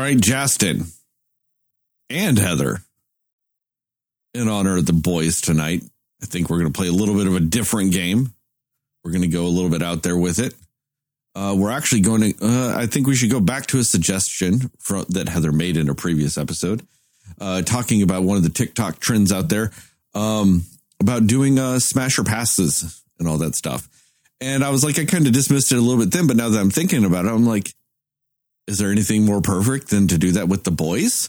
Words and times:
right, 0.00 0.18
Justin 0.18 0.84
and 2.08 2.38
Heather, 2.38 2.78
in 4.34 4.48
honor 4.48 4.78
of 4.78 4.86
the 4.86 4.92
boys 4.92 5.40
tonight, 5.40 5.82
I 6.22 6.26
think 6.26 6.48
we're 6.48 6.58
going 6.58 6.72
to 6.72 6.76
play 6.76 6.88
a 6.88 6.92
little 6.92 7.14
bit 7.14 7.26
of 7.26 7.34
a 7.34 7.40
different 7.40 7.92
game. 7.92 8.32
We're 9.04 9.12
going 9.12 9.22
to 9.22 9.28
go 9.28 9.44
a 9.44 9.48
little 9.48 9.70
bit 9.70 9.82
out 9.82 10.02
there 10.02 10.16
with 10.16 10.38
it. 10.38 10.54
Uh, 11.34 11.54
we're 11.56 11.70
actually 11.70 12.00
going 12.00 12.32
to, 12.32 12.46
uh, 12.46 12.74
I 12.76 12.86
think 12.86 13.06
we 13.06 13.14
should 13.14 13.30
go 13.30 13.40
back 13.40 13.66
to 13.68 13.78
a 13.78 13.84
suggestion 13.84 14.70
that 15.10 15.28
Heather 15.28 15.52
made 15.52 15.76
in 15.76 15.88
a 15.88 15.94
previous 15.94 16.36
episode, 16.36 16.86
uh, 17.40 17.62
talking 17.62 18.02
about 18.02 18.24
one 18.24 18.36
of 18.36 18.42
the 18.42 18.50
TikTok 18.50 18.98
trends 18.98 19.32
out 19.32 19.48
there 19.48 19.70
um, 20.14 20.64
about 21.00 21.26
doing 21.26 21.58
uh, 21.58 21.78
smasher 21.78 22.24
passes 22.24 23.02
and 23.18 23.28
all 23.28 23.38
that 23.38 23.54
stuff. 23.54 23.88
And 24.40 24.64
I 24.64 24.70
was 24.70 24.82
like, 24.82 24.98
I 24.98 25.04
kind 25.04 25.26
of 25.26 25.32
dismissed 25.32 25.72
it 25.72 25.78
a 25.78 25.80
little 25.80 26.02
bit 26.02 26.12
then, 26.12 26.26
but 26.26 26.36
now 26.36 26.48
that 26.48 26.58
I'm 26.58 26.70
thinking 26.70 27.04
about 27.04 27.26
it, 27.26 27.28
I'm 27.28 27.46
like, 27.46 27.72
is 28.70 28.78
there 28.78 28.92
anything 28.92 29.24
more 29.24 29.40
perfect 29.42 29.88
than 29.88 30.06
to 30.06 30.16
do 30.16 30.30
that 30.30 30.48
with 30.48 30.62
the 30.62 30.70
boys? 30.70 31.28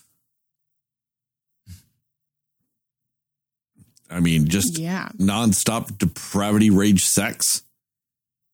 I 4.11 4.19
mean, 4.19 4.47
just 4.47 4.77
Yeah. 4.77 5.09
nonstop 5.17 5.97
depravity, 5.97 6.69
rage, 6.69 7.03
sex, 7.03 7.63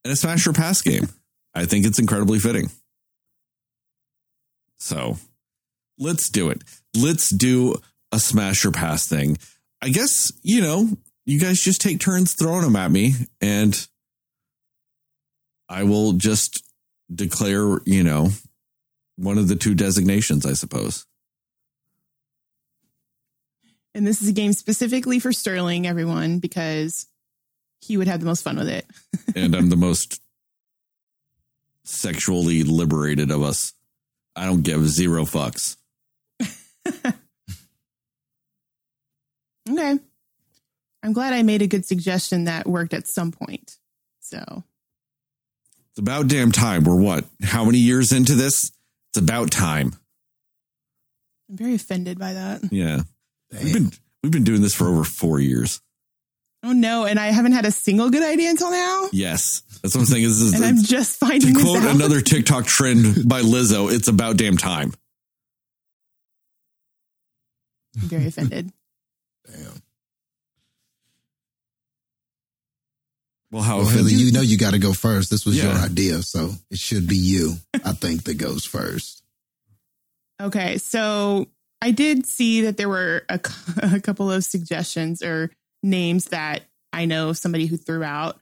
and 0.05 0.13
a 0.13 0.15
smash 0.15 0.47
or 0.47 0.53
pass 0.53 0.81
game. 0.81 1.09
I 1.53 1.65
think 1.65 1.85
it's 1.85 1.99
incredibly 1.99 2.39
fitting. 2.39 2.71
So 4.79 5.17
let's 5.97 6.29
do 6.29 6.49
it. 6.49 6.61
Let's 6.95 7.29
do 7.29 7.81
a 8.13 8.19
smash 8.21 8.63
or 8.63 8.71
pass 8.71 9.05
thing. 9.07 9.37
I 9.81 9.89
guess, 9.89 10.31
you 10.43 10.61
know, 10.61 10.97
you 11.25 11.39
guys 11.39 11.59
just 11.59 11.81
take 11.81 11.99
turns 11.99 12.33
throwing 12.35 12.61
them 12.63 12.75
at 12.77 12.89
me 12.91 13.15
and 13.41 13.85
I 15.67 15.83
will 15.83 16.13
just 16.13 16.63
declare, 17.13 17.79
you 17.85 18.03
know, 18.03 18.29
one 19.17 19.37
of 19.37 19.47
the 19.47 19.55
two 19.55 19.75
designations, 19.75 20.45
I 20.45 20.53
suppose. 20.53 21.05
And 23.93 24.05
this 24.05 24.21
is 24.21 24.29
a 24.29 24.33
game 24.33 24.53
specifically 24.53 25.19
for 25.19 25.33
Sterling, 25.33 25.87
everyone, 25.87 26.39
because 26.39 27.07
he 27.81 27.97
would 27.97 28.07
have 28.07 28.19
the 28.19 28.25
most 28.25 28.43
fun 28.43 28.57
with 28.57 28.69
it. 28.69 28.85
and 29.35 29.55
I'm 29.55 29.69
the 29.69 29.75
most 29.75 30.21
sexually 31.83 32.63
liberated 32.63 33.31
of 33.31 33.41
us. 33.43 33.73
I 34.35 34.45
don't 34.45 34.61
give 34.61 34.87
zero 34.87 35.23
fucks. 35.23 35.77
Okay. 39.69 39.99
I'm 41.03 41.13
glad 41.13 41.33
I 41.33 41.43
made 41.43 41.61
a 41.61 41.67
good 41.67 41.85
suggestion 41.85 42.45
that 42.45 42.67
worked 42.67 42.93
at 42.93 43.07
some 43.07 43.31
point. 43.31 43.77
So, 44.19 44.63
It's 45.91 45.99
about 45.99 46.27
damn 46.27 46.51
time. 46.51 46.83
We're 46.83 46.99
what? 46.99 47.25
How 47.43 47.63
many 47.65 47.77
years 47.77 48.11
into 48.11 48.33
this? 48.33 48.71
It's 49.17 49.23
about 49.23 49.49
time. 49.49 49.95
I'm 51.49 51.57
very 51.57 51.73
offended 51.73 52.19
by 52.19 52.33
that. 52.33 52.61
Yeah. 52.71 53.01
We've 53.51 53.73
been 53.73 53.91
we've 54.21 54.31
been 54.31 54.43
doing 54.43 54.61
this 54.61 54.75
for 54.75 54.87
over 54.87 55.03
four 55.03 55.39
years. 55.39 55.81
Oh 56.63 56.71
no, 56.71 57.05
and 57.05 57.19
I 57.19 57.27
haven't 57.27 57.53
had 57.53 57.65
a 57.65 57.71
single 57.71 58.11
good 58.11 58.21
idea 58.21 58.51
until 58.51 58.69
now. 58.69 59.09
Yes. 59.11 59.63
That's 59.81 59.95
what 59.95 60.01
I'm 60.01 60.05
saying. 60.05 60.23
This 60.23 60.39
is 60.39 60.53
And 60.53 60.63
I'm 60.63 60.83
just 60.83 61.19
finding 61.19 61.41
to 61.41 61.53
this 61.53 61.63
quote 61.63 61.83
out. 61.83 61.95
another 61.95 62.21
TikTok 62.21 62.67
trend 62.67 63.27
by 63.27 63.41
Lizzo, 63.41 63.91
it's 63.91 64.07
about 64.07 64.37
damn 64.37 64.55
time. 64.57 64.93
I'm 67.95 68.07
very 68.07 68.27
offended. 68.27 68.71
Damn. 69.47 69.81
Well, 73.51 73.63
how 73.63 73.77
Well, 73.77 73.85
Heather, 73.85 74.01
offended- 74.01 74.19
you 74.19 74.31
know 74.31 74.41
you 74.41 74.57
got 74.57 74.71
to 74.71 74.79
go 74.79 74.93
first. 74.93 75.29
This 75.29 75.45
was 75.45 75.61
your 75.61 75.71
idea, 75.71 76.21
so 76.21 76.51
it 76.69 76.77
should 76.79 77.07
be 77.07 77.15
you. 77.17 77.55
I 77.73 77.93
think 77.93 78.23
that 78.25 78.35
goes 78.35 78.65
first. 78.65 79.23
Okay, 80.41 80.77
so 80.77 81.47
I 81.81 81.91
did 81.91 82.25
see 82.25 82.61
that 82.61 82.77
there 82.77 82.89
were 82.89 83.23
a, 83.29 83.39
a 83.81 83.99
couple 83.99 84.31
of 84.31 84.43
suggestions 84.43 85.21
or 85.23 85.49
names 85.81 86.25
that 86.25 86.63
I 86.93 87.05
know 87.05 87.33
somebody 87.33 87.65
who 87.67 87.77
threw 87.77 88.03
out. 88.03 88.39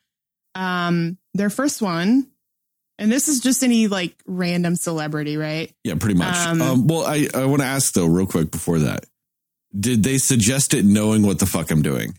Um, 0.56 1.18
their 1.34 1.50
first 1.50 1.82
one, 1.82 2.28
and 2.98 3.12
this 3.12 3.28
is 3.28 3.42
just 3.42 3.62
any 3.64 3.88
like 3.88 4.16
random 4.26 4.76
celebrity, 4.76 5.38
right? 5.38 5.72
Yeah, 5.84 5.96
pretty 6.00 6.16
much. 6.18 6.36
Um, 6.36 6.62
Um, 6.62 6.88
well, 6.88 7.06
I, 7.06 7.28
I 7.34 7.46
want 7.46 7.62
to 7.62 7.68
ask 7.68 7.94
though, 7.94 8.06
real 8.08 8.26
quick 8.26 8.52
before 8.52 8.80
that. 8.80 9.06
Did 9.78 10.04
they 10.04 10.18
suggest 10.18 10.74
it 10.74 10.86
knowing 10.86 11.24
what 11.24 11.40
the 11.40 11.46
fuck 11.46 11.70
I'm 11.72 11.82
doing? 11.82 12.18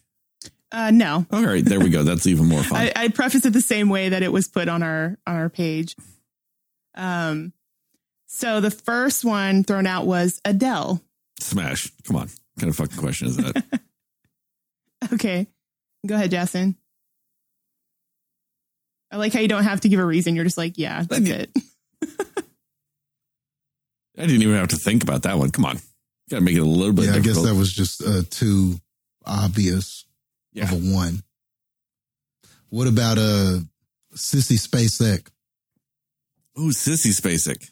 Uh, 0.72 0.90
no, 0.90 1.24
All 1.30 1.44
right, 1.44 1.64
there 1.64 1.78
we 1.80 1.90
go. 1.90 2.02
That's 2.02 2.26
even 2.26 2.46
more 2.46 2.62
fun. 2.62 2.78
I, 2.96 3.04
I 3.04 3.08
preface 3.08 3.44
it 3.46 3.52
the 3.52 3.60
same 3.60 3.88
way 3.88 4.08
that 4.10 4.22
it 4.22 4.32
was 4.32 4.48
put 4.48 4.68
on 4.68 4.82
our 4.82 5.16
on 5.26 5.36
our 5.36 5.48
page. 5.48 5.94
Um, 6.94 7.52
so 8.26 8.60
the 8.60 8.70
first 8.70 9.24
one 9.24 9.62
thrown 9.64 9.86
out 9.86 10.06
was 10.06 10.40
Adele. 10.44 11.00
Smash. 11.40 11.90
Come 12.04 12.16
on. 12.16 12.22
What 12.22 12.60
kind 12.60 12.70
of 12.70 12.76
fucking 12.76 12.98
question 12.98 13.28
is 13.28 13.36
that? 13.36 13.62
Okay, 15.12 15.46
go 16.06 16.14
ahead, 16.16 16.30
Jason. 16.30 16.74
I 19.12 19.18
like 19.18 19.32
how 19.34 19.40
you 19.40 19.46
don't 19.46 19.62
have 19.62 19.82
to 19.82 19.88
give 19.90 20.00
a 20.00 20.04
reason. 20.04 20.34
You're 20.34 20.44
just 20.44 20.56
like, 20.58 20.78
yeah, 20.78 21.02
that's 21.08 21.28
Yeah. 21.28 21.34
it. 21.44 21.50
I 24.18 24.22
didn't 24.22 24.42
even 24.42 24.54
have 24.56 24.68
to 24.68 24.76
think 24.76 25.02
about 25.02 25.22
that 25.24 25.38
one. 25.38 25.50
Come 25.50 25.66
on. 25.66 25.76
Got 26.30 26.38
to 26.38 26.40
make 26.40 26.56
it 26.56 26.60
a 26.60 26.64
little 26.64 26.94
bit 26.94 27.04
yeah, 27.06 27.14
I 27.16 27.18
guess 27.20 27.40
that 27.42 27.54
was 27.54 27.72
just 27.72 28.02
uh, 28.02 28.22
too 28.30 28.80
obvious 29.24 30.05
yeah. 30.56 30.64
of 30.64 30.72
a 30.72 30.76
one. 30.94 31.22
What 32.70 32.88
about 32.88 33.18
a 33.18 33.64
Sissy 34.14 34.56
Spacek? 34.58 35.28
Ooh, 36.58 36.70
Sissy 36.70 37.12
Spacek. 37.12 37.70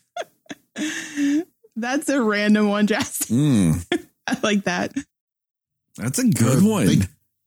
That's 1.77 2.09
a 2.09 2.22
random 2.22 2.69
one, 2.69 2.87
Jason. 2.87 3.15
Mm, 3.84 4.06
I 4.27 4.37
like 4.43 4.65
that. 4.65 4.93
that's 5.97 6.19
a 6.19 6.25
good 6.28 6.62
Or 6.62 6.69
one. 6.71 6.87
Think, 6.87 7.05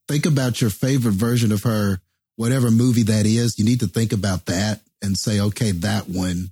think 0.08 0.26
about 0.26 0.60
your 0.62 0.70
favorite 0.70 1.14
version 1.14 1.52
of 1.52 1.64
her, 1.64 2.00
whatever 2.36 2.70
movie 2.70 3.04
that 3.04 3.26
is. 3.26 3.58
You 3.58 3.66
need 3.66 3.80
to 3.82 3.88
think 3.88 4.12
about 4.14 4.46
that 4.48 4.82
and 5.02 5.18
say, 5.18 5.40
okay, 5.40 5.72
that 5.72 6.08
one. 6.10 6.52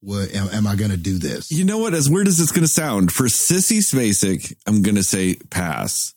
What 0.00 0.32
am, 0.34 0.48
am 0.52 0.66
I 0.66 0.74
going 0.76 0.90
to 0.90 0.96
do 0.96 1.18
this? 1.18 1.50
You 1.50 1.64
know 1.64 1.78
what? 1.78 1.92
As 1.94 2.08
weird 2.10 2.28
as 2.28 2.40
it's 2.40 2.50
going 2.52 2.64
to 2.66 2.68
sound, 2.72 3.12
for 3.12 3.24
Sissy 3.24 3.78
Spacek, 3.78 4.54
I'm 4.66 4.82
going 4.82 4.96
to 4.96 5.02
say 5.04 5.36
pass. 5.50 6.14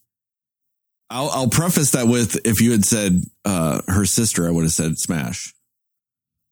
I'll, 1.16 1.30
I'll 1.30 1.50
preface 1.50 1.92
that 1.92 2.08
with 2.08 2.46
if 2.46 2.60
you 2.60 2.72
had 2.72 2.84
said 2.84 3.22
uh, 3.46 3.82
her 3.88 4.06
sister, 4.06 4.46
I 4.46 4.52
would 4.52 4.64
have 4.64 4.74
said 4.74 4.98
smash. 4.98 5.54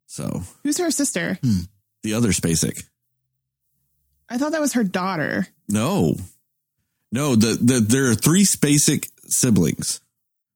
So 0.06 0.44
Who's 0.64 0.78
her 0.78 0.90
sister? 0.90 1.38
the 2.04 2.14
other 2.14 2.30
Spacek. 2.30 2.82
I 4.30 4.38
thought 4.38 4.54
that 4.54 4.62
was 4.62 4.74
her 4.74 4.86
daughter. 4.86 5.48
No, 5.68 6.16
no. 7.12 7.36
The, 7.36 7.58
the 7.62 7.80
there 7.82 8.10
are 8.10 8.16
three 8.16 8.46
Spacek 8.46 9.10
siblings. 9.26 10.00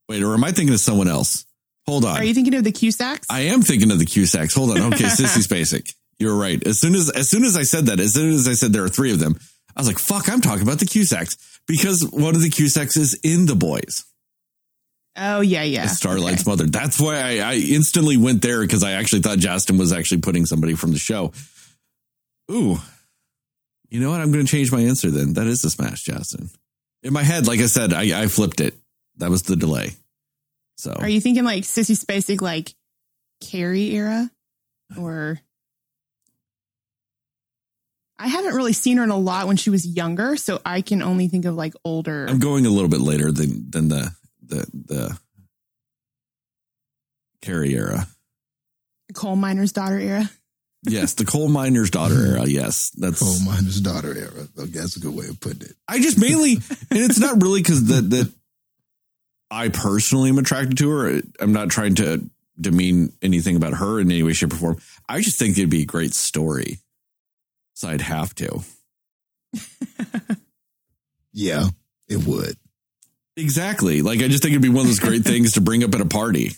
Wait, 0.07 0.23
or 0.23 0.33
am 0.33 0.43
I 0.45 0.53
thinking 0.53 0.73
of 0.73 0.79
someone 0.79 1.09
else? 1.09 1.45
Hold 1.85 2.05
on. 2.05 2.17
Are 2.17 2.23
you 2.23 2.33
thinking 2.33 2.55
of 2.55 2.63
the 2.63 2.71
Cusacks? 2.71 3.27
I 3.29 3.41
am 3.41 3.61
thinking 3.61 3.91
of 3.91 3.99
the 3.99 4.05
Cusacks. 4.05 4.55
Hold 4.55 4.71
on. 4.71 4.93
Okay, 4.93 5.03
Sissy 5.05 5.45
Spacek. 5.45 5.93
You're 6.17 6.35
right. 6.35 6.65
As 6.65 6.79
soon 6.79 6.95
as 6.95 7.09
as 7.09 7.29
soon 7.29 7.43
as 7.43 7.57
I 7.57 7.63
said 7.63 7.87
that, 7.87 7.99
as 7.99 8.13
soon 8.13 8.31
as 8.31 8.47
I 8.47 8.53
said 8.53 8.71
there 8.71 8.85
are 8.85 8.89
three 8.89 9.11
of 9.11 9.19
them, 9.19 9.37
I 9.77 9.81
was 9.81 9.87
like, 9.87 9.99
"Fuck!" 9.99 10.27
I'm 10.29 10.41
talking 10.41 10.63
about 10.63 10.79
the 10.79 10.85
Cusacks 10.87 11.37
because 11.67 12.03
one 12.11 12.35
of 12.35 12.41
the 12.41 12.49
Cusacks 12.49 12.97
is 12.97 13.13
in 13.23 13.45
the 13.45 13.55
boys. 13.55 14.03
oh 15.15 15.41
yeah, 15.41 15.63
yeah. 15.63 15.85
Starlight's 15.87 16.41
Okay. 16.41 16.49
mother. 16.49 16.65
That's 16.65 16.99
why 16.99 17.15
I, 17.19 17.51
I 17.51 17.53
instantly 17.55 18.17
went 18.17 18.41
there 18.41 18.61
because 18.61 18.83
I 18.83 18.93
actually 18.93 19.21
thought 19.21 19.37
Justin 19.37 19.77
was 19.77 19.93
actually 19.93 20.21
putting 20.21 20.45
somebody 20.47 20.73
from 20.73 20.93
the 20.93 20.99
show. 20.99 21.31
Ooh, 22.51 22.77
you 23.89 23.99
know 23.99 24.09
what? 24.09 24.19
I'm 24.21 24.31
going 24.31 24.45
to 24.45 24.51
change 24.51 24.71
my 24.71 24.81
answer 24.81 25.11
then. 25.11 25.33
That 25.33 25.47
is 25.47 25.63
a 25.63 25.69
smash, 25.69 26.03
Justin. 26.03 26.49
In 27.03 27.13
my 27.13 27.23
head, 27.23 27.45
like 27.45 27.59
I 27.59 27.67
said, 27.67 27.93
I, 27.93 28.23
I 28.23 28.27
flipped 28.27 28.59
it. 28.59 28.73
That 29.17 29.29
was 29.29 29.43
the 29.43 29.55
delay. 29.55 29.91
So 30.77 30.91
Are 30.93 31.07
you 31.09 31.21
thinking 31.21 31.43
like 31.43 31.63
Sissy 31.63 31.95
Spacek, 31.97 32.41
like 32.41 32.73
Carrie 33.41 33.95
era, 33.95 34.29
or? 34.97 35.39
I 38.19 38.27
haven't 38.27 38.55
really 38.55 38.73
seen 38.73 38.97
her 38.97 39.03
in 39.03 39.09
a 39.11 39.17
lot 39.17 39.47
when 39.47 39.57
she 39.57 39.69
was 39.69 39.85
younger, 39.85 40.37
so 40.37 40.59
I 40.65 40.81
can 40.81 41.01
only 41.01 41.27
think 41.27 41.45
of 41.45 41.55
like 41.55 41.73
older. 41.85 42.25
I'm 42.27 42.39
going 42.39 42.65
a 42.65 42.69
little 42.69 42.89
bit 42.89 43.01
later 43.01 43.31
than 43.31 43.69
than 43.69 43.89
the 43.89 44.11
the 44.41 44.65
the 44.73 45.17
Carrie 47.41 47.73
era. 47.75 48.07
coal 49.13 49.35
miner's 49.35 49.71
daughter 49.71 49.99
era. 49.99 50.29
Yes, 50.83 51.13
the 51.15 51.25
coal 51.25 51.49
miner's 51.49 51.89
daughter 51.89 52.25
era. 52.25 52.45
Yes, 52.45 52.91
that's. 52.91 53.19
Coal 53.19 53.39
miner's 53.45 53.81
daughter 53.81 54.15
era. 54.15 54.47
Okay, 54.57 54.71
that's 54.71 54.95
a 54.95 54.99
good 54.99 55.15
way 55.15 55.27
of 55.27 55.39
putting 55.39 55.61
it. 55.63 55.75
I 55.87 55.99
just 55.99 56.19
mainly, 56.19 56.53
and 56.53 56.99
it's 56.99 57.19
not 57.19 57.41
really 57.41 57.61
because 57.61 57.85
that 57.85 58.09
that 58.11 58.31
I 59.51 59.69
personally 59.69 60.29
am 60.29 60.37
attracted 60.37 60.77
to 60.79 60.89
her. 60.89 61.21
I'm 61.39 61.53
not 61.53 61.69
trying 61.69 61.95
to 61.95 62.29
demean 62.59 63.13
anything 63.21 63.55
about 63.55 63.73
her 63.73 63.99
in 63.99 64.09
any 64.09 64.23
way, 64.23 64.33
shape, 64.33 64.53
or 64.53 64.57
form. 64.57 64.77
I 65.07 65.21
just 65.21 65.37
think 65.37 65.57
it'd 65.57 65.69
be 65.69 65.83
a 65.83 65.85
great 65.85 66.13
story. 66.13 66.79
So 67.77 67.87
I'd 67.89 68.01
have 68.01 68.33
to. 68.35 68.61
Yeah, 71.33 71.67
it 72.07 72.25
would. 72.25 72.57
Exactly. 73.35 74.01
Like 74.01 74.21
I 74.23 74.27
just 74.27 74.41
think 74.41 74.53
it'd 74.53 74.61
be 74.63 74.69
one 74.69 74.81
of 74.81 74.87
those 74.87 74.97
great 74.97 75.23
things 75.23 75.51
to 75.53 75.61
bring 75.61 75.83
up 75.83 75.93
at 75.93 76.01
a 76.01 76.05
party. 76.05 76.53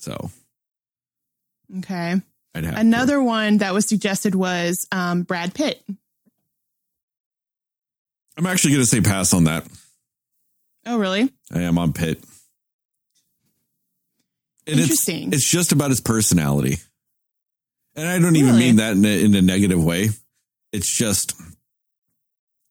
So 0.00 0.32
Okay. 1.78 2.20
I'd 2.52 2.64
have 2.64 2.74
to. 2.74 2.80
Another 2.80 3.22
one 3.22 3.58
that 3.58 3.72
was 3.74 3.86
suggested 3.86 4.34
was 4.34 4.88
um, 4.90 5.22
Brad 5.22 5.54
Pitt. 5.54 5.80
I'm 8.36 8.46
actually 8.46 8.72
going 8.72 8.82
to 8.82 8.90
say 8.90 9.00
pass 9.00 9.32
on 9.32 9.44
that. 9.44 9.64
Oh, 10.84 10.98
really? 10.98 11.30
I 11.52 11.60
am 11.60 11.78
on 11.78 11.92
Pitt. 11.92 12.24
And 14.66 14.80
Interesting. 14.80 15.28
It's, 15.28 15.36
it's 15.42 15.48
just 15.48 15.70
about 15.70 15.90
his 15.90 16.00
personality. 16.00 16.78
And 17.96 18.06
I 18.08 18.18
don't 18.18 18.36
even 18.36 18.58
mean 18.58 18.76
that 18.76 18.92
in 18.92 19.04
a, 19.04 19.24
in 19.24 19.34
a 19.34 19.42
negative 19.42 19.82
way. 19.82 20.10
It's 20.72 20.88
just, 20.94 21.34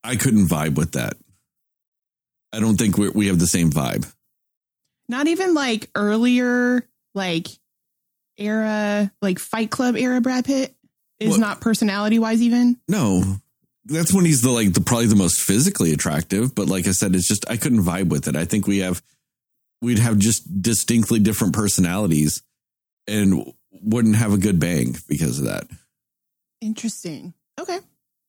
I 0.03 0.15
couldn't 0.15 0.47
vibe 0.47 0.75
with 0.75 0.91
that. 0.93 1.15
I 2.53 2.59
don't 2.59 2.77
think 2.77 2.97
we 2.97 3.09
we 3.09 3.27
have 3.27 3.39
the 3.39 3.47
same 3.47 3.71
vibe. 3.71 4.09
Not 5.09 5.27
even 5.27 5.53
like 5.53 5.89
earlier, 5.95 6.87
like 7.13 7.47
era, 8.37 9.11
like 9.21 9.39
Fight 9.39 9.69
Club 9.71 9.95
era 9.97 10.21
Brad 10.21 10.45
Pitt 10.45 10.73
is 11.19 11.31
Well- 11.31 11.39
not 11.39 11.59
personality 11.61 12.19
wise, 12.19 12.41
even. 12.41 12.77
No, 12.87 13.23
that's 13.85 14.13
when 14.13 14.25
he's 14.25 14.41
the 14.41 14.51
like 14.51 14.73
the 14.73 14.81
probably 14.81 15.07
the 15.07 15.15
most 15.15 15.41
physically 15.41 15.91
attractive. 15.91 16.55
But 16.55 16.67
like 16.67 16.87
I 16.87 16.91
said, 16.91 17.15
it's 17.15 17.27
just 17.27 17.49
I 17.49 17.57
couldn't 17.57 17.83
vibe 17.83 18.09
with 18.09 18.27
it. 18.27 18.35
I 18.35 18.45
think 18.45 18.67
we 18.67 18.79
have 18.79 19.01
we'd 19.81 19.99
have 19.99 20.17
just 20.17 20.61
distinctly 20.61 21.19
different 21.19 21.53
personalities 21.53 22.41
and 23.07 23.53
wouldn't 23.85 24.15
have 24.15 24.33
a 24.33 24.37
good 24.37 24.59
bang 24.59 24.95
because 25.07 25.39
of 25.39 25.45
that. 25.45 25.67
Interesting. 26.61 27.33
Okay. 27.59 27.79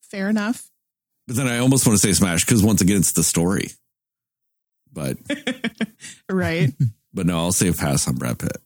Fair 0.03 0.29
enough. 0.29 0.71
But 1.27 1.37
then 1.37 1.49
I 1.49 1.59
almost 1.59 1.87
want 1.87 1.99
to 1.99 2.07
say 2.07 2.13
Smash 2.13 2.45
because 2.45 2.63
once 2.63 2.81
again 2.81 2.99
it's 2.99 3.13
the 3.13 3.25
story. 3.25 3.71
But 4.93 5.17
Right. 6.31 6.73
but 7.15 7.27
no, 7.27 7.39
I'll 7.39 7.53
say 7.53 7.73
pass 7.73 8.07
on 8.07 8.17
Brad 8.17 8.39
Pitt. 8.39 8.59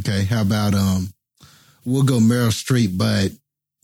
Okay, 0.00 0.24
how 0.24 0.42
about 0.42 0.74
um 0.74 1.12
we'll 1.84 2.02
go 2.02 2.18
Meryl 2.18 2.48
Streep, 2.48 2.98
but 2.98 3.32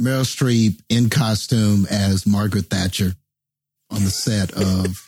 Meryl 0.00 0.24
Streep 0.24 0.80
in 0.88 1.08
costume 1.08 1.86
as 1.90 2.26
Margaret 2.26 2.66
Thatcher 2.66 3.12
on 3.90 4.04
the 4.04 4.10
set 4.10 4.52
of 4.52 5.03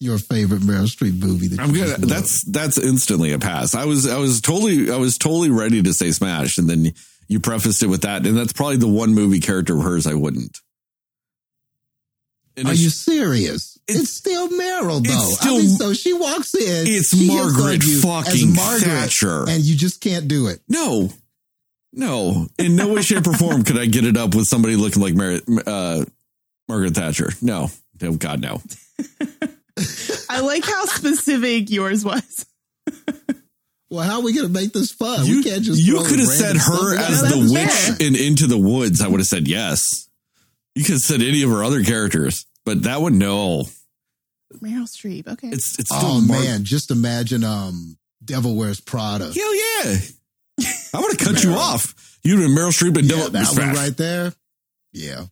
your 0.00 0.18
favorite 0.18 0.60
Meryl 0.62 0.86
Streep 0.86 1.18
movie. 1.22 1.48
That 1.48 1.60
I'm 1.60 1.70
you 1.70 1.84
good. 1.84 1.96
just. 2.00 2.08
That's 2.08 2.44
that's 2.44 2.78
instantly 2.78 3.32
a 3.32 3.38
pass. 3.38 3.74
I 3.74 3.84
was 3.86 4.06
I 4.08 4.18
was 4.18 4.40
totally 4.40 4.90
I 4.90 4.96
was 4.96 5.16
totally 5.18 5.50
ready 5.50 5.82
to 5.82 5.92
say 5.94 6.10
Smash, 6.12 6.58
and 6.58 6.68
then 6.68 6.92
you 7.28 7.40
prefaced 7.40 7.82
it 7.82 7.88
with 7.88 8.02
that, 8.02 8.26
and 8.26 8.36
that's 8.36 8.52
probably 8.52 8.76
the 8.76 8.88
one 8.88 9.14
movie 9.14 9.40
character 9.40 9.76
of 9.76 9.82
hers 9.84 10.06
I 10.06 10.14
wouldn't. 10.14 10.58
And 12.58 12.68
Are 12.68 12.74
you 12.74 12.88
serious? 12.88 13.78
It's, 13.86 13.98
It's- 13.98 14.10
still 14.10 14.48
Meryl, 14.48 15.04
though. 15.06 15.12
it's 15.12 15.38
still- 15.40 15.56
I 15.56 15.58
mean, 15.58 15.68
so 15.68 15.92
she 15.92 16.12
walks 16.14 16.54
in. 16.54 16.86
It's 16.86 17.14
Margaret 17.14 17.82
fucking 17.82 18.54
Margaret, 18.54 18.82
Thatcher. 18.88 19.46
and 19.48 19.62
you 19.62 19.76
just 19.76 20.00
can't 20.00 20.26
do 20.26 20.46
it. 20.46 20.60
No, 20.68 21.10
no, 21.92 22.48
in 22.58 22.74
no 22.76 22.94
way, 22.94 23.02
shape, 23.02 23.26
or 23.26 23.34
form 23.34 23.62
could 23.62 23.78
I 23.78 23.84
get 23.86 24.04
it 24.06 24.16
up 24.16 24.34
with 24.34 24.46
somebody 24.46 24.76
looking 24.76 25.02
like 25.02 25.14
Mar- 25.14 25.40
uh, 25.66 26.04
Margaret 26.68 26.94
Thatcher. 26.94 27.30
No, 27.42 27.70
oh 28.02 28.12
God, 28.16 28.40
no. 28.40 28.62
I 30.30 30.40
like 30.40 30.64
how 30.64 30.84
specific 30.86 31.70
yours 31.70 32.04
was. 32.04 32.46
Well, 33.88 34.04
how 34.04 34.16
are 34.16 34.22
we 34.22 34.32
going 34.32 34.46
to 34.48 34.52
make 34.52 34.72
this 34.72 34.90
fun? 34.90 35.24
You, 35.26 35.36
we 35.38 35.42
can't 35.44 35.62
just. 35.62 35.80
you 35.80 36.02
could 36.04 36.18
have 36.18 36.28
said 36.28 36.56
random 36.56 36.62
stuff 36.62 36.80
her 36.80 36.96
as 36.98 37.22
No, 37.22 37.28
the 37.28 37.52
witch 37.52 37.70
fair. 37.70 37.96
in 38.08 38.16
Into 38.16 38.46
the 38.48 38.58
Woods. 38.58 39.00
I 39.00 39.06
would 39.08 39.20
have 39.20 39.28
said 39.28 39.46
yes. 39.46 40.08
You 40.74 40.82
could 40.84 40.94
have 40.94 41.02
said 41.02 41.22
any 41.22 41.42
of 41.42 41.50
her 41.50 41.62
other 41.62 41.82
characters, 41.84 42.46
but 42.64 42.82
that 42.82 43.00
one, 43.00 43.18
no. 43.18 43.64
Meryl 44.54 44.88
Streep. 44.88 45.28
Okay. 45.28 45.48
It's 45.48 45.78
it's 45.78 45.94
still 45.94 46.00
Oh 46.16 46.20
Mar- 46.20 46.40
man, 46.40 46.64
just 46.64 46.90
imagine 46.90 47.44
um 47.44 47.96
Devil 48.24 48.56
Wears 48.56 48.80
Prada. 48.80 49.32
Hell 49.32 49.54
yeah! 49.84 49.96
I'm 50.94 51.02
gonna 51.02 51.16
cut 51.16 51.44
you 51.44 51.52
off. 51.52 52.18
You 52.24 52.44
and 52.44 52.56
Meryl 52.56 52.72
Streep 52.72 52.96
and 52.98 53.04
Yeah, 53.08 53.16
Devil 53.16 53.30
that 53.30 53.46
Smash. 53.46 53.66
one 53.68 53.76
right 53.76 53.96
there. 53.96 54.32
Yeah. 54.92 55.24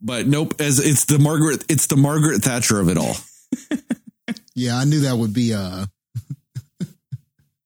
But 0.00 0.26
nope, 0.28 0.60
as 0.60 0.78
it's 0.78 1.06
the 1.06 1.18
Margaret, 1.18 1.64
it's 1.68 1.86
the 1.88 1.96
Margaret 1.96 2.42
Thatcher 2.42 2.78
of 2.80 2.88
it 2.88 2.96
all. 2.98 3.16
Yeah, 4.54 4.76
I 4.76 4.84
knew 4.84 5.00
that 5.00 5.16
would 5.16 5.32
be 5.32 5.54
uh, 5.54 5.86
a. 5.86 5.88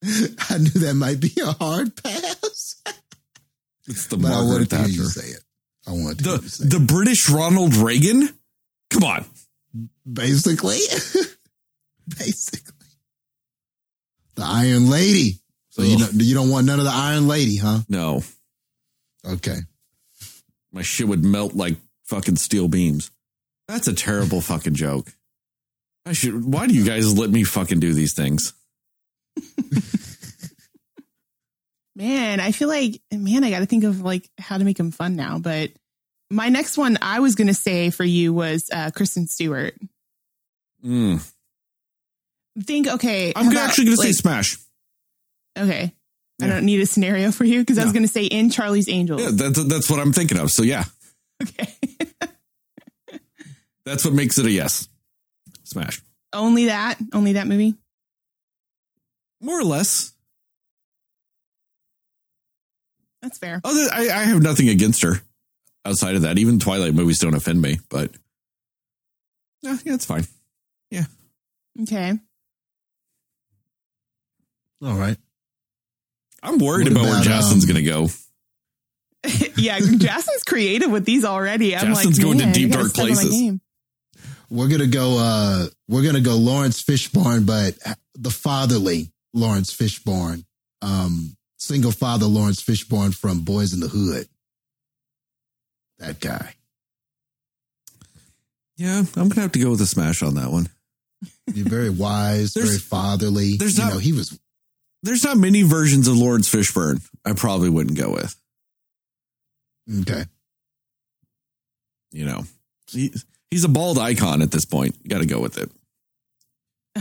I 0.05 0.59
knew 0.59 0.71
that 0.81 0.95
might 0.97 1.19
be 1.21 1.33
a 1.43 1.53
hard 1.53 1.95
pass. 2.03 2.83
It's 3.87 4.07
the 4.07 4.17
But 4.17 4.29
I 4.29 4.31
Margaret 4.31 4.49
wanted 4.53 4.71
to 4.71 4.77
hear 4.79 4.87
you 4.89 5.05
say 5.05 5.29
it. 5.29 5.43
I 5.87 5.91
wanted 5.93 6.19
to 6.19 6.25
The 6.25 6.67
the 6.79 6.81
British 6.81 7.29
Ronald 7.29 7.75
Reagan. 7.77 8.29
Come 8.91 9.05
on. 9.05 9.25
Basically. 10.11 10.79
Basically. 12.09 12.87
The 14.37 14.43
Iron 14.45 14.89
Lady. 14.89 15.39
So 15.71 15.83
you 15.83 15.99
don't 15.99 16.15
you 16.15 16.35
don't 16.35 16.49
want 16.51 16.67
none 16.67 16.79
of 16.79 16.87
the 16.87 16.93
Iron 16.95 17.27
Lady, 17.29 17.57
huh? 17.57 17.81
no, 17.89 18.23
Okay. 19.27 19.59
my 20.73 20.83
shit 20.83 21.09
would 21.09 21.25
melt 21.25 21.55
like 21.55 21.77
fucking 22.05 22.37
steel 22.37 22.69
beams. 22.69 23.11
That's 23.69 23.89
a 23.89 23.95
terrible 23.95 24.41
fucking 24.41 24.75
joke. 24.75 25.13
I 26.07 26.13
should. 26.13 26.45
Why 26.45 26.67
do 26.67 26.75
you 26.75 26.85
guys 26.85 27.17
let 27.19 27.31
me 27.31 27.45
fucking 27.45 27.81
do 27.81 27.95
these 27.95 28.15
things? 28.15 28.53
Man, 31.97 32.41
I 32.41 32.51
feel 32.51 32.69
like, 32.69 33.01
man, 33.13 33.45
I 33.45 33.51
got 33.51 33.61
to 33.61 33.67
think 33.67 33.85
of 33.85 34.01
like 34.01 34.29
how 34.37 34.59
to 34.59 34.65
make 34.65 34.77
them 34.77 34.91
fun 34.91 35.15
now. 35.15 35.39
But 35.39 35.71
my 36.29 36.49
next 36.49 36.77
one 36.77 36.99
I 37.01 37.21
was 37.21 37.37
going 37.37 37.47
to 37.47 37.55
say 37.55 37.91
for 37.91 38.03
you 38.05 38.33
was 38.33 38.65
uh, 38.73 38.91
Kristen 38.91 39.29
Stewart. 39.29 39.75
Mm. 40.85 41.25
Think, 42.61 42.89
okay. 42.89 43.33
I'm 43.37 43.49
about, 43.49 43.69
actually 43.69 43.85
gonna 43.87 43.97
say 43.99 44.13
Smash. 44.13 44.59
okay. 45.57 45.93
I 46.43 46.49
don't 46.49 46.65
need 46.65 46.81
a 46.81 46.87
scenario 46.87 47.31
for 47.31 47.45
you 47.45 47.61
because 47.61 47.79
I 47.79 47.85
was 47.85 47.93
going 47.93 48.03
to 48.03 48.09
say 48.13 48.25
in 48.25 48.51
Charlie's 48.51 48.89
Angels. 48.89 49.23
Yeah, 49.23 49.31
that's 49.33 49.65
that's 49.67 49.89
what 49.89 50.01
I'm 50.01 50.13
thinking 50.13 50.39
of. 50.39 50.51
So 50.51 50.65
yeah, 50.65 50.85
Okay. 51.41 51.69
that's 53.87 54.05
what 54.05 54.15
makes 54.15 54.37
it 54.39 54.47
a 54.47 54.51
yes. 54.51 54.89
Smash. 55.75 56.01
only 56.33 56.67
that, 56.67 56.99
only 57.13 57.33
that 57.33 57.47
movie. 57.49 57.75
More 59.41 59.59
or 59.59 59.65
less. 59.65 60.13
That's 63.21 63.39
fair. 63.39 63.61
Other, 63.65 63.89
I, 63.93 64.03
I 64.03 64.23
have 64.25 64.41
nothing 64.41 64.69
against 64.69 65.03
her 65.03 65.21
outside 65.85 66.15
of 66.15 66.23
that. 66.23 66.39
Even 66.39 66.59
Twilight 66.59 66.95
movies 66.95 67.19
don't 67.19 67.35
offend 67.35 67.61
me, 67.61 67.81
but 67.91 68.11
yeah, 69.63 69.77
yeah, 69.85 69.95
it's 69.95 70.05
fine. 70.05 70.27
Yeah. 70.91 71.05
Okay. 71.83 72.13
All 74.81 74.95
right. 74.95 75.17
I'm 76.43 76.59
worried 76.59 76.85
What 76.85 76.93
about, 76.93 77.03
where 77.05 77.13
about, 77.15 77.25
Justin's 77.25 77.65
um, 77.65 77.73
going 77.73 77.85
to 77.85 77.91
go. 77.91 78.09
yeah, 79.57 79.79
Justin's 79.81 80.43
creative 80.43 80.91
with 80.91 81.05
these 81.07 81.25
already. 81.25 81.75
I'm 81.75 81.89
Justin's 81.89 82.19
like, 82.19 82.25
going 82.25 82.39
to 82.39 82.53
deep, 82.53 82.73
dark 82.73 82.89
step 82.89 83.09
my 83.09 83.15
places. 83.15 83.59
We're 84.55 84.69
gonna 84.69 84.87
go 84.87 85.19
uh 85.19 85.67
we're 85.89 86.05
gonna 86.05 86.21
go 86.21 86.37
Laurence 86.37 86.81
Fishburne, 86.81 87.45
but 87.45 87.77
the 88.15 88.31
fatherly 88.31 89.11
Laurence 89.33 89.75
Fishburne. 89.75 90.45
Um 90.81 91.37
single 91.59 91.91
father 91.91 92.27
Laurence 92.27 92.63
Fishburne 92.63 93.13
from 93.15 93.41
Boyz 93.45 93.75
n 93.75 93.81
the 93.81 93.89
Hood. 93.89 94.29
That 95.99 96.21
guy. 96.21 96.55
Yeah, 98.77 98.99
I'm 98.99 99.05
going 99.15 99.31
to 99.31 99.41
have 99.41 99.53
to 99.53 99.61
go 99.61 99.71
with 99.71 99.81
a 99.81 99.87
smash 99.87 100.21
on 100.23 100.35
that 100.35 100.51
one. 100.51 100.69
You're 101.53 101.69
very 101.69 101.91
wise, 101.91 102.53
very 102.55 102.79
fatherly. 102.79 103.57
there's 103.57 103.79
you 103.79 103.85
not- 103.85 103.93
know, 103.95 103.99
he 104.01 104.13
was 104.13 104.39
There's 105.05 105.23
not 105.25 105.37
many 105.37 105.63
versions 105.63 106.07
of 106.09 106.17
Laurence 106.17 106.49
Fishburne 106.53 107.01
I 107.25 107.33
probably 107.35 107.71
wouldn't 107.71 107.97
go 107.99 108.11
with. 108.13 108.35
okay. 110.03 110.25
You 112.13 112.25
know, 112.27 112.45
he, 112.91 113.13
he's 113.55 113.65
a 113.65 113.69
bald 113.69 113.99
icon 113.99 114.43
at 114.43 114.51
this 114.51 114.65
point. 114.65 114.97
You 115.05 115.09
got 115.11 115.21
to 115.21 115.27
go 115.27 115.39
with 115.41 115.59
it. 115.59 115.71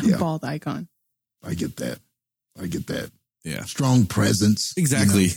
Yeah. 0.03 0.17
Bald 0.17 0.43
icon. 0.43 0.87
I 1.43 1.55
get 1.55 1.77
that. 1.77 1.97
I 2.61 2.67
get 2.67 2.85
that. 2.87 3.09
Yeah. 3.43 3.63
Strong 3.63 4.05
presence. 4.05 4.71
you 4.77 4.81
Exactly. 4.81 5.27
know. 5.27 5.33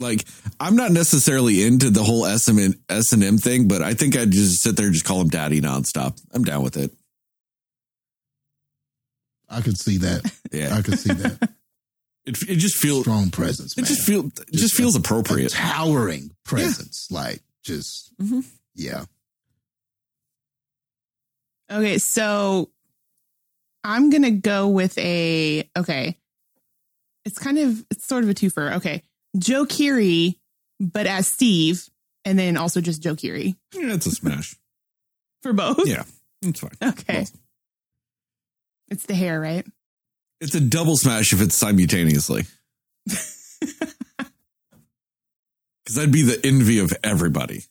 Like 0.00 0.24
I'm 0.60 0.76
not 0.76 0.92
necessarily 0.92 1.64
into 1.64 1.88
the 1.90 2.04
whole 2.04 2.26
S 2.26 2.46
and 2.48 2.76
S 2.90 3.12
and 3.12 3.24
M 3.24 3.38
thing, 3.38 3.66
but 3.68 3.80
I 3.82 3.94
think 3.94 4.16
I'd 4.16 4.30
just 4.30 4.62
sit 4.62 4.76
there 4.76 4.84
and 4.86 4.92
just 4.94 5.06
call 5.06 5.20
him 5.22 5.28
daddy 5.28 5.60
nonstop. 5.62 6.20
I'm 6.34 6.44
down 6.44 6.62
with 6.62 6.76
it. 6.76 6.92
I 9.48 9.60
could 9.62 9.78
see 9.78 9.96
that. 9.98 10.30
Yeah. 10.52 10.76
I 10.76 10.82
could 10.82 10.98
see 10.98 11.12
that. 11.14 11.50
It 12.26 12.36
it 12.46 12.56
just 12.56 12.76
feels 12.76 13.04
Strong 13.04 13.30
presence, 13.30 13.72
it 13.72 13.80
man. 13.80 13.86
just 13.86 14.02
feel 14.06 14.26
it 14.26 14.34
just 14.52 14.52
Just 14.52 14.74
feels 14.74 14.94
a- 14.96 14.98
appropriate. 14.98 15.50
A 15.50 15.56
towering 15.56 16.30
presence. 16.44 17.08
Like 17.10 17.40
just 17.64 18.12
Mhm. 18.20 18.44
yeah. 18.74 19.06
Okay, 21.70 21.98
so 21.98 22.70
I'm 23.84 24.10
gonna 24.10 24.30
go 24.30 24.68
with 24.68 24.96
a 24.98 25.68
okay. 25.76 26.16
It's 27.24 27.38
kind 27.38 27.58
of 27.58 27.84
it's 27.90 28.06
sort 28.06 28.24
of 28.24 28.30
a 28.30 28.34
twofer. 28.34 28.76
Okay, 28.76 29.02
Joe 29.38 29.64
Keery, 29.66 30.36
but 30.80 31.06
as 31.06 31.26
Steve, 31.28 31.84
and 32.24 32.38
then 32.38 32.56
also 32.56 32.80
just 32.80 33.02
Joe 33.02 33.14
Keery 33.14 33.56
Yeah, 33.74 33.94
it's 33.94 34.06
a 34.06 34.10
smash. 34.12 34.56
for 35.42 35.52
both. 35.52 35.86
Yeah, 35.86 36.04
it's 36.42 36.60
fine. 36.60 36.72
Okay, 36.82 37.20
Both. 37.20 37.32
it's 38.90 39.06
the 39.06 39.14
hair, 39.14 39.38
right? 39.40 39.66
It's 40.40 40.54
a 40.54 40.60
double 40.60 40.96
smash 40.96 41.32
if 41.32 41.40
it's 41.42 41.56
simultaneously. 41.56 42.44
Because 45.84 46.02
I'd 46.02 46.12
be 46.12 46.20
the 46.20 46.38
envy 46.46 46.80
of 46.80 46.92
everybody. 47.02 47.64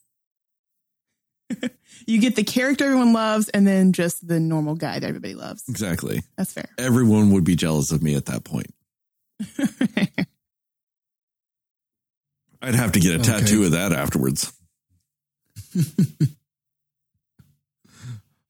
You 2.08 2.20
get 2.22 2.36
the 2.38 2.44
character 2.44 2.86
everyone 2.86 3.12
loves, 3.14 3.50
and 3.50 3.68
then 3.68 3.92
just 3.94 4.26
the 4.26 4.40
normal 4.40 4.76
guy 4.76 4.98
that 5.00 5.06
everybody 5.08 5.36
loves. 5.36 5.64
Exactly. 5.68 6.22
That's 6.38 6.54
fair. 6.54 6.70
Everyone 6.78 7.32
would 7.34 7.44
be 7.44 7.56
jealous 7.58 7.92
of 7.92 8.02
me 8.02 8.16
at 8.16 8.26
that 8.28 8.44
point. 8.46 8.74
I'd 12.62 12.74
have 12.76 12.94
to 12.94 13.00
get 13.00 13.12
a 13.12 13.20
Okay. 13.20 13.24
tattoo 13.42 13.66
of 13.66 13.72
that 13.72 13.92
afterwards. 13.94 14.52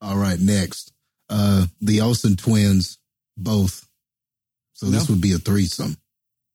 All 0.02 0.16
right, 0.18 0.40
next. 0.40 0.94
Uh 1.30 1.66
the 1.82 2.02
Olsen 2.02 2.36
twins, 2.38 3.00
both. 3.36 3.86
So 4.74 4.86
this 4.86 5.10
would 5.10 5.20
be 5.22 5.34
a 5.34 5.38
threesome. 5.40 5.98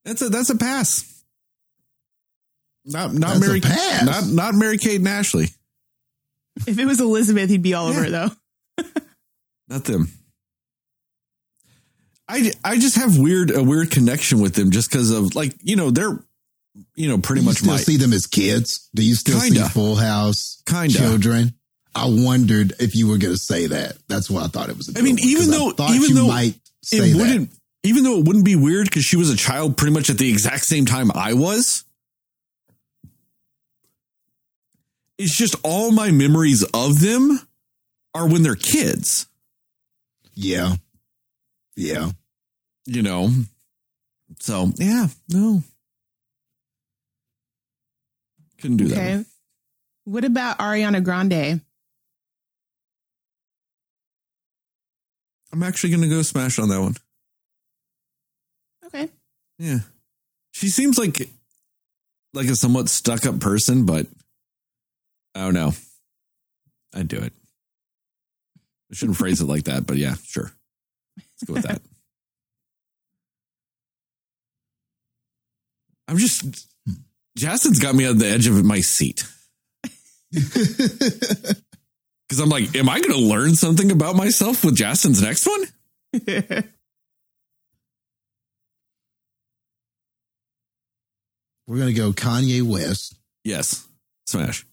That's 0.04 0.22
a 0.22 0.28
that's 0.30 0.50
a 0.50 0.56
pass. 0.56 1.24
Not 2.84 3.12
not 3.12 3.34
That's 3.34 3.44
a 3.44 3.46
Mary 3.48 3.60
pass? 3.60 4.04
not 4.04 4.26
not 4.28 4.54
Mary 4.54 4.78
Kate 4.78 4.96
and 5.00 5.08
Ashley. 5.08 5.48
if 6.66 6.78
it 6.78 6.84
was 6.86 7.00
Elizabeth, 7.00 7.48
he'd 7.50 7.62
be 7.62 7.74
all 7.74 7.88
over 7.88 8.00
Yeah. 8.06 8.06
it 8.06 8.10
though. 8.78 8.84
Not 9.68 9.84
them. 9.84 10.08
I 12.28 12.50
I 12.64 12.78
just 12.78 12.96
have 12.96 13.18
weird 13.18 13.50
a 13.50 13.62
weird 13.62 13.90
connection 13.90 14.40
with 14.40 14.54
them 14.54 14.70
just 14.70 14.90
because 14.90 15.10
of 15.10 15.34
like 15.34 15.54
you 15.62 15.76
know 15.76 15.90
they're 15.90 16.18
you 16.94 17.08
know 17.08 17.18
pretty 17.18 17.40
Do 17.40 17.44
you 17.44 17.50
much 17.50 17.58
still 17.58 17.72
my 17.72 17.78
see 17.78 17.96
them 17.96 18.12
as 18.12 18.26
kids? 18.26 18.88
Do 18.94 19.04
you 19.04 19.14
still 19.14 19.40
Kinda. 19.40 19.64
see 19.64 19.68
Full 19.70 19.96
House 19.96 20.62
Kinda. 20.66 20.96
children? 20.96 21.54
I 21.94 22.06
wondered 22.08 22.72
if 22.80 22.94
you 22.96 23.06
were 23.08 23.18
going 23.18 23.34
to 23.34 23.38
say 23.38 23.66
that. 23.66 23.98
That's 24.08 24.30
why 24.30 24.44
I 24.44 24.46
thought 24.46 24.70
it 24.70 24.78
was. 24.78 24.88
A 24.88 24.98
I 24.98 25.02
mean, 25.02 25.16
good 25.16 25.24
one, 25.24 25.30
even 25.30 25.44
'cause 25.44 25.54
I 25.54 25.58
though- 25.88 25.94
even 25.94 26.08
you 26.08 26.14
though 26.14 26.28
might 26.28 26.54
say 26.82 26.96
it 26.98 27.12
that. 27.12 27.18
wouldn't 27.18 27.50
even 27.84 28.04
though 28.04 28.18
it 28.18 28.24
wouldn't 28.24 28.44
be 28.46 28.56
weird 28.56 28.84
because 28.86 29.04
she 29.04 29.16
was 29.16 29.28
a 29.28 29.36
child 29.36 29.76
pretty 29.76 29.92
much 29.92 30.08
at 30.08 30.16
the 30.16 30.30
exact 30.30 30.64
same 30.64 30.86
time 30.86 31.10
I 31.14 31.34
was. 31.34 31.84
It's 35.22 35.36
just 35.36 35.54
all 35.62 35.92
my 35.92 36.10
memories 36.10 36.64
of 36.74 36.98
them 36.98 37.38
are 38.12 38.26
when 38.28 38.42
they're 38.42 38.56
kids, 38.56 39.28
Yeah, 40.34 40.74
yeah. 41.76 42.10
you 42.86 43.02
know. 43.02 43.30
So 44.40 44.72
yeah, 44.78 45.06
no, 45.28 45.62
couldn't 48.60 48.78
do 48.78 48.88
that. 48.88 48.96
Okay. 48.98 49.24
What 50.06 50.24
about 50.24 50.58
Ariana 50.58 51.04
Grande? 51.04 51.60
I'm 55.52 55.62
actually 55.62 55.90
gonna 55.90 56.08
go 56.08 56.22
smash 56.22 56.58
on 56.58 56.68
that 56.70 56.80
one. 56.80 56.96
Okay. 58.86 59.08
Yeah, 59.60 59.78
she 60.50 60.68
seems 60.68 60.98
like 60.98 61.28
like 62.34 62.48
a 62.48 62.56
somewhat 62.56 62.88
stuck 62.88 63.24
up 63.24 63.38
person, 63.38 63.86
but 63.86 64.08
Oh, 65.34 65.48
I 65.48 65.52
don't. 65.52 65.78
I'd 66.94 67.08
do 67.08 67.18
it. 67.18 67.32
I 68.90 68.94
shouldn't 68.94 69.16
phrase 69.16 69.40
it 69.40 69.46
like 69.46 69.64
that, 69.64 69.86
but 69.86 69.96
yeah, 69.96 70.14
sure. 70.24 70.52
Let's 71.16 71.44
go 71.46 71.54
with 71.54 71.62
that. 71.64 71.80
I'm 76.08 76.18
just 76.18 76.68
Justin's 77.36 77.78
got 77.78 77.94
me 77.94 78.06
on 78.06 78.18
the 78.18 78.26
edge 78.26 78.46
of 78.46 78.62
my 78.64 78.80
seat 78.80 79.24
because 80.30 81.56
I'm 82.38 82.50
like, 82.50 82.74
am 82.76 82.88
I 82.88 83.00
going 83.00 83.12
to 83.12 83.18
learn 83.18 83.54
something 83.54 83.90
about 83.90 84.16
myself 84.16 84.64
with 84.64 84.74
Justin's 84.76 85.22
next 85.22 85.46
one? 85.46 85.62
We're 91.66 91.78
going 91.78 91.94
to 91.94 91.94
go 91.94 92.12
Kanye 92.12 92.62
West. 92.62 93.14
Yes, 93.44 93.86
smash. 94.26 94.66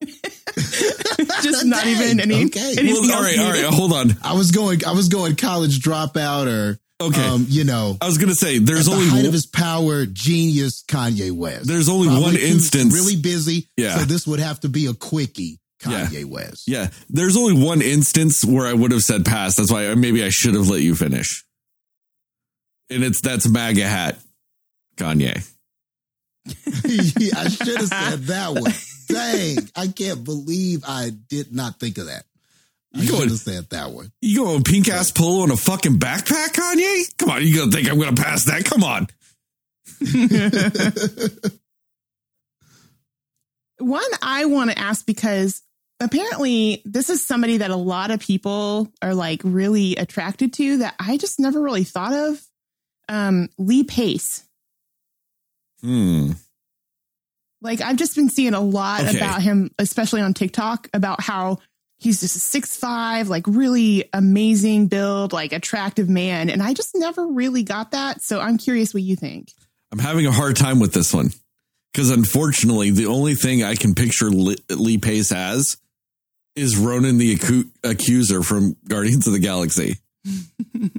just 1.42 1.64
not 1.66 1.84
Dang, 1.84 1.96
even 1.96 2.20
any. 2.20 2.44
okay. 2.46 2.74
anything 2.78 2.86
Well, 2.86 3.04
all 3.04 3.10
else 3.10 3.24
right, 3.24 3.38
all 3.38 3.52
needed. 3.52 3.64
right, 3.64 3.74
hold 3.74 3.92
on. 3.92 4.16
I 4.22 4.34
was 4.34 4.50
going. 4.50 4.84
I 4.84 4.92
was 4.92 5.08
going 5.08 5.36
college 5.36 5.80
dropout 5.80 6.46
or 6.46 6.78
Okay, 7.00 7.24
um, 7.24 7.46
you 7.48 7.62
know, 7.64 7.96
I 8.00 8.06
was 8.06 8.18
going 8.18 8.28
to 8.28 8.34
say 8.34 8.58
there's 8.58 8.88
at 8.88 8.90
the 8.90 8.96
only 8.96 9.06
height 9.08 9.16
one, 9.18 9.26
of 9.26 9.32
his 9.32 9.46
power, 9.46 10.04
genius 10.06 10.82
Kanye 10.88 11.30
West. 11.30 11.68
there's 11.68 11.88
only 11.88 12.08
Probably 12.08 12.24
one 12.24 12.36
instance. 12.36 12.92
really 12.92 13.14
busy. 13.14 13.68
Yeah. 13.76 13.98
So 13.98 14.04
this 14.04 14.26
would 14.26 14.40
have 14.40 14.58
to 14.60 14.68
be 14.68 14.86
a 14.86 14.94
quickie. 14.94 15.60
Yeah. 15.86 16.06
Kanye 16.06 16.24
West. 16.24 16.66
Yeah, 16.66 16.88
there's 17.08 17.36
only 17.36 17.64
one 17.64 17.82
instance 17.82 18.44
where 18.44 18.66
I 18.66 18.72
would 18.72 18.90
have 18.90 19.02
said 19.02 19.24
pass. 19.24 19.54
That's 19.54 19.70
why 19.70 19.94
maybe 19.94 20.24
I 20.24 20.28
should 20.30 20.54
have 20.54 20.68
let 20.68 20.80
you 20.80 20.96
finish. 20.96 21.44
And 22.90 23.04
it's 23.04 23.20
that's 23.20 23.48
MAGA 23.48 23.86
hat, 23.86 24.18
Kanye. 24.96 25.48
Yeah, 26.84 27.34
I 27.38 27.48
should 27.48 27.76
have 27.76 27.88
said 27.88 28.22
that 28.24 28.54
one. 28.54 28.72
Dang, 29.08 29.56
I 29.76 29.88
can't 29.88 30.22
believe 30.24 30.84
I 30.86 31.10
did 31.28 31.54
not 31.54 31.78
think 31.80 31.98
of 31.98 32.06
that. 32.06 32.24
I 32.94 32.98
You 33.00 33.04
should 33.06 33.12
going, 33.16 33.28
have 33.28 33.38
said 33.38 33.70
that 33.70 33.90
one. 33.90 34.12
you 34.20 34.44
going 34.44 34.64
pink 34.64 34.88
ass 34.88 35.10
polo 35.10 35.42
and 35.44 35.52
a 35.52 35.56
fucking 35.56 35.98
backpack, 35.98 36.48
Kanye? 36.54 37.16
Come 37.18 37.30
on, 37.30 37.42
you 37.46 37.56
gonna 37.56 37.70
think 37.72 37.90
I'm 37.90 37.98
gonna 37.98 38.16
pass 38.16 38.44
that? 38.44 38.64
Come 38.64 38.82
on. 38.84 39.08
One 43.78 44.02
I 44.22 44.44
want 44.46 44.70
to 44.70 44.78
ask 44.78 45.06
because 45.06 45.62
apparently 46.00 46.82
this 46.84 47.10
is 47.10 47.24
somebody 47.24 47.58
that 47.58 47.70
a 47.70 47.76
lot 47.76 48.10
of 48.10 48.20
people 48.20 48.90
are 49.00 49.14
like 49.14 49.40
really 49.44 49.94
attracted 49.96 50.52
to 50.54 50.78
that 50.78 50.94
I 50.98 51.16
just 51.16 51.38
never 51.38 51.60
really 51.60 51.84
thought 51.84 52.12
of. 52.12 52.42
Um, 53.08 53.48
Lee 53.56 53.84
Pace. 53.84 54.44
Hmm. 55.80 56.32
Like 57.60 57.80
I've 57.80 57.96
just 57.96 58.14
been 58.14 58.28
seeing 58.28 58.54
a 58.54 58.60
lot 58.60 59.04
Okay. 59.04 59.16
about 59.16 59.42
him, 59.42 59.70
especially 59.78 60.20
on 60.20 60.34
TikTok, 60.34 60.88
about 60.94 61.20
how 61.22 61.58
he's 61.98 62.20
just 62.20 62.36
a 62.36 62.40
six 62.40 62.76
five, 62.76 63.28
like 63.28 63.44
really 63.46 64.08
amazing 64.12 64.86
build, 64.86 65.32
like 65.32 65.52
attractive 65.52 66.08
man. 66.08 66.50
And 66.50 66.62
I 66.62 66.72
just 66.74 66.90
never 66.94 67.26
really 67.26 67.62
got 67.64 67.90
that. 67.90 68.22
So 68.22 68.38
I'm 68.40 68.58
curious 68.58 68.94
what 68.94 69.02
you 69.02 69.16
think. 69.16 69.52
I'm 69.90 69.98
having 69.98 70.26
a 70.26 70.32
hard 70.32 70.54
time 70.54 70.78
with 70.80 70.92
this 70.92 71.12
one 71.12 71.30
because 71.92 72.10
unfortunately, 72.10 72.90
the 72.90 73.06
only 73.06 73.34
thing 73.34 73.64
I 73.64 73.74
can 73.74 73.94
picture 73.94 74.30
Lee, 74.30 74.98
Pace 74.98 75.32
as 75.32 75.76
is 76.54 76.76
Ronan 76.76 77.18
the 77.18 77.36
Acu- 77.36 77.70
Accuser 77.82 78.42
from 78.42 78.76
Guardians 78.86 79.26
of 79.26 79.32
the 79.32 79.38
Galaxy, 79.38 79.96
and 80.74 80.90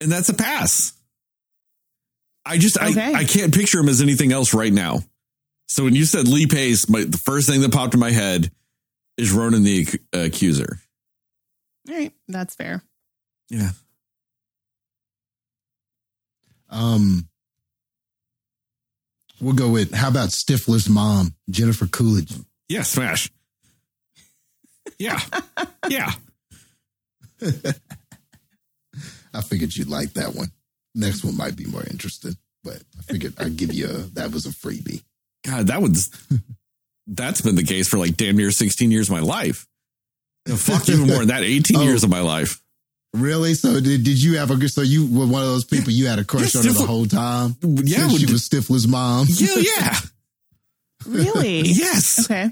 that's 0.00 0.28
a 0.28 0.34
pass. 0.34 0.92
I 2.44 2.58
just 2.58 2.78
Okay. 2.80 3.14
I, 3.14 3.20
I 3.20 3.24
can't 3.24 3.52
picture 3.52 3.80
him 3.80 3.88
as 3.88 4.00
anything 4.00 4.32
else 4.32 4.54
right 4.54 4.72
now. 4.72 5.00
So 5.66 5.84
when 5.84 5.94
you 5.94 6.04
said 6.04 6.28
Lee 6.28 6.46
Pace, 6.46 6.88
my, 6.88 7.04
the 7.04 7.18
first 7.18 7.48
thing 7.48 7.60
that 7.60 7.72
popped 7.72 7.94
in 7.94 8.00
my 8.00 8.10
head 8.12 8.50
is 9.16 9.32
Ronan 9.32 9.62
the 9.64 9.80
Ac- 9.80 9.98
Accuser. 10.12 10.78
All 11.88 11.94
right, 11.94 12.12
that's 12.28 12.54
fair. 12.54 12.82
Yeah, 13.48 13.70
Um, 16.68 17.28
we'll 19.40 19.54
go 19.54 19.70
with 19.70 19.92
how 19.94 20.08
about 20.08 20.30
Stifler's 20.30 20.88
mom, 20.88 21.34
Jennifer 21.48 21.86
Coolidge. 21.86 22.32
yeah, 22.68 22.82
smash. 22.82 23.30
Yeah, 24.98 25.20
yeah. 25.88 26.12
I 29.32 29.42
figured 29.42 29.76
you'd 29.76 29.88
like 29.88 30.14
that 30.14 30.34
one. 30.34 30.48
Next 30.94 31.22
one 31.24 31.36
might 31.36 31.54
be 31.56 31.66
more 31.66 31.84
interesting, 31.84 32.36
but 32.64 32.82
I 32.98 33.02
figured 33.02 33.34
I'd 33.38 33.56
give 33.56 33.72
you 33.74 33.86
a 33.86 33.92
that 34.14 34.32
was 34.32 34.46
a 34.46 34.50
freebie. 34.50 35.02
God, 35.46 35.68
that 35.68 35.80
was 35.80 36.10
that's 37.06 37.40
been 37.40 37.54
the 37.54 37.62
case 37.64 37.88
for 37.88 37.98
like 37.98 38.16
damn 38.16 38.36
near 38.36 38.50
16 38.50 38.90
years 38.90 39.08
of 39.08 39.14
my 39.14 39.20
life. 39.20 39.66
No, 40.48 40.56
fuck, 40.56 40.88
even 40.88 41.06
more 41.06 41.18
than 41.18 41.28
that, 41.28 41.42
18 41.44 41.76
Oh. 41.80 41.82
years 41.82 42.04
of 42.04 42.10
my 42.10 42.20
life. 42.20 42.60
Really? 43.14 43.54
So 43.54 43.74
did, 43.80 44.04
did 44.04 44.22
you 44.22 44.36
have 44.38 44.50
a 44.50 44.68
so 44.68 44.82
you 44.82 45.06
were 45.06 45.26
one 45.26 45.40
of 45.42 45.48
those 45.48 45.64
people 45.64 45.90
you 45.90 46.06
had 46.06 46.18
a 46.18 46.24
crush 46.24 46.54
Yeah, 46.54 46.60
on 46.60 46.66
her 46.66 46.72
the 46.72 46.86
whole 46.86 47.06
time? 47.06 47.56
Yeah, 47.62 47.98
Since 48.08 48.18
she 48.18 48.26
would- 48.26 48.32
was 48.32 48.48
Stifler's 48.48 48.86
mom. 48.86 49.26
yeah, 49.30 49.54
yeah. 49.56 49.96
Really? 51.06 51.60
yes. 51.64 52.24
Okay. 52.30 52.50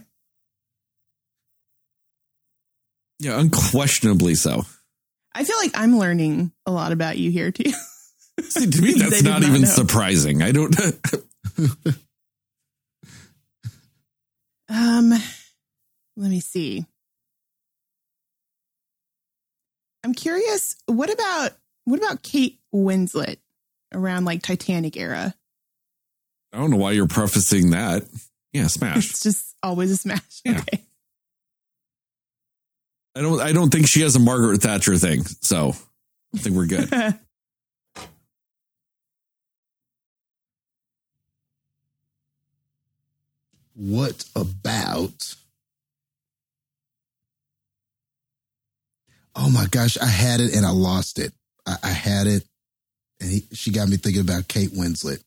Yeah, 3.21 3.39
unquestionably 3.41 4.35
so. 4.35 4.63
I 5.35 5.45
feel 5.45 5.57
like 5.59 5.73
I'm 5.75 5.99
learning 5.99 6.53
a 6.67 6.71
lot 6.71 6.93
about 6.93 7.19
you 7.19 7.31
here 7.31 7.51
too. 7.51 7.73
See, 8.43 8.67
to 8.71 8.83
me, 8.83 8.93
that's 8.95 9.23
not 9.23 9.41
not 9.41 9.49
even 9.49 9.63
know. 9.63 9.69
surprising. 9.69 10.43
I 10.43 10.53
don't. 10.53 10.75
Um, 14.69 15.11
let 16.17 16.31
me 16.31 16.41
see. 16.41 16.87
I'm 20.05 20.15
curious. 20.15 20.77
What 20.87 21.13
about 21.13 21.53
what 21.85 21.99
about 21.99 22.23
Kate 22.23 22.59
Winslet 22.75 23.37
around 23.93 24.25
like 24.25 24.43
Titanic 24.43 24.97
era? 24.97 25.35
I 26.53 26.59
don't 26.59 26.71
know 26.71 26.77
why 26.77 26.93
you're 26.93 27.09
prefacing 27.09 27.71
that. 27.71 28.05
Yeah, 28.53 28.69
smash. 28.69 29.11
It's 29.11 29.23
just 29.23 29.57
always 29.63 29.91
a 29.91 29.97
smash. 29.97 30.41
Yeah. 30.45 30.59
Okay. 30.59 30.85
I 33.17 33.23
don't. 33.23 33.41
I 33.41 33.53
don't 33.53 33.71
think 33.71 33.89
she 33.89 34.03
has 34.03 34.17
a 34.17 34.21
Margaret 34.21 34.61
Thatcher 34.63 34.97
thing. 34.97 35.25
So 35.25 35.73
I 36.35 36.39
think 36.39 36.57
we're 36.57 36.67
good. 36.67 36.91
what 43.75 44.25
about? 44.35 45.35
Oh 49.37 49.51
my 49.51 49.67
gosh, 49.71 49.99
I 49.99 50.07
had 50.07 50.41
it 50.41 50.55
and 50.55 50.65
I 50.65 50.71
lost 50.71 51.19
it. 51.19 51.33
I, 51.67 51.77
I 51.83 51.91
had 51.91 52.27
it, 52.27 52.45
and 53.21 53.31
he, 53.31 53.43
she 53.53 53.71
got 53.73 53.89
me 53.89 53.97
thinking 53.97 54.21
about 54.23 54.49
Kate 54.49 54.71
Winslet. 54.71 55.23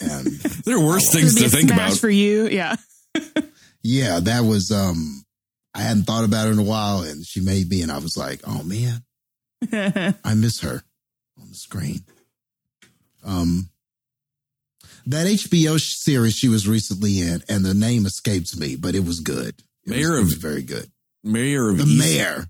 And 0.00 0.26
There 0.64 0.76
are 0.76 0.84
worse 0.84 1.10
things 1.12 1.36
to 1.36 1.48
think 1.48 1.70
about. 1.70 1.96
for 1.96 2.10
you. 2.10 2.48
Yeah. 2.48 2.76
yeah, 3.82 4.20
that 4.20 4.40
was 4.40 4.70
um, 4.72 5.24
I 5.74 5.82
hadn't 5.82 6.04
thought 6.04 6.24
about 6.24 6.48
it 6.48 6.52
in 6.52 6.58
a 6.58 6.64
while, 6.64 7.02
and 7.02 7.24
she 7.24 7.40
made 7.40 7.68
me, 7.68 7.82
and 7.82 7.92
I 7.92 7.98
was 7.98 8.16
like, 8.16 8.40
oh 8.46 8.62
man, 8.64 9.02
I 10.24 10.34
miss 10.34 10.60
her 10.60 10.82
on 11.40 11.48
the 11.48 11.54
screen. 11.54 12.00
Um, 13.24 13.68
that 15.06 15.26
HBO 15.26 15.78
series 15.80 16.34
she 16.36 16.48
was 16.48 16.66
recently 16.68 17.20
in, 17.20 17.42
and 17.48 17.64
the 17.64 17.74
name 17.74 18.06
escapes 18.06 18.56
me, 18.56 18.76
but 18.76 18.94
it 18.94 19.04
was 19.04 19.20
good. 19.20 19.54
It 19.84 19.90
was- 19.90 19.96
Mare 19.98 20.14
it 20.16 20.18
of- 20.20 20.24
was 20.26 20.34
very 20.34 20.62
good. 20.62 20.90
Mare 21.24 21.68
of 21.68 21.78
The 21.78 21.84
East 21.84 21.98
mayor 21.98 22.46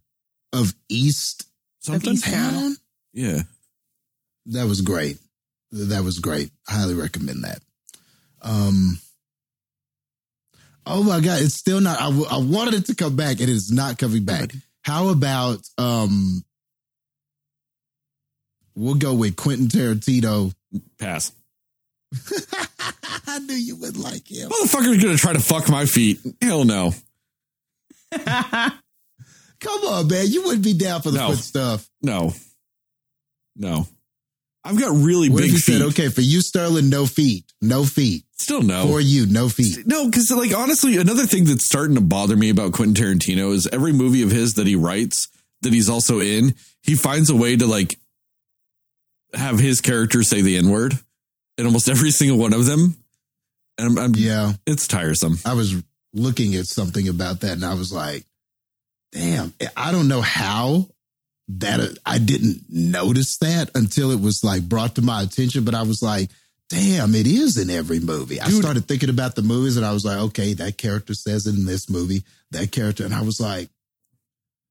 of 0.52 0.74
East 0.88 1.44
something. 1.80 2.14
East- 2.14 2.24
Town. 2.24 2.76
Yeah. 3.12 3.42
That 4.46 4.66
was 4.66 4.80
great. 4.80 5.18
That 5.72 6.04
was 6.04 6.18
great. 6.18 6.50
Highly 6.66 6.94
recommend 6.94 7.44
that. 7.44 7.62
Um. 8.42 8.98
Oh 10.84 11.02
my 11.04 11.20
god, 11.20 11.42
it's 11.42 11.54
still 11.54 11.80
not. 11.80 12.00
I, 12.00 12.06
w- 12.06 12.26
I 12.28 12.38
wanted 12.38 12.74
it 12.74 12.86
to 12.86 12.94
come 12.96 13.14
back, 13.14 13.40
and 13.40 13.42
it 13.42 13.48
is 13.50 13.70
not 13.70 13.98
coming 13.98 14.24
back. 14.24 14.50
How 14.82 15.08
about 15.10 15.60
um? 15.78 16.44
We'll 18.74 18.94
go 18.94 19.14
with 19.14 19.36
Quentin 19.36 19.68
Tarantino. 19.68 20.52
Pass. 20.98 21.30
I 23.26 23.38
knew 23.40 23.54
you 23.54 23.76
would 23.76 23.96
like 23.96 24.30
him. 24.30 24.50
Motherfucker's 24.50 25.02
gonna 25.02 25.16
try 25.16 25.32
to 25.32 25.40
fuck 25.40 25.68
my 25.68 25.86
feet. 25.86 26.20
Hell 26.40 26.64
no. 26.64 26.92
Come 28.12 29.84
on, 29.84 30.08
man. 30.08 30.26
You 30.28 30.42
wouldn't 30.44 30.64
be 30.64 30.74
down 30.74 31.02
for 31.02 31.10
the 31.10 31.18
No. 31.18 31.28
foot 31.30 31.38
stuff. 31.38 31.88
No. 32.02 32.34
No. 33.56 33.86
I've 34.64 34.78
got 34.78 34.90
really 34.94 35.28
What 35.28 35.40
if 35.40 35.46
big 35.46 35.52
you 35.54 35.58
feet. 35.58 35.78
said, 35.78 35.82
okay, 35.88 36.08
for 36.08 36.20
you, 36.20 36.40
Sterling, 36.40 36.88
no 36.88 37.04
feet, 37.06 37.44
no 37.60 37.84
feet. 37.84 38.24
Still 38.36 38.62
no. 38.62 38.86
For 38.86 39.00
you, 39.00 39.26
no 39.26 39.48
feet. 39.48 39.86
No, 39.86 40.06
because 40.06 40.30
like 40.30 40.54
honestly, 40.56 40.96
another 40.98 41.26
thing 41.26 41.44
that's 41.44 41.64
starting 41.64 41.94
to 41.96 42.00
bother 42.00 42.36
me 42.36 42.50
about 42.50 42.72
Quentin 42.72 42.94
Tarantino 42.94 43.52
is 43.52 43.66
every 43.68 43.92
movie 43.92 44.22
of 44.22 44.30
his 44.30 44.54
that 44.54 44.66
he 44.66 44.76
writes 44.76 45.28
that 45.62 45.72
he's 45.72 45.88
also 45.88 46.20
in, 46.20 46.54
he 46.82 46.94
finds 46.94 47.30
a 47.30 47.36
way 47.36 47.56
to 47.56 47.66
like 47.66 47.96
have 49.34 49.58
his 49.58 49.80
character 49.80 50.22
say 50.22 50.42
the 50.42 50.56
N 50.56 50.68
word 50.70 50.98
in 51.58 51.66
almost 51.66 51.88
every 51.88 52.10
single 52.10 52.38
one 52.38 52.52
of 52.52 52.66
them. 52.66 52.96
And 53.78 53.98
I'm, 53.98 53.98
I'm 53.98 54.14
Yeah. 54.14 54.52
it's 54.66 54.86
tiresome. 54.86 55.38
I 55.44 55.54
was 55.54 55.74
looking 56.12 56.54
at 56.54 56.66
something 56.66 57.08
about 57.08 57.40
that 57.40 57.52
and 57.52 57.64
I 57.64 57.74
was 57.74 57.92
like, 57.92 58.24
damn, 59.12 59.52
I 59.76 59.92
don't 59.92 60.08
know 60.08 60.20
how 60.20 60.88
that 61.48 61.98
I 62.06 62.18
didn't 62.18 62.62
notice 62.68 63.38
that 63.38 63.70
until 63.74 64.10
it 64.10 64.20
was 64.20 64.42
like 64.44 64.62
brought 64.68 64.94
to 64.96 65.02
my 65.02 65.22
attention. 65.22 65.64
But 65.64 65.74
I 65.74 65.82
was 65.82 66.02
like, 66.02 66.30
damn, 66.70 67.14
it 67.14 67.26
is 67.26 67.58
in 67.58 67.68
every 67.68 68.00
movie. 68.00 68.40
I 68.40 68.48
started 68.48 68.86
thinking 68.86 69.10
about 69.10 69.34
the 69.34 69.42
movies 69.42 69.76
and 69.76 69.84
I 69.84 69.92
was 69.92 70.04
like, 70.04 70.18
okay, 70.18 70.54
that 70.54 70.78
character 70.78 71.12
says 71.14 71.46
it 71.46 71.54
in 71.54 71.66
this 71.66 71.90
movie, 71.90 72.22
that 72.52 72.72
character. 72.72 73.04
And 73.04 73.14
I 73.14 73.22
was 73.22 73.40
like, 73.40 73.68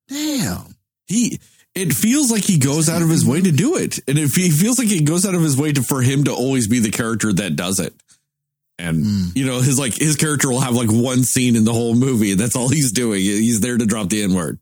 damn. 0.07 0.75
He 1.07 1.39
it 1.75 1.93
feels 1.93 2.31
like 2.31 2.43
he 2.43 2.57
goes 2.57 2.89
out 2.89 3.01
of 3.01 3.09
his 3.09 3.25
way 3.25 3.41
to 3.41 3.51
do 3.51 3.77
it. 3.77 3.99
And 4.07 4.17
it 4.19 4.29
fe- 4.29 4.49
feels 4.49 4.77
like 4.77 4.87
he 4.89 5.01
goes 5.03 5.25
out 5.25 5.35
of 5.35 5.41
his 5.41 5.55
way 5.57 5.71
to 5.71 5.81
for 5.83 6.01
him 6.01 6.25
to 6.25 6.33
always 6.33 6.67
be 6.67 6.79
the 6.79 6.91
character 6.91 7.31
that 7.33 7.55
does 7.55 7.79
it. 7.79 7.93
And 8.77 9.05
Mm. 9.05 9.35
you 9.37 9.45
know, 9.45 9.61
his 9.61 9.77
like 9.79 9.93
his 9.93 10.15
character 10.15 10.49
will 10.49 10.60
have 10.62 10.75
like 10.75 10.91
one 10.91 11.23
scene 11.23 11.55
in 11.55 11.63
the 11.65 11.73
whole 11.73 11.93
movie, 11.95 12.31
and 12.31 12.39
that's 12.39 12.55
all 12.55 12.67
he's 12.67 12.91
doing. 12.91 13.19
He's 13.21 13.62
there 13.62 13.77
to 13.77 13.86
drop 13.86 14.10
the 14.10 14.21
N 14.23 14.34
word. 14.34 14.60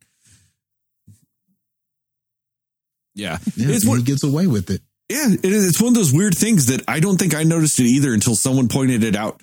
Yeah. 3.15 3.37
Yeah, 3.55 3.67
It's 3.69 3.83
he 3.85 4.01
gets 4.03 4.23
away 4.23 4.47
with 4.47 4.69
it. 4.69 4.81
yeah, 5.09 5.27
it 5.31 5.43
is. 5.45 5.67
It's 5.67 5.81
one 5.81 5.89
of 5.89 5.95
those 5.95 6.13
weird 6.13 6.37
things 6.37 6.67
that 6.67 6.81
I 6.87 6.99
don't 6.99 7.17
think 7.17 7.33
I 7.35 7.43
noticed 7.43 7.79
it 7.79 7.85
either 7.85 8.13
until 8.13 8.35
someone 8.35 8.67
pointed 8.67 9.03
it 9.03 9.15
out. 9.15 9.41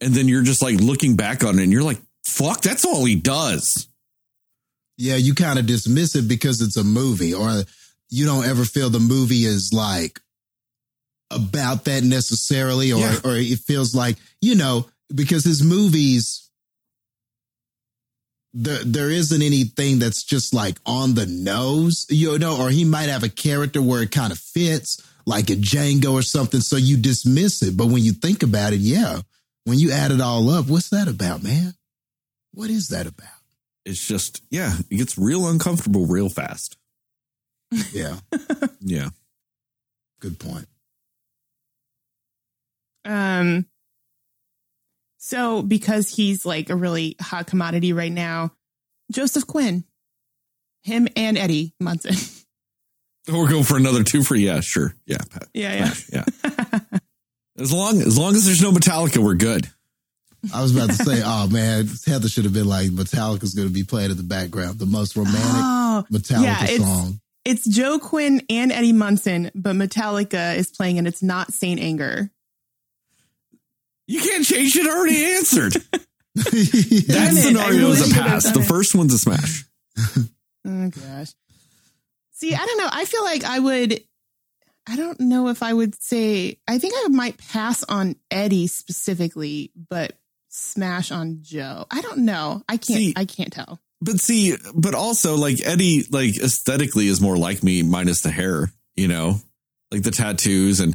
And 0.00 0.12
then 0.14 0.28
you're 0.28 0.42
just 0.42 0.62
like 0.62 0.76
looking 0.80 1.16
back 1.16 1.44
on 1.44 1.58
it 1.58 1.62
and 1.62 1.72
you're 1.72 1.82
like, 1.82 2.00
fuck, 2.26 2.60
that's 2.62 2.84
all 2.84 3.04
he 3.04 3.14
does. 3.14 3.88
Yeah, 4.98 5.16
you 5.16 5.34
kind 5.34 5.58
of 5.58 5.66
dismiss 5.66 6.14
it 6.16 6.26
because 6.28 6.60
it's 6.62 6.76
a 6.76 6.84
movie, 6.84 7.34
or 7.34 7.62
you 8.08 8.24
don't 8.24 8.46
ever 8.46 8.64
feel 8.64 8.88
the 8.90 8.98
movie 9.00 9.44
is 9.44 9.72
like 9.72 10.20
about 11.30 11.84
that 11.84 12.02
necessarily, 12.04 12.92
or 12.92 13.00
Yeah. 13.00 13.18
or 13.24 13.36
it 13.36 13.58
feels 13.60 13.94
like 13.94 14.16
you 14.40 14.54
know 14.54 14.86
because 15.14 15.44
his 15.44 15.62
movies 15.62 16.42
there 18.54 18.82
there 18.84 19.10
isn't 19.10 19.42
anything 19.42 19.98
that's 19.98 20.22
just 20.22 20.54
like 20.54 20.78
on 20.86 21.14
the 21.14 21.26
nose, 21.26 22.06
you 22.08 22.38
know, 22.38 22.58
or 22.58 22.70
he 22.70 22.84
might 22.84 23.08
have 23.10 23.22
a 23.22 23.28
character 23.28 23.82
where 23.82 24.02
it 24.02 24.10
kind 24.10 24.32
of 24.32 24.38
fits, 24.38 25.02
like 25.26 25.50
a 25.50 25.56
Django 25.56 26.12
or 26.14 26.22
something, 26.22 26.60
so 26.60 26.76
you 26.76 26.96
dismiss 26.96 27.62
it. 27.62 27.76
But 27.76 27.88
when 27.88 28.02
you 28.02 28.12
think 28.12 28.42
about 28.42 28.72
it, 28.72 28.80
yeah, 28.80 29.20
when 29.64 29.78
you 29.78 29.90
add 29.92 30.10
it 30.10 30.22
all 30.22 30.48
up, 30.48 30.68
what's 30.68 30.88
that 30.88 31.06
about, 31.08 31.42
man? 31.42 31.74
What 32.52 32.70
is 32.70 32.88
that 32.88 33.06
about? 33.06 33.28
It's 33.86 34.04
just, 34.06 34.42
yeah, 34.50 34.74
it 34.90 34.96
gets 34.96 35.16
real 35.16 35.46
uncomfortable 35.48 36.06
real 36.06 36.28
fast. 36.28 36.76
Yeah, 37.92 38.16
Yeah. 38.80 39.08
good 40.20 40.38
point. 40.38 40.66
Um, 43.04 43.66
so 45.18 45.62
because 45.62 46.08
he's 46.08 46.44
like 46.44 46.68
a 46.70 46.76
really 46.76 47.16
hot 47.20 47.46
commodity 47.46 47.92
right 47.92 48.10
now, 48.12 48.52
Joseph 49.12 49.46
Quinn, 49.46 49.84
him 50.82 51.06
and 51.16 51.38
Eddie 51.38 51.72
Munson. 51.80 52.16
We're 53.32 53.48
going 53.48 53.64
for 53.64 53.76
another 53.76 54.02
two 54.04 54.22
for 54.22 54.34
yeah, 54.36 54.60
sure. 54.60 54.94
Yeah. 55.06 55.18
Pat. 55.30 55.48
yeah, 55.54 55.92
Yeah. 56.12 56.24
As 57.58 57.72
long 57.72 58.00
as 58.02 58.18
long 58.18 58.34
as 58.34 58.44
there's 58.44 58.62
no 58.62 58.70
Metallica, 58.70 59.16
we're 59.18 59.34
good. 59.34 59.68
I 60.54 60.62
was 60.62 60.74
about 60.74 60.88
to 60.90 60.94
say, 60.96 61.22
oh 61.24 61.48
man, 61.48 61.88
Heather 62.06 62.28
should 62.28 62.44
have 62.44 62.52
been 62.54 62.68
like, 62.68 62.88
Metallica's 62.90 63.54
going 63.54 63.68
to 63.68 63.74
be 63.74 63.84
playing 63.84 64.10
in 64.10 64.16
the 64.16 64.22
background, 64.22 64.78
the 64.78 64.86
most 64.86 65.16
romantic 65.16 65.40
Oh, 65.42 66.04
Metallica 66.12 66.42
yeah, 66.42 66.64
it's- 66.64 66.80
song. 66.80 67.20
it's 67.44 67.66
Joe 67.68 67.98
Quinn 67.98 68.42
and 68.50 68.72
Eddie 68.72 68.92
Munson, 68.92 69.50
but 69.54 69.74
Metallica 69.76 70.56
is 70.56 70.68
playing 70.70 70.98
and 70.98 71.06
it's 71.06 71.22
not 71.22 71.52
Saint 71.52 71.80
Anger. 71.80 72.30
You 74.06 74.20
can't 74.20 74.44
change 74.44 74.76
it. 74.76 74.86
Already 74.86 75.24
answered. 75.24 75.76
That 76.36 76.50
Damn 76.52 76.58
it, 76.58 77.18
I 77.18 77.30
scenario 77.30 77.88
is 77.88 78.00
really 78.00 78.20
a 78.20 78.22
pass. 78.22 78.52
The 78.52 78.60
it. 78.60 78.66
first 78.66 78.94
one's 78.94 79.14
a 79.14 79.18
smash. 79.18 79.64
Oh 80.68 80.90
gosh. 80.90 81.28
See, 82.32 82.52
I 82.54 82.58
don't 82.66 82.76
know. 82.78 82.88
I 82.92 83.04
feel 83.06 83.24
like 83.24 83.44
I 83.44 83.58
would 83.58 84.00
I 84.86 84.96
don't 84.96 85.18
know 85.20 85.48
if 85.48 85.62
I 85.62 85.72
would 85.72 85.94
say 86.02 86.58
I 86.68 86.78
think 86.78 86.92
I 86.96 87.08
might 87.08 87.38
pass 87.38 87.84
on 87.84 88.16
Eddie 88.30 88.66
specifically, 88.66 89.70
but 89.88 90.12
smash 90.56 91.10
on 91.10 91.38
Joe. 91.42 91.86
I 91.90 92.00
don't 92.00 92.18
know. 92.18 92.62
I 92.68 92.76
can't 92.76 92.98
See- 92.98 93.14
I 93.16 93.24
can't 93.24 93.52
tell. 93.52 93.80
But 94.00 94.20
see, 94.20 94.54
but 94.74 94.94
also 94.94 95.36
like 95.36 95.56
Eddie, 95.64 96.04
like 96.10 96.36
aesthetically 96.36 97.06
is 97.08 97.20
more 97.20 97.36
like 97.38 97.62
me 97.62 97.82
minus 97.82 98.20
the 98.20 98.30
hair, 98.30 98.70
you 98.94 99.08
know, 99.08 99.40
like 99.90 100.02
the 100.02 100.10
tattoos 100.10 100.80
and 100.80 100.94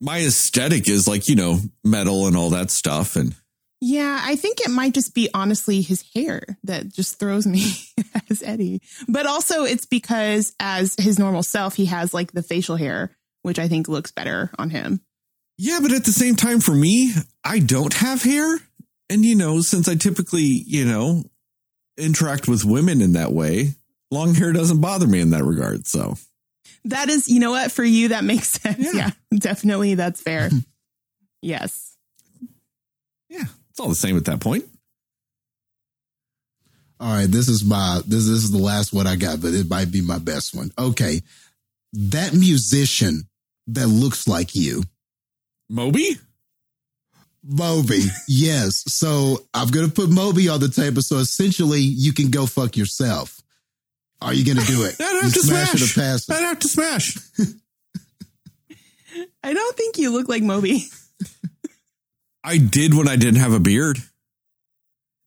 my 0.00 0.20
aesthetic 0.20 0.88
is 0.88 1.06
like, 1.06 1.28
you 1.28 1.36
know, 1.36 1.58
metal 1.84 2.26
and 2.26 2.36
all 2.36 2.50
that 2.50 2.70
stuff. 2.70 3.14
And 3.14 3.34
Yeah, 3.80 4.20
I 4.22 4.36
think 4.36 4.60
it 4.60 4.70
might 4.70 4.94
just 4.94 5.14
be 5.14 5.28
honestly 5.34 5.82
his 5.82 6.02
hair 6.14 6.42
that 6.64 6.88
just 6.88 7.18
throws 7.18 7.46
me 7.46 7.72
as 8.30 8.42
Eddie. 8.42 8.80
But 9.06 9.26
also 9.26 9.64
it's 9.64 9.84
because 9.86 10.54
as 10.58 10.94
his 10.98 11.18
normal 11.18 11.42
self, 11.42 11.74
he 11.74 11.84
has 11.86 12.14
like 12.14 12.32
the 12.32 12.42
facial 12.42 12.76
hair, 12.76 13.14
which 13.42 13.58
I 13.58 13.68
think 13.68 13.86
looks 13.86 14.12
better 14.12 14.50
on 14.58 14.70
him. 14.70 15.02
Yeah, 15.62 15.78
but 15.80 15.92
at 15.92 16.04
the 16.04 16.10
same 16.10 16.34
time, 16.34 16.58
for 16.58 16.74
me, 16.74 17.12
I 17.44 17.60
don't 17.60 17.94
have 17.94 18.20
hair. 18.20 18.58
And, 19.08 19.24
you 19.24 19.36
know, 19.36 19.60
since 19.60 19.88
I 19.88 19.94
typically, 19.94 20.42
you 20.42 20.84
know, 20.84 21.22
interact 21.96 22.48
with 22.48 22.64
women 22.64 23.00
in 23.00 23.12
that 23.12 23.30
way, 23.32 23.74
long 24.10 24.34
hair 24.34 24.52
doesn't 24.52 24.80
bother 24.80 25.06
me 25.06 25.20
in 25.20 25.30
that 25.30 25.44
regard. 25.44 25.86
So, 25.86 26.16
That 26.86 27.08
is, 27.08 27.28
you 27.28 27.38
know 27.38 27.52
what, 27.52 27.70
for 27.70 27.84
you 27.84 28.08
that 28.08 28.24
makes 28.24 28.48
sense. 28.60 28.92
Yeah. 28.92 29.10
Yeah, 29.30 29.38
definitely 29.38 29.94
that's 29.94 30.20
fair. 30.20 30.50
yes. 31.42 31.96
yeah, 33.28 33.44
it's 33.70 33.78
all 33.78 33.88
the 33.88 33.94
same 33.94 34.16
at 34.16 34.24
that 34.24 34.40
point. 34.40 34.64
All 36.98 37.14
right, 37.14 37.30
this 37.30 37.48
is 37.48 37.64
my 37.64 38.00
this, 38.04 38.26
this 38.26 38.42
is 38.42 38.50
the 38.50 38.58
last 38.58 38.92
one 38.92 39.06
I 39.06 39.14
got, 39.14 39.40
but 39.40 39.54
it 39.54 39.70
might 39.70 39.92
be 39.92 40.00
my 40.00 40.18
best 40.18 40.56
one. 40.56 40.72
Okay. 40.76 41.20
That 41.92 42.34
musician 42.34 43.28
that 43.68 43.86
looks 43.86 44.26
like 44.26 44.56
you, 44.56 44.82
Moby? 45.72 46.18
Moby. 47.42 48.02
yes. 48.28 48.84
So 48.86 49.38
I'm 49.54 49.68
gonna 49.68 49.88
put 49.88 50.10
Moby 50.10 50.48
on 50.48 50.60
the 50.60 50.68
table. 50.68 51.02
So 51.02 51.16
essentially 51.16 51.80
you 51.80 52.12
can 52.12 52.30
go 52.30 52.46
fuck 52.46 52.76
yourself. 52.76 53.40
Are 54.20 54.32
you 54.34 54.44
gonna 54.44 54.64
do 54.66 54.84
it? 54.84 54.96
I'd 55.00 55.04
have 55.22 55.24
You 55.24 55.30
to 55.30 55.38
smash 55.40 55.74
it 55.74 55.78
smash. 55.78 55.94
pass? 55.94 56.30
I'd 56.30 56.42
have 56.44 56.58
to 56.60 56.68
smash. 56.68 57.16
I 59.44 59.52
don't 59.52 59.76
think 59.76 59.98
you 59.98 60.12
look 60.12 60.28
like 60.28 60.42
Moby. 60.42 60.84
I 62.44 62.58
did 62.58 62.94
when 62.94 63.08
I 63.08 63.16
didn't 63.16 63.40
have 63.40 63.52
a 63.52 63.60
beard. 63.60 63.98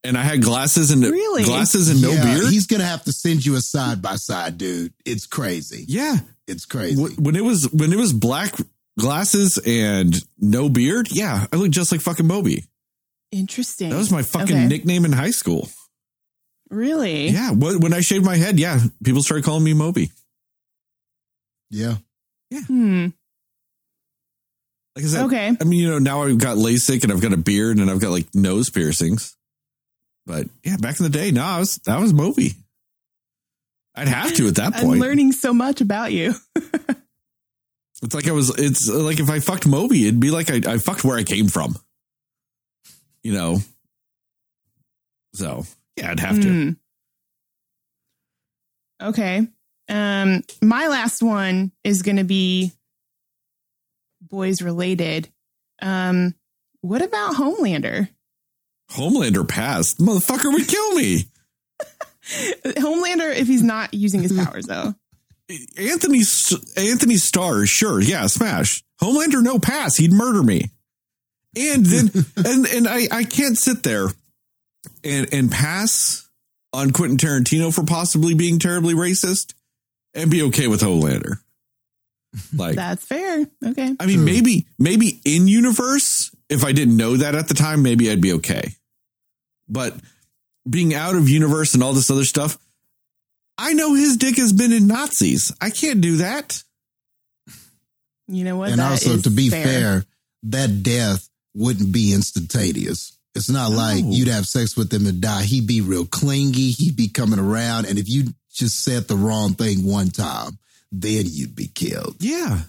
And 0.03 0.17
I 0.17 0.21
had 0.23 0.41
glasses 0.43 0.91
and 0.91 1.01
Really? 1.03 1.43
glasses 1.43 1.89
and 1.89 2.01
no 2.01 2.11
Yeah, 2.11 2.23
beard. 2.23 2.51
He's 2.51 2.67
gonna 2.67 2.83
have 2.85 3.03
to 3.05 3.11
send 3.11 3.45
you 3.45 3.55
a 3.55 3.61
side 3.61 4.01
by 4.01 4.15
side, 4.17 4.57
dude. 4.57 4.93
It's 5.05 5.25
crazy. 5.25 5.85
yeah. 5.87 6.17
It's 6.47 6.65
crazy. 6.65 7.01
When 7.17 7.35
it 7.35 7.43
was 7.43 7.67
when 7.73 7.91
it 7.91 7.97
was 7.97 8.13
black 8.13 8.53
glasses 8.99 9.57
and 9.65 10.15
no 10.39 10.69
beard, 10.69 11.09
yeah, 11.11 11.47
I 11.51 11.55
look 11.55 11.71
just 11.71 11.91
like 11.91 12.01
fucking 12.01 12.27
Moby. 12.27 12.65
Interesting. 13.31 13.89
That 13.89 13.97
was 13.97 14.11
my 14.11 14.23
fucking 14.23 14.55
Okay. 14.55 14.67
nickname 14.67 15.05
in 15.05 15.11
high 15.11 15.31
school. 15.31 15.69
Really? 16.69 17.27
Yeah, 17.29 17.51
when 17.51 17.93
I 17.93 18.01
shaved 18.01 18.25
my 18.25 18.37
head, 18.37 18.59
yeah, 18.59 18.79
people 19.03 19.21
started 19.21 19.43
calling 19.45 19.63
me 19.63 19.73
Moby. 19.73 20.11
Yeah. 21.69 21.97
Hmm. 22.67 23.07
Like 24.95 25.03
I 25.05 25.07
said, 25.09 25.25
Okay. 25.25 25.57
I 25.59 25.63
mean, 25.65 25.79
you 25.79 25.89
know, 25.89 25.99
now 25.99 26.23
I've 26.23 26.37
got 26.37 26.57
LASIK 26.57 27.03
and 27.03 27.11
I've 27.11 27.21
got 27.21 27.33
a 27.33 27.37
beard 27.37 27.77
and 27.77 27.89
I've 27.91 27.99
got 27.99 28.11
like 28.11 28.33
nose 28.33 28.69
piercings. 28.69 29.35
But 30.25 30.47
yeah, 30.63 30.77
back 30.77 30.99
in 30.99 31.03
the 31.03 31.09
day, 31.09 31.31
no, 31.31 31.43
I 31.43 31.59
was 31.59 31.75
that 31.85 31.99
was 31.99 32.13
Moby. 32.13 32.53
I'd 33.93 34.07
have 34.07 34.33
to 34.35 34.47
at 34.47 34.55
that 34.55 34.73
point. 34.73 34.83
I'm 34.83 34.87
point. 34.91 35.01
learning 35.01 35.31
so 35.33 35.53
much 35.53 35.81
about 35.81 36.11
you. 36.13 36.33
It's 38.05 38.15
like 38.15 38.27
I 38.27 38.31
was. 38.31 38.49
It's 38.57 38.87
like 38.87 39.19
if 39.19 39.29
I 39.29 39.39
fucked 39.39 39.67
Moby, 39.67 40.07
it'd 40.07 40.19
be 40.19 40.31
like 40.31 40.49
I, 40.49 40.73
I 40.73 40.77
fucked 40.77 41.03
where 41.03 41.17
I 41.17 41.23
came 41.23 41.47
from. 41.47 41.75
You 43.23 43.33
know. 43.33 43.59
So 45.33 45.63
yeah, 45.97 46.11
I'd 46.11 46.19
have 46.19 46.39
to. 46.41 46.47
Hmm. 46.47 46.69
Okay. 49.01 49.47
Um, 49.89 50.43
my 50.61 50.87
last 50.87 51.21
one 51.21 51.71
is 51.83 52.01
going 52.01 52.17
to 52.17 52.23
be 52.23 52.71
boys 54.21 54.61
related. 54.61 55.29
Um, 55.81 56.35
what 56.81 57.01
about 57.01 57.35
Homelander? 57.35 58.09
Homelander 58.91 59.47
passed. 59.47 59.99
Motherfucker 59.99 60.51
would 60.53 60.67
kill 60.67 60.95
me. 60.95 61.25
Homelander, 62.63 63.35
if 63.35 63.47
he's 63.47 63.63
not 63.63 63.93
using 63.93 64.21
his 64.21 64.33
powers, 64.45 64.65
though. 64.65 64.95
Anthony 65.77 66.23
Anthony 66.77 67.17
Starr, 67.17 67.65
sure, 67.65 68.01
yeah, 68.01 68.27
smash. 68.27 68.83
Homelander, 69.01 69.43
no 69.43 69.59
pass. 69.59 69.95
He'd 69.95 70.11
murder 70.11 70.41
me. 70.41 70.71
And 71.55 71.85
then 71.85 72.25
and 72.37 72.65
and 72.65 72.87
I 72.87 73.07
I 73.11 73.23
can't 73.23 73.57
sit 73.57 73.83
there 73.83 74.07
and 75.03 75.33
and 75.33 75.51
pass 75.51 76.27
on 76.73 76.91
Quentin 76.91 77.17
Tarantino 77.17 77.73
for 77.73 77.83
possibly 77.83 78.33
being 78.33 78.59
terribly 78.59 78.93
racist 78.93 79.53
and 80.13 80.29
be 80.29 80.43
okay 80.43 80.67
with 80.67 80.81
Homelander. 80.81 81.37
Like 82.53 82.75
That's 82.75 83.05
fair. 83.05 83.47
Okay. 83.65 83.95
I 83.99 84.05
mean, 84.05 84.17
True. 84.17 84.25
maybe, 84.25 84.67
maybe 84.77 85.21
in 85.23 85.47
universe, 85.47 86.35
if 86.49 86.65
I 86.65 86.71
didn't 86.71 86.97
know 86.97 87.17
that 87.17 87.35
at 87.35 87.47
the 87.47 87.53
time, 87.53 87.81
maybe 87.81 88.11
I'd 88.11 88.21
be 88.21 88.33
okay. 88.33 88.73
But 89.69 89.95
being 90.69 90.93
out 90.93 91.15
of 91.15 91.29
universe 91.29 91.73
and 91.73 91.83
all 91.83 91.93
this 91.93 92.11
other 92.11 92.25
stuff, 92.25 92.57
I 93.57 93.73
know 93.73 93.93
his 93.93 94.17
dick 94.17 94.35
has 94.37 94.51
been 94.53 94.71
in 94.73 94.87
Nazis. 94.87 95.51
I 95.61 95.69
can't 95.69 96.01
do 96.01 96.17
that. 96.17 96.61
You 98.27 98.43
know 98.43 98.57
what? 98.57 98.71
and 98.71 98.79
That 98.79 98.91
also 98.91 99.11
is 99.11 99.21
to 99.23 99.29
be 99.29 99.49
fair. 99.49 100.03
that 100.43 100.83
death 100.83 101.29
wouldn't 101.53 101.91
be 101.93 102.13
instantaneous. 102.13 103.17
It's 103.35 103.49
not 103.49 103.71
like 103.71 104.03
No. 104.03 104.11
you'd 104.11 104.27
have 104.29 104.47
sex 104.47 104.75
with 104.75 104.91
him 104.93 105.05
and 105.05 105.21
die. 105.21 105.43
He'd 105.43 105.67
be 105.67 105.81
real 105.81 106.05
clingy. 106.05 106.71
He'd 106.71 106.95
be 106.95 107.07
coming 107.07 107.39
around. 107.39 107.85
And 107.85 107.99
if 107.99 108.09
you 108.09 108.33
just 108.51 108.83
said 108.83 109.07
the 109.07 109.15
wrong 109.15 109.53
thing 109.53 109.83
one 109.85 110.09
time, 110.09 110.57
then 110.91 111.25
you'd 111.27 111.55
be 111.55 111.67
killed. 111.67 112.15
Yeah. 112.19 112.61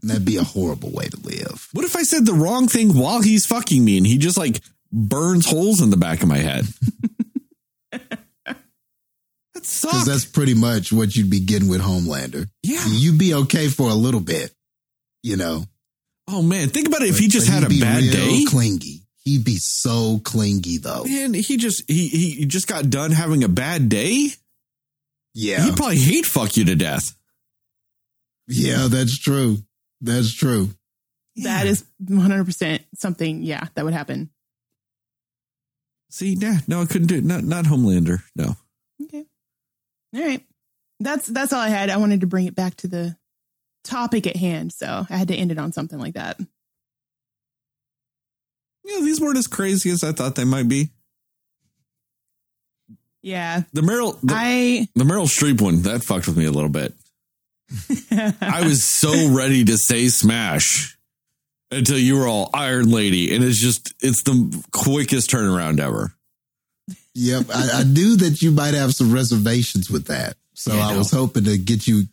And 0.00 0.10
that'd 0.10 0.24
be 0.24 0.36
a 0.38 0.44
horrible 0.44 0.90
way 0.90 1.06
to 1.06 1.20
live. 1.20 1.68
What 1.72 1.84
if 1.84 1.94
I 1.96 2.02
said 2.04 2.24
the 2.26 2.34
wrong 2.34 2.66
thing 2.68 2.96
while 2.96 3.20
he's 3.20 3.46
fucking 3.46 3.84
me 3.84 3.96
and 3.98 4.06
he 4.06 4.16
just 4.18 4.38
like 4.38 4.60
burns 4.92 5.48
holes 5.48 5.80
in 5.80 5.90
the 5.90 5.96
back 5.96 6.22
of 6.22 6.28
my 6.28 6.38
head? 6.38 6.66
that 9.62 9.88
Because 9.88 10.04
that's 10.06 10.24
pretty 10.24 10.54
much 10.54 10.92
what 10.92 11.14
you'd 11.14 11.30
be 11.30 11.40
getting 11.40 11.68
with 11.68 11.80
Homelander. 11.80 12.48
Yeah. 12.62 12.84
You'd 12.88 13.18
be 13.18 13.34
okay 13.34 13.68
for 13.68 13.90
a 13.90 13.94
little 13.94 14.20
bit, 14.20 14.52
you 15.22 15.36
know. 15.36 15.64
Oh 16.28 16.42
man, 16.42 16.68
think 16.68 16.88
about 16.88 17.02
it. 17.02 17.08
If 17.10 17.18
he 17.18 17.28
just 17.28 17.48
had 17.48 17.64
a 17.64 17.68
he'd 17.68 17.76
be 17.76 17.80
bad 17.80 18.02
real 18.02 18.12
day, 18.12 18.44
clingy. 18.46 19.00
He'd 19.24 19.44
be 19.44 19.56
so 19.56 20.20
clingy 20.24 20.78
though. 20.78 21.04
man, 21.04 21.34
he 21.34 21.56
just 21.56 21.88
he 21.90 22.08
he 22.08 22.44
just 22.46 22.68
got 22.68 22.90
done 22.90 23.10
having 23.10 23.44
a 23.44 23.48
bad 23.48 23.88
day. 23.88 24.28
Yeah. 25.34 25.64
He'd 25.64 25.76
probably 25.76 25.98
hate 25.98 26.26
fuck 26.26 26.56
you 26.56 26.64
to 26.66 26.74
death. 26.74 27.16
Yeah, 28.48 28.88
that's 28.88 29.18
true. 29.18 29.58
That's 30.00 30.32
true. 30.32 30.70
that 31.36 31.66
is 31.66 31.84
100% 32.04 32.80
something, 32.96 33.42
yeah, 33.42 33.68
that 33.74 33.84
would 33.84 33.94
happen. 33.94 34.30
See, 36.10 36.34
nah, 36.34 36.56
no, 36.68 36.82
I 36.82 36.86
couldn't 36.86 37.06
do 37.06 37.16
it. 37.16 37.24
Not 37.24 37.42
not 37.44 37.64
Homelander. 37.64 38.22
No. 38.36 38.56
Okay. 39.02 39.24
All 40.14 40.22
right. 40.22 40.44
That's 41.00 41.26
that's 41.26 41.52
all 41.52 41.60
I 41.60 41.68
had. 41.68 41.90
I 41.90 41.96
wanted 41.96 42.20
to 42.20 42.26
bring 42.26 42.46
it 42.46 42.54
back 42.54 42.76
to 42.76 42.88
the 42.88 43.16
topic 43.84 44.26
at 44.26 44.36
hand, 44.36 44.72
so 44.72 45.06
I 45.08 45.16
had 45.16 45.28
to 45.28 45.34
end 45.34 45.50
it 45.50 45.58
on 45.58 45.72
something 45.72 45.98
like 45.98 46.14
that. 46.14 46.38
Yeah, 48.84 49.00
these 49.00 49.20
weren't 49.20 49.38
as 49.38 49.46
crazy 49.46 49.90
as 49.90 50.04
I 50.04 50.12
thought 50.12 50.34
they 50.34 50.44
might 50.44 50.68
be. 50.68 50.90
Yeah. 53.22 53.62
The 53.72 53.80
Meryl 53.80 54.20
the, 54.20 54.34
I 54.34 54.88
the 54.94 55.04
Meryl 55.04 55.26
Streep 55.26 55.60
one, 55.60 55.82
that 55.82 56.02
fucked 56.02 56.26
with 56.26 56.36
me 56.36 56.44
a 56.44 56.50
little 56.50 56.68
bit. 56.68 56.92
I 58.40 58.62
was 58.64 58.84
so 58.84 59.30
ready 59.30 59.64
to 59.64 59.78
say 59.78 60.08
smash 60.08 60.98
until 61.70 61.98
you 61.98 62.18
were 62.18 62.26
all 62.26 62.50
Iron 62.52 62.90
Lady. 62.90 63.34
And 63.34 63.42
it's 63.42 63.60
just 63.60 63.94
it's 64.00 64.22
the 64.24 64.64
quickest 64.72 65.30
turnaround 65.30 65.80
ever. 65.80 66.14
Yep. 67.14 67.46
I, 67.54 67.70
I 67.80 67.82
knew 67.84 68.16
that 68.16 68.40
you 68.42 68.50
might 68.52 68.74
have 68.74 68.94
some 68.94 69.12
reservations 69.12 69.90
with 69.90 70.06
that. 70.06 70.36
So 70.54 70.72
Yeah, 70.74 70.86
I 70.88 70.92
no. 70.92 70.98
was 70.98 71.10
hoping 71.10 71.44
to 71.44 71.58
get 71.58 71.86
you 71.86 72.04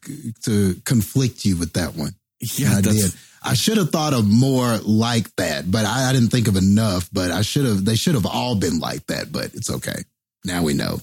to 0.46 0.76
conflict 0.86 1.46
you 1.46 1.58
with 1.58 1.74
that 1.74 1.96
one. 1.96 2.16
Yeah, 2.42 2.76
I 2.78 2.82
did. 2.82 3.12
I 3.44 3.54
should 3.54 3.78
have 3.78 3.90
thought 3.92 4.14
of 4.14 4.28
more 4.28 4.78
like 4.80 5.34
that, 5.38 5.70
but 5.72 5.86
I, 5.86 6.10
I 6.10 6.14
didn't 6.14 6.30
think 6.30 6.48
of 6.48 6.56
enough. 6.58 7.10
But 7.14 7.32
I 7.32 7.42
should 7.42 7.66
have. 7.66 7.86
They 7.86 7.96
should 7.96 8.16
have 8.16 8.26
all 8.26 8.56
been 8.56 8.80
like 8.80 9.06
that. 9.08 9.32
But 9.32 9.54
it's 9.56 9.70
okay. 9.70 10.04
Now 10.46 10.64
we 10.64 10.74
know. 10.74 11.00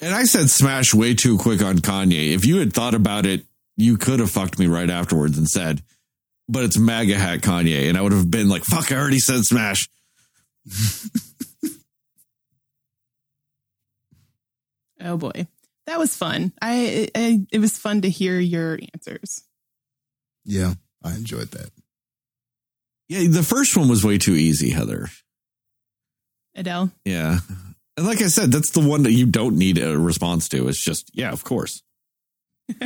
and 0.00 0.14
I 0.14 0.24
said 0.24 0.48
smash 0.50 0.92
way 0.94 1.14
too 1.14 1.36
quick 1.38 1.62
on 1.62 1.78
Kanye. 1.78 2.32
If 2.32 2.44
you 2.44 2.58
had 2.58 2.72
thought 2.72 2.94
about 2.94 3.26
it, 3.26 3.44
you 3.76 3.96
could 3.96 4.20
have 4.20 4.30
fucked 4.30 4.58
me 4.58 4.66
right 4.66 4.90
afterwards 4.90 5.36
and 5.38 5.48
said, 5.48 5.82
but 6.48 6.64
it's 6.64 6.78
MAGA 6.78 7.16
hat 7.18 7.40
Kanye. 7.40 7.88
And 7.88 7.96
I 7.98 8.02
would 8.02 8.12
have 8.12 8.30
been 8.30 8.48
like, 8.48 8.64
fuck, 8.64 8.90
I 8.92 8.96
already 8.96 9.18
said 9.20 9.44
smash. 9.44 9.88
oh 15.00 15.16
boy. 15.16 15.46
That 15.86 15.98
was 15.98 16.14
fun. 16.14 16.52
I, 16.60 17.08
I 17.14 17.40
it 17.50 17.58
was 17.58 17.76
fun 17.76 18.02
to 18.02 18.10
hear 18.10 18.38
your 18.38 18.78
answers. 18.94 19.42
Yeah, 20.44 20.74
I 21.02 21.14
enjoyed 21.14 21.50
that. 21.52 21.70
Yeah, 23.08 23.28
the 23.28 23.42
first 23.42 23.76
one 23.76 23.88
was 23.88 24.04
way 24.04 24.18
too 24.18 24.34
easy, 24.34 24.70
Heather. 24.70 25.08
Adele. 26.54 26.92
Yeah. 27.04 27.38
And 27.96 28.06
like 28.06 28.22
I 28.22 28.28
said, 28.28 28.52
that's 28.52 28.70
the 28.70 28.86
one 28.86 29.02
that 29.02 29.12
you 29.12 29.26
don't 29.26 29.56
need 29.56 29.78
a 29.78 29.98
response 29.98 30.48
to. 30.50 30.68
It's 30.68 30.82
just, 30.82 31.10
yeah, 31.12 31.32
of 31.32 31.44
course. 31.44 31.82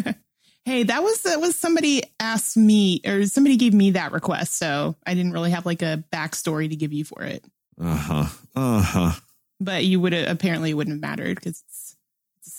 Hey, 0.65 0.83
that 0.85 1.03
was 1.03 1.21
that 1.23 1.43
was 1.43 1.59
somebody 1.59 2.03
asked 2.19 2.57
me 2.57 3.03
or 3.07 3.27
somebody 3.27 3.57
gave 3.57 3.75
me 3.75 3.91
that 3.91 4.13
request, 4.13 4.57
so 4.57 4.97
I 5.07 5.13
didn't 5.13 5.33
really 5.33 5.51
have 5.51 5.67
like 5.67 5.83
a 5.83 6.03
backstory 6.11 6.71
to 6.71 6.77
give 6.77 6.91
you 6.91 7.05
for 7.05 7.23
it. 7.23 7.45
Uh 7.79 7.95
huh. 7.95 8.25
Uh 8.57 8.81
huh. 8.83 9.13
But 9.61 9.85
you 9.85 10.01
would 10.01 10.15
have 10.15 10.31
apparently 10.31 10.71
it 10.71 10.75
wouldn't 10.75 10.95
have 10.95 11.03
mattered 11.03 11.35
because 11.35 11.63
it's, 11.63 11.63
it's 11.63 11.74
a 11.74 11.74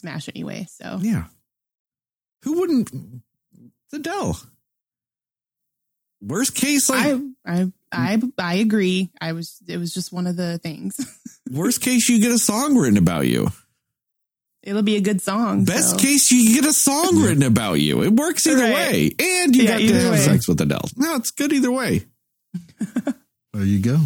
smash 0.06 0.30
anyway. 0.30 0.68
So 0.70 1.00
Yeah. 1.02 1.26
Who 2.44 2.60
wouldn't? 2.60 2.92
It's 2.94 3.94
Adele. 3.94 4.38
Worst 6.22 6.56
case, 6.56 6.90
like 6.90 7.20
I 7.46 7.62
I 7.62 7.72
I 7.92 8.22
I 8.38 8.54
agree. 8.56 9.10
I 9.20 9.34
was 9.34 9.62
it 9.68 9.78
was 9.78 9.94
just 9.94 10.12
one 10.14 10.28
of 10.28 10.36
the 10.36 10.58
things. 10.60 10.96
worst 11.52 11.82
case, 11.82 12.08
you 12.10 12.20
get 12.22 12.32
a 12.32 12.38
song 12.40 12.76
written 12.78 12.98
about 12.98 13.28
you. 13.28 13.50
It'll 14.64 14.82
be 14.82 14.96
a 14.96 15.02
good 15.02 15.22
song. 15.22 15.66
Best 15.66 15.92
so. 15.92 15.98
case, 15.98 16.32
you 16.32 16.60
get 16.60 16.68
a 16.68 16.74
song 16.74 17.20
written 17.22 17.44
about 17.44 17.76
you. 17.76 18.02
It 18.02 18.14
works 18.14 18.48
either 18.48 18.64
Right. 18.64 18.74
way, 18.74 19.12
and 19.20 19.56
you 19.56 19.64
Yeah, 19.64 19.70
got 19.70 19.78
to 19.88 19.94
have 19.94 20.12
way. 20.14 20.18
sex 20.26 20.48
with 20.48 20.62
Adele. 20.62 20.90
No, 20.98 21.16
it's 21.16 21.32
good 21.32 21.52
either 21.54 21.72
way. 21.72 22.06
There 23.54 23.64
you 23.64 23.80
go. 23.80 24.00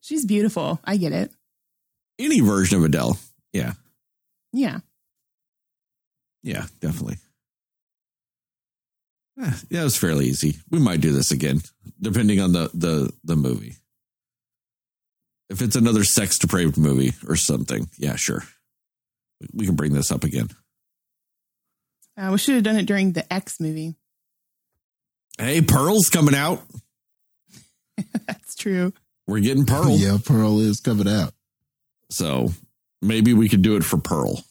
She's 0.00 0.24
beautiful. 0.24 0.78
I 0.84 0.96
get 0.96 1.12
it. 1.12 1.32
Any 2.20 2.38
version 2.38 2.78
of 2.78 2.84
Adele. 2.84 3.18
Yeah. 3.52 3.72
Yeah. 4.52 4.78
Yeah, 6.42 6.66
definitely. 6.80 7.16
Eh, 9.40 9.52
yeah, 9.70 9.80
it 9.82 9.84
was 9.84 9.96
fairly 9.96 10.26
easy. 10.26 10.56
We 10.70 10.78
might 10.78 11.00
do 11.00 11.12
this 11.12 11.30
again, 11.30 11.60
depending 12.00 12.40
on 12.40 12.52
the 12.52 12.70
the 12.74 13.12
the 13.24 13.36
movie. 13.36 13.76
If 15.50 15.62
it's 15.62 15.76
another 15.76 16.04
sex 16.04 16.38
depraved 16.38 16.76
movie 16.76 17.12
or 17.26 17.36
something, 17.36 17.88
yeah, 17.98 18.16
sure, 18.16 18.42
we 19.52 19.64
can 19.66 19.76
bring 19.76 19.94
this 19.94 20.10
up 20.10 20.24
again. 20.24 20.48
Uh, 22.16 22.30
we 22.32 22.38
should 22.38 22.54
have 22.56 22.64
done 22.64 22.76
it 22.76 22.86
during 22.86 23.12
the 23.12 23.32
X 23.32 23.60
movie. 23.60 23.94
Hey, 25.38 25.62
Pearl's 25.62 26.08
coming 26.10 26.34
out. 26.34 26.60
That's 28.26 28.56
true. 28.56 28.92
we're 29.28 29.40
getting 29.40 29.66
Pearl. 29.66 29.96
yeah, 29.96 30.18
Pearl 30.24 30.58
is 30.60 30.80
coming 30.80 31.08
out. 31.08 31.32
So 32.10 32.50
maybe 33.02 33.34
we 33.34 33.48
could 33.48 33.62
do 33.62 33.76
it 33.76 33.84
for 33.84 33.98
Pearl. 33.98 34.42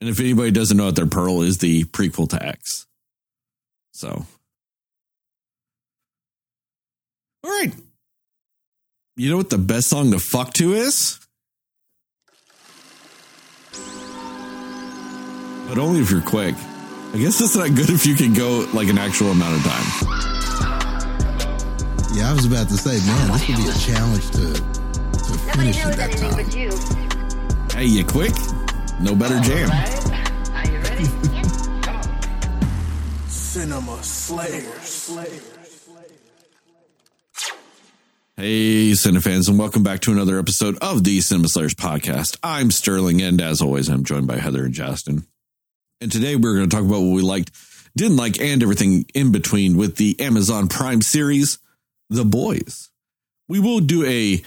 And 0.00 0.10
if 0.10 0.20
anybody 0.20 0.50
doesn't 0.50 0.76
know 0.76 0.86
what 0.86 0.96
their 0.96 1.06
Pearl 1.06 1.42
is 1.42 1.58
the 1.58 1.84
prequel 1.84 2.28
to 2.30 2.46
X. 2.46 2.86
So. 3.92 4.26
All 7.44 7.50
right. 7.50 7.72
You 9.16 9.30
know 9.30 9.38
what 9.38 9.50
the 9.50 9.58
best 9.58 9.88
song 9.88 10.10
to 10.10 10.18
fuck 10.18 10.52
to 10.54 10.74
is? 10.74 11.18
But 15.68 15.78
only 15.78 16.00
if 16.00 16.10
you're 16.10 16.20
quick. 16.20 16.54
I 17.14 17.18
guess 17.18 17.38
that's 17.38 17.56
not 17.56 17.74
good 17.74 17.88
if 17.88 18.04
you 18.04 18.14
can 18.14 18.34
go 18.34 18.68
like 18.74 18.88
an 18.88 18.98
actual 18.98 19.30
amount 19.30 19.56
of 19.56 19.62
time. 19.62 19.86
Yeah, 22.14 22.30
I 22.30 22.32
was 22.34 22.44
about 22.44 22.68
to 22.68 22.76
say, 22.76 22.98
man, 23.06 23.32
this 23.32 23.48
would 23.48 23.56
be 23.56 23.68
a 23.68 23.74
challenge 23.74 24.30
to, 24.32 24.85
finish 25.56 25.82
in 25.82 25.88
knows 25.88 25.96
that 25.96 26.12
time. 26.12 27.70
Hey, 27.78 27.86
you 27.86 28.04
quick? 28.04 28.32
No 29.00 29.14
better 29.14 29.40
jam. 29.40 29.68
Right? 29.68 30.10
Are 30.52 30.70
you 30.70 30.78
ready? 30.80 31.04
Cinema 33.28 34.02
Slayers. 34.02 35.16
Hey, 38.36 38.90
Cinefans, 38.90 39.48
and 39.48 39.58
welcome 39.58 39.82
back 39.82 40.00
to 40.00 40.12
another 40.12 40.38
episode 40.38 40.76
of 40.82 41.04
the 41.04 41.22
Cinema 41.22 41.48
Slayers 41.48 41.74
podcast. 41.74 42.36
I'm 42.42 42.70
Sterling, 42.70 43.22
and 43.22 43.40
as 43.40 43.62
always, 43.62 43.88
I'm 43.88 44.04
joined 44.04 44.26
by 44.26 44.36
Heather 44.36 44.64
and 44.64 44.74
Justin. 44.74 45.26
And 46.02 46.12
today 46.12 46.36
we're 46.36 46.54
going 46.54 46.68
to 46.68 46.76
talk 46.76 46.84
about 46.84 47.00
what 47.00 47.14
we 47.14 47.22
liked, 47.22 47.50
didn't 47.96 48.18
like, 48.18 48.38
and 48.38 48.62
everything 48.62 49.06
in 49.14 49.32
between 49.32 49.78
with 49.78 49.96
the 49.96 50.20
Amazon 50.20 50.68
Prime 50.68 51.00
series, 51.00 51.58
The 52.10 52.26
Boys. 52.26 52.90
We 53.48 53.58
will 53.58 53.80
do 53.80 54.04
a 54.04 54.42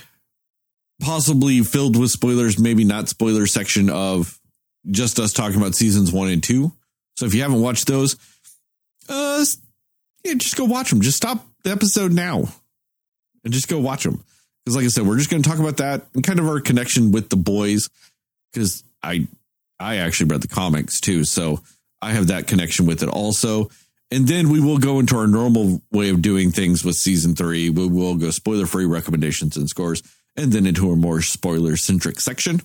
possibly 1.00 1.62
filled 1.62 1.98
with 1.98 2.12
spoilers, 2.12 2.60
maybe 2.60 2.84
not 2.84 3.10
spoiler 3.10 3.46
section 3.46 3.90
of 3.90 4.40
just 4.90 5.20
us 5.20 5.34
talking 5.34 5.58
about 5.58 5.76
seasons 5.76 6.12
one 6.12 6.30
and 6.30 6.44
two. 6.44 6.72
So 7.18 7.26
if 7.26 7.34
you 7.34 7.42
haven't 7.42 7.62
watched 7.62 7.88
those, 7.88 8.16
uh, 9.08 9.44
yeah, 10.24 10.34
just 10.36 10.56
go 10.56 10.66
watch 10.66 10.90
them. 10.90 11.02
Just 11.02 11.18
stop 11.18 11.46
the 11.64 11.72
episode 11.72 12.12
now 12.12 12.44
and 13.44 13.54
just 13.54 13.68
go 13.68 13.80
watch 13.80 14.04
them. 14.04 14.24
Because, 14.64 14.76
like 14.76 14.86
I 14.86 14.90
said, 14.90 15.06
we're 15.06 15.18
just 15.18 15.30
going 15.30 15.42
to 15.42 15.50
talk 15.50 15.60
about 15.60 15.78
that 15.78 16.06
and 16.14 16.24
kind 16.24 16.40
of 16.40 16.48
our 16.48 16.60
connection 16.60 17.12
with 17.12 17.30
the 17.30 17.38
boys. 17.38 17.90
Because 18.52 18.84
I, 19.02 19.28
I 19.80 19.98
actually 19.98 20.30
read 20.30 20.42
the 20.42 20.48
comics 20.48 21.00
too, 21.00 21.24
so 21.24 21.62
I 22.02 22.12
have 22.12 22.28
that 22.28 22.48
connection 22.48 22.86
with 22.86 23.04
it 23.04 23.10
also. 23.10 23.70
And 24.12 24.28
then 24.28 24.50
we 24.50 24.60
will 24.60 24.80
go 24.80 25.00
into 25.00 25.18
our 25.18 25.28
normal 25.28 25.82
way 25.92 26.10
of 26.10 26.22
doing 26.22 26.52
things 26.52 26.84
with 26.84 26.96
season 26.96 27.36
three. 27.36 27.70
We 27.70 27.88
will 27.88 28.16
go 28.16 28.32
spoiler 28.32 28.66
free 28.66 28.86
recommendations 28.86 29.56
and 29.56 29.70
scores, 29.70 30.02
and 30.40 30.52
then 30.52 30.66
into 30.66 30.92
a 30.92 30.96
more 30.96 31.22
spoiler 31.22 31.76
centric 31.76 32.20
section 32.20 32.62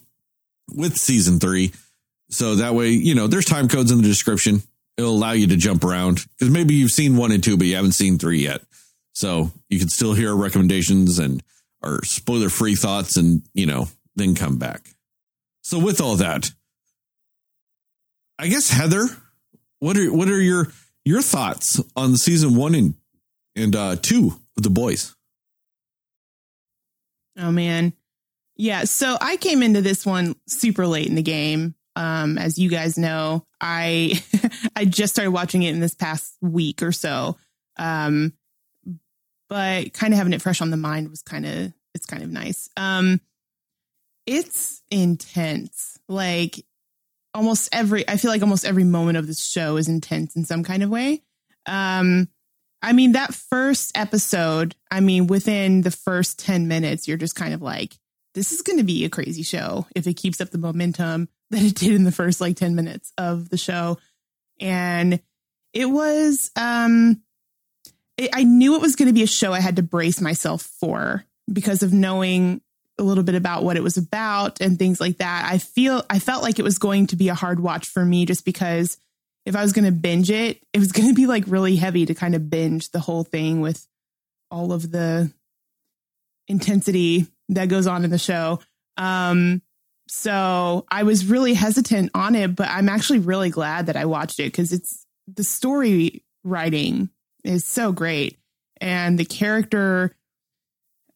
with 0.73 0.97
season 0.97 1.41
three. 1.41 1.73
So 2.31 2.57
that 2.57 2.75
way, 2.75 2.91
you 2.91 3.15
know, 3.15 3.27
there's 3.27 3.45
time 3.45 3.69
codes 3.69 3.91
in 3.91 3.99
the 3.99 4.05
description. 4.05 4.63
It'll 4.97 5.11
allow 5.11 5.33
you 5.33 5.49
to 5.49 5.57
jump 5.57 5.83
around 5.83 6.25
because 6.39 6.53
maybe 6.53 6.75
you've 6.75 6.93
seen 6.93 7.17
one 7.17 7.33
and 7.33 7.43
two, 7.43 7.57
but 7.57 7.67
you 7.67 7.75
haven't 7.75 7.93
seen 7.93 8.19
three 8.19 8.39
yet. 8.39 8.63
So 9.13 9.51
you 9.69 9.79
can 9.79 9.89
still 9.89 10.15
hear 10.15 10.31
our 10.31 10.37
recommendations 10.37 11.19
and 11.19 11.43
our 11.83 12.03
spoiler 12.05 12.49
free 12.49 12.77
thoughts 12.77 13.17
and, 13.17 13.43
you 13.55 13.67
know, 13.67 13.89
then 14.15 14.35
come 14.35 14.59
back. 14.59 14.89
So 15.63 15.79
with 15.79 16.01
all 16.01 16.17
that, 16.17 16.51
I 18.39 18.49
guess 18.49 18.71
Heather, 18.71 19.07
what 19.81 19.97
are 19.97 20.13
what 20.13 20.29
are 20.29 20.41
your 20.41 20.69
your 21.05 21.23
thoughts 21.23 21.81
on 21.97 22.17
season 22.17 22.57
one 22.57 22.75
and 22.75 22.95
and 23.57 23.77
uh 23.77 23.97
two 23.97 24.41
of 24.57 24.63
the 24.63 24.71
boys? 24.71 25.15
Oh 27.39 27.51
man. 27.51 27.93
Yeah, 28.57 28.85
so 28.85 29.17
I 29.21 29.37
came 29.37 29.63
into 29.63 29.83
this 29.83 30.07
one 30.07 30.37
super 30.47 30.87
late 30.87 31.09
in 31.09 31.17
the 31.17 31.23
game. 31.23 31.75
Um, 31.97 32.39
as 32.39 32.59
you 32.59 32.69
guys 32.69 32.99
know, 32.99 33.47
I 33.61 34.23
I 34.77 34.85
just 34.85 35.15
started 35.15 35.31
watching 35.31 35.63
it 35.63 35.75
in 35.75 35.81
this 35.81 35.95
past 35.95 36.37
week 36.41 36.83
or 36.83 36.93
so. 36.93 37.37
Um, 37.77 38.33
but 39.49 39.93
kind 39.93 40.13
of 40.13 40.19
having 40.19 40.33
it 40.33 40.43
fresh 40.43 40.61
on 40.61 40.71
the 40.71 40.77
mind 40.77 41.11
was 41.11 41.23
kind 41.23 41.47
of 41.47 41.73
it's 41.95 42.07
kind 42.07 42.23
of 42.23 42.31
nice. 42.31 42.69
Um, 42.77 43.21
it's 44.27 44.83
intense. 44.91 45.99
Like 46.09 46.65
almost 47.33 47.69
every 47.73 48.09
I 48.09 48.17
feel 48.17 48.31
like 48.31 48.43
almost 48.43 48.65
every 48.65 48.85
moment 48.85 49.19
of 49.19 49.27
this 49.27 49.45
show 49.45 49.77
is 49.77 49.89
intense 49.89 50.37
in 50.37 50.45
some 50.45 50.65
kind 50.65 50.83
of 50.83 50.91
way. 50.91 51.23
Um, 51.67 52.29
I 52.85 52.93
mean, 52.93 53.13
that 53.13 53.35
first 53.35 53.97
episode, 53.97 54.75
I 54.91 55.01
mean, 55.01 55.27
within 55.27 55.81
the 55.81 55.91
first 55.91 56.39
10 56.41 56.69
minutes, 56.69 57.09
you're 57.09 57.17
just 57.17 57.35
kind 57.35 57.55
of 57.55 57.63
like, 57.63 57.97
this 58.35 58.53
is 58.53 58.61
going 58.61 58.79
to 58.79 58.85
be 58.85 59.05
a 59.05 59.11
crazy 59.11 59.43
show 59.43 59.87
if 59.97 60.07
it 60.07 60.15
keeps 60.15 60.41
up 60.41 60.51
the 60.51 60.59
momentum 60.59 61.29
that 61.51 61.63
it 61.63 61.75
did 61.75 61.93
in 61.93 62.05
the 62.05 62.13
first 62.13 62.41
like 62.41 62.57
10 62.57 62.75
minutes 62.75 63.13
of 63.17 63.49
the 63.49 63.57
show. 63.57 63.99
And 64.61 65.19
it 65.73 65.87
was, 65.87 66.51
um, 66.57 67.23
it, 68.19 68.31
I 68.35 68.45
knew 68.45 68.75
it 68.77 68.83
was 68.83 68.97
going 68.97 69.09
to 69.09 69.15
be 69.15 69.23
a 69.23 69.27
show 69.27 69.53
I 69.53 69.61
had 69.61 69.77
to 69.77 69.83
brace 69.83 70.21
myself 70.21 70.63
for 70.63 71.25
because 71.51 71.83
of 71.83 71.93
knowing 71.93 72.61
a 72.99 73.03
little 73.03 73.25
bit 73.25 73.35
about 73.35 73.65
what 73.65 73.77
it 73.77 73.83
was 73.83 73.97
about 73.97 74.61
and 74.61 74.79
things 74.79 75.01
like 75.01 75.19
that. 75.19 75.49
I 75.51 75.57
feel, 75.57 76.05
I 76.11 76.19
felt 76.19 76.43
like 76.43 76.59
it 76.59 76.65
was 76.65 76.79
going 76.79 77.09
to 77.09 77.17
be 77.17 77.31
a 77.31 77.35
hard 77.35 77.61
watch 77.61 77.89
for 77.89 78.05
me 78.05 78.27
just 78.27 78.45
because 78.45 78.99
if 79.47 79.55
I 79.55 79.63
was 79.63 79.73
going 79.73 79.85
to 79.85 79.93
binge 79.93 80.31
it, 80.31 80.61
it 80.73 80.79
was 80.79 80.93
going 80.93 81.09
to 81.09 81.15
be 81.15 81.27
like 81.27 81.45
really 81.47 81.77
heavy 81.77 82.07
to 82.07 82.15
kind 82.15 82.35
of 82.35 82.51
binge 82.51 82.91
the 82.91 83.01
whole 83.01 83.25
thing 83.25 83.61
with 83.61 83.87
all 84.51 84.73
of 84.73 84.91
the 84.91 85.33
intensity 86.49 87.27
that 87.51 87.69
goes 87.69 87.87
on 87.87 88.05
in 88.05 88.11
the 88.11 88.19
show. 88.19 88.61
Um, 88.97 89.63
so 90.07 90.85
I 90.91 91.03
was 91.03 91.27
really 91.27 91.55
hesitant 91.55 92.11
on 92.15 92.35
it, 92.35 92.55
but 92.55 92.69
I'm 92.69 92.89
actually 92.89 93.21
really 93.21 93.51
glad 93.51 93.87
that 93.87 93.97
I 93.97 94.05
watched 94.05 94.39
it 94.39 94.53
because 94.53 94.73
it's 94.73 95.07
the 95.27 95.45
story 95.45 96.25
writing 96.45 97.09
is 97.43 97.67
so 97.67 97.93
great 97.93 98.39
and 98.81 99.19
the 99.19 99.25
character. 99.25 100.15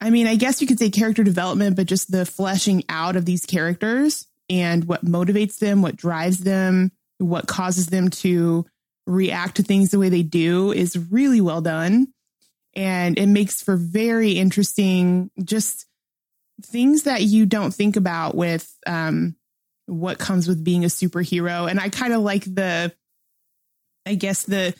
I 0.00 0.10
mean, 0.10 0.26
I 0.26 0.36
guess 0.36 0.60
you 0.60 0.66
could 0.66 0.78
say 0.78 0.90
character 0.90 1.22
development, 1.22 1.76
but 1.76 1.86
just 1.86 2.10
the 2.10 2.24
fleshing 2.24 2.84
out 2.88 3.16
of 3.16 3.24
these 3.24 3.44
characters 3.44 4.26
and 4.48 4.84
what 4.84 5.04
motivates 5.04 5.58
them, 5.58 5.82
what 5.82 5.96
drives 5.96 6.38
them, 6.38 6.92
what 7.18 7.46
causes 7.46 7.86
them 7.86 8.08
to 8.08 8.66
react 9.06 9.56
to 9.56 9.62
things 9.62 9.90
the 9.90 9.98
way 9.98 10.08
they 10.08 10.22
do 10.22 10.72
is 10.72 10.98
really 11.10 11.40
well 11.40 11.60
done. 11.60 12.08
And 12.74 13.18
it 13.18 13.26
makes 13.26 13.62
for 13.62 13.76
very 13.76 14.32
interesting, 14.32 15.30
just 15.42 15.86
things 16.64 17.04
that 17.04 17.22
you 17.22 17.46
don't 17.46 17.72
think 17.72 17.96
about 17.96 18.34
with 18.34 18.70
um, 18.86 19.36
what 19.86 20.18
comes 20.18 20.46
with 20.46 20.62
being 20.62 20.84
a 20.84 20.88
superhero. 20.88 21.68
And 21.68 21.80
I 21.80 21.88
kind 21.88 22.12
of 22.12 22.20
like 22.20 22.44
the, 22.44 22.92
I 24.06 24.14
guess, 24.14 24.44
the 24.44 24.74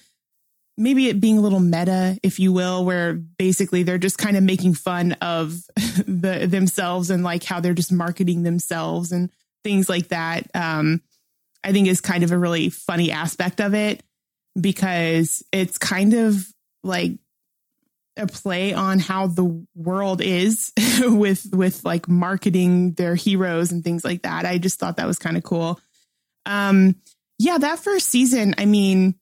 maybe 0.77 1.09
it 1.09 1.21
being 1.21 1.39
a 1.39 1.41
little 1.41 1.61
meta, 1.61 2.19
if 2.23 2.39
you 2.39 2.53
will, 2.53 2.85
where 2.85 3.15
basically 3.15 3.83
they're 3.83 3.99
just 3.99 4.19
kind 4.19 4.37
of 4.37 4.45
making 4.45 4.75
fun 4.75 5.13
of 5.15 5.61
the 6.07 6.47
themselves 6.49 7.11
and 7.11 7.25
like 7.25 7.43
how 7.43 7.59
they're 7.61 7.75
just 7.75 7.93
marketing 7.93 8.45
themselves 8.45 9.11
and 9.11 9.31
things 9.65 9.89
like 9.89 10.09
that. 10.09 10.47
Um, 10.55 11.03
I 11.65 11.73
think 11.73 11.89
is 11.89 12.01
kind 12.01 12.25
of 12.25 12.33
a 12.33 12.39
really 12.39 12.71
funny 12.71 13.11
aspect 13.11 13.61
of 13.61 13.75
it 13.75 14.03
because 14.59 15.43
it's 15.53 15.79
kind 15.79 16.15
of 16.15 16.47
like 16.83 17.13
a 18.17 18.27
play 18.27 18.73
on 18.73 18.99
how 18.99 19.29
the 19.29 19.65
world 19.75 20.21
is 20.21 20.73
with 21.01 21.47
with 21.53 21.85
like 21.85 22.09
marketing 22.09 22.93
their 22.93 23.15
heroes 23.15 23.73
and 23.73 23.85
things 23.85 24.05
like 24.05 24.23
that. 24.23 24.45
I 24.45 24.59
just 24.59 24.79
thought 24.79 24.97
that 24.97 25.07
was 25.07 25.19
kind 25.19 25.37
of 25.37 25.43
cool. 25.43 25.81
Um 26.47 26.97
yeah, 27.39 27.59
that 27.59 27.79
first 27.79 28.09
season, 28.09 28.55
I 28.59 28.67
mean 28.67 29.15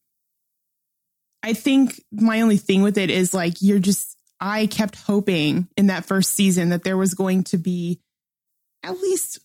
I 1.43 1.53
think 1.53 2.03
my 2.11 2.41
only 2.41 2.57
thing 2.57 2.83
with 2.83 2.99
it 2.99 3.11
is 3.11 3.35
like 3.35 3.61
you're 3.61 3.79
just 3.79 4.17
I 4.41 4.67
kept 4.67 4.97
hoping 4.97 5.69
in 5.77 5.87
that 5.87 6.05
first 6.05 6.33
season 6.33 6.71
that 6.71 6.85
there 6.85 6.97
was 6.97 7.15
going 7.15 7.45
to 7.45 7.59
be 7.59 8.01
at 8.83 8.99
least 8.99 9.39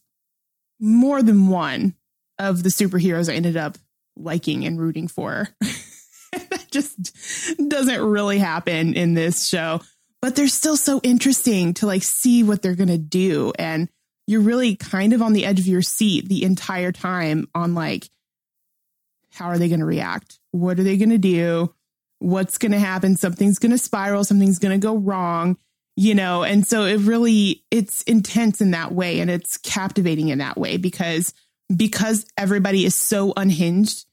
more 0.79 1.21
than 1.21 1.47
one 1.47 1.95
of 2.41 2.63
the 2.63 2.69
superheroes 2.69 3.31
I 3.31 3.35
ended 3.35 3.55
up 3.55 3.77
liking 4.17 4.65
and 4.65 4.79
rooting 4.79 5.07
for. 5.07 5.47
that 6.31 6.65
just 6.71 7.57
doesn't 7.69 8.01
really 8.01 8.39
happen 8.39 8.93
in 8.95 9.13
this 9.13 9.47
show, 9.47 9.81
but 10.21 10.35
they're 10.35 10.47
still 10.47 10.77
so 10.77 10.99
interesting 11.03 11.73
to 11.75 11.85
like 11.85 12.03
see 12.03 12.43
what 12.43 12.61
they're 12.61 12.75
going 12.75 12.89
to 12.89 12.97
do. 12.97 13.53
And 13.57 13.89
you're 14.27 14.41
really 14.41 14.75
kind 14.75 15.13
of 15.13 15.21
on 15.21 15.33
the 15.33 15.45
edge 15.45 15.59
of 15.59 15.67
your 15.67 15.81
seat 15.81 16.27
the 16.27 16.43
entire 16.43 16.91
time 16.91 17.47
on 17.53 17.75
like, 17.75 18.09
how 19.33 19.45
are 19.45 19.57
they 19.57 19.67
going 19.67 19.79
to 19.79 19.85
react? 19.85 20.39
What 20.51 20.79
are 20.79 20.83
they 20.83 20.97
going 20.97 21.09
to 21.09 21.17
do? 21.17 21.73
What's 22.19 22.57
going 22.57 22.71
to 22.71 22.79
happen? 22.79 23.15
Something's 23.15 23.59
going 23.59 23.71
to 23.71 23.77
spiral. 23.77 24.23
Something's 24.23 24.59
going 24.59 24.79
to 24.79 24.85
go 24.85 24.95
wrong, 24.95 25.57
you 25.95 26.15
know? 26.15 26.43
And 26.43 26.65
so 26.65 26.85
it 26.85 26.97
really, 26.97 27.63
it's 27.71 28.03
intense 28.03 28.61
in 28.61 28.71
that 28.71 28.91
way 28.91 29.19
and 29.19 29.29
it's 29.29 29.57
captivating 29.57 30.29
in 30.29 30.39
that 30.39 30.57
way 30.57 30.77
because 30.77 31.33
because 31.75 32.25
everybody 32.37 32.85
is 32.85 32.99
so 32.99 33.33
unhinged, 33.35 34.05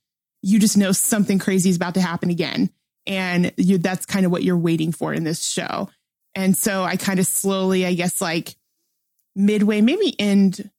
you 0.42 0.58
just 0.58 0.76
know 0.76 0.92
something 0.92 1.38
crazy 1.38 1.70
is 1.70 1.76
about 1.76 1.94
to 1.94 2.00
happen 2.00 2.30
again. 2.30 2.70
And 3.06 3.52
you, 3.56 3.78
that's 3.78 4.06
kind 4.06 4.26
of 4.26 4.32
what 4.32 4.42
you're 4.42 4.58
waiting 4.58 4.92
for 4.92 5.14
in 5.14 5.24
this 5.24 5.46
show. 5.46 5.88
And 6.34 6.56
so 6.56 6.84
I 6.84 6.96
kind 6.96 7.18
of 7.18 7.26
slowly, 7.26 7.86
I 7.86 7.94
guess, 7.94 8.20
like 8.20 8.54
midway, 9.34 9.80
maybe 9.80 10.14
end 10.18 10.70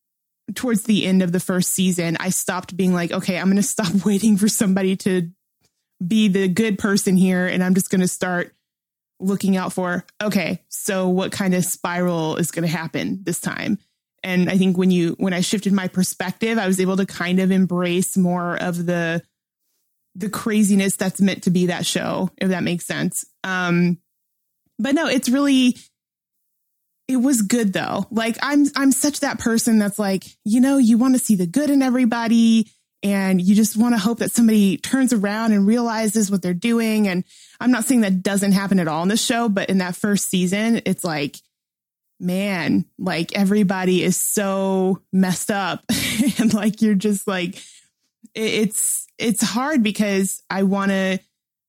towards 0.56 0.84
the 0.84 1.06
end 1.06 1.22
of 1.22 1.32
the 1.32 1.39
first 1.39 1.72
season, 1.72 2.18
I 2.20 2.30
stopped 2.30 2.78
being 2.78 2.94
like, 2.94 3.12
okay, 3.12 3.38
I'm 3.38 3.48
going 3.48 3.58
to 3.58 3.63
stop 3.63 4.06
waiting 4.06 4.38
for 4.38 4.48
somebody 4.48 4.96
to 4.98 5.30
be 6.06 6.28
the 6.28 6.48
good 6.48 6.78
person 6.80 7.18
here. 7.18 7.46
And 7.48 7.63
I'm 7.63 7.74
just 7.74 7.89
going 7.89 8.02
to 8.02 8.08
start 8.08 8.54
looking 9.20 9.58
out 9.58 9.74
for, 9.74 10.06
okay, 10.22 10.63
so 10.70 11.10
what 11.10 11.32
kind 11.32 11.54
of 11.54 11.65
spiral 11.65 12.38
is 12.38 12.52
going 12.52 12.63
to 12.63 12.74
happen 12.74 13.20
this 13.24 13.42
time? 13.42 13.80
And 14.23 14.49
I 14.49 14.58
think 14.58 14.77
when 14.77 14.91
you, 14.91 15.15
when 15.19 15.34
I 15.34 15.41
shifted 15.41 15.73
my 15.73 15.88
perspective, 15.88 16.58
I 16.58 16.67
was 16.67 16.79
able 16.79 16.97
to 16.97 17.05
kind 17.05 17.39
of 17.39 17.51
embrace 17.51 18.17
more 18.17 18.55
of 18.55 18.86
the, 18.86 19.21
the 20.15 20.29
craziness 20.29 20.95
that's 20.95 21.21
meant 21.21 21.43
to 21.43 21.51
be 21.51 21.67
that 21.67 21.86
show, 21.86 22.29
if 22.38 22.49
that 22.49 22.63
makes 22.63 22.86
sense. 22.86 23.25
Um, 23.43 23.99
but 24.77 24.95
no, 24.95 25.08
it's 25.08 25.29
really, 25.29 25.75
it 27.10 27.17
was 27.17 27.41
good 27.41 27.73
though. 27.73 28.05
Like 28.12 28.38
I'm 28.41 28.65
I'm 28.75 28.91
such 28.91 29.21
that 29.21 29.39
person 29.39 29.79
that's 29.79 29.97
like, 29.97 30.25
you 30.45 30.62
know, 30.62 30.77
you 30.77 30.97
want 30.97 31.15
to 31.15 31.19
see 31.19 31.36
the 31.36 31.47
good 31.47 31.71
in 31.71 31.82
everybody 31.82 32.71
and 33.01 33.41
you 33.41 33.55
just 33.55 33.75
want 33.75 33.95
to 33.95 33.99
hope 33.99 34.19
that 34.19 34.32
somebody 34.32 34.77
turns 34.77 35.12
around 35.12 35.51
and 35.51 35.65
realizes 35.65 36.29
what 36.29 36.43
they're 36.43 36.53
doing 36.53 37.08
and 37.08 37.23
I'm 37.60 37.71
not 37.71 37.86
saying 37.86 38.01
that 38.01 38.21
doesn't 38.21 38.51
happen 38.51 38.79
at 38.79 38.88
all 38.88 39.01
in 39.01 39.10
the 39.10 39.17
show, 39.17 39.49
but 39.49 39.69
in 39.69 39.79
that 39.79 39.95
first 39.95 40.29
season, 40.29 40.82
it's 40.86 41.03
like 41.03 41.38
man, 42.19 42.86
like 42.97 43.36
everybody 43.38 44.03
is 44.03 44.21
so 44.21 45.01
messed 45.12 45.51
up 45.51 45.84
and 46.39 46.53
like 46.53 46.82
you're 46.82 46.95
just 46.95 47.27
like 47.27 47.62
it's 48.36 49.08
it's 49.17 49.41
hard 49.41 49.84
because 49.84 50.43
I 50.49 50.63
want 50.63 50.91
to 50.91 51.19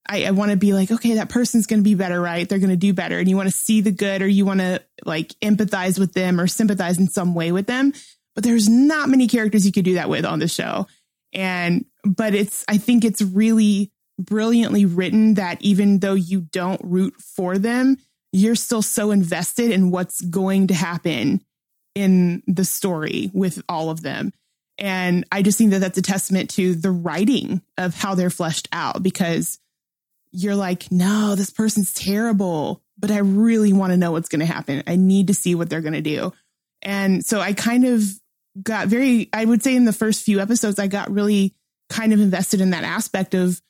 I, 0.07 0.25
I 0.25 0.31
want 0.31 0.51
to 0.51 0.57
be 0.57 0.73
like, 0.73 0.91
okay, 0.91 1.15
that 1.15 1.29
person's 1.29 1.67
to 1.79 1.83
be 1.83 1.95
better, 1.95 2.19
right? 2.19 2.47
They're 2.47 2.59
to 2.71 2.75
do 2.75 2.93
better. 2.93 3.19
And 3.19 3.29
you 3.29 3.37
want 3.37 3.49
to 3.49 3.57
see 3.57 3.81
the 3.81 3.91
good 3.91 4.21
or 4.21 4.27
you 4.27 4.45
want 4.45 4.59
to 4.59 4.81
like 5.05 5.29
empathize 5.41 5.99
with 5.99 6.13
them 6.13 6.39
or 6.39 6.47
sympathize 6.47 6.97
in 6.97 7.07
some 7.07 7.33
way 7.33 7.51
with 7.51 7.67
them. 7.67 7.93
But 8.35 8.43
there's 8.43 8.67
not 8.67 9.09
many 9.09 9.27
characters 9.27 9.65
you 9.65 9.71
could 9.71 9.85
do 9.85 9.93
that 9.95 10.09
with 10.09 10.25
on 10.25 10.39
the 10.39 10.47
show. 10.47 10.87
And, 11.33 11.85
but 12.03 12.33
it's, 12.33 12.65
I 12.67 12.77
think 12.77 13.05
it's 13.05 13.21
really 13.21 13.91
brilliantly 14.19 14.85
written 14.85 15.35
that 15.35 15.61
even 15.61 15.99
though 15.99 16.13
you 16.13 16.41
don't 16.41 16.81
root 16.83 17.13
for 17.35 17.57
them, 17.57 17.97
you're 18.31 18.55
still 18.55 18.81
so 18.81 19.11
invested 19.11 19.71
in 19.71 19.91
what's 19.91 20.21
going 20.21 20.67
to 20.67 20.73
happen 20.73 21.43
in 21.95 22.43
the 22.47 22.65
story 22.65 23.29
with 23.33 23.61
all 23.67 23.89
of 23.89 24.01
them. 24.01 24.33
And 24.77 25.25
I 25.31 25.41
just 25.41 25.57
think 25.57 25.71
that 25.71 25.79
that's 25.79 25.97
a 25.97 26.01
testament 26.01 26.49
to 26.51 26.73
the 26.73 26.91
writing 26.91 27.61
of 27.77 27.93
how 27.93 28.15
they're 28.15 28.29
fleshed 28.29 28.67
out 28.71 29.03
because 29.03 29.59
you're 30.31 30.55
like, 30.55 30.91
no, 30.91 31.35
this 31.35 31.49
person's 31.49 31.93
terrible, 31.93 32.81
but 32.97 33.11
I 33.11 33.19
really 33.19 33.73
want 33.73 33.91
to 33.91 33.97
know 33.97 34.11
what's 34.11 34.29
going 34.29 34.39
to 34.39 34.45
happen. 34.45 34.81
I 34.87 34.95
need 34.95 35.27
to 35.27 35.33
see 35.33 35.55
what 35.55 35.69
they're 35.69 35.81
going 35.81 35.93
to 35.93 36.01
do. 36.01 36.33
And 36.81 37.23
so 37.23 37.39
I 37.39 37.53
kind 37.53 37.85
of 37.85 38.03
got 38.61 38.87
very, 38.87 39.29
I 39.33 39.45
would 39.45 39.61
say 39.61 39.75
in 39.75 39.85
the 39.85 39.93
first 39.93 40.23
few 40.23 40.39
episodes, 40.39 40.79
I 40.79 40.87
got 40.87 41.11
really 41.11 41.53
kind 41.89 42.13
of 42.13 42.21
invested 42.21 42.61
in 42.61 42.71
that 42.71 42.83
aspect 42.83 43.33
of 43.33 43.61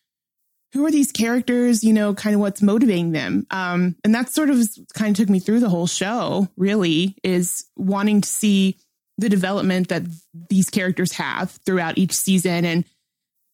who 0.74 0.86
are 0.86 0.92
these 0.92 1.12
characters, 1.12 1.84
you 1.84 1.94
know, 1.94 2.14
kind 2.14 2.34
of 2.34 2.40
what's 2.40 2.62
motivating 2.62 3.12
them. 3.12 3.46
Um, 3.52 3.96
and 4.04 4.16
that 4.16 4.30
sort 4.30 4.50
of 4.50 4.62
kind 4.94 5.12
of 5.12 5.18
took 5.18 5.30
me 5.30 5.40
through 5.40 5.60
the 5.60 5.70
whole 5.70 5.88
show, 5.88 6.48
really, 6.56 7.16
is 7.24 7.66
wanting 7.76 8.22
to 8.22 8.30
see 8.30 8.78
the 9.18 9.30
development 9.30 9.90
that 9.90 10.04
these 10.50 10.70
characters 10.70 11.14
have 11.14 11.52
throughout 11.66 11.98
each 11.98 12.14
season 12.14 12.66
and 12.66 12.86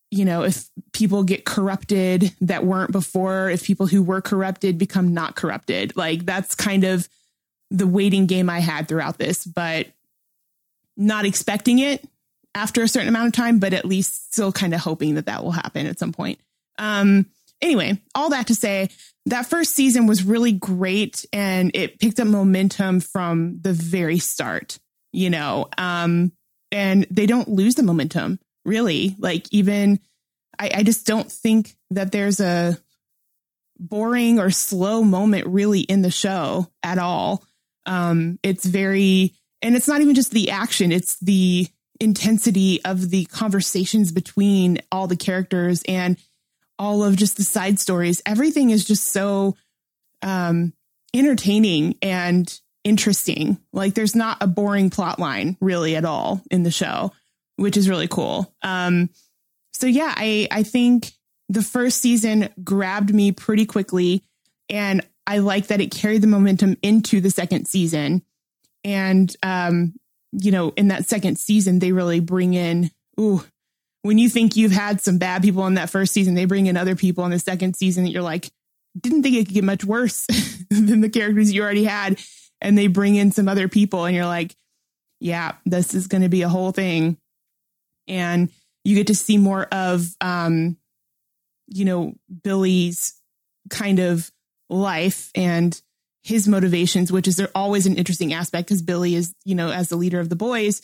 you 0.10 0.24
know, 0.24 0.44
if 0.44 0.70
people 0.94 1.24
get 1.24 1.44
corrupted 1.44 2.34
that 2.40 2.64
weren't 2.64 2.92
before, 2.92 3.50
if 3.50 3.66
people 3.66 3.88
who 3.88 4.02
were 4.02 4.22
corrupted 4.22 4.78
become 4.78 5.14
not 5.14 5.36
corrupted. 5.36 5.98
Like 5.98 6.26
that's 6.26 6.56
kind 6.56 6.86
of 6.86 7.10
the 7.72 7.88
waiting 7.88 8.26
game 8.26 8.50
I 8.50 8.60
had 8.60 8.88
throughout 8.88 9.18
this, 9.18 9.44
but 9.46 9.88
not 10.96 11.26
expecting 11.26 11.80
it 11.80 12.08
after 12.56 12.82
a 12.82 12.88
certain 12.88 13.10
amount 13.10 13.28
of 13.28 13.34
time, 13.34 13.60
but 13.60 13.74
at 13.74 13.86
least 13.86 14.32
still 14.32 14.52
kind 14.54 14.74
of 14.74 14.80
hoping 14.80 15.16
that 15.16 15.26
that 15.26 15.44
will 15.44 15.52
happen 15.52 15.86
at 15.86 16.00
some 16.00 16.14
point. 16.14 16.40
Um, 16.78 17.28
anyway, 17.62 18.02
all 18.16 18.30
that 18.30 18.48
to 18.48 18.56
say, 18.56 18.90
that 19.26 19.46
first 19.46 19.76
season 19.76 20.08
was 20.08 20.24
really 20.24 20.54
great 20.54 21.26
and 21.34 21.72
it 21.74 22.00
picked 22.00 22.20
up 22.20 22.28
momentum 22.28 23.02
from 23.02 23.60
the 23.62 23.74
very 23.74 24.20
start, 24.20 24.80
you 25.12 25.30
know, 25.30 25.68
um, 25.78 26.32
and 26.72 27.06
they 27.12 27.26
don't 27.26 27.50
lose 27.50 27.76
the 27.76 27.84
momentum 27.84 28.40
really. 28.66 29.16
Like 29.20 29.48
even 29.52 30.00
I, 30.60 30.72
I 30.76 30.84
just 30.84 31.06
don't 31.06 31.32
think 31.32 31.76
that 31.92 32.12
there's 32.12 32.40
a 32.40 32.78
boring 33.80 34.40
or 34.40 34.50
slow 34.50 35.04
moment 35.04 35.48
really 35.48 35.82
in 35.82 36.02
the 36.02 36.12
show 36.12 36.68
at 36.84 36.98
all. 36.98 37.44
Um, 37.86 38.40
it's 38.44 38.66
very, 38.66 39.34
and 39.62 39.76
it's 39.76 39.88
not 39.88 40.02
even 40.02 40.16
just 40.16 40.32
the 40.32 40.52
action, 40.52 40.92
it's 40.92 41.18
the 41.20 41.68
intensity 42.00 42.84
of 42.86 43.10
the 43.10 43.26
conversations 43.26 44.12
between 44.12 44.80
all 44.92 45.08
the 45.08 45.16
characters 45.16 45.82
and 45.88 46.18
all 46.80 47.04
of 47.04 47.16
just 47.16 47.38
the 47.38 47.44
side 47.44 47.80
stories. 47.80 48.22
Everything 48.26 48.70
is 48.70 48.86
just 48.86 49.06
so 49.06 49.56
um, 50.22 50.74
entertaining 51.14 51.96
and 52.02 52.60
interesting. 52.84 53.58
Like 53.74 53.94
there's 53.94 54.16
not 54.16 54.38
a 54.42 54.48
boring 54.48 54.90
plot 54.90 55.20
line 55.20 55.58
really 55.60 55.96
at 55.96 56.06
all 56.06 56.42
in 56.50 56.64
the 56.64 56.72
show 56.72 57.12
which 57.58 57.76
is 57.76 57.90
really 57.90 58.08
cool. 58.08 58.54
Um, 58.62 59.10
so 59.74 59.86
yeah, 59.86 60.14
I 60.16 60.48
I 60.50 60.64
think 60.64 61.12
the 61.50 61.62
first 61.62 62.02
season 62.02 62.50
grabbed 62.64 63.14
me 63.14 63.32
pretty 63.32 63.66
quickly, 63.66 64.24
and 64.70 65.06
I 65.26 65.40
like 65.40 65.68
that 65.68 65.82
it 65.82 65.92
carried 65.92 66.22
the 66.22 66.28
momentum 66.28 66.78
into 66.82 67.20
the 67.20 67.30
second 67.30 67.68
season. 67.68 68.24
And 68.84 69.36
um, 69.44 69.94
you 70.32 70.52
know, 70.52 70.72
in 70.78 70.88
that 70.88 71.08
second 71.08 71.38
season, 71.38 71.80
they 71.80 71.92
really 71.92 72.22
bring 72.22 72.54
in 72.54 72.90
ooh. 73.20 73.44
When 74.08 74.18
you 74.18 74.30
think 74.30 74.56
you've 74.56 74.72
had 74.72 75.02
some 75.02 75.18
bad 75.18 75.42
people 75.42 75.68
in 75.68 75.76
that 75.76 75.90
first 75.90 76.14
season, 76.14 76.34
they 76.34 76.46
bring 76.46 76.66
in 76.66 76.78
other 76.78 76.96
people 76.96 77.26
in 77.26 77.32
the 77.32 77.40
second 77.40 77.76
season 77.76 78.04
that 78.06 78.12
you're 78.12 78.22
like, 78.22 78.50
didn't 79.00 79.24
think 79.24 79.36
it 79.36 79.46
could 79.46 79.54
get 79.54 79.64
much 79.64 79.84
worse 79.84 80.26
than 80.70 81.02
the 81.02 81.10
characters 81.10 81.54
you 81.54 81.62
already 81.62 81.84
had. 81.84 82.20
And 82.60 82.78
they 82.78 82.88
bring 82.88 83.16
in 83.16 83.32
some 83.32 83.48
other 83.48 83.68
people, 83.68 84.06
and 84.06 84.16
you're 84.16 84.26
like, 84.26 84.56
yeah, 85.20 85.54
this 85.66 85.94
is 85.94 86.08
going 86.08 86.24
to 86.24 86.30
be 86.30 86.42
a 86.42 86.50
whole 86.50 86.72
thing 86.72 87.18
and 88.08 88.50
you 88.84 88.96
get 88.96 89.08
to 89.08 89.16
see 89.16 89.38
more 89.38 89.66
of 89.72 90.16
um 90.22 90.78
you 91.68 91.86
know 91.86 92.14
Billy's 92.44 93.20
kind 93.70 94.00
of 94.00 94.32
life 94.70 95.30
and 95.36 95.80
his 96.24 96.48
motivations 96.48 97.12
which 97.12 97.28
is 97.28 97.42
always 97.54 97.86
an 97.86 97.98
interesting 97.98 98.34
aspect 98.34 98.68
because 98.68 98.82
Billy 98.82 99.16
is 99.16 99.34
you 99.44 99.56
know 99.56 99.72
as 99.72 99.90
the 99.90 99.96
leader 99.96 100.20
of 100.20 100.30
the 100.30 100.36
boys 100.36 100.82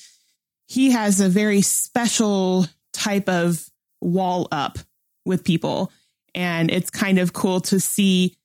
he 0.68 0.92
has 0.92 1.20
a 1.20 1.30
very 1.30 1.62
special 1.62 2.66
type 2.94 3.28
of 3.28 3.70
wall 4.02 4.48
up 4.52 4.78
with 5.26 5.44
people. 5.44 5.92
And 6.36 6.72
it's 6.72 6.90
kind 6.90 7.20
of 7.20 7.34
cool 7.34 7.62
to 7.62 7.80
see 7.80 8.36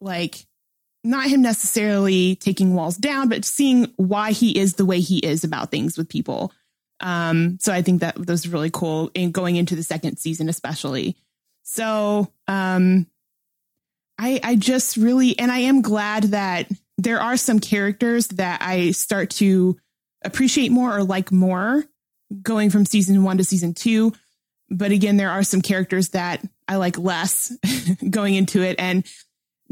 like 0.00 0.46
not 1.04 1.28
him 1.28 1.42
necessarily 1.42 2.36
taking 2.36 2.74
walls 2.74 2.96
down 2.96 3.28
but 3.28 3.44
seeing 3.44 3.92
why 3.96 4.32
he 4.32 4.56
is 4.56 4.74
the 4.74 4.84
way 4.84 5.00
he 5.00 5.18
is 5.18 5.44
about 5.44 5.70
things 5.70 5.96
with 5.96 6.08
people. 6.08 6.52
Um, 7.00 7.58
so 7.60 7.72
I 7.72 7.82
think 7.82 8.00
that 8.00 8.26
was 8.26 8.48
really 8.48 8.70
cool 8.70 9.10
in 9.14 9.30
going 9.30 9.56
into 9.56 9.76
the 9.76 9.84
second 9.84 10.18
season, 10.18 10.48
especially. 10.48 11.16
So, 11.62 12.32
um, 12.48 13.06
I, 14.18 14.40
I 14.42 14.56
just 14.56 14.96
really, 14.96 15.38
and 15.38 15.52
I 15.52 15.58
am 15.58 15.80
glad 15.80 16.24
that 16.24 16.68
there 16.96 17.20
are 17.20 17.36
some 17.36 17.60
characters 17.60 18.26
that 18.28 18.60
I 18.62 18.90
start 18.90 19.30
to 19.30 19.76
appreciate 20.24 20.72
more 20.72 20.96
or 20.96 21.04
like 21.04 21.30
more 21.30 21.84
going 22.42 22.70
from 22.70 22.86
season 22.86 23.22
one 23.22 23.38
to 23.38 23.44
season 23.44 23.74
two. 23.74 24.12
But 24.70 24.92
again, 24.92 25.16
there 25.16 25.30
are 25.30 25.42
some 25.42 25.62
characters 25.62 26.10
that 26.10 26.44
I 26.66 26.76
like 26.76 26.98
less 26.98 27.56
going 28.10 28.34
into 28.34 28.62
it. 28.62 28.76
And 28.78 29.06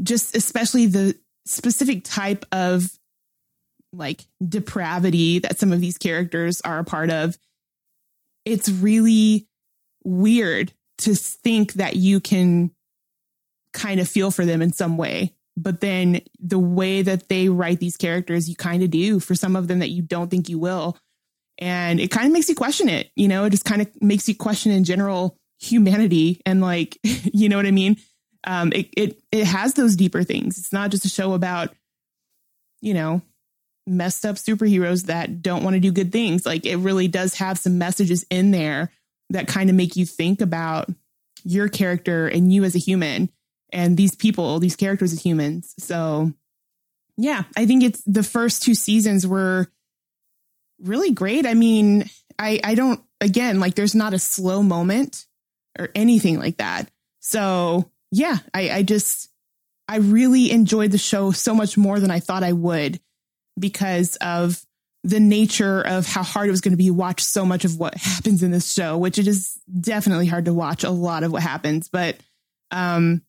just 0.01 0.35
especially 0.35 0.87
the 0.87 1.15
specific 1.45 2.03
type 2.03 2.45
of 2.51 2.89
like 3.93 4.25
depravity 4.45 5.39
that 5.39 5.59
some 5.59 5.71
of 5.71 5.81
these 5.81 5.97
characters 5.97 6.61
are 6.61 6.79
a 6.79 6.83
part 6.83 7.09
of, 7.09 7.37
it's 8.45 8.69
really 8.69 9.47
weird 10.03 10.73
to 10.99 11.15
think 11.15 11.73
that 11.73 11.95
you 11.95 12.19
can 12.19 12.71
kind 13.73 13.99
of 13.99 14.07
feel 14.07 14.31
for 14.31 14.45
them 14.45 14.61
in 14.61 14.73
some 14.73 14.97
way. 14.97 15.33
But 15.55 15.81
then 15.81 16.21
the 16.39 16.59
way 16.59 17.01
that 17.01 17.29
they 17.29 17.49
write 17.49 17.79
these 17.79 17.97
characters, 17.97 18.49
you 18.49 18.55
kind 18.55 18.83
of 18.83 18.91
do 18.91 19.19
for 19.19 19.35
some 19.35 19.55
of 19.55 19.67
them 19.67 19.79
that 19.79 19.89
you 19.89 20.01
don't 20.01 20.29
think 20.29 20.49
you 20.49 20.59
will. 20.59 20.97
And 21.59 21.99
it 21.99 22.11
kind 22.11 22.27
of 22.27 22.33
makes 22.33 22.49
you 22.49 22.55
question 22.55 22.89
it. 22.89 23.09
You 23.15 23.27
know, 23.27 23.45
it 23.45 23.49
just 23.49 23.65
kind 23.65 23.81
of 23.81 23.89
makes 24.01 24.27
you 24.27 24.35
question 24.35 24.71
in 24.71 24.83
general 24.83 25.37
humanity 25.59 26.41
and 26.45 26.61
like, 26.61 26.97
you 27.03 27.49
know 27.49 27.57
what 27.57 27.65
I 27.65 27.71
mean? 27.71 27.97
Um, 28.43 28.71
it, 28.73 28.89
it, 28.95 29.21
it 29.31 29.45
has 29.45 29.73
those 29.73 29.95
deeper 29.95 30.23
things. 30.23 30.57
It's 30.57 30.73
not 30.73 30.91
just 30.91 31.05
a 31.05 31.09
show 31.09 31.33
about, 31.33 31.73
you 32.81 32.93
know, 32.93 33.21
messed 33.87 34.25
up 34.25 34.35
superheroes 34.35 35.05
that 35.05 35.41
don't 35.41 35.63
want 35.63 35.75
to 35.75 35.79
do 35.79 35.91
good 35.91 36.11
things. 36.11 36.45
Like 36.45 36.65
it 36.65 36.77
really 36.77 37.07
does 37.07 37.35
have 37.35 37.57
some 37.57 37.77
messages 37.77 38.25
in 38.29 38.51
there 38.51 38.91
that 39.29 39.47
kind 39.47 39.69
of 39.69 39.75
make 39.75 39.95
you 39.95 40.05
think 40.05 40.41
about 40.41 40.89
your 41.43 41.69
character 41.69 42.27
and 42.27 42.53
you 42.53 42.63
as 42.63 42.75
a 42.75 42.79
human 42.79 43.29
and 43.71 43.97
these 43.97 44.15
people, 44.15 44.59
these 44.59 44.75
characters 44.75 45.13
as 45.13 45.21
humans. 45.21 45.73
So 45.79 46.33
yeah, 47.17 47.43
I 47.55 47.65
think 47.65 47.83
it's 47.83 48.01
the 48.05 48.23
first 48.23 48.61
two 48.63 48.75
seasons 48.75 49.25
were 49.25 49.67
really 50.81 51.11
great. 51.11 51.45
I 51.45 51.53
mean, 51.53 52.09
I 52.39 52.59
I 52.63 52.75
don't 52.75 53.01
again 53.21 53.59
like 53.59 53.75
there's 53.75 53.95
not 53.95 54.13
a 54.13 54.19
slow 54.19 54.61
moment 54.63 55.25
or 55.77 55.89
anything 55.95 56.39
like 56.39 56.57
that. 56.57 56.89
So 57.19 57.91
yeah, 58.11 58.37
I 58.53 58.69
I 58.69 58.83
just 58.83 59.29
I 59.87 59.97
really 59.97 60.51
enjoyed 60.51 60.91
the 60.91 60.97
show 60.97 61.31
so 61.31 61.53
much 61.55 61.77
more 61.77 61.99
than 61.99 62.11
I 62.11 62.19
thought 62.19 62.43
I 62.43 62.53
would 62.53 62.99
because 63.59 64.15
of 64.17 64.61
the 65.03 65.19
nature 65.19 65.81
of 65.81 66.05
how 66.05 66.23
hard 66.23 66.47
it 66.47 66.51
was 66.51 66.61
going 66.61 66.73
to 66.73 66.77
be 66.77 66.91
watch 66.91 67.21
so 67.21 67.45
much 67.45 67.63
of 67.63 67.77
what 67.79 67.95
happens 67.95 68.43
in 68.43 68.51
this 68.51 68.73
show, 68.73 68.97
which 68.97 69.17
it 69.17 69.27
is 69.27 69.59
definitely 69.79 70.27
hard 70.27 70.45
to 70.45 70.53
watch 70.53 70.83
a 70.83 70.89
lot 70.89 71.23
of 71.23 71.31
what 71.31 71.41
happens, 71.41 71.89
but 71.89 72.17
um 72.71 73.21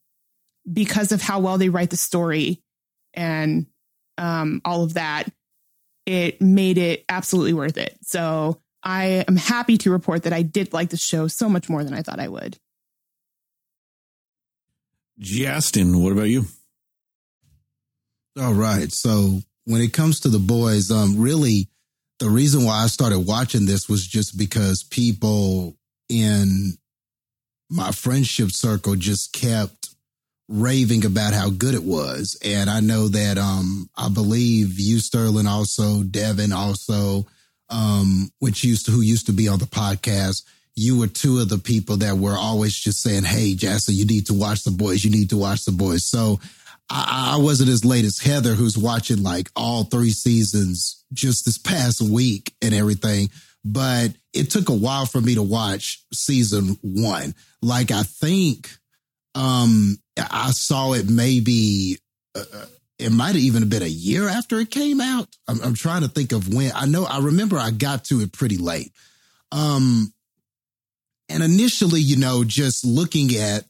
because 0.70 1.12
of 1.12 1.22
how 1.22 1.40
well 1.40 1.57
they 1.57 1.68
write 1.68 1.90
the 1.90 1.96
story 1.96 2.62
and 3.14 3.66
um 4.18 4.61
all 4.64 4.82
of 4.82 4.94
that, 4.94 5.28
it 6.09 6.40
made 6.40 6.78
it 6.78 7.04
absolutely 7.11 7.52
worth 7.52 7.76
it. 7.76 7.98
So 8.00 8.62
I 8.82 9.24
am 9.28 9.36
happy 9.36 9.76
to 9.78 9.90
report 9.90 10.22
that 10.22 10.32
I 10.32 10.40
did 10.40 10.72
like 10.72 10.88
the 10.88 10.96
show 10.96 11.28
so 11.28 11.50
much 11.50 11.68
more 11.68 11.84
than 11.84 11.92
I 11.92 12.00
thought 12.00 12.18
I 12.18 12.28
would. 12.28 12.59
Justin, 15.18 16.02
what 16.02 16.12
about 16.12 16.30
you? 16.30 16.46
All 18.40 18.54
right. 18.54 18.90
So 18.90 19.40
when 19.66 19.82
it 19.82 19.92
comes 19.92 20.20
to 20.20 20.30
the 20.30 20.38
boys, 20.38 20.90
um, 20.90 21.18
really 21.18 21.68
the 22.20 22.30
reason 22.30 22.64
why 22.64 22.82
I 22.82 22.86
started 22.86 23.20
watching 23.20 23.66
this 23.66 23.86
was 23.86 24.06
just 24.06 24.38
because 24.38 24.84
people 24.84 25.76
in 26.09 26.78
my 27.68 27.92
friendship 27.92 28.50
circle 28.50 28.94
just 28.94 29.34
kept 29.34 29.78
raving 30.49 31.05
about 31.05 31.34
how 31.34 31.51
good 31.51 31.74
it 31.74 31.84
was. 31.84 32.38
And 32.44 32.70
I 32.70 32.80
know 32.80 33.09
that 33.09 33.38
um 33.38 33.88
I 33.96 34.09
believe 34.09 34.78
you 34.78 34.99
Sterling 34.99 35.46
also, 35.46 36.03
Devin 36.03 36.53
also, 36.53 37.26
um, 37.70 38.30
which 38.38 38.64
used 38.64 38.86
to 38.86 38.92
who 38.92 39.03
used 39.03 39.26
to 39.26 39.32
be 39.32 39.49
on 39.49 39.59
the 39.59 39.66
podcast, 39.66 40.44
you 40.74 40.99
were 40.99 41.07
two 41.07 41.40
of 41.40 41.49
the 41.49 41.59
people 41.59 41.99
that 41.99 42.16
were 42.16 42.36
always 42.36 42.74
just 42.76 43.03
saying, 43.03 43.24
Hey, 43.24 43.55
Jassa, 43.55 43.90
you 43.92 44.07
need 44.07 44.26
to 44.26 44.34
watch 44.34 44.64
the 44.64 44.70
boys, 44.70 45.05
you 45.05 45.11
need 45.11 45.30
to 45.30 45.36
watch 45.36 45.64
the 45.64 45.72
boys. 45.72 46.05
So 46.05 46.40
I, 46.90 47.34
I 47.34 47.42
wasn't 47.42 47.70
as 47.70 47.84
late 47.84 48.05
as 48.05 48.18
Heather, 48.18 48.55
who's 48.55 48.78
watching 48.78 49.22
like 49.22 49.51
all 49.55 49.84
three 49.84 50.11
seasons 50.11 51.05
just 51.12 51.44
this 51.44 51.59
past 51.59 52.01
week 52.01 52.55
and 52.62 52.74
everything. 52.74 53.28
But 53.64 54.12
it 54.32 54.51
took 54.51 54.68
a 54.68 54.74
while 54.74 55.05
for 55.05 55.20
me 55.20 55.34
to 55.34 55.42
watch 55.42 56.03
season 56.12 56.78
one. 56.80 57.34
Like 57.61 57.90
I 57.90 58.03
think 58.03 58.70
um 59.34 59.99
I 60.30 60.50
saw 60.50 60.92
it 60.92 61.08
maybe 61.08 61.98
uh, 62.34 62.44
it 62.98 63.12
might 63.12 63.28
have 63.28 63.36
even 63.36 63.68
been 63.68 63.82
a 63.82 63.86
year 63.86 64.28
after 64.28 64.58
it 64.58 64.70
came 64.70 65.00
out. 65.00 65.28
I'm, 65.46 65.60
I'm 65.62 65.74
trying 65.74 66.02
to 66.02 66.08
think 66.08 66.32
of 66.32 66.52
when. 66.52 66.72
I 66.74 66.86
know 66.86 67.04
I 67.04 67.20
remember 67.20 67.56
I 67.56 67.70
got 67.70 68.04
to 68.06 68.20
it 68.20 68.32
pretty 68.32 68.56
late. 68.56 68.92
Um 69.52 70.12
and 71.28 71.42
initially, 71.42 72.00
you 72.00 72.16
know, 72.16 72.42
just 72.42 72.84
looking 72.84 73.34
at 73.36 73.64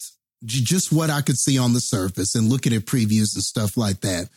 just 0.44 0.92
what 0.92 1.11
I 1.11 1.20
could 1.22 1.38
see 1.38 1.59
on 1.59 1.72
the 1.72 1.80
surface 1.80 2.34
and 2.34 2.49
looking 2.49 2.72
at 2.72 2.82
previews 2.82 3.34
and 3.34 3.42
stuff 3.42 3.76
like 3.76 4.01
that, 4.01 4.28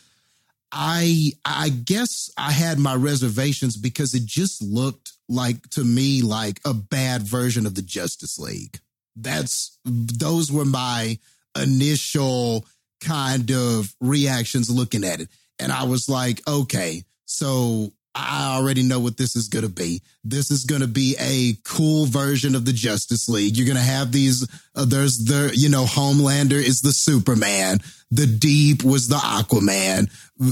I 0.71 1.33
I 1.45 1.69
guess 1.69 2.31
I 2.37 2.51
had 2.51 2.79
my 2.79 2.95
reservations 2.95 3.77
because 3.77 4.15
it 4.15 4.25
just 4.25 4.61
looked 4.61 5.13
like 5.29 5.69
to 5.71 5.83
me 5.83 6.21
like 6.21 6.59
a 6.65 6.73
bad 6.73 7.23
version 7.23 7.65
of 7.65 7.75
the 7.75 7.81
Justice 7.81 8.39
League. 8.39 8.79
That's 9.15 9.77
those 9.85 10.51
were 10.51 10.65
my 10.65 11.19
initial 11.59 12.65
kind 13.01 13.51
of 13.51 13.93
reactions 13.99 14.69
looking 14.69 15.03
at 15.03 15.21
it. 15.21 15.29
And 15.59 15.71
I 15.71 15.83
was 15.83 16.09
like, 16.09 16.41
okay, 16.47 17.03
so 17.25 17.91
I 18.13 18.57
already 18.57 18.83
know 18.83 18.99
what 18.99 19.15
this 19.15 19.35
is 19.35 19.47
going 19.47 19.63
to 19.63 19.71
be. 19.71 20.01
This 20.23 20.51
is 20.51 20.65
going 20.65 20.81
to 20.81 20.87
be 20.87 21.15
a 21.19 21.53
cool 21.63 22.05
version 22.05 22.55
of 22.55 22.65
the 22.65 22.73
Justice 22.73 23.29
League. 23.29 23.55
You're 23.55 23.67
going 23.67 23.77
to 23.77 23.83
have 23.83 24.11
these, 24.11 24.47
uh, 24.75 24.85
there's 24.85 25.17
the, 25.25 25.51
you 25.55 25.69
know, 25.69 25.85
Homelander 25.85 26.61
is 26.61 26.81
the 26.81 26.91
Superman. 26.91 27.79
The 28.11 28.27
Deep 28.27 28.83
was 28.83 29.07
the 29.07 29.15
Aquaman. 29.15 30.09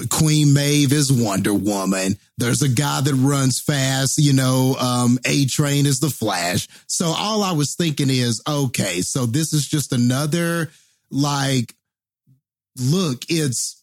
Queen 0.10 0.54
Maeve 0.54 0.94
is 0.94 1.12
Wonder 1.12 1.54
Woman. 1.54 2.16
There's 2.38 2.62
a 2.62 2.70
guy 2.70 3.02
that 3.02 3.14
runs 3.16 3.60
fast, 3.60 4.18
you 4.18 4.32
know, 4.32 4.76
um, 4.80 5.20
A 5.26 5.46
Train 5.46 5.86
is 5.86 6.00
the 6.00 6.10
Flash. 6.10 6.70
So 6.88 7.08
all 7.08 7.44
I 7.44 7.52
was 7.52 7.76
thinking 7.76 8.10
is, 8.10 8.42
okay, 8.48 9.02
so 9.02 9.26
this 9.26 9.52
is 9.52 9.68
just 9.68 9.92
another 9.92 10.72
like 11.12 11.76
look, 12.80 13.24
it's 13.30 13.82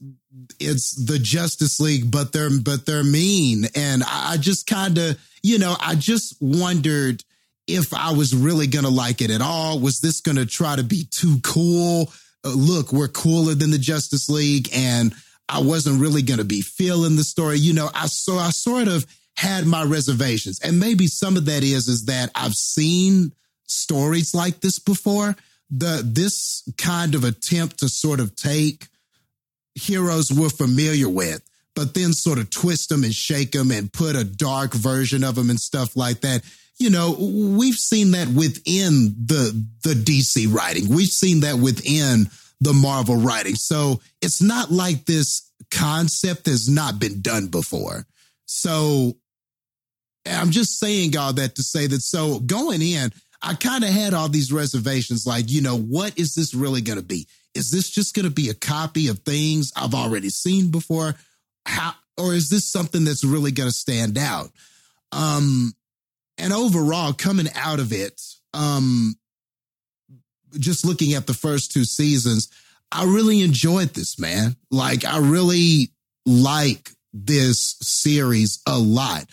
it's 0.61 0.93
the 0.93 1.19
Justice 1.19 1.81
League, 1.81 2.11
but 2.11 2.33
they're 2.33 2.51
but 2.51 2.87
they're 2.87 3.05
mean. 3.05 3.67
And 3.75 4.03
I 4.05 4.37
just 4.39 4.67
kind 4.67 4.99
of, 4.99 5.19
you 5.43 5.59
know, 5.59 5.77
I 5.81 5.95
just 5.95 6.37
wondered 6.41 7.23
if 7.67 7.93
I 7.93 8.13
was 8.13 8.35
really 8.35 8.67
gonna 8.67 8.91
like 8.91 9.21
it 9.21 9.31
at 9.31 9.43
all. 9.43 9.79
Was 9.79 10.01
this 10.01 10.21
gonna 10.21 10.47
try 10.47 10.77
to 10.77 10.83
be 10.83 11.05
too 11.11 11.39
cool? 11.43 12.13
Uh, 12.45 12.51
look, 12.55 12.93
we're 12.93 13.09
cooler 13.09 13.55
than 13.55 13.71
the 13.71 13.79
Justice 13.79 14.29
League, 14.29 14.69
and 14.73 15.15
I 15.49 15.61
wasn't 15.61 16.01
really 16.01 16.23
gonna 16.23 16.45
be 16.45 16.63
feeling 16.63 17.17
the 17.17 17.25
story. 17.25 17.59
You 17.59 17.75
know, 17.75 17.91
I 17.95 18.07
so 18.07 18.37
I 18.37 18.51
sort 18.51 18.89
of 18.89 19.07
had 19.37 19.67
my 19.67 19.85
reservations, 19.85 20.61
and 20.61 20.81
maybe 20.81 21.07
some 21.07 21.37
of 21.37 21.47
that 21.47 21.63
is 21.63 21.89
is 21.89 22.07
that 22.07 22.31
I've 22.35 22.55
seen 22.55 23.33
stories 23.67 24.35
like 24.35 24.61
this 24.61 24.79
before. 24.79 25.37
The 25.71 26.03
this 26.05 26.63
kind 26.79 27.15
of 27.15 27.25
attempt 27.25 27.81
to 27.81 27.89
sort 27.89 28.21
of 28.21 28.37
take 28.37 28.87
heroes 29.75 30.33
we're 30.33 30.49
familiar 30.49 31.09
with, 31.09 31.43
but 31.75 31.95
then 31.95 32.13
sort 32.13 32.39
of 32.39 32.51
twist 32.51 32.89
them 32.89 33.05
and 33.05 33.15
shake 33.15 33.53
them 33.53 33.71
and 33.71 33.93
put 33.93 34.17
a 34.17 34.25
dark 34.25 34.73
version 34.73 35.25
of 35.25 35.35
them 35.35 35.51
and 35.51 35.61
stuff 35.61 35.97
like 35.97 36.21
that. 36.21 36.43
You 36.79 36.91
know, 36.91 37.17
we've 37.19 37.75
seen 37.75 38.13
that 38.13 38.29
within 38.29 39.15
the 39.27 39.67
the 39.83 39.95
DC 39.95 40.53
writing. 40.53 40.89
We've 40.89 41.09
seen 41.09 41.41
that 41.41 41.57
within 41.57 42.27
the 42.61 42.73
Marvel 42.73 43.17
writing. 43.17 43.55
So 43.55 44.01
it's 44.23 44.43
not 44.43 44.71
like 44.71 45.05
this 45.05 45.51
concept 45.71 46.47
has 46.47 46.69
not 46.69 46.99
been 46.99 47.21
done 47.21 47.49
before. 47.49 48.07
So 48.47 49.17
I'm 50.27 50.51
just 50.51 50.79
saying 50.79 51.17
all 51.17 51.33
that 51.35 51.57
to 51.57 51.63
say 51.63 51.87
that 51.87 52.01
so 52.01 52.41
going 52.41 52.83
in, 52.83 53.13
I 53.43 53.55
kind 53.55 53.85
of 53.85 53.91
had 53.91 54.15
all 54.15 54.29
these 54.29 54.53
reservations 54.53 55.27
like, 55.27 55.51
you 55.51 55.61
know, 55.61 55.77
what 55.77 56.19
is 56.19 56.35
this 56.35 56.55
really 56.55 56.81
going 56.81 56.99
to 56.99 57.05
be? 57.05 57.27
Is 57.55 57.71
this 57.71 57.89
just 57.91 58.15
going 58.15 58.25
to 58.25 58.31
be 58.31 58.51
a 58.51 58.55
copy 58.55 59.09
of 59.09 59.21
things 59.21 59.73
I've 59.77 59.95
already 59.95 60.29
seen 60.29 60.71
before? 60.71 61.15
How 61.65 61.95
or 62.19 62.33
is 62.33 62.49
this 62.49 62.65
something 62.65 63.05
that's 63.05 63.25
really 63.25 63.51
going 63.51 63.69
to 63.69 63.75
stand 63.75 64.19
out? 64.19 64.51
Um 65.13 65.73
and 66.39 66.53
overall 66.53 67.13
coming 67.13 67.49
out 67.55 67.81
of 67.81 67.93
it, 67.93 68.21
um 68.53 69.15
just 70.59 70.85
looking 70.85 71.15
at 71.15 71.27
the 71.27 71.35
first 71.35 71.73
two 71.73 71.85
seasons, 71.85 72.49
I 72.93 73.05
really 73.05 73.43
enjoyed 73.43 73.91
this, 73.91 74.19
man. 74.19 74.57
Like 74.71 75.05
I 75.05 75.19
really 75.19 75.91
like 76.25 76.91
this 77.13 77.77
series 77.81 78.61
a 78.67 78.79
lot. 78.79 79.25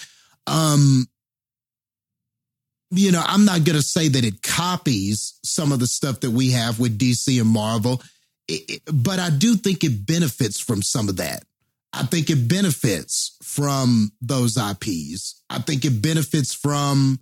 Um 0.48 1.08
you 2.96 3.12
know, 3.12 3.24
I'm 3.26 3.46
not 3.46 3.64
going 3.64 3.76
to 3.76 3.84
say 3.84 4.08
that 4.08 4.24
it 4.24 4.42
copies 4.42 5.40
some 5.44 5.72
of 5.72 5.80
the 5.80 5.88
stuff 5.88 6.20
that 6.22 6.32
we 6.32 6.52
have 6.52 6.80
with 6.80 7.00
DC 7.00 7.40
and 7.40 7.50
Marvel, 7.50 8.02
it, 8.48 8.70
it, 8.70 8.82
but 8.92 9.20
I 9.20 9.30
do 9.30 9.56
think 9.56 9.84
it 9.84 10.06
benefits 10.06 10.60
from 10.60 10.82
some 10.82 11.10
of 11.10 11.18
that. 11.18 11.44
I 11.92 12.04
think 12.04 12.30
it 12.30 12.48
benefits 12.48 13.38
from 13.44 14.12
those 14.22 14.58
IPs. 14.58 15.42
I 15.50 15.60
think 15.60 15.86
it 15.86 16.02
benefits 16.02 16.54
from 16.54 17.20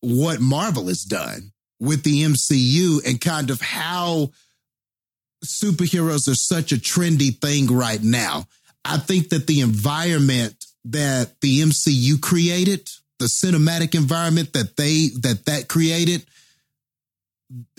what 0.00 0.40
Marvel 0.40 0.88
has 0.88 1.02
done 1.02 1.52
with 1.80 2.04
the 2.04 2.22
MCU 2.22 3.04
and 3.06 3.20
kind 3.20 3.50
of 3.50 3.60
how 3.60 4.30
superheroes 5.44 6.28
are 6.28 6.36
such 6.36 6.72
a 6.72 6.76
trendy 6.76 7.36
thing 7.36 7.66
right 7.66 8.02
now. 8.02 8.46
I 8.84 8.98
think 8.98 9.30
that 9.30 9.46
the 9.46 9.60
environment 9.60 10.64
that 10.84 11.40
the 11.40 11.60
MCU 11.60 12.20
created 12.20 12.88
the 13.22 13.28
cinematic 13.28 13.94
environment 13.94 14.52
that 14.52 14.76
they 14.76 15.08
that 15.20 15.46
that 15.46 15.68
created 15.68 16.26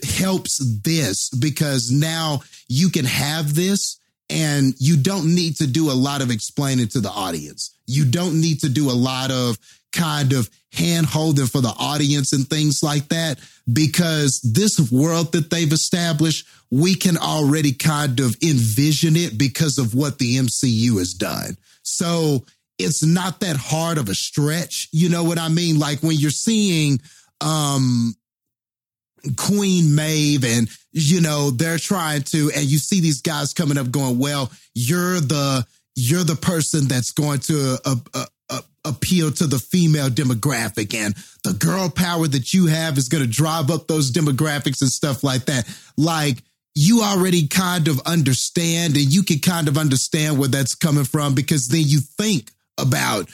helps 0.02 0.58
this 0.82 1.30
because 1.30 1.90
now 1.90 2.40
you 2.68 2.88
can 2.88 3.04
have 3.04 3.54
this 3.54 4.00
and 4.30 4.74
you 4.78 4.96
don't 4.96 5.34
need 5.34 5.56
to 5.56 5.66
do 5.66 5.90
a 5.90 5.92
lot 5.92 6.22
of 6.22 6.30
explaining 6.30 6.88
to 6.88 7.00
the 7.00 7.10
audience. 7.10 7.76
You 7.86 8.04
don't 8.04 8.40
need 8.40 8.60
to 8.60 8.68
do 8.68 8.90
a 8.90 8.92
lot 8.92 9.30
of 9.30 9.58
kind 9.92 10.32
of 10.32 10.48
hand 10.72 11.06
holding 11.06 11.46
for 11.46 11.60
the 11.60 11.74
audience 11.78 12.32
and 12.32 12.48
things 12.48 12.82
like 12.82 13.08
that 13.08 13.38
because 13.72 14.40
this 14.40 14.90
world 14.90 15.32
that 15.32 15.50
they've 15.50 15.72
established, 15.72 16.46
we 16.70 16.94
can 16.94 17.16
already 17.16 17.72
kind 17.72 18.18
of 18.20 18.36
envision 18.42 19.16
it 19.16 19.38
because 19.38 19.78
of 19.78 19.94
what 19.94 20.18
the 20.18 20.36
MCU 20.36 20.98
has 20.98 21.14
done. 21.14 21.56
So 21.82 22.44
it's 22.78 23.04
not 23.04 23.40
that 23.40 23.56
hard 23.56 23.98
of 23.98 24.08
a 24.08 24.14
stretch. 24.14 24.88
You 24.92 25.08
know 25.08 25.24
what 25.24 25.38
I 25.38 25.48
mean? 25.48 25.78
Like 25.78 26.00
when 26.00 26.16
you're 26.16 26.30
seeing 26.30 27.00
um 27.40 28.14
Queen 29.36 29.94
Maeve 29.94 30.44
and 30.44 30.68
you 30.92 31.20
know 31.20 31.50
they're 31.50 31.78
trying 31.78 32.22
to 32.22 32.50
and 32.54 32.64
you 32.64 32.78
see 32.78 33.00
these 33.00 33.22
guys 33.22 33.52
coming 33.52 33.78
up 33.78 33.90
going, 33.90 34.18
"Well, 34.18 34.50
you're 34.74 35.20
the 35.20 35.66
you're 35.96 36.24
the 36.24 36.36
person 36.36 36.88
that's 36.88 37.12
going 37.12 37.38
to 37.40 37.78
uh, 37.84 37.94
uh, 38.12 38.26
uh, 38.50 38.60
appeal 38.84 39.30
to 39.30 39.46
the 39.46 39.58
female 39.58 40.08
demographic 40.08 40.94
and 40.94 41.14
the 41.44 41.52
girl 41.52 41.88
power 41.88 42.26
that 42.26 42.52
you 42.52 42.66
have 42.66 42.98
is 42.98 43.08
going 43.08 43.22
to 43.22 43.30
drive 43.30 43.70
up 43.70 43.86
those 43.86 44.10
demographics 44.10 44.80
and 44.80 44.90
stuff 44.90 45.22
like 45.22 45.44
that. 45.46 45.68
Like 45.96 46.38
you 46.74 47.02
already 47.02 47.46
kind 47.46 47.86
of 47.88 48.00
understand 48.00 48.96
and 48.96 49.04
you 49.04 49.22
can 49.22 49.38
kind 49.38 49.68
of 49.68 49.78
understand 49.78 50.38
where 50.38 50.48
that's 50.48 50.74
coming 50.74 51.04
from 51.04 51.34
because 51.34 51.68
then 51.68 51.84
you 51.84 52.00
think 52.00 52.50
about 52.78 53.28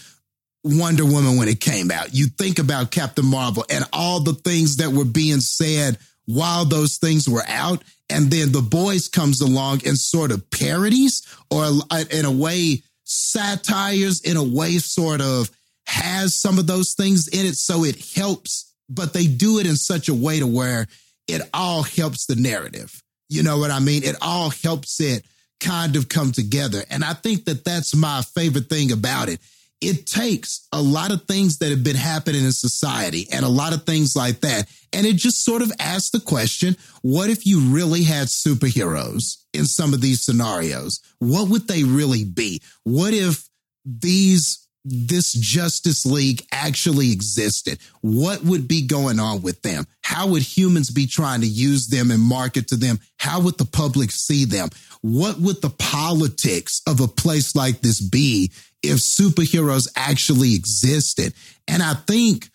Wonder 0.63 1.05
Woman 1.05 1.37
when 1.37 1.49
it 1.49 1.61
came 1.61 1.91
out. 1.91 2.15
You 2.15 2.27
think 2.27 2.59
about 2.59 2.91
Captain 2.91 3.25
Marvel 3.25 3.65
and 3.71 3.85
all 3.93 4.21
the 4.21 4.35
things 4.35 4.77
that 4.77 4.91
were 4.93 5.05
being 5.05 5.41
said 5.41 5.99
while 6.27 6.65
those 6.65 6.99
things 6.99 7.29
were 7.29 7.45
out. 7.47 7.83
And 8.11 8.31
then 8.31 8.53
the 8.53 8.63
boys 8.63 9.09
comes 9.09 9.41
along 9.41 9.87
and 9.87 9.97
sort 9.97 10.33
of 10.33 10.51
parodies 10.51 11.23
or 11.51 11.65
uh, 11.91 12.05
in 12.11 12.25
a 12.25 12.31
way 12.31 12.83
satires 13.05 14.21
in 14.21 14.37
a 14.37 14.43
way 14.43 14.79
sort 14.79 15.21
of 15.21 15.51
has 15.87 16.41
some 16.41 16.59
of 16.59 16.67
those 16.67 16.95
things 16.95 17.27
in 17.29 17.45
it. 17.47 17.57
So 17.57 17.85
it 17.85 18.15
helps, 18.15 18.73
but 18.89 19.13
they 19.13 19.27
do 19.27 19.59
it 19.59 19.67
in 19.67 19.77
such 19.77 20.09
a 20.09 20.15
way 20.15 20.39
to 20.39 20.47
where 20.47 20.87
it 21.27 21.43
all 21.53 21.83
helps 21.83 22.27
the 22.27 22.37
narrative. 22.37 23.03
You 23.29 23.43
know 23.43 23.59
what 23.59 23.71
I 23.71 23.81
mean? 23.81 24.05
It 24.05 24.17
all 24.21 24.51
helps 24.51 25.01
it 25.01 25.25
kind 25.61 25.97
of 25.97 26.09
come 26.09 26.33
together. 26.33 26.83
And 26.91 27.05
I 27.05 27.13
think 27.13 27.45
that 27.45 27.65
that's 27.65 27.95
my 27.95 28.23
favorite 28.23 28.69
thing 28.69 28.93
about 28.93 29.29
it 29.29 29.41
it 29.81 30.07
takes 30.07 30.67
a 30.73 30.83
lot 30.83 31.11
of 31.11 31.25
things 31.25 31.59
that 31.59 31.71
have 31.71 31.83
been 31.83 31.97
happening 31.97 32.45
in 32.45 32.53
society 32.53 33.27
and 33.33 33.45
a 33.45 33.49
lot 33.49 33.73
of 33.73 33.85
things 33.85 34.15
like 34.15 34.41
that. 34.41 34.69
And 34.93 35.07
it 35.07 35.17
just 35.17 35.45
sort 35.45 35.63
of 35.63 35.73
asks 35.79 36.11
the 36.11 36.21
question 36.21 36.77
what 37.03 37.31
if 37.31 37.47
you 37.47 37.61
really 37.61 38.03
had 38.03 38.29
superheroes 38.29 39.39
in 39.55 39.65
some 39.65 39.95
of 39.95 40.01
these 40.01 40.23
scenarios? 40.23 41.01
What 41.19 41.49
would 41.49 41.67
they 41.67 41.85
really 41.85 42.25
be? 42.25 42.61
What 42.85 43.15
if 43.15 43.49
these 43.87 44.67
this 44.85 45.33
Justice 45.33 46.07
League 46.07 46.43
actually 46.53 47.13
existed, 47.13 47.79
what 48.01 48.43
would 48.43 48.67
be 48.67 48.87
going 48.87 49.21
on 49.21 49.43
with 49.43 49.63
them? 49.63 49.87
How 50.03 50.29
would 50.29 50.43
humans 50.43 50.91
be 50.91 51.07
trying 51.07 51.43
to 51.43 51.47
use 51.47 51.89
them 51.89 52.11
and 52.11 52.21
market 52.21 52.69
to 52.69 52.77
them? 52.77 52.99
How 53.19 53.41
would 53.41 53.59
the 53.59 53.65
public 53.65 54.11
see 54.11 54.45
them? 54.45 54.71
What 55.03 55.39
would 55.39 55.63
the 55.63 55.71
politics 55.71 56.83
of 56.87 57.01
a 57.01 57.09
place 57.09 57.55
like 57.55 57.81
this 57.81 58.01
be 58.01 58.51
if 58.83 58.99
superheroes 58.99 59.89
actually 59.97 60.55
existed. 60.55 61.35
And 61.69 61.83
I 61.83 61.95
think 61.95 62.49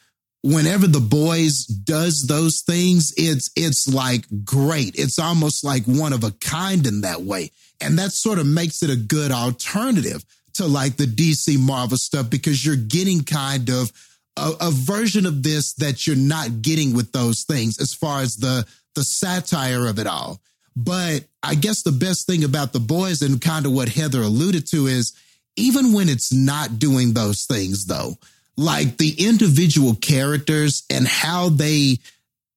whenever 0.44 0.88
the 0.88 1.00
boys 1.00 1.66
does 1.66 2.28
those 2.28 2.62
things, 2.62 3.14
it's 3.18 3.50
it's 3.56 3.88
like 3.88 4.26
great. 4.44 4.96
It's 4.96 5.20
almost 5.20 5.64
like 5.64 5.84
one 5.86 6.14
of 6.14 6.24
a 6.24 6.32
kind 6.32 6.86
in 6.86 7.02
that 7.02 7.22
way. 7.22 7.52
And 7.82 8.00
that 8.00 8.12
sort 8.12 8.40
of 8.40 8.48
makes 8.48 8.82
it 8.84 8.90
a 8.90 8.96
good 8.96 9.32
alternative 9.32 10.24
to 10.56 10.66
like 10.66 10.98
the 10.98 11.06
DC 11.06 11.60
Marvel 11.60 11.98
stuff 11.98 12.30
because 12.30 12.66
you're 12.66 12.76
getting 12.76 13.24
kind 13.24 13.70
of 13.70 13.92
a, 14.38 14.52
a 14.62 14.72
version 14.72 15.26
of 15.26 15.44
this 15.44 15.74
that 15.74 16.06
you're 16.06 16.16
not 16.16 16.62
getting 16.62 16.94
with 16.94 17.12
those 17.12 17.44
things 17.44 17.80
as 17.80 17.94
far 17.94 18.22
as 18.22 18.38
the 18.38 18.66
the 18.96 19.04
satire 19.04 19.88
of 19.88 20.00
it 20.00 20.08
all. 20.08 20.42
But 20.76 21.26
I 21.44 21.56
guess 21.56 21.84
the 21.84 21.92
best 21.92 22.28
thing 22.28 22.44
about 22.44 22.74
the 22.74 22.80
boys 22.80 23.22
and 23.22 23.42
kind 23.42 23.66
of 23.66 23.72
what 23.72 23.90
Heather 23.90 24.22
alluded 24.22 24.68
to 24.68 24.88
is 24.88 25.14
even 25.56 25.94
when 25.94 26.10
it's 26.10 26.34
not 26.34 26.80
doing 26.80 27.14
those 27.14 27.46
things 27.46 27.86
though, 27.86 28.18
like 28.58 28.98
the 28.98 29.14
individual 29.18 29.96
characters 29.96 30.84
and 30.90 31.08
how 31.08 31.50
they 31.50 32.00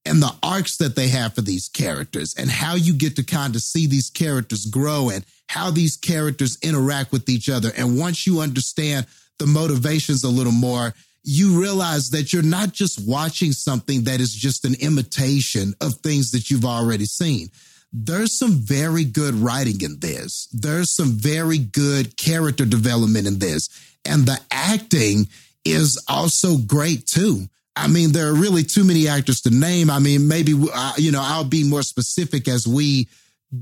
and 0.09 0.23
the 0.23 0.35
arcs 0.43 0.79
that 0.79 0.97
they 0.97 1.09
have 1.09 1.35
for 1.35 1.43
these 1.43 1.69
characters 1.69 2.35
and 2.37 2.51
how 2.51 2.75
you 2.75 2.95
get 2.95 3.17
to 3.17 3.23
kind 3.23 3.55
of 3.55 3.63
see 3.63 3.87
these 3.87 4.11
characters 4.11 4.67
grow 4.67 5.11
and 5.11 5.25
how 5.49 5.71
these 5.71 5.97
characters 5.97 6.59
interact 6.63 7.13
with 7.13 7.29
each 7.29 7.49
other. 7.49 7.71
And 7.77 7.99
once 7.99 8.27
you 8.27 8.41
understand 8.41 9.07
the 9.39 9.47
motivations 9.47 10.25
a 10.25 10.29
little 10.29 10.53
more, 10.53 10.95
you 11.23 11.61
realize 11.61 12.11
that 12.11 12.33
you're 12.33 12.43
not 12.43 12.73
just 12.73 13.07
watching 13.07 13.53
something 13.53 14.05
that 14.05 14.21
is 14.21 14.35
just 14.35 14.65
an 14.65 14.75
imitation 14.81 15.75
of 15.81 15.95
things 15.97 16.31
that 16.33 16.51
you've 16.51 16.65
already 16.65 17.05
seen 17.05 17.51
there's 17.93 18.39
some 18.39 18.53
very 18.53 19.05
good 19.05 19.35
writing 19.35 19.81
in 19.81 19.99
this. 20.01 20.49
There's 20.53 20.95
some 20.95 21.13
very 21.13 21.59
good 21.59 22.17
character 22.17 22.65
development 22.65 23.27
in 23.27 23.39
this. 23.39 23.69
And 24.05 24.27
the 24.27 24.39
acting 24.51 25.29
is 25.65 26.03
also 26.09 26.59
great 26.59 27.07
too. 27.07 27.49
I 27.79 27.89
mean, 27.89 28.13
there 28.13 28.29
are 28.29 28.35
really 28.35 28.65
too 28.65 28.85
many 28.85 29.09
actors 29.09 29.41
to 29.43 29.51
name. 29.51 29.91
I 29.91 29.99
mean, 29.99 30.29
maybe, 30.29 30.55
uh, 30.73 30.93
you 30.97 31.13
know, 31.13 31.23
I'll 31.23 31.45
be 31.45 31.65
more 31.65 31.83
specific 31.83 32.49
as 32.49 32.67
we 32.67 33.09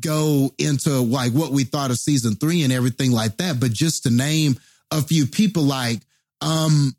go 0.01 0.51
into 0.59 0.91
like 1.01 1.33
what 1.33 1.53
we 1.53 1.65
thought 1.65 1.91
of 1.91 1.99
season 1.99 2.35
three 2.35 2.63
and 2.63 2.73
everything 2.73 3.13
like 3.13 3.37
that. 3.37 3.61
But 3.61 3.73
just 3.73 4.05
to 4.05 4.11
name 4.11 4.59
a 4.91 5.03
few 5.03 5.27
people 5.27 5.63
like, 5.63 6.01
um, 6.41 6.97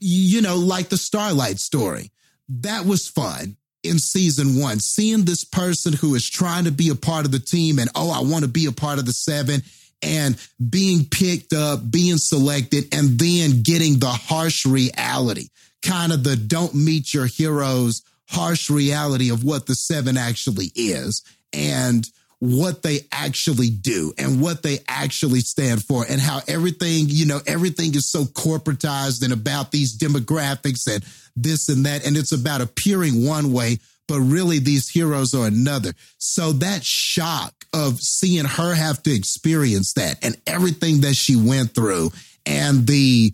you 0.00 0.42
know, 0.42 0.56
like 0.56 0.88
the 0.88 0.96
Starlight 0.96 1.58
story, 1.58 2.10
that 2.48 2.84
was 2.84 3.08
fun 3.08 3.56
in 3.82 3.98
season 3.98 4.60
one, 4.60 4.80
seeing 4.80 5.24
this 5.24 5.44
person 5.44 5.92
who 5.92 6.14
is 6.14 6.28
trying 6.28 6.64
to 6.64 6.72
be 6.72 6.88
a 6.90 6.94
part 6.94 7.24
of 7.24 7.32
the 7.32 7.38
team 7.38 7.78
and, 7.78 7.88
oh, 7.94 8.10
I 8.10 8.28
want 8.28 8.44
to 8.44 8.50
be 8.50 8.66
a 8.66 8.72
part 8.72 8.98
of 8.98 9.06
the 9.06 9.12
seven 9.12 9.62
and 10.02 10.36
being 10.68 11.04
picked 11.04 11.52
up, 11.52 11.90
being 11.90 12.18
selected, 12.18 12.92
and 12.92 13.18
then 13.18 13.62
getting 13.62 13.98
the 13.98 14.08
harsh 14.08 14.64
reality, 14.64 15.48
kind 15.84 16.12
of 16.12 16.24
the 16.24 16.36
don't 16.36 16.74
meet 16.74 17.14
your 17.14 17.26
heroes 17.26 18.02
harsh 18.28 18.68
reality 18.68 19.30
of 19.30 19.44
what 19.44 19.66
the 19.66 19.74
seven 19.74 20.16
actually 20.16 20.70
is. 20.74 21.22
And 21.52 22.08
what 22.40 22.82
they 22.82 23.00
actually 23.10 23.70
do 23.70 24.12
and 24.16 24.40
what 24.40 24.62
they 24.62 24.78
actually 24.86 25.40
stand 25.40 25.82
for 25.82 26.04
and 26.08 26.20
how 26.20 26.40
everything, 26.46 27.06
you 27.08 27.26
know, 27.26 27.40
everything 27.46 27.94
is 27.94 28.10
so 28.10 28.24
corporatized 28.24 29.24
and 29.24 29.32
about 29.32 29.72
these 29.72 29.98
demographics 29.98 30.86
and 30.92 31.04
this 31.34 31.68
and 31.68 31.84
that. 31.84 32.06
And 32.06 32.16
it's 32.16 32.32
about 32.32 32.60
appearing 32.60 33.26
one 33.26 33.52
way, 33.52 33.78
but 34.06 34.20
really 34.20 34.60
these 34.60 34.88
heroes 34.88 35.34
are 35.34 35.46
another. 35.46 35.94
So 36.18 36.52
that 36.52 36.84
shock 36.84 37.54
of 37.72 37.98
seeing 37.98 38.44
her 38.44 38.74
have 38.74 39.02
to 39.02 39.12
experience 39.12 39.94
that 39.94 40.18
and 40.22 40.36
everything 40.46 41.00
that 41.00 41.14
she 41.14 41.34
went 41.34 41.74
through 41.74 42.12
and 42.46 42.86
the 42.86 43.32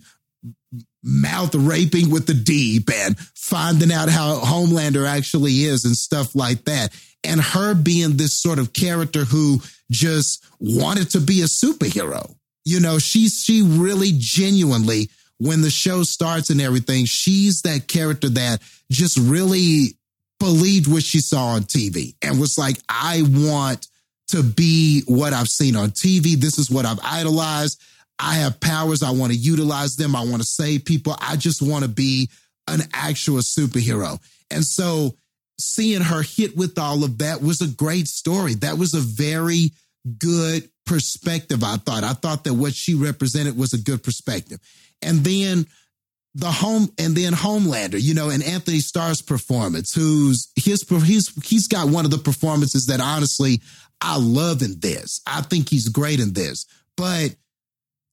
mouth 1.05 1.53
raping 1.53 2.09
with 2.09 2.25
the 2.25 2.33
deep 2.33 2.89
and 2.91 3.17
finding 3.35 3.91
out 3.91 4.09
how 4.09 4.39
Homelander 4.39 5.07
actually 5.07 5.63
is 5.63 5.85
and 5.85 5.95
stuff 5.95 6.35
like 6.35 6.65
that 6.65 6.91
and 7.23 7.39
her 7.39 7.73
being 7.73 8.17
this 8.17 8.33
sort 8.33 8.59
of 8.59 8.73
character 8.73 9.23
who 9.23 9.59
just 9.91 10.43
wanted 10.59 11.09
to 11.11 11.19
be 11.19 11.41
a 11.41 11.45
superhero. 11.45 12.35
You 12.63 12.79
know, 12.79 12.97
she's 12.99 13.43
she 13.43 13.61
really 13.61 14.11
genuinely 14.15 15.09
when 15.37 15.61
the 15.61 15.69
show 15.69 16.03
starts 16.03 16.49
and 16.49 16.61
everything, 16.61 17.05
she's 17.05 17.61
that 17.63 17.87
character 17.87 18.29
that 18.29 18.61
just 18.91 19.17
really 19.17 19.97
believed 20.39 20.91
what 20.91 21.03
she 21.03 21.19
saw 21.19 21.47
on 21.49 21.63
TV 21.63 22.15
and 22.21 22.39
was 22.39 22.57
like, 22.57 22.77
I 22.87 23.23
want 23.27 23.87
to 24.29 24.43
be 24.43 25.03
what 25.07 25.33
I've 25.33 25.47
seen 25.47 25.75
on 25.75 25.91
TV. 25.91 26.35
This 26.35 26.57
is 26.57 26.71
what 26.71 26.85
I've 26.85 26.99
idolized. 27.03 27.81
I 28.19 28.35
have 28.35 28.59
powers. 28.59 29.03
I 29.03 29.11
want 29.11 29.33
to 29.33 29.37
utilize 29.37 29.95
them. 29.95 30.15
I 30.15 30.23
want 30.23 30.37
to 30.37 30.47
save 30.47 30.85
people. 30.85 31.15
I 31.19 31.35
just 31.35 31.61
want 31.61 31.83
to 31.83 31.89
be 31.89 32.29
an 32.67 32.81
actual 32.93 33.37
superhero. 33.37 34.19
And 34.49 34.63
so 34.63 35.15
seeing 35.59 36.01
her 36.01 36.21
hit 36.21 36.55
with 36.55 36.77
all 36.77 37.03
of 37.03 37.19
that 37.19 37.41
was 37.41 37.61
a 37.61 37.67
great 37.67 38.07
story. 38.07 38.55
That 38.55 38.77
was 38.77 38.93
a 38.93 38.99
very 38.99 39.71
good 40.17 40.69
perspective, 40.85 41.63
I 41.63 41.77
thought. 41.77 42.03
I 42.03 42.13
thought 42.13 42.43
that 42.43 42.53
what 42.53 42.73
she 42.73 42.95
represented 42.95 43.57
was 43.57 43.73
a 43.73 43.77
good 43.77 44.03
perspective. 44.03 44.59
And 45.01 45.23
then 45.23 45.65
the 46.35 46.51
home 46.51 46.89
and 46.99 47.15
then 47.15 47.33
Homelander, 47.33 48.01
you 48.01 48.13
know, 48.13 48.29
and 48.29 48.43
Anthony 48.43 48.79
Starr's 48.79 49.21
performance, 49.21 49.93
who's 49.93 50.51
his 50.55 50.85
he's 51.05 51.33
he's 51.45 51.67
got 51.67 51.89
one 51.89 52.05
of 52.05 52.11
the 52.11 52.17
performances 52.17 52.87
that 52.87 52.99
honestly 52.99 53.61
I 54.01 54.17
love 54.17 54.61
in 54.61 54.79
this. 54.79 55.21
I 55.25 55.41
think 55.41 55.69
he's 55.69 55.87
great 55.87 56.19
in 56.19 56.33
this. 56.33 56.65
But 56.97 57.35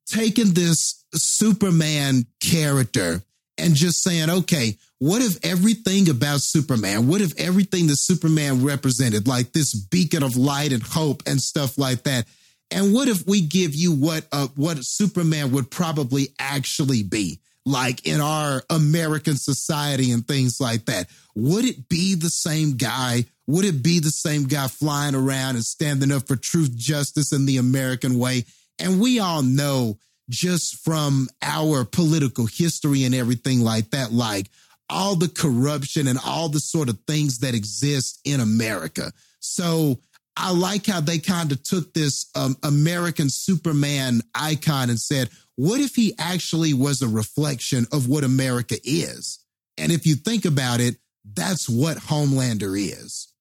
taking 0.06 0.52
this 0.52 1.04
Superman 1.14 2.26
character 2.40 3.22
and 3.58 3.74
just 3.74 4.02
saying, 4.02 4.30
okay, 4.30 4.76
what 4.98 5.20
if 5.20 5.44
everything 5.44 6.08
about 6.08 6.40
Superman, 6.40 7.08
what 7.08 7.20
if 7.20 7.38
everything 7.38 7.88
that 7.88 7.96
Superman 7.96 8.64
represented, 8.64 9.26
like 9.26 9.52
this 9.52 9.74
beacon 9.74 10.22
of 10.22 10.36
light 10.36 10.72
and 10.72 10.82
hope 10.82 11.22
and 11.26 11.40
stuff 11.40 11.76
like 11.76 12.04
that, 12.04 12.26
and 12.70 12.94
what 12.94 13.08
if 13.08 13.26
we 13.26 13.40
give 13.40 13.74
you 13.74 13.92
what 13.92 14.26
uh, 14.32 14.48
what 14.56 14.84
Superman 14.84 15.52
would 15.52 15.70
probably 15.70 16.28
actually 16.38 17.02
be 17.02 17.40
like 17.66 18.06
in 18.06 18.20
our 18.20 18.62
American 18.70 19.36
society 19.36 20.10
and 20.10 20.26
things 20.26 20.60
like 20.60 20.86
that? 20.86 21.08
Would 21.34 21.64
it 21.64 21.88
be 21.88 22.14
the 22.14 22.30
same 22.30 22.76
guy? 22.76 23.26
Would 23.46 23.64
it 23.64 23.82
be 23.82 23.98
the 23.98 24.10
same 24.10 24.44
guy 24.44 24.68
flying 24.68 25.14
around 25.14 25.56
and 25.56 25.64
standing 25.64 26.12
up 26.12 26.26
for 26.26 26.36
truth, 26.36 26.74
justice, 26.76 27.32
and 27.32 27.46
the 27.46 27.58
American 27.58 28.18
way? 28.18 28.44
And 28.78 29.00
we 29.00 29.18
all 29.18 29.42
know 29.42 29.98
just 30.28 30.76
from 30.76 31.28
our 31.42 31.84
political 31.84 32.46
history 32.46 33.04
and 33.04 33.14
everything 33.14 33.60
like 33.60 33.90
that, 33.90 34.12
like 34.12 34.48
all 34.88 35.16
the 35.16 35.28
corruption 35.28 36.06
and 36.06 36.18
all 36.24 36.48
the 36.48 36.60
sort 36.60 36.88
of 36.88 36.98
things 37.06 37.38
that 37.40 37.54
exist 37.54 38.20
in 38.24 38.40
America. 38.40 39.12
So 39.40 40.00
I 40.36 40.52
like 40.52 40.86
how 40.86 41.00
they 41.00 41.18
kind 41.18 41.52
of 41.52 41.62
took 41.62 41.92
this 41.92 42.30
um, 42.34 42.56
American 42.62 43.28
Superman 43.28 44.22
icon 44.34 44.90
and 44.90 44.98
said, 44.98 45.28
what 45.56 45.80
if 45.80 45.94
he 45.94 46.14
actually 46.18 46.72
was 46.72 47.02
a 47.02 47.08
reflection 47.08 47.86
of 47.92 48.08
what 48.08 48.24
America 48.24 48.76
is? 48.84 49.38
And 49.76 49.92
if 49.92 50.06
you 50.06 50.14
think 50.14 50.44
about 50.44 50.80
it, 50.80 50.96
that's 51.24 51.68
what 51.68 51.98
Homelander 51.98 52.78
is. 52.78 53.32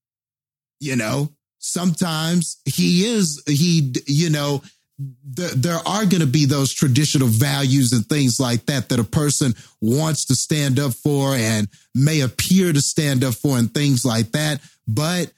You 0.79 0.95
know, 0.95 1.29
sometimes 1.59 2.57
he 2.65 3.05
is, 3.05 3.41
he, 3.47 3.93
you 4.07 4.29
know, 4.29 4.61
there, 5.23 5.49
there 5.49 5.87
are 5.87 6.05
going 6.05 6.21
to 6.21 6.27
be 6.27 6.45
those 6.45 6.73
traditional 6.73 7.27
values 7.27 7.93
and 7.93 8.05
things 8.05 8.39
like 8.39 8.65
that 8.65 8.89
that 8.89 8.99
a 8.99 9.03
person 9.03 9.53
wants 9.81 10.25
to 10.25 10.35
stand 10.35 10.79
up 10.79 10.93
for 10.93 11.35
and 11.35 11.67
may 11.95 12.21
appear 12.21 12.73
to 12.73 12.81
stand 12.81 13.23
up 13.23 13.33
for 13.33 13.57
and 13.57 13.73
things 13.73 14.05
like 14.05 14.31
that. 14.31 14.61
But 14.87 15.31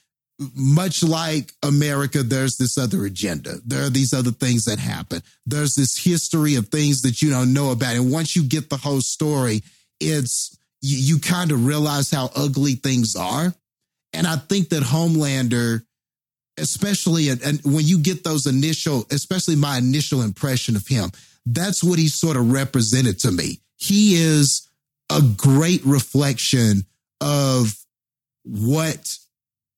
much 0.56 1.04
like 1.04 1.54
America, 1.62 2.24
there's 2.24 2.58
this 2.58 2.78
other 2.78 3.06
agenda. 3.06 3.56
There 3.66 3.86
are 3.86 3.90
these 3.90 4.14
other 4.14 4.32
things 4.32 4.66
that 4.66 4.80
happen. 4.80 5.22
There's 5.46 5.76
this 5.76 5.98
history 5.98 6.56
of 6.56 6.70
things 6.70 7.04
that 7.04 7.22
you 7.22 7.30
don't 7.30 7.54
know 7.54 7.72
about. 7.72 7.96
And 7.96 8.12
once 8.12 8.36
you 8.36 8.44
get 8.44 8.70
the 8.70 8.78
whole 8.78 9.02
story, 9.02 9.64
it's 10.00 10.58
you, 10.82 11.16
you 11.16 11.20
kind 11.20 11.52
of 11.52 11.66
realize 11.66 12.10
how 12.10 12.30
ugly 12.36 12.76
things 12.76 13.16
are. 13.16 13.54
And 14.12 14.28
I 14.28 14.36
think 14.36 14.70
that 14.70 14.84
Homelander, 14.84 15.84
especially 16.58 17.30
and 17.30 17.62
when 17.64 17.86
you 17.86 18.00
get 18.00 18.24
those 18.24 18.46
initial, 18.46 19.06
especially 19.12 19.56
my 19.56 19.78
initial 19.78 20.22
impression 20.22 20.76
of 20.76 20.88
him, 20.88 21.12
that's 21.46 21.84
what 21.84 22.00
he 22.00 22.08
sort 22.08 22.38
of 22.38 22.52
represented 22.52 23.20
to 23.20 23.32
me. 23.32 23.60
He 23.78 24.16
is 24.16 24.68
a 25.12 25.22
great 25.22 25.84
reflection 25.86 26.86
of 27.22 27.74
what 28.44 29.18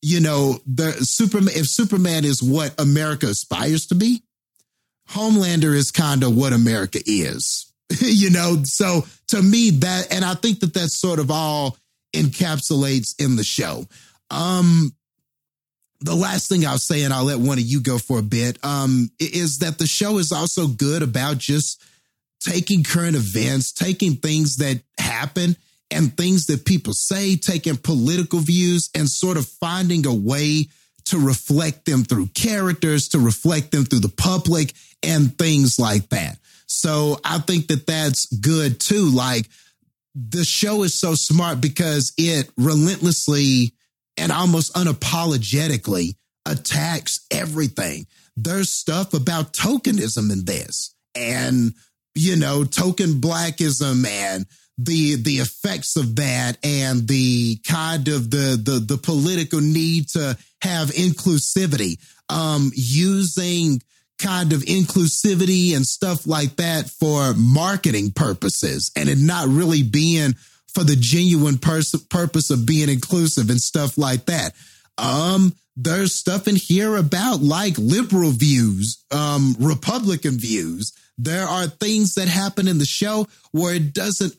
you 0.06 0.20
know, 0.20 0.60
the 0.68 0.92
Superman, 0.92 1.56
if 1.56 1.68
Superman 1.68 2.26
is 2.26 2.44
what 2.44 2.80
America 2.80 3.26
aspires 3.26 3.88
to 3.88 3.96
be, 3.96 4.22
Homelander 5.10 5.74
is 5.74 5.90
kind 5.90 6.22
of 6.22 6.36
what 6.36 6.54
America 6.54 7.00
is, 7.08 7.74
you 8.00 8.30
know? 8.30 8.62
So 8.66 9.08
to 9.30 9.42
me, 9.42 9.72
that, 9.72 10.14
and 10.14 10.24
I 10.24 10.36
think 10.36 10.60
that 10.60 10.76
that 10.76 10.90
sort 10.90 11.18
of 11.18 11.32
all 11.32 11.76
encapsulates 12.16 13.20
in 13.20 13.36
the 13.36 13.44
show. 13.44 13.88
Um, 14.30 14.96
the 16.02 16.16
last 16.16 16.50
thing 16.50 16.66
I'll 16.66 16.78
say, 16.78 17.04
and 17.04 17.14
I'll 17.14 17.26
let 17.26 17.40
one 17.40 17.58
of 17.58 17.64
you 17.64 17.82
go 17.82 17.98
for 17.98 18.20
a 18.20 18.24
bit, 18.24 18.58
um, 18.64 19.10
is 19.20 19.60
that 19.60 19.78
the 19.78 19.88
show 19.88 20.18
is 20.18 20.32
also 20.32 20.68
good 20.68 21.02
about 21.02 21.38
just 21.38 21.82
taking 22.42 22.84
current 22.84 23.16
events, 23.16 23.72
taking 23.72 24.16
things 24.16 24.58
that 24.58 24.82
happen 25.00 25.56
and 25.92 26.16
things 26.16 26.48
that 26.48 26.66
people 26.66 26.94
say, 26.94 27.36
taking 27.36 27.78
political 27.78 28.40
views 28.40 28.90
and 28.94 29.10
sort 29.10 29.38
of 29.38 29.48
finding 29.48 30.06
a 30.06 30.14
way 30.14 30.68
to 31.06 31.20
reflect 31.20 31.86
them 31.86 32.04
through 32.04 32.28
characters, 32.28 33.10
to 33.10 33.20
reflect 33.20 33.72
them 33.72 33.86
through 33.86 34.00
the 34.00 34.10
public 34.10 34.74
and 35.04 35.38
things 35.38 35.80
like 35.80 36.10
that. 36.10 36.38
So 36.68 37.20
I 37.24 37.40
think 37.40 37.68
that 37.68 37.86
that's 37.86 38.26
good 38.38 38.80
too. 38.80 39.10
Like 39.12 39.48
the 40.16 40.44
show 40.44 40.84
is 40.84 40.94
so 40.94 41.14
smart 41.14 41.62
because 41.62 42.14
it 42.18 42.50
relentlessly 42.58 43.74
and 44.18 44.32
almost 44.32 44.74
unapologetically 44.74 46.16
attacks 46.46 47.26
everything. 47.32 48.08
There's 48.38 48.70
stuff 48.70 49.14
about 49.14 49.54
tokenism 49.54 50.32
in 50.32 50.46
this 50.46 50.94
and, 51.16 51.74
you 52.14 52.36
know, 52.36 52.64
token 52.64 53.22
blackism 53.22 54.06
and 54.06 54.46
the 54.78 55.16
the 55.16 55.38
effects 55.38 55.96
of 55.96 56.18
that 56.18 56.58
and 56.64 57.08
the 57.08 57.58
kind 57.68 58.08
of 58.10 58.30
the 58.30 58.60
the 58.62 58.80
the 58.80 58.98
political 58.98 59.62
need 59.62 60.10
to 60.10 60.38
have 60.62 60.90
inclusivity 60.90 61.98
um 62.28 62.72
using 62.76 63.82
kind 64.18 64.52
of 64.52 64.62
inclusivity 64.62 65.76
and 65.76 65.86
stuff 65.86 66.28
like 66.28 66.56
that 66.58 66.90
for 66.90 67.34
marketing 67.36 68.12
purposes 68.12 68.92
and 68.96 69.08
it 69.08 69.18
not 69.18 69.48
really 69.48 69.84
being 69.84 70.36
for 70.76 70.84
the 70.84 70.96
genuine 70.96 71.58
pers- 71.58 71.96
purpose 72.10 72.50
of 72.52 72.66
being 72.66 72.90
inclusive 72.90 73.50
and 73.50 73.60
stuff 73.60 73.98
like 73.98 74.26
that 74.26 74.54
um 74.98 75.56
there's 75.78 76.14
stuff 76.16 76.48
in 76.48 76.56
here 76.56 76.96
about 76.96 77.42
like 77.42 77.78
liberal 77.78 78.32
views 78.32 79.04
um 79.12 79.56
republican 79.60 80.38
views 80.38 80.94
there 81.18 81.46
are 81.46 81.68
things 81.68 82.16
that 82.16 82.28
happen 82.28 82.68
in 82.68 82.78
the 82.78 82.86
show 82.86 83.28
where 83.52 83.76
it 83.76 83.94
doesn't 83.94 84.36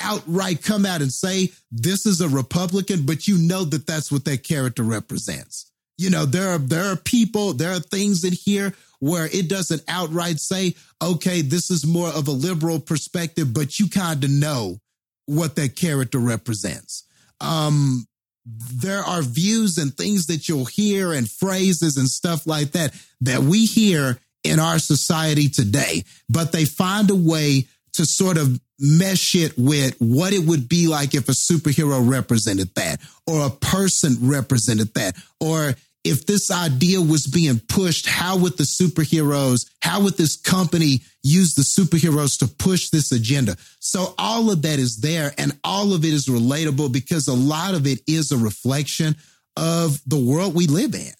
outright 0.00 0.62
come 0.62 0.84
out 0.84 1.00
and 1.00 1.12
say 1.12 1.50
this 1.70 2.06
is 2.06 2.20
a 2.20 2.28
Republican, 2.28 3.06
but 3.06 3.26
you 3.26 3.38
know 3.38 3.64
that 3.64 3.86
that's 3.86 4.12
what 4.12 4.24
that 4.26 4.42
character 4.42 4.82
represents. 4.82 5.70
You 5.98 6.10
know, 6.10 6.26
there 6.26 6.50
are 6.50 6.58
there 6.58 6.92
are 6.92 6.96
people, 6.96 7.54
there 7.54 7.72
are 7.72 7.80
things 7.80 8.24
in 8.24 8.32
here 8.32 8.74
where 8.98 9.26
it 9.26 9.48
doesn't 9.48 9.82
outright 9.88 10.38
say, 10.38 10.74
okay, 11.02 11.40
this 11.40 11.70
is 11.70 11.86
more 11.86 12.08
of 12.08 12.28
a 12.28 12.32
liberal 12.32 12.80
perspective, 12.80 13.52
but 13.52 13.78
you 13.78 13.88
kind 13.88 14.22
of 14.22 14.30
know 14.30 14.78
what 15.26 15.56
that 15.56 15.76
character 15.76 16.18
represents. 16.18 17.04
Um, 17.40 18.06
there 18.46 19.02
are 19.02 19.22
views 19.22 19.76
and 19.76 19.94
things 19.94 20.26
that 20.26 20.48
you'll 20.48 20.66
hear 20.66 21.12
and 21.12 21.28
phrases 21.28 21.96
and 21.96 22.08
stuff 22.08 22.46
like 22.46 22.72
that 22.72 22.94
that 23.20 23.40
we 23.40 23.66
hear 23.66 24.18
in 24.44 24.60
our 24.60 24.78
society 24.78 25.48
today, 25.48 26.04
but 26.28 26.52
they 26.52 26.64
find 26.64 27.10
a 27.10 27.14
way 27.14 27.66
to 27.94 28.06
sort 28.06 28.36
of 28.36 28.60
mesh 28.78 29.34
it 29.34 29.54
with 29.56 29.96
what 29.98 30.32
it 30.32 30.46
would 30.46 30.68
be 30.68 30.86
like 30.86 31.14
if 31.14 31.28
a 31.28 31.32
superhero 31.32 32.08
represented 32.08 32.72
that 32.74 33.00
or 33.26 33.46
a 33.46 33.50
person 33.50 34.16
represented 34.20 34.92
that 34.94 35.16
or 35.40 35.74
if 36.06 36.26
this 36.26 36.50
idea 36.50 37.00
was 37.00 37.26
being 37.26 37.58
pushed 37.68 38.06
how 38.06 38.36
would 38.36 38.56
the 38.56 38.64
superheroes 38.64 39.68
how 39.82 40.00
would 40.02 40.16
this 40.16 40.36
company 40.36 41.00
use 41.22 41.54
the 41.54 41.62
superheroes 41.62 42.38
to 42.38 42.46
push 42.46 42.90
this 42.90 43.12
agenda 43.12 43.56
so 43.80 44.14
all 44.18 44.50
of 44.50 44.62
that 44.62 44.78
is 44.78 44.98
there 44.98 45.32
and 45.38 45.58
all 45.64 45.92
of 45.92 46.04
it 46.04 46.12
is 46.12 46.26
relatable 46.26 46.92
because 46.92 47.28
a 47.28 47.34
lot 47.34 47.74
of 47.74 47.86
it 47.86 48.00
is 48.06 48.32
a 48.32 48.38
reflection 48.38 49.16
of 49.56 50.00
the 50.06 50.18
world 50.18 50.54
we 50.54 50.66
live 50.66 50.94
in 50.94 51.12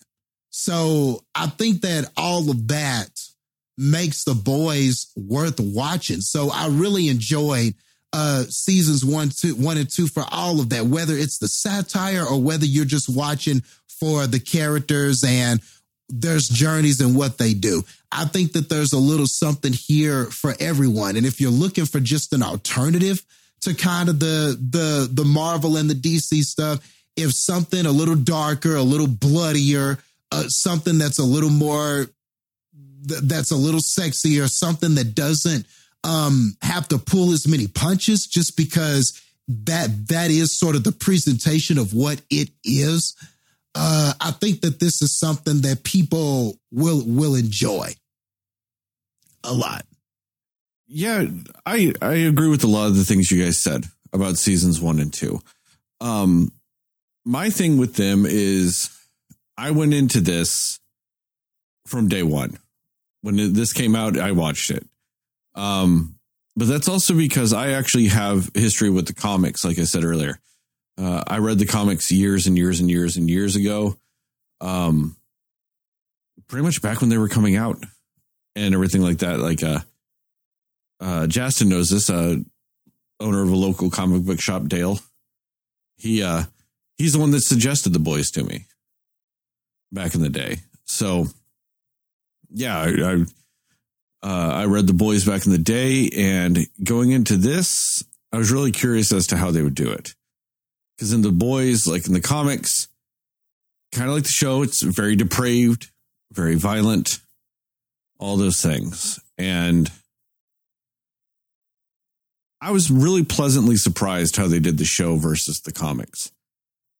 so 0.50 1.20
i 1.34 1.46
think 1.46 1.82
that 1.82 2.10
all 2.16 2.50
of 2.50 2.68
that 2.68 3.10
makes 3.78 4.24
the 4.24 4.34
boys 4.34 5.12
worth 5.16 5.60
watching. 5.60 6.20
So 6.20 6.50
I 6.50 6.68
really 6.68 7.08
enjoyed 7.08 7.74
uh 8.12 8.44
seasons 8.44 9.04
one, 9.04 9.30
two, 9.30 9.54
one 9.54 9.76
and 9.76 9.90
two 9.90 10.06
for 10.06 10.24
all 10.30 10.60
of 10.60 10.70
that, 10.70 10.86
whether 10.86 11.14
it's 11.14 11.38
the 11.38 11.48
satire 11.48 12.24
or 12.24 12.40
whether 12.40 12.64
you're 12.64 12.84
just 12.84 13.08
watching 13.08 13.62
for 13.86 14.26
the 14.26 14.40
characters 14.40 15.24
and 15.24 15.60
there's 16.08 16.48
journeys 16.48 17.00
and 17.00 17.16
what 17.16 17.38
they 17.38 17.52
do. 17.52 17.82
I 18.12 18.24
think 18.26 18.52
that 18.52 18.68
there's 18.68 18.92
a 18.92 18.98
little 18.98 19.26
something 19.26 19.72
here 19.72 20.26
for 20.26 20.54
everyone. 20.60 21.16
And 21.16 21.26
if 21.26 21.40
you're 21.40 21.50
looking 21.50 21.84
for 21.84 22.00
just 22.00 22.32
an 22.32 22.42
alternative 22.42 23.22
to 23.62 23.74
kind 23.74 24.08
of 24.08 24.20
the 24.20 24.56
the 24.70 25.08
the 25.10 25.24
Marvel 25.24 25.76
and 25.76 25.90
the 25.90 25.94
DC 25.94 26.42
stuff, 26.42 26.86
if 27.16 27.32
something 27.32 27.86
a 27.86 27.90
little 27.90 28.14
darker, 28.14 28.76
a 28.76 28.82
little 28.82 29.08
bloodier, 29.08 29.98
uh, 30.30 30.44
something 30.48 30.98
that's 30.98 31.18
a 31.18 31.24
little 31.24 31.50
more 31.50 32.06
th- 33.08 33.20
that's 33.22 33.50
a 33.50 33.56
little 33.56 33.80
sexier, 33.80 34.48
something 34.48 34.94
that 34.94 35.14
doesn't 35.14 35.66
um, 36.04 36.56
have 36.62 36.88
to 36.88 36.98
pull 36.98 37.32
as 37.32 37.46
many 37.46 37.66
punches 37.66 38.26
just 38.26 38.56
because 38.56 39.20
that 39.48 40.08
that 40.08 40.30
is 40.30 40.58
sort 40.58 40.76
of 40.76 40.84
the 40.84 40.92
presentation 40.92 41.78
of 41.78 41.94
what 41.94 42.20
it 42.30 42.50
is. 42.64 43.16
Uh, 43.74 44.12
I 44.20 44.30
think 44.32 44.62
that 44.62 44.80
this 44.80 45.02
is 45.02 45.18
something 45.18 45.60
that 45.62 45.84
people 45.84 46.58
will 46.72 47.02
will 47.04 47.34
enjoy 47.34 47.94
a 49.44 49.52
lot. 49.52 49.84
Yeah, 50.88 51.26
I 51.64 51.92
I 52.00 52.14
agree 52.14 52.48
with 52.48 52.64
a 52.64 52.68
lot 52.68 52.86
of 52.86 52.96
the 52.96 53.04
things 53.04 53.30
you 53.30 53.42
guys 53.42 53.58
said 53.58 53.84
about 54.12 54.38
seasons 54.38 54.80
one 54.80 54.98
and 54.98 55.12
two. 55.12 55.40
Um, 56.00 56.52
my 57.24 57.50
thing 57.50 57.76
with 57.76 57.96
them 57.96 58.24
is 58.26 58.90
I 59.58 59.72
went 59.72 59.94
into 59.94 60.20
this 60.20 60.78
from 61.86 62.08
day 62.08 62.22
one 62.22 62.58
when 63.26 63.54
this 63.54 63.72
came 63.72 63.96
out, 63.96 64.16
I 64.16 64.30
watched 64.30 64.70
it. 64.70 64.86
Um, 65.56 66.18
but 66.54 66.68
that's 66.68 66.88
also 66.88 67.14
because 67.14 67.52
I 67.52 67.70
actually 67.72 68.06
have 68.06 68.50
history 68.54 68.90
with 68.90 69.06
the 69.06 69.14
comics, 69.14 69.64
like 69.64 69.78
I 69.78 69.84
said 69.84 70.04
earlier. 70.04 70.38
Uh, 70.98 71.22
I 71.26 71.38
read 71.38 71.58
the 71.58 71.66
comics 71.66 72.10
years 72.10 72.46
and 72.46 72.56
years 72.56 72.80
and 72.80 72.90
years 72.90 73.16
and 73.16 73.28
years 73.28 73.56
ago. 73.56 73.96
Um, 74.60 75.16
pretty 76.48 76.64
much 76.64 76.80
back 76.80 77.00
when 77.00 77.10
they 77.10 77.18
were 77.18 77.28
coming 77.28 77.56
out 77.56 77.84
and 78.54 78.72
everything 78.74 79.02
like 79.02 79.18
that. 79.18 79.38
Like, 79.38 79.62
uh, 79.62 79.80
uh, 81.00 81.26
Justin 81.26 81.68
knows 81.68 81.90
this, 81.90 82.08
uh, 82.08 82.36
owner 83.20 83.42
of 83.42 83.50
a 83.50 83.56
local 83.56 83.90
comic 83.90 84.22
book 84.22 84.40
shop, 84.40 84.66
Dale. 84.68 84.98
He, 85.96 86.22
uh, 86.22 86.44
he's 86.96 87.12
the 87.12 87.18
one 87.18 87.32
that 87.32 87.42
suggested 87.42 87.92
the 87.92 87.98
boys 87.98 88.30
to 88.30 88.44
me 88.44 88.66
back 89.92 90.14
in 90.14 90.22
the 90.22 90.30
day. 90.30 90.58
So, 90.84 91.26
yeah, 92.50 92.78
I 92.78 92.88
I, 92.88 93.24
uh, 94.26 94.50
I 94.54 94.64
read 94.64 94.88
the 94.88 94.92
boys 94.92 95.24
back 95.24 95.46
in 95.46 95.52
the 95.52 95.58
day, 95.58 96.10
and 96.16 96.66
going 96.82 97.12
into 97.12 97.36
this, 97.36 98.02
I 98.32 98.38
was 98.38 98.50
really 98.50 98.72
curious 98.72 99.12
as 99.12 99.28
to 99.28 99.36
how 99.36 99.52
they 99.52 99.62
would 99.62 99.76
do 99.76 99.88
it. 99.88 100.16
Because 100.96 101.12
in 101.12 101.22
the 101.22 101.30
boys, 101.30 101.86
like 101.86 102.08
in 102.08 102.12
the 102.12 102.20
comics, 102.20 102.88
kind 103.92 104.08
of 104.08 104.16
like 104.16 104.24
the 104.24 104.30
show. 104.30 104.62
It's 104.62 104.82
very 104.82 105.14
depraved, 105.14 105.92
very 106.32 106.56
violent, 106.56 107.20
all 108.18 108.36
those 108.36 108.60
things. 108.60 109.20
And 109.38 109.92
I 112.60 112.72
was 112.72 112.90
really 112.90 113.24
pleasantly 113.24 113.76
surprised 113.76 114.36
how 114.36 114.48
they 114.48 114.58
did 114.58 114.78
the 114.78 114.84
show 114.84 115.16
versus 115.16 115.60
the 115.60 115.72
comics. 115.72 116.32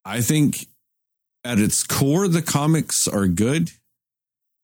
I 0.05 0.21
think 0.21 0.67
at 1.43 1.59
its 1.59 1.83
core, 1.83 2.29
the 2.29 2.41
comics 2.41 3.05
are 3.05 3.27
good, 3.27 3.71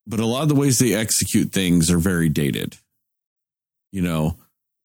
but 0.05 0.19
a 0.19 0.25
lot 0.25 0.43
of 0.43 0.49
the 0.49 0.55
ways 0.55 0.79
they 0.79 0.93
execute 0.93 1.51
things 1.51 1.89
are 1.91 1.99
very 1.99 2.29
dated. 2.29 2.77
You 3.91 4.01
know, 4.01 4.37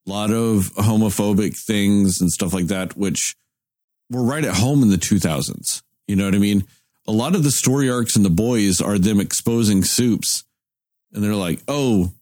a 0.07 0.11
lot 0.11 0.31
of 0.31 0.73
homophobic 0.75 1.57
things 1.57 2.21
and 2.21 2.31
stuff 2.31 2.53
like 2.53 2.67
that, 2.67 2.97
which 2.97 3.35
were 4.11 4.23
right 4.23 4.45
at 4.45 4.57
home 4.57 4.83
in 4.83 4.91
the 4.91 4.97
2000s. 4.97 5.83
You 6.07 6.17
know 6.17 6.25
what 6.25 6.35
I 6.35 6.39
mean? 6.39 6.65
A 7.07 7.13
lot 7.13 7.35
of 7.35 7.43
the 7.43 7.51
story 7.51 7.91
arcs 7.91 8.17
in 8.17 8.23
the 8.23 8.31
boys 8.31 8.81
are 8.81 8.99
them 8.99 9.21
exposing 9.21 9.83
soups, 9.83 10.45
and 11.13 11.25
they're 11.25 11.35
like, 11.35 11.61
oh, 11.69 12.13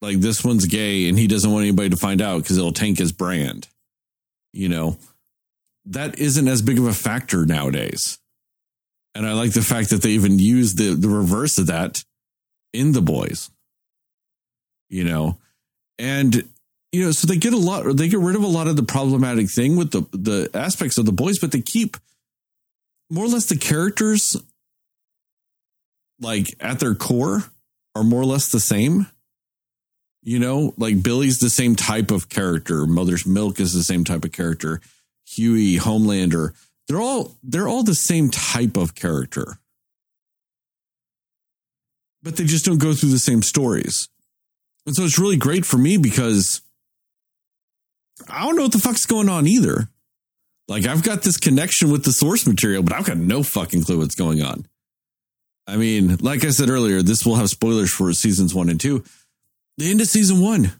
like 0.00 0.18
this 0.18 0.44
one's 0.44 0.66
gay 0.66 1.08
and 1.08 1.18
he 1.18 1.26
doesn't 1.26 1.50
want 1.50 1.64
anybody 1.64 1.90
to 1.90 1.96
find 1.96 2.22
out 2.22 2.42
because 2.42 2.56
it'll 2.56 2.72
tank 2.72 2.98
his 2.98 3.12
brand. 3.12 3.68
You 4.52 4.68
know, 4.68 4.96
that 5.86 6.18
isn't 6.18 6.48
as 6.48 6.62
big 6.62 6.78
of 6.78 6.86
a 6.86 6.92
factor 6.92 7.44
nowadays. 7.46 8.18
And 9.14 9.26
I 9.26 9.32
like 9.32 9.52
the 9.52 9.62
fact 9.62 9.90
that 9.90 10.02
they 10.02 10.10
even 10.10 10.38
use 10.38 10.74
the, 10.74 10.94
the 10.94 11.08
reverse 11.08 11.58
of 11.58 11.66
that 11.66 12.04
in 12.72 12.92
the 12.92 13.02
boys. 13.02 13.50
You 14.88 15.04
know, 15.04 15.38
and 15.98 16.48
you 16.92 17.04
know, 17.04 17.10
so 17.12 17.26
they 17.26 17.36
get 17.36 17.52
a 17.52 17.58
lot 17.58 17.84
they 17.96 18.08
get 18.08 18.20
rid 18.20 18.36
of 18.36 18.42
a 18.42 18.48
lot 18.48 18.68
of 18.68 18.76
the 18.76 18.82
problematic 18.82 19.50
thing 19.50 19.76
with 19.76 19.90
the 19.90 20.00
the 20.12 20.50
aspects 20.54 20.96
of 20.98 21.06
the 21.06 21.12
boys, 21.12 21.38
but 21.38 21.52
they 21.52 21.60
keep 21.60 21.96
more 23.10 23.24
or 23.24 23.28
less 23.28 23.46
the 23.46 23.58
characters 23.58 24.36
like 26.20 26.46
at 26.60 26.80
their 26.80 26.94
core 26.94 27.44
are 27.94 28.04
more 28.04 28.22
or 28.22 28.26
less 28.26 28.50
the 28.50 28.60
same. 28.60 29.06
You 30.22 30.38
know, 30.38 30.74
like 30.76 31.02
Billy's 31.02 31.38
the 31.38 31.50
same 31.50 31.76
type 31.76 32.10
of 32.10 32.28
character. 32.28 32.86
Mother's 32.86 33.26
Milk 33.26 33.60
is 33.60 33.72
the 33.72 33.84
same 33.84 34.04
type 34.04 34.24
of 34.24 34.32
character. 34.32 34.80
Hughie, 35.26 35.78
Homelander, 35.78 36.54
they're 36.86 37.00
all 37.00 37.36
they're 37.42 37.68
all 37.68 37.82
the 37.82 37.94
same 37.94 38.30
type 38.30 38.76
of 38.76 38.94
character. 38.94 39.58
But 42.22 42.36
they 42.36 42.44
just 42.44 42.64
don't 42.64 42.78
go 42.78 42.94
through 42.94 43.10
the 43.10 43.18
same 43.18 43.42
stories. 43.42 44.08
And 44.86 44.94
so 44.94 45.04
it's 45.04 45.18
really 45.18 45.36
great 45.36 45.64
for 45.64 45.76
me 45.76 45.96
because 45.96 46.62
I 48.28 48.44
don't 48.44 48.56
know 48.56 48.62
what 48.62 48.72
the 48.72 48.78
fuck's 48.78 49.06
going 49.06 49.28
on 49.28 49.46
either. 49.46 49.88
Like 50.66 50.86
I've 50.86 51.02
got 51.02 51.22
this 51.22 51.36
connection 51.36 51.90
with 51.90 52.04
the 52.04 52.12
source 52.12 52.46
material, 52.46 52.82
but 52.82 52.92
I've 52.92 53.06
got 53.06 53.16
no 53.16 53.42
fucking 53.42 53.84
clue 53.84 53.98
what's 53.98 54.14
going 54.14 54.42
on. 54.42 54.66
I 55.66 55.76
mean, 55.76 56.16
like 56.16 56.44
I 56.44 56.50
said 56.50 56.70
earlier, 56.70 57.02
this 57.02 57.24
will 57.24 57.36
have 57.36 57.50
spoilers 57.50 57.92
for 57.92 58.12
seasons 58.12 58.54
one 58.54 58.68
and 58.68 58.80
two. 58.80 59.04
The 59.76 59.90
end 59.90 60.00
of 60.00 60.08
season 60.08 60.40
one, 60.40 60.72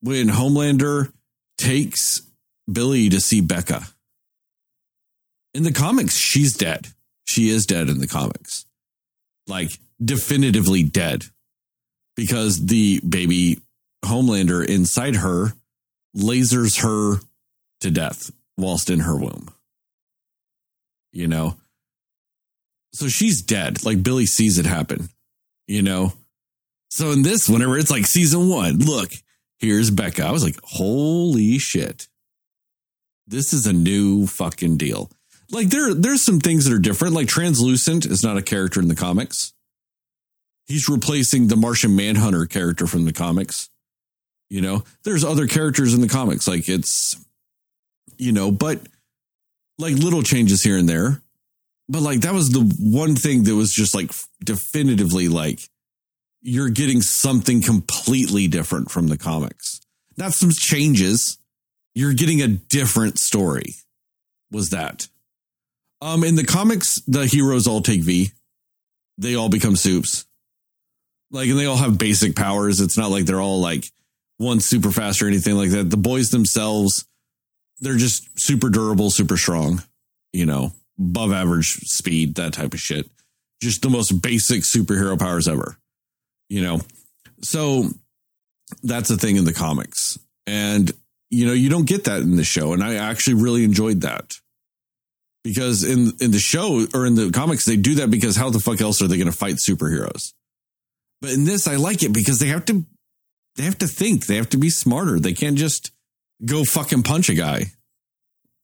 when 0.00 0.28
Homelander 0.28 1.12
takes 1.56 2.22
Billy 2.70 3.08
to 3.08 3.20
see 3.20 3.40
Becca. 3.40 3.82
In 5.54 5.62
the 5.62 5.72
comics, 5.72 6.16
she's 6.16 6.56
dead. 6.56 6.88
She 7.24 7.48
is 7.48 7.66
dead 7.66 7.88
in 7.88 7.98
the 7.98 8.06
comics. 8.06 8.66
Like, 9.46 9.78
definitively 10.04 10.82
dead. 10.82 11.24
Because 12.16 12.66
the 12.66 13.00
baby 13.00 13.58
Homelander 14.04 14.64
inside 14.64 15.16
her 15.16 15.52
lasers 16.16 16.82
her 16.82 17.20
to 17.80 17.90
death 17.90 18.30
whilst 18.56 18.90
in 18.90 19.00
her 19.00 19.16
womb. 19.16 19.48
You 21.12 21.28
know? 21.28 21.56
So 22.92 23.08
she's 23.08 23.42
dead. 23.42 23.84
Like 23.84 24.02
Billy 24.02 24.26
sees 24.26 24.58
it 24.58 24.66
happen, 24.66 25.08
you 25.66 25.82
know? 25.82 26.12
So 26.90 27.10
in 27.10 27.22
this, 27.22 27.48
whenever 27.48 27.76
it's 27.76 27.90
like 27.90 28.06
season 28.06 28.48
one, 28.48 28.78
look, 28.78 29.10
here's 29.58 29.90
Becca. 29.90 30.24
I 30.24 30.30
was 30.30 30.44
like, 30.44 30.60
holy 30.62 31.58
shit. 31.58 32.06
This 33.26 33.52
is 33.52 33.66
a 33.66 33.72
new 33.72 34.28
fucking 34.28 34.76
deal. 34.76 35.10
Like 35.50 35.70
there, 35.70 35.92
there's 35.94 36.22
some 36.22 36.38
things 36.38 36.64
that 36.64 36.74
are 36.74 36.78
different. 36.78 37.14
Like 37.14 37.26
Translucent 37.26 38.06
is 38.06 38.22
not 38.22 38.36
a 38.36 38.42
character 38.42 38.80
in 38.80 38.88
the 38.88 38.94
comics. 38.94 39.53
He's 40.66 40.88
replacing 40.88 41.48
the 41.48 41.56
Martian 41.56 41.94
Manhunter 41.94 42.46
character 42.46 42.86
from 42.86 43.04
the 43.04 43.12
comics. 43.12 43.68
You 44.48 44.60
know, 44.60 44.84
there's 45.04 45.24
other 45.24 45.46
characters 45.46 45.94
in 45.94 46.00
the 46.00 46.08
comics. 46.08 46.48
Like 46.48 46.68
it's, 46.68 47.16
you 48.16 48.32
know, 48.32 48.50
but 48.50 48.80
like 49.78 49.94
little 49.94 50.22
changes 50.22 50.62
here 50.62 50.78
and 50.78 50.88
there. 50.88 51.22
But 51.88 52.02
like 52.02 52.20
that 52.20 52.34
was 52.34 52.50
the 52.50 52.60
one 52.78 53.14
thing 53.14 53.44
that 53.44 53.54
was 53.54 53.72
just 53.72 53.94
like 53.94 54.10
definitively 54.42 55.28
like 55.28 55.60
you're 56.40 56.70
getting 56.70 57.02
something 57.02 57.62
completely 57.62 58.48
different 58.48 58.90
from 58.90 59.08
the 59.08 59.18
comics. 59.18 59.80
Not 60.16 60.32
some 60.32 60.50
changes. 60.50 61.38
You're 61.94 62.14
getting 62.14 62.42
a 62.42 62.48
different 62.48 63.18
story. 63.18 63.74
Was 64.50 64.70
that? 64.70 65.08
Um, 66.00 66.22
in 66.22 66.36
the 66.36 66.44
comics, 66.44 67.00
the 67.06 67.26
heroes 67.26 67.66
all 67.66 67.80
take 67.80 68.02
V. 68.02 68.30
They 69.16 69.34
all 69.34 69.48
become 69.48 69.76
soups. 69.76 70.26
Like, 71.34 71.48
and 71.48 71.58
they 71.58 71.66
all 71.66 71.76
have 71.76 71.98
basic 71.98 72.36
powers. 72.36 72.80
It's 72.80 72.96
not 72.96 73.10
like 73.10 73.24
they're 73.24 73.40
all 73.40 73.60
like 73.60 73.90
one 74.38 74.60
super 74.60 74.92
fast 74.92 75.20
or 75.20 75.26
anything 75.26 75.56
like 75.56 75.70
that. 75.70 75.90
The 75.90 75.96
boys 75.96 76.30
themselves, 76.30 77.06
they're 77.80 77.96
just 77.96 78.38
super 78.38 78.70
durable, 78.70 79.10
super 79.10 79.36
strong, 79.36 79.82
you 80.32 80.46
know, 80.46 80.72
above 80.96 81.32
average 81.32 81.72
speed, 81.88 82.36
that 82.36 82.52
type 82.52 82.72
of 82.72 82.78
shit. 82.78 83.10
Just 83.60 83.82
the 83.82 83.90
most 83.90 84.22
basic 84.22 84.62
superhero 84.62 85.18
powers 85.18 85.48
ever, 85.48 85.76
you 86.48 86.62
know. 86.62 86.80
So 87.42 87.88
that's 88.84 89.10
a 89.10 89.16
thing 89.16 89.34
in 89.34 89.44
the 89.44 89.52
comics. 89.52 90.16
And, 90.46 90.92
you 91.30 91.46
know, 91.46 91.52
you 91.52 91.68
don't 91.68 91.88
get 91.88 92.04
that 92.04 92.20
in 92.20 92.36
the 92.36 92.44
show. 92.44 92.74
And 92.74 92.84
I 92.84 92.94
actually 92.94 93.42
really 93.42 93.64
enjoyed 93.64 94.02
that. 94.02 94.34
Because 95.42 95.82
in 95.82 96.12
in 96.20 96.30
the 96.30 96.38
show 96.38 96.86
or 96.94 97.06
in 97.06 97.16
the 97.16 97.32
comics, 97.32 97.64
they 97.64 97.76
do 97.76 97.96
that 97.96 98.10
because 98.10 98.36
how 98.36 98.50
the 98.50 98.60
fuck 98.60 98.80
else 98.80 99.02
are 99.02 99.08
they 99.08 99.16
going 99.16 99.26
to 99.26 99.36
fight 99.36 99.56
superheroes? 99.56 100.32
But 101.24 101.32
in 101.32 101.44
this, 101.44 101.66
I 101.66 101.76
like 101.76 102.02
it 102.02 102.12
because 102.12 102.38
they 102.38 102.48
have 102.48 102.66
to 102.66 102.84
they 103.56 103.62
have 103.62 103.78
to 103.78 103.86
think. 103.86 104.26
They 104.26 104.36
have 104.36 104.50
to 104.50 104.58
be 104.58 104.68
smarter. 104.68 105.18
They 105.18 105.32
can't 105.32 105.56
just 105.56 105.90
go 106.44 106.64
fucking 106.64 107.02
punch 107.02 107.30
a 107.30 107.34
guy, 107.34 107.64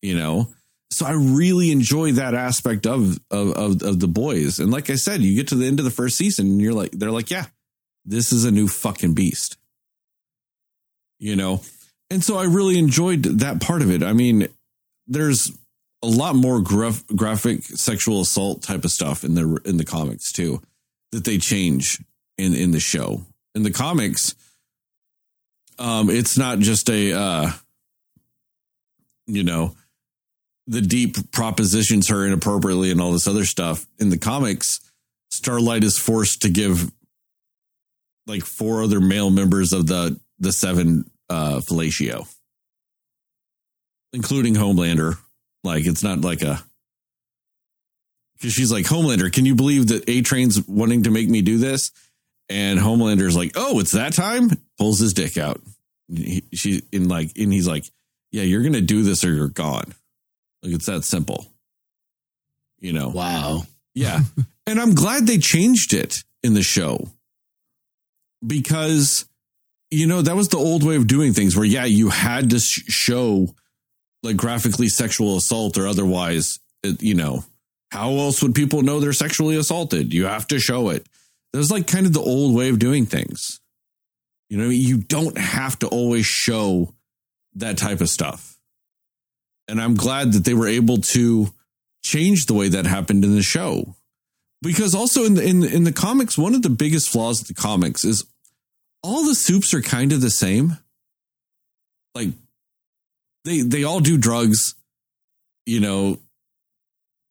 you 0.02 0.14
know? 0.14 0.52
So 0.90 1.06
I 1.06 1.12
really 1.12 1.70
enjoy 1.70 2.12
that 2.12 2.34
aspect 2.34 2.86
of, 2.86 3.18
of, 3.30 3.52
of, 3.52 3.82
of 3.82 4.00
the 4.00 4.08
boys. 4.08 4.58
And 4.58 4.70
like 4.70 4.90
I 4.90 4.96
said, 4.96 5.22
you 5.22 5.34
get 5.36 5.48
to 5.48 5.54
the 5.54 5.66
end 5.66 5.78
of 5.78 5.86
the 5.86 5.90
first 5.90 6.18
season 6.18 6.48
and 6.48 6.60
you're 6.60 6.74
like, 6.74 6.90
they're 6.90 7.10
like, 7.10 7.30
yeah, 7.30 7.46
this 8.04 8.30
is 8.30 8.44
a 8.44 8.50
new 8.50 8.68
fucking 8.68 9.14
beast, 9.14 9.56
you 11.18 11.36
know? 11.36 11.62
And 12.10 12.22
so 12.22 12.36
I 12.36 12.44
really 12.44 12.78
enjoyed 12.78 13.22
that 13.22 13.62
part 13.62 13.80
of 13.80 13.90
it. 13.90 14.02
I 14.02 14.12
mean, 14.12 14.48
there's 15.06 15.50
a 16.02 16.08
lot 16.08 16.34
more 16.34 16.60
graph, 16.60 17.06
graphic 17.06 17.62
sexual 17.62 18.20
assault 18.20 18.62
type 18.62 18.84
of 18.84 18.90
stuff 18.90 19.24
in 19.24 19.34
the, 19.34 19.60
in 19.64 19.78
the 19.78 19.84
comics 19.86 20.30
too, 20.30 20.60
that 21.12 21.24
they 21.24 21.38
change 21.38 22.02
in, 22.40 22.54
in 22.54 22.70
the 22.70 22.80
show. 22.80 23.24
In 23.54 23.62
the 23.62 23.70
comics, 23.70 24.34
um, 25.78 26.10
it's 26.10 26.38
not 26.38 26.58
just 26.58 26.88
a, 26.88 27.12
uh, 27.12 27.50
you 29.26 29.42
know, 29.42 29.74
the 30.66 30.80
deep 30.80 31.32
propositions 31.32 32.08
her 32.08 32.26
inappropriately 32.26 32.90
and 32.90 33.00
all 33.00 33.12
this 33.12 33.26
other 33.26 33.44
stuff. 33.44 33.86
In 33.98 34.10
the 34.10 34.18
comics, 34.18 34.80
Starlight 35.30 35.84
is 35.84 35.98
forced 35.98 36.42
to 36.42 36.50
give 36.50 36.90
like 38.26 38.44
four 38.44 38.82
other 38.82 39.00
male 39.00 39.30
members 39.30 39.72
of 39.72 39.86
the 39.86 40.18
the 40.38 40.52
seven 40.52 41.10
uh 41.28 41.60
fellatio, 41.60 42.28
including 44.12 44.54
Homelander. 44.54 45.18
Like 45.64 45.86
it's 45.86 46.02
not 46.02 46.20
like 46.20 46.42
a 46.42 46.62
because 48.34 48.52
she's 48.52 48.72
like 48.72 48.86
Homelander. 48.86 49.32
Can 49.32 49.46
you 49.46 49.54
believe 49.54 49.88
that 49.88 50.08
A 50.08 50.22
Train's 50.22 50.66
wanting 50.66 51.02
to 51.02 51.10
make 51.10 51.28
me 51.28 51.42
do 51.42 51.58
this? 51.58 51.90
And 52.50 52.80
Homelander's 52.80 53.36
like, 53.36 53.52
"Oh, 53.54 53.78
it's 53.78 53.92
that 53.92 54.12
time." 54.12 54.50
Pulls 54.76 54.98
his 54.98 55.12
dick 55.12 55.38
out. 55.38 55.60
He, 56.12 56.42
she 56.52 56.82
in 56.90 57.08
like, 57.08 57.30
and 57.38 57.52
he's 57.52 57.68
like, 57.68 57.84
"Yeah, 58.32 58.42
you're 58.42 58.64
gonna 58.64 58.80
do 58.80 59.04
this 59.04 59.24
or 59.24 59.32
you're 59.32 59.48
gone." 59.48 59.94
Like 60.62 60.74
it's 60.74 60.86
that 60.86 61.04
simple. 61.04 61.46
You 62.80 62.92
know. 62.92 63.10
Wow. 63.10 63.62
Yeah, 63.94 64.20
and 64.66 64.80
I'm 64.80 64.94
glad 64.94 65.26
they 65.26 65.38
changed 65.38 65.94
it 65.94 66.24
in 66.42 66.54
the 66.54 66.62
show 66.62 67.06
because 68.44 69.26
you 69.92 70.08
know 70.08 70.20
that 70.20 70.36
was 70.36 70.48
the 70.48 70.58
old 70.58 70.82
way 70.82 70.96
of 70.96 71.06
doing 71.06 71.32
things. 71.32 71.56
Where 71.56 71.64
yeah, 71.64 71.84
you 71.84 72.08
had 72.08 72.50
to 72.50 72.58
sh- 72.58 72.82
show 72.88 73.54
like 74.24 74.36
graphically 74.36 74.88
sexual 74.88 75.36
assault 75.36 75.78
or 75.78 75.86
otherwise, 75.86 76.58
it, 76.82 77.00
you 77.00 77.14
know, 77.14 77.44
how 77.90 78.10
else 78.10 78.42
would 78.42 78.56
people 78.56 78.82
know 78.82 78.98
they're 78.98 79.12
sexually 79.12 79.56
assaulted? 79.56 80.12
You 80.12 80.26
have 80.26 80.48
to 80.48 80.58
show 80.58 80.88
it. 80.90 81.06
That 81.52 81.58
was 81.58 81.70
like 81.70 81.86
kind 81.86 82.06
of 82.06 82.12
the 82.12 82.20
old 82.20 82.54
way 82.54 82.68
of 82.68 82.78
doing 82.78 83.06
things. 83.06 83.60
You 84.48 84.58
know, 84.58 84.68
you 84.68 84.98
don't 84.98 85.38
have 85.38 85.78
to 85.80 85.88
always 85.88 86.26
show 86.26 86.94
that 87.54 87.78
type 87.78 88.00
of 88.00 88.08
stuff. 88.08 88.58
And 89.68 89.80
I'm 89.80 89.94
glad 89.94 90.32
that 90.32 90.44
they 90.44 90.54
were 90.54 90.68
able 90.68 90.98
to 90.98 91.52
change 92.02 92.46
the 92.46 92.54
way 92.54 92.68
that 92.68 92.86
happened 92.86 93.24
in 93.24 93.34
the 93.34 93.42
show. 93.42 93.94
because 94.62 94.94
also 94.94 95.24
in 95.24 95.34
the, 95.34 95.44
in 95.44 95.62
in 95.64 95.84
the 95.84 95.92
comics, 95.92 96.36
one 96.36 96.54
of 96.54 96.62
the 96.62 96.70
biggest 96.70 97.08
flaws 97.08 97.40
of 97.40 97.46
the 97.48 97.54
comics 97.54 98.04
is 98.04 98.24
all 99.02 99.24
the 99.24 99.34
soups 99.34 99.72
are 99.72 99.80
kind 99.82 100.12
of 100.12 100.20
the 100.20 100.30
same. 100.30 100.76
Like 102.14 102.30
they 103.44 103.62
they 103.62 103.84
all 103.84 104.00
do 104.00 104.18
drugs, 104.18 104.74
you 105.66 105.80
know. 105.80 106.18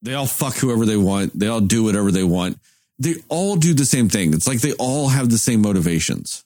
They 0.02 0.14
all 0.14 0.28
fuck 0.28 0.56
whoever 0.56 0.86
they 0.86 0.96
want. 0.96 1.38
They 1.38 1.48
all 1.48 1.60
do 1.60 1.84
whatever 1.84 2.10
they 2.12 2.24
want. 2.24 2.58
They 3.00 3.16
all 3.30 3.56
do 3.56 3.74
the 3.74 3.86
same 3.86 4.10
thing. 4.10 4.34
It's 4.34 4.48
like 4.48 4.60
they 4.60 4.74
all 4.74 5.08
have 5.08 5.30
the 5.30 5.38
same 5.38 5.62
motivations, 5.62 6.44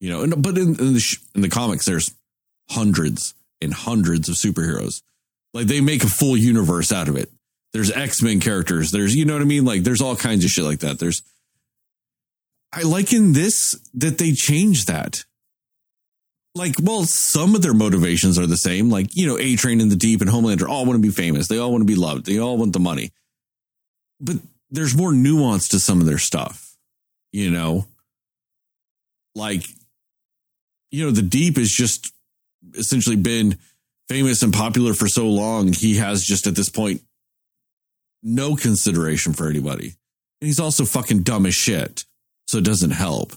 you 0.00 0.10
know. 0.10 0.22
And 0.22 0.42
but 0.42 0.58
in, 0.58 0.78
in 0.80 0.94
the 0.94 1.00
sh- 1.00 1.18
in 1.34 1.42
the 1.42 1.48
comics, 1.48 1.86
there's 1.86 2.12
hundreds 2.70 3.34
and 3.62 3.72
hundreds 3.72 4.28
of 4.28 4.34
superheroes. 4.34 5.02
Like 5.54 5.66
they 5.66 5.80
make 5.80 6.02
a 6.02 6.08
full 6.08 6.36
universe 6.36 6.92
out 6.92 7.08
of 7.08 7.16
it. 7.16 7.30
There's 7.72 7.90
X 7.90 8.20
Men 8.20 8.40
characters. 8.40 8.90
There's 8.90 9.14
you 9.14 9.24
know 9.24 9.34
what 9.34 9.42
I 9.42 9.46
mean. 9.46 9.64
Like 9.64 9.84
there's 9.84 10.02
all 10.02 10.16
kinds 10.16 10.44
of 10.44 10.50
shit 10.50 10.64
like 10.64 10.80
that. 10.80 10.98
There's 10.98 11.22
I 12.72 12.82
like 12.82 13.12
in 13.12 13.32
this 13.32 13.74
that 13.94 14.18
they 14.18 14.32
change 14.32 14.86
that. 14.86 15.24
Like, 16.54 16.74
well, 16.82 17.04
some 17.04 17.54
of 17.54 17.62
their 17.62 17.74
motivations 17.74 18.38
are 18.38 18.46
the 18.46 18.56
same. 18.56 18.90
Like, 18.90 19.14
you 19.14 19.26
know, 19.26 19.38
A 19.38 19.54
Train 19.54 19.80
in 19.80 19.90
the 19.90 19.96
Deep 19.96 20.20
and 20.20 20.30
Homelander 20.30 20.68
all 20.68 20.84
want 20.84 20.96
to 20.96 21.02
be 21.06 21.12
famous. 21.12 21.46
They 21.46 21.58
all 21.58 21.70
want 21.70 21.82
to 21.82 21.86
be 21.86 21.94
loved. 21.94 22.26
They 22.26 22.38
all 22.38 22.58
want 22.58 22.72
the 22.72 22.80
money. 22.80 23.12
But 24.20 24.36
there's 24.70 24.96
more 24.96 25.12
nuance 25.12 25.68
to 25.68 25.80
some 25.80 26.00
of 26.00 26.06
their 26.06 26.18
stuff, 26.18 26.76
you 27.32 27.50
know? 27.50 27.86
Like, 29.34 29.64
you 30.90 31.04
know, 31.04 31.10
the 31.10 31.22
Deep 31.22 31.56
has 31.56 31.70
just 31.70 32.12
essentially 32.74 33.16
been 33.16 33.58
famous 34.08 34.42
and 34.42 34.52
popular 34.52 34.94
for 34.94 35.08
so 35.08 35.26
long. 35.26 35.72
He 35.72 35.96
has 35.96 36.24
just 36.24 36.46
at 36.46 36.54
this 36.54 36.68
point 36.68 37.02
no 38.22 38.56
consideration 38.56 39.32
for 39.32 39.48
anybody. 39.48 39.94
And 40.40 40.46
he's 40.46 40.60
also 40.60 40.84
fucking 40.84 41.22
dumb 41.22 41.46
as 41.46 41.54
shit. 41.54 42.04
So 42.46 42.58
it 42.58 42.64
doesn't 42.64 42.90
help. 42.92 43.32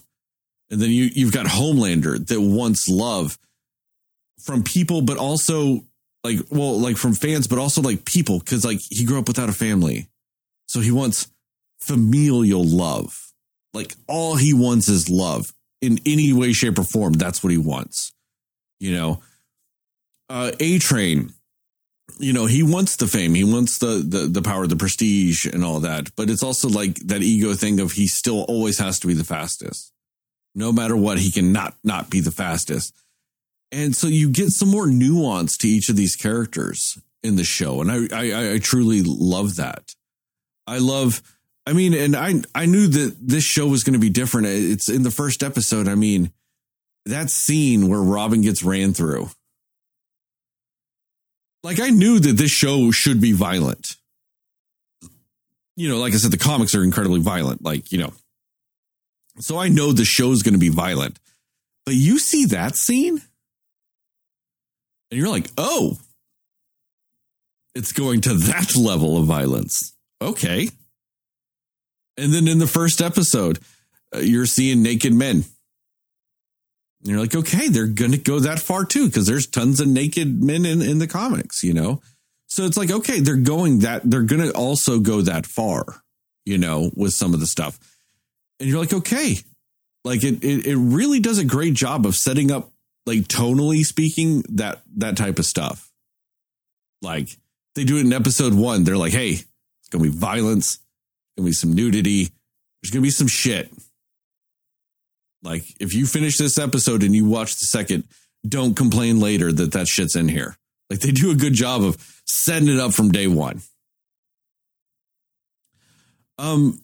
And 0.69 0.81
then 0.81 0.89
you 0.89 1.09
you've 1.13 1.33
got 1.33 1.45
Homelander 1.45 2.25
that 2.27 2.41
wants 2.41 2.87
love 2.87 3.37
from 4.41 4.63
people, 4.63 5.01
but 5.01 5.17
also 5.17 5.81
like 6.23 6.39
well, 6.49 6.79
like 6.79 6.97
from 6.97 7.13
fans, 7.13 7.47
but 7.47 7.59
also 7.59 7.81
like 7.81 8.05
people, 8.05 8.39
because 8.39 8.63
like 8.63 8.79
he 8.89 9.03
grew 9.03 9.19
up 9.19 9.27
without 9.27 9.49
a 9.49 9.53
family. 9.53 10.07
So 10.71 10.79
he 10.79 10.91
wants 10.91 11.27
familial 11.81 12.63
love. 12.63 13.33
Like 13.73 13.93
all 14.07 14.37
he 14.37 14.53
wants 14.53 14.87
is 14.87 15.09
love 15.09 15.51
in 15.81 15.99
any 16.05 16.31
way, 16.31 16.53
shape, 16.53 16.79
or 16.79 16.85
form. 16.85 17.11
That's 17.11 17.43
what 17.43 17.51
he 17.51 17.57
wants. 17.57 18.13
You 18.79 18.95
know, 18.95 19.21
uh, 20.29 20.53
A 20.61 20.79
Train, 20.79 21.33
you 22.19 22.31
know, 22.31 22.45
he 22.45 22.63
wants 22.63 22.95
the 22.95 23.07
fame, 23.07 23.33
he 23.33 23.43
wants 23.43 23.79
the, 23.79 24.01
the 24.07 24.27
the 24.27 24.41
power, 24.41 24.65
the 24.65 24.77
prestige, 24.77 25.45
and 25.45 25.65
all 25.65 25.81
that. 25.81 26.15
But 26.15 26.29
it's 26.29 26.41
also 26.41 26.69
like 26.69 26.95
that 27.07 27.21
ego 27.21 27.53
thing 27.53 27.81
of 27.81 27.91
he 27.91 28.07
still 28.07 28.43
always 28.43 28.79
has 28.79 28.97
to 28.99 29.07
be 29.07 29.13
the 29.13 29.25
fastest, 29.25 29.91
no 30.55 30.71
matter 30.71 30.95
what. 30.95 31.19
He 31.19 31.31
can 31.31 31.51
not 31.51 31.75
not 31.83 32.09
be 32.09 32.21
the 32.21 32.31
fastest, 32.31 32.95
and 33.73 33.93
so 33.93 34.07
you 34.07 34.29
get 34.29 34.51
some 34.51 34.69
more 34.69 34.87
nuance 34.87 35.57
to 35.57 35.67
each 35.67 35.89
of 35.89 35.97
these 35.97 36.15
characters 36.15 36.97
in 37.21 37.35
the 37.35 37.43
show, 37.43 37.81
and 37.81 37.91
I 37.91 38.07
I, 38.13 38.53
I 38.53 38.59
truly 38.59 39.03
love 39.03 39.57
that. 39.57 39.95
I 40.71 40.79
love. 40.79 41.21
I 41.67 41.73
mean, 41.73 41.93
and 41.93 42.15
I 42.15 42.41
I 42.55 42.65
knew 42.65 42.87
that 42.87 43.15
this 43.19 43.43
show 43.43 43.67
was 43.67 43.83
going 43.83 43.93
to 43.93 43.99
be 43.99 44.09
different. 44.09 44.47
It's 44.47 44.89
in 44.89 45.03
the 45.03 45.11
first 45.11 45.43
episode. 45.43 45.87
I 45.87 45.95
mean, 45.95 46.31
that 47.05 47.29
scene 47.29 47.87
where 47.87 48.01
Robin 48.01 48.41
gets 48.41 48.63
ran 48.63 48.93
through 48.93 49.29
like 51.63 51.79
I 51.79 51.89
knew 51.89 52.19
that 52.19 52.37
this 52.37 52.51
show 52.51 52.91
should 52.91 53.21
be 53.21 53.31
violent. 53.33 53.95
You 55.75 55.89
know, 55.89 55.99
like 55.99 56.13
I 56.13 56.17
said, 56.17 56.31
the 56.31 56.37
comics 56.37 56.75
are 56.75 56.83
incredibly 56.83 57.21
violent. 57.21 57.63
Like, 57.63 57.91
you 57.91 57.97
know, 57.99 58.13
so 59.39 59.57
I 59.57 59.69
know 59.69 59.91
the 59.91 60.05
show's 60.05 60.43
going 60.43 60.53
to 60.53 60.59
be 60.59 60.69
violent. 60.69 61.19
But 61.85 61.95
you 61.95 62.19
see 62.19 62.45
that 62.45 62.75
scene 62.75 63.21
and 65.09 65.19
you're 65.19 65.29
like, 65.29 65.49
oh, 65.57 65.97
it's 67.73 67.93
going 67.93 68.21
to 68.21 68.33
that 68.33 68.75
level 68.79 69.17
of 69.17 69.25
violence. 69.25 69.95
Okay. 70.21 70.69
And 72.17 72.31
then 72.33 72.47
in 72.47 72.59
the 72.59 72.67
first 72.67 73.01
episode, 73.01 73.59
uh, 74.15 74.19
you're 74.19 74.45
seeing 74.45 74.83
naked 74.83 75.13
men 75.13 75.45
and 77.01 77.09
you're 77.09 77.19
like, 77.19 77.35
okay, 77.35 77.69
they're 77.69 77.87
going 77.87 78.11
to 78.11 78.17
go 78.17 78.39
that 78.39 78.59
far 78.59 78.85
too, 78.85 79.07
because 79.07 79.25
there's 79.25 79.47
tons 79.47 79.79
of 79.79 79.87
naked 79.87 80.43
men 80.43 80.65
in, 80.65 80.81
in 80.81 80.99
the 80.99 81.07
comics, 81.07 81.63
you 81.63 81.73
know? 81.73 82.01
So 82.47 82.65
it's 82.65 82.77
like, 82.77 82.91
okay, 82.91 83.21
they're 83.21 83.37
going 83.37 83.79
that, 83.79 84.01
they're 84.03 84.21
going 84.21 84.41
to 84.41 84.51
also 84.51 84.99
go 84.99 85.21
that 85.21 85.47
far, 85.47 86.03
you 86.45 86.57
know, 86.57 86.91
with 86.95 87.13
some 87.13 87.33
of 87.33 87.39
the 87.39 87.47
stuff. 87.47 87.79
And 88.59 88.69
you're 88.69 88.79
like, 88.79 88.93
okay, 88.93 89.37
like 90.03 90.23
it, 90.23 90.43
it, 90.43 90.67
it 90.67 90.75
really 90.75 91.19
does 91.19 91.39
a 91.39 91.45
great 91.45 91.73
job 91.73 92.05
of 92.05 92.15
setting 92.15 92.51
up, 92.51 92.71
like 93.07 93.21
tonally 93.21 93.83
speaking, 93.83 94.43
that, 94.49 94.81
that 94.97 95.17
type 95.17 95.39
of 95.39 95.45
stuff. 95.45 95.91
Like 97.01 97.29
they 97.73 97.83
do 97.85 97.97
it 97.97 98.05
in 98.05 98.13
episode 98.13 98.53
one. 98.53 98.83
They're 98.83 98.97
like, 98.97 99.13
hey, 99.13 99.37
to 99.91 99.99
be 99.99 100.09
violence, 100.09 100.79
to 101.37 101.43
be 101.43 101.51
some 101.51 101.73
nudity, 101.73 102.29
there's 102.81 102.91
to 102.91 103.01
be 103.01 103.11
some 103.11 103.27
shit 103.27 103.71
like, 105.43 105.63
if 105.79 105.93
you 105.93 106.05
finish 106.05 106.37
this 106.37 106.57
episode 106.59 107.03
and 107.03 107.15
you 107.15 107.25
watch 107.25 107.55
the 107.55 107.65
second, 107.65 108.03
don't 108.47 108.75
complain 108.75 109.19
later 109.19 109.51
that 109.51 109.73
that 109.73 109.87
shit's 109.87 110.15
in 110.15 110.27
here. 110.27 110.55
Like, 110.89 110.99
they 110.99 111.11
do 111.11 111.31
a 111.31 111.35
good 111.35 111.53
job 111.53 111.83
of 111.83 112.21
setting 112.25 112.69
it 112.69 112.79
up 112.79 112.93
from 112.93 113.11
day 113.11 113.27
one. 113.27 113.61
Um, 116.37 116.79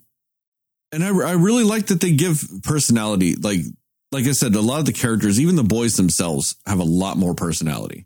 and 0.91 1.03
I, 1.03 1.07
I 1.07 1.33
really 1.33 1.63
like 1.63 1.87
that 1.87 2.01
they 2.01 2.13
give 2.13 2.43
personality. 2.63 3.35
Like, 3.35 3.59
like 4.11 4.25
I 4.25 4.31
said, 4.31 4.55
a 4.55 4.61
lot 4.61 4.79
of 4.79 4.85
the 4.85 4.93
characters, 4.93 5.39
even 5.39 5.55
the 5.55 5.63
boys 5.63 5.95
themselves, 5.95 6.55
have 6.65 6.79
a 6.79 6.85
lot 6.85 7.17
more 7.17 7.35
personality. 7.35 8.05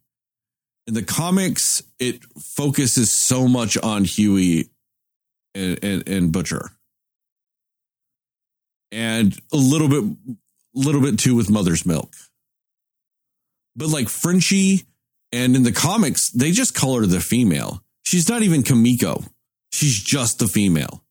In 0.87 0.95
the 0.95 1.03
comics, 1.03 1.83
it 1.99 2.23
focuses 2.39 3.15
so 3.15 3.47
much 3.47 3.77
on 3.77 4.03
Hughie 4.03 4.70
and, 5.55 5.79
and, 5.83 6.07
and 6.07 6.31
Butcher. 6.31 6.71
And 8.91 9.39
a 9.53 9.57
little 9.57 9.87
bit 9.87 10.03
little 10.73 11.01
bit 11.01 11.19
too 11.19 11.35
with 11.35 11.49
mother's 11.49 11.85
milk. 11.85 12.13
But 13.75 13.89
like 13.89 14.09
frenchie 14.09 14.85
and 15.31 15.55
in 15.55 15.63
the 15.63 15.71
comics 15.71 16.29
they 16.29 16.51
just 16.51 16.75
call 16.75 16.99
her 16.99 17.05
the 17.05 17.21
female. 17.21 17.83
She's 18.03 18.27
not 18.27 18.41
even 18.41 18.63
Kimiko. 18.63 19.23
She's 19.71 20.01
just 20.01 20.39
the 20.39 20.47
female. 20.47 21.03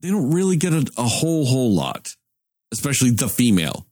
They 0.00 0.10
don't 0.10 0.32
really 0.32 0.56
get 0.56 0.72
a, 0.72 0.88
a 0.96 1.04
whole 1.04 1.44
whole 1.44 1.74
lot 1.74 2.14
especially 2.72 3.10
the 3.10 3.28
female. 3.28 3.86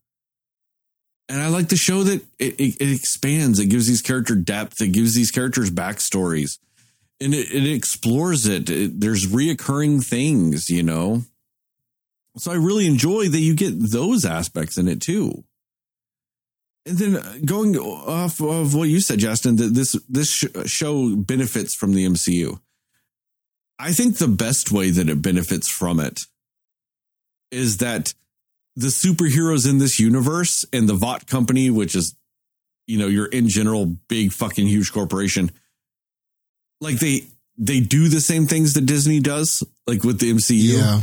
And 1.28 1.40
i 1.40 1.46
like 1.46 1.68
the 1.68 1.76
show 1.76 2.02
that 2.02 2.24
it, 2.40 2.54
it, 2.58 2.80
it 2.80 2.92
expands. 2.92 3.61
It 3.61 3.66
gives 3.66 3.86
these 3.86 4.02
character 4.02 4.34
depth. 4.34 4.80
It 4.80 4.88
gives 4.88 5.14
these 5.14 5.30
characters 5.30 5.70
backstories 5.70 6.58
and 7.21 7.35
it, 7.35 7.51
it 7.53 7.71
explores 7.71 8.47
it. 8.47 8.71
it 8.71 9.01
there's 9.01 9.27
reoccurring 9.27 10.05
things 10.05 10.68
you 10.68 10.83
know 10.83 11.23
so 12.37 12.53
I 12.53 12.57
really 12.57 12.87
enjoy 12.87 13.29
that 13.29 13.39
you 13.39 13.55
get 13.55 13.75
those 13.77 14.25
aspects 14.25 14.79
in 14.79 14.89
it 14.89 15.01
too. 15.01 15.45
And 16.87 16.97
then 16.97 17.16
uh, 17.16 17.35
going 17.45 17.77
off 17.77 18.41
of 18.41 18.75
what 18.75 18.89
you 18.89 19.01
said, 19.01 19.18
Justin, 19.18 19.57
that 19.57 19.75
this 19.75 19.93
this 20.09 20.31
show 20.66 21.14
benefits 21.16 21.75
from 21.75 21.93
the 21.93 22.07
MCU. 22.07 22.59
I 23.79 23.93
think 23.93 24.16
the 24.16 24.29
best 24.29 24.71
way 24.71 24.91
that 24.91 25.09
it 25.09 25.23
benefits 25.23 25.68
from 25.68 26.01
it 26.01 26.21
is 27.51 27.79
that 27.79 28.14
the 28.77 28.89
superheroes 28.89 29.68
in 29.68 29.79
this 29.79 29.99
universe 29.99 30.64
and 30.73 30.89
the 30.89 30.95
Vought 30.95 31.27
company, 31.27 31.71
which 31.71 31.95
is, 31.95 32.14
you 32.87 32.99
know, 32.99 33.09
your 33.09 33.27
in 33.27 33.49
general 33.49 33.87
big 33.87 34.33
fucking 34.33 34.66
huge 34.66 34.93
corporation, 34.93 35.51
like 36.81 36.99
they 36.99 37.22
they 37.59 37.81
do 37.81 38.09
the 38.09 38.20
same 38.20 38.47
things 38.47 38.74
that 38.74 38.87
Disney 38.87 39.20
does, 39.20 39.62
like 39.87 40.03
with 40.05 40.18
the 40.20 40.33
MCU. 40.33 40.78
Yeah. 40.78 41.03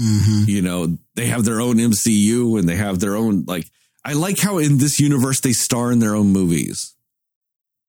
Mm-hmm. 0.00 0.44
You 0.50 0.62
know, 0.62 0.98
they 1.14 1.26
have 1.26 1.44
their 1.44 1.60
own 1.60 1.76
MCU 1.76 2.58
and 2.58 2.68
they 2.68 2.76
have 2.76 2.98
their 3.00 3.16
own 3.16 3.44
like 3.46 3.66
I 4.04 4.12
like 4.12 4.38
how 4.38 4.58
in 4.58 4.78
this 4.78 5.00
universe 5.00 5.40
they 5.40 5.52
star 5.52 5.90
in 5.92 5.98
their 6.00 6.14
own 6.14 6.28
movies. 6.32 6.94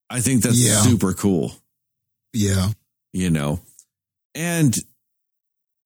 I 0.09 0.21
think 0.21 0.41
that's 0.43 0.57
Yeah. 0.57 0.81
super 0.83 1.13
cool, 1.13 1.53
Yeah. 2.33 2.69
you 3.13 3.29
know. 3.29 3.59
And 4.35 4.75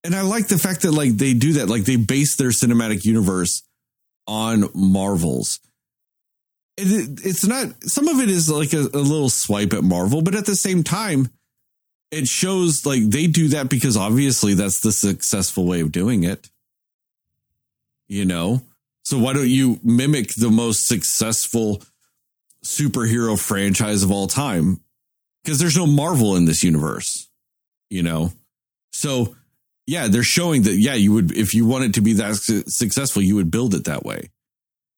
and 0.04 0.16
I 0.16 0.22
like 0.22 0.48
the 0.48 0.60
fact 0.60 0.82
that 0.82 0.92
like 0.92 1.18
they 1.18 1.34
do 1.34 1.54
that 1.54 1.70
like 1.70 1.86
they 1.86 1.96
base 1.96 2.36
their 2.36 2.50
cinematic 2.50 3.04
universe 3.06 3.64
on 4.28 4.70
Marvel's. 4.76 5.60
It, 6.78 6.88
it- 7.10 7.26
it's 7.26 7.46
not 7.46 7.68
some 7.84 8.08
of 8.08 8.20
it 8.20 8.30
is 8.30 8.50
like 8.50 8.74
a, 8.74 8.80
a 8.82 9.04
little 9.04 9.30
swipe 9.30 9.74
at 9.74 9.84
Marvel, 9.84 10.22
but 10.22 10.36
at 10.36 10.46
the 10.46 10.56
same 10.56 10.84
time 10.84 11.30
it 12.12 12.28
shows 12.28 12.86
like 12.86 13.04
they 13.04 13.26
do 13.28 13.48
that 13.50 13.70
because 13.70 13.96
obviously 13.96 14.54
that's 14.54 14.82
the 14.82 14.92
successful 14.92 15.66
way 15.66 15.80
of 15.80 15.92
doing 15.94 16.24
it. 16.24 16.50
You 18.10 18.26
know? 18.26 18.62
So 19.06 19.18
why 19.18 19.34
don't 19.34 19.50
you 19.50 19.80
mimic 19.84 20.30
the 20.36 20.50
most 20.50 20.88
successful 20.88 21.82
superhero 22.66 23.40
franchise 23.40 24.04
of 24.04 24.12
all 24.12 24.28
time? 24.28 24.82
Because 25.44 25.60
there's 25.60 25.78
no 25.78 25.88
Marvel 25.88 26.36
in 26.36 26.46
this 26.46 26.64
universe, 26.64 27.30
you 27.90 28.04
know? 28.04 28.32
So, 28.92 29.36
yeah, 29.88 30.08
they're 30.08 30.22
showing 30.24 30.64
that, 30.64 30.76
yeah, 30.76 30.94
you 30.94 31.14
would, 31.14 31.32
if 31.32 31.54
you 31.56 31.66
want 31.66 31.86
it 31.86 31.94
to 31.96 32.02
be 32.02 32.14
that 32.14 32.36
su- 32.36 32.64
successful, 32.68 33.22
you 33.22 33.36
would 33.36 33.50
build 33.50 33.74
it 33.74 33.86
that 33.86 34.04
way. 34.06 34.30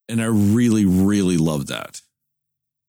And 0.10 0.22
I 0.22 0.26
really, 0.26 0.86
really 0.86 1.38
love 1.38 1.68
that, 1.68 2.01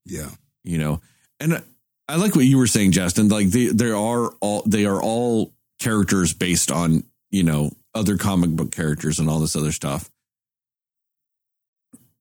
Yeah. 0.04 0.30
you 0.64 0.78
know? 0.78 1.00
And 1.40 1.62
I 2.08 2.16
like 2.16 2.34
what 2.34 2.44
you 2.44 2.58
were 2.58 2.66
saying, 2.66 2.92
Justin. 2.92 3.28
Like, 3.28 3.48
they, 3.48 3.66
they 3.66 3.90
are 3.90 4.28
all, 4.40 4.62
they 4.66 4.84
are 4.84 5.00
all 5.00 5.52
characters 5.80 6.34
based 6.34 6.70
on, 6.70 7.04
you 7.30 7.42
know, 7.42 7.70
other 7.94 8.16
comic 8.16 8.50
book 8.50 8.72
characters 8.72 9.18
and 9.18 9.28
all 9.30 9.38
this 9.40 9.56
other 9.56 9.72
stuff. 9.72 10.10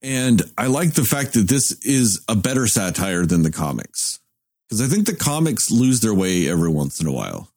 And 0.02 0.42
I 0.58 0.68
like 0.68 0.94
the 0.94 1.04
fact 1.06 1.34
that 1.34 1.48
this 1.48 1.72
is 1.84 2.24
a 2.28 2.36
better 2.36 2.68
satire 2.68 3.26
than 3.26 3.44
the 3.44 3.52
comics. 3.52 4.20
Because 4.68 4.82
I 4.82 4.88
think 4.88 5.06
the 5.06 5.16
comics 5.16 5.72
lose 5.72 6.02
their 6.02 6.14
way 6.14 6.50
every 6.50 6.70
once 6.70 7.00
in 7.00 7.08
a 7.08 7.12
while. 7.12 7.50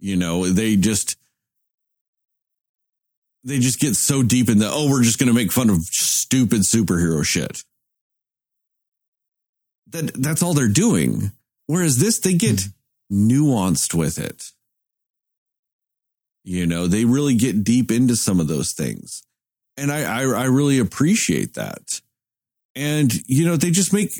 You 0.00 0.16
know, 0.16 0.46
they 0.46 0.76
just 0.76 1.16
they 3.44 3.58
just 3.58 3.78
get 3.78 3.94
so 3.94 4.22
deep 4.22 4.48
in 4.48 4.58
the 4.58 4.70
oh, 4.70 4.90
we're 4.90 5.02
just 5.02 5.18
gonna 5.18 5.32
make 5.32 5.52
fun 5.52 5.70
of 5.70 5.84
stupid 5.84 6.62
superhero 6.62 7.24
shit. 7.24 7.62
That 9.88 10.12
that's 10.14 10.42
all 10.42 10.54
they're 10.54 10.68
doing. 10.68 11.32
Whereas 11.66 11.98
this, 11.98 12.18
they 12.18 12.34
get 12.34 12.68
nuanced 13.12 13.94
with 13.94 14.18
it. 14.18 14.50
You 16.42 16.66
know, 16.66 16.86
they 16.86 17.04
really 17.04 17.34
get 17.34 17.64
deep 17.64 17.90
into 17.90 18.16
some 18.16 18.38
of 18.38 18.48
those 18.48 18.72
things. 18.72 19.22
And 19.76 19.90
I, 19.90 20.02
I, 20.02 20.22
I 20.24 20.44
really 20.44 20.78
appreciate 20.78 21.54
that. 21.54 22.00
And, 22.76 23.12
you 23.26 23.46
know, 23.46 23.56
they 23.56 23.70
just 23.70 23.92
make 23.92 24.10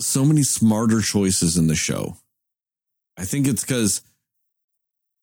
so 0.00 0.24
many 0.24 0.42
smarter 0.42 1.00
choices 1.00 1.56
in 1.56 1.66
the 1.66 1.74
show. 1.74 2.16
I 3.18 3.24
think 3.24 3.46
it's 3.46 3.62
because 3.62 4.00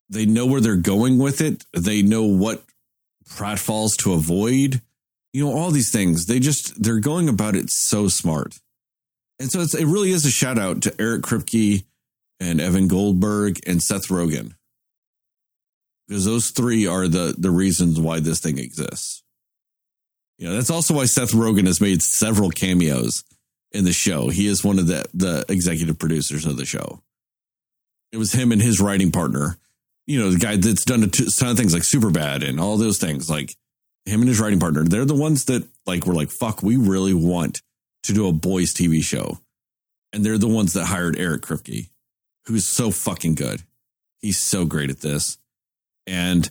they 0.09 0.25
know 0.25 0.45
where 0.45 0.61
they're 0.61 0.75
going 0.75 1.17
with 1.17 1.41
it. 1.41 1.65
They 1.73 2.01
know 2.03 2.23
what 2.23 2.63
pratfalls 3.27 3.95
to 4.03 4.13
avoid. 4.13 4.81
You 5.33 5.45
know, 5.45 5.53
all 5.53 5.71
these 5.71 5.91
things. 5.91 6.25
They 6.25 6.39
just, 6.39 6.81
they're 6.81 6.99
going 6.99 7.29
about 7.29 7.55
it 7.55 7.69
so 7.69 8.07
smart. 8.07 8.55
And 9.39 9.51
so 9.51 9.61
it's, 9.61 9.75
it 9.75 9.85
really 9.85 10.11
is 10.11 10.25
a 10.25 10.31
shout 10.31 10.57
out 10.57 10.81
to 10.83 10.95
Eric 10.99 11.23
Kripke 11.23 11.83
and 12.39 12.59
Evan 12.59 12.87
Goldberg 12.87 13.59
and 13.67 13.81
Seth 13.81 14.07
Rogen. 14.07 14.53
Because 16.07 16.25
those 16.25 16.51
three 16.51 16.87
are 16.87 17.07
the, 17.07 17.35
the 17.37 17.51
reasons 17.51 17.99
why 17.99 18.19
this 18.19 18.39
thing 18.39 18.57
exists. 18.57 19.23
You 20.37 20.47
know, 20.47 20.55
that's 20.55 20.69
also 20.69 20.93
why 20.93 21.05
Seth 21.05 21.31
Rogen 21.31 21.65
has 21.65 21.81
made 21.81 22.01
several 22.01 22.49
cameos 22.49 23.23
in 23.71 23.83
the 23.83 23.93
show. 23.93 24.29
He 24.29 24.47
is 24.47 24.63
one 24.63 24.79
of 24.79 24.87
the, 24.87 25.05
the 25.13 25.45
executive 25.49 25.99
producers 25.99 26.45
of 26.45 26.57
the 26.57 26.65
show. 26.65 27.01
It 28.11 28.17
was 28.17 28.31
him 28.31 28.51
and 28.51 28.61
his 28.61 28.79
writing 28.79 29.11
partner, 29.11 29.57
you 30.07 30.19
know, 30.19 30.31
the 30.31 30.39
guy 30.39 30.55
that's 30.55 30.85
done 30.85 31.03
a 31.03 31.07
ton 31.07 31.49
of 31.49 31.57
things 31.57 31.73
like 31.73 31.83
Superbad 31.83 32.47
and 32.47 32.59
all 32.59 32.77
those 32.77 32.97
things, 32.97 33.29
like 33.29 33.55
him 34.05 34.21
and 34.21 34.29
his 34.29 34.39
writing 34.39 34.59
partner. 34.59 34.83
They're 34.83 35.05
the 35.05 35.13
ones 35.13 35.45
that 35.45 35.67
like 35.85 36.05
were 36.05 36.13
like, 36.13 36.31
fuck, 36.31 36.63
we 36.63 36.77
really 36.77 37.13
want 37.13 37.61
to 38.03 38.13
do 38.13 38.27
a 38.27 38.31
boys 38.31 38.73
TV 38.73 39.03
show. 39.03 39.39
And 40.13 40.25
they're 40.25 40.37
the 40.37 40.47
ones 40.47 40.73
that 40.73 40.85
hired 40.85 41.19
Eric 41.19 41.41
Kripke, 41.41 41.89
who's 42.45 42.65
so 42.65 42.89
fucking 42.89 43.35
good. 43.35 43.61
He's 44.19 44.37
so 44.37 44.65
great 44.65 44.89
at 44.89 45.01
this. 45.01 45.37
And 46.07 46.49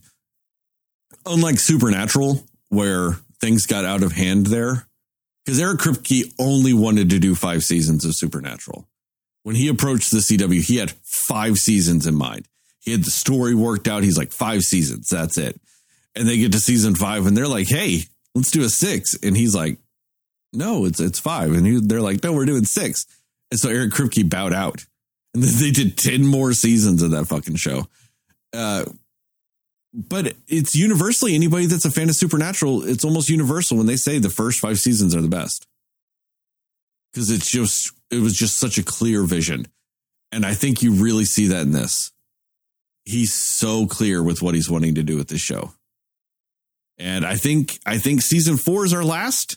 unlike 1.24 1.58
Supernatural, 1.58 2.44
where 2.68 3.12
things 3.40 3.66
got 3.66 3.86
out 3.86 4.02
of 4.02 4.12
hand 4.12 4.46
there, 4.46 4.86
because 5.44 5.58
Eric 5.58 5.78
Kripke 5.78 6.34
only 6.38 6.74
wanted 6.74 7.08
to 7.10 7.18
do 7.18 7.34
five 7.34 7.64
seasons 7.64 8.04
of 8.04 8.14
Supernatural. 8.14 8.86
When 9.44 9.56
he 9.56 9.68
approached 9.68 10.10
the 10.10 10.18
CW, 10.18 10.62
he 10.62 10.76
had 10.76 10.92
five 11.02 11.56
seasons 11.56 12.06
in 12.06 12.14
mind. 12.16 12.48
He 12.86 12.92
had 12.92 13.04
the 13.04 13.10
story 13.10 13.54
worked 13.54 13.88
out. 13.88 14.04
He's 14.04 14.16
like, 14.16 14.32
five 14.32 14.62
seasons, 14.62 15.08
that's 15.08 15.36
it. 15.36 15.60
And 16.14 16.26
they 16.26 16.38
get 16.38 16.52
to 16.52 16.60
season 16.60 16.94
five 16.94 17.26
and 17.26 17.36
they're 17.36 17.48
like, 17.48 17.68
hey, 17.68 18.04
let's 18.34 18.50
do 18.50 18.62
a 18.62 18.70
six. 18.70 19.14
And 19.22 19.36
he's 19.36 19.54
like, 19.54 19.78
no, 20.52 20.86
it's 20.86 21.00
it's 21.00 21.18
five. 21.18 21.52
And 21.52 21.66
he, 21.66 21.80
they're 21.80 22.00
like, 22.00 22.22
no, 22.22 22.32
we're 22.32 22.46
doing 22.46 22.64
six. 22.64 23.04
And 23.50 23.60
so 23.60 23.68
Eric 23.68 23.92
Kripke 23.92 24.30
bowed 24.30 24.54
out. 24.54 24.86
And 25.34 25.42
then 25.42 25.52
they 25.60 25.72
did 25.72 25.98
10 25.98 26.24
more 26.24 26.52
seasons 26.52 27.02
of 27.02 27.10
that 27.10 27.26
fucking 27.26 27.56
show. 27.56 27.88
Uh, 28.52 28.84
but 29.92 30.34
it's 30.46 30.76
universally 30.76 31.34
anybody 31.34 31.66
that's 31.66 31.84
a 31.84 31.90
fan 31.90 32.08
of 32.08 32.16
Supernatural, 32.16 32.86
it's 32.86 33.04
almost 33.04 33.28
universal 33.28 33.76
when 33.76 33.86
they 33.86 33.96
say 33.96 34.18
the 34.18 34.30
first 34.30 34.60
five 34.60 34.78
seasons 34.78 35.14
are 35.14 35.22
the 35.22 35.28
best. 35.28 35.66
Because 37.12 37.30
it's 37.30 37.50
just, 37.50 37.92
it 38.10 38.20
was 38.20 38.36
just 38.36 38.58
such 38.58 38.78
a 38.78 38.82
clear 38.82 39.22
vision. 39.22 39.66
And 40.32 40.44
I 40.44 40.54
think 40.54 40.82
you 40.82 40.92
really 40.92 41.24
see 41.24 41.48
that 41.48 41.62
in 41.62 41.72
this. 41.72 42.12
He's 43.06 43.32
so 43.32 43.86
clear 43.86 44.22
with 44.22 44.42
what 44.42 44.54
he's 44.54 44.68
wanting 44.68 44.96
to 44.96 45.02
do 45.02 45.16
with 45.16 45.28
this 45.28 45.40
show. 45.40 45.72
And 46.98 47.24
I 47.24 47.36
think, 47.36 47.78
I 47.86 47.96
think 47.96 48.20
season 48.20 48.58
four 48.58 48.84
is 48.84 48.92
our 48.92 49.04
last 49.04 49.56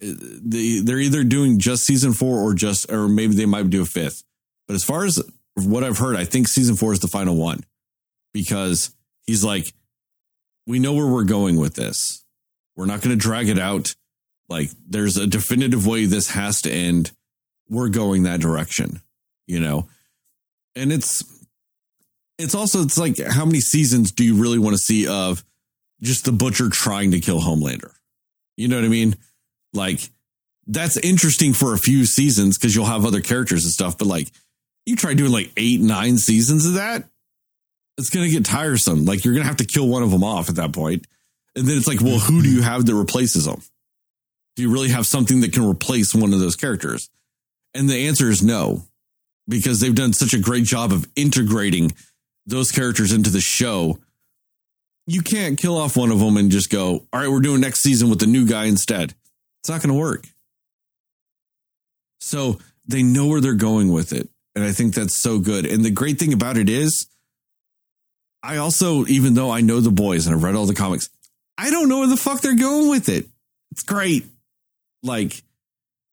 they 0.00 0.80
they're 0.80 0.98
either 0.98 1.24
doing 1.24 1.58
just 1.58 1.84
season 1.84 2.12
four 2.12 2.40
or 2.40 2.54
just 2.54 2.90
or 2.90 3.08
maybe 3.08 3.34
they 3.34 3.46
might 3.46 3.70
do 3.70 3.82
a 3.82 3.86
fifth. 3.86 4.22
But 4.66 4.74
as 4.74 4.84
far 4.84 5.04
as 5.04 5.22
what 5.54 5.84
I've 5.84 5.98
heard, 5.98 6.16
I 6.16 6.24
think 6.24 6.48
season 6.48 6.76
four 6.76 6.92
is 6.92 7.00
the 7.00 7.08
final 7.08 7.36
one 7.36 7.64
because 8.32 8.94
he's 9.26 9.44
like, 9.44 9.72
we 10.66 10.78
know 10.78 10.92
where 10.92 11.06
we're 11.06 11.24
going 11.24 11.56
with 11.56 11.74
this. 11.74 12.24
We're 12.76 12.86
not 12.86 13.00
going 13.00 13.16
to 13.16 13.22
drag 13.22 13.48
it 13.48 13.58
out. 13.58 13.94
Like 14.48 14.70
there's 14.86 15.16
a 15.16 15.26
definitive 15.26 15.86
way 15.86 16.04
this 16.04 16.30
has 16.30 16.62
to 16.62 16.70
end. 16.70 17.12
We're 17.68 17.88
going 17.88 18.24
that 18.24 18.40
direction, 18.40 19.00
you 19.46 19.60
know. 19.60 19.88
And 20.74 20.92
it's 20.92 21.24
it's 22.38 22.54
also 22.54 22.82
it's 22.82 22.98
like 22.98 23.18
how 23.18 23.44
many 23.44 23.60
seasons 23.60 24.12
do 24.12 24.24
you 24.24 24.40
really 24.40 24.58
want 24.58 24.74
to 24.74 24.82
see 24.82 25.06
of 25.06 25.44
just 26.02 26.24
the 26.24 26.32
butcher 26.32 26.68
trying 26.68 27.12
to 27.12 27.20
kill 27.20 27.40
Homelander? 27.40 27.92
You 28.56 28.68
know 28.68 28.76
what 28.76 28.84
I 28.84 28.88
mean? 28.88 29.16
Like 29.72 30.00
that's 30.66 30.96
interesting 30.96 31.52
for 31.52 31.74
a 31.74 31.78
few 31.78 32.04
seasons 32.04 32.58
because 32.58 32.74
you'll 32.74 32.86
have 32.86 33.04
other 33.04 33.20
characters 33.20 33.64
and 33.64 33.72
stuff. 33.72 33.98
But 33.98 34.08
like 34.08 34.28
you 34.84 34.96
try 34.96 35.14
doing 35.14 35.32
like 35.32 35.52
eight, 35.56 35.80
nine 35.80 36.18
seasons 36.18 36.66
of 36.66 36.74
that, 36.74 37.04
it's 37.98 38.10
gonna 38.10 38.28
get 38.28 38.44
tiresome. 38.44 39.04
Like 39.04 39.24
you're 39.24 39.34
gonna 39.34 39.46
have 39.46 39.58
to 39.58 39.66
kill 39.66 39.88
one 39.88 40.02
of 40.02 40.10
them 40.10 40.24
off 40.24 40.48
at 40.48 40.56
that 40.56 40.72
point. 40.72 41.06
And 41.54 41.66
then 41.66 41.78
it's 41.78 41.86
like, 41.86 42.02
well, 42.02 42.18
who 42.18 42.42
do 42.42 42.50
you 42.50 42.62
have 42.62 42.84
that 42.84 42.94
replaces 42.94 43.46
them? 43.46 43.62
Do 44.56 44.62
you 44.62 44.70
really 44.70 44.90
have 44.90 45.06
something 45.06 45.40
that 45.40 45.52
can 45.52 45.68
replace 45.68 46.14
one 46.14 46.34
of 46.34 46.40
those 46.40 46.56
characters? 46.56 47.08
And 47.74 47.88
the 47.88 48.08
answer 48.08 48.30
is 48.30 48.42
no, 48.42 48.82
because 49.48 49.80
they've 49.80 49.94
done 49.94 50.12
such 50.12 50.34
a 50.34 50.38
great 50.38 50.64
job 50.64 50.92
of 50.92 51.06
integrating 51.14 51.92
those 52.46 52.70
characters 52.70 53.12
into 53.12 53.30
the 53.30 53.40
show. 53.40 53.98
You 55.06 55.22
can't 55.22 55.58
kill 55.58 55.76
off 55.76 55.96
one 55.96 56.10
of 56.10 56.18
them 56.18 56.36
and 56.36 56.50
just 56.50 56.70
go, 56.70 57.04
all 57.12 57.20
right, 57.20 57.30
we're 57.30 57.40
doing 57.40 57.60
next 57.60 57.80
season 57.80 58.10
with 58.10 58.18
the 58.18 58.26
new 58.26 58.46
guy 58.46 58.64
instead. 58.64 59.14
It's 59.60 59.68
not 59.68 59.82
going 59.82 59.94
to 59.94 60.00
work. 60.00 60.26
So 62.20 62.58
they 62.86 63.02
know 63.02 63.26
where 63.26 63.40
they're 63.40 63.54
going 63.54 63.92
with 63.92 64.12
it. 64.12 64.28
And 64.54 64.64
I 64.64 64.72
think 64.72 64.94
that's 64.94 65.20
so 65.20 65.38
good. 65.38 65.66
And 65.66 65.84
the 65.84 65.90
great 65.90 66.18
thing 66.18 66.32
about 66.32 66.56
it 66.56 66.68
is, 66.68 67.06
I 68.42 68.56
also, 68.56 69.06
even 69.06 69.34
though 69.34 69.50
I 69.50 69.60
know 69.60 69.80
the 69.80 69.90
boys 69.90 70.26
and 70.26 70.34
I've 70.34 70.42
read 70.42 70.54
all 70.54 70.66
the 70.66 70.74
comics, 70.74 71.08
I 71.58 71.70
don't 71.70 71.88
know 71.88 71.98
where 71.98 72.08
the 72.08 72.16
fuck 72.16 72.40
they're 72.40 72.56
going 72.56 72.88
with 72.88 73.08
it. 73.08 73.26
It's 73.72 73.82
great. 73.82 74.24
Like, 75.02 75.42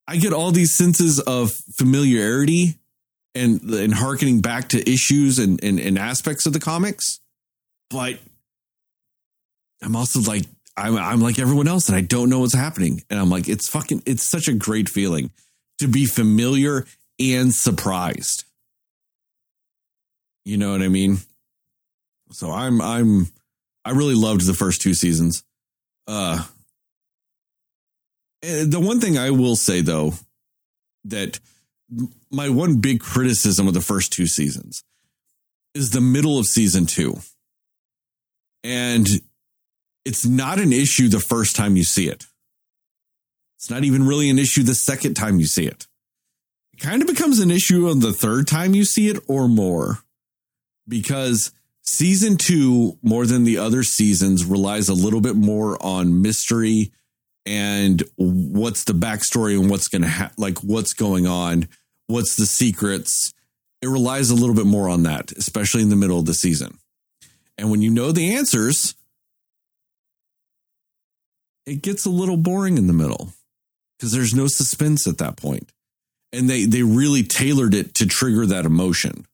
I 0.07 0.17
get 0.17 0.33
all 0.33 0.51
these 0.51 0.75
senses 0.75 1.19
of 1.19 1.51
familiarity 1.51 2.75
and 3.35 3.61
and 3.63 3.93
harkening 3.93 4.41
back 4.41 4.69
to 4.69 4.89
issues 4.89 5.39
and, 5.39 5.63
and, 5.63 5.79
and 5.79 5.97
aspects 5.97 6.45
of 6.45 6.53
the 6.53 6.59
comics. 6.59 7.19
But 7.89 8.19
I'm 9.81 9.95
also 9.95 10.21
like, 10.21 10.43
I'm, 10.75 10.97
I'm 10.97 11.21
like 11.21 11.39
everyone 11.39 11.67
else 11.67 11.87
and 11.87 11.95
I 11.95 12.01
don't 12.01 12.29
know 12.29 12.39
what's 12.39 12.53
happening. 12.53 13.03
And 13.09 13.19
I'm 13.19 13.29
like, 13.29 13.47
it's 13.47 13.67
fucking, 13.69 14.03
it's 14.05 14.29
such 14.29 14.47
a 14.47 14.53
great 14.53 14.89
feeling 14.89 15.31
to 15.79 15.87
be 15.87 16.05
familiar 16.05 16.85
and 17.19 17.53
surprised. 17.53 18.45
You 20.45 20.57
know 20.57 20.71
what 20.71 20.81
I 20.81 20.87
mean? 20.87 21.17
So 22.31 22.51
I'm, 22.51 22.81
I'm, 22.81 23.27
I 23.85 23.91
really 23.91 24.15
loved 24.15 24.45
the 24.45 24.53
first 24.53 24.81
two 24.81 24.93
seasons. 24.93 25.43
Uh, 26.07 26.43
the 28.41 28.79
one 28.79 28.99
thing 28.99 29.17
I 29.17 29.31
will 29.31 29.55
say 29.55 29.81
though, 29.81 30.13
that 31.05 31.39
my 32.31 32.49
one 32.49 32.79
big 32.79 32.99
criticism 32.99 33.67
of 33.67 33.73
the 33.73 33.81
first 33.81 34.11
two 34.11 34.27
seasons 34.27 34.83
is 35.73 35.91
the 35.91 36.01
middle 36.01 36.39
of 36.39 36.45
season 36.45 36.85
two. 36.85 37.15
And 38.63 39.07
it's 40.05 40.25
not 40.25 40.59
an 40.59 40.71
issue 40.73 41.09
the 41.09 41.19
first 41.19 41.55
time 41.55 41.75
you 41.75 41.83
see 41.83 42.07
it. 42.07 42.25
It's 43.57 43.69
not 43.69 43.83
even 43.83 44.05
really 44.05 44.29
an 44.29 44.39
issue 44.39 44.63
the 44.63 44.75
second 44.75 45.13
time 45.15 45.39
you 45.39 45.45
see 45.45 45.65
it. 45.65 45.87
It 46.73 46.79
kind 46.79 47.01
of 47.01 47.07
becomes 47.07 47.39
an 47.39 47.51
issue 47.51 47.89
on 47.89 47.99
the 47.99 48.13
third 48.13 48.47
time 48.47 48.73
you 48.73 48.83
see 48.83 49.07
it 49.07 49.23
or 49.27 49.47
more 49.47 49.99
because 50.87 51.51
season 51.81 52.37
two, 52.37 52.97
more 53.01 53.25
than 53.25 53.43
the 53.43 53.57
other 53.57 53.83
seasons, 53.83 54.45
relies 54.45 54.89
a 54.89 54.93
little 54.93 55.21
bit 55.21 55.35
more 55.35 55.77
on 55.83 56.21
mystery 56.21 56.91
and 57.45 58.03
what's 58.15 58.85
the 58.85 58.93
backstory 58.93 59.59
and 59.59 59.69
what's 59.69 59.87
going 59.87 60.01
to 60.01 60.07
ha- 60.07 60.31
like 60.37 60.59
what's 60.59 60.93
going 60.93 61.27
on, 61.27 61.67
what's 62.13 62.35
the 62.35 62.45
secrets. 62.45 63.33
it 63.81 63.87
relies 63.87 64.29
a 64.29 64.35
little 64.35 64.55
bit 64.55 64.65
more 64.65 64.87
on 64.87 65.03
that, 65.03 65.31
especially 65.33 65.81
in 65.81 65.89
the 65.89 65.95
middle 65.95 66.19
of 66.19 66.25
the 66.25 66.33
season. 66.33 66.77
And 67.57 67.69
when 67.69 67.81
you 67.81 67.89
know 67.89 68.11
the 68.11 68.35
answers, 68.35 68.95
it 71.65 71.81
gets 71.81 72.05
a 72.05 72.09
little 72.09 72.37
boring 72.37 72.77
in 72.77 72.87
the 72.87 72.93
middle 72.93 73.33
because 73.97 74.11
there's 74.11 74.33
no 74.33 74.47
suspense 74.47 75.07
at 75.07 75.17
that 75.17 75.37
point. 75.37 75.71
And 76.31 76.49
they 76.49 76.65
they 76.65 76.83
really 76.83 77.23
tailored 77.23 77.73
it 77.73 77.95
to 77.95 78.05
trigger 78.05 78.45
that 78.45 78.65
emotion. 78.65 79.25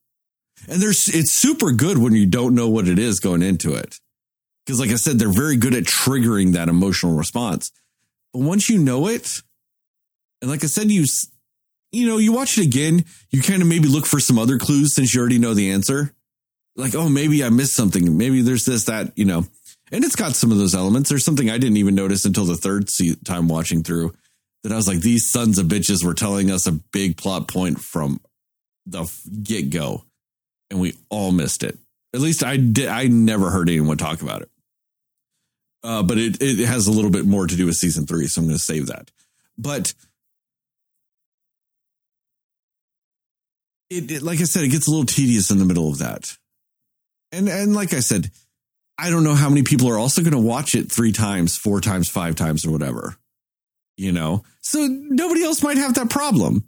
And 0.68 0.82
there's 0.82 1.08
it's 1.08 1.32
super 1.32 1.72
good 1.72 1.98
when 1.98 2.14
you 2.14 2.26
don't 2.26 2.54
know 2.54 2.68
what 2.68 2.88
it 2.88 2.98
is 2.98 3.20
going 3.20 3.42
into 3.42 3.74
it. 3.74 3.98
Because 4.64 4.80
like 4.80 4.90
I 4.90 4.96
said, 4.96 5.18
they're 5.18 5.28
very 5.28 5.56
good 5.56 5.74
at 5.74 5.84
triggering 5.84 6.52
that 6.52 6.68
emotional 6.68 7.14
response. 7.14 7.70
But 8.32 8.40
once 8.40 8.68
you 8.68 8.78
know 8.78 9.06
it, 9.06 9.42
and 10.42 10.50
like 10.50 10.64
I 10.64 10.66
said, 10.66 10.90
you 10.90 11.06
you 11.92 12.06
know, 12.06 12.18
you 12.18 12.32
watch 12.32 12.58
it 12.58 12.64
again, 12.64 13.04
you 13.30 13.42
kind 13.42 13.62
of 13.62 13.68
maybe 13.68 13.88
look 13.88 14.06
for 14.06 14.20
some 14.20 14.38
other 14.38 14.58
clues 14.58 14.94
since 14.94 15.14
you 15.14 15.20
already 15.20 15.38
know 15.38 15.54
the 15.54 15.70
answer. 15.70 16.14
Like, 16.76 16.94
oh, 16.94 17.08
maybe 17.08 17.42
I 17.44 17.50
missed 17.50 17.74
something. 17.74 18.16
Maybe 18.16 18.42
there's 18.42 18.64
this, 18.64 18.84
that, 18.84 19.16
you 19.16 19.24
know. 19.24 19.44
And 19.92 20.04
it's 20.04 20.16
got 20.16 20.36
some 20.36 20.52
of 20.52 20.58
those 20.58 20.74
elements. 20.74 21.10
There's 21.10 21.24
something 21.24 21.50
I 21.50 21.58
didn't 21.58 21.78
even 21.78 21.96
notice 21.96 22.24
until 22.24 22.44
the 22.44 22.56
third 22.56 22.88
time 23.24 23.48
watching 23.48 23.82
through 23.82 24.12
that 24.62 24.72
I 24.72 24.76
was 24.76 24.86
like, 24.86 25.00
these 25.00 25.30
sons 25.30 25.58
of 25.58 25.66
bitches 25.66 26.04
were 26.04 26.14
telling 26.14 26.50
us 26.50 26.66
a 26.66 26.72
big 26.72 27.16
plot 27.16 27.48
point 27.48 27.80
from 27.80 28.20
the 28.86 29.10
get 29.42 29.70
go, 29.70 30.04
and 30.70 30.80
we 30.80 30.96
all 31.08 31.32
missed 31.32 31.62
it. 31.62 31.78
At 32.14 32.20
least 32.20 32.44
I 32.44 32.56
did. 32.56 32.88
I 32.88 33.06
never 33.06 33.50
heard 33.50 33.68
anyone 33.68 33.96
talk 33.96 34.22
about 34.22 34.42
it. 34.42 34.50
Uh, 35.82 36.02
but 36.02 36.18
it 36.18 36.42
it 36.42 36.66
has 36.66 36.86
a 36.86 36.92
little 36.92 37.10
bit 37.10 37.24
more 37.24 37.46
to 37.46 37.56
do 37.56 37.66
with 37.66 37.76
season 37.76 38.06
three, 38.06 38.26
so 38.26 38.40
I'm 38.40 38.46
going 38.46 38.58
to 38.58 38.62
save 38.62 38.88
that. 38.88 39.10
But 39.56 39.94
it, 43.90 44.10
it, 44.10 44.22
like 44.22 44.40
I 44.40 44.44
said, 44.44 44.64
it 44.64 44.68
gets 44.68 44.86
a 44.86 44.90
little 44.90 45.04
tedious 45.04 45.50
in 45.50 45.58
the 45.58 45.64
middle 45.64 45.90
of 45.90 45.98
that. 45.98 46.36
And 47.32 47.48
and 47.48 47.74
like 47.74 47.92
I 47.92 48.00
said, 48.00 48.30
I 48.96 49.10
don't 49.10 49.24
know 49.24 49.34
how 49.34 49.48
many 49.48 49.62
people 49.62 49.88
are 49.88 49.98
also 49.98 50.22
going 50.22 50.32
to 50.32 50.38
watch 50.38 50.74
it 50.74 50.90
three 50.90 51.12
times, 51.12 51.56
four 51.56 51.80
times, 51.80 52.08
five 52.08 52.36
times, 52.36 52.64
or 52.64 52.70
whatever. 52.70 53.16
You 53.96 54.12
know, 54.12 54.44
so 54.60 54.86
nobody 54.88 55.44
else 55.44 55.62
might 55.62 55.76
have 55.76 55.94
that 55.94 56.08
problem, 56.08 56.66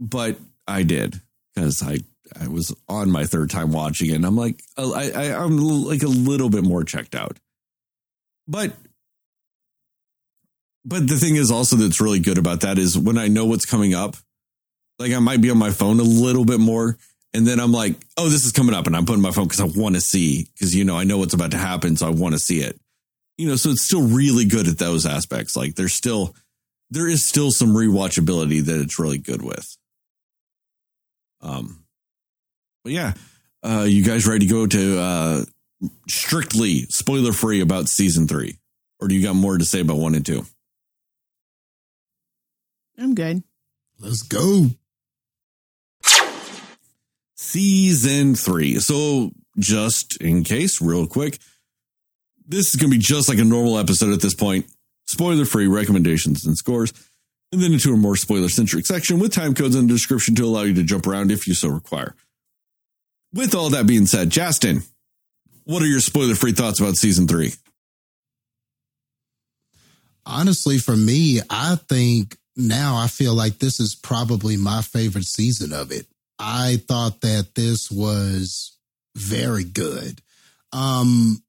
but 0.00 0.38
I 0.66 0.84
did 0.84 1.20
because 1.54 1.82
I 1.82 1.98
I 2.40 2.48
was 2.48 2.74
on 2.88 3.10
my 3.10 3.24
third 3.24 3.50
time 3.50 3.72
watching 3.72 4.10
it. 4.10 4.14
And 4.14 4.24
I'm 4.24 4.36
like, 4.36 4.62
I, 4.76 5.10
I 5.14 5.44
I'm 5.44 5.58
like 5.58 6.02
a 6.02 6.08
little 6.08 6.48
bit 6.48 6.64
more 6.64 6.82
checked 6.84 7.14
out, 7.14 7.38
but 8.48 8.72
but 10.84 11.08
the 11.08 11.16
thing 11.16 11.36
is 11.36 11.50
also 11.50 11.76
that's 11.76 12.00
really 12.00 12.20
good 12.20 12.38
about 12.38 12.60
that 12.60 12.78
is 12.78 12.96
when 12.96 13.18
I 13.18 13.28
know 13.28 13.44
what's 13.44 13.66
coming 13.66 13.92
up, 13.92 14.16
like 14.98 15.12
I 15.12 15.18
might 15.18 15.40
be 15.40 15.50
on 15.50 15.58
my 15.58 15.70
phone 15.70 16.00
a 16.00 16.04
little 16.04 16.44
bit 16.44 16.60
more. 16.60 16.96
And 17.34 17.46
then 17.46 17.60
I'm 17.60 17.72
like, 17.72 17.96
oh, 18.16 18.28
this 18.28 18.46
is 18.46 18.52
coming 18.52 18.74
up. 18.74 18.86
And 18.86 18.96
I'm 18.96 19.04
putting 19.04 19.22
my 19.22 19.30
phone 19.30 19.44
because 19.44 19.60
I 19.60 19.78
want 19.78 19.94
to 19.94 20.00
see, 20.00 20.48
because, 20.54 20.74
you 20.74 20.84
know, 20.84 20.96
I 20.96 21.04
know 21.04 21.18
what's 21.18 21.34
about 21.34 21.50
to 21.50 21.58
happen. 21.58 21.96
So 21.96 22.06
I 22.06 22.10
want 22.10 22.34
to 22.34 22.38
see 22.38 22.60
it. 22.60 22.80
You 23.36 23.48
know, 23.48 23.56
so 23.56 23.70
it's 23.70 23.84
still 23.84 24.06
really 24.06 24.46
good 24.46 24.68
at 24.68 24.78
those 24.78 25.04
aspects. 25.04 25.54
Like 25.54 25.74
there's 25.74 25.92
still, 25.92 26.34
there 26.90 27.06
is 27.06 27.28
still 27.28 27.50
some 27.50 27.74
rewatchability 27.74 28.64
that 28.64 28.80
it's 28.80 28.98
really 28.98 29.18
good 29.18 29.42
with. 29.42 29.76
Um, 31.42 31.84
but 32.82 32.92
yeah, 32.94 33.12
uh, 33.62 33.84
you 33.86 34.02
guys 34.02 34.26
ready 34.26 34.46
to 34.46 34.52
go 34.52 34.66
to 34.66 34.98
uh, 34.98 35.44
strictly 36.08 36.82
spoiler 36.82 37.32
free 37.32 37.60
about 37.60 37.88
season 37.88 38.26
three? 38.26 38.56
Or 38.98 39.08
do 39.08 39.14
you 39.14 39.22
got 39.22 39.36
more 39.36 39.58
to 39.58 39.64
say 39.64 39.80
about 39.80 39.98
one 39.98 40.14
and 40.14 40.24
two? 40.24 40.46
I'm 42.98 43.14
good. 43.14 43.42
Let's 43.98 44.22
go. 44.22 44.70
Season 47.56 48.34
three. 48.34 48.78
So, 48.80 49.30
just 49.58 50.20
in 50.20 50.44
case, 50.44 50.82
real 50.82 51.06
quick, 51.06 51.38
this 52.46 52.68
is 52.68 52.76
going 52.76 52.90
to 52.90 52.96
be 52.96 53.02
just 53.02 53.30
like 53.30 53.38
a 53.38 53.44
normal 53.44 53.78
episode 53.78 54.12
at 54.12 54.20
this 54.20 54.34
point. 54.34 54.66
Spoiler 55.06 55.46
free 55.46 55.66
recommendations 55.66 56.44
and 56.44 56.56
scores, 56.56 56.92
and 57.52 57.62
then 57.62 57.72
into 57.72 57.94
a 57.94 57.96
more 57.96 58.16
spoiler 58.16 58.50
centric 58.50 58.84
section 58.84 59.18
with 59.18 59.32
time 59.32 59.54
codes 59.54 59.74
in 59.74 59.86
the 59.86 59.92
description 59.92 60.34
to 60.34 60.44
allow 60.44 60.62
you 60.62 60.74
to 60.74 60.82
jump 60.82 61.06
around 61.06 61.30
if 61.30 61.46
you 61.46 61.54
so 61.54 61.68
require. 61.68 62.14
With 63.32 63.54
all 63.54 63.70
that 63.70 63.86
being 63.86 64.06
said, 64.06 64.28
Justin, 64.28 64.82
what 65.64 65.82
are 65.82 65.86
your 65.86 66.00
spoiler 66.00 66.34
free 66.34 66.52
thoughts 66.52 66.80
about 66.80 66.96
season 66.96 67.26
three? 67.26 67.52
Honestly, 70.26 70.76
for 70.76 70.96
me, 70.96 71.40
I 71.48 71.76
think 71.88 72.36
now 72.54 72.96
I 72.96 73.06
feel 73.06 73.32
like 73.32 73.58
this 73.58 73.80
is 73.80 73.94
probably 73.94 74.56
my 74.56 74.82
favorite 74.82 75.24
season 75.26 75.72
of 75.72 75.90
it. 75.90 76.06
I 76.38 76.76
thought 76.88 77.20
that 77.22 77.54
this 77.54 77.90
was 77.90 78.76
very 79.16 79.64
good. 79.64 80.20
Um, 80.72 81.42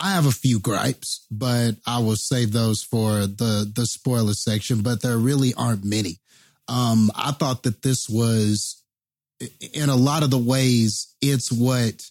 I 0.00 0.12
have 0.12 0.26
a 0.26 0.32
few 0.32 0.60
gripes, 0.60 1.26
but 1.30 1.72
I 1.86 1.98
will 1.98 2.16
save 2.16 2.52
those 2.52 2.82
for 2.82 3.26
the 3.26 3.70
the 3.72 3.84
spoiler 3.84 4.32
section. 4.32 4.82
But 4.82 5.02
there 5.02 5.18
really 5.18 5.52
aren't 5.54 5.84
many. 5.84 6.18
Um, 6.68 7.10
I 7.14 7.32
thought 7.32 7.64
that 7.64 7.82
this 7.82 8.08
was, 8.08 8.82
in 9.74 9.88
a 9.88 9.96
lot 9.96 10.22
of 10.22 10.30
the 10.30 10.38
ways, 10.38 11.14
it's 11.20 11.50
what 11.50 12.08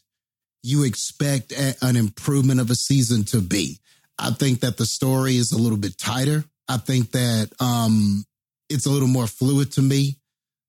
you 0.62 0.84
expect 0.84 1.54
an 1.82 1.96
improvement 1.96 2.60
of 2.60 2.70
a 2.70 2.76
season 2.76 3.24
to 3.24 3.40
be. 3.40 3.80
I 4.20 4.32
think 4.32 4.60
that 4.60 4.78
the 4.78 4.86
story 4.86 5.38
is 5.38 5.54
a 5.54 5.58
little 5.58 5.78
bit 5.78 5.98
tighter. 5.98 6.44
I 6.68 6.78
think 6.78 7.12
that 7.12 7.52
um, 7.62 8.26
it's 8.70 8.86
a 8.86 8.90
little 8.90 9.08
more 9.08 9.28
fluid 9.28 9.72
to 9.74 9.82
me 9.82 10.19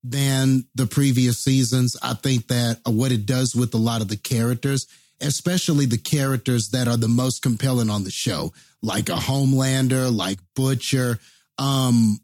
than 0.03 0.65
the 0.75 0.87
previous 0.87 1.39
seasons. 1.39 1.95
I 2.01 2.13
think 2.13 2.47
that 2.47 2.79
what 2.85 3.11
it 3.11 3.25
does 3.25 3.55
with 3.55 3.73
a 3.73 3.77
lot 3.77 4.01
of 4.01 4.07
the 4.07 4.17
characters, 4.17 4.87
especially 5.19 5.85
the 5.85 5.97
characters 5.97 6.69
that 6.69 6.87
are 6.87 6.97
the 6.97 7.07
most 7.07 7.41
compelling 7.41 7.89
on 7.89 8.03
the 8.03 8.11
show, 8.11 8.53
like 8.81 9.09
a 9.09 9.13
Homelander, 9.13 10.15
like 10.15 10.39
Butcher, 10.55 11.19
um, 11.57 12.19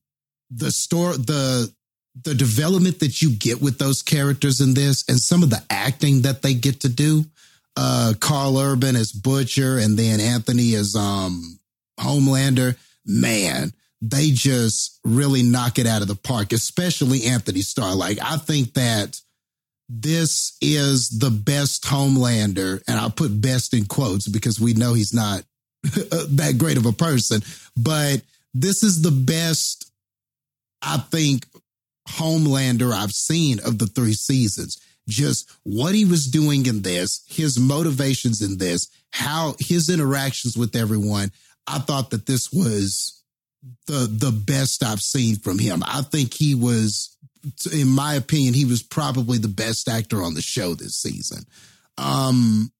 the 0.49 0.71
store, 0.71 1.13
the 1.13 1.71
the 2.23 2.33
development 2.33 2.99
that 2.99 3.21
you 3.21 3.29
get 3.29 3.61
with 3.61 3.77
those 3.77 4.01
characters 4.01 4.59
in 4.59 4.73
this, 4.73 5.07
and 5.07 5.19
some 5.19 5.43
of 5.43 5.51
the 5.51 5.61
acting 5.69 6.23
that 6.23 6.41
they 6.41 6.55
get 6.55 6.79
to 6.81 6.89
do. 6.89 7.25
Uh, 7.75 8.13
Karl 8.19 8.57
Urban 8.57 8.95
as 8.95 9.11
Butcher, 9.11 9.77
and 9.77 9.97
then 9.97 10.19
Anthony 10.19 10.73
as 10.73 10.95
um 10.95 11.59
Homelander. 11.99 12.75
Man, 13.05 13.71
they 14.01 14.31
just 14.31 14.99
really 15.03 15.43
knock 15.43 15.79
it 15.79 15.87
out 15.87 16.01
of 16.01 16.07
the 16.07 16.15
park, 16.15 16.53
especially 16.53 17.25
Anthony 17.25 17.61
Starr. 17.61 17.95
Like, 17.95 18.19
I 18.21 18.37
think 18.37 18.73
that 18.73 19.19
this 19.89 20.57
is 20.61 21.09
the 21.09 21.31
best 21.31 21.85
Homelander, 21.85 22.81
and 22.87 22.99
I'll 22.99 23.09
put 23.09 23.41
best 23.41 23.73
in 23.73 23.85
quotes 23.85 24.27
because 24.27 24.59
we 24.59 24.73
know 24.73 24.93
he's 24.93 25.13
not 25.13 25.43
that 25.83 26.55
great 26.57 26.77
of 26.77 26.85
a 26.85 26.91
person, 26.91 27.41
but 27.75 28.21
this 28.53 28.83
is 28.83 29.01
the 29.01 29.11
best, 29.11 29.91
I 30.81 30.97
think, 30.97 31.45
Homelander 32.09 32.93
I've 32.93 33.11
seen 33.11 33.59
of 33.59 33.79
the 33.79 33.87
three 33.87 34.13
seasons. 34.13 34.79
Just 35.07 35.49
what 35.63 35.95
he 35.95 36.05
was 36.05 36.27
doing 36.27 36.65
in 36.65 36.81
this, 36.81 37.23
his 37.27 37.57
motivations 37.59 38.41
in 38.41 38.57
this, 38.57 38.89
how 39.11 39.55
his 39.59 39.89
interactions 39.89 40.57
with 40.57 40.75
everyone. 40.75 41.31
I 41.65 41.79
thought 41.79 42.11
that 42.11 42.25
this 42.25 42.51
was 42.51 43.16
the 43.87 44.07
the 44.09 44.31
best 44.31 44.83
I've 44.83 45.01
seen 45.01 45.37
from 45.37 45.59
him. 45.59 45.83
I 45.85 46.01
think 46.01 46.33
he 46.33 46.55
was, 46.55 47.15
in 47.71 47.87
my 47.87 48.15
opinion, 48.15 48.53
he 48.53 48.65
was 48.65 48.83
probably 48.83 49.37
the 49.37 49.47
best 49.47 49.87
actor 49.87 50.21
on 50.21 50.33
the 50.33 50.41
show 50.41 50.73
this 50.73 50.95
season. 50.95 51.43
Um, 51.97 52.71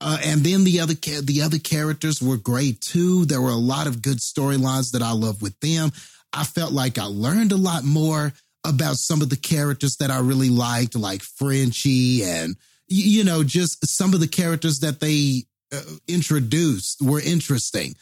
uh, 0.00 0.18
and 0.24 0.40
then 0.40 0.64
the 0.64 0.80
other 0.80 0.94
the 0.94 1.42
other 1.42 1.58
characters 1.58 2.22
were 2.22 2.38
great 2.38 2.80
too. 2.80 3.26
There 3.26 3.42
were 3.42 3.50
a 3.50 3.56
lot 3.56 3.86
of 3.86 4.02
good 4.02 4.18
storylines 4.18 4.92
that 4.92 5.02
I 5.02 5.12
love 5.12 5.42
with 5.42 5.58
them. 5.60 5.92
I 6.32 6.44
felt 6.44 6.72
like 6.72 6.98
I 6.98 7.04
learned 7.04 7.52
a 7.52 7.56
lot 7.56 7.84
more 7.84 8.32
about 8.64 8.96
some 8.96 9.20
of 9.20 9.30
the 9.30 9.36
characters 9.36 9.96
that 9.96 10.10
I 10.10 10.20
really 10.20 10.50
liked, 10.50 10.94
like 10.94 11.22
Frenchie, 11.22 12.24
and 12.24 12.56
you 12.88 13.24
know, 13.24 13.44
just 13.44 13.86
some 13.86 14.14
of 14.14 14.20
the 14.20 14.28
characters 14.28 14.80
that 14.80 15.00
they 15.00 15.44
uh, 15.72 15.82
introduced 16.08 17.02
were 17.02 17.20
interesting. 17.20 17.94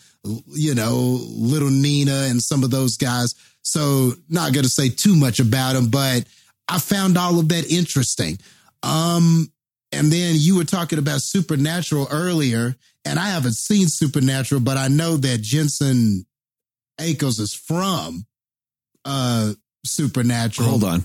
You 0.47 0.75
know, 0.75 1.19
little 1.29 1.71
Nina 1.71 2.27
and 2.29 2.43
some 2.43 2.65
of 2.65 2.71
those 2.71 2.97
guys. 2.97 3.35
So, 3.63 4.13
not 4.29 4.53
going 4.53 4.65
to 4.65 4.71
say 4.71 4.89
too 4.89 5.17
much 5.17 5.41
about 5.41 5.75
them, 5.75 5.89
but 5.91 6.25
I 6.69 6.79
found 6.79 7.19
all 7.19 7.39
of 7.39 7.49
that 7.49 7.71
interesting. 7.71 8.39
Um, 8.83 9.51
and 9.93 10.11
then 10.11 10.35
you 10.37 10.57
were 10.57 10.65
talking 10.65 10.99
about 10.99 11.23
Supernatural 11.23 12.09
earlier, 12.11 12.77
and 13.05 13.19
I 13.19 13.31
haven't 13.31 13.55
seen 13.55 13.89
Supernatural, 13.89 14.61
but 14.61 14.77
I 14.77 14.89
know 14.89 15.17
that 15.17 15.41
Jensen 15.41 16.27
Ackles 17.01 17.41
is 17.41 17.55
from 17.55 18.27
uh 19.05 19.55
Supernatural. 19.85 20.69
Hold 20.69 20.85
on. 20.85 21.05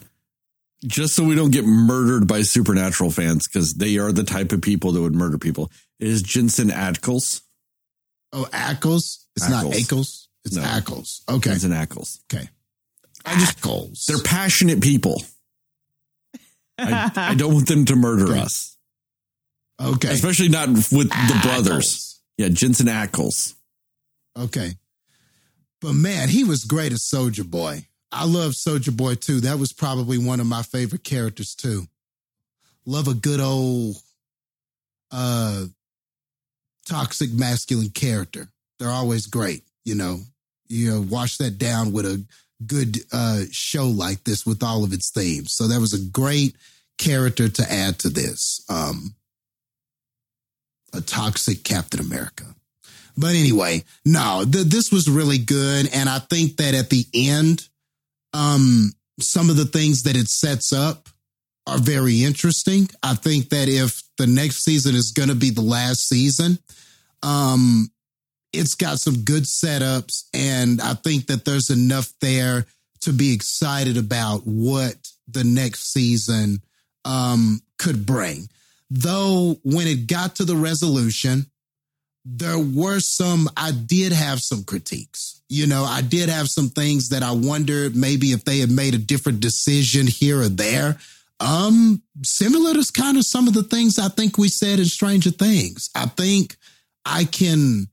Just 0.85 1.15
so 1.15 1.23
we 1.23 1.35
don't 1.35 1.51
get 1.51 1.63
murdered 1.63 2.27
by 2.27 2.41
supernatural 2.41 3.09
fans, 3.09 3.47
because 3.47 3.75
they 3.75 3.97
are 3.97 4.11
the 4.11 4.25
type 4.25 4.51
of 4.51 4.61
people 4.61 4.91
that 4.91 5.01
would 5.01 5.15
murder 5.15 5.37
people. 5.37 5.71
Is 5.99 6.21
Jensen 6.21 6.69
Ackles. 6.69 7.41
Oh, 8.33 8.45
Ackles. 8.51 9.25
It's 9.35 9.47
not 9.49 9.65
Ackles. 9.65 9.75
Ackles. 9.87 10.27
It's 10.45 10.55
No. 10.55 10.63
Ackles. 10.63 11.21
Okay. 11.29 11.51
Jensen 11.51 11.71
Ackles. 11.71 12.19
Okay. 12.33 12.49
I 13.25 13.39
just- 13.39 13.59
Ackles. 13.59 14.05
They're 14.05 14.17
passionate 14.19 14.81
people. 14.81 15.23
I, 16.77 17.11
I 17.15 17.35
don't 17.35 17.53
want 17.53 17.67
them 17.67 17.85
to 17.85 17.95
murder 17.95 18.25
Okay. 18.25 18.39
us, 18.39 18.75
Okay. 19.79 20.09
especially 20.11 20.49
not 20.49 20.69
with 20.69 20.89
the 20.89 21.39
brothers. 21.43 22.19
Yeah, 22.37 22.49
Jensen 22.49 22.87
Ackles. 22.87 23.53
Okay. 24.37 24.75
But 25.79 25.93
man, 25.93 26.29
he 26.29 26.43
was 26.43 26.63
great 26.65 26.91
as 26.91 27.07
Soldier 27.07 27.43
Boy. 27.43 27.85
I 28.11 28.25
love 28.25 28.55
Soldier 28.55 28.91
Boy 28.91 29.15
too. 29.15 29.41
That 29.41 29.59
was 29.59 29.71
probably 29.71 30.17
one 30.17 30.39
of 30.39 30.47
my 30.47 30.63
favorite 30.63 31.03
characters 31.03 31.53
too. 31.55 31.85
Love 32.85 33.07
a 33.07 33.13
good 33.13 33.39
old 33.39 33.97
uh 35.11 35.65
toxic 36.87 37.31
masculine 37.31 37.89
character. 37.89 38.49
They're 38.79 38.89
always 38.89 39.27
great, 39.27 39.63
you 39.85 39.95
know. 39.95 40.19
You 40.67 40.91
know, 40.91 41.01
wash 41.01 41.37
that 41.37 41.57
down 41.57 41.91
with 41.91 42.05
a 42.05 42.25
good 42.65 42.99
uh 43.11 43.41
show 43.51 43.87
like 43.87 44.23
this 44.23 44.45
with 44.45 44.63
all 44.63 44.83
of 44.83 44.93
its 44.93 45.11
themes. 45.11 45.53
So 45.53 45.67
that 45.67 45.81
was 45.81 45.93
a 45.93 46.09
great 46.11 46.55
character 46.97 47.49
to 47.49 47.71
add 47.71 47.99
to 47.99 48.09
this. 48.09 48.63
Um 48.69 49.15
a 50.93 51.01
toxic 51.01 51.63
Captain 51.63 51.99
America. 51.99 52.45
But 53.17 53.35
anyway, 53.35 53.83
no, 54.05 54.43
th- 54.49 54.67
this 54.67 54.91
was 54.91 55.09
really 55.09 55.37
good. 55.37 55.89
And 55.93 56.09
I 56.09 56.19
think 56.19 56.57
that 56.57 56.73
at 56.73 56.89
the 56.89 57.05
end, 57.13 57.67
um, 58.33 58.91
some 59.19 59.49
of 59.49 59.55
the 59.55 59.65
things 59.65 60.03
that 60.03 60.15
it 60.15 60.27
sets 60.27 60.73
up 60.73 61.09
are 61.67 61.77
very 61.77 62.23
interesting. 62.23 62.89
I 63.01 63.15
think 63.15 63.49
that 63.49 63.69
if 63.69 64.02
the 64.17 64.27
next 64.27 64.63
season 64.63 64.95
is 64.95 65.11
going 65.11 65.29
to 65.29 65.35
be 65.35 65.49
the 65.49 65.61
last 65.61 66.07
season, 66.07 66.59
um, 67.21 67.89
it's 68.51 68.75
got 68.75 68.99
some 68.99 69.23
good 69.23 69.43
setups. 69.43 70.25
And 70.33 70.81
I 70.81 70.93
think 70.93 71.27
that 71.27 71.45
there's 71.45 71.69
enough 71.69 72.11
there 72.21 72.65
to 73.01 73.11
be 73.11 73.33
excited 73.33 73.97
about 73.97 74.41
what 74.45 74.95
the 75.27 75.43
next 75.43 75.91
season 75.91 76.61
um, 77.05 77.61
could 77.77 78.05
bring. 78.05 78.47
Though 78.89 79.59
when 79.63 79.87
it 79.87 80.07
got 80.07 80.35
to 80.35 80.45
the 80.45 80.55
resolution, 80.55 81.47
there 82.25 82.59
were 82.59 82.99
some, 82.99 83.49
I 83.57 83.71
did 83.71 84.13
have 84.13 84.39
some 84.39 84.63
critiques. 84.63 85.41
You 85.49 85.67
know, 85.67 85.83
I 85.83 86.01
did 86.01 86.29
have 86.29 86.47
some 86.47 86.69
things 86.69 87.09
that 87.09 87.23
I 87.23 87.31
wondered 87.31 87.95
maybe 87.95 88.31
if 88.31 88.45
they 88.45 88.59
had 88.59 88.71
made 88.71 88.93
a 88.93 88.99
different 88.99 89.39
decision 89.39 90.07
here 90.07 90.41
or 90.41 90.49
there. 90.49 90.97
Um, 91.39 92.01
similar 92.23 92.73
to 92.73 92.91
kind 92.93 93.17
of 93.17 93.25
some 93.25 93.47
of 93.47 93.53
the 93.53 93.63
things 93.63 93.99
I 93.99 94.07
think 94.07 94.37
we 94.37 94.49
said 94.49 94.79
in 94.79 94.85
Stranger 94.85 95.31
Things. 95.31 95.89
I 95.95 96.05
think 96.05 96.55
I 97.05 97.25
can 97.25 97.87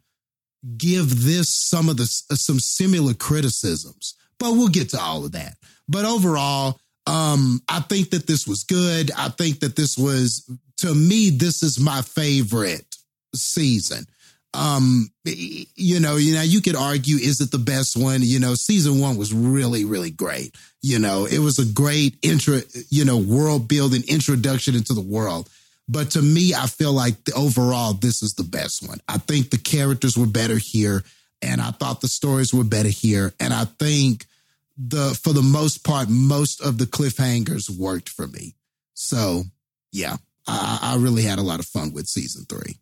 give 0.76 1.24
this 1.24 1.48
some 1.48 1.88
of 1.88 1.96
the 1.96 2.06
some 2.06 2.60
similar 2.60 3.14
criticisms, 3.14 4.14
but 4.38 4.52
we'll 4.52 4.68
get 4.68 4.90
to 4.90 5.00
all 5.00 5.24
of 5.24 5.32
that. 5.32 5.56
But 5.88 6.04
overall, 6.04 6.78
um, 7.06 7.60
I 7.68 7.80
think 7.80 8.10
that 8.10 8.26
this 8.26 8.46
was 8.46 8.64
good. 8.64 9.10
I 9.16 9.30
think 9.30 9.60
that 9.60 9.74
this 9.74 9.98
was, 9.98 10.48
to 10.78 10.94
me, 10.94 11.30
this 11.30 11.62
is 11.62 11.80
my 11.80 12.02
favorite 12.02 12.96
season. 13.34 14.04
Um, 14.52 15.10
you 15.24 16.00
know, 16.00 16.16
you 16.16 16.34
know, 16.34 16.42
you 16.42 16.60
could 16.60 16.74
argue, 16.74 17.16
is 17.16 17.40
it 17.40 17.52
the 17.52 17.58
best 17.58 17.96
one? 17.96 18.20
You 18.22 18.40
know, 18.40 18.54
season 18.54 18.98
one 18.98 19.16
was 19.16 19.32
really, 19.32 19.84
really 19.84 20.10
great. 20.10 20.56
You 20.82 20.98
know, 20.98 21.24
it 21.24 21.38
was 21.38 21.58
a 21.58 21.64
great 21.64 22.16
intro, 22.22 22.60
you 22.88 23.04
know, 23.04 23.18
world 23.18 23.68
building 23.68 24.02
introduction 24.08 24.74
into 24.74 24.92
the 24.92 25.00
world. 25.00 25.48
But 25.88 26.10
to 26.12 26.22
me, 26.22 26.54
I 26.54 26.66
feel 26.66 26.92
like 26.92 27.24
the, 27.24 27.32
overall, 27.34 27.92
this 27.92 28.22
is 28.22 28.34
the 28.34 28.44
best 28.44 28.86
one. 28.86 29.00
I 29.08 29.18
think 29.18 29.50
the 29.50 29.58
characters 29.58 30.16
were 30.16 30.26
better 30.26 30.56
here, 30.56 31.04
and 31.42 31.60
I 31.60 31.70
thought 31.70 32.00
the 32.00 32.08
stories 32.08 32.52
were 32.52 32.64
better 32.64 32.88
here. 32.88 33.32
And 33.38 33.52
I 33.54 33.66
think 33.66 34.26
the, 34.76 35.18
for 35.22 35.32
the 35.32 35.42
most 35.42 35.84
part, 35.84 36.08
most 36.08 36.60
of 36.60 36.78
the 36.78 36.86
cliffhangers 36.86 37.70
worked 37.70 38.08
for 38.08 38.26
me. 38.26 38.54
So 38.94 39.44
yeah, 39.92 40.16
I, 40.46 40.78
I 40.82 40.96
really 40.96 41.22
had 41.22 41.38
a 41.38 41.42
lot 41.42 41.60
of 41.60 41.66
fun 41.66 41.92
with 41.92 42.06
season 42.06 42.46
three. 42.48 42.76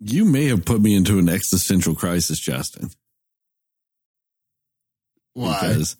You 0.00 0.24
may 0.24 0.46
have 0.46 0.64
put 0.64 0.80
me 0.80 0.94
into 0.94 1.18
an 1.18 1.28
existential 1.28 1.94
crisis, 1.94 2.38
Justin. 2.38 2.90
Why? 5.34 5.60
Because 5.60 5.96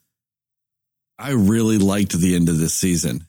I 1.18 1.30
really 1.30 1.78
liked 1.78 2.12
the 2.18 2.34
end 2.34 2.48
of 2.48 2.58
this 2.58 2.74
season. 2.74 3.26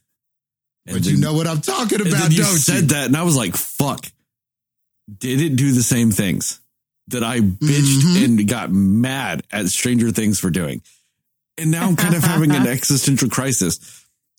And 0.85 0.97
But 0.97 1.05
you 1.05 1.17
know 1.17 1.33
what 1.33 1.47
I'm 1.47 1.61
talking 1.61 2.01
about, 2.01 2.13
then 2.13 2.31
you 2.31 2.43
said 2.43 2.75
you? 2.75 2.87
that, 2.87 3.05
and 3.07 3.17
I 3.17 3.23
was 3.23 3.35
like, 3.35 3.55
"Fuck!" 3.55 4.05
Did 5.17 5.41
it 5.41 5.55
do 5.55 5.71
the 5.71 5.83
same 5.83 6.11
things 6.11 6.59
that 7.07 7.23
I 7.23 7.39
bitched 7.41 8.01
Mhm. 8.03 8.23
and 8.25 8.47
got 8.47 8.71
mad 8.71 9.43
at 9.51 9.69
Stranger 9.69 10.11
Things 10.11 10.39
for 10.39 10.49
doing? 10.51 10.81
And 11.57 11.71
now 11.71 11.87
I'm 11.87 11.95
kind 11.95 12.15
of 12.15 12.23
having 12.23 12.51
an 12.51 12.67
existential 12.67 13.29
crisis. 13.29 13.79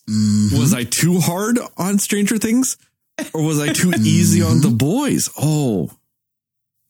Mhm. 0.09 0.59
Was 0.59 0.73
I 0.73 0.85
too 0.85 1.21
hard 1.21 1.59
on 1.77 1.99
Stranger 1.99 2.39
Things, 2.39 2.77
or 3.33 3.43
was 3.43 3.59
I 3.59 3.73
too 3.73 3.93
easy 4.01 4.43
on 4.43 4.61
the 4.61 4.71
boys? 4.71 5.29
Oh, 5.37 5.91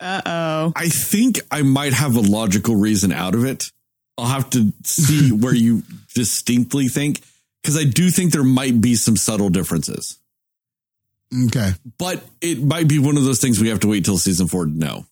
Uh 0.00 0.22
oh. 0.24 0.72
I 0.74 0.88
think 0.88 1.40
I 1.50 1.62
might 1.62 1.92
have 1.92 2.16
a 2.16 2.20
logical 2.20 2.74
reason 2.76 3.12
out 3.12 3.34
of 3.34 3.44
it. 3.44 3.70
I'll 4.16 4.26
have 4.26 4.50
to 4.50 4.72
see 4.84 5.30
where 5.32 5.54
you 5.54 5.82
distinctly 6.14 6.88
think, 6.88 7.20
because 7.62 7.76
I 7.76 7.84
do 7.84 8.10
think 8.10 8.32
there 8.32 8.44
might 8.44 8.80
be 8.80 8.94
some 8.94 9.16
subtle 9.16 9.50
differences. 9.50 10.16
Okay. 11.46 11.70
but 11.96 12.24
it 12.40 12.60
might 12.60 12.88
be 12.88 12.98
one 12.98 13.16
of 13.16 13.22
those 13.22 13.40
things 13.40 13.60
we 13.60 13.68
have 13.68 13.78
to 13.80 13.86
wait 13.88 14.04
till 14.04 14.18
season 14.18 14.48
four 14.48 14.64
to 14.64 14.70
know. 14.70 15.06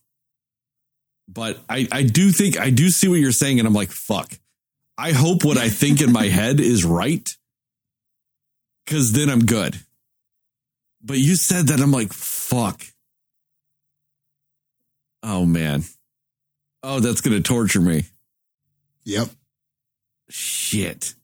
But 1.29 1.59
I, 1.69 1.87
I 1.91 2.03
do 2.03 2.31
think 2.31 2.59
I 2.59 2.71
do 2.71 2.89
see 2.89 3.07
what 3.07 3.19
you're 3.19 3.31
saying, 3.31 3.59
and 3.59 3.67
I'm 3.67 3.73
like, 3.73 3.91
fuck. 3.91 4.33
I 4.97 5.11
hope 5.13 5.45
what 5.45 5.57
I 5.57 5.69
think 5.69 6.01
in 6.01 6.11
my 6.11 6.25
head 6.39 6.59
is 6.59 6.83
right, 6.83 7.29
because 8.85 9.13
then 9.13 9.29
I'm 9.29 9.45
good. 9.45 9.79
But 11.01 11.19
you 11.19 11.35
said 11.35 11.67
that, 11.67 11.79
I'm 11.79 11.91
like, 11.91 12.11
fuck. 12.11 12.83
Oh 15.23 15.45
man. 15.45 15.83
Oh, 16.83 16.99
that's 16.99 17.21
gonna 17.21 17.41
torture 17.41 17.81
me. 17.81 18.05
Yep. 19.05 19.29
Shit. 20.29 21.15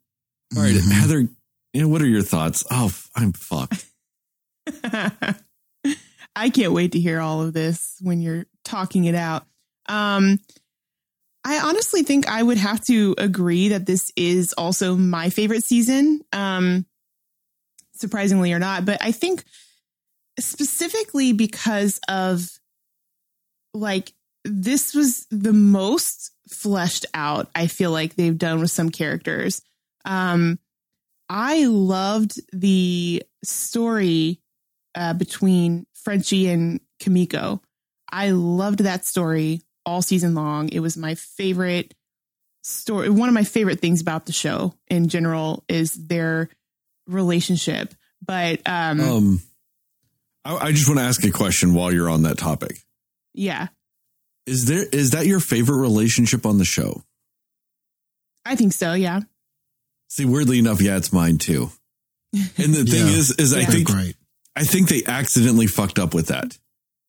All 0.56 0.64
right, 0.64 0.74
Mhm. 0.76 0.92
Heather. 0.92 1.20
You 1.74 1.82
know, 1.82 1.88
what 1.88 2.02
are 2.02 2.08
your 2.08 2.22
thoughts? 2.22 2.64
Oh, 2.72 2.92
I'm 3.16 3.34
fucked. 3.34 3.86
I 6.38 6.50
can't 6.50 6.74
wait 6.74 6.92
to 6.94 7.00
hear 7.00 7.20
all 7.22 7.42
of 7.42 7.54
this 7.54 7.96
when 8.02 8.22
you're 8.22 8.46
talking 8.64 9.06
it 9.06 9.16
out. 9.16 9.46
Um, 9.88 10.40
I 11.46 11.60
honestly 11.60 12.04
think 12.04 12.28
I 12.28 12.42
would 12.42 12.58
have 12.58 12.84
to 12.86 13.16
agree 13.18 13.70
that 13.70 13.86
this 13.86 14.12
is 14.18 14.54
also 14.54 14.96
my 14.96 15.30
favorite 15.30 15.64
season. 15.64 16.22
Um, 16.34 16.86
surprisingly 17.94 18.52
or 18.52 18.60
not, 18.60 18.84
but 18.86 18.98
I 19.02 19.12
think 19.12 19.44
specifically 20.40 21.32
because 21.34 22.00
of 22.10 22.50
like 23.76 24.14
this 24.44 24.94
was 24.94 25.26
the 25.32 25.54
most 25.54 26.32
fleshed 26.50 27.06
out 27.14 27.50
I 27.56 27.68
feel 27.68 27.92
like 27.92 28.16
they've 28.16 28.38
done 28.38 28.60
with 28.60 28.72
some 28.72 28.90
characters. 28.90 29.62
Um, 30.06 30.60
I 31.28 31.66
loved 31.66 32.40
the 32.54 33.24
story 33.44 34.42
uh, 34.94 35.14
between 35.14 35.88
Frenchie 35.94 36.48
and 36.50 36.80
Kimiko. 37.00 37.62
I 38.12 38.30
loved 38.30 38.80
that 38.80 39.06
story 39.06 39.62
all 39.86 40.02
season 40.02 40.36
long. 40.36 40.70
It 40.70 40.80
was 40.80 40.96
my 40.98 41.16
favorite 41.16 41.94
story. 42.64 43.10
One 43.10 43.30
of 43.30 43.36
my 43.36 43.44
favorite 43.44 43.80
things 43.80 44.02
about 44.02 44.26
the 44.28 44.32
show 44.32 44.76
in 44.88 45.10
general 45.10 45.64
is 45.68 45.94
their 45.94 46.50
relationship. 47.08 47.94
But 48.26 48.62
um, 48.66 49.00
Um, 49.00 49.42
I, 50.44 50.56
I 50.68 50.72
just 50.72 50.88
want 50.88 51.00
to 51.00 51.06
ask 51.06 51.24
a 51.26 51.32
question 51.32 51.74
while 51.74 51.92
you're 51.92 52.10
on 52.10 52.24
that 52.24 52.38
topic. 52.38 52.78
Yeah, 53.36 53.68
Is 54.46 54.66
there 54.66 54.86
is 54.92 55.12
that 55.12 55.26
your 55.28 55.40
favorite 55.40 55.78
relationship 55.78 56.46
on 56.46 56.58
the 56.58 56.66
show? 56.66 57.04
I 58.46 58.56
think 58.56 58.74
so. 58.74 58.94
Yeah. 58.94 59.22
See, 60.10 60.26
weirdly 60.26 60.60
enough, 60.60 60.82
yeah, 60.82 60.98
it's 60.98 61.12
mine 61.12 61.38
too. 61.38 61.72
And 62.34 62.74
the 62.74 62.86
thing 62.86 63.08
Yeah. 63.08 63.14
is, 63.14 63.32
is 63.38 63.54
I 63.54 63.60
Yeah. 63.60 63.66
They're 63.66 63.76
think 63.76 63.88
great. 63.88 64.16
I 64.56 64.64
think 64.64 64.88
they 64.90 65.04
accidentally 65.06 65.68
fucked 65.68 66.00
up 66.00 66.14
with 66.14 66.28
that 66.28 66.58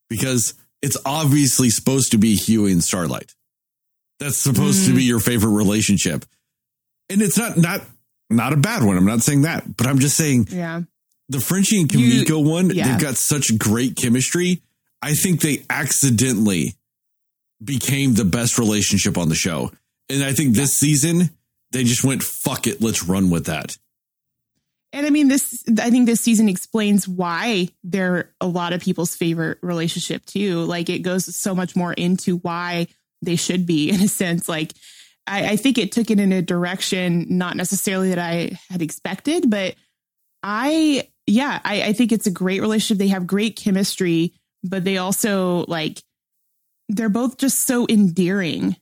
because 0.08 0.54
it's 0.82 0.96
obviously 1.04 1.70
supposed 1.70 2.12
to 2.12 2.18
be 2.18 2.34
Hughie 2.36 2.72
and 2.72 2.82
Starlight. 2.82 3.34
That's 4.18 4.38
supposed 4.38 4.86
to 4.86 4.92
Mm. 4.92 4.96
be 4.96 5.04
your 5.04 5.20
favorite 5.20 5.50
relationship, 5.52 6.24
and 7.10 7.20
it's 7.20 7.36
not 7.36 7.56
not 7.58 7.84
not 8.30 8.52
a 8.52 8.56
bad 8.56 8.82
one. 8.82 8.96
I'm 8.96 9.04
not 9.04 9.22
saying 9.22 9.42
that, 9.42 9.76
but 9.76 9.86
I'm 9.86 9.98
just 10.00 10.16
saying 10.16 10.48
Yeah. 10.50 10.82
the 11.28 11.40
Frenchie 11.40 11.80
and 11.82 11.92
You- 11.92 12.10
Kimiko 12.24 12.40
one. 12.40 12.70
yeah. 12.70 12.88
They've 12.90 13.00
got 13.00 13.16
such 13.18 13.56
great 13.58 13.94
chemistry. 13.96 14.62
I 15.02 15.14
think 15.14 15.40
they 15.40 15.64
accidentally 15.70 16.74
became 17.62 18.14
the 18.14 18.24
best 18.24 18.58
relationship 18.58 19.16
on 19.16 19.28
the 19.28 19.34
show, 19.34 19.70
and 20.08 20.22
I 20.22 20.32
think 20.32 20.54
this 20.54 20.78
season 20.78 21.30
they 21.72 21.84
just 21.84 22.04
went 22.04 22.22
fuck 22.22 22.66
it, 22.66 22.80
let's 22.80 23.04
run 23.04 23.30
with 23.30 23.46
that. 23.46 23.76
And 24.92 25.06
I 25.06 25.10
mean, 25.10 25.28
this, 25.28 25.64
I 25.78 25.90
think 25.90 26.06
this 26.06 26.20
season 26.20 26.48
explains 26.48 27.06
why 27.06 27.68
they're 27.84 28.30
a 28.40 28.46
lot 28.46 28.72
of 28.72 28.80
people's 28.80 29.14
favorite 29.14 29.58
relationship 29.60 30.24
too. 30.24 30.62
Like 30.62 30.88
it 30.88 31.00
goes 31.00 31.36
so 31.36 31.54
much 31.54 31.76
more 31.76 31.92
into 31.92 32.38
why 32.38 32.86
they 33.20 33.36
should 33.36 33.66
be 33.66 33.90
in 33.90 34.00
a 34.00 34.08
sense. 34.08 34.48
Like, 34.48 34.72
I, 35.26 35.50
I 35.50 35.56
think 35.56 35.76
it 35.76 35.92
took 35.92 36.10
it 36.10 36.20
in 36.20 36.32
a 36.32 36.40
direction 36.40 37.26
not 37.36 37.56
necessarily 37.56 38.10
that 38.10 38.18
I 38.18 38.58
had 38.70 38.80
expected, 38.80 39.50
but 39.50 39.74
I 40.42 41.08
yeah, 41.26 41.60
I, 41.64 41.82
I 41.82 41.92
think 41.92 42.12
it's 42.12 42.28
a 42.28 42.30
great 42.30 42.60
relationship. 42.60 42.98
They 42.98 43.08
have 43.08 43.26
great 43.26 43.56
chemistry, 43.56 44.32
but 44.62 44.84
they 44.84 44.98
also 44.98 45.64
like 45.68 46.02
they're 46.88 47.08
both 47.08 47.38
just 47.38 47.62
so 47.62 47.86
endearing, 47.88 48.76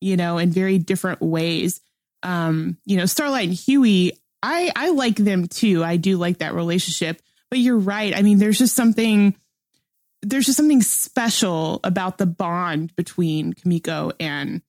you 0.00 0.16
know, 0.16 0.38
in 0.38 0.50
very 0.50 0.78
different 0.78 1.20
ways. 1.20 1.80
Um, 2.22 2.76
you 2.84 2.96
know, 2.96 3.06
Starlight 3.06 3.48
and 3.48 3.56
Hughie, 3.56 4.12
I 4.42 4.72
I 4.74 4.90
like 4.90 5.16
them 5.16 5.48
too. 5.48 5.82
I 5.84 5.96
do 5.96 6.16
like 6.16 6.38
that 6.38 6.54
relationship. 6.54 7.20
But 7.50 7.58
you're 7.58 7.78
right. 7.78 8.16
I 8.16 8.22
mean, 8.22 8.38
there's 8.38 8.58
just 8.58 8.76
something 8.76 9.34
there's 10.22 10.46
just 10.46 10.56
something 10.56 10.82
special 10.82 11.80
about 11.82 12.18
the 12.18 12.26
bond 12.26 12.94
between 12.96 13.52
Kimiko 13.52 14.12
and 14.20 14.62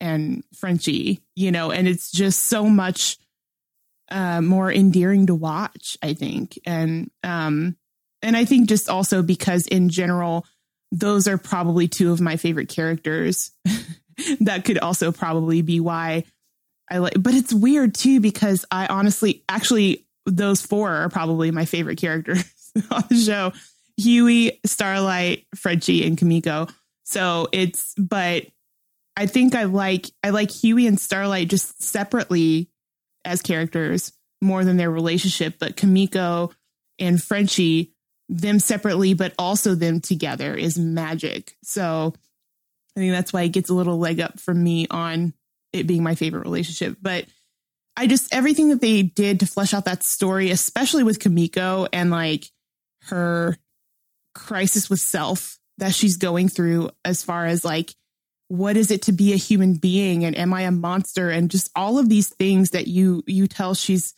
and 0.00 0.44
Frenchie, 0.54 1.22
you 1.36 1.52
know, 1.52 1.70
and 1.70 1.86
it's 1.86 2.10
just 2.10 2.44
so 2.44 2.68
much 2.68 3.18
uh, 4.10 4.40
more 4.40 4.70
endearing 4.70 5.26
to 5.26 5.34
watch, 5.34 5.96
I 6.02 6.14
think. 6.14 6.58
And 6.66 7.10
um 7.22 7.76
and 8.24 8.36
I 8.36 8.44
think 8.44 8.68
just 8.68 8.88
also 8.88 9.22
because 9.22 9.66
in 9.66 9.88
general, 9.88 10.46
those 10.90 11.28
are 11.28 11.38
probably 11.38 11.88
two 11.88 12.12
of 12.12 12.20
my 12.20 12.36
favorite 12.36 12.68
characters. 12.68 13.50
that 14.40 14.64
could 14.64 14.78
also 14.78 15.12
probably 15.12 15.62
be 15.62 15.80
why 15.80 16.24
I 16.90 16.98
like 16.98 17.14
but 17.18 17.34
it's 17.34 17.52
weird 17.52 17.94
too 17.94 18.20
because 18.20 18.64
I 18.70 18.86
honestly 18.86 19.42
actually 19.48 20.06
those 20.26 20.62
four 20.62 20.90
are 20.90 21.08
probably 21.08 21.50
my 21.50 21.64
favorite 21.64 21.98
characters 21.98 22.44
on 22.90 23.04
the 23.08 23.16
show. 23.16 23.52
Hughie, 23.96 24.60
Starlight, 24.66 25.46
Frenchie, 25.54 26.06
and 26.06 26.18
Kimiko. 26.18 26.66
So 27.04 27.48
it's 27.52 27.94
but 27.96 28.46
I 29.16 29.26
think 29.26 29.54
I 29.54 29.64
like 29.64 30.06
I 30.22 30.30
like 30.30 30.50
Hughie 30.50 30.86
and 30.86 30.98
Starlight 30.98 31.48
just 31.48 31.82
separately 31.82 32.70
as 33.24 33.42
characters 33.42 34.12
more 34.42 34.64
than 34.64 34.76
their 34.76 34.90
relationship, 34.90 35.54
but 35.58 35.76
Kimiko 35.76 36.50
and 36.98 37.22
Frenchie, 37.22 37.93
them 38.28 38.58
separately, 38.58 39.14
but 39.14 39.34
also 39.38 39.74
them 39.74 40.00
together 40.00 40.54
is 40.54 40.78
magic. 40.78 41.56
So 41.62 42.14
I 42.96 43.00
think 43.00 43.12
that's 43.12 43.32
why 43.32 43.42
it 43.42 43.52
gets 43.52 43.70
a 43.70 43.74
little 43.74 43.98
leg 43.98 44.20
up 44.20 44.40
from 44.40 44.62
me 44.62 44.86
on 44.90 45.34
it 45.72 45.86
being 45.86 46.02
my 46.02 46.14
favorite 46.14 46.44
relationship. 46.44 46.96
But 47.00 47.26
I 47.96 48.06
just 48.06 48.34
everything 48.34 48.70
that 48.70 48.80
they 48.80 49.02
did 49.02 49.40
to 49.40 49.46
flesh 49.46 49.74
out 49.74 49.84
that 49.84 50.02
story, 50.02 50.50
especially 50.50 51.04
with 51.04 51.20
Kimiko 51.20 51.86
and 51.92 52.10
like 52.10 52.46
her 53.04 53.56
crisis 54.34 54.90
with 54.90 55.00
self 55.00 55.58
that 55.78 55.94
she's 55.94 56.16
going 56.16 56.48
through 56.48 56.90
as 57.04 57.22
far 57.22 57.46
as 57.46 57.64
like 57.64 57.94
what 58.48 58.76
is 58.76 58.90
it 58.90 59.02
to 59.02 59.12
be 59.12 59.32
a 59.32 59.36
human 59.36 59.74
being 59.74 60.24
and 60.24 60.36
am 60.36 60.52
I 60.52 60.62
a 60.62 60.70
monster 60.70 61.30
and 61.30 61.50
just 61.50 61.70
all 61.74 61.98
of 61.98 62.08
these 62.08 62.28
things 62.28 62.70
that 62.70 62.86
you 62.86 63.22
you 63.26 63.46
tell 63.46 63.74
she's 63.74 64.14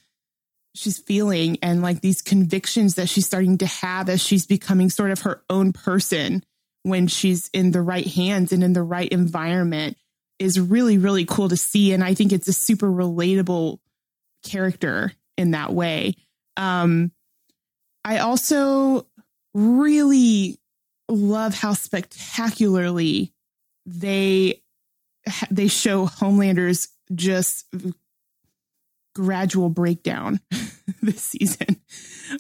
she's 0.77 0.98
feeling 0.98 1.59
and 1.62 1.82
like 1.82 2.01
these 2.01 2.23
convictions 2.23 2.94
that 2.94 3.09
she's 3.09 3.27
starting 3.27 3.59
to 3.59 3.66
have 3.66 4.09
as 4.09 4.23
she's 4.23 4.47
becoming 4.47 4.90
sort 4.90 5.11
of 5.11 5.20
her 5.20 5.43
own 5.48 5.73
person 5.73 6.44
when 6.82 7.07
she's 7.07 7.48
in 7.53 7.73
the 7.73 7.82
right 7.82 8.07
hands 8.07 8.53
and 8.53 8.62
in 8.62 8.73
the 8.73 8.82
right 8.82 9.09
environment 9.11 9.97
is 10.39 10.61
really 10.61 10.98
really 10.98 11.24
cool 11.24 11.48
to 11.48 11.57
see 11.57 11.93
and 11.93 12.05
I 12.05 12.15
think 12.15 12.32
it's 12.32 12.48
a 12.48 12.53
super 12.53 12.89
relatable 12.89 13.78
character 14.44 15.12
in 15.36 15.53
that 15.53 15.73
way. 15.73 16.15
Um 16.57 17.11
I 18.05 18.19
also 18.19 19.07
really 19.55 20.61
love 21.09 21.55
how 21.55 21.73
spectacularly 21.73 23.32
they 23.86 24.62
they 25.51 25.69
show 25.69 26.07
Homelander's 26.07 26.89
just 27.15 27.66
gradual 29.17 29.71
breakdown 29.71 30.41
this 31.03 31.23
season. 31.23 31.81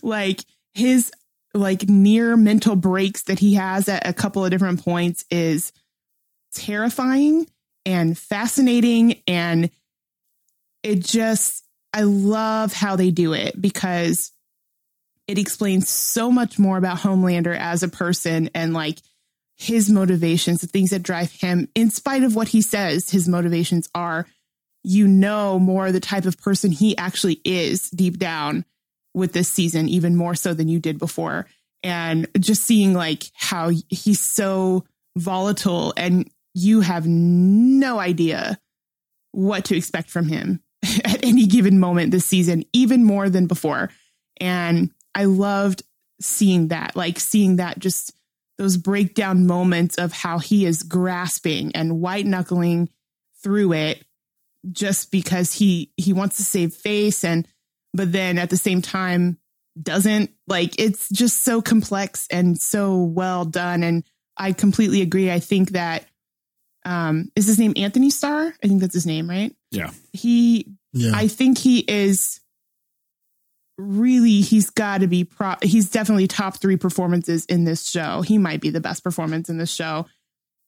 Like 0.02 0.40
his 0.74 1.10
like 1.54 1.88
near 1.88 2.36
mental 2.36 2.76
breaks 2.76 3.22
that 3.24 3.38
he 3.38 3.54
has 3.54 3.88
at 3.88 4.06
a 4.06 4.12
couple 4.12 4.44
of 4.44 4.50
different 4.50 4.84
points 4.84 5.24
is 5.30 5.72
terrifying 6.52 7.46
and 7.86 8.16
fascinating 8.18 9.22
and 9.26 9.70
it 10.82 11.00
just 11.00 11.64
I 11.94 12.02
love 12.02 12.74
how 12.74 12.96
they 12.96 13.10
do 13.10 13.32
it 13.32 13.60
because 13.60 14.32
it 15.26 15.38
explains 15.38 15.88
so 15.88 16.30
much 16.30 16.58
more 16.58 16.76
about 16.76 16.98
Homelander 16.98 17.56
as 17.58 17.82
a 17.82 17.88
person 17.88 18.50
and 18.54 18.74
like 18.74 18.98
his 19.56 19.88
motivations, 19.88 20.60
the 20.60 20.66
things 20.66 20.90
that 20.90 21.02
drive 21.02 21.32
him, 21.32 21.68
in 21.74 21.90
spite 21.90 22.22
of 22.22 22.36
what 22.36 22.48
he 22.48 22.60
says, 22.60 23.10
his 23.10 23.26
motivations 23.26 23.88
are, 23.94 24.26
you 24.88 25.08
know, 25.08 25.58
more 25.58 25.90
the 25.90 25.98
type 25.98 26.26
of 26.26 26.38
person 26.38 26.70
he 26.70 26.96
actually 26.96 27.40
is 27.44 27.90
deep 27.90 28.18
down 28.18 28.64
with 29.14 29.32
this 29.32 29.50
season, 29.50 29.88
even 29.88 30.14
more 30.14 30.36
so 30.36 30.54
than 30.54 30.68
you 30.68 30.78
did 30.78 30.96
before. 30.96 31.48
And 31.82 32.28
just 32.38 32.62
seeing 32.62 32.94
like 32.94 33.24
how 33.34 33.72
he's 33.88 34.20
so 34.20 34.84
volatile 35.16 35.92
and 35.96 36.30
you 36.54 36.82
have 36.82 37.04
no 37.04 37.98
idea 37.98 38.60
what 39.32 39.64
to 39.64 39.76
expect 39.76 40.08
from 40.08 40.28
him 40.28 40.62
at 41.04 41.24
any 41.24 41.48
given 41.48 41.80
moment 41.80 42.12
this 42.12 42.24
season, 42.24 42.64
even 42.72 43.02
more 43.02 43.28
than 43.28 43.48
before. 43.48 43.90
And 44.40 44.92
I 45.16 45.24
loved 45.24 45.82
seeing 46.20 46.68
that, 46.68 46.94
like 46.94 47.18
seeing 47.18 47.56
that 47.56 47.80
just 47.80 48.12
those 48.56 48.76
breakdown 48.76 49.48
moments 49.48 49.98
of 49.98 50.12
how 50.12 50.38
he 50.38 50.64
is 50.64 50.84
grasping 50.84 51.74
and 51.74 52.00
white 52.00 52.24
knuckling 52.24 52.88
through 53.42 53.72
it 53.72 54.05
just 54.72 55.10
because 55.10 55.52
he 55.52 55.90
he 55.96 56.12
wants 56.12 56.36
to 56.36 56.42
save 56.42 56.74
face 56.74 57.24
and 57.24 57.46
but 57.94 58.12
then 58.12 58.38
at 58.38 58.50
the 58.50 58.56
same 58.56 58.82
time 58.82 59.38
doesn't 59.80 60.30
like 60.46 60.78
it's 60.78 61.08
just 61.10 61.44
so 61.44 61.60
complex 61.62 62.26
and 62.30 62.58
so 62.58 63.02
well 63.02 63.44
done 63.44 63.82
and 63.82 64.04
I 64.36 64.52
completely 64.52 65.02
agree 65.02 65.30
I 65.30 65.38
think 65.40 65.70
that 65.70 66.06
um 66.84 67.30
is 67.36 67.46
his 67.46 67.58
name 67.58 67.74
Anthony 67.76 68.10
Starr 68.10 68.54
I 68.62 68.66
think 68.68 68.80
that's 68.80 68.94
his 68.94 69.06
name 69.06 69.28
right 69.28 69.54
Yeah. 69.70 69.90
he 70.12 70.68
Yeah. 70.92 71.12
I 71.14 71.28
think 71.28 71.58
he 71.58 71.80
is 71.80 72.40
really 73.78 74.40
he's 74.40 74.70
got 74.70 75.02
to 75.02 75.06
be 75.06 75.24
pro 75.24 75.54
he's 75.62 75.90
definitely 75.90 76.26
top 76.26 76.58
3 76.58 76.76
performances 76.78 77.44
in 77.44 77.64
this 77.64 77.86
show. 77.86 78.22
He 78.22 78.38
might 78.38 78.62
be 78.62 78.70
the 78.70 78.80
best 78.80 79.04
performance 79.04 79.50
in 79.50 79.58
this 79.58 79.72
show. 79.72 80.06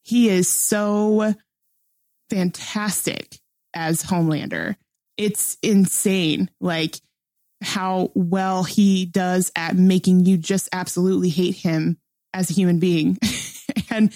He 0.02 0.28
is 0.28 0.52
so 0.52 1.34
fantastic 2.28 3.38
as 3.74 4.02
Homelander. 4.02 4.76
It's 5.16 5.56
insane 5.62 6.50
like 6.60 7.00
how 7.62 8.12
well 8.14 8.62
he 8.62 9.04
does 9.04 9.50
at 9.56 9.76
making 9.76 10.24
you 10.24 10.36
just 10.36 10.68
absolutely 10.72 11.28
hate 11.28 11.56
him 11.56 11.98
as 12.32 12.50
a 12.50 12.54
human 12.54 12.78
being. 12.78 13.18
and 13.90 14.12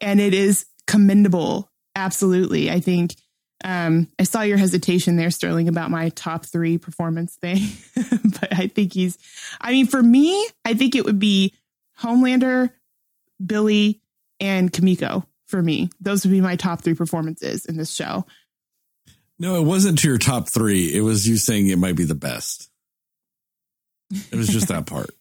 and 0.00 0.20
it 0.20 0.34
is 0.34 0.66
commendable 0.86 1.70
absolutely. 1.94 2.70
I 2.70 2.80
think 2.80 3.14
um, 3.64 4.08
I 4.18 4.24
saw 4.24 4.42
your 4.42 4.58
hesitation 4.58 5.16
there, 5.16 5.30
Sterling, 5.30 5.68
about 5.68 5.90
my 5.90 6.08
top 6.10 6.46
three 6.46 6.78
performance 6.78 7.36
thing, 7.36 7.60
but 8.40 8.52
I 8.52 8.66
think 8.66 8.92
he's. 8.92 9.18
I 9.60 9.72
mean, 9.72 9.86
for 9.86 10.02
me, 10.02 10.46
I 10.64 10.74
think 10.74 10.94
it 10.94 11.04
would 11.04 11.18
be 11.18 11.54
Homelander, 12.00 12.70
Billy, 13.44 14.00
and 14.40 14.72
Kimiko. 14.72 15.26
For 15.46 15.62
me, 15.62 15.90
those 16.00 16.24
would 16.24 16.32
be 16.32 16.40
my 16.40 16.56
top 16.56 16.80
three 16.80 16.94
performances 16.94 17.66
in 17.66 17.76
this 17.76 17.92
show. 17.92 18.24
No, 19.38 19.56
it 19.56 19.64
wasn't 19.64 19.98
to 20.00 20.08
your 20.08 20.18
top 20.18 20.48
three. 20.48 20.94
It 20.94 21.00
was 21.00 21.26
you 21.26 21.36
saying 21.36 21.68
it 21.68 21.78
might 21.78 21.96
be 21.96 22.04
the 22.04 22.14
best. 22.14 22.70
It 24.10 24.36
was 24.36 24.48
just 24.48 24.68
that 24.68 24.86
part. 24.86 25.10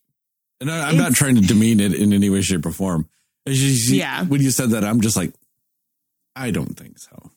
And 0.61 0.69
I, 0.69 0.89
I'm 0.89 0.97
not 0.97 1.15
trying 1.15 1.38
to 1.38 1.41
demean 1.41 1.79
it 1.79 1.95
in 1.95 2.13
any 2.13 2.29
way, 2.29 2.43
shape, 2.43 2.67
or 2.67 2.71
form. 2.71 3.09
Yeah. 3.47 4.23
When 4.25 4.41
you 4.41 4.51
said 4.51 4.69
that, 4.69 4.83
I'm 4.83 5.01
just 5.01 5.17
like, 5.17 5.33
I 6.35 6.51
don't 6.51 6.77
think 6.77 6.99
so. 6.99 7.31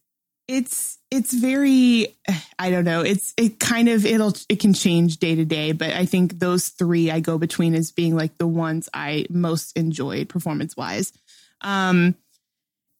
It's 0.46 0.98
it's 1.10 1.32
very 1.32 2.14
I 2.58 2.70
don't 2.70 2.84
know. 2.84 3.00
It's 3.00 3.32
it 3.38 3.58
kind 3.58 3.88
of 3.88 4.04
it'll 4.04 4.34
it 4.50 4.60
can 4.60 4.74
change 4.74 5.16
day 5.16 5.34
to 5.36 5.46
day, 5.46 5.72
but 5.72 5.92
I 5.92 6.04
think 6.04 6.38
those 6.38 6.68
three 6.68 7.10
I 7.10 7.20
go 7.20 7.38
between 7.38 7.74
as 7.74 7.92
being 7.92 8.14
like 8.14 8.36
the 8.36 8.46
ones 8.46 8.90
I 8.92 9.24
most 9.30 9.74
enjoyed 9.74 10.28
performance 10.28 10.76
wise. 10.76 11.12
Um, 11.62 12.14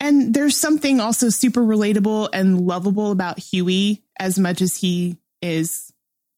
and 0.04 0.34
there's 0.34 0.54
something 0.54 1.00
also 1.00 1.30
super 1.30 1.62
relatable 1.62 2.28
and 2.34 2.60
lovable 2.60 3.10
about 3.10 3.38
Hughie, 3.38 4.02
as 4.20 4.38
much 4.38 4.60
as 4.60 4.76
he 4.76 5.16
is 5.40 5.90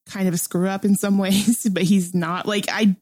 kind 0.09 0.29
of 0.29 0.35
a 0.35 0.39
screw 0.39 0.69
up 0.69 0.85
in 0.85 0.95
some 0.95 1.19
ways, 1.27 1.67
but 1.69 1.83
he's 1.83 2.15
not. 2.15 2.47
Like 2.47 2.67
I, 2.71 2.95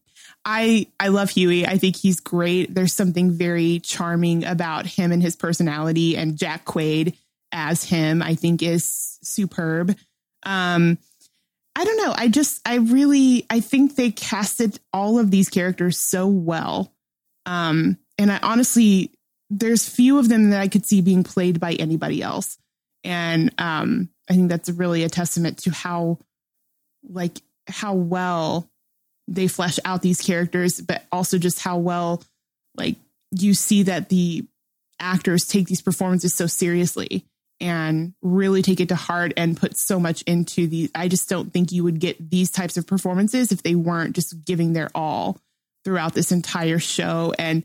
I, 0.42 0.86
I 0.98 1.08
love 1.08 1.28
Hughie. 1.28 1.66
I 1.66 1.76
think 1.76 1.96
he's 1.96 2.20
great. 2.20 2.74
There's 2.74 2.94
something 2.94 3.30
very 3.30 3.80
charming 3.80 4.46
about 4.46 4.86
him 4.86 5.12
and 5.12 5.22
his 5.22 5.36
personality, 5.36 6.16
and 6.16 6.38
Jack 6.38 6.64
Quaid 6.64 7.14
as 7.52 7.84
him, 7.84 8.22
I 8.22 8.34
think, 8.34 8.62
is 8.62 9.18
superb. 9.22 9.94
Um, 10.44 10.96
I 11.76 11.84
don't 11.84 11.98
know. 11.98 12.14
I 12.16 12.28
just, 12.28 12.62
I 12.64 12.76
really, 12.76 13.44
I 13.50 13.60
think 13.60 13.96
they 13.96 14.10
casted 14.10 14.80
all 14.94 15.18
of 15.18 15.30
these 15.30 15.50
characters 15.50 16.00
so 16.00 16.26
well. 16.26 16.90
Um, 17.44 17.98
and 18.16 18.32
I 18.32 18.38
honestly, 18.42 19.10
there's 19.50 19.88
few 19.88 20.18
of 20.18 20.28
them 20.28 20.50
that 20.50 20.60
I 20.60 20.68
could 20.68 20.86
see 20.86 21.00
being 21.00 21.24
played 21.24 21.60
by 21.60 21.72
anybody 21.74 22.22
else. 22.22 22.58
And 23.02 23.52
um, 23.58 24.08
I 24.28 24.34
think 24.34 24.48
that's 24.48 24.70
really 24.70 25.04
a 25.04 25.08
testament 25.08 25.58
to 25.58 25.70
how, 25.70 26.18
like, 27.08 27.40
how 27.68 27.94
well 27.94 28.68
they 29.28 29.48
flesh 29.48 29.78
out 29.84 30.02
these 30.02 30.20
characters, 30.20 30.80
but 30.80 31.04
also 31.12 31.38
just 31.38 31.60
how 31.60 31.78
well, 31.78 32.22
like, 32.76 32.96
you 33.30 33.54
see 33.54 33.84
that 33.84 34.08
the 34.08 34.46
actors 35.00 35.46
take 35.46 35.66
these 35.66 35.82
performances 35.82 36.34
so 36.34 36.46
seriously 36.46 37.24
and 37.60 38.14
really 38.22 38.62
take 38.62 38.80
it 38.80 38.88
to 38.88 38.96
heart 38.96 39.32
and 39.36 39.56
put 39.56 39.76
so 39.76 40.00
much 40.00 40.22
into 40.22 40.66
the 40.66 40.90
I 40.94 41.08
just 41.08 41.28
don't 41.28 41.52
think 41.52 41.72
you 41.72 41.84
would 41.84 42.00
get 42.00 42.30
these 42.30 42.50
types 42.50 42.76
of 42.76 42.86
performances 42.86 43.52
if 43.52 43.62
they 43.62 43.74
weren't 43.74 44.14
just 44.14 44.44
giving 44.44 44.72
their 44.72 44.90
all 44.94 45.38
throughout 45.84 46.14
this 46.14 46.32
entire 46.32 46.78
show 46.78 47.32
and 47.38 47.64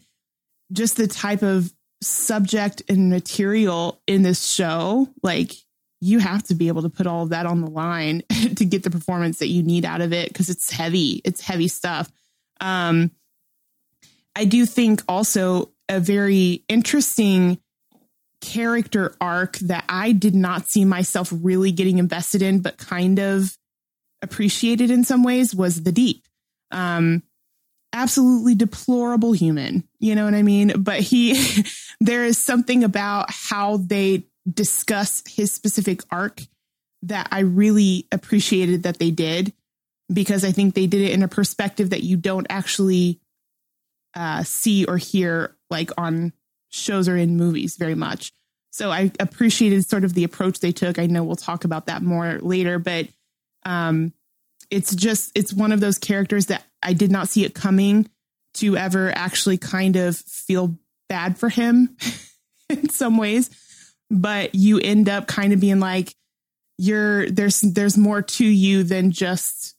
just 0.71 0.97
the 0.97 1.07
type 1.07 1.41
of 1.41 1.71
subject 2.01 2.81
and 2.87 3.09
material 3.09 4.01
in 4.07 4.21
this 4.21 4.49
show 4.49 5.07
like 5.21 5.51
you 6.01 6.19
have 6.19 6.41
to 6.43 6.55
be 6.55 6.69
able 6.69 6.81
to 6.81 6.89
put 6.89 7.07
all 7.07 7.23
of 7.23 7.29
that 7.29 7.45
on 7.45 7.59
the 7.59 7.69
line 7.69 8.23
to 8.55 8.63
get 8.63 8.83
the 8.83 8.89
performance 8.89 9.39
that 9.39 9.47
you 9.47 9.63
need 9.63 9.83
out 9.83 9.99
of 9.99 10.13
it 10.13 10.29
because 10.29 10.49
it's 10.49 10.71
heavy 10.71 11.21
it's 11.25 11.41
heavy 11.41 11.67
stuff 11.67 12.09
um 12.61 13.11
i 14.35 14.45
do 14.45 14.65
think 14.65 15.01
also 15.09 15.71
a 15.89 15.99
very 15.99 16.63
interesting 16.69 17.59
character 18.41 19.15
arc 19.19 19.57
that 19.59 19.83
I 19.89 20.11
did 20.11 20.35
not 20.35 20.67
see 20.67 20.85
myself 20.85 21.31
really 21.33 21.71
getting 21.71 21.97
invested 21.97 22.41
in, 22.41 22.61
but 22.61 22.77
kind 22.77 23.19
of 23.19 23.57
appreciated 24.21 24.91
in 24.91 25.03
some 25.03 25.23
ways 25.23 25.55
was 25.55 25.83
the 25.83 25.91
deep. 25.91 26.25
Um, 26.71 27.23
absolutely 27.93 28.55
deplorable 28.55 29.31
human, 29.31 29.83
you 29.99 30.15
know 30.15 30.25
what 30.25 30.33
I 30.33 30.43
mean? 30.43 30.81
But 30.81 30.99
he, 30.99 31.63
there 31.99 32.25
is 32.25 32.43
something 32.43 32.83
about 32.83 33.27
how 33.29 33.77
they 33.77 34.25
discuss 34.51 35.23
his 35.27 35.51
specific 35.51 36.01
arc 36.11 36.41
that 37.03 37.27
I 37.31 37.39
really 37.39 38.07
appreciated 38.11 38.83
that 38.83 38.99
they 38.99 39.11
did 39.11 39.53
because 40.11 40.43
I 40.43 40.51
think 40.51 40.73
they 40.73 40.87
did 40.87 41.01
it 41.01 41.11
in 41.11 41.23
a 41.23 41.27
perspective 41.27 41.91
that 41.91 42.03
you 42.03 42.17
don't 42.17 42.47
actually 42.49 43.19
uh, 44.15 44.43
see 44.43 44.85
or 44.85 44.97
hear 44.97 45.55
like 45.69 45.91
on 45.97 46.33
shows 46.69 47.07
or 47.07 47.15
in 47.15 47.37
movies 47.37 47.75
very 47.77 47.95
much. 47.95 48.33
So 48.71 48.91
I 48.91 49.11
appreciated 49.19 49.87
sort 49.87 50.03
of 50.03 50.13
the 50.13 50.23
approach 50.23 50.59
they 50.59 50.71
took. 50.71 50.99
I 50.99 51.07
know 51.07 51.23
we'll 51.23 51.35
talk 51.35 51.63
about 51.63 51.87
that 51.87 52.01
more 52.01 52.39
later, 52.39 52.79
but 52.79 53.07
um, 53.65 54.13
it's 54.71 54.93
just 54.93 55.31
it's 55.35 55.53
one 55.53 55.71
of 55.71 55.79
those 55.79 55.97
characters 55.97 56.47
that 56.47 56.63
I 56.81 56.93
did 56.93 57.11
not 57.11 57.29
see 57.29 57.45
it 57.45 57.53
coming 57.53 58.09
to 58.55 58.77
ever 58.77 59.11
actually 59.15 59.57
kind 59.57 59.95
of 59.95 60.17
feel 60.17 60.75
bad 61.07 61.37
for 61.37 61.49
him 61.49 61.97
in 62.69 62.89
some 62.89 63.17
ways, 63.17 63.49
but 64.09 64.55
you 64.55 64.79
end 64.79 65.09
up 65.09 65.27
kind 65.27 65.53
of 65.53 65.59
being 65.59 65.79
like 65.79 66.15
you're 66.77 67.29
there's 67.29 67.61
there's 67.61 67.97
more 67.97 68.21
to 68.21 68.45
you 68.45 68.83
than 68.83 69.11
just 69.11 69.75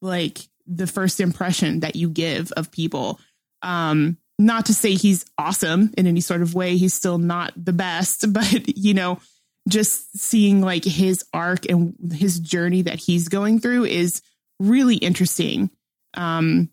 like 0.00 0.38
the 0.66 0.86
first 0.86 1.20
impression 1.20 1.80
that 1.80 1.96
you 1.96 2.08
give 2.08 2.52
of 2.52 2.70
people. 2.70 3.20
Um, 3.62 4.16
not 4.38 4.66
to 4.66 4.74
say 4.74 4.94
he's 4.94 5.26
awesome 5.36 5.92
in 5.98 6.06
any 6.06 6.20
sort 6.20 6.42
of 6.42 6.54
way. 6.54 6.76
He's 6.76 6.94
still 6.94 7.18
not 7.18 7.52
the 7.56 7.72
best, 7.72 8.32
but 8.32 8.76
you 8.78 8.94
know, 8.94 9.20
just 9.68 10.18
seeing 10.18 10.60
like 10.60 10.84
his 10.84 11.24
arc 11.32 11.68
and 11.68 11.94
his 12.12 12.38
journey 12.38 12.82
that 12.82 12.98
he's 12.98 13.28
going 13.28 13.60
through 13.60 13.84
is 13.84 14.22
really 14.58 14.96
interesting. 14.96 15.70
Um, 16.14 16.70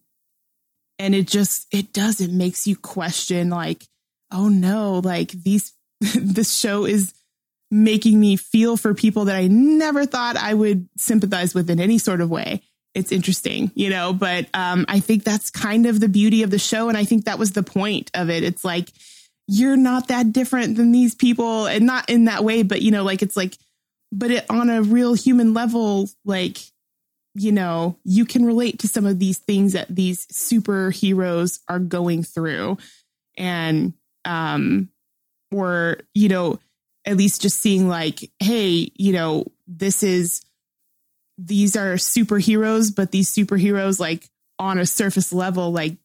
and 0.97 1.13
it 1.13 1.27
just, 1.27 1.67
it 1.71 1.93
does, 1.93 2.21
it 2.21 2.31
makes 2.31 2.65
you 2.67 2.75
question 2.75 3.49
like, 3.49 3.85
oh 4.31 4.47
no, 4.47 5.01
like 5.03 5.31
these, 5.31 5.73
this 6.15 6.53
show 6.53 6.85
is 6.85 7.13
making 7.71 8.19
me 8.19 8.37
feel 8.37 8.77
for 8.77 8.93
people 8.93 9.25
that 9.25 9.35
I 9.35 9.47
never 9.47 10.05
thought 10.05 10.37
I 10.37 10.53
would 10.53 10.87
sympathize 10.97 11.53
with 11.53 11.69
in 11.69 11.79
any 11.79 11.97
sort 11.97 12.21
of 12.21 12.29
way 12.29 12.61
it's 12.95 13.11
interesting, 13.11 13.71
you 13.75 13.89
know, 13.89 14.13
but 14.13 14.47
um, 14.53 14.85
I 14.87 15.01
think 15.01 15.25
that's 15.25 15.51
kind 15.51 15.85
of 15.85 15.99
the 15.99 16.07
beauty 16.07 16.43
of 16.43 16.49
the 16.49 16.57
show. 16.57 16.87
And 16.87 16.97
I 16.97 17.03
think 17.03 17.25
that 17.25 17.37
was 17.37 17.51
the 17.51 17.61
point 17.61 18.09
of 18.13 18.29
it. 18.29 18.43
It's 18.43 18.63
like, 18.63 18.89
you're 19.47 19.75
not 19.75 20.07
that 20.07 20.31
different 20.31 20.77
than 20.77 20.91
these 20.91 21.13
people 21.13 21.67
and 21.67 21.85
not 21.85 22.09
in 22.09 22.25
that 22.25 22.43
way, 22.43 22.63
but 22.63 22.81
you 22.81 22.91
know, 22.91 23.03
like 23.03 23.21
it's 23.21 23.37
like, 23.37 23.57
but 24.11 24.31
it 24.31 24.45
on 24.49 24.69
a 24.69 24.81
real 24.81 25.13
human 25.13 25.53
level, 25.53 26.09
like, 26.23 26.57
you 27.35 27.51
know, 27.51 27.97
you 28.03 28.25
can 28.25 28.45
relate 28.45 28.79
to 28.79 28.87
some 28.87 29.05
of 29.05 29.19
these 29.19 29.37
things 29.37 29.73
that 29.73 29.93
these 29.93 30.25
superheroes 30.27 31.59
are 31.67 31.79
going 31.79 32.23
through. 32.23 32.77
And, 33.37 33.93
um, 34.23 34.89
or, 35.51 35.97
you 36.13 36.29
know, 36.29 36.59
at 37.05 37.17
least 37.17 37.41
just 37.41 37.61
seeing 37.61 37.87
like, 37.87 38.31
hey, 38.39 38.89
you 38.95 39.11
know, 39.13 39.45
this 39.67 40.01
is, 40.01 40.41
these 41.37 41.75
are 41.75 41.95
superheroes, 41.95 42.95
but 42.95 43.11
these 43.11 43.33
superheroes, 43.33 43.99
like 43.99 44.29
on 44.57 44.79
a 44.79 44.85
surface 44.85 45.33
level, 45.33 45.71
like 45.71 45.97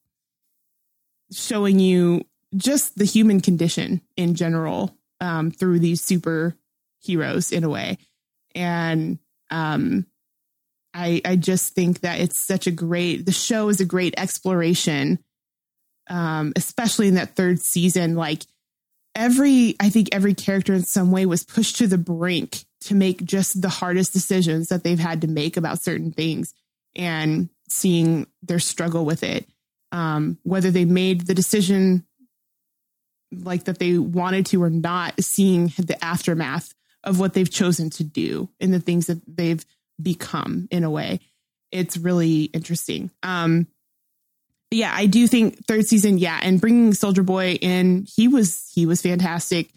showing 1.32 1.78
you 1.78 2.24
just 2.56 2.98
the 2.98 3.04
human 3.04 3.40
condition 3.40 4.00
in 4.16 4.34
general 4.34 4.96
um, 5.20 5.52
through 5.52 5.78
these 5.78 6.02
superheroes 6.02 7.52
in 7.52 7.62
a 7.62 7.68
way. 7.68 7.98
And 8.54 9.20
um, 9.50 10.06
I, 10.92 11.20
I 11.24 11.36
just 11.36 11.74
think 11.74 12.00
that 12.00 12.20
it's 12.20 12.46
such 12.46 12.66
a 12.66 12.70
great, 12.70 13.26
the 13.26 13.32
show 13.32 13.68
is 13.68 13.80
a 13.80 13.84
great 13.84 14.14
exploration, 14.16 15.18
um, 16.08 16.52
especially 16.56 17.08
in 17.08 17.14
that 17.14 17.36
third 17.36 17.60
season. 17.60 18.16
Like 18.16 18.42
every, 19.14 19.76
I 19.80 19.90
think 19.90 20.08
every 20.12 20.34
character 20.34 20.74
in 20.74 20.82
some 20.82 21.12
way 21.12 21.26
was 21.26 21.44
pushed 21.44 21.76
to 21.76 21.86
the 21.86 21.98
brink 21.98 22.64
to 22.82 22.94
make 22.94 23.24
just 23.24 23.60
the 23.60 23.68
hardest 23.68 24.12
decisions 24.12 24.68
that 24.68 24.82
they've 24.82 24.98
had 24.98 25.20
to 25.20 25.28
make 25.28 25.56
about 25.56 25.82
certain 25.82 26.12
things 26.12 26.54
and 26.96 27.48
seeing 27.68 28.26
their 28.42 28.58
struggle 28.58 29.04
with 29.04 29.22
it. 29.22 29.46
Um, 29.92 30.38
whether 30.44 30.70
they 30.70 30.84
made 30.84 31.26
the 31.26 31.34
decision 31.34 32.04
like 33.32 33.64
that 33.64 33.78
they 33.78 33.98
wanted 33.98 34.46
to 34.46 34.62
or 34.62 34.70
not, 34.70 35.14
seeing 35.20 35.68
the 35.78 36.02
aftermath 36.02 36.74
of 37.04 37.18
what 37.18 37.32
they've 37.34 37.50
chosen 37.50 37.90
to 37.90 38.04
do 38.04 38.48
and 38.60 38.72
the 38.72 38.80
things 38.80 39.06
that 39.06 39.20
they've 39.26 39.64
become 40.02 40.68
in 40.70 40.84
a 40.84 40.90
way. 40.90 41.20
It's 41.70 41.96
really 41.96 42.44
interesting. 42.44 43.10
Um, 43.22 43.66
yeah, 44.70 44.92
I 44.94 45.06
do 45.06 45.26
think 45.26 45.66
third 45.66 45.86
season, 45.86 46.18
yeah, 46.18 46.38
and 46.42 46.60
bringing 46.60 46.94
Soldier 46.94 47.22
Boy 47.22 47.58
in, 47.60 48.06
he 48.14 48.28
was 48.28 48.70
he 48.72 48.86
was 48.86 49.02
fantastic. 49.02 49.70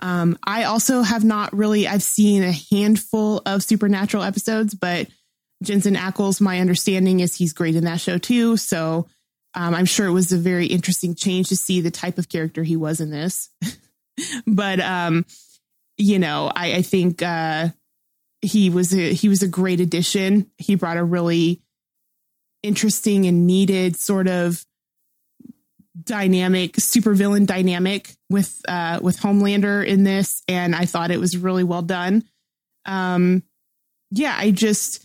Um, 0.00 0.38
I 0.44 0.64
also 0.64 1.02
have 1.02 1.24
not 1.24 1.54
really, 1.56 1.88
I've 1.88 2.02
seen 2.02 2.42
a 2.42 2.52
handful 2.70 3.42
of 3.44 3.62
supernatural 3.62 4.22
episodes, 4.22 4.74
but 4.74 5.08
Jensen 5.62 5.96
Ackles, 5.96 6.40
my 6.40 6.60
understanding 6.60 7.20
is 7.20 7.34
he's 7.34 7.52
great 7.52 7.74
in 7.74 7.84
that 7.84 8.00
show 8.00 8.18
too. 8.18 8.56
So 8.56 9.08
um, 9.54 9.74
I'm 9.74 9.86
sure 9.86 10.06
it 10.06 10.12
was 10.12 10.32
a 10.32 10.38
very 10.38 10.66
interesting 10.66 11.14
change 11.14 11.48
to 11.48 11.56
see 11.56 11.80
the 11.80 11.90
type 11.90 12.18
of 12.18 12.28
character 12.28 12.62
he 12.62 12.76
was 12.76 13.00
in 13.00 13.10
this. 13.10 13.50
but, 14.46 14.78
um, 14.78 15.26
you 15.96 16.18
know, 16.20 16.50
I, 16.54 16.74
I 16.74 16.82
think 16.82 17.22
uh, 17.22 17.68
he 18.40 18.70
was 18.70 18.92
a, 18.92 19.12
he 19.12 19.28
was 19.28 19.42
a 19.42 19.48
great 19.48 19.80
addition. 19.80 20.50
He 20.58 20.74
brought 20.74 20.96
a 20.96 21.04
really 21.04 21.60
interesting 22.62 23.26
and 23.26 23.46
needed 23.46 23.96
sort 23.96 24.28
of 24.28 24.64
dynamic, 26.02 26.74
supervillain 26.74 27.46
dynamic 27.46 28.14
with 28.30 28.60
uh, 28.68 29.00
with 29.02 29.18
Homelander 29.18 29.84
in 29.84 30.04
this, 30.04 30.42
and 30.48 30.74
I 30.74 30.86
thought 30.86 31.10
it 31.10 31.20
was 31.20 31.36
really 31.36 31.64
well 31.64 31.82
done. 31.82 32.24
Um, 32.86 33.42
yeah, 34.10 34.34
I 34.36 34.50
just 34.50 35.04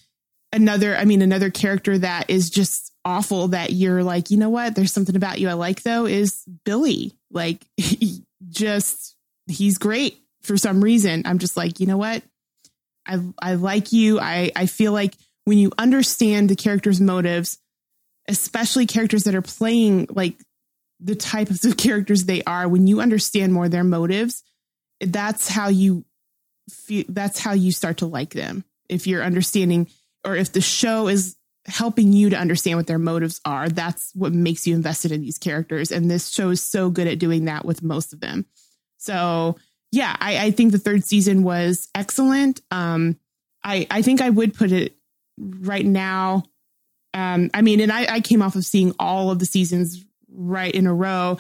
another, 0.52 0.96
I 0.96 1.06
mean, 1.06 1.22
another 1.22 1.50
character 1.50 1.98
that 1.98 2.30
is 2.30 2.50
just 2.50 2.94
awful 3.04 3.50
that 3.50 3.74
you're 3.74 4.04
like, 4.04 4.32
you 4.32 4.38
know 4.38 4.50
what? 4.50 4.76
There's 4.76 4.94
something 4.94 5.16
about 5.16 5.40
you 5.40 5.50
I 5.50 5.54
like 5.54 5.84
though 5.84 6.06
is 6.06 6.44
Billy. 6.64 7.14
Like, 7.32 7.66
he 7.78 8.24
just 8.50 9.16
he's 9.48 9.78
great 9.78 10.20
for 10.42 10.58
some 10.58 10.84
reason. 10.84 11.24
I'm 11.26 11.40
just 11.40 11.58
like, 11.58 11.80
you 11.80 11.88
know 11.88 11.98
what? 11.98 12.24
I 13.06 13.20
I 13.40 13.56
like 13.56 13.92
you. 13.92 14.20
I 14.20 14.52
I 14.56 14.66
feel 14.66 14.92
like 14.92 15.16
when 15.46 15.58
you 15.58 15.72
understand 15.78 16.50
the 16.50 16.56
character's 16.56 17.02
motives, 17.02 17.58
especially 18.28 18.86
characters 18.86 19.24
that 19.24 19.36
are 19.36 19.42
playing 19.42 20.08
like 20.10 20.36
the 21.00 21.16
types 21.16 21.66
of 21.66 21.78
characters 21.78 22.26
they 22.26 22.44
are, 22.44 22.68
when 22.68 22.88
you 22.88 23.02
understand 23.02 23.54
more 23.54 23.70
their 23.70 23.84
motives, 23.84 24.44
that's 25.02 25.48
how 25.48 25.68
you 25.68 26.06
feel, 26.70 27.06
that's 27.10 27.40
how 27.40 27.54
you 27.54 27.72
start 27.72 27.98
to 27.98 28.06
like 28.06 28.34
them. 28.34 28.64
If 28.90 29.08
you're 29.08 29.24
understanding 29.24 29.88
or 30.26 30.36
if 30.36 30.52
the 30.52 30.62
show 30.62 31.08
is 31.08 31.36
helping 31.66 32.12
you 32.12 32.30
to 32.30 32.38
understand 32.38 32.78
what 32.78 32.88
their 32.88 33.00
motives 33.00 33.40
are, 33.46 33.70
that's 33.70 34.12
what 34.14 34.34
makes 34.34 34.68
you 34.68 34.76
invested 34.76 35.12
in 35.12 35.22
these 35.22 35.38
characters. 35.38 35.92
And 35.92 36.10
this 36.10 36.30
show 36.30 36.50
is 36.50 36.62
so 36.62 36.90
good 36.90 37.08
at 37.08 37.20
doing 37.20 37.46
that 37.46 37.66
with 37.66 37.82
most 37.82 38.14
of 38.14 38.20
them. 38.20 38.46
So 38.98 39.58
yeah, 39.94 40.16
I, 40.20 40.46
I 40.46 40.52
think 40.52 40.72
the 40.72 40.80
third 40.80 41.06
season 41.06 41.44
was 41.44 41.88
excellent. 41.94 42.62
Um, 42.72 43.20
I, 43.64 43.86
I 43.92 44.02
think 44.02 44.22
I 44.22 44.30
would 44.32 44.56
put 44.56 44.72
it 44.72 44.96
right 45.38 45.86
now. 45.86 46.46
Um, 47.14 47.52
I 47.54 47.62
mean, 47.62 47.80
and 47.80 47.92
I, 47.92 48.16
I 48.16 48.20
came 48.20 48.42
off 48.42 48.56
of 48.56 48.66
seeing 48.66 48.96
all 48.98 49.30
of 49.30 49.38
the 49.38 49.46
seasons 49.46 50.04
right 50.28 50.74
in 50.74 50.88
a 50.88 50.94
row. 50.94 51.38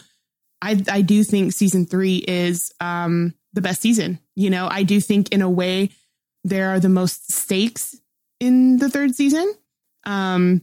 I 0.61 0.79
I 0.87 1.01
do 1.01 1.23
think 1.23 1.51
season 1.51 1.87
three 1.87 2.17
is 2.17 2.71
um 2.79 3.33
the 3.53 3.61
best 3.61 3.81
season. 3.81 4.19
You 4.35 4.51
know, 4.51 4.67
I 4.69 4.83
do 4.83 5.01
think 5.01 5.33
in 5.33 5.41
a 5.41 5.49
way 5.49 5.89
there 6.43 6.69
are 6.69 6.79
the 6.79 6.89
most 6.89 7.33
stakes 7.33 7.99
in 8.39 8.77
the 8.77 8.89
third 8.89 9.15
season. 9.15 9.51
Um, 10.05 10.61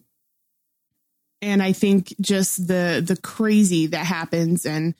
and 1.42 1.60
I 1.60 1.72
think 1.72 2.14
just 2.20 2.68
the 2.68 3.02
the 3.04 3.16
crazy 3.16 3.88
that 3.88 4.06
happens, 4.06 4.64
and 4.64 4.94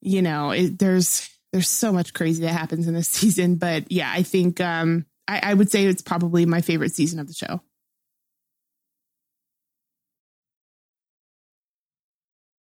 you 0.00 0.22
know, 0.22 0.52
it, 0.52 0.78
there's 0.78 1.28
there's 1.52 1.68
so 1.68 1.92
much 1.92 2.14
crazy 2.14 2.42
that 2.42 2.52
happens 2.52 2.88
in 2.88 2.94
this 2.94 3.08
season. 3.10 3.56
But 3.56 3.90
yeah, 3.90 4.10
I 4.12 4.22
think 4.22 4.60
um, 4.60 5.06
I, 5.28 5.40
I 5.42 5.54
would 5.54 5.70
say 5.70 5.84
it's 5.84 6.02
probably 6.02 6.46
my 6.46 6.60
favorite 6.60 6.94
season 6.94 7.18
of 7.18 7.28
the 7.28 7.34
show. 7.34 7.60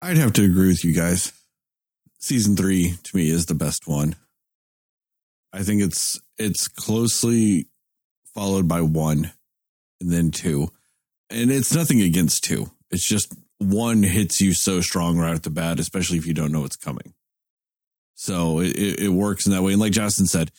I'd 0.03 0.19
have 0.19 0.35
to 0.35 0.45
agree 0.45 0.69
with 0.69 0.85
you 0.85 0.93
guys. 0.93 1.33
Season 2.19 2.57
three 2.57 2.95
to 3.03 3.17
me 3.17 3.31
is 3.31 3.47
the 3.47 3.55
best 3.55 3.87
one. 3.87 4.17
I 5.53 5.63
think 5.63 5.83
it's 5.83 6.21
it's 6.37 6.69
closely 6.69 7.69
followed 8.35 8.69
by 8.69 8.83
one 8.83 9.33
and 10.01 10.11
then 10.11 10.31
two. 10.31 10.69
And 11.31 11.51
it's 11.51 11.75
nothing 11.75 12.03
against 12.03 12.45
two. 12.45 12.71
It's 12.91 13.07
just 13.07 13.35
one 13.59 14.03
hits 14.03 14.41
you 14.41 14.53
so 14.53 14.81
strong 14.81 15.17
right 15.17 15.35
at 15.35 15.43
the 15.43 15.51
bat, 15.51 15.81
especially 15.81 16.19
if 16.19 16.27
you 16.27 16.35
don't 16.35 16.53
know 16.53 16.61
what's 16.61 16.77
coming. 16.77 17.15
So 18.25 18.61
it, 18.61 18.75
it, 18.75 19.01
it 19.01 19.09
works 19.11 19.45
in 19.45 19.53
that 19.53 19.63
way. 19.63 19.73
And 19.73 19.81
like 19.83 19.93
Justin 19.93 20.25
said, 20.25 20.51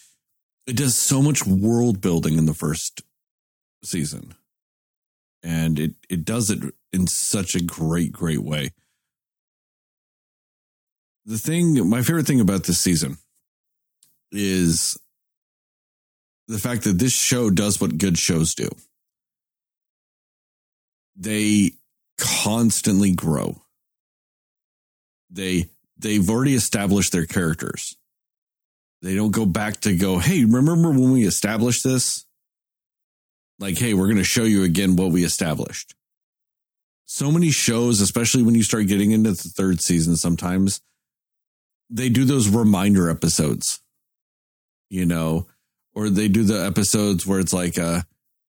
it 0.68 0.76
does 0.76 0.96
so 0.96 1.20
much 1.20 1.48
world 1.48 2.00
building 2.00 2.38
in 2.38 2.46
the 2.46 2.54
first 2.54 3.02
season. 3.84 4.36
And 5.42 5.80
it, 5.80 5.96
it 6.08 6.26
does 6.26 6.52
it 6.52 6.60
in 6.94 7.08
such 7.08 7.56
a 7.56 7.64
great, 7.64 8.12
great 8.12 8.44
way. 8.44 8.70
The 11.26 11.40
thing, 11.40 11.90
my 11.90 12.04
favorite 12.04 12.28
thing 12.28 12.40
about 12.40 12.66
this 12.66 12.82
season 12.82 13.18
is 14.32 15.00
the 16.48 16.60
fact 16.60 16.84
that 16.84 17.00
this 17.00 17.14
show 17.14 17.50
does 17.50 17.82
what 17.82 17.98
good 17.98 18.20
shows 18.20 18.54
do. 18.54 18.70
They 21.16 21.72
constantly 22.20 23.12
grow. 23.12 23.64
They 25.32 25.72
they've 25.98 26.30
already 26.30 26.56
established 26.56 27.12
their 27.12 27.26
characters. 27.26 27.96
They 29.02 29.16
don't 29.16 29.32
go 29.32 29.46
back 29.46 29.82
to 29.82 29.96
go, 29.96 30.20
"Hey, 30.20 30.46
remember 30.46 30.90
when 30.90 31.12
we 31.12 31.26
established 31.26 31.84
this?" 31.84 32.26
Like, 33.60 33.78
"Hey, 33.78 33.94
we're 33.94 34.08
going 34.08 34.18
to 34.18 34.24
show 34.24 34.44
you 34.44 34.64
again 34.64 34.96
what 34.96 35.12
we 35.12 35.24
established." 35.24 35.94
So 37.06 37.32
many 37.32 37.52
shows, 37.52 38.02
especially 38.02 38.44
when 38.44 38.56
you 38.56 38.64
start 38.64 38.88
getting 38.88 39.12
into 39.12 39.32
the 39.32 39.38
third 39.38 39.82
season 39.82 40.16
sometimes 40.16 40.82
they 41.90 42.10
do 42.10 42.26
those 42.26 42.50
reminder 42.50 43.10
episodes. 43.10 43.82
You 44.90 45.06
know, 45.06 45.48
or 45.94 46.10
they 46.10 46.28
do 46.28 46.44
the 46.44 46.66
episodes 46.66 47.26
where 47.26 47.40
it's 47.40 47.54
like 47.54 47.78
uh 47.78 48.02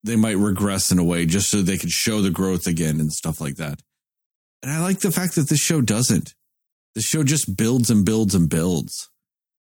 they 0.03 0.17
might 0.17 0.37
regress 0.37 0.91
in 0.91 0.99
a 0.99 1.05
way 1.05 1.25
just 1.25 1.51
so 1.51 1.63
they 1.63 1.79
could 1.79 1.91
show 1.91 2.21
the 2.21 2.31
growth 2.31 2.67
again 2.67 3.01
and 3.01 3.13
stuff 3.13 3.41
like 3.41 3.57
that. 3.57 3.81
And 4.63 4.71
I 4.71 4.81
like 4.81 5.01
the 5.01 5.13
fact 5.13 5.37
that 5.37 5.49
this 5.49 5.61
show 5.61 5.81
doesn't. 5.81 6.35
The 6.95 7.03
show 7.03 7.25
just 7.25 7.57
builds 7.57 7.91
and 7.91 8.05
builds 8.05 8.35
and 8.35 8.49
builds. 8.49 9.11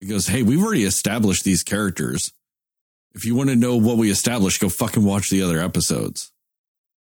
It 0.02 0.08
goes, 0.08 0.28
hey, 0.28 0.44
we've 0.44 0.62
already 0.62 0.84
established 0.84 1.44
these 1.44 1.64
characters. 1.64 2.34
If 3.16 3.26
you 3.26 3.36
want 3.36 3.50
to 3.50 3.56
know 3.56 3.78
what 3.78 3.98
we 3.98 4.10
established, 4.10 4.60
go 4.60 4.70
fucking 4.70 5.06
watch 5.06 5.30
the 5.30 5.42
other 5.42 5.60
episodes. 5.60 6.32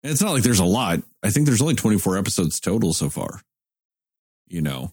And 0.03 0.11
it's 0.11 0.21
not 0.21 0.33
like 0.33 0.43
there's 0.43 0.59
a 0.59 0.65
lot. 0.65 0.99
I 1.23 1.29
think 1.29 1.45
there's 1.47 1.61
only 1.61 1.75
24 1.75 2.17
episodes 2.17 2.59
total 2.59 2.93
so 2.93 3.09
far. 3.09 3.41
You 4.47 4.61
know, 4.61 4.91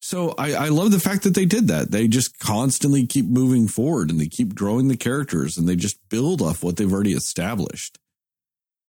so 0.00 0.34
I, 0.38 0.52
I 0.52 0.68
love 0.68 0.92
the 0.92 1.00
fact 1.00 1.24
that 1.24 1.34
they 1.34 1.44
did 1.44 1.68
that. 1.68 1.90
They 1.90 2.06
just 2.06 2.38
constantly 2.38 3.06
keep 3.06 3.26
moving 3.26 3.66
forward 3.66 4.10
and 4.10 4.20
they 4.20 4.28
keep 4.28 4.54
growing 4.54 4.88
the 4.88 4.96
characters 4.96 5.56
and 5.56 5.68
they 5.68 5.76
just 5.76 5.98
build 6.08 6.40
off 6.40 6.62
what 6.62 6.76
they've 6.76 6.92
already 6.92 7.14
established. 7.14 7.98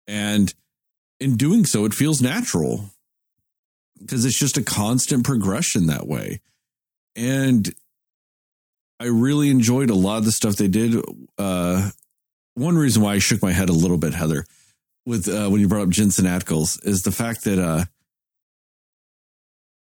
And 0.06 0.54
in 1.18 1.36
doing 1.36 1.64
so, 1.64 1.84
it 1.84 1.94
feels 1.94 2.22
natural 2.22 2.90
because 4.02 4.24
it's 4.24 4.38
just 4.38 4.58
a 4.58 4.62
constant 4.62 5.24
progression 5.24 5.86
that 5.86 6.06
way. 6.06 6.40
And 7.16 7.72
I 9.00 9.06
really 9.06 9.50
enjoyed 9.50 9.90
a 9.90 9.94
lot 9.94 10.18
of 10.18 10.24
the 10.24 10.32
stuff 10.32 10.56
they 10.56 10.68
did. 10.68 11.02
Uh, 11.38 11.90
one 12.54 12.76
reason 12.76 13.02
why 13.02 13.14
I 13.14 13.18
shook 13.18 13.42
my 13.42 13.52
head 13.52 13.68
a 13.68 13.74
little 13.74 13.98
bit, 13.98 14.14
Heather, 14.14 14.44
with 15.06 15.28
uh, 15.28 15.48
when 15.48 15.60
you 15.60 15.68
brought 15.68 15.82
up 15.82 15.88
Jensen 15.88 16.26
Ackles, 16.26 16.84
is 16.86 17.02
the 17.02 17.10
fact 17.10 17.44
that 17.44 17.58
uh, 17.58 17.84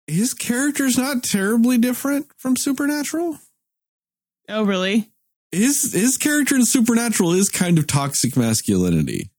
his 0.07 0.35
character's 0.35 0.99
not 0.99 1.23
terribly 1.23 1.79
different 1.79 2.27
from 2.37 2.57
Supernatural. 2.57 3.39
Oh, 4.49 4.65
really? 4.65 5.09
His 5.53 5.93
his 5.93 6.17
character 6.17 6.55
in 6.55 6.65
Supernatural 6.65 7.33
is 7.33 7.49
kind 7.49 7.79
of 7.79 7.87
toxic 7.87 8.37
masculinity. 8.37 9.31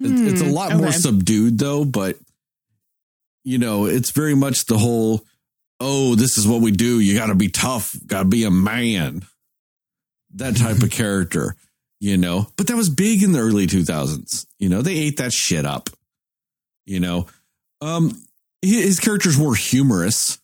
Hmm, 0.00 0.26
it's 0.26 0.42
a 0.42 0.46
lot 0.46 0.76
more 0.76 0.92
subdued 0.92 1.58
though, 1.58 1.84
but 1.84 2.16
you 3.44 3.58
know, 3.58 3.86
it's 3.86 4.10
very 4.10 4.34
much 4.34 4.66
the 4.66 4.78
whole 4.78 5.24
oh, 5.80 6.14
this 6.14 6.38
is 6.38 6.46
what 6.46 6.60
we 6.60 6.70
do. 6.70 7.00
You 7.00 7.18
got 7.18 7.26
to 7.26 7.34
be 7.34 7.48
tough, 7.48 7.96
got 8.06 8.20
to 8.20 8.28
be 8.28 8.44
a 8.44 8.50
man. 8.50 9.22
That 10.34 10.56
type 10.56 10.80
of 10.80 10.90
character, 10.92 11.56
you 11.98 12.16
know. 12.16 12.46
But 12.56 12.68
that 12.68 12.76
was 12.76 12.88
big 12.88 13.22
in 13.22 13.32
the 13.32 13.40
early 13.40 13.66
2000s. 13.66 14.46
You 14.58 14.68
know, 14.68 14.80
they 14.80 14.96
ate 14.96 15.16
that 15.16 15.32
shit 15.32 15.66
up. 15.66 15.90
You 16.86 17.00
know. 17.00 17.26
Um 17.80 18.16
his 18.62 19.00
character's 19.00 19.36
more 19.36 19.56
humorous, 19.56 20.38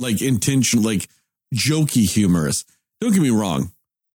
like 0.00 0.20
intentional, 0.20 0.84
like 0.84 1.08
jokey 1.54 2.08
humorous. 2.10 2.64
Don't 3.00 3.12
get 3.12 3.22
me 3.22 3.30
wrong. 3.30 3.70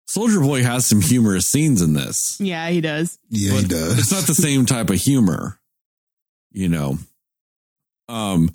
Soldier 0.06 0.40
Boy 0.40 0.62
has 0.62 0.86
some 0.86 1.02
humorous 1.02 1.46
scenes 1.46 1.82
in 1.82 1.92
this. 1.92 2.38
Yeah, 2.40 2.68
he 2.70 2.80
does. 2.80 3.18
Yeah, 3.28 3.58
he 3.58 3.64
does. 3.64 3.98
It's 3.98 4.10
not 4.10 4.24
the 4.24 4.34
same 4.34 4.66
type 4.66 4.90
of 4.90 4.96
humor, 4.96 5.60
you 6.50 6.68
know. 6.68 6.98
Um, 8.10 8.50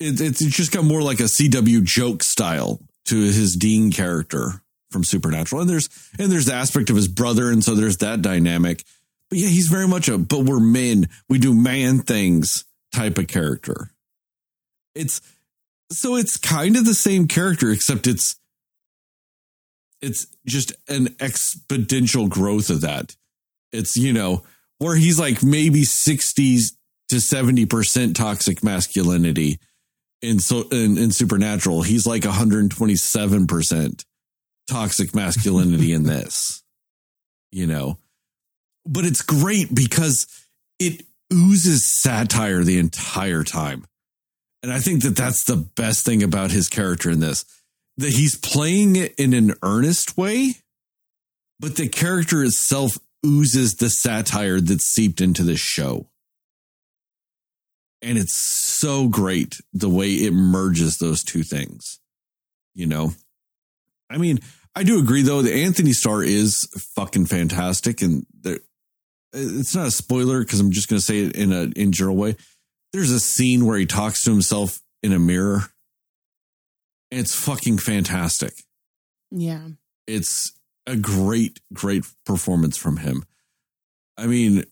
it, 0.00 0.20
it's 0.20 0.44
just 0.44 0.72
got 0.72 0.84
more 0.84 1.02
like 1.02 1.20
a 1.20 1.24
CW 1.24 1.82
joke 1.82 2.22
style 2.22 2.80
to 3.06 3.16
his 3.16 3.56
Dean 3.56 3.90
character 3.90 4.62
from 4.90 5.04
Supernatural, 5.04 5.60
and 5.60 5.70
there's 5.70 5.88
and 6.18 6.30
there's 6.30 6.46
the 6.46 6.54
aspect 6.54 6.90
of 6.90 6.96
his 6.96 7.08
brother, 7.08 7.50
and 7.50 7.62
so 7.62 7.74
there's 7.74 7.98
that 7.98 8.22
dynamic. 8.22 8.84
But 9.30 9.38
yeah, 9.38 9.48
he's 9.48 9.68
very 9.68 9.86
much 9.86 10.08
a 10.08 10.16
but 10.16 10.44
we're 10.44 10.60
men, 10.60 11.08
we 11.28 11.38
do 11.38 11.54
man 11.54 11.98
things 11.98 12.64
type 12.94 13.18
of 13.18 13.28
character. 13.28 13.90
It's 14.94 15.20
so 15.90 16.16
it's 16.16 16.36
kind 16.36 16.76
of 16.76 16.84
the 16.84 16.94
same 16.94 17.28
character, 17.28 17.70
except 17.70 18.06
it's 18.06 18.38
it's 20.00 20.26
just 20.46 20.72
an 20.88 21.08
exponential 21.16 22.28
growth 22.28 22.70
of 22.70 22.82
that. 22.82 23.16
It's, 23.72 23.96
you 23.96 24.12
know, 24.12 24.42
where 24.78 24.96
he's 24.96 25.18
like 25.18 25.42
maybe 25.42 25.82
60s 25.82 26.72
to 27.08 27.16
70% 27.16 28.14
toxic 28.14 28.62
masculinity 28.62 29.58
in 30.20 30.38
so 30.38 30.68
in, 30.70 30.98
in 30.98 31.10
supernatural. 31.10 31.82
He's 31.82 32.06
like 32.06 32.22
127% 32.22 34.04
toxic 34.68 35.14
masculinity 35.14 35.92
in 35.92 36.02
this. 36.04 36.62
You 37.50 37.66
know. 37.66 37.98
But 38.86 39.04
it's 39.04 39.22
great 39.22 39.74
because 39.74 40.26
it 40.78 41.04
oozes 41.32 42.00
satire 42.00 42.64
the 42.64 42.78
entire 42.78 43.44
time. 43.44 43.84
And 44.62 44.72
I 44.72 44.80
think 44.80 45.02
that 45.02 45.16
that's 45.16 45.44
the 45.44 45.56
best 45.56 46.04
thing 46.04 46.22
about 46.22 46.50
his 46.50 46.68
character 46.68 47.10
in 47.10 47.20
this 47.20 47.44
that 47.98 48.12
he's 48.12 48.36
playing 48.36 48.96
it 48.96 49.14
in 49.18 49.34
an 49.34 49.54
earnest 49.62 50.16
way, 50.16 50.54
but 51.58 51.76
the 51.76 51.88
character 51.88 52.44
itself 52.44 52.96
oozes 53.26 53.74
the 53.74 53.90
satire 53.90 54.60
that's 54.60 54.84
seeped 54.84 55.20
into 55.20 55.42
this 55.42 55.58
show. 55.58 56.07
And 58.00 58.16
it's 58.16 58.36
so 58.36 59.08
great 59.08 59.56
the 59.72 59.88
way 59.88 60.10
it 60.10 60.32
merges 60.32 60.98
those 60.98 61.24
two 61.24 61.42
things. 61.42 61.98
You 62.74 62.86
know, 62.86 63.12
I 64.08 64.18
mean, 64.18 64.38
I 64.74 64.84
do 64.84 65.00
agree 65.00 65.22
though 65.22 65.42
that 65.42 65.52
Anthony 65.52 65.92
Starr 65.92 66.22
is 66.22 66.68
fucking 66.94 67.26
fantastic, 67.26 68.02
and 68.02 68.24
there, 68.40 68.60
it's 69.32 69.74
not 69.74 69.88
a 69.88 69.90
spoiler 69.90 70.40
because 70.40 70.60
I'm 70.60 70.70
just 70.70 70.88
going 70.88 70.98
to 71.00 71.04
say 71.04 71.20
it 71.20 71.36
in 71.36 71.52
a 71.52 71.64
in 71.74 71.92
general 71.92 72.16
way. 72.16 72.36
There's 72.92 73.10
a 73.10 73.20
scene 73.20 73.66
where 73.66 73.78
he 73.78 73.86
talks 73.86 74.22
to 74.22 74.30
himself 74.30 74.80
in 75.02 75.12
a 75.12 75.18
mirror. 75.18 75.64
And 77.10 77.20
it's 77.20 77.34
fucking 77.34 77.78
fantastic. 77.78 78.52
Yeah. 79.30 79.68
It's 80.06 80.52
a 80.86 80.96
great, 80.96 81.60
great 81.72 82.04
performance 82.24 82.76
from 82.76 82.98
him. 82.98 83.24
I 84.16 84.26
mean, 84.26 84.64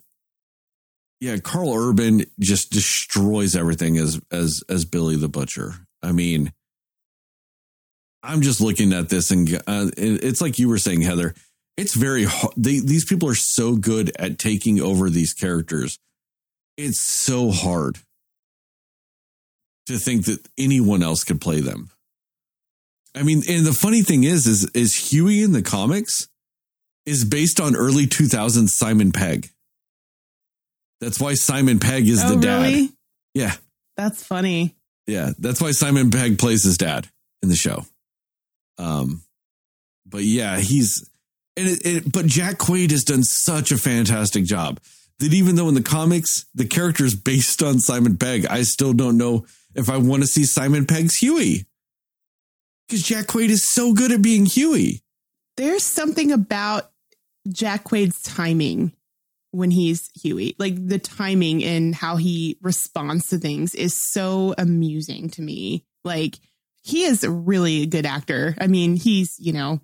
yeah, 1.21 1.37
Karl 1.39 1.73
Urban 1.75 2.25
just 2.39 2.71
destroys 2.71 3.57
everything 3.57 3.97
as 3.99 4.21
as 4.31 4.63
as 4.69 4.85
Billy 4.85 5.17
the 5.17 5.29
Butcher. 5.29 5.75
I 6.03 6.13
mean, 6.13 6.53
I'm 8.23 8.43
just 8.43 8.61
looking 8.61 8.93
at 8.93 9.09
this 9.09 9.31
and 9.31 9.53
uh, 9.67 9.91
it- 9.97 10.25
it's 10.25 10.41
like 10.41 10.59
you 10.59 10.69
were 10.69 10.79
saying, 10.79 11.03
Heather. 11.03 11.35
It's 11.77 11.95
very 11.95 12.25
hard. 12.25 12.55
They, 12.57 12.79
these 12.81 13.05
people 13.05 13.29
are 13.29 13.35
so 13.35 13.77
good 13.77 14.11
at 14.19 14.39
taking 14.39 14.81
over 14.81 15.11
these 15.11 15.35
characters. 15.35 15.99
It's 16.79 17.01
so 17.01 17.51
hard 17.51 17.99
to 19.87 19.99
think 19.99 20.25
that 20.25 20.47
anyone 20.59 21.03
else 21.03 21.23
could 21.23 21.41
play 21.41 21.61
them. 21.61 21.91
I 23.15 23.23
mean, 23.23 23.43
and 23.49 23.65
the 23.67 23.73
funny 23.75 24.03
thing 24.03 24.25
is, 24.25 24.47
is 24.47 24.71
is 24.75 25.13
Hughie 25.13 25.43
in 25.43 25.53
the 25.53 25.63
comics 25.63 26.29
is 27.05 27.25
based 27.25 27.61
on 27.61 27.77
early 27.77 28.07
2000s 28.07 28.69
Simon 28.71 29.13
Pegg. 29.13 29.51
That's 31.01 31.21
why 31.21 31.35
Simon 31.35 31.79
Pegg 31.79 32.09
is 32.09 32.23
oh, 32.25 32.35
the 32.35 32.41
dad. 32.41 32.63
really? 32.63 32.91
Yeah, 33.35 33.55
That's 33.97 34.25
funny. 34.25 34.75
yeah. 35.07 35.33
That's 35.39 35.61
why 35.61 35.73
Simon 35.73 36.11
Pegg 36.11 36.39
plays 36.39 36.65
his 36.65 36.79
dad 36.79 37.09
in 37.43 37.49
the 37.49 37.57
show. 37.57 37.85
Um, 38.79 39.23
but 40.07 40.23
yeah, 40.23 40.59
he's 40.59 41.09
and 41.57 41.69
it, 41.69 41.87
it, 41.87 42.13
but 42.13 42.27
Jack 42.27 42.57
Quaid 42.59 42.91
has 42.91 43.05
done 43.05 43.23
such 43.23 43.73
a 43.73 43.79
fantastic 43.79 44.45
job 44.45 44.81
that 45.19 45.33
even 45.33 45.57
though 45.57 45.69
in 45.69 45.75
the 45.75 45.83
comics 45.83 46.47
the 46.55 46.67
character 46.67 47.05
is 47.05 47.15
based 47.15 47.63
on 47.63 47.79
Simon 47.79 48.17
Pegg, 48.17 48.47
I 48.47 48.63
still 48.63 48.93
don't 48.93 49.19
know 49.19 49.47
if 49.75 49.91
I 49.91 49.97
want 49.97 50.23
to 50.23 50.27
see 50.27 50.45
Simon 50.45 50.87
Pegg's 50.87 51.17
Hughie 51.17 51.67
because 52.87 53.03
Jack 53.03 53.27
Quaid 53.27 53.49
is 53.49 53.65
so 53.65 53.93
good 53.93 54.13
at 54.13 54.23
being 54.23 54.47
Hughie. 54.47 55.03
There's 55.57 55.83
something 55.83 56.33
about 56.33 56.91
Jack 57.49 57.85
Quaid's 57.85 58.23
timing 58.23 58.93
when 59.51 59.71
he's 59.71 60.11
Hughie. 60.15 60.57
Like 60.59 60.75
the 60.87 60.99
timing 60.99 61.65
and 61.65 61.95
how 61.95 62.17
he 62.17 62.59
responds 62.61 63.29
to 63.29 63.39
things 63.39 63.75
is 63.75 64.01
so 64.13 64.55
amusing 64.59 65.31
to 65.31 65.43
me. 65.43 65.85
Like 66.05 66.37
he 66.83 67.05
is 67.05 67.25
a 67.25 67.31
really 67.31 67.83
a 67.83 67.87
good 67.87 68.07
actor. 68.07 68.55
I 68.61 68.67
mean, 68.67 68.97
he's, 68.97 69.37
you 69.39 69.53
know, 69.53 69.81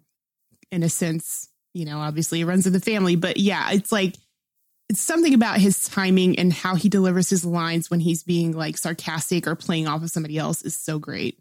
in 0.70 0.82
a 0.82 0.88
sense, 0.88 1.48
you 1.74 1.84
know, 1.84 1.98
obviously 1.98 2.38
he 2.38 2.44
runs 2.44 2.66
in 2.66 2.72
the 2.72 2.80
family, 2.80 3.16
but 3.16 3.38
yeah, 3.38 3.70
it's 3.72 3.92
like 3.92 4.16
it's 4.88 5.00
something 5.00 5.32
about 5.32 5.58
his 5.58 5.88
timing 5.88 6.38
and 6.38 6.52
how 6.52 6.74
he 6.74 6.88
delivers 6.88 7.30
his 7.30 7.44
lines 7.44 7.90
when 7.90 8.00
he's 8.00 8.22
being 8.22 8.52
like 8.52 8.76
sarcastic 8.76 9.46
or 9.46 9.56
playing 9.56 9.88
off 9.88 10.02
of 10.02 10.10
somebody 10.10 10.36
else 10.36 10.62
is 10.62 10.78
so 10.78 10.98
great. 10.98 11.38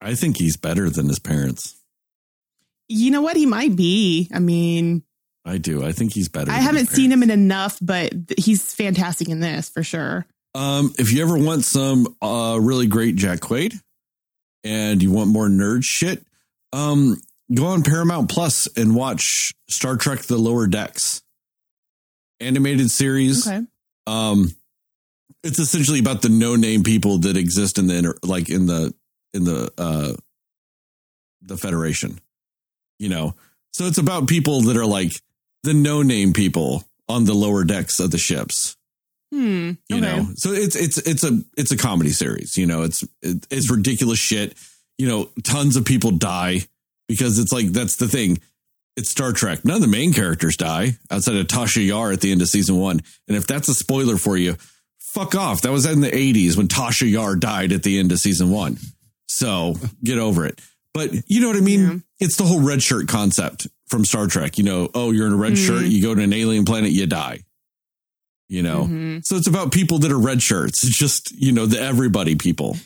I 0.00 0.14
think 0.16 0.36
he's 0.36 0.56
better 0.56 0.90
than 0.90 1.08
his 1.08 1.18
parents. 1.18 1.76
You 2.88 3.10
know 3.10 3.22
what? 3.22 3.36
He 3.36 3.46
might 3.46 3.76
be. 3.76 4.28
I 4.34 4.38
mean, 4.40 5.02
I 5.44 5.58
do. 5.58 5.84
I 5.84 5.92
think 5.92 6.14
he's 6.14 6.28
better. 6.28 6.50
I 6.50 6.58
haven't 6.58 6.88
seen 6.88 7.12
him 7.12 7.22
in 7.22 7.30
enough, 7.30 7.78
but 7.82 8.12
he's 8.38 8.74
fantastic 8.74 9.28
in 9.28 9.40
this 9.40 9.68
for 9.68 9.82
sure. 9.82 10.26
Um, 10.54 10.94
if 10.98 11.12
you 11.12 11.22
ever 11.22 11.36
want 11.36 11.64
some 11.64 12.16
uh 12.22 12.58
really 12.60 12.86
great 12.86 13.16
Jack 13.16 13.40
Quaid 13.40 13.74
and 14.62 15.02
you 15.02 15.10
want 15.10 15.30
more 15.30 15.48
nerd 15.48 15.84
shit, 15.84 16.24
um, 16.72 17.20
go 17.52 17.66
on 17.66 17.82
Paramount 17.82 18.30
Plus 18.30 18.68
and 18.76 18.94
watch 18.94 19.52
Star 19.68 19.96
Trek: 19.96 20.20
The 20.22 20.38
Lower 20.38 20.66
Decks 20.66 21.22
animated 22.40 22.90
series. 22.90 23.46
Okay. 23.46 23.66
Um, 24.06 24.50
it's 25.42 25.58
essentially 25.58 25.98
about 25.98 26.22
the 26.22 26.28
no-name 26.30 26.82
people 26.82 27.18
that 27.18 27.36
exist 27.36 27.78
in 27.78 27.86
the 27.86 27.96
inter- 27.96 28.18
like 28.22 28.48
in 28.48 28.66
the 28.66 28.94
in 29.34 29.44
the 29.44 29.70
uh 29.76 30.14
the 31.42 31.56
Federation. 31.58 32.18
You 32.98 33.10
know, 33.10 33.34
so 33.72 33.84
it's 33.84 33.98
about 33.98 34.28
people 34.28 34.62
that 34.62 34.76
are 34.76 34.86
like 34.86 35.12
the 35.64 35.74
no-name 35.74 36.32
people 36.32 36.84
on 37.08 37.24
the 37.24 37.34
lower 37.34 37.64
decks 37.64 37.98
of 38.00 38.10
the 38.10 38.18
ships. 38.18 38.76
Hmm. 39.32 39.72
you 39.88 39.96
okay. 39.96 40.00
know 40.00 40.28
so 40.36 40.52
it's 40.52 40.76
it's 40.76 40.96
it's 40.98 41.24
a 41.24 41.40
it's 41.56 41.72
a 41.72 41.76
comedy 41.76 42.10
series 42.10 42.56
you 42.56 42.66
know 42.66 42.82
it's 42.82 43.02
it's 43.22 43.70
ridiculous 43.70 44.18
shit. 44.18 44.54
You 44.96 45.08
know 45.08 45.30
tons 45.42 45.76
of 45.76 45.84
people 45.84 46.12
die 46.12 46.60
because 47.08 47.38
it's 47.40 47.52
like 47.52 47.66
that's 47.66 47.96
the 47.96 48.06
thing. 48.06 48.38
It's 48.96 49.10
star 49.10 49.32
trek. 49.32 49.64
None 49.64 49.76
of 49.76 49.82
the 49.82 49.88
main 49.88 50.12
characters 50.12 50.56
die 50.56 50.98
outside 51.10 51.34
of 51.34 51.48
tasha 51.48 51.84
yar 51.84 52.12
at 52.12 52.20
the 52.20 52.30
end 52.30 52.42
of 52.42 52.48
season 52.48 52.76
one. 52.76 53.00
And 53.26 53.36
if 53.36 53.44
that's 53.44 53.66
a 53.66 53.74
spoiler 53.74 54.16
for 54.18 54.36
you 54.36 54.54
fuck 55.14 55.36
off. 55.36 55.62
That 55.62 55.70
was 55.70 55.86
in 55.86 56.00
the 56.00 56.10
80s 56.10 56.56
when 56.56 56.66
tasha 56.66 57.08
yar 57.08 57.36
died 57.36 57.72
at 57.72 57.84
the 57.84 57.98
end 57.98 58.10
of 58.10 58.18
season 58.18 58.50
one. 58.50 58.78
So 59.28 59.76
get 60.02 60.18
over 60.18 60.44
it. 60.44 60.60
But 60.92 61.10
you 61.28 61.40
know 61.40 61.48
what 61.48 61.56
i 61.56 61.60
mean? 61.60 61.80
Yeah. 61.80 61.96
it's 62.20 62.36
the 62.36 62.44
whole 62.44 62.60
red 62.60 62.82
shirt 62.82 63.08
concept 63.08 63.68
from 63.88 64.04
star 64.04 64.26
trek 64.26 64.56
you 64.58 64.64
know 64.64 64.88
oh 64.94 65.10
you're 65.10 65.26
in 65.26 65.32
a 65.32 65.36
red 65.36 65.52
Mhm. 65.54 65.66
shirt 65.66 65.84
you 65.86 66.00
go 66.02 66.14
to 66.14 66.22
an 66.22 66.32
alien 66.32 66.64
planet 66.64 66.90
you 66.90 67.06
die 67.06 67.40
you 68.48 68.62
know 68.62 68.84
Mhm. 68.84 69.24
so 69.24 69.36
it's 69.36 69.46
about 69.46 69.72
people 69.72 69.98
that 70.00 70.10
are 70.12 70.18
red 70.18 70.42
shirts. 70.42 70.84
It's 70.84 70.96
just, 70.98 71.32
you 71.32 71.50
know, 71.52 71.64
the 71.66 71.80
everybody 71.80 72.34
people. 72.34 72.76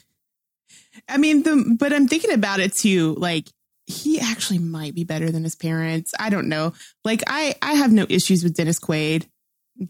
I 1.09 1.17
mean, 1.19 1.43
the 1.43 1.77
but 1.79 1.93
I'm 1.93 2.07
thinking 2.09 2.33
about 2.33 2.61
it 2.61 2.75
too. 2.75 3.15
Like 3.19 3.49
he 3.87 4.21
actually 4.21 4.59
might 4.59 4.95
be 4.95 5.05
better 5.05 5.31
than 5.33 5.43
his 5.45 5.55
parents. 5.55 6.13
I 6.19 6.29
don't 6.31 6.49
know. 6.49 6.75
Like 7.05 7.23
I 7.27 7.55
I 7.63 7.75
have 7.75 7.93
no 7.93 8.07
issues 8.09 8.45
with 8.45 8.55
Dennis 8.55 8.79
Quaid. 8.79 9.25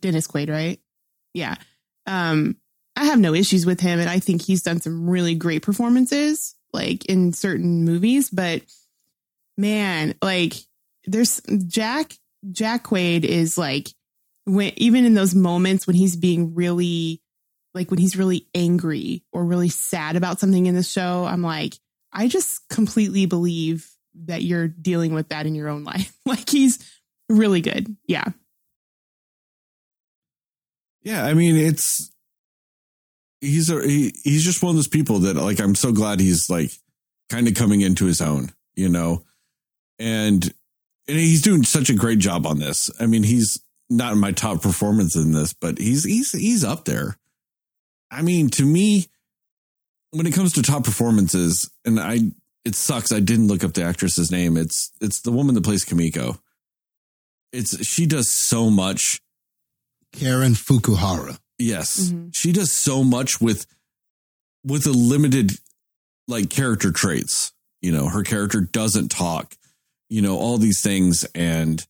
Dennis 0.00 0.26
Quaid, 0.28 0.48
right? 0.50 0.80
Yeah. 1.34 1.56
Um, 2.06 2.56
I 2.96 3.04
have 3.04 3.18
no 3.18 3.34
issues 3.34 3.66
with 3.66 3.80
him, 3.80 3.98
and 4.00 4.08
I 4.08 4.20
think 4.20 4.42
he's 4.42 4.62
done 4.62 4.80
some 4.80 5.08
really 5.08 5.34
great 5.34 5.62
performances, 5.62 6.54
like 6.72 7.04
in 7.06 7.32
certain 7.32 7.84
movies. 7.84 8.30
But 8.30 8.62
man, 9.56 10.14
like 10.22 10.54
there's 11.10 11.40
Jack 11.66 12.14
Jack 12.50 12.84
Quaid 12.84 13.24
is 13.24 13.58
like 13.58 13.88
when 14.44 14.72
even 14.76 15.04
in 15.04 15.14
those 15.14 15.34
moments 15.34 15.86
when 15.86 15.96
he's 15.96 16.16
being 16.16 16.54
really 16.54 17.20
like 17.74 17.90
when 17.90 17.98
he's 17.98 18.16
really 18.16 18.46
angry 18.54 19.24
or 19.32 19.44
really 19.44 19.68
sad 19.68 20.16
about 20.16 20.40
something 20.40 20.66
in 20.66 20.74
the 20.74 20.82
show, 20.82 21.24
I'm 21.24 21.42
like, 21.42 21.74
I 22.12 22.28
just 22.28 22.68
completely 22.68 23.26
believe 23.26 23.88
that 24.26 24.42
you're 24.42 24.68
dealing 24.68 25.14
with 25.14 25.28
that 25.28 25.46
in 25.46 25.54
your 25.54 25.68
own 25.68 25.84
life. 25.84 26.12
like 26.24 26.48
he's 26.48 26.78
really 27.28 27.60
good. 27.60 27.96
Yeah. 28.06 28.24
Yeah, 31.02 31.24
I 31.24 31.34
mean, 31.34 31.56
it's 31.56 32.10
he's 33.40 33.70
a 33.70 33.80
he, 33.86 34.12
he's 34.24 34.44
just 34.44 34.62
one 34.62 34.70
of 34.70 34.76
those 34.76 34.88
people 34.88 35.20
that 35.20 35.36
like 35.36 35.60
I'm 35.60 35.74
so 35.74 35.92
glad 35.92 36.20
he's 36.20 36.50
like 36.50 36.70
kind 37.30 37.46
of 37.46 37.54
coming 37.54 37.80
into 37.80 38.06
his 38.06 38.20
own, 38.20 38.50
you 38.74 38.88
know. 38.88 39.24
And 39.98 40.52
and 41.08 41.16
he's 41.16 41.42
doing 41.42 41.64
such 41.64 41.90
a 41.90 41.94
great 41.94 42.18
job 42.18 42.46
on 42.46 42.58
this. 42.58 42.90
I 43.00 43.06
mean, 43.06 43.22
he's 43.22 43.58
not 43.90 44.12
in 44.12 44.18
my 44.18 44.32
top 44.32 44.62
performance 44.62 45.16
in 45.16 45.32
this, 45.32 45.52
but 45.52 45.78
he's 45.78 46.04
he's 46.04 46.32
he's 46.32 46.64
up 46.64 46.84
there. 46.84 47.16
I 48.10 48.22
mean, 48.22 48.50
to 48.50 48.64
me 48.64 49.06
when 50.10 50.26
it 50.26 50.32
comes 50.34 50.52
to 50.54 50.62
top 50.62 50.84
performances 50.84 51.70
and 51.84 51.98
I 52.00 52.18
it 52.64 52.74
sucks 52.74 53.12
I 53.12 53.20
didn't 53.20 53.48
look 53.48 53.64
up 53.64 53.72
the 53.74 53.82
actress's 53.84 54.30
name. 54.30 54.56
It's 54.56 54.92
it's 55.00 55.22
the 55.22 55.32
woman 55.32 55.54
that 55.54 55.64
plays 55.64 55.84
Kimiko. 55.84 56.38
It's 57.52 57.86
she 57.86 58.06
does 58.06 58.30
so 58.30 58.70
much 58.70 59.20
Karen 60.12 60.52
Fukuhara. 60.52 61.38
Yes. 61.58 62.10
Mhm. 62.10 62.30
She 62.34 62.52
does 62.52 62.72
so 62.72 63.02
much 63.04 63.40
with 63.40 63.66
with 64.64 64.86
a 64.86 64.90
limited 64.92 65.52
like 66.26 66.50
character 66.50 66.90
traits. 66.90 67.52
You 67.80 67.92
know, 67.92 68.08
her 68.08 68.22
character 68.22 68.60
doesn't 68.60 69.08
talk, 69.10 69.54
you 70.08 70.22
know, 70.22 70.36
all 70.38 70.58
these 70.58 70.80
things 70.80 71.24
and 71.34 71.86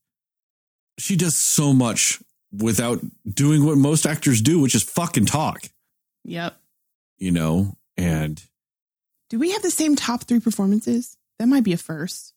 she 0.99 1.15
does 1.17 1.37
so 1.37 1.73
much 1.73 2.19
without 2.53 3.01
doing 3.29 3.65
what 3.65 3.77
most 3.79 4.07
actors 4.07 4.41
do, 4.43 4.59
which 4.61 4.75
is 4.75 4.83
fucking 4.83 5.27
talk, 5.27 5.61
Yep. 6.25 6.59
you 7.19 7.31
know, 7.31 7.77
and 7.97 8.43
Do 9.31 9.39
we 9.39 9.53
have 9.53 9.63
the 9.63 9.71
same 9.71 9.95
top 9.97 10.25
three 10.25 10.41
performances? 10.41 11.17
That 11.39 11.47
might 11.47 11.63
be 11.65 11.73
a 11.73 11.77
first. 11.77 12.33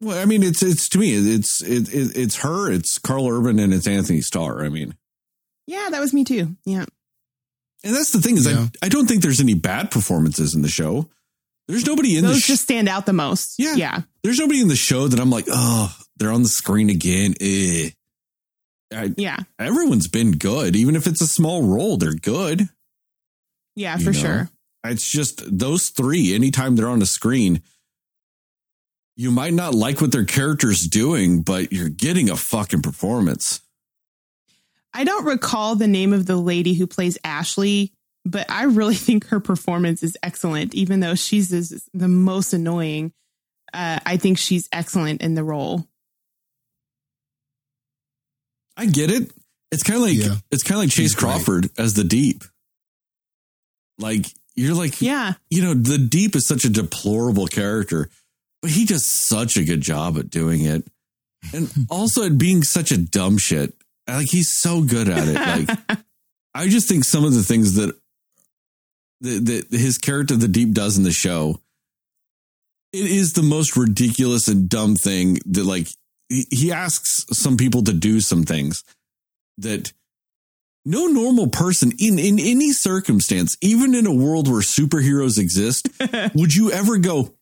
well, 0.00 0.16
I 0.18 0.24
mean, 0.24 0.42
it's 0.42 0.62
it's 0.62 0.88
to 0.90 0.98
me, 0.98 1.12
it's 1.14 1.60
it, 1.62 1.92
it 1.92 2.16
it's 2.16 2.36
her, 2.36 2.70
it's 2.72 2.98
Karl 2.98 3.28
Urban, 3.28 3.58
and 3.58 3.74
it's 3.74 3.86
Anthony 3.88 4.20
Starr. 4.22 4.64
I 4.64 4.68
mean, 4.70 4.94
Yeah, 5.66 5.88
that 5.90 6.00
was 6.00 6.14
me 6.14 6.24
too. 6.24 6.56
Yeah. 6.64 6.86
and 7.84 7.94
that's 7.94 8.12
the 8.12 8.20
thing 8.20 8.36
is, 8.38 8.46
Yeah. 8.46 8.68
I 8.82 8.86
I 8.86 8.88
don't 8.88 9.06
think 9.06 9.22
there's 9.22 9.40
any 9.40 9.54
bad 9.54 9.90
performances 9.90 10.54
in 10.54 10.62
the 10.62 10.68
show. 10.68 11.10
There's 11.68 11.84
nobody 11.86 12.16
in 12.16 12.22
the 12.24 12.28
Those 12.30 12.40
sh- 12.40 12.46
just 12.48 12.62
stand 12.62 12.88
out 12.88 13.04
the 13.06 13.12
most. 13.12 13.54
Yeah. 13.58 13.74
Yeah. 13.76 14.00
there's 14.24 14.38
nobody 14.38 14.60
in 14.60 14.68
the 14.68 14.76
show 14.76 15.06
that 15.06 15.20
I'm 15.20 15.30
like, 15.30 15.44
oh, 15.48 15.94
they're 16.16 16.32
on 16.32 16.42
the 16.42 16.48
screen 16.48 16.88
again. 16.90 17.34
Eh. 17.40 17.90
I, 18.92 19.12
Yeah. 19.16 19.38
everyone's 19.58 20.08
been 20.08 20.32
good, 20.32 20.74
even 20.76 20.96
if 20.96 21.06
it's 21.06 21.20
a 21.20 21.26
small 21.26 21.62
role, 21.62 21.98
they're 21.98 22.14
good. 22.14 22.68
Yeah, 23.76 23.98
You 23.98 24.04
for 24.04 24.12
know? 24.12 24.18
sure. 24.18 24.50
It's 24.84 25.08
just 25.10 25.42
those 25.58 25.90
three. 25.90 26.34
Anytime 26.34 26.74
they're 26.76 26.88
on 26.88 27.00
the 27.00 27.06
screen, 27.06 27.62
you 29.16 29.30
might 29.30 29.52
not 29.52 29.74
like 29.74 30.00
what 30.00 30.12
their 30.12 30.24
character's 30.24 30.86
doing, 30.86 31.42
but 31.42 31.72
you're 31.72 31.88
getting 31.90 32.30
a 32.30 32.36
fucking 32.36 32.82
performance. 32.82 33.60
I 34.94 35.04
don't 35.04 35.26
recall 35.26 35.74
the 35.74 35.86
name 35.88 36.12
of 36.12 36.24
the 36.26 36.36
lady 36.36 36.74
who 36.74 36.86
plays 36.86 37.18
Ashley, 37.24 37.92
but 38.30 38.50
I 38.50 38.64
really 38.64 38.94
think 39.06 39.26
her 39.28 39.40
performance 39.40 40.02
is 40.02 40.16
excellent, 40.22 40.74
even 40.74 41.00
though 41.00 41.14
she's 41.14 41.52
is 41.52 41.88
the 41.94 42.08
most 42.08 42.52
annoying. 42.52 43.12
Uh, 43.72 43.98
I 44.06 44.16
think 44.16 44.38
she's 44.38 44.68
excellent 44.72 45.20
in 45.22 45.34
the 45.34 45.44
role. 45.44 45.86
I 48.76 48.86
get 48.86 49.10
it. 49.10 49.30
It's 49.70 49.82
kind 49.82 49.96
of 49.96 50.02
like 50.02 50.16
Yeah. 50.16 50.36
it's 50.50 50.62
kind 50.62 50.76
of 50.78 50.84
like 50.84 50.90
Chace 50.90 50.96
She's 51.10 51.14
great. 51.14 51.32
Crawford 51.32 51.70
as 51.76 51.94
the 51.94 52.04
Deep. 52.04 52.44
Like 53.98 54.26
you're 54.54 54.74
like, 54.74 55.00
Yeah. 55.02 55.34
you 55.50 55.62
know, 55.62 55.74
the 55.74 55.98
Deep 55.98 56.34
is 56.36 56.46
such 56.46 56.64
a 56.64 56.70
deplorable 56.70 57.46
character, 57.46 58.08
but 58.62 58.70
he 58.70 58.84
does 58.84 59.04
such 59.14 59.56
a 59.56 59.64
good 59.64 59.80
job 59.80 60.16
at 60.18 60.30
doing 60.30 60.64
it, 60.64 60.86
and 61.52 61.70
also 61.90 62.24
at 62.24 62.38
being 62.38 62.62
such 62.62 62.90
a 62.92 62.96
dumb 62.96 63.36
shit. 63.38 63.74
Like 64.06 64.28
he's 64.30 64.50
so 64.50 64.80
good 64.82 65.08
at 65.08 65.28
it. 65.28 65.68
Like 65.68 65.98
I 66.54 66.68
just 66.68 66.88
think 66.88 67.04
some 67.04 67.24
of 67.24 67.34
the 67.34 67.42
things 67.42 67.74
that 67.74 67.94
that, 69.20 69.66
that 69.70 69.76
his 69.76 69.98
character, 69.98 70.36
the 70.36 70.48
Deep, 70.48 70.72
does 70.72 70.96
in 70.96 71.04
the 71.04 71.12
show 71.12 71.60
it 72.92 73.04
is 73.04 73.34
the 73.34 73.42
most 73.42 73.76
ridiculous 73.76 74.48
and 74.48 74.68
dumb 74.68 74.96
thing 74.96 75.38
that 75.46 75.64
like 75.64 75.88
he 76.28 76.46
he 76.50 76.72
asks 76.72 77.26
some 77.32 77.56
people 77.56 77.82
to 77.82 77.92
do 77.92 78.20
some 78.20 78.44
things 78.44 78.82
that 79.58 79.92
no 80.86 81.06
normal 81.06 81.48
person 81.48 81.92
in 81.98 82.18
in 82.18 82.38
any 82.38 82.72
circumstance 82.72 83.58
even 83.60 83.94
in 83.94 84.06
a 84.06 84.14
world 84.14 84.48
where 84.48 84.62
superheroes 84.62 85.38
exist 85.38 85.88
would 86.34 86.54
you 86.54 86.70
ever 86.72 86.96
go 86.96 87.34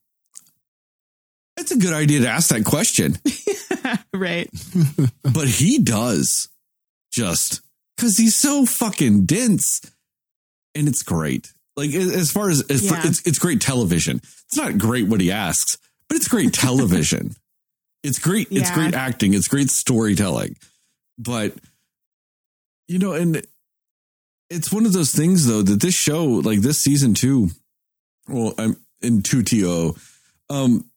that's 1.56 1.70
a 1.70 1.78
good 1.78 1.94
idea 1.94 2.20
to 2.20 2.28
ask 2.28 2.50
that 2.50 2.64
question. 2.64 3.16
Right. 4.12 4.50
but 5.22 5.46
he 5.46 5.78
does. 5.78 6.48
Just 7.12 7.60
because 7.96 8.16
he's 8.16 8.34
so 8.34 8.66
fucking 8.66 9.26
dense. 9.26 9.80
And 10.74 10.88
it's 10.88 11.04
great 11.04 11.52
like 11.76 11.92
as 11.94 12.30
far 12.32 12.48
as, 12.50 12.62
as 12.70 12.84
Yeah. 12.84 13.00
it's 13.04 13.26
it's 13.26 13.38
great 13.38 13.60
television. 13.60 14.16
It's 14.18 14.56
not 14.56 14.78
great 14.78 15.08
what 15.08 15.20
he 15.20 15.30
asks 15.32 15.78
but 16.08 16.16
it's 16.16 16.28
great 16.28 16.52
television. 16.52 17.34
It's 18.02 18.20
great 18.20 18.48
it's 18.52 18.70
great 18.70 18.94
acting. 18.94 19.34
It's 19.34 19.48
great 19.48 19.68
storytelling. 19.68 20.56
But 21.18 21.54
you 22.86 23.00
know 23.00 23.14
and 23.14 23.44
it's 24.48 24.72
one 24.72 24.86
of 24.86 24.92
those 24.92 25.10
things 25.10 25.46
though 25.46 25.62
that 25.62 25.80
this 25.80 25.94
show 25.94 26.24
like 26.24 26.60
this 26.60 26.78
season 26.80 27.14
two 27.14 27.48
well 28.28 28.54
i'm 28.58 28.76
in 29.02 29.22
2to 29.22 29.98
um 30.50 30.88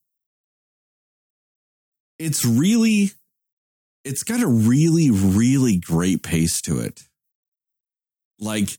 it's 2.19 2.45
really 2.45 3.11
it's 4.03 4.23
got 4.23 4.41
a 4.41 4.47
really 4.47 5.09
really 5.09 5.77
great 5.77 6.21
pace 6.21 6.61
to 6.61 6.79
it. 6.79 7.03
Like 8.39 8.77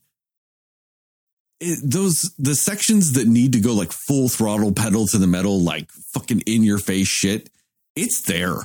it, 1.61 1.79
those 1.83 2.33
the 2.37 2.55
sections 2.55 3.13
that 3.13 3.27
need 3.27 3.53
to 3.53 3.61
go 3.61 3.73
like 3.73 3.93
full 3.93 4.27
throttle 4.27 4.73
pedal 4.73 5.07
to 5.07 5.17
the 5.17 5.27
metal 5.27 5.61
like 5.61 5.89
fucking 6.13 6.41
in 6.41 6.63
your 6.63 6.79
face 6.79 7.07
shit 7.07 7.49
it's 7.95 8.21
there. 8.23 8.55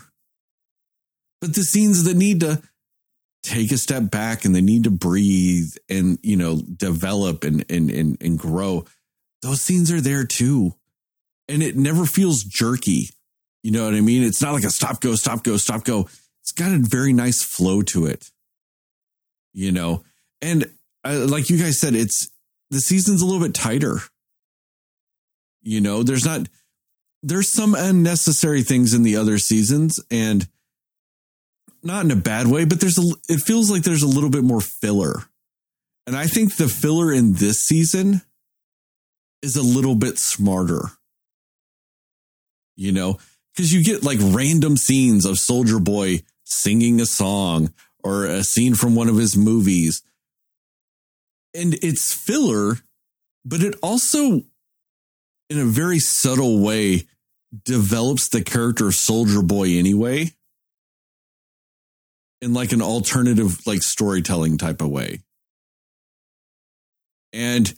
But 1.40 1.55
the 1.55 1.62
scenes 1.62 2.05
that 2.05 2.16
need 2.16 2.40
to 2.40 2.62
take 3.43 3.70
a 3.70 3.78
step 3.78 4.10
back 4.10 4.44
and 4.44 4.55
they 4.55 4.60
need 4.60 4.85
to 4.85 4.90
breathe 4.90 5.70
and 5.89 6.18
you 6.23 6.36
know 6.36 6.56
develop 6.56 7.44
and 7.44 7.64
and 7.70 7.90
and, 7.90 8.16
and 8.20 8.39
grow 8.39 8.85
those 9.43 9.60
scenes 9.60 9.93
are 9.93 10.01
there 10.01 10.24
too. 10.24 10.74
And 11.48 11.62
it 11.62 11.77
never 11.77 12.06
feels 12.06 12.43
jerky. 12.43 13.10
You 13.62 13.70
know 13.70 13.85
what 13.85 13.94
i 13.94 14.01
mean? 14.01 14.23
It's 14.23 14.43
not 14.43 14.55
like 14.55 14.64
a 14.64 14.70
stop 14.70 15.01
go 15.01 15.14
stop 15.14 15.44
go 15.44 15.56
stop 15.56 15.85
go. 15.85 16.09
It's 16.43 16.52
got 16.52 16.73
a 16.73 16.78
very 16.78 17.12
nice 17.12 17.43
flow 17.43 17.82
to 17.82 18.06
it. 18.06 18.31
You 19.52 19.73
know? 19.73 20.05
And 20.43 20.70
uh, 21.05 21.27
like 21.28 21.51
you 21.51 21.59
guys 21.59 21.78
said 21.78 21.94
it's 21.94 22.28
the 22.70 22.80
season's 22.80 23.22
a 23.22 23.26
little 23.26 23.40
bit 23.40 23.55
tighter. 23.55 23.98
You 25.62 25.80
know 25.80 26.02
there's 26.02 26.24
not 26.24 26.48
there's 27.22 27.52
some 27.52 27.74
unnecessary 27.74 28.62
things 28.62 28.94
in 28.94 29.02
the 29.02 29.16
other 29.16 29.38
seasons 29.38 29.98
and 30.10 30.47
not 31.82 32.05
in 32.05 32.10
a 32.12 32.16
bad 32.16 32.47
way 32.47 32.64
but 32.64 32.80
there's 32.80 32.98
a 32.98 33.02
it 33.28 33.40
feels 33.40 33.70
like 33.70 33.82
there's 33.82 34.02
a 34.02 34.09
little 34.09 34.30
bit 34.30 34.44
more 34.44 34.60
filler. 34.60 35.24
And 36.06 36.16
i 36.16 36.26
think 36.26 36.55
the 36.55 36.68
filler 36.68 37.12
in 37.12 37.34
this 37.34 37.60
season 37.60 38.22
is 39.43 39.56
a 39.56 39.62
little 39.62 39.97
bit 39.97 40.18
smarter. 40.18 40.82
You 42.76 42.93
know 42.93 43.18
because 43.55 43.72
you 43.72 43.82
get 43.82 44.05
like 44.05 44.18
random 44.20 44.76
scenes 44.76 45.24
of 45.24 45.38
soldier 45.38 45.80
boy 45.80 46.20
singing 46.44 47.01
a 47.01 47.06
song 47.06 47.72
or 48.05 48.24
a 48.24 48.44
scene 48.44 48.76
from 48.76 48.94
one 48.94 49.09
of 49.09 49.16
his 49.16 49.36
movies 49.36 50.02
and 51.56 51.74
it's 51.82 52.12
filler 52.12 52.76
but 53.46 53.62
it 53.62 53.76
also 53.80 54.42
in 55.48 55.58
a 55.58 55.64
very 55.64 56.00
subtle 56.00 56.60
way 56.60 57.06
develops 57.64 58.28
the 58.28 58.42
character 58.42 58.88
of 58.88 58.94
soldier 58.94 59.40
boy 59.40 59.78
anyway. 59.78 60.32
In 62.42 62.52
like 62.52 62.72
an 62.72 62.82
alternative 62.82 63.66
like 63.66 63.82
storytelling 63.82 64.58
type 64.58 64.82
of 64.82 64.90
way. 64.90 65.20
And 67.32 67.72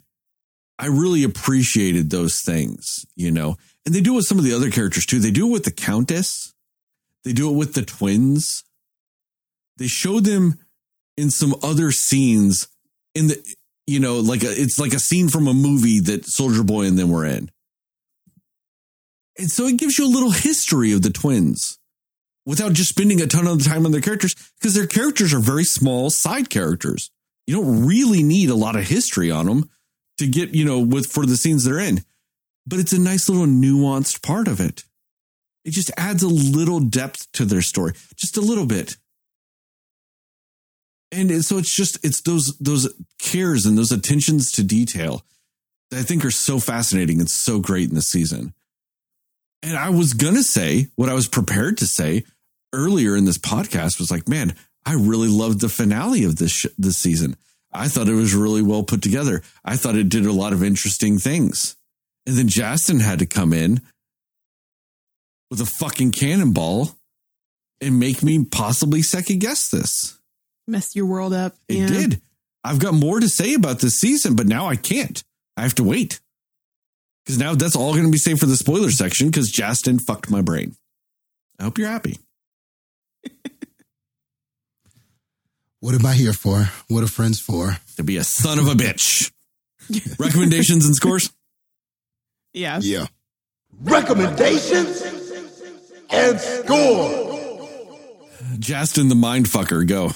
i 0.79 0.87
really 0.87 1.25
appreciated 1.25 2.11
those 2.11 2.41
things 2.41 3.05
you 3.15 3.31
know? 3.31 3.57
And 3.85 3.95
they 3.95 4.01
do 4.01 4.15
it 4.15 4.17
with 4.17 4.27
some 4.27 4.39
of 4.39 4.45
the 4.45 4.55
other 4.55 4.71
characters 4.71 5.07
too. 5.07 5.19
They 5.19 5.31
do 5.31 5.49
it 5.49 5.53
with 5.53 5.65
the 5.65 5.71
countess. 5.71 6.55
They 7.25 7.33
do 7.33 7.51
it 7.51 7.57
with 7.57 7.75
the 7.75 7.83
twins. 7.83 8.65
They 9.77 9.87
show 9.87 10.21
them 10.21 10.59
in 11.17 11.31
some 11.31 11.55
other 11.63 11.91
scenes 11.91 12.69
in 13.15 13.29
the 13.29 13.55
you 13.89 13.99
know 13.99 14.21
like 14.21 14.45
a, 14.45 14.51
it's 14.51 14.79
like 14.79 14.93
a 14.93 15.01
scene 15.01 15.29
from 15.29 15.49
a 15.49 15.55
movie 15.55 16.01
that 16.01 16.25
soldier 16.25 16.63
boy 16.63 16.85
and 16.85 16.99
them 16.99 17.11
were 17.11 17.25
in 17.25 17.51
and 19.39 19.51
so 19.51 19.67
it 19.67 19.79
gives 19.79 19.99
you 19.99 20.07
a 20.07 20.11
little 20.11 20.33
history 20.33 20.93
of 20.93 21.03
the 21.03 21.11
twins 21.11 21.79
without 22.49 22.73
just 22.73 22.89
spending 22.89 23.21
a 23.21 23.27
ton 23.27 23.47
of 23.47 23.63
time 23.63 23.87
on 23.87 23.93
their 23.93 24.01
characters 24.01 24.35
because 24.59 24.75
their 24.75 24.87
characters 24.87 25.33
are 25.33 25.39
very 25.39 25.65
small 25.65 26.09
side 26.11 26.51
characters. 26.51 27.11
You 27.47 27.57
don't 27.57 27.87
really 27.87 28.23
need 28.23 28.49
a 28.49 28.55
lot 28.55 28.75
of 28.75 28.89
history 28.89 29.31
on 29.31 29.45
them 29.45 29.71
to 30.17 30.27
get, 30.27 30.55
you 30.55 30.65
know, 30.65 30.81
with 30.81 31.07
for 31.07 31.27
the 31.27 31.37
scenes 31.37 31.65
they're 31.65 31.79
in. 31.79 32.01
But 32.67 32.81
it's 32.81 32.93
a 32.93 32.99
nice 32.99 33.29
little 33.29 33.47
nuanced 33.47 34.23
part 34.23 34.49
of 34.49 34.61
it. 34.61 34.85
It 35.65 35.71
just 35.73 35.91
adds 35.97 36.23
a 36.23 36.29
little 36.29 36.81
depth 36.81 37.31
to 37.33 37.45
their 37.45 37.63
story, 37.63 37.93
just 38.17 38.39
a 38.39 38.41
little 38.41 38.67
bit. 38.67 38.97
And 41.11 41.45
so 41.45 41.59
it's 41.59 41.75
just 41.75 42.05
it's 42.05 42.21
those 42.23 42.57
those 42.59 42.93
cares 43.19 43.67
and 43.67 43.79
those 43.79 43.93
attentions 43.93 44.53
to 44.53 44.63
detail 44.63 45.25
that 45.91 46.01
I 46.01 46.03
think 46.03 46.25
are 46.25 46.31
so 46.31 46.59
fascinating 46.59 47.21
and 47.21 47.31
so 47.31 47.61
great 47.61 47.89
in 47.89 47.95
this 47.95 48.09
season. 48.09 48.53
And 49.63 49.77
I 49.77 49.91
was 49.91 50.13
to 50.13 50.43
say 50.43 50.89
what 50.97 51.09
I 51.09 51.15
was 51.15 51.27
prepared 51.29 51.79
to 51.79 51.87
say 51.87 52.25
earlier 52.73 53.17
in 53.17 53.25
this 53.25 53.39
podcast 53.39 53.99
was 53.99 54.11
like, 54.11 54.29
man, 54.29 54.55
I 54.85 54.95
really 54.95 55.29
loved 55.29 55.61
the 55.61 55.69
finale 55.69 56.25
of 56.25 56.37
this 56.37 56.53
sh- 56.53 56.67
this 56.77 56.99
season. 56.99 57.37
I 57.73 57.89
thought 57.89 58.09
it 58.09 58.15
was 58.15 58.35
really 58.35 58.63
well 58.63 58.83
put 58.83 59.03
together. 59.03 59.43
I 59.65 59.77
thought 59.77 59.97
it 59.97 60.09
did 60.09 60.27
a 60.27 60.33
lot 60.33 60.53
of 60.53 60.63
interesting 60.63 61.19
things. 61.19 61.77
And 62.27 62.37
then 62.37 62.49
Justin 62.49 63.01
had 63.01 63.19
to 63.19 63.27
come 63.27 63.53
in 63.53 63.81
with 65.51 65.61
a 65.61 65.67
fucking 65.67 66.13
cannonball 66.13 66.91
and 67.81 67.99
make 67.99 68.23
me 68.23 68.45
possibly 68.45 69.03
second 69.03 69.41
guess 69.41 69.71
this. 69.71 70.18
Messed 70.69 70.95
your 70.95 71.07
world 71.07 71.33
up. 71.33 71.57
It 71.69 71.79
yeah. 71.79 71.87
did. 71.89 72.23
I've 72.63 72.79
got 72.79 72.95
more 72.95 73.19
to 73.19 73.29
say 73.29 73.55
about 73.55 73.81
this 73.81 73.99
season, 73.99 74.37
but 74.37 74.47
now 74.47 74.69
I 74.69 74.77
can't. 74.77 75.23
I 75.57 75.63
have 75.63 75.75
to 75.77 75.85
wait. 75.85 76.21
Because 77.25 77.39
now 77.39 77.55
that's 77.55 77.75
all 77.75 77.93
going 77.93 78.05
to 78.05 78.13
be 78.13 78.19
saved 78.19 78.41
for 78.41 78.47
the 78.47 78.57
spoiler 78.57 78.91
section 78.91 79.29
because 79.29 79.51
Justin 79.51 79.99
fucked 79.99 80.31
my 80.31 80.43
brain. 80.43 80.77
I 81.59 81.65
hope 81.65 81.79
you're 81.79 81.89
happy. 81.89 82.19
What 85.81 85.95
am 85.95 86.05
I 86.05 86.15
here 86.15 86.33
for? 86.33 86.69
What 86.89 87.05
are 87.05 87.07
friends 87.07 87.39
for? 87.39 87.77
To 87.97 88.03
be 88.03 88.17
a 88.17 88.25
son 88.25 88.59
of 88.59 88.67
a 88.67 88.73
bitch. 88.73 89.31
Recommendations 90.19 90.85
and 90.85 90.95
scores? 90.97 91.31
Yeah. 92.53 92.81
Yeah. 92.83 93.07
Recommendations 93.83 95.03
and 96.11 96.41
score. 96.41 97.69
Justin 98.59 99.09
the 99.09 99.15
mind 99.15 99.47
fucker, 99.47 99.87
go. 99.87 100.11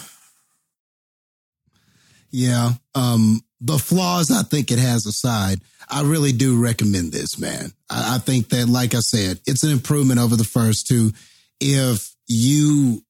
Yeah. 2.33 2.71
Um, 2.95 3.43
the 3.61 3.79
flaws 3.79 4.31
I 4.31 4.43
think 4.43 4.73
it 4.73 4.79
has 4.79 5.07
aside, 5.07 5.61
I 5.89 6.03
really 6.03 6.33
do 6.33 6.61
recommend 6.61 7.13
this, 7.13 7.39
man. 7.39 7.73
I, 7.89 8.17
I 8.17 8.19
think 8.19 8.49
that, 8.49 8.69
like 8.69 8.95
I 8.95 9.01
said, 9.01 9.39
it's 9.47 9.63
an 9.63 9.71
improvement 9.71 10.19
over 10.19 10.35
the 10.35 10.45
first 10.45 10.89
two. 10.89 11.13
If 11.61 12.13
you 12.27 13.05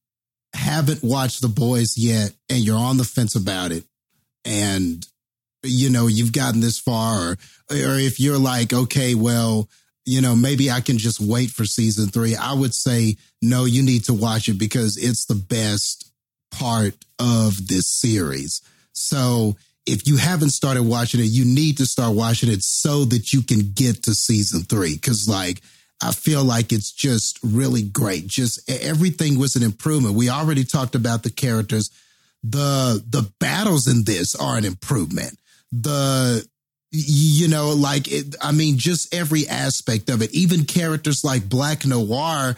haven't 0.55 1.03
watched 1.03 1.41
The 1.41 1.49
Boys 1.49 1.97
yet 1.97 2.33
and 2.51 2.59
you're 2.59 2.77
on 2.77 2.99
the 2.99 3.05
fence 3.05 3.35
about 3.35 3.73
it, 3.73 3.85
and 4.45 5.07
you 5.63 5.89
know 5.89 6.09
you've 6.09 6.33
gotten 6.33 6.61
this 6.61 6.79
far, 6.79 7.31
or 7.31 7.37
or 7.71 7.99
if 7.99 8.21
you're 8.21 8.39
like, 8.39 8.73
okay, 8.73 9.15
well, 9.15 9.69
you 10.05 10.21
know, 10.21 10.35
maybe 10.35 10.71
I 10.71 10.81
can 10.81 10.99
just 10.99 11.21
wait 11.21 11.51
for 11.51 11.65
season 11.65 12.09
three. 12.09 12.35
I 12.35 12.53
would 12.53 12.75
say 12.75 13.17
no, 13.41 13.65
you 13.65 13.83
need 13.83 14.05
to 14.05 14.15
watch 14.15 14.49
it 14.49 14.59
because 14.59 14.97
it's 14.97 15.27
the 15.27 15.37
best 15.37 16.11
part 16.51 16.95
of 17.19 17.69
this 17.69 17.89
series. 17.89 18.61
So 18.93 19.57
if 19.87 20.07
you 20.07 20.17
haven't 20.17 20.51
started 20.51 20.83
watching 20.83 21.21
it, 21.21 21.27
you 21.27 21.45
need 21.45 21.79
to 21.79 21.87
start 21.87 22.15
watching 22.15 22.51
it 22.51 22.63
so 22.63 23.05
that 23.07 23.33
you 23.33 23.43
can 23.43 23.73
get 23.75 24.05
to 24.05 24.15
season 24.15 24.63
three. 24.63 24.97
Cause 24.97 25.29
like, 25.29 25.61
I 26.03 26.13
feel 26.13 26.45
like 26.45 26.73
it's 26.73 26.91
just 26.93 27.39
really 27.43 27.83
great. 27.83 28.27
Just 28.27 28.69
everything 28.71 29.39
was 29.39 29.57
an 29.57 29.63
improvement. 29.63 30.17
We 30.17 30.29
already 30.29 30.65
talked 30.65 30.95
about 30.95 31.23
the 31.23 31.31
characters. 31.31 31.91
The, 32.43 33.03
the 33.09 33.31
battles 33.39 33.87
in 33.87 34.05
this 34.05 34.35
are 34.35 34.57
an 34.57 34.65
improvement. 34.65 35.39
The, 35.71 36.47
you 36.91 37.49
know, 37.49 37.71
like, 37.71 38.11
it, 38.11 38.35
I 38.43 38.53
mean, 38.53 38.79
just 38.79 39.15
every 39.15 39.49
aspect 39.49 40.11
of 40.11 40.23
it, 40.23 40.35
even 40.35 40.65
characters 40.65 41.25
like 41.25 41.49
Black 41.49 41.87
Noir, 41.87 42.57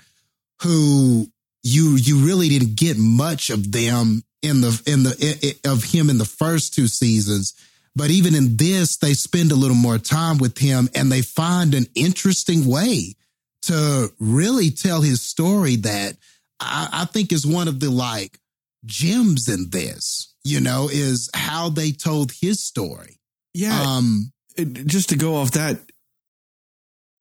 who 0.63 1.29
you 1.65 1.97
you 1.97 2.19
really 2.27 2.49
didn't 2.49 2.77
get 2.77 2.99
much 2.99 3.51
of 3.51 3.73
them 3.73 4.23
in 4.45 4.61
the 4.61 4.83
in 4.87 5.03
the 5.03 5.17
i- 5.21 5.49
i- 5.49 5.71
of 5.73 5.85
him 5.85 6.11
in 6.11 6.19
the 6.19 6.25
first 6.25 6.75
two 6.75 6.87
seasons 6.89 7.55
but 7.97 8.11
even 8.11 8.35
in 8.35 8.57
this 8.57 8.97
they 8.99 9.15
spend 9.15 9.51
a 9.53 9.57
little 9.57 9.77
more 9.77 9.99
time 9.99 10.39
with 10.39 10.59
him 10.59 10.89
and 10.95 11.11
they 11.11 11.23
find 11.23 11.75
an 11.75 11.87
interesting 11.95 12.67
way 12.67 13.15
to 13.63 14.13
really 14.19 14.71
tell 14.71 15.01
his 15.01 15.23
story 15.23 15.77
that 15.77 16.17
I, 16.61 16.89
I 16.93 17.05
think 17.07 17.33
is 17.33 17.47
one 17.47 17.67
of 17.69 17.81
the 17.81 17.91
like 17.91 18.39
gems 18.85 19.49
in 19.49 19.71
this, 19.71 20.35
you 20.45 20.61
know, 20.61 20.89
is 20.93 21.31
how 21.35 21.71
they 21.71 21.91
told 21.93 22.33
his 22.41 22.63
story. 22.63 23.19
Yeah. 23.55 23.81
Um, 23.81 24.33
it- 24.57 24.87
just 24.87 25.09
to 25.09 25.17
go 25.17 25.37
off 25.37 25.53
that, 25.53 25.81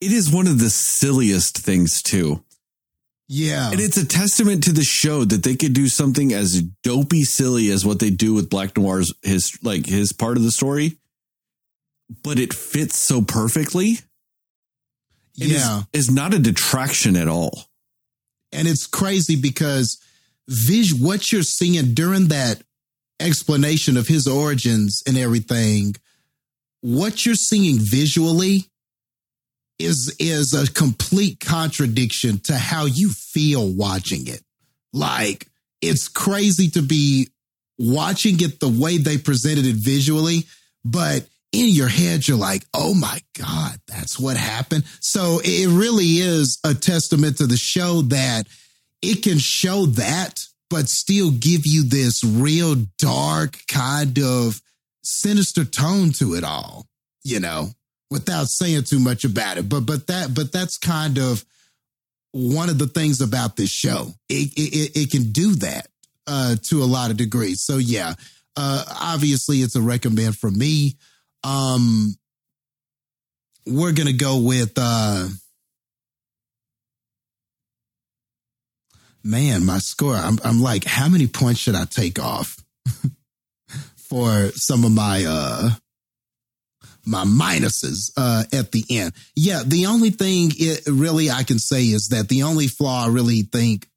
it 0.02 0.12
is 0.12 0.30
one 0.30 0.48
of 0.48 0.60
the 0.60 0.70
silliest 0.70 1.58
things 1.58 2.02
too. 2.02 2.44
Yeah. 3.34 3.72
And 3.72 3.80
it's 3.80 3.98
a 3.98 4.06
testament 4.06 4.64
to 4.66 4.72
the 4.74 4.84
show 4.84 5.26
that 5.26 5.44
they 5.44 5.56
could 5.56 5.74
do 5.74 5.88
something 5.88 6.34
as 6.34 6.62
dopey 6.84 7.24
silly 7.24 7.70
as 7.72 7.84
what 7.86 8.00
they 8.00 8.10
do 8.12 8.34
with 8.36 8.50
Black 8.50 8.78
Noir's 8.78 9.12
his 9.24 9.58
like 9.64 9.86
his 9.88 10.14
part 10.14 10.38
of 10.38 10.44
the 10.44 10.52
story, 10.52 10.98
but 12.24 12.38
it 12.40 12.54
fits 12.54 13.00
so 13.00 13.22
perfectly. 13.22 14.00
It 15.40 15.46
is- 15.48 15.52
yeah. 15.54 15.82
is 15.94 16.12
not 16.12 16.34
a 16.34 16.40
detraction 16.40 17.16
at 17.16 17.28
all. 17.28 17.66
and 18.52 18.68
it's 18.68 18.86
crazy 18.86 19.36
because 19.36 19.98
vis- 20.48 20.94
what 20.94 21.32
you're 21.32 21.42
seeing 21.42 21.96
during 21.96 22.28
that 22.28 22.62
explanation 23.20 23.98
of 23.98 24.08
his 24.08 24.28
origins 24.28 25.02
and 25.08 25.18
everything 25.18 25.96
what 26.82 27.26
you're 27.26 27.34
seeing 27.34 27.80
visually 27.80 28.66
is 29.84 30.16
is 30.20 30.54
a 30.54 30.72
complete 30.72 31.40
contradiction 31.40 32.40
to 32.40 32.56
how 32.56 32.86
you 32.86 33.10
feel 33.10 33.68
watching 33.68 34.28
it. 34.28 34.42
Like 34.94 35.48
it's 35.82 36.08
crazy 36.08 36.70
to 36.72 36.82
be 36.82 37.30
watching 37.78 38.40
it 38.42 38.60
the 38.60 38.70
way 38.70 38.98
they 38.98 39.18
presented 39.18 39.66
it 39.66 39.76
visually 39.76 40.44
but 40.86 41.26
in 41.52 41.70
your 41.70 41.88
head 41.88 42.28
you're 42.28 42.38
like 42.38 42.64
oh 42.74 42.94
my 42.94 43.20
god 43.38 43.78
that's 43.88 44.20
what 44.20 44.38
happened. 44.38 44.84
So 45.00 45.42
it 45.44 45.68
really 45.68 46.20
is 46.20 46.60
a 46.64 46.74
testament 46.74 47.38
to 47.38 47.48
the 47.48 47.58
show 47.58 48.04
that 48.04 48.48
it 49.02 49.24
can 49.24 49.38
show 49.38 49.86
that 49.88 50.46
but 50.70 50.88
still 50.88 51.32
give 51.32 51.66
you 51.66 51.84
this 51.84 52.24
real 52.24 52.76
dark 52.98 53.60
kind 53.68 54.18
of 54.20 54.62
sinister 55.04 55.66
tone 55.66 56.12
to 56.14 56.36
it 56.36 56.44
all 56.44 56.86
you 57.24 57.40
know 57.40 57.70
without 58.14 58.48
saying 58.48 58.84
too 58.84 59.00
much 59.00 59.26
about 59.26 59.58
it. 59.58 59.68
But 59.68 59.82
but 59.82 60.08
that 60.08 60.34
but 60.34 60.52
that's 60.52 60.78
kind 60.78 61.18
of 61.18 61.44
one 62.32 62.70
of 62.70 62.78
the 62.78 62.88
things 62.88 63.20
about 63.22 63.56
this 63.58 63.70
show. 63.70 64.14
It 64.30 64.54
it, 64.56 64.92
it- 64.96 65.12
can 65.12 65.32
do 65.32 65.56
that 65.56 65.88
uh 66.28 66.56
to 66.64 66.82
a 66.84 66.86
lot 66.86 67.12
of 67.12 67.18
degrees. 67.18 67.62
So 67.62 67.78
yeah 67.78 68.14
uh 68.56 68.86
obviously 69.02 69.58
it's 69.58 69.76
a 69.76 69.82
recommend 69.82 70.38
for 70.38 70.50
me. 70.52 70.96
Um 71.44 72.16
we're 73.66 73.94
gonna 73.94 74.14
go 74.14 74.38
with 74.40 74.74
uh 74.78 75.28
man 79.24 79.66
my 79.66 79.80
score 79.80 80.16
i'm, 80.16 80.38
I'm 80.44 80.62
like 80.62 80.84
how 80.84 81.08
many 81.08 81.28
points 81.28 81.62
should 81.62 81.76
i 81.76 81.86
take 81.86 82.20
off 82.20 82.58
for 83.96 84.50
some 84.50 84.84
of 84.84 84.92
my 84.92 85.24
uh 85.26 85.70
my 87.06 87.26
minuses 87.26 88.12
uh 88.18 88.44
at 88.54 88.72
the 88.72 88.84
end. 88.90 89.14
Yeah 89.36 89.64
the 89.66 89.88
only 89.88 90.10
thing 90.10 90.52
it 90.56 90.84
really 90.88 91.30
i 91.30 91.44
can 91.44 91.60
say 91.60 91.84
is 91.84 92.10
that 92.10 92.30
the 92.30 92.44
only 92.44 92.68
flaw 92.68 93.06
i 93.06 93.10
really 93.10 93.42
think 93.44 93.88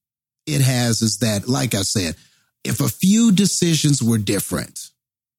it 0.47 0.61
has 0.61 1.03
is 1.03 1.19
that 1.19 1.49
like 1.49 1.74
i 1.74 1.83
said 1.83 2.16
if 2.65 2.81
a 2.81 2.89
few 2.89 3.33
decisions 3.33 4.03
were 4.03 4.19
different 4.19 4.91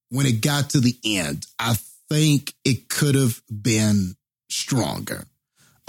when 0.10 0.26
it 0.26 0.42
got 0.42 0.72
to 0.72 0.80
the 0.80 0.98
end 1.04 1.46
i 1.60 1.76
think 2.10 2.54
it 2.64 2.88
could 2.88 3.16
have 3.16 3.42
been 3.50 4.16
stronger. 4.50 5.26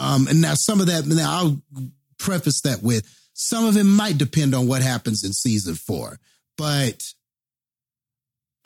Um 0.01 0.27
and 0.27 0.41
now 0.41 0.55
some 0.55 0.81
of 0.81 0.89
that 0.89 1.07
now 1.07 1.31
i'll 1.31 1.63
preface 2.19 2.63
that 2.63 2.83
with 2.83 3.09
some 3.35 3.65
of 3.65 3.77
it 3.77 3.85
might 3.85 4.19
depend 4.19 4.55
on 4.55 4.67
what 4.67 4.83
happens 4.83 5.23
in 5.23 5.33
season 5.33 5.77
four 5.77 6.19
but 6.57 7.13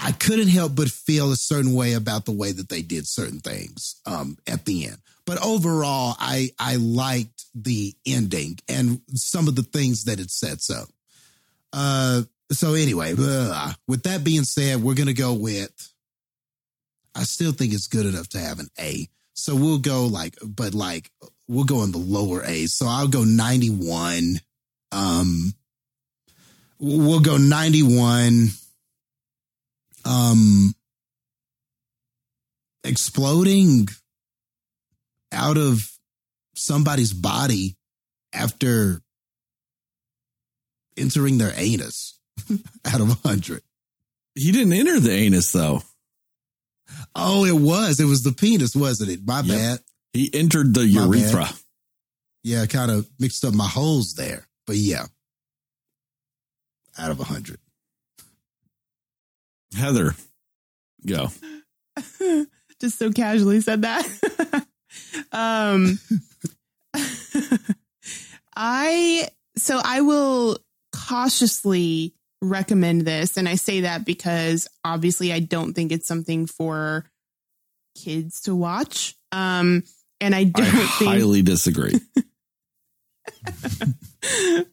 I 0.02 0.10
couldn't 0.10 0.48
help 0.48 0.74
but 0.74 0.90
feel 0.90 1.30
a 1.30 1.36
certain 1.36 1.74
way 1.74 1.92
about 1.92 2.24
the 2.24 2.32
way 2.32 2.50
that 2.50 2.68
they 2.68 2.82
did 2.82 3.06
certain 3.06 3.38
things 3.38 4.00
um, 4.04 4.36
at 4.48 4.64
the 4.64 4.86
end. 4.86 4.98
But 5.24 5.44
overall, 5.44 6.16
I 6.18 6.50
I 6.58 6.76
liked 6.76 7.44
the 7.54 7.94
ending 8.04 8.58
and 8.68 9.00
some 9.14 9.46
of 9.46 9.54
the 9.54 9.62
things 9.62 10.04
that 10.04 10.18
it 10.18 10.30
sets 10.30 10.70
up. 10.70 10.88
Uh, 11.72 12.22
so 12.50 12.74
anyway, 12.74 13.14
blah. 13.14 13.74
with 13.86 14.02
that 14.02 14.24
being 14.24 14.42
said, 14.42 14.82
we're 14.82 14.94
gonna 14.94 15.12
go 15.12 15.34
with. 15.34 15.92
I 17.14 17.22
still 17.22 17.52
think 17.52 17.72
it's 17.72 17.86
good 17.86 18.06
enough 18.06 18.28
to 18.30 18.38
have 18.38 18.58
an 18.58 18.70
A. 18.80 19.06
So 19.34 19.54
we'll 19.54 19.78
go 19.78 20.06
like, 20.06 20.36
but 20.44 20.74
like 20.74 21.10
we'll 21.46 21.64
go 21.64 21.84
in 21.84 21.92
the 21.92 21.98
lower 21.98 22.42
A. 22.44 22.66
So 22.66 22.86
I'll 22.88 23.06
go 23.06 23.22
ninety 23.22 23.70
one. 23.70 24.40
Um, 24.90 25.54
we'll 26.80 27.20
go 27.20 27.36
ninety 27.36 27.84
one 27.84 28.48
um 30.04 30.74
exploding 32.84 33.88
out 35.30 35.56
of 35.56 35.88
somebody's 36.54 37.12
body 37.12 37.76
after 38.32 39.00
entering 40.96 41.38
their 41.38 41.52
anus 41.56 42.18
out 42.84 43.00
of 43.00 43.10
a 43.10 43.28
hundred. 43.28 43.62
He 44.34 44.50
didn't 44.52 44.72
enter 44.72 44.98
the 45.00 45.12
anus 45.12 45.52
though. 45.52 45.82
Oh, 47.14 47.44
it 47.44 47.54
was. 47.58 48.00
It 48.00 48.04
was 48.04 48.22
the 48.22 48.32
penis, 48.32 48.74
wasn't 48.76 49.10
it? 49.10 49.20
My 49.24 49.40
Yep. 49.40 49.46
bad. 49.56 49.80
He 50.12 50.30
entered 50.34 50.74
the 50.74 50.80
My 50.80 50.86
bad. 51.06 51.14
urethra. 51.14 51.48
Yeah, 52.44 52.66
kind 52.66 52.90
of 52.90 53.08
mixed 53.18 53.44
up 53.44 53.54
my 53.54 53.68
holes 53.68 54.14
there. 54.14 54.46
But 54.66 54.76
yeah. 54.76 55.06
Out 56.98 57.10
of 57.10 57.20
a 57.20 57.24
hundred. 57.24 57.58
Heather, 59.77 60.15
go. 61.07 61.28
just 62.81 62.99
so 62.99 63.11
casually 63.12 63.61
said 63.61 63.82
that. 63.82 64.07
um 65.32 65.99
I 68.57 69.28
so 69.57 69.81
I 69.82 70.01
will 70.03 70.59
cautiously 70.94 72.15
recommend 72.43 73.03
this 73.03 73.36
and 73.36 73.49
I 73.49 73.55
say 73.55 73.82
that 73.82 74.05
because 74.05 74.69
obviously 74.85 75.32
I 75.32 75.39
don't 75.40 75.73
think 75.74 75.93
it's 75.93 76.09
something 76.09 76.47
for 76.47 77.05
kids 77.97 78.43
to 78.43 78.55
watch. 78.55 79.15
Um 79.31 79.85
and 80.20 80.35
I 80.35 80.40
I 80.40 80.44
don't 80.44 80.66
think 80.66 81.11
highly 81.11 81.43
disagree. 81.43 81.99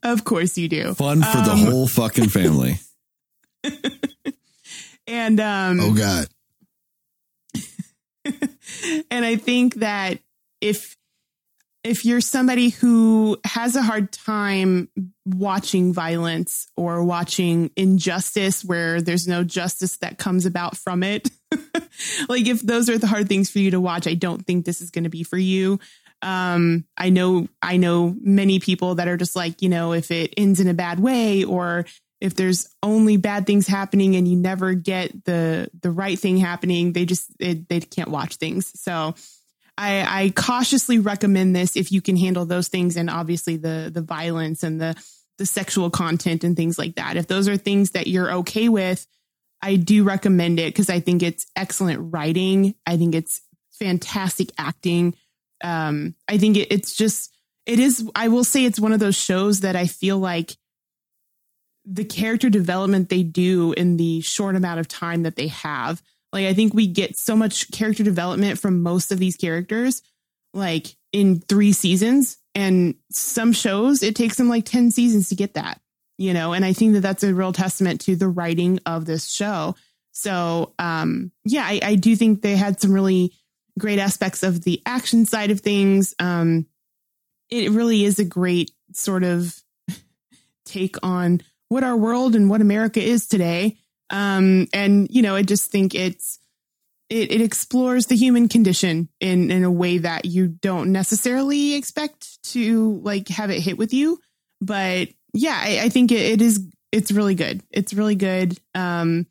of 0.03 0.23
course 0.23 0.57
you 0.57 0.67
do. 0.67 0.93
Fun 0.93 1.21
for 1.21 1.37
the 1.37 1.51
Um, 1.51 1.59
whole 1.65 1.87
fucking 1.87 2.29
family. 2.29 2.79
And 5.09 5.39
um 5.39 5.79
Oh 5.79 5.93
God. 5.93 6.27
and 9.11 9.25
I 9.25 9.35
think 9.35 9.75
that 9.75 10.19
if 10.61 10.95
if 11.83 12.03
you're 12.03 12.21
somebody 12.21 12.69
who 12.69 13.37
has 13.45 13.75
a 13.75 13.81
hard 13.81 14.11
time 14.11 14.89
watching 15.25 15.93
violence 15.93 16.67
or 16.75 17.03
watching 17.03 17.71
injustice 17.77 18.65
where 18.65 19.01
there's 19.01 19.27
no 19.27 19.43
justice 19.43 19.97
that 19.97 20.17
comes 20.17 20.45
about 20.45 20.75
from 20.75 21.03
it, 21.03 21.29
like 22.29 22.47
if 22.47 22.61
those 22.61 22.89
are 22.89 22.97
the 22.97 23.07
hard 23.07 23.29
things 23.29 23.49
for 23.49 23.59
you 23.59 23.71
to 23.71 23.79
watch, 23.79 24.07
I 24.07 24.13
don't 24.13 24.45
think 24.45 24.65
this 24.65 24.81
is 24.81 24.91
going 24.91 25.05
to 25.05 25.09
be 25.09 25.23
for 25.23 25.37
you. 25.37 25.79
Um, 26.21 26.83
I 26.97 27.11
know, 27.11 27.47
I 27.61 27.77
know 27.77 28.13
many 28.19 28.59
people 28.59 28.95
that 28.95 29.07
are 29.07 29.15
just 29.15 29.37
like, 29.37 29.61
you 29.61 29.69
know, 29.69 29.93
if 29.93 30.11
it 30.11 30.33
ends 30.35 30.59
in 30.59 30.67
a 30.67 30.73
bad 30.73 30.99
way 30.99 31.45
or 31.45 31.85
if 32.21 32.35
there's 32.35 32.67
only 32.83 33.17
bad 33.17 33.45
things 33.45 33.67
happening 33.67 34.15
and 34.15 34.27
you 34.27 34.35
never 34.35 34.73
get 34.73 35.25
the 35.25 35.69
the 35.81 35.91
right 35.91 36.19
thing 36.19 36.37
happening, 36.37 36.93
they 36.93 37.05
just 37.05 37.31
it, 37.39 37.69
they 37.69 37.79
can't 37.79 38.09
watch 38.09 38.35
things. 38.35 38.71
So 38.79 39.15
I, 39.77 40.25
I 40.25 40.29
cautiously 40.31 40.99
recommend 40.99 41.55
this 41.55 41.77
if 41.77 41.91
you 41.91 42.01
can 42.01 42.17
handle 42.17 42.45
those 42.45 42.67
things 42.67 42.97
and 42.97 43.09
obviously 43.09 43.55
the 43.55 43.89
the 43.93 44.01
violence 44.01 44.63
and 44.63 44.79
the 44.81 45.01
the 45.37 45.45
sexual 45.45 45.89
content 45.89 46.43
and 46.43 46.55
things 46.55 46.77
like 46.77 46.95
that. 46.95 47.15
If 47.15 47.27
those 47.27 47.47
are 47.47 47.55
things 47.55 47.91
that 47.91 48.07
you're 48.07 48.31
okay 48.39 48.67
with, 48.67 49.07
I 49.61 49.77
do 49.77 50.03
recommend 50.03 50.59
it 50.59 50.73
because 50.73 50.89
I 50.89 50.99
think 50.99 51.23
it's 51.23 51.45
excellent 51.55 52.13
writing. 52.13 52.75
I 52.85 52.97
think 52.97 53.15
it's 53.15 53.41
fantastic 53.71 54.49
acting. 54.57 55.15
Um, 55.63 56.15
I 56.27 56.37
think 56.37 56.57
it, 56.57 56.71
it's 56.71 56.95
just 56.95 57.33
it 57.65 57.79
is. 57.79 58.09
I 58.15 58.27
will 58.27 58.43
say 58.43 58.65
it's 58.65 58.79
one 58.79 58.91
of 58.91 58.99
those 58.99 59.15
shows 59.15 59.61
that 59.61 59.77
I 59.77 59.87
feel 59.87 60.17
like 60.17 60.57
the 61.85 62.05
character 62.05 62.49
development 62.49 63.09
they 63.09 63.23
do 63.23 63.73
in 63.73 63.97
the 63.97 64.21
short 64.21 64.55
amount 64.55 64.79
of 64.79 64.87
time 64.87 65.23
that 65.23 65.35
they 65.35 65.47
have. 65.47 66.01
Like 66.31 66.45
I 66.45 66.53
think 66.53 66.73
we 66.73 66.87
get 66.87 67.17
so 67.17 67.35
much 67.35 67.71
character 67.71 68.03
development 68.03 68.59
from 68.59 68.83
most 68.83 69.11
of 69.11 69.19
these 69.19 69.35
characters 69.35 70.01
like 70.53 70.95
in 71.11 71.39
3 71.39 71.73
seasons 71.73 72.37
and 72.55 72.95
some 73.11 73.53
shows 73.53 74.03
it 74.03 74.15
takes 74.15 74.37
them 74.37 74.49
like 74.49 74.65
10 74.65 74.91
seasons 74.91 75.29
to 75.29 75.35
get 75.35 75.55
that, 75.55 75.79
you 76.17 76.33
know, 76.33 76.53
and 76.53 76.63
I 76.65 76.73
think 76.73 76.93
that 76.93 77.01
that's 77.01 77.23
a 77.23 77.33
real 77.33 77.53
testament 77.53 78.01
to 78.01 78.15
the 78.15 78.27
writing 78.27 78.79
of 78.85 79.05
this 79.05 79.29
show. 79.29 79.75
So, 80.11 80.73
um 80.77 81.31
yeah, 81.45 81.63
I, 81.63 81.79
I 81.83 81.95
do 81.95 82.15
think 82.15 82.41
they 82.41 82.55
had 82.55 82.79
some 82.79 82.93
really 82.93 83.33
great 83.77 83.99
aspects 83.99 84.43
of 84.43 84.63
the 84.63 84.81
action 84.85 85.25
side 85.25 85.51
of 85.51 85.61
things. 85.61 86.13
Um 86.19 86.67
it 87.49 87.71
really 87.71 88.05
is 88.05 88.19
a 88.19 88.25
great 88.25 88.71
sort 88.93 89.23
of 89.23 89.55
take 90.65 90.97
on 91.01 91.41
what 91.69 91.83
our 91.83 91.95
world 91.95 92.35
and 92.35 92.49
what 92.49 92.61
America 92.61 93.01
is 93.01 93.27
today. 93.27 93.77
Um, 94.09 94.67
and 94.73 95.07
you 95.09 95.21
know, 95.21 95.35
I 95.35 95.43
just 95.43 95.71
think 95.71 95.95
it's 95.95 96.39
it, 97.09 97.31
it 97.31 97.41
explores 97.41 98.07
the 98.07 98.15
human 98.15 98.49
condition 98.49 99.09
in 99.19 99.49
in 99.49 99.63
a 99.63 99.71
way 99.71 99.99
that 99.99 100.25
you 100.25 100.47
don't 100.47 100.91
necessarily 100.91 101.75
expect 101.75 102.43
to 102.51 102.99
like 103.03 103.27
have 103.29 103.49
it 103.49 103.61
hit 103.61 103.77
with 103.77 103.93
you. 103.93 104.19
But 104.61 105.09
yeah, 105.33 105.59
I, 105.61 105.79
I 105.83 105.89
think 105.89 106.11
it, 106.11 106.21
it 106.21 106.41
is 106.41 106.61
it's 106.91 107.11
really 107.11 107.35
good. 107.35 107.61
It's 107.71 107.93
really 107.93 108.15
good. 108.15 108.59
Um, 108.75 109.27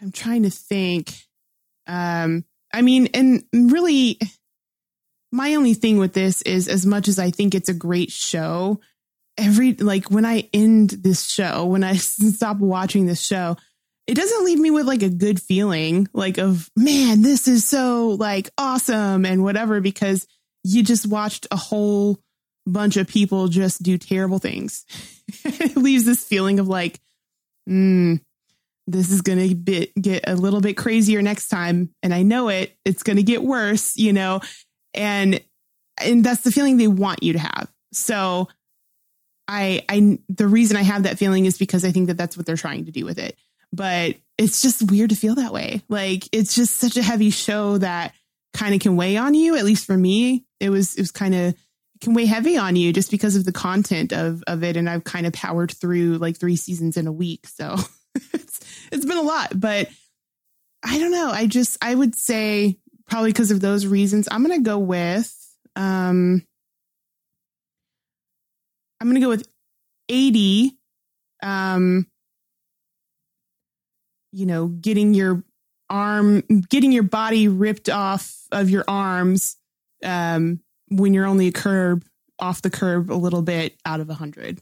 I'm 0.00 0.12
trying 0.12 0.42
to 0.42 0.50
think. 0.50 1.14
Um, 1.86 2.44
I 2.72 2.82
mean, 2.82 3.08
and 3.14 3.44
really, 3.52 4.18
my 5.30 5.54
only 5.54 5.74
thing 5.74 5.98
with 5.98 6.12
this 6.12 6.42
is 6.42 6.68
as 6.68 6.84
much 6.84 7.08
as 7.08 7.18
I 7.18 7.30
think 7.30 7.54
it's 7.54 7.68
a 7.68 7.74
great 7.74 8.10
show, 8.10 8.80
every 9.36 9.74
like 9.74 10.10
when 10.10 10.24
I 10.24 10.48
end 10.52 10.90
this 10.90 11.24
show, 11.24 11.66
when 11.66 11.84
I 11.84 11.94
stop 11.96 12.58
watching 12.58 13.06
this 13.06 13.20
show, 13.20 13.56
it 14.06 14.14
doesn't 14.14 14.44
leave 14.44 14.58
me 14.58 14.70
with 14.70 14.86
like 14.86 15.02
a 15.02 15.08
good 15.08 15.40
feeling 15.40 16.08
like 16.12 16.38
of 16.38 16.70
man, 16.76 17.22
this 17.22 17.46
is 17.46 17.66
so 17.66 18.08
like 18.10 18.50
awesome 18.58 19.24
and 19.24 19.42
whatever 19.42 19.80
because 19.80 20.26
you 20.64 20.82
just 20.82 21.06
watched 21.06 21.46
a 21.50 21.56
whole 21.56 22.18
bunch 22.66 22.96
of 22.96 23.08
people 23.08 23.48
just 23.48 23.82
do 23.82 23.98
terrible 23.98 24.38
things. 24.38 24.84
it 25.44 25.76
leaves 25.76 26.04
this 26.04 26.24
feeling 26.24 26.60
of 26.60 26.68
like, 26.68 27.00
hmm, 27.66 28.16
this 28.86 29.10
is 29.10 29.22
going 29.22 29.48
to 29.48 29.54
be, 29.54 29.92
get 30.00 30.24
a 30.26 30.34
little 30.34 30.60
bit 30.60 30.76
crazier 30.76 31.22
next 31.22 31.48
time. 31.48 31.90
And 32.02 32.12
I 32.12 32.22
know 32.22 32.48
it, 32.48 32.76
it's 32.84 33.02
going 33.02 33.16
to 33.16 33.22
get 33.22 33.42
worse, 33.42 33.96
you 33.96 34.12
know, 34.12 34.40
and, 34.94 35.40
and 36.00 36.24
that's 36.24 36.42
the 36.42 36.52
feeling 36.52 36.76
they 36.76 36.88
want 36.88 37.22
you 37.22 37.32
to 37.34 37.38
have. 37.38 37.70
So 37.92 38.48
I, 39.48 39.84
I, 39.88 40.18
the 40.28 40.46
reason 40.46 40.76
I 40.76 40.82
have 40.82 41.02
that 41.02 41.18
feeling 41.18 41.46
is 41.46 41.58
because 41.58 41.84
I 41.84 41.90
think 41.90 42.06
that 42.06 42.16
that's 42.16 42.36
what 42.36 42.46
they're 42.46 42.56
trying 42.56 42.86
to 42.86 42.92
do 42.92 43.04
with 43.04 43.18
it. 43.18 43.36
But 43.72 44.16
it's 44.38 44.62
just 44.62 44.90
weird 44.90 45.10
to 45.10 45.16
feel 45.16 45.34
that 45.36 45.52
way. 45.52 45.82
Like 45.88 46.28
it's 46.32 46.54
just 46.54 46.76
such 46.76 46.96
a 46.96 47.02
heavy 47.02 47.30
show 47.30 47.78
that 47.78 48.14
kind 48.52 48.74
of 48.74 48.80
can 48.80 48.96
weigh 48.96 49.16
on 49.16 49.34
you. 49.34 49.56
At 49.56 49.64
least 49.64 49.86
for 49.86 49.96
me, 49.96 50.44
it 50.60 50.70
was, 50.70 50.94
it 50.94 51.00
was 51.00 51.10
kind 51.10 51.34
of, 51.34 51.54
can 52.02 52.14
weigh 52.14 52.26
heavy 52.26 52.58
on 52.58 52.76
you 52.76 52.92
just 52.92 53.10
because 53.10 53.36
of 53.36 53.44
the 53.44 53.52
content 53.52 54.12
of 54.12 54.42
of 54.48 54.62
it 54.64 54.76
and 54.76 54.90
I've 54.90 55.04
kind 55.04 55.24
of 55.24 55.32
powered 55.32 55.70
through 55.70 56.18
like 56.18 56.36
3 56.36 56.56
seasons 56.56 56.96
in 56.96 57.06
a 57.06 57.12
week 57.12 57.46
so 57.46 57.76
it's 58.34 58.60
it's 58.90 59.04
been 59.04 59.18
a 59.18 59.22
lot 59.22 59.58
but 59.58 59.88
I 60.82 60.98
don't 60.98 61.12
know 61.12 61.30
I 61.30 61.46
just 61.46 61.78
I 61.82 61.94
would 61.94 62.16
say 62.16 62.78
probably 63.08 63.30
because 63.30 63.52
of 63.52 63.60
those 63.60 63.86
reasons 63.86 64.28
I'm 64.30 64.44
to 64.44 64.58
go 64.58 64.78
with 64.78 65.32
um 65.76 66.44
I'm 69.02 69.08
going 69.08 69.20
to 69.20 69.20
go 69.20 69.28
with 69.28 69.48
80 70.08 70.76
um 71.42 72.06
you 74.30 74.46
know 74.46 74.68
getting 74.68 75.12
your 75.12 75.42
arm 75.90 76.42
getting 76.68 76.92
your 76.92 77.02
body 77.02 77.48
ripped 77.48 77.88
off 77.88 78.32
of 78.52 78.70
your 78.70 78.84
arms 78.86 79.56
um 80.04 80.60
when 80.88 81.14
you're 81.14 81.26
only 81.26 81.48
a 81.48 81.52
curb 81.52 82.04
off 82.38 82.62
the 82.62 82.70
curb 82.70 83.10
a 83.10 83.14
little 83.14 83.42
bit 83.42 83.76
out 83.86 84.00
of 84.00 84.10
a 84.10 84.14
hundred. 84.14 84.60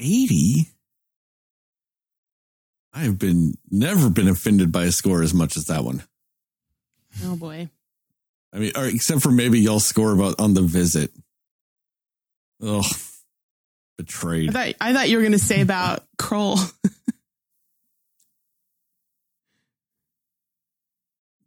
80? 0.00 0.68
I 2.92 3.00
have 3.00 3.18
been 3.18 3.54
never 3.70 4.08
been 4.08 4.28
offended 4.28 4.72
by 4.72 4.84
a 4.84 4.92
score 4.92 5.22
as 5.22 5.34
much 5.34 5.56
as 5.56 5.66
that 5.66 5.84
one. 5.84 6.02
Oh 7.24 7.36
boy. 7.36 7.68
I 8.52 8.58
mean, 8.58 8.72
or 8.76 8.86
except 8.86 9.22
for 9.22 9.30
maybe 9.30 9.60
y'all 9.60 9.80
score 9.80 10.12
about 10.12 10.40
on 10.40 10.54
the 10.54 10.62
visit. 10.62 11.10
Oh, 12.66 12.80
I 12.80 12.90
betrayed. 13.98 14.52
thought 14.52 14.74
I 14.80 14.92
thought 14.94 15.08
you 15.10 15.18
were 15.18 15.22
going 15.22 15.32
to 15.32 15.38
say 15.38 15.60
about 15.60 16.02
Kroll. 16.18 16.58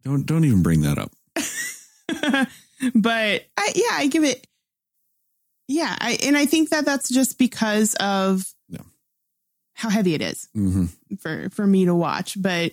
Don't 0.04 0.24
don't 0.24 0.44
even 0.44 0.62
bring 0.62 0.82
that 0.82 0.96
up. 0.98 1.10
but 2.94 3.44
I, 3.56 3.72
yeah, 3.74 3.90
I 3.92 4.06
give 4.10 4.24
it. 4.24 4.46
Yeah, 5.66 5.94
I 6.00 6.16
and 6.22 6.36
I 6.36 6.46
think 6.46 6.70
that 6.70 6.84
that's 6.86 7.08
just 7.10 7.36
because 7.38 7.94
of 7.96 8.44
Yeah. 8.68 8.80
how 9.74 9.90
heavy 9.90 10.14
it 10.14 10.22
is 10.22 10.48
hmm 10.54 10.86
for 11.20 11.50
for 11.50 11.66
me 11.66 11.84
to 11.84 11.94
watch, 11.94 12.40
but 12.40 12.72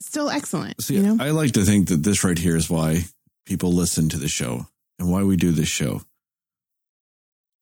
still 0.00 0.30
excellent. 0.30 0.80
See, 0.82 0.94
you 0.94 1.02
know, 1.02 1.16
I 1.18 1.30
like 1.30 1.52
to 1.52 1.64
think 1.64 1.88
that 1.88 2.02
this 2.04 2.22
right 2.22 2.38
here 2.38 2.56
is 2.56 2.70
why 2.70 3.04
people 3.46 3.72
listen 3.72 4.08
to 4.10 4.16
the 4.18 4.28
show 4.28 4.66
and 4.98 5.10
why 5.10 5.24
we 5.24 5.36
do 5.36 5.50
this 5.50 5.68
show. 5.68 6.02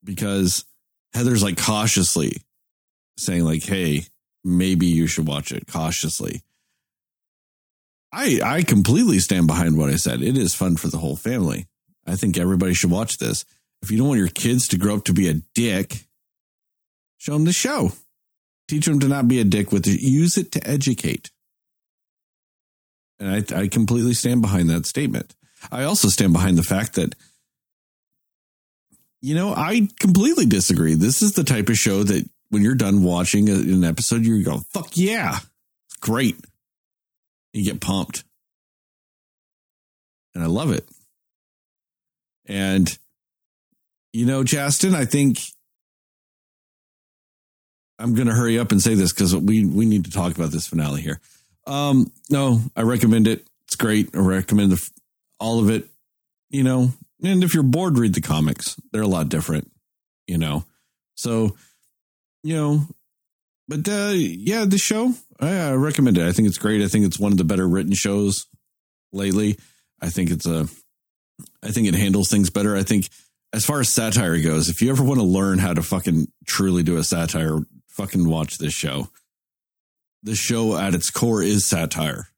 Because 0.04 0.64
Heather's 1.14 1.42
like 1.42 1.58
cautiously 1.58 2.42
saying, 3.16 3.44
like, 3.44 3.62
hey, 3.62 4.04
maybe 4.44 4.86
you 4.86 5.06
should 5.06 5.26
watch 5.26 5.52
it 5.52 5.66
cautiously. 5.66 6.42
I 8.12 8.40
I 8.44 8.62
completely 8.62 9.18
stand 9.20 9.46
behind 9.46 9.78
what 9.78 9.90
I 9.90 9.96
said. 9.96 10.22
It 10.22 10.36
is 10.36 10.54
fun 10.54 10.76
for 10.76 10.88
the 10.88 10.98
whole 10.98 11.16
family. 11.16 11.66
I 12.06 12.16
think 12.16 12.36
everybody 12.36 12.74
should 12.74 12.90
watch 12.90 13.18
this. 13.18 13.44
If 13.80 13.90
you 13.90 13.98
don't 13.98 14.08
want 14.08 14.20
your 14.20 14.28
kids 14.28 14.68
to 14.68 14.78
grow 14.78 14.96
up 14.96 15.04
to 15.04 15.12
be 15.12 15.28
a 15.28 15.40
dick, 15.54 16.06
show 17.18 17.32
them 17.32 17.44
the 17.44 17.52
show. 17.52 17.92
Teach 18.68 18.86
them 18.86 19.00
to 19.00 19.08
not 19.08 19.28
be 19.28 19.40
a 19.40 19.44
dick 19.44 19.72
with 19.72 19.86
it. 19.86 20.00
Use 20.00 20.36
it 20.36 20.52
to 20.52 20.68
educate. 20.68 21.30
And 23.18 23.44
I, 23.52 23.62
I 23.62 23.68
completely 23.68 24.14
stand 24.14 24.42
behind 24.42 24.70
that 24.70 24.86
statement. 24.86 25.34
I 25.70 25.84
also 25.84 26.08
stand 26.08 26.32
behind 26.32 26.58
the 26.58 26.62
fact 26.62 26.94
that, 26.94 27.14
you 29.22 29.36
know, 29.36 29.54
I 29.54 29.88
completely 30.00 30.46
disagree. 30.46 30.94
This 30.94 31.22
is 31.22 31.32
the 31.32 31.44
type 31.44 31.68
of 31.68 31.76
show 31.76 32.02
that 32.02 32.28
when 32.50 32.62
you're 32.62 32.74
done 32.74 33.04
watching 33.04 33.48
an 33.48 33.84
episode, 33.84 34.26
you 34.26 34.42
go, 34.42 34.58
fuck 34.74 34.96
yeah, 34.96 35.38
great. 36.00 36.36
You 37.52 37.64
get 37.64 37.80
pumped. 37.80 38.24
And 40.34 40.42
I 40.42 40.48
love 40.48 40.72
it. 40.72 40.86
And, 42.46 42.98
you 44.12 44.26
know, 44.26 44.42
Justin, 44.42 44.94
I 44.94 45.04
think 45.04 45.38
I'm 47.98 48.14
going 48.14 48.26
to 48.26 48.34
hurry 48.34 48.58
up 48.58 48.72
and 48.72 48.82
say 48.82 48.94
this 48.94 49.12
because 49.12 49.36
we, 49.36 49.64
we 49.64 49.86
need 49.86 50.06
to 50.06 50.10
talk 50.10 50.34
about 50.34 50.50
this 50.50 50.66
finale 50.66 51.00
here. 51.00 51.20
Um, 51.66 52.10
no, 52.28 52.60
I 52.74 52.82
recommend 52.82 53.28
it. 53.28 53.46
It's 53.66 53.76
great. 53.76 54.10
I 54.14 54.18
recommend 54.18 54.72
the, 54.72 54.90
all 55.38 55.60
of 55.60 55.70
it, 55.70 55.86
you 56.50 56.64
know, 56.64 56.92
and 57.22 57.44
if 57.44 57.54
you're 57.54 57.62
bored, 57.62 57.98
read 57.98 58.14
the 58.14 58.20
comics. 58.20 58.76
They're 58.92 59.02
a 59.02 59.06
lot 59.06 59.28
different, 59.28 59.70
you 60.26 60.38
know? 60.38 60.64
So, 61.14 61.56
you 62.42 62.56
know, 62.56 62.86
but, 63.68 63.88
uh, 63.88 64.12
yeah, 64.14 64.64
the 64.64 64.78
show, 64.78 65.14
I, 65.40 65.70
I 65.70 65.72
recommend 65.72 66.18
it. 66.18 66.26
I 66.26 66.32
think 66.32 66.48
it's 66.48 66.58
great. 66.58 66.82
I 66.82 66.88
think 66.88 67.06
it's 67.06 67.18
one 67.18 67.32
of 67.32 67.38
the 67.38 67.44
better 67.44 67.66
written 67.66 67.94
shows 67.94 68.46
lately. 69.12 69.58
I 70.00 70.08
think 70.08 70.30
it's 70.30 70.46
a, 70.46 70.66
I 71.62 71.70
think 71.70 71.88
it 71.88 71.94
handles 71.94 72.28
things 72.28 72.50
better. 72.50 72.76
I 72.76 72.82
think 72.82 73.08
as 73.52 73.64
far 73.64 73.80
as 73.80 73.88
satire 73.88 74.40
goes, 74.40 74.68
if 74.68 74.82
you 74.82 74.90
ever 74.90 75.04
want 75.04 75.20
to 75.20 75.26
learn 75.26 75.58
how 75.58 75.74
to 75.74 75.82
fucking 75.82 76.26
truly 76.46 76.82
do 76.82 76.96
a 76.96 77.04
satire, 77.04 77.60
fucking 77.88 78.28
watch 78.28 78.58
this 78.58 78.72
show 78.72 79.08
the 80.22 80.34
show 80.34 80.76
at 80.76 80.94
its 80.94 81.10
core 81.10 81.42
is 81.42 81.66
satire 81.66 82.28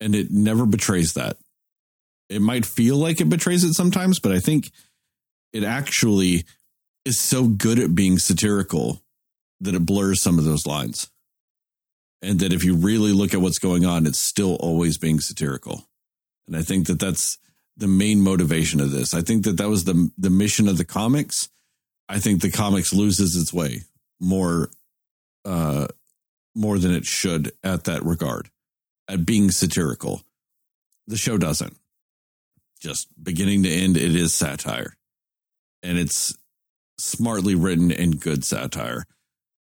and 0.00 0.14
it 0.14 0.30
never 0.30 0.66
betrays 0.66 1.14
that. 1.14 1.36
It 2.28 2.42
might 2.42 2.66
feel 2.66 2.96
like 2.96 3.20
it 3.20 3.28
betrays 3.28 3.64
it 3.64 3.74
sometimes, 3.74 4.18
but 4.20 4.32
I 4.32 4.40
think 4.40 4.70
it 5.52 5.64
actually 5.64 6.44
is 7.04 7.18
so 7.18 7.46
good 7.48 7.78
at 7.78 7.94
being 7.94 8.18
satirical 8.18 9.02
that 9.60 9.74
it 9.74 9.86
blurs 9.86 10.22
some 10.22 10.38
of 10.38 10.44
those 10.44 10.66
lines. 10.66 11.10
And 12.20 12.40
that 12.40 12.52
if 12.52 12.64
you 12.64 12.74
really 12.74 13.12
look 13.12 13.32
at 13.32 13.40
what's 13.40 13.60
going 13.60 13.84
on, 13.84 14.06
it's 14.06 14.18
still 14.18 14.56
always 14.56 14.98
being 14.98 15.20
satirical. 15.20 15.88
And 16.46 16.56
I 16.56 16.62
think 16.62 16.88
that 16.88 16.98
that's 16.98 17.38
the 17.76 17.86
main 17.86 18.20
motivation 18.20 18.80
of 18.80 18.90
this. 18.90 19.14
I 19.14 19.22
think 19.22 19.44
that 19.44 19.56
that 19.58 19.68
was 19.68 19.84
the 19.84 20.10
the 20.18 20.30
mission 20.30 20.68
of 20.68 20.78
the 20.78 20.84
comics. 20.84 21.48
I 22.08 22.18
think 22.18 22.42
the 22.42 22.50
comics 22.50 22.92
loses 22.92 23.36
its 23.36 23.52
way 23.52 23.82
more 24.20 24.70
uh 25.44 25.86
more 26.56 26.78
than 26.78 26.92
it 26.92 27.04
should 27.06 27.52
at 27.62 27.84
that 27.84 28.04
regard, 28.04 28.50
at 29.06 29.24
being 29.24 29.52
satirical. 29.52 30.22
The 31.06 31.16
show 31.16 31.38
doesn't. 31.38 31.76
Just 32.80 33.08
beginning 33.22 33.62
to 33.64 33.70
end, 33.70 33.96
it 33.96 34.14
is 34.14 34.34
satire. 34.34 34.94
And 35.82 35.98
it's 35.98 36.36
smartly 36.98 37.54
written 37.54 37.90
and 37.90 38.20
good 38.20 38.44
satire. 38.44 39.04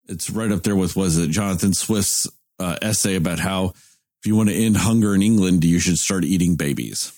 It's 0.08 0.30
right 0.30 0.52
up 0.52 0.62
there 0.62 0.76
with, 0.76 0.96
was 0.96 1.18
it 1.18 1.30
Jonathan 1.30 1.74
Swift's 1.74 2.28
uh, 2.58 2.76
essay 2.80 3.16
about 3.16 3.38
how 3.38 3.72
if 4.20 4.26
you 4.26 4.36
want 4.36 4.48
to 4.48 4.54
end 4.54 4.76
hunger 4.76 5.14
in 5.14 5.22
England, 5.22 5.64
you 5.64 5.78
should 5.78 5.98
start 5.98 6.24
eating 6.24 6.56
babies. 6.56 7.12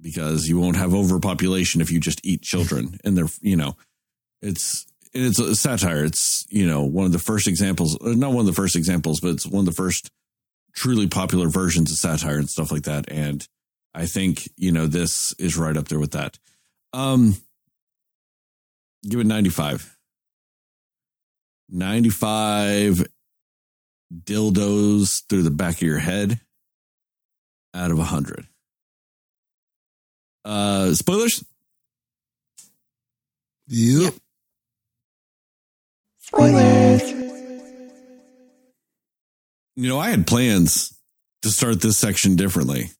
Because 0.00 0.48
you 0.48 0.58
won't 0.58 0.76
have 0.76 0.94
overpopulation 0.94 1.80
if 1.80 1.90
you 1.90 2.00
just 2.00 2.24
eat 2.24 2.42
children. 2.42 2.98
And 3.04 3.16
they're, 3.16 3.28
you 3.40 3.56
know, 3.56 3.76
it's 4.40 4.86
and 5.14 5.24
it's 5.24 5.38
a 5.38 5.54
satire. 5.54 6.04
It's 6.04 6.46
you 6.50 6.66
know 6.66 6.82
one 6.82 7.06
of 7.06 7.12
the 7.12 7.18
first 7.18 7.46
examples, 7.46 7.96
uh, 8.00 8.14
not 8.14 8.32
one 8.32 8.40
of 8.40 8.46
the 8.46 8.52
first 8.52 8.76
examples, 8.76 9.20
but 9.20 9.30
it's 9.30 9.46
one 9.46 9.60
of 9.60 9.66
the 9.66 9.72
first 9.72 10.10
truly 10.74 11.06
popular 11.06 11.48
versions 11.48 11.90
of 11.90 11.98
satire 11.98 12.38
and 12.38 12.48
stuff 12.48 12.72
like 12.72 12.84
that. 12.84 13.10
And 13.10 13.46
I 13.94 14.06
think, 14.06 14.48
you 14.56 14.72
know, 14.72 14.86
this 14.86 15.34
is 15.38 15.56
right 15.56 15.76
up 15.76 15.88
there 15.88 15.98
with 15.98 16.12
that. 16.12 16.38
Um, 16.92 17.36
give 19.08 19.20
it 19.20 19.26
95. 19.26 19.96
95 21.68 23.06
dildos 24.14 25.22
through 25.28 25.42
the 25.42 25.50
back 25.50 25.76
of 25.76 25.82
your 25.82 25.98
head 25.98 26.40
out 27.74 27.90
of 27.90 27.96
a 27.96 28.00
100. 28.00 28.46
Uh, 30.44 30.92
spoilers? 30.92 31.44
Yep. 33.68 34.14
Spoilers. 36.18 37.02
You 39.74 39.88
know, 39.88 39.98
I 39.98 40.10
had 40.10 40.26
plans 40.26 40.94
to 41.42 41.50
start 41.50 41.80
this 41.80 41.96
section 41.96 42.36
differently, 42.36 42.90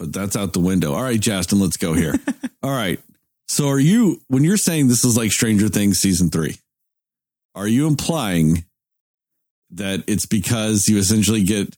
but 0.00 0.14
that's 0.14 0.34
out 0.34 0.54
the 0.54 0.60
window. 0.60 0.94
All 0.94 1.02
right, 1.02 1.20
Justin, 1.20 1.60
let's 1.60 1.76
go 1.76 1.92
here. 1.92 2.14
All 2.62 2.70
right. 2.70 2.98
So, 3.48 3.68
are 3.68 3.78
you, 3.78 4.22
when 4.28 4.44
you're 4.44 4.56
saying 4.56 4.88
this 4.88 5.04
is 5.04 5.16
like 5.16 5.30
Stranger 5.30 5.68
Things 5.68 5.98
season 5.98 6.30
three, 6.30 6.56
are 7.54 7.68
you 7.68 7.86
implying 7.86 8.64
that 9.72 10.02
it's 10.06 10.24
because 10.24 10.88
you 10.88 10.98
essentially 10.98 11.42
get 11.44 11.76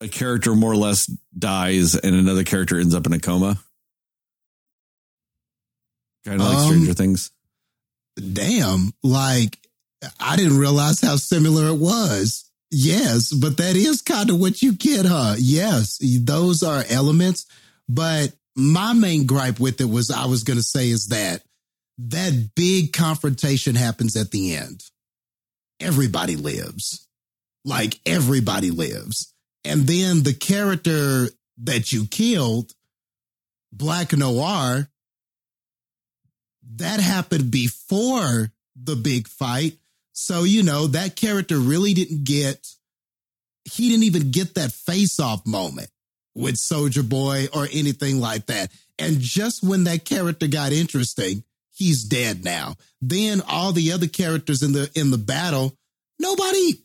a 0.00 0.06
character 0.08 0.54
more 0.54 0.72
or 0.72 0.76
less 0.76 1.06
dies 1.36 1.96
and 1.96 2.14
another 2.14 2.44
character 2.44 2.78
ends 2.78 2.94
up 2.94 3.06
in 3.06 3.12
a 3.12 3.18
coma? 3.18 3.58
Kind 6.24 6.40
of 6.40 6.46
like 6.46 6.56
Um, 6.56 6.66
Stranger 6.66 6.94
Things. 6.94 7.30
Damn. 8.32 8.92
Like, 9.02 9.58
I 10.20 10.36
didn't 10.36 10.58
realize 10.58 11.00
how 11.00 11.16
similar 11.16 11.66
it 11.66 11.78
was. 11.78 12.45
Yes, 12.78 13.32
but 13.32 13.56
that 13.56 13.74
is 13.74 14.02
kind 14.02 14.28
of 14.28 14.38
what 14.38 14.60
you 14.60 14.74
get, 14.74 15.06
huh? 15.06 15.36
Yes, 15.38 15.98
those 16.20 16.62
are 16.62 16.84
elements. 16.90 17.46
But 17.88 18.34
my 18.54 18.92
main 18.92 19.24
gripe 19.24 19.58
with 19.58 19.80
it 19.80 19.88
was 19.88 20.10
I 20.10 20.26
was 20.26 20.44
going 20.44 20.58
to 20.58 20.62
say 20.62 20.90
is 20.90 21.08
that 21.08 21.40
that 21.96 22.50
big 22.54 22.92
confrontation 22.92 23.76
happens 23.76 24.14
at 24.14 24.30
the 24.30 24.54
end. 24.54 24.84
Everybody 25.80 26.36
lives. 26.36 27.08
Like 27.64 27.98
everybody 28.04 28.70
lives. 28.70 29.32
And 29.64 29.86
then 29.86 30.22
the 30.22 30.34
character 30.34 31.28
that 31.62 31.92
you 31.92 32.04
killed, 32.04 32.72
Black 33.72 34.12
Noir, 34.12 34.86
that 36.74 37.00
happened 37.00 37.50
before 37.50 38.52
the 38.78 38.96
big 38.96 39.28
fight. 39.28 39.78
So, 40.18 40.44
you 40.44 40.62
know, 40.62 40.86
that 40.86 41.14
character 41.14 41.58
really 41.58 41.92
didn't 41.92 42.24
get, 42.24 42.66
he 43.64 43.90
didn't 43.90 44.04
even 44.04 44.30
get 44.30 44.54
that 44.54 44.72
face 44.72 45.20
off 45.20 45.46
moment 45.46 45.90
with 46.34 46.56
Soldier 46.56 47.02
Boy 47.02 47.48
or 47.52 47.68
anything 47.70 48.18
like 48.18 48.46
that. 48.46 48.72
And 48.98 49.20
just 49.20 49.62
when 49.62 49.84
that 49.84 50.06
character 50.06 50.46
got 50.46 50.72
interesting, 50.72 51.44
he's 51.70 52.02
dead 52.02 52.42
now. 52.42 52.76
Then 53.02 53.42
all 53.46 53.72
the 53.72 53.92
other 53.92 54.06
characters 54.06 54.62
in 54.62 54.72
the 54.72 54.90
in 54.94 55.10
the 55.10 55.18
battle, 55.18 55.76
nobody 56.18 56.80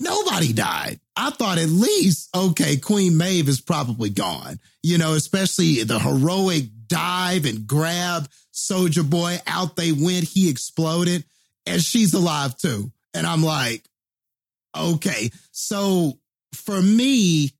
nobody 0.00 0.52
died. 0.52 0.98
I 1.16 1.30
thought 1.30 1.58
at 1.58 1.68
least, 1.68 2.36
okay, 2.36 2.76
Queen 2.76 3.16
Maeve 3.16 3.48
is 3.48 3.60
probably 3.60 4.10
gone. 4.10 4.58
You 4.82 4.98
know, 4.98 5.14
especially 5.14 5.84
the 5.84 6.00
heroic 6.00 6.64
dive 6.88 7.44
and 7.44 7.68
grab 7.68 8.28
Soldier 8.50 9.04
Boy 9.04 9.38
out 9.46 9.76
they 9.76 9.92
went. 9.92 10.24
He 10.24 10.50
exploded 10.50 11.24
and 11.66 11.82
she's 11.82 12.14
alive 12.14 12.56
too. 12.56 12.90
And 13.14 13.26
I'm 13.26 13.42
like, 13.42 13.84
okay. 14.76 15.30
So 15.52 16.18
for 16.52 16.80
me, 16.80 17.50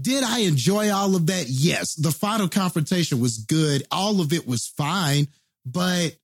did 0.00 0.22
I 0.22 0.40
enjoy 0.40 0.92
all 0.92 1.16
of 1.16 1.26
that? 1.26 1.46
Yes. 1.48 1.94
The 1.94 2.12
final 2.12 2.48
confrontation 2.48 3.20
was 3.20 3.38
good. 3.38 3.84
All 3.90 4.20
of 4.20 4.32
it 4.32 4.46
was 4.46 4.66
fine, 4.66 5.28
but 5.64 6.16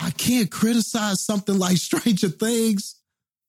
I 0.00 0.10
can't 0.10 0.50
criticize 0.50 1.20
something 1.20 1.58
like 1.58 1.76
Stranger 1.78 2.28
Things 2.28 2.96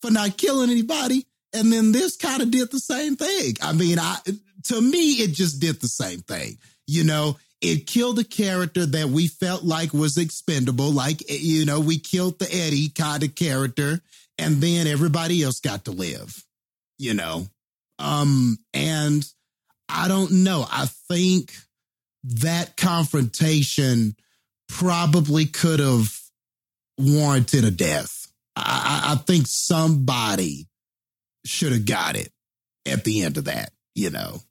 for 0.02 0.12
not 0.12 0.38
killing 0.38 0.70
anybody. 0.70 1.26
And 1.54 1.72
then 1.72 1.92
this 1.92 2.18
kind 2.18 2.42
of 2.42 2.52
did 2.52 2.72
the 2.72 2.80
same 2.80 3.16
thing. 3.16 3.56
I 3.62 3.74
mean, 3.74 4.00
I 4.00 4.18
to 4.66 4.82
me, 4.82 5.14
it 5.14 5.34
just 5.34 5.60
did 5.60 5.82
the 5.82 5.88
same 5.88 6.22
thing. 6.22 6.58
You 6.88 7.04
know, 7.04 7.38
it 7.64 7.88
killed 7.88 8.20
a 8.20 8.26
character 8.26 8.86
that 8.86 9.08
we 9.08 9.28
felt 9.28 9.64
like 9.64 9.94
was 9.94 10.18
expendable. 10.18 10.92
Like, 10.92 11.24
you 11.30 11.66
know, 11.66 11.80
we 11.80 11.98
killed 11.98 12.38
the 12.38 12.54
Eddie 12.54 12.90
kind 12.90 13.24
of 13.24 13.36
character, 13.36 14.02
and 14.38 14.58
then 14.58 14.86
everybody 14.86 15.42
else 15.42 15.62
got 15.62 15.86
to 15.86 15.92
live, 15.92 16.44
you 17.00 17.14
know. 17.14 17.48
Um, 18.00 18.58
and 18.74 19.26
I 19.88 20.10
don't 20.10 20.44
know. 20.44 20.66
I 20.70 20.88
think 21.08 21.54
that 22.26 22.76
confrontation 22.76 24.18
probably 24.68 25.46
could 25.46 25.80
have 25.80 26.20
warranted 26.98 27.64
a 27.64 27.72
death. 27.72 28.28
I, 28.58 29.04
I 29.06 29.14
I 29.14 29.16
think 29.16 29.48
somebody 29.48 30.68
should 31.46 31.72
have 31.72 31.86
got 31.86 32.18
it 32.18 32.30
at 32.86 33.06
the 33.06 33.24
end 33.24 33.38
of 33.38 33.46
that, 33.46 33.72
you 33.96 34.10
know. 34.10 34.42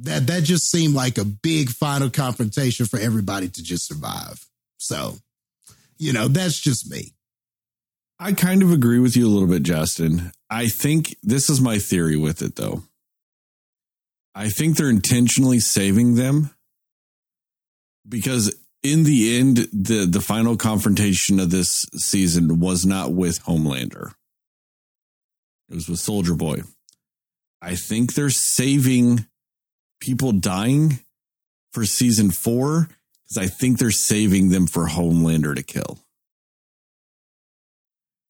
That 0.00 0.26
that 0.28 0.44
just 0.44 0.70
seemed 0.70 0.94
like 0.94 1.18
a 1.18 1.24
big 1.24 1.70
final 1.70 2.10
confrontation 2.10 2.86
for 2.86 2.98
everybody 2.98 3.48
to 3.48 3.62
just 3.62 3.86
survive. 3.86 4.44
So, 4.76 5.16
you 5.98 6.12
know, 6.12 6.28
that's 6.28 6.60
just 6.60 6.90
me. 6.90 7.14
I 8.20 8.32
kind 8.32 8.62
of 8.62 8.72
agree 8.72 8.98
with 8.98 9.16
you 9.16 9.26
a 9.26 9.30
little 9.30 9.48
bit, 9.48 9.62
Justin. 9.62 10.32
I 10.50 10.68
think 10.68 11.16
this 11.22 11.50
is 11.50 11.60
my 11.60 11.78
theory 11.78 12.16
with 12.16 12.42
it, 12.42 12.56
though. 12.56 12.82
I 14.34 14.48
think 14.48 14.76
they're 14.76 14.90
intentionally 14.90 15.60
saving 15.60 16.14
them 16.14 16.50
because 18.08 18.54
in 18.82 19.04
the 19.04 19.38
end, 19.38 19.68
the 19.72 20.06
the 20.06 20.20
final 20.20 20.56
confrontation 20.56 21.40
of 21.40 21.50
this 21.50 21.84
season 21.96 22.60
was 22.60 22.86
not 22.86 23.12
with 23.12 23.42
Homelander. 23.44 24.12
It 25.68 25.74
was 25.74 25.88
with 25.88 25.98
Soldier 25.98 26.34
Boy. 26.34 26.62
I 27.60 27.74
think 27.74 28.14
they're 28.14 28.30
saving 28.30 29.26
people 30.00 30.32
dying 30.32 31.00
for 31.72 31.84
season 31.84 32.30
four 32.30 32.88
because 33.24 33.38
I 33.38 33.46
think 33.46 33.78
they're 33.78 33.90
saving 33.90 34.48
them 34.48 34.66
for 34.66 34.86
Homelander 34.86 35.54
to 35.54 35.62
kill. 35.62 35.98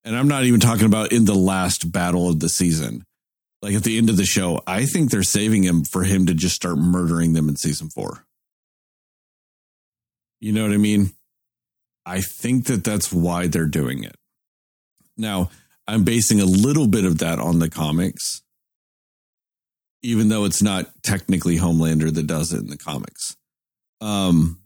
And 0.05 0.17
I'm 0.17 0.29
not 0.29 0.45
even 0.45 0.61
talking 0.61 0.87
about 0.87 1.13
in 1.13 1.25
the 1.25 1.35
last 1.35 1.93
battle 1.93 2.29
of 2.29 2.41
the 2.41 2.49
season. 2.49 3.05
Like 3.61 3.75
at 3.75 3.83
the 3.83 3.99
end 3.99 4.09
of 4.09 4.17
the 4.17 4.25
show, 4.25 4.63
I 4.67 4.87
think 4.87 5.11
they're 5.11 5.23
saving 5.23 5.65
him 5.65 5.85
for 5.85 6.05
him 6.05 6.27
to 6.27 6.35
just 6.35 6.55
start 6.55 6.79
murdering 6.79 7.33
them 7.33 7.49
in 7.49 7.57
season 7.57 7.91
four. 7.91 8.25
You 10.41 10.53
know 10.53 10.63
what 10.63 10.73
I 10.73 10.77
mean? 10.77 11.11
I 12.07 12.21
think 12.21 12.67
that 12.67 12.85
that's 12.85 13.13
why 13.13 13.49
they're 13.49 13.67
doing 13.67 14.05
it. 14.05 14.17
Now, 15.17 15.51
I'm 15.87 16.05
basing 16.05 16.41
a 16.41 16.45
little 16.47 16.87
bit 16.87 17.05
of 17.05 17.19
that 17.19 17.39
on 17.39 17.59
the 17.59 17.69
comics, 17.69 18.43
even 20.03 20.29
though 20.29 20.45
it's 20.45 20.63
not 20.63 20.87
technically 21.03 21.59
Homelander 21.59 22.13
that 22.15 22.27
does 22.27 22.53
it 22.53 22.61
in 22.61 22.69
the 22.69 22.77
comics. 22.77 23.37
Um, 24.01 24.61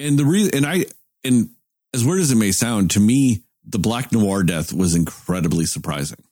and 0.00 0.18
the 0.18 0.24
reason, 0.24 0.54
and 0.54 0.66
I, 0.66 0.86
and 1.24 1.50
as 1.92 2.04
weird 2.04 2.20
as 2.20 2.30
it 2.30 2.36
may 2.36 2.52
sound, 2.52 2.92
to 2.92 3.00
me, 3.00 3.42
the 3.64 3.78
Black 3.78 4.12
Noir 4.12 4.42
death 4.42 4.72
was 4.72 4.94
incredibly 4.94 5.66
surprising, 5.66 6.22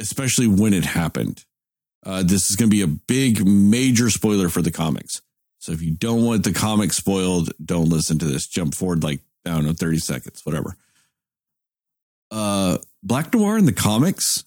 especially 0.00 0.48
when 0.48 0.74
it 0.74 0.84
happened. 0.84 1.44
Uh, 2.04 2.22
this 2.22 2.50
is 2.50 2.56
going 2.56 2.70
to 2.70 2.74
be 2.74 2.82
a 2.82 2.86
big, 2.86 3.46
major 3.46 4.10
spoiler 4.10 4.48
for 4.48 4.62
the 4.62 4.72
comics. 4.72 5.20
So 5.58 5.72
if 5.72 5.82
you 5.82 5.90
don't 5.90 6.24
want 6.24 6.44
the 6.44 6.54
comic 6.54 6.92
spoiled, 6.92 7.50
don't 7.62 7.90
listen 7.90 8.18
to 8.20 8.24
this. 8.24 8.46
Jump 8.46 8.74
forward 8.74 9.04
like, 9.04 9.20
I 9.44 9.50
don't 9.50 9.66
know, 9.66 9.74
30 9.74 9.98
seconds, 9.98 10.44
whatever. 10.44 10.76
Uh, 12.30 12.78
Black 13.02 13.32
Noir 13.34 13.58
in 13.58 13.66
the 13.66 13.72
comics 13.72 14.42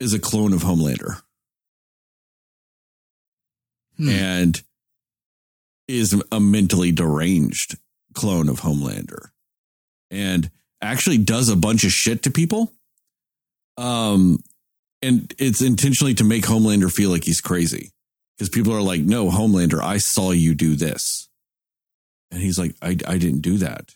is 0.00 0.12
a 0.12 0.18
clone 0.18 0.52
of 0.52 0.62
Homelander 0.62 1.20
Hmm. 3.96 4.08
and 4.08 4.62
is 5.86 6.20
a 6.32 6.40
mentally 6.40 6.90
deranged 6.90 7.76
clone 8.14 8.48
of 8.48 8.60
Homelander 8.60 9.28
and 10.10 10.50
actually 10.82 11.18
does 11.18 11.48
a 11.48 11.56
bunch 11.56 11.84
of 11.84 11.92
shit 11.92 12.22
to 12.24 12.30
people. 12.30 12.72
Um, 13.76 14.38
and 15.02 15.32
it's 15.38 15.62
intentionally 15.62 16.14
to 16.14 16.24
make 16.24 16.44
Homelander 16.44 16.90
feel 16.90 17.10
like 17.10 17.24
he's 17.24 17.40
crazy 17.40 17.92
because 18.36 18.48
people 18.48 18.72
are 18.72 18.82
like, 18.82 19.02
no, 19.02 19.30
Homelander, 19.30 19.80
I 19.80 19.98
saw 19.98 20.30
you 20.32 20.54
do 20.54 20.74
this. 20.74 21.28
And 22.30 22.40
he's 22.42 22.58
like, 22.58 22.74
I, 22.82 22.96
I 23.06 23.18
didn't 23.18 23.42
do 23.42 23.58
that. 23.58 23.94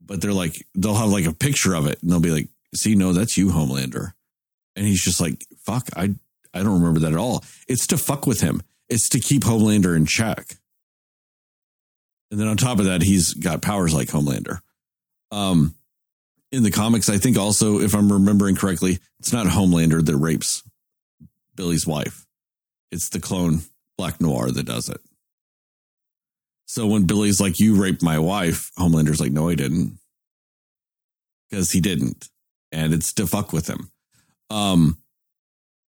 But 0.00 0.20
they're 0.20 0.32
like, 0.32 0.66
they'll 0.74 0.94
have 0.94 1.10
like 1.10 1.26
a 1.26 1.32
picture 1.32 1.74
of 1.74 1.86
it 1.86 2.02
and 2.02 2.10
they'll 2.10 2.20
be 2.20 2.30
like, 2.32 2.48
see, 2.74 2.94
no, 2.96 3.12
that's 3.12 3.36
you, 3.36 3.48
Homelander. 3.50 4.14
And 4.74 4.86
he's 4.86 5.02
just 5.02 5.20
like, 5.20 5.44
fuck, 5.64 5.88
I, 5.96 6.14
I 6.54 6.62
don't 6.62 6.80
remember 6.80 7.00
that 7.00 7.12
at 7.12 7.18
all. 7.18 7.44
It's 7.68 7.86
to 7.88 7.98
fuck 7.98 8.26
with 8.26 8.40
him. 8.40 8.62
It's 8.88 9.08
to 9.10 9.20
keep 9.20 9.42
Homelander 9.42 9.96
in 9.96 10.06
check. 10.06 10.56
And 12.30 12.40
then 12.40 12.48
on 12.48 12.56
top 12.56 12.78
of 12.78 12.86
that, 12.86 13.02
he's 13.02 13.34
got 13.34 13.60
powers 13.62 13.94
like 13.94 14.08
Homelander. 14.08 14.60
Um, 15.30 15.74
in 16.50 16.62
the 16.62 16.70
comics, 16.70 17.08
I 17.08 17.18
think 17.18 17.38
also, 17.38 17.78
if 17.78 17.94
I'm 17.94 18.12
remembering 18.12 18.56
correctly, 18.56 18.98
it's 19.20 19.32
not 19.32 19.46
Homelander 19.46 20.04
that 20.04 20.16
rapes 20.16 20.62
Billy's 21.54 21.86
wife. 21.86 22.26
It's 22.90 23.10
the 23.10 23.20
clone 23.20 23.60
Black 23.98 24.20
Noir 24.20 24.50
that 24.50 24.64
does 24.64 24.88
it. 24.88 25.00
So 26.66 26.86
when 26.86 27.04
Billy's 27.04 27.40
like, 27.40 27.60
You 27.60 27.74
raped 27.80 28.02
my 28.02 28.18
wife, 28.18 28.70
Homelander's 28.78 29.20
like, 29.20 29.32
No, 29.32 29.48
I 29.48 29.54
didn't. 29.54 29.98
Because 31.50 31.70
he 31.70 31.80
didn't. 31.80 32.28
And 32.70 32.94
it's 32.94 33.12
to 33.14 33.26
fuck 33.26 33.52
with 33.52 33.68
him. 33.68 33.91
Um, 34.52 34.98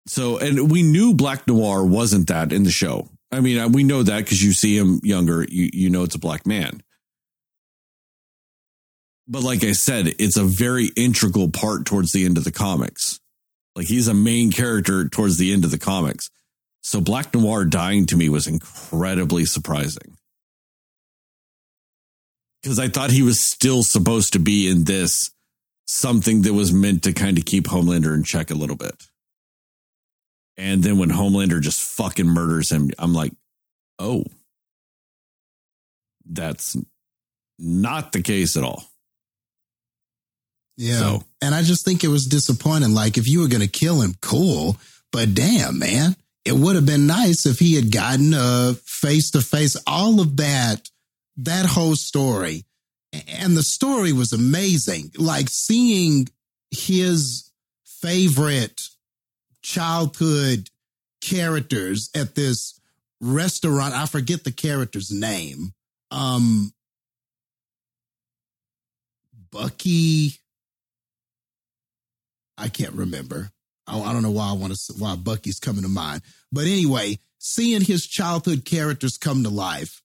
so, 0.07 0.37
and 0.37 0.71
we 0.71 0.83
knew 0.83 1.13
Black 1.13 1.47
Noir 1.47 1.85
wasn't 1.85 2.27
that 2.27 2.51
in 2.53 2.63
the 2.63 2.71
show. 2.71 3.09
I 3.31 3.39
mean, 3.39 3.71
we 3.71 3.83
know 3.83 4.03
that 4.03 4.19
because 4.19 4.41
you 4.41 4.53
see 4.53 4.77
him 4.77 4.99
younger, 5.03 5.45
you, 5.49 5.69
you 5.73 5.89
know 5.89 6.03
it's 6.03 6.15
a 6.15 6.19
black 6.19 6.45
man. 6.45 6.83
But 9.27 9.43
like 9.43 9.63
I 9.63 9.71
said, 9.71 10.13
it's 10.19 10.37
a 10.37 10.43
very 10.43 10.89
integral 10.95 11.49
part 11.49 11.85
towards 11.85 12.11
the 12.11 12.25
end 12.25 12.37
of 12.37 12.43
the 12.43 12.51
comics. 12.51 13.19
Like 13.75 13.87
he's 13.87 14.07
a 14.07 14.13
main 14.13 14.51
character 14.51 15.07
towards 15.07 15.37
the 15.37 15.51
end 15.51 15.65
of 15.65 15.71
the 15.71 15.79
comics. 15.79 16.29
So 16.81 17.01
Black 17.01 17.33
Noir 17.33 17.65
dying 17.65 18.05
to 18.07 18.17
me 18.17 18.29
was 18.29 18.45
incredibly 18.45 19.45
surprising. 19.45 20.17
Because 22.61 22.77
I 22.77 22.89
thought 22.89 23.11
he 23.11 23.23
was 23.23 23.39
still 23.39 23.83
supposed 23.83 24.33
to 24.33 24.39
be 24.39 24.69
in 24.69 24.83
this 24.83 25.32
something 25.85 26.43
that 26.43 26.53
was 26.53 26.71
meant 26.73 27.03
to 27.03 27.13
kind 27.13 27.37
of 27.37 27.45
keep 27.45 27.65
Homelander 27.65 28.13
in 28.15 28.23
check 28.23 28.51
a 28.51 28.55
little 28.55 28.75
bit. 28.75 28.95
And 30.57 30.83
then 30.83 30.97
when 30.97 31.09
Homelander 31.09 31.61
just 31.61 31.81
fucking 31.81 32.27
murders 32.27 32.71
him, 32.71 32.91
I'm 32.99 33.13
like, 33.13 33.33
oh, 33.99 34.23
that's 36.25 36.77
not 37.59 38.11
the 38.11 38.21
case 38.21 38.55
at 38.55 38.63
all. 38.63 38.83
Yeah. 40.77 40.99
So- 40.99 41.23
and 41.41 41.53
I 41.53 41.61
just 41.61 41.85
think 41.85 42.03
it 42.03 42.07
was 42.09 42.25
disappointing. 42.25 42.93
Like, 42.93 43.17
if 43.17 43.27
you 43.27 43.41
were 43.41 43.47
going 43.47 43.61
to 43.61 43.67
kill 43.67 44.01
him, 44.01 44.15
cool. 44.21 44.77
But 45.11 45.33
damn, 45.35 45.77
man, 45.77 46.15
it 46.45 46.53
would 46.53 46.75
have 46.75 46.85
been 46.85 47.05
nice 47.05 47.45
if 47.45 47.59
he 47.59 47.75
had 47.75 47.91
gotten 47.91 48.33
a 48.33 48.73
face 48.85 49.31
to 49.31 49.41
face, 49.41 49.75
all 49.85 50.19
of 50.21 50.37
that, 50.37 50.89
that 51.37 51.65
whole 51.65 51.95
story. 51.95 52.63
And 53.27 53.55
the 53.55 53.63
story 53.63 54.11
was 54.11 54.33
amazing. 54.33 55.11
Like 55.17 55.49
seeing 55.49 56.29
his 56.71 57.51
favorite 57.85 58.81
childhood 59.61 60.69
characters 61.21 62.09
at 62.15 62.35
this 62.35 62.79
restaurant. 63.21 63.93
I 63.93 64.05
forget 64.05 64.43
the 64.43 64.51
character's 64.51 65.11
name. 65.11 65.73
Um, 66.11 66.73
Bucky. 69.51 70.33
I 72.57 72.67
can't 72.67 72.93
remember. 72.93 73.51
I, 73.87 73.99
I 73.99 74.13
don't 74.13 74.23
know 74.23 74.31
why 74.31 74.49
I 74.49 74.53
want 74.53 74.75
to 74.75 74.93
why 74.93 75.15
Bucky's 75.15 75.59
coming 75.59 75.83
to 75.83 75.89
mind. 75.89 76.21
But 76.51 76.65
anyway, 76.65 77.19
seeing 77.39 77.81
his 77.81 78.05
childhood 78.05 78.65
characters 78.65 79.17
come 79.17 79.43
to 79.43 79.49
life 79.49 80.02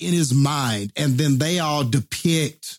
in 0.00 0.12
his 0.12 0.34
mind, 0.34 0.92
and 0.96 1.18
then 1.18 1.38
they 1.38 1.58
all 1.58 1.84
depict 1.84 2.78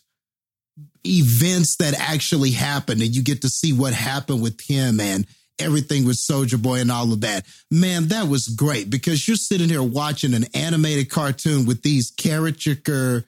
events 1.06 1.76
that 1.76 1.94
actually 1.98 2.50
happened, 2.50 3.00
and 3.02 3.14
you 3.14 3.22
get 3.22 3.42
to 3.42 3.48
see 3.48 3.72
what 3.72 3.92
happened 3.92 4.42
with 4.42 4.60
him 4.60 5.00
and 5.00 5.26
everything 5.58 6.04
with 6.04 6.16
Soldier 6.16 6.58
Boy 6.58 6.80
and 6.80 6.90
all 6.90 7.12
of 7.12 7.20
that. 7.22 7.46
Man, 7.70 8.08
that 8.08 8.28
was 8.28 8.48
great 8.48 8.90
because 8.90 9.26
you're 9.26 9.36
sitting 9.36 9.68
here 9.68 9.82
watching 9.82 10.34
an 10.34 10.44
animated 10.54 11.10
cartoon 11.10 11.66
with 11.66 11.82
these 11.82 12.10
caricature 12.10 13.24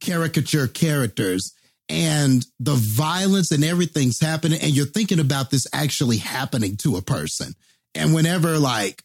caricature 0.00 0.68
characters 0.68 1.54
and 1.88 2.44
the 2.60 2.74
violence 2.74 3.50
and 3.50 3.64
everything's 3.64 4.20
happening 4.20 4.60
and 4.60 4.72
you're 4.72 4.84
thinking 4.84 5.18
about 5.18 5.50
this 5.50 5.66
actually 5.72 6.18
happening 6.18 6.76
to 6.76 6.96
a 6.96 7.02
person 7.02 7.54
and 7.94 8.14
whenever 8.14 8.58
like 8.58 9.02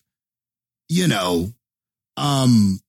you 0.90 1.08
know 1.08 1.48
um 2.18 2.80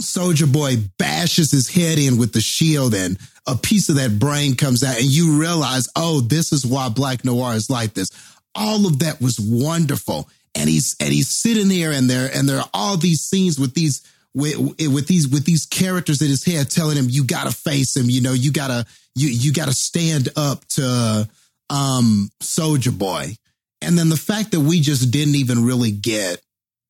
soldier 0.00 0.46
boy 0.46 0.76
bashes 0.98 1.50
his 1.50 1.68
head 1.68 1.98
in 1.98 2.18
with 2.18 2.32
the 2.32 2.40
shield 2.40 2.94
and 2.94 3.18
a 3.46 3.56
piece 3.56 3.88
of 3.88 3.96
that 3.96 4.18
brain 4.18 4.54
comes 4.54 4.84
out 4.84 4.96
and 4.96 5.06
you 5.06 5.40
realize 5.40 5.88
oh 5.96 6.20
this 6.20 6.52
is 6.52 6.66
why 6.66 6.88
black 6.88 7.24
noir 7.24 7.54
is 7.54 7.70
like 7.70 7.94
this. 7.94 8.10
All 8.54 8.86
of 8.86 9.00
that 9.00 9.20
was 9.20 9.38
wonderful. 9.38 10.28
And 10.54 10.68
he's 10.68 10.96
and 11.00 11.12
he's 11.12 11.28
sitting 11.28 11.68
there 11.68 11.92
and 11.92 12.08
there 12.08 12.30
and 12.34 12.48
there 12.48 12.58
are 12.58 12.70
all 12.74 12.96
these 12.96 13.20
scenes 13.20 13.58
with 13.58 13.74
these 13.74 14.02
with, 14.34 14.56
with 14.58 15.06
these 15.06 15.28
with 15.28 15.44
these 15.44 15.66
characters 15.66 16.20
in 16.20 16.28
his 16.28 16.44
head 16.44 16.70
telling 16.70 16.96
him 16.96 17.06
you 17.08 17.24
gotta 17.24 17.50
face 17.50 17.96
him 17.96 18.10
you 18.10 18.20
know 18.20 18.32
you 18.32 18.52
gotta 18.52 18.84
you 19.14 19.28
you 19.28 19.52
gotta 19.52 19.72
stand 19.72 20.28
up 20.36 20.64
to 20.68 21.28
um 21.70 22.30
soldier 22.40 22.92
boy. 22.92 23.34
And 23.80 23.96
then 23.96 24.08
the 24.08 24.16
fact 24.16 24.50
that 24.50 24.60
we 24.60 24.80
just 24.80 25.10
didn't 25.10 25.36
even 25.36 25.64
really 25.64 25.92
get 25.92 26.40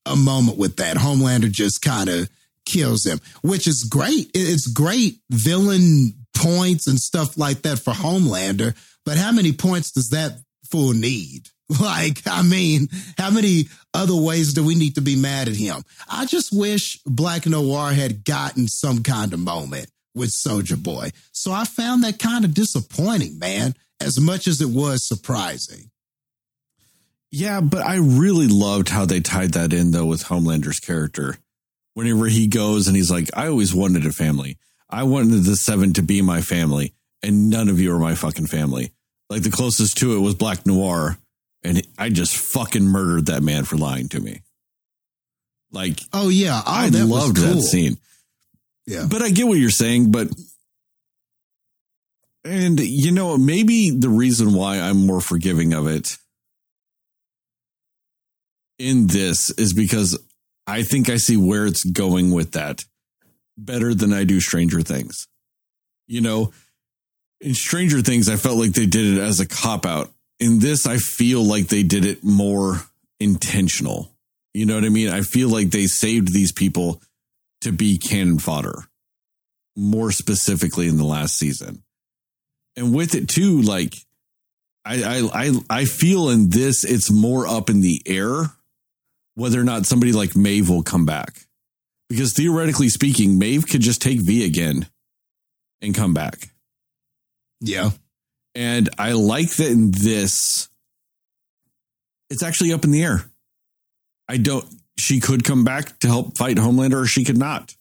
a 0.05 0.15
moment 0.15 0.57
with 0.57 0.77
that. 0.77 0.97
Homelander 0.97 1.51
just 1.51 1.81
kind 1.81 2.09
of 2.09 2.29
kills 2.69 3.05
him 3.05 3.19
which 3.41 3.67
is 3.67 3.83
great 3.83 4.29
it's 4.33 4.67
great 4.67 5.19
villain 5.31 6.13
points 6.35 6.87
and 6.87 6.99
stuff 6.99 7.37
like 7.37 7.61
that 7.63 7.79
for 7.79 7.91
homelander 7.91 8.75
but 9.05 9.17
how 9.17 9.31
many 9.31 9.51
points 9.51 9.91
does 9.91 10.11
that 10.11 10.39
fool 10.69 10.93
need 10.93 11.49
like, 11.79 12.21
I 12.25 12.41
mean, 12.41 12.87
how 13.17 13.29
many 13.29 13.65
other 13.93 14.15
ways 14.15 14.53
do 14.53 14.63
we 14.63 14.75
need 14.75 14.95
to 14.95 15.01
be 15.01 15.15
mad 15.15 15.47
at 15.47 15.55
him? 15.55 15.83
I 16.09 16.25
just 16.25 16.51
wish 16.51 16.99
Black 17.05 17.45
Noir 17.45 17.91
had 17.91 18.25
gotten 18.25 18.67
some 18.67 19.03
kind 19.03 19.33
of 19.33 19.39
moment 19.39 19.87
with 20.15 20.31
Soldier 20.31 20.77
Boy. 20.77 21.11
So 21.31 21.51
I 21.51 21.65
found 21.65 22.03
that 22.03 22.17
kind 22.17 22.43
of 22.43 22.55
disappointing, 22.55 23.37
man, 23.37 23.75
as 24.01 24.19
much 24.19 24.47
as 24.47 24.61
it 24.61 24.69
was 24.69 25.07
surprising. 25.07 25.91
Yeah, 27.31 27.61
but 27.61 27.81
I 27.81 27.97
really 27.97 28.47
loved 28.47 28.89
how 28.89 29.05
they 29.05 29.19
tied 29.19 29.53
that 29.53 29.71
in 29.71 29.91
though 29.91 30.07
with 30.07 30.23
Homelander's 30.23 30.79
character. 30.79 31.37
Whenever 31.93 32.27
he 32.27 32.47
goes 32.47 32.87
and 32.87 32.95
he's 32.95 33.11
like, 33.11 33.29
I 33.35 33.47
always 33.47 33.73
wanted 33.73 34.05
a 34.05 34.11
family. 34.11 34.57
I 34.89 35.03
wanted 35.03 35.43
the 35.43 35.55
seven 35.55 35.93
to 35.93 36.01
be 36.01 36.21
my 36.21 36.41
family, 36.41 36.93
and 37.21 37.49
none 37.49 37.69
of 37.69 37.79
you 37.79 37.93
are 37.93 37.99
my 37.99 38.15
fucking 38.15 38.47
family. 38.47 38.91
Like 39.29 39.43
the 39.43 39.51
closest 39.51 39.97
to 39.97 40.15
it 40.15 40.19
was 40.19 40.33
Black 40.35 40.65
Noir, 40.65 41.17
and 41.63 41.85
I 41.97 42.09
just 42.09 42.35
fucking 42.35 42.85
murdered 42.85 43.27
that 43.27 43.43
man 43.43 43.65
for 43.65 43.75
lying 43.77 44.09
to 44.09 44.19
me. 44.19 44.41
Like 45.71 45.99
Oh 46.13 46.29
yeah, 46.29 46.61
oh, 46.65 46.71
I 46.71 46.89
that 46.89 47.05
loved 47.05 47.35
cool. 47.37 47.45
that 47.55 47.61
scene. 47.61 47.97
Yeah, 48.87 49.05
But 49.09 49.21
I 49.21 49.29
get 49.29 49.45
what 49.47 49.59
you're 49.59 49.69
saying, 49.69 50.11
but 50.11 50.29
and 52.43 52.79
you 52.79 53.11
know, 53.11 53.37
maybe 53.37 53.91
the 53.91 54.09
reason 54.09 54.53
why 54.53 54.79
I'm 54.79 55.05
more 55.05 55.21
forgiving 55.21 55.73
of 55.73 55.85
it 55.85 56.17
in 58.79 59.07
this 59.07 59.51
is 59.51 59.73
because 59.73 60.17
I 60.69 60.83
think 60.83 61.09
I 61.09 61.17
see 61.17 61.37
where 61.37 61.65
it's 61.65 61.83
going 61.83 62.31
with 62.31 62.51
that 62.51 62.85
better 63.57 63.93
than 63.93 64.13
I 64.13 64.23
do 64.23 64.39
Stranger 64.39 64.81
Things. 64.81 65.27
You 66.07 66.21
know, 66.21 66.53
in 67.41 67.53
Stranger 67.53 68.01
Things, 68.01 68.29
I 68.29 68.35
felt 68.35 68.57
like 68.57 68.71
they 68.71 68.85
did 68.85 69.17
it 69.17 69.21
as 69.21 69.39
a 69.39 69.47
cop 69.47 69.85
out. 69.85 70.11
In 70.39 70.59
this, 70.59 70.87
I 70.87 70.97
feel 70.97 71.43
like 71.43 71.67
they 71.67 71.83
did 71.83 72.05
it 72.05 72.23
more 72.23 72.81
intentional. 73.19 74.11
You 74.53 74.65
know 74.65 74.75
what 74.75 74.85
I 74.85 74.89
mean? 74.89 75.09
I 75.09 75.21
feel 75.21 75.49
like 75.49 75.69
they 75.69 75.87
saved 75.87 76.33
these 76.33 76.51
people 76.51 77.01
to 77.61 77.71
be 77.71 77.97
cannon 77.97 78.39
fodder 78.39 78.85
more 79.75 80.11
specifically 80.11 80.87
in 80.87 80.97
the 80.97 81.05
last 81.05 81.35
season. 81.37 81.83
And 82.75 82.93
with 82.93 83.15
it 83.15 83.27
too, 83.27 83.61
like 83.61 83.95
I 84.85 85.03
I 85.03 85.29
I, 85.33 85.51
I 85.69 85.85
feel 85.85 86.29
in 86.29 86.49
this 86.49 86.83
it's 86.83 87.11
more 87.11 87.47
up 87.47 87.69
in 87.69 87.81
the 87.81 88.01
air 88.05 88.51
whether 89.35 89.59
or 89.59 89.63
not 89.63 89.85
somebody 89.85 90.11
like 90.11 90.35
Maeve 90.35 90.69
will 90.69 90.83
come 90.83 91.05
back. 91.05 91.45
Because 92.09 92.33
theoretically 92.33 92.89
speaking, 92.89 93.37
Maeve 93.37 93.67
could 93.67 93.81
just 93.81 94.01
take 94.01 94.19
V 94.19 94.45
again 94.45 94.87
and 95.81 95.95
come 95.95 96.13
back. 96.13 96.49
yeah, 97.61 97.91
And 98.55 98.89
I 98.97 99.11
like 99.13 99.51
that 99.55 99.71
in 99.71 99.91
this, 99.91 100.69
it's 102.29 102.43
actually 102.43 102.73
up 102.73 102.83
in 102.83 102.91
the 102.91 103.03
air. 103.03 103.23
I 104.27 104.37
don't, 104.37 104.65
she 104.97 105.19
could 105.19 105.43
come 105.43 105.63
back 105.63 105.99
to 105.99 106.07
help 106.07 106.37
fight 106.37 106.57
Homelander 106.57 107.03
or 107.03 107.05
she 107.05 107.23
could 107.23 107.37
not. 107.37 107.75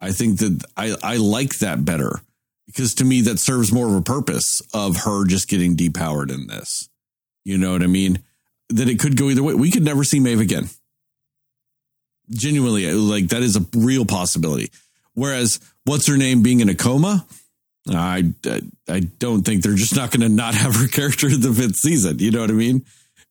I 0.00 0.12
think 0.12 0.38
that 0.38 0.64
I, 0.76 0.94
I 1.02 1.16
like 1.16 1.58
that 1.58 1.84
better 1.84 2.20
because 2.68 2.94
to 2.96 3.04
me, 3.04 3.22
that 3.22 3.38
serves 3.38 3.72
more 3.72 3.88
of 3.88 3.94
a 3.94 4.02
purpose 4.02 4.60
of 4.74 4.98
her 4.98 5.24
just 5.24 5.48
getting 5.48 5.74
depowered 5.74 6.30
in 6.30 6.46
this. 6.46 6.88
You 7.44 7.56
know 7.56 7.72
what 7.72 7.82
I 7.82 7.86
mean? 7.86 8.22
That 8.70 8.88
it 8.88 8.98
could 8.98 9.16
go 9.16 9.30
either 9.30 9.42
way. 9.42 9.54
We 9.54 9.70
could 9.70 9.84
never 9.84 10.04
see 10.04 10.20
Maeve 10.20 10.40
again. 10.40 10.68
Genuinely, 12.30 12.92
like 12.92 13.28
that 13.28 13.42
is 13.42 13.56
a 13.56 13.64
real 13.74 14.04
possibility. 14.04 14.70
Whereas, 15.14 15.58
what's 15.84 16.06
her 16.06 16.18
name 16.18 16.42
being 16.42 16.60
in 16.60 16.68
a 16.68 16.74
coma? 16.74 17.26
I, 17.90 18.32
I, 18.44 18.60
I 18.88 19.00
don't 19.00 19.42
think 19.42 19.62
they're 19.62 19.74
just 19.74 19.96
not 19.96 20.10
going 20.10 20.20
to 20.20 20.28
not 20.28 20.54
have 20.54 20.76
her 20.76 20.88
character 20.92 21.28
in 21.28 21.40
the 21.40 21.52
fifth 21.52 21.76
season. 21.76 22.18
You 22.18 22.30
know 22.30 22.40
what 22.40 22.50
I 22.50 22.54
mean? 22.54 22.84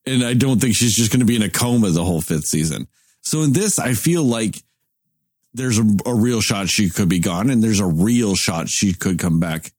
And 0.06 0.24
I 0.24 0.34
don't 0.34 0.60
think 0.60 0.74
she's 0.74 0.96
just 0.96 1.12
going 1.12 1.20
to 1.20 1.26
be 1.26 1.36
in 1.36 1.42
a 1.42 1.50
coma 1.50 1.90
the 1.90 2.04
whole 2.04 2.20
fifth 2.20 2.46
season. 2.46 2.88
So 3.22 3.42
in 3.42 3.52
this, 3.52 3.78
I 3.78 3.94
feel 3.94 4.24
like 4.24 4.62
there's 5.54 5.78
a, 5.78 5.84
a 6.06 6.14
real 6.14 6.40
shot 6.40 6.68
she 6.68 6.88
could 6.88 7.08
be 7.08 7.18
gone, 7.18 7.50
and 7.50 7.62
there's 7.62 7.80
a 7.80 7.86
real 7.86 8.34
shot 8.34 8.68
she 8.68 8.92
could 8.92 9.18
come 9.18 9.40
back. 9.40 9.72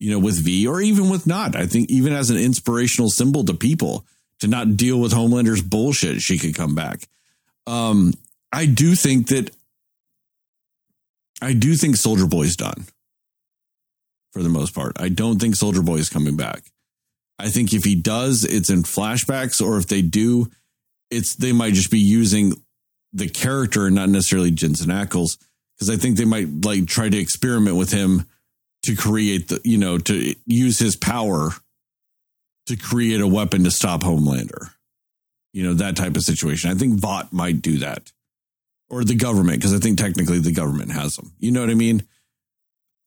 You 0.00 0.10
know, 0.10 0.18
with 0.18 0.44
V 0.44 0.66
or 0.66 0.80
even 0.80 1.08
with 1.08 1.26
not. 1.26 1.56
I 1.56 1.66
think 1.66 1.88
even 1.88 2.12
as 2.12 2.28
an 2.28 2.36
inspirational 2.36 3.10
symbol 3.10 3.44
to 3.44 3.54
people 3.54 4.04
to 4.44 4.50
not 4.50 4.76
deal 4.76 5.00
with 5.00 5.12
Homelander's 5.12 5.62
bullshit, 5.62 6.20
she 6.20 6.38
could 6.38 6.54
come 6.54 6.74
back. 6.74 7.08
Um, 7.66 8.12
I 8.52 8.66
do 8.66 8.94
think 8.94 9.28
that 9.28 9.50
I 11.40 11.54
do 11.54 11.74
think 11.74 11.96
Soldier 11.96 12.26
Boy's 12.26 12.54
done 12.54 12.84
for 14.32 14.42
the 14.42 14.50
most 14.50 14.74
part. 14.74 15.00
I 15.00 15.08
don't 15.08 15.40
think 15.40 15.56
Soldier 15.56 15.80
Boy 15.80 15.96
is 15.96 16.10
coming 16.10 16.36
back. 16.36 16.62
I 17.38 17.48
think 17.48 17.72
if 17.72 17.84
he 17.84 17.94
does, 17.94 18.44
it's 18.44 18.68
in 18.68 18.82
flashbacks, 18.82 19.64
or 19.64 19.78
if 19.78 19.88
they 19.88 20.02
do, 20.02 20.50
it's 21.10 21.34
they 21.34 21.52
might 21.52 21.72
just 21.72 21.90
be 21.90 21.98
using 21.98 22.52
the 23.14 23.30
character 23.30 23.86
and 23.86 23.94
not 23.94 24.10
necessarily 24.10 24.50
Jensen 24.50 24.90
Ackles 24.90 25.38
because 25.74 25.88
I 25.88 25.96
think 25.96 26.18
they 26.18 26.26
might 26.26 26.66
like 26.66 26.86
try 26.86 27.08
to 27.08 27.18
experiment 27.18 27.76
with 27.76 27.92
him 27.92 28.26
to 28.82 28.94
create 28.94 29.48
the 29.48 29.60
you 29.64 29.78
know 29.78 29.96
to 29.96 30.34
use 30.44 30.78
his 30.78 30.96
power 30.96 31.52
to 32.66 32.76
create 32.76 33.20
a 33.20 33.26
weapon 33.26 33.64
to 33.64 33.70
stop 33.70 34.02
Homelander. 34.02 34.70
You 35.52 35.62
know 35.62 35.74
that 35.74 35.96
type 35.96 36.16
of 36.16 36.22
situation. 36.22 36.70
I 36.70 36.74
think 36.74 36.98
Vought 36.98 37.32
might 37.32 37.62
do 37.62 37.78
that, 37.78 38.12
or 38.88 39.04
the 39.04 39.14
government 39.14 39.58
because 39.58 39.74
I 39.74 39.78
think 39.78 39.98
technically 39.98 40.40
the 40.40 40.52
government 40.52 40.92
has 40.92 41.16
them. 41.16 41.32
You 41.38 41.52
know 41.52 41.60
what 41.60 41.70
I 41.70 41.74
mean? 41.74 42.04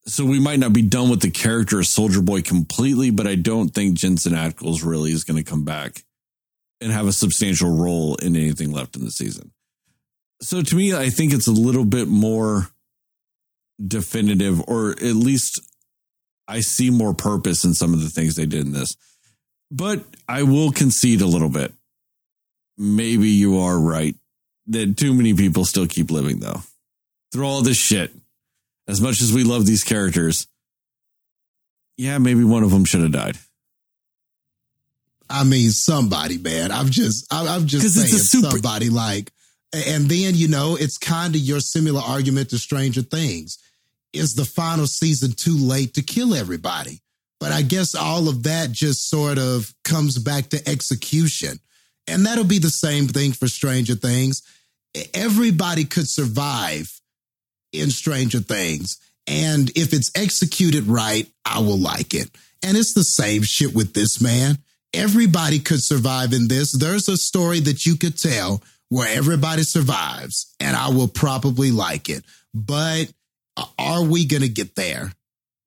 So 0.06 0.24
we 0.24 0.40
might 0.40 0.60
not 0.60 0.72
be 0.72 0.82
done 0.82 1.10
with 1.10 1.22
the 1.22 1.30
character 1.30 1.80
of 1.80 1.88
Soldier 1.88 2.22
Boy 2.22 2.42
completely, 2.42 3.12
but 3.12 3.28
I 3.28 3.36
don't 3.36 3.70
think 3.70 3.98
Jensen 3.98 4.32
Ackles 4.32 4.86
really 4.86 5.12
is 5.12 5.26
going 5.26 5.44
to 5.44 5.50
come 5.50 5.66
back 5.66 6.04
and 6.80 6.94
have 6.94 7.08
a 7.08 7.12
substantial 7.12 7.76
role 7.76 8.16
in 8.16 8.38
anything 8.38 8.72
left 8.72 8.96
in 8.96 9.04
the 9.04 9.12
season. 9.12 9.52
So 10.42 10.62
to 10.62 10.76
me, 10.76 10.96
I 10.96 11.10
think 11.10 11.34
it's 11.34 11.48
a 11.48 11.52
little 11.52 11.84
bit 11.84 12.08
more 12.08 12.70
definitive, 13.86 14.62
or 14.68 14.92
at 14.92 15.02
least 15.02 15.60
I 16.48 16.62
see 16.62 16.90
more 16.90 17.14
purpose 17.14 17.66
in 17.66 17.74
some 17.74 17.94
of 17.94 18.02
the 18.02 18.10
things 18.10 18.36
they 18.36 18.46
did 18.46 18.66
in 18.66 18.72
this. 18.72 18.96
But 19.70 20.06
I 20.28 20.44
will 20.44 20.72
concede 20.72 21.22
a 21.22 21.26
little 21.26 21.50
bit. 21.50 21.74
Maybe 22.78 23.30
you 23.30 23.60
are 23.60 23.78
right 23.78 24.16
that 24.68 24.98
too 24.98 25.14
many 25.14 25.34
people 25.34 25.66
still 25.66 25.88
keep 25.88 26.12
living, 26.12 26.40
though. 26.40 26.62
Through 27.32 27.46
all 27.46 27.62
this 27.62 27.78
shit, 27.78 28.14
as 28.88 29.02
much 29.02 29.22
as 29.22 29.34
we 29.34 29.44
love 29.44 29.66
these 29.66 29.84
characters, 29.84 30.48
yeah, 31.98 32.18
maybe 32.18 32.44
one 32.44 32.64
of 32.64 32.72
them 32.72 32.86
should 32.86 33.02
have 33.02 33.12
died. 33.12 33.38
I 35.30 35.44
mean, 35.44 35.72
somebody, 35.72 36.38
man. 36.38 36.72
I'm 36.72 36.90
just, 36.90 37.26
I'm, 37.32 37.48
I'm 37.48 37.68
just 37.68 37.94
saying 37.94 38.08
super- 38.08 38.52
somebody 38.52 38.90
like, 38.90 39.32
and 39.74 40.06
then, 40.06 40.36
you 40.36 40.48
know, 40.48 40.78
it's 40.80 40.98
kind 40.98 41.36
of 41.36 41.42
your 41.42 41.60
similar 41.60 42.02
argument 42.02 42.52
to 42.52 42.58
Stranger 42.58 43.02
Things. 43.02 43.58
Is 44.14 44.36
the 44.36 44.46
final 44.46 44.88
season 44.88 45.34
too 45.34 45.58
late 45.58 45.94
to 45.96 46.02
kill 46.02 46.34
everybody? 46.34 47.02
But 47.40 47.52
I 47.52 47.62
guess 47.62 47.94
all 47.94 48.30
of 48.30 48.44
that 48.44 48.72
just 48.72 49.10
sort 49.10 49.38
of 49.38 49.74
comes 49.84 50.18
back 50.18 50.50
to 50.50 50.70
execution. 50.70 51.60
And 52.08 52.26
that'll 52.26 52.46
be 52.46 52.60
the 52.60 52.70
same 52.70 53.08
thing 53.08 53.34
for 53.34 53.48
Stranger 53.48 53.96
Things. 53.96 54.42
Everybody 55.14 55.84
could 55.84 56.10
survive 56.10 56.92
in 57.74 57.92
Stranger 57.92 58.40
Things. 58.40 58.98
And 59.28 59.70
if 59.76 59.94
it's 59.94 60.12
executed 60.16 60.88
right, 60.88 61.30
I 61.46 61.60
will 61.60 61.78
like 61.78 62.14
it. 62.14 62.30
And 62.64 62.78
it's 62.78 62.94
the 62.94 63.04
same 63.04 63.44
shit 63.44 63.76
with 63.76 63.94
this 63.94 64.22
man. 64.22 64.58
Everybody 64.94 65.60
could 65.60 65.84
survive 65.84 66.34
in 66.34 66.48
this. 66.48 66.72
There's 66.72 67.10
a 67.10 67.18
story 67.18 67.60
that 67.62 67.86
you 67.86 67.98
could 67.98 68.18
tell 68.18 68.64
where 68.90 69.16
everybody 69.16 69.64
survives, 69.64 70.56
and 70.62 70.76
I 70.76 70.90
will 70.90 71.10
probably 71.10 71.72
like 71.72 72.10
it. 72.10 72.24
But 72.54 73.12
are 73.78 74.04
we 74.04 74.26
going 74.26 74.44
to 74.44 74.50
get 74.50 74.76
there? 74.76 75.12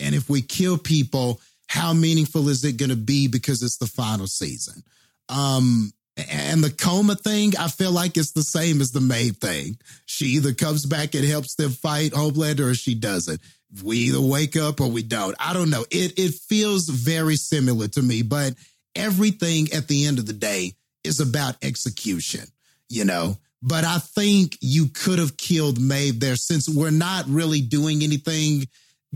And 0.01 0.15
if 0.15 0.31
we 0.31 0.41
kill 0.41 0.79
people, 0.79 1.41
how 1.71 1.93
meaningful 1.93 2.49
is 2.49 2.65
it 2.65 2.79
going 2.79 2.91
to 2.91 2.97
be 2.97 3.29
because 3.29 3.63
it's 3.63 3.77
the 3.77 3.87
final 3.87 4.27
season? 4.27 4.83
Um, 5.29 5.93
and 6.29 6.65
the 6.65 6.71
coma 6.71 7.15
thing, 7.15 7.53
I 7.57 7.69
feel 7.69 7.93
like 7.93 8.17
it's 8.17 8.33
the 8.33 8.43
same 8.43 8.81
as 8.81 8.91
the 8.91 9.01
Maeve 9.01 9.37
thing. 9.37 9.79
She 10.05 10.25
either 10.31 10.53
comes 10.53 10.85
back 10.85 11.15
and 11.15 11.25
helps 11.25 11.55
them 11.55 11.71
fight 11.71 12.11
Homelander 12.11 12.73
or 12.73 12.75
she 12.75 12.97
doesn't. 12.97 13.41
We 13.85 13.99
either 13.99 14.21
wake 14.21 14.57
up 14.57 14.81
or 14.81 14.91
we 14.91 15.05
don't. 15.05 15.37
I 15.39 15.53
don't 15.53 15.71
know. 15.71 15.85
It 15.93 16.19
it 16.19 16.35
feels 16.35 16.89
very 16.89 17.37
similar 17.37 17.87
to 17.87 18.03
me, 18.03 18.23
but 18.23 18.55
everything 18.97 19.73
at 19.73 19.87
the 19.87 20.07
end 20.07 20.19
of 20.19 20.27
the 20.27 20.33
day 20.33 20.73
is 21.05 21.21
about 21.21 21.57
execution, 21.63 22.47
you 22.89 23.05
know. 23.05 23.39
But 23.63 23.85
I 23.85 23.99
think 24.01 24.59
you 24.61 24.89
could 24.89 25.21
have 25.21 25.37
killed 25.37 25.81
Maeve 25.81 26.19
there 26.19 26.35
since 26.35 26.69
we're 26.69 26.91
not 26.91 27.29
really 27.29 27.61
doing 27.61 28.03
anything 28.03 28.67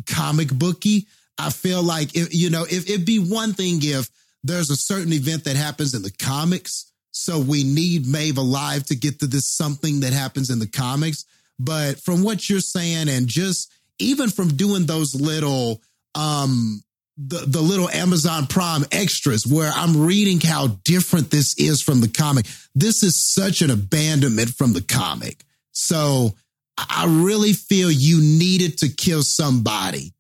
comic 0.06 0.51
booky. 0.51 1.09
I 1.39 1.51
feel 1.51 1.82
like 1.82 2.15
if 2.15 2.35
you 2.35 2.51
know, 2.51 2.65
if 2.65 2.89
it'd 2.89 3.06
be 3.06 3.19
one 3.19 3.52
thing 3.52 3.78
if 3.82 4.09
there's 4.43 4.70
a 4.70 4.77
certain 4.77 5.12
event 5.12 5.44
that 5.44 5.56
happens 5.56 5.94
in 5.94 6.02
the 6.02 6.11
comics, 6.11 6.93
so 7.11 7.39
we 7.39 7.65
need 7.65 8.06
Maeve 8.06 8.39
alive 8.39 8.85
to 8.86 8.97
get 8.97 9.20
to 9.20 9.27
this 9.27 9.47
something 9.47 10.01
that 10.01 10.12
happens 10.12 10.51
in 10.51 10.59
the 10.59 10.66
comics. 10.66 11.24
But 11.59 12.01
from 12.01 12.23
what 12.23 12.48
you're 12.51 12.61
saying, 12.61 13.09
and 13.09 13.27
just 13.27 13.73
even 13.98 14.31
from 14.31 14.48
doing 14.56 14.86
those 14.86 15.15
little 15.15 15.81
um 16.15 16.82
the, 17.16 17.44
the 17.47 17.61
little 17.61 17.89
Amazon 17.90 18.47
Prime 18.47 18.85
extras 18.90 19.47
where 19.47 19.70
I'm 19.73 20.05
reading 20.05 20.40
how 20.40 20.66
different 20.85 21.31
this 21.31 21.55
is 21.59 21.81
from 21.81 22.01
the 22.01 22.09
comic. 22.09 22.47
This 22.74 23.05
is 23.05 23.23
such 23.23 23.62
an 23.62 23.70
abandonment 23.70 24.51
from 24.51 24.73
the 24.73 24.82
comic. 24.82 25.44
So 25.70 26.35
I 26.77 27.06
really 27.09 27.52
feel 27.52 27.90
you 27.90 28.20
needed 28.20 28.78
to 28.78 28.89
kill 28.89 29.23
somebody 29.23 30.12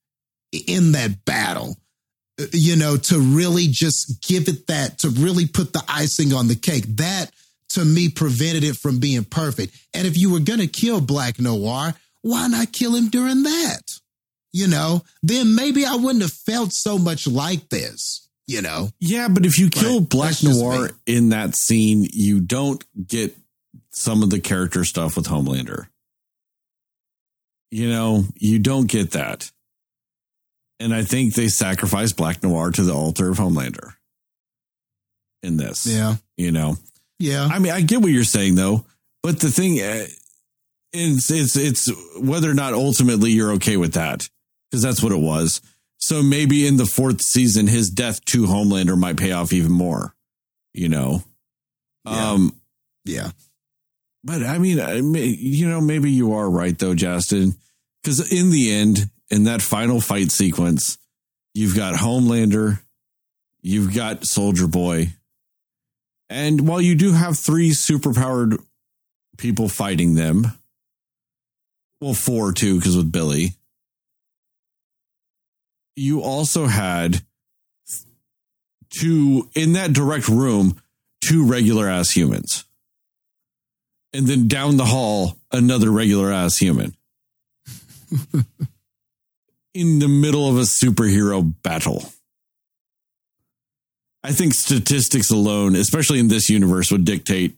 in 0.56 0.92
that 0.92 1.24
battle, 1.24 1.76
you 2.52 2.76
know, 2.76 2.96
to 2.96 3.18
really 3.18 3.66
just 3.68 4.22
give 4.26 4.48
it 4.48 4.66
that, 4.66 4.98
to 5.00 5.08
really 5.10 5.46
put 5.46 5.72
the 5.72 5.82
icing 5.88 6.32
on 6.32 6.48
the 6.48 6.56
cake. 6.56 6.84
That 6.96 7.30
to 7.70 7.84
me 7.84 8.08
prevented 8.08 8.64
it 8.64 8.76
from 8.76 8.98
being 9.00 9.24
perfect. 9.24 9.76
And 9.92 10.06
if 10.06 10.16
you 10.16 10.32
were 10.32 10.40
going 10.40 10.60
to 10.60 10.66
kill 10.66 11.00
Black 11.00 11.40
Noir, 11.40 11.94
why 12.22 12.48
not 12.48 12.72
kill 12.72 12.94
him 12.94 13.08
during 13.08 13.42
that? 13.42 13.82
You 14.52 14.68
know, 14.68 15.02
then 15.22 15.56
maybe 15.56 15.84
I 15.84 15.96
wouldn't 15.96 16.22
have 16.22 16.32
felt 16.32 16.72
so 16.72 16.96
much 16.96 17.26
like 17.26 17.68
this, 17.70 18.28
you 18.46 18.62
know? 18.62 18.90
Yeah, 19.00 19.26
but 19.28 19.44
if 19.44 19.58
you 19.58 19.68
kill 19.68 19.98
Right. 20.00 20.08
Black 20.08 20.42
Noir 20.44 20.90
in 21.06 21.30
that 21.30 21.56
scene, 21.56 22.06
you 22.12 22.40
don't 22.40 22.84
get 23.06 23.36
some 23.90 24.22
of 24.22 24.30
the 24.30 24.40
character 24.40 24.84
stuff 24.84 25.16
with 25.16 25.26
Homelander. 25.26 25.88
You 27.72 27.88
know, 27.88 28.24
you 28.36 28.60
don't 28.60 28.86
get 28.86 29.10
that. 29.12 29.50
And 30.80 30.92
I 30.94 31.02
think 31.04 31.34
they 31.34 31.48
sacrifice 31.48 32.12
Black 32.12 32.42
Noir 32.42 32.70
to 32.72 32.82
the 32.82 32.92
altar 32.94 33.30
of 33.30 33.38
Homelander 33.38 33.94
in 35.42 35.56
this. 35.56 35.86
Yeah. 35.86 36.16
You 36.36 36.50
know, 36.52 36.76
Yeah. 37.18 37.44
I 37.50 37.58
mean, 37.58 37.72
I 37.72 37.80
get 37.82 38.00
what 38.00 38.10
you're 38.10 38.24
saying 38.24 38.56
though, 38.56 38.84
but 39.22 39.40
the 39.40 39.50
thing 39.50 39.80
uh, 39.80 40.06
it's 40.92 41.30
it's 41.30 41.56
it's 41.56 41.90
whether 42.18 42.50
or 42.50 42.54
not 42.54 42.72
ultimately 42.72 43.30
you're 43.32 43.52
okay 43.52 43.76
with 43.76 43.94
that 43.94 44.28
because 44.70 44.82
that's 44.82 45.02
what 45.02 45.12
it 45.12 45.20
was. 45.20 45.60
So 45.98 46.22
maybe 46.22 46.66
in 46.66 46.76
the 46.76 46.86
fourth 46.86 47.22
season, 47.22 47.66
his 47.66 47.88
death 47.90 48.24
to 48.26 48.42
Homelander 48.44 48.98
might 48.98 49.16
pay 49.16 49.32
off 49.32 49.52
even 49.52 49.72
more. 49.72 50.14
You 50.72 50.88
know, 50.88 51.22
Yeah. 52.04 52.30
um, 52.32 52.60
yeah. 53.04 53.30
but 54.24 54.42
I 54.42 54.58
mean, 54.58 54.80
I 54.80 54.94
you 54.96 55.68
know, 55.68 55.80
maybe 55.80 56.10
you 56.10 56.34
are 56.34 56.50
right 56.50 56.76
though, 56.78 56.94
Justin, 56.94 57.54
because 58.02 58.32
in 58.32 58.50
the 58.50 58.72
end, 58.72 59.08
in 59.34 59.44
that 59.44 59.60
final 59.60 60.00
fight 60.00 60.30
sequence, 60.30 60.96
you've 61.54 61.74
got 61.74 61.94
Homelander, 61.94 62.80
you've 63.62 63.92
got 63.92 64.24
Soldier 64.24 64.68
Boy, 64.68 65.12
and 66.30 66.68
while 66.68 66.80
you 66.80 66.94
do 66.94 67.12
have 67.12 67.36
three 67.36 67.70
superpowered 67.70 68.62
people 69.36 69.68
fighting 69.68 70.14
them, 70.14 70.46
well, 72.00 72.14
four 72.14 72.52
too, 72.52 72.76
because 72.76 72.96
with 72.96 73.10
Billy, 73.10 73.54
you 75.96 76.22
also 76.22 76.66
had 76.66 77.20
two 78.90 79.50
in 79.56 79.72
that 79.72 79.92
direct 79.92 80.28
room, 80.28 80.80
two 81.20 81.44
regular 81.44 81.88
ass 81.88 82.10
humans. 82.10 82.64
And 84.12 84.28
then 84.28 84.46
down 84.46 84.76
the 84.76 84.84
hall, 84.84 85.38
another 85.50 85.90
regular 85.90 86.30
ass 86.30 86.56
human 86.56 86.94
in 89.74 89.98
the 89.98 90.08
middle 90.08 90.48
of 90.48 90.56
a 90.56 90.62
superhero 90.62 91.52
battle. 91.62 92.04
I 94.22 94.32
think 94.32 94.54
statistics 94.54 95.30
alone, 95.30 95.74
especially 95.74 96.18
in 96.18 96.28
this 96.28 96.48
universe, 96.48 96.90
would 96.90 97.04
dictate 97.04 97.56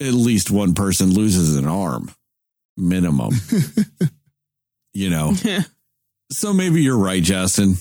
at 0.00 0.12
least 0.12 0.50
one 0.50 0.74
person 0.74 1.12
loses 1.12 1.56
an 1.56 1.66
arm 1.66 2.10
minimum. 2.76 3.34
you 4.92 5.10
know, 5.10 5.34
so 6.30 6.52
maybe 6.52 6.82
you're 6.82 6.98
right, 6.98 7.22
Justin. 7.22 7.74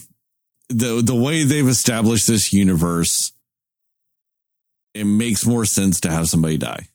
The 0.69 1.01
the 1.01 1.15
way 1.15 1.43
they've 1.43 1.67
established 1.67 2.27
this 2.27 2.51
universe, 2.51 3.31
it 4.95 5.05
makes 5.05 5.45
more 5.45 5.65
sense 5.65 5.99
to 6.01 6.11
have 6.11 6.25
somebody 6.25 6.57
die 6.57 6.87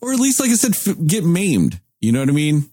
or 0.00 0.12
at 0.12 0.20
least, 0.20 0.40
like 0.40 0.50
I 0.50 0.54
said, 0.54 0.72
f- 0.72 1.06
get 1.06 1.24
maimed. 1.24 1.80
You 2.00 2.12
know 2.12 2.20
what 2.20 2.28
I 2.28 2.32
mean? 2.32 2.70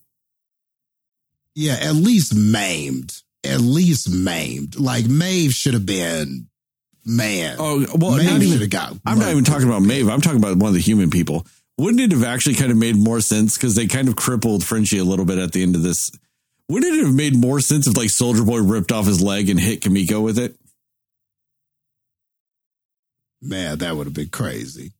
Yeah. 1.57 1.77
At 1.81 1.95
least 1.95 2.35
maimed. 2.35 3.17
At 3.43 3.61
least 3.61 4.11
maimed. 4.11 4.79
Like 4.79 5.05
Maeve 5.07 5.53
should 5.53 5.73
have 5.73 5.87
been 5.87 6.47
man. 7.03 7.55
Oh 7.57 7.83
well, 7.95 8.17
Maeve 8.17 8.25
not 8.25 8.33
should 8.33 8.43
even, 8.43 8.59
have 8.59 8.69
got. 8.69 8.93
I'm 9.07 9.17
not 9.17 9.31
even 9.31 9.43
talking 9.43 9.67
about 9.67 9.81
Maeve. 9.81 10.07
I'm 10.07 10.21
talking 10.21 10.37
about 10.37 10.57
one 10.57 10.67
of 10.67 10.75
the 10.75 10.81
human 10.81 11.09
people. 11.09 11.47
Wouldn't 11.79 11.99
it 11.99 12.11
have 12.11 12.23
actually 12.23 12.55
kind 12.55 12.71
of 12.71 12.77
made 12.77 12.95
more 12.95 13.21
sense 13.21 13.55
because 13.55 13.73
they 13.73 13.87
kind 13.87 14.07
of 14.07 14.15
crippled 14.15 14.63
Frenchie 14.63 14.99
a 14.99 15.03
little 15.03 15.25
bit 15.25 15.39
at 15.39 15.51
the 15.51 15.63
end 15.63 15.75
of 15.75 15.81
this? 15.81 16.11
Wouldn't 16.69 16.93
it 16.93 17.05
have 17.05 17.15
made 17.15 17.35
more 17.35 17.59
sense 17.59 17.87
if 17.87 17.97
like 17.97 18.09
Soldier 18.11 18.43
Boy 18.43 18.61
ripped 18.61 18.91
off 18.91 19.07
his 19.07 19.21
leg 19.21 19.49
and 19.49 19.59
hit 19.59 19.81
Kimiko 19.81 20.21
with 20.21 20.37
it? 20.37 20.55
Man, 23.41 23.79
that 23.79 23.95
would 23.95 24.05
have 24.05 24.13
been 24.13 24.29
crazy. 24.29 24.91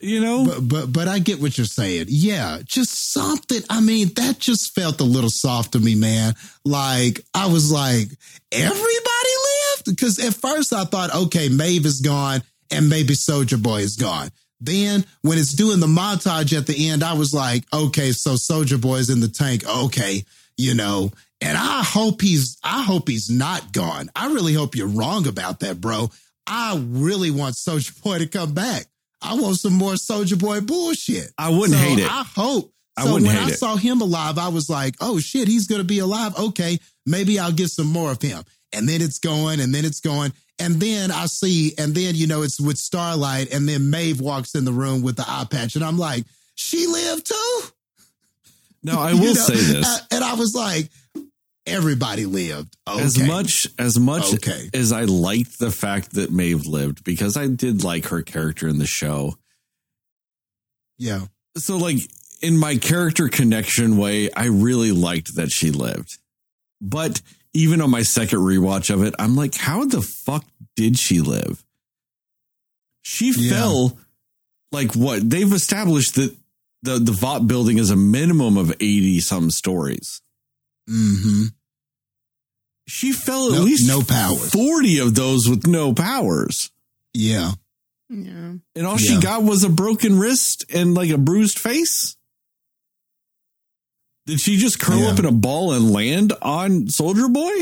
You 0.00 0.20
know, 0.20 0.46
But 0.46 0.68
but 0.68 0.92
but 0.92 1.08
I 1.08 1.18
get 1.18 1.40
what 1.40 1.58
you're 1.58 1.66
saying. 1.66 2.06
Yeah, 2.08 2.60
just 2.64 3.12
something. 3.12 3.60
I 3.68 3.80
mean, 3.80 4.08
that 4.14 4.38
just 4.38 4.74
felt 4.74 5.00
a 5.00 5.04
little 5.04 5.30
soft 5.30 5.72
to 5.72 5.78
me, 5.78 5.94
man. 5.94 6.34
Like 6.64 7.20
I 7.34 7.46
was 7.48 7.70
like, 7.70 8.08
everybody 8.50 8.80
lived 8.80 9.84
because 9.86 10.18
at 10.18 10.34
first 10.34 10.72
I 10.72 10.84
thought, 10.84 11.14
okay, 11.14 11.50
Maeve 11.50 11.84
is 11.84 12.00
gone 12.00 12.42
and 12.70 12.88
maybe 12.88 13.14
Soldier 13.14 13.58
Boy 13.58 13.80
is 13.80 13.96
gone. 13.96 14.30
Then 14.60 15.04
when 15.22 15.38
it's 15.38 15.52
doing 15.52 15.80
the 15.80 15.86
montage 15.86 16.56
at 16.56 16.66
the 16.66 16.88
end, 16.88 17.02
I 17.02 17.14
was 17.14 17.34
like, 17.34 17.64
okay, 17.72 18.12
so 18.12 18.36
Soldier 18.36 18.78
Boy's 18.78 19.10
in 19.10 19.20
the 19.20 19.28
tank. 19.28 19.64
Okay, 19.66 20.24
you 20.56 20.74
know. 20.74 21.12
And 21.42 21.56
I 21.56 21.82
hope 21.82 22.20
he's 22.20 22.58
I 22.62 22.82
hope 22.82 23.08
he's 23.08 23.30
not 23.30 23.72
gone. 23.72 24.10
I 24.14 24.32
really 24.32 24.54
hope 24.54 24.76
you're 24.76 24.86
wrong 24.86 25.26
about 25.26 25.60
that, 25.60 25.80
bro. 25.80 26.10
I 26.46 26.82
really 26.82 27.30
want 27.30 27.56
Soldier 27.56 27.92
Boy 28.02 28.18
to 28.18 28.26
come 28.26 28.54
back. 28.54 28.84
I 29.22 29.34
want 29.34 29.56
some 29.58 29.74
more 29.74 29.96
Soldier 29.96 30.36
Boy 30.36 30.60
bullshit. 30.60 31.30
I 31.36 31.50
wouldn't 31.50 31.72
So 31.78 31.78
hate 31.78 31.98
it. 31.98 32.10
I 32.10 32.24
hope. 32.24 32.72
I 32.96 33.04
So 33.04 33.14
when 33.14 33.26
I 33.26 33.48
it. 33.48 33.58
saw 33.58 33.76
him 33.76 34.00
alive, 34.00 34.38
I 34.38 34.48
was 34.48 34.68
like, 34.70 34.94
oh 35.00 35.18
shit, 35.20 35.46
he's 35.48 35.66
gonna 35.66 35.84
be 35.84 35.98
alive. 36.00 36.36
Okay, 36.38 36.78
maybe 37.06 37.38
I'll 37.38 37.52
get 37.52 37.68
some 37.70 37.86
more 37.86 38.10
of 38.12 38.20
him. 38.22 38.42
And 38.72 38.88
then 38.88 39.02
it's 39.02 39.18
going, 39.18 39.60
and 39.60 39.74
then 39.74 39.84
it's 39.84 40.00
going. 40.00 40.32
And 40.58 40.74
then 40.80 41.10
I 41.10 41.26
see, 41.26 41.72
and 41.78 41.94
then 41.94 42.14
you 42.14 42.26
know, 42.26 42.42
it's 42.42 42.60
with 42.60 42.76
Starlight, 42.78 43.52
and 43.52 43.68
then 43.68 43.88
Maeve 43.90 44.20
walks 44.20 44.54
in 44.54 44.64
the 44.64 44.72
room 44.72 45.02
with 45.02 45.16
the 45.16 45.24
eye 45.26 45.46
patch, 45.50 45.74
and 45.76 45.84
I'm 45.84 45.96
like, 45.98 46.24
she 46.54 46.86
lived 46.86 47.26
too? 47.26 47.60
no, 48.82 48.98
I 48.98 49.10
You 49.12 49.20
will 49.20 49.34
know? 49.34 49.40
say 49.40 49.54
this: 49.54 49.86
Uh, 49.86 49.98
and 50.10 50.24
I 50.24 50.34
was 50.34 50.54
like, 50.54 50.88
everybody 51.66 52.26
lived. 52.26 52.76
Okay. 52.88 53.02
as 53.02 53.18
much 53.18 53.66
as 53.78 53.98
much 53.98 54.34
Okay. 54.34 54.70
as 54.74 54.92
I 54.92 55.04
liked 55.04 55.58
the 55.58 55.70
fact 55.70 56.12
that 56.14 56.30
Maeve 56.32 56.66
lived 56.66 57.04
because 57.04 57.36
I 57.36 57.46
did 57.46 57.84
like 57.84 58.06
her 58.08 58.22
character 58.22 58.66
in 58.68 58.78
the 58.78 58.86
show. 58.86 59.36
Yeah. 60.98 61.26
So, 61.56 61.76
like 61.76 61.98
in 62.42 62.56
my 62.56 62.76
character 62.76 63.28
connection 63.28 63.96
way, 63.96 64.30
I 64.32 64.46
really 64.46 64.92
liked 64.92 65.36
that 65.36 65.50
she 65.50 65.70
lived. 65.70 66.18
But 66.80 67.20
even 67.52 67.80
on 67.80 67.90
my 67.90 68.02
second 68.02 68.38
rewatch 68.40 68.92
of 68.92 69.02
it, 69.02 69.14
I'm 69.18 69.36
like, 69.36 69.54
how 69.54 69.84
the 69.84 70.00
fuck 70.02 70.44
did 70.76 70.98
she 70.98 71.20
live? 71.20 71.64
She 73.02 73.32
Yeah. 73.36 73.50
fell 73.50 73.98
like 74.72 74.94
what? 74.94 75.28
They've 75.28 75.52
established 75.52 76.14
that 76.14 76.36
the 76.82 76.98
the 76.98 77.12
Vought 77.12 77.46
building 77.46 77.78
is 77.78 77.90
a 77.90 77.96
minimum 77.96 78.56
of 78.56 78.70
80 78.80 79.20
some 79.20 79.50
stories. 79.50 80.22
Mm-hmm. 80.90 81.42
She 82.88 83.12
fell 83.12 83.52
at 83.52 83.58
No- 83.58 83.62
least 83.64 83.86
no 83.86 84.02
powers. 84.02 84.50
40 84.50 84.98
of 84.98 85.14
those 85.14 85.48
with 85.48 85.66
no 85.66 85.94
powers. 85.94 86.70
Yeah. 87.14 87.52
Yeah. 88.08 88.54
And 88.74 88.86
all 88.86 88.96
she 88.96 89.20
got 89.20 89.44
was 89.44 89.62
a 89.62 89.68
broken 89.68 90.18
wrist 90.18 90.64
and 90.74 90.94
like 90.94 91.10
a 91.10 91.18
bruised 91.18 91.58
face. 91.58 92.16
Did 94.26 94.40
she 94.40 94.56
just 94.56 94.78
curl 94.78 94.98
Yeah. 95.00 95.08
up 95.10 95.18
in 95.18 95.24
a 95.24 95.32
ball 95.32 95.72
and 95.72 95.90
land 95.92 96.32
on 96.42 96.88
Soldier 96.88 97.28
Boy? 97.28 97.52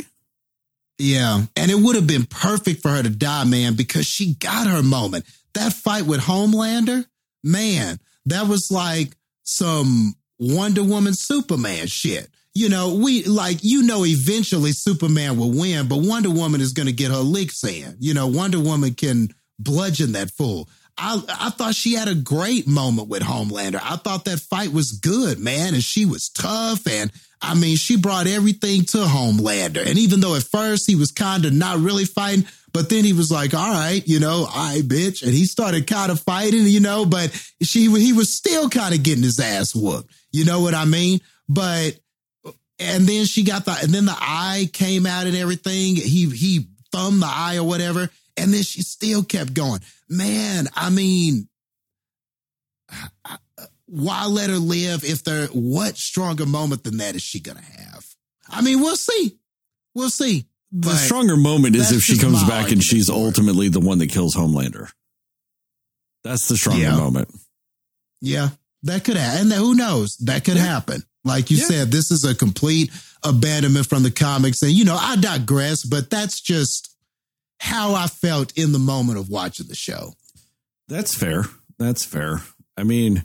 Yeah. 0.99 1.45
And 1.57 1.71
it 1.71 1.79
would 1.79 1.97
have 1.97 2.07
been 2.07 2.25
perfect 2.27 2.83
for 2.83 2.91
her 2.91 3.03
to 3.03 3.11
die, 3.11 3.45
man, 3.45 3.75
because 3.75 4.07
she 4.07 4.35
got 4.35 4.67
her 4.67 4.83
moment. 4.83 5.25
That 5.55 5.73
fight 5.73 6.07
with 6.07 6.21
Homelander, 6.21 7.07
man, 7.45 8.01
that 8.27 8.49
was 8.49 8.71
like 8.71 9.17
some 9.45 10.15
Wonder 10.39 10.83
Woman 10.83 11.15
Superman 11.15 11.87
shit. 11.87 12.29
You 12.59 12.69
know, 12.69 12.95
we 12.95 13.23
like, 13.23 13.59
you 13.63 13.85
know, 13.85 14.05
eventually 14.05 14.73
Superman 14.73 15.37
will 15.39 15.53
win, 15.53 15.87
but 15.87 15.99
Wonder 15.99 16.29
Woman 16.29 16.61
is 16.61 16.73
going 16.73 16.89
to 16.89 16.93
get 16.93 17.13
her 17.13 17.19
licks 17.19 17.63
in. 17.63 17.95
You 18.01 18.15
know, 18.15 18.27
Wonder 18.27 18.59
Woman 18.59 18.95
can 18.95 19.29
bludgeon 19.61 20.11
that 20.13 20.33
fool. 20.33 20.69
I, 20.99 21.23
I 21.29 21.51
thought 21.51 21.77
she 21.77 21.95
had 21.95 22.09
a 22.09 22.17
great 22.17 22.67
moment 22.67 23.07
with 23.07 23.23
Homelander. 23.23 23.81
I 23.81 23.95
thought 23.95 24.25
that 24.25 24.41
fight 24.41 24.73
was 24.73 24.91
good, 24.91 25.39
man. 25.39 25.75
And 25.75 25.85
she 25.85 26.05
was 26.05 26.31
tough. 26.31 26.85
And 26.89 27.13
I 27.41 27.55
mean, 27.55 27.77
she 27.77 27.97
brought 27.97 28.27
everything 28.27 28.85
to 28.87 28.99
Homelander. 28.99 29.87
And 29.87 29.97
even 29.97 30.19
though 30.19 30.35
at 30.35 30.43
first 30.43 30.89
he 30.89 30.97
was 30.97 31.13
kind 31.13 31.45
of 31.45 31.53
not 31.53 31.79
really 31.79 32.07
fighting, 32.07 32.45
but 32.73 32.91
then 32.91 33.05
he 33.05 33.13
was 33.13 33.31
like, 33.31 33.55
all 33.55 33.73
right, 33.73 34.03
you 34.05 34.19
know, 34.19 34.49
I 34.53 34.81
bitch. 34.81 35.23
And 35.23 35.33
he 35.33 35.45
started 35.45 35.87
kind 35.87 36.11
of 36.11 36.21
fighting, 36.23 36.67
you 36.67 36.81
know, 36.81 37.07
but 37.07 37.31
she, 37.63 37.89
he 38.01 38.13
was 38.13 38.35
still 38.35 38.69
kind 38.69 38.97
of 38.97 39.05
getting 39.05 39.23
his 39.23 39.39
ass 39.39 39.77
whooped. 39.77 40.13
You 40.33 40.45
know 40.45 40.61
what 40.61 40.75
I 40.75 40.87
mean? 40.87 41.21
But, 41.49 42.01
and 42.79 43.07
then 43.07 43.25
she 43.27 43.43
got 43.43 43.65
the, 43.65 43.73
and 43.83 43.93
then 43.93 44.05
the 44.05 44.17
eye 44.19 44.69
came 44.73 45.07
out 45.07 45.27
and 45.27 45.37
everything. 45.37 45.97
He, 45.97 46.29
he 46.31 46.67
thumbed 46.93 47.23
the 47.23 47.27
eye 47.29 47.57
or 47.59 47.65
whatever. 47.65 48.09
And 48.37 48.55
then 48.55 48.63
she 48.63 48.83
still 48.83 49.25
kept 49.25 49.53
going. 49.53 49.81
Man, 50.09 50.69
I 50.77 50.91
mean, 50.91 51.49
why 53.87 54.27
let 54.27 54.51
her 54.51 54.57
live 54.59 55.05
if 55.05 55.25
there, 55.25 55.47
what 55.49 55.97
stronger 55.97 56.47
moment 56.47 56.85
than 56.85 56.99
that 56.99 57.15
is 57.17 57.23
she 57.23 57.41
going 57.41 57.59
to 57.59 57.65
have? 57.65 58.05
I 58.49 58.63
mean, 58.63 58.81
we'll 58.81 58.97
see. 58.97 59.39
We'll 59.95 60.11
see. 60.11 60.47
The 60.71 60.91
But 60.91 60.97
stronger 60.97 61.37
moment 61.37 61.77
is 61.77 61.93
if 61.93 62.03
she 62.03 62.19
comes 62.19 62.45
back 62.45 62.71
and 62.71 62.83
she's 62.83 63.09
ultimately 63.09 63.69
the 63.69 63.81
one 63.81 63.99
that 63.99 64.11
kills 64.11 64.35
Homelander. 64.35 64.91
That's 66.25 66.49
the 66.49 66.57
stronger 66.57 66.83
Yeah. 66.83 66.97
moment. 66.97 67.35
Yeah, 68.21 68.51
that 68.83 69.05
could 69.05 69.17
happen. 69.17 69.51
And 69.51 69.53
who 69.53 69.75
knows? 69.75 70.17
That 70.19 70.45
could 70.45 70.57
happen. 70.59 71.03
Like 71.29 71.51
you 71.51 71.59
Yeah. 71.59 71.65
said, 71.67 71.93
this 71.93 72.11
is 72.11 72.25
a 72.25 72.35
complete 72.35 72.91
abandonment 73.23 73.87
from 73.87 74.03
the 74.03 74.11
comics. 74.11 74.63
And, 74.63 74.73
you 74.73 74.85
know, 74.85 74.97
I 74.99 75.15
digress, 75.17 75.85
but 75.85 76.11
that's 76.11 76.41
just 76.41 76.93
how 77.61 77.95
I 77.95 78.07
felt 78.09 78.57
in 78.59 78.73
the 78.73 78.79
moment 78.81 79.19
of 79.19 79.29
watching 79.29 79.67
the 79.69 79.75
show. 79.77 80.15
That's 80.89 81.15
fair. 81.15 81.45
That's 81.79 82.05
fair. 82.05 82.43
I 82.77 82.83
mean, 82.85 83.23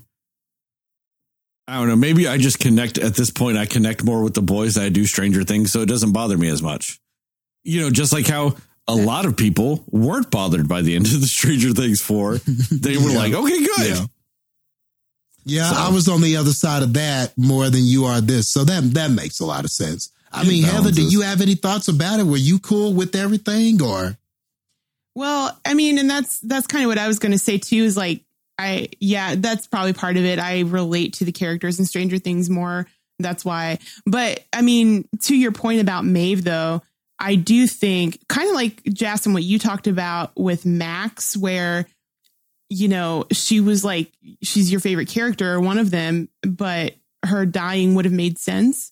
I 1.67 1.75
don't 1.77 1.87
know. 1.87 1.95
Maybe 1.95 2.27
I 2.27 2.37
just 2.37 2.59
connect 2.59 2.97
at 2.97 3.15
this 3.15 3.29
point. 3.31 3.57
I 3.57 3.65
connect 3.65 4.03
more 4.03 4.21
with 4.23 4.33
the 4.33 4.41
boys 4.41 4.77
I 4.77 4.89
do 4.89 5.05
Stranger 5.05 5.43
Things, 5.43 5.71
so 5.71 5.81
it 5.81 5.87
doesn't 5.87 6.11
bother 6.11 6.37
me 6.37 6.49
as 6.49 6.61
much. 6.61 6.99
You 7.63 7.81
know, 7.81 7.89
just 7.89 8.11
like 8.11 8.27
how 8.27 8.57
a 8.87 8.95
lot 8.95 9.25
of 9.25 9.37
people 9.37 9.85
weren't 9.89 10.29
bothered 10.29 10.67
by 10.67 10.81
the 10.81 10.95
end 10.95 11.05
of 11.05 11.21
the 11.21 11.27
Stranger 11.39 11.71
Things 11.71 12.01
four. 12.01 12.35
They 12.71 12.97
were 12.97 13.11
Yeah. 13.11 13.17
like, 13.17 13.33
okay, 13.33 13.59
good. 13.63 13.87
Yeah. 13.97 14.05
Yeah, 15.45 15.69
So- 15.69 15.77
I 15.77 15.89
was 15.89 16.07
on 16.07 16.21
the 16.21 16.37
other 16.37 16.53
side 16.53 16.83
of 16.83 16.93
that 16.93 17.37
more 17.37 17.69
than 17.69 17.83
you 17.85 18.05
are 18.05 18.21
this. 18.21 18.51
So 18.51 18.63
that 18.63 18.93
that 18.93 19.11
makes 19.11 19.39
a 19.39 19.45
lot 19.45 19.65
of 19.65 19.71
sense. 19.71 20.09
I 20.31 20.41
It 20.41 20.47
mean, 20.47 20.63
Heather, 20.63 20.91
do 20.91 21.03
you 21.03 21.21
have 21.21 21.41
any 21.41 21.55
thoughts 21.55 21.87
about 21.87 22.19
it? 22.19 22.23
Were 22.25 22.37
you 22.37 22.57
cool 22.59 22.93
with 22.93 23.15
everything 23.15 23.81
or 23.81 24.17
Well, 25.15 25.55
I 25.65 25.73
mean, 25.75 25.99
and 25.99 26.09
that's 26.09 26.39
that's 26.39 26.65
kind 26.67 26.83
of 26.83 26.87
what 26.87 26.97
I 26.97 27.07
was 27.07 27.19
going 27.19 27.33
to 27.33 27.37
say 27.37 27.57
too. 27.59 27.83
Is 27.83 27.95
like, 27.97 28.23
I 28.57 28.89
yeah, 28.99 29.35
that's 29.37 29.67
probably 29.67 29.93
part 29.93 30.17
of 30.17 30.25
it. 30.25 30.39
I 30.39 30.61
relate 30.61 31.13
to 31.15 31.25
the 31.25 31.31
characters 31.31 31.79
in 31.79 31.85
Stranger 31.85 32.17
Things 32.17 32.49
more. 32.49 32.87
That's 33.19 33.45
why. 33.45 33.79
But 34.05 34.43
I 34.51 34.61
mean, 34.63 35.07
to 35.21 35.35
your 35.37 35.51
point 35.51 35.81
about 35.81 36.03
Maeve, 36.03 36.43
though, 36.43 36.81
I 37.19 37.35
do 37.35 37.67
think 37.67 38.19
kind 38.27 38.49
of 38.49 38.55
like 38.55 38.83
Jason, 38.85 39.33
what 39.33 39.43
you 39.43 39.59
talked 39.59 39.85
about 39.87 40.31
with 40.35 40.65
Max, 40.65 41.37
where 41.37 41.85
you 42.73 42.87
know 42.87 43.25
she 43.31 43.59
was 43.59 43.83
like 43.83 44.11
she's 44.41 44.71
your 44.71 44.81
favorite 44.81 45.09
character 45.09 45.53
or 45.53 45.59
one 45.59 45.77
of 45.77 45.91
them, 45.91 46.29
but 46.41 46.95
her 47.23 47.45
dying 47.45 47.95
would 47.95 48.05
have 48.05 48.13
made 48.13 48.37
sense. 48.37 48.91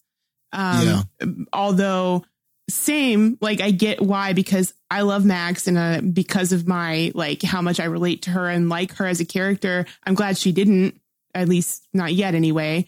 Um, 0.54 0.88
Yeah. 0.88 1.28
Although 1.54 2.24
same 2.72 3.38
like 3.42 3.62
i 3.62 3.72
get 3.72 4.02
why 4.02 4.34
because 4.34 4.74
i 4.90 5.02
love 5.02 5.26
max 5.26 5.68
and 5.68 5.78
uh, 5.78 6.02
because 6.02 6.52
of 6.52 6.68
my 6.68 7.12
like 7.14 7.42
how 7.42 7.62
much 7.62 7.80
i 7.80 7.86
relate 7.86 8.24
to 8.24 8.32
her 8.32 8.48
and 8.48 8.70
like 8.70 8.94
her 8.94 9.06
as 9.06 9.20
a 9.20 9.26
character 9.26 9.86
i'm 10.06 10.14
glad 10.14 10.38
she 10.38 10.52
didn't 10.52 11.00
at 11.36 11.50
least 11.50 11.88
not 11.94 12.14
yet 12.14 12.34
anyway 12.34 12.86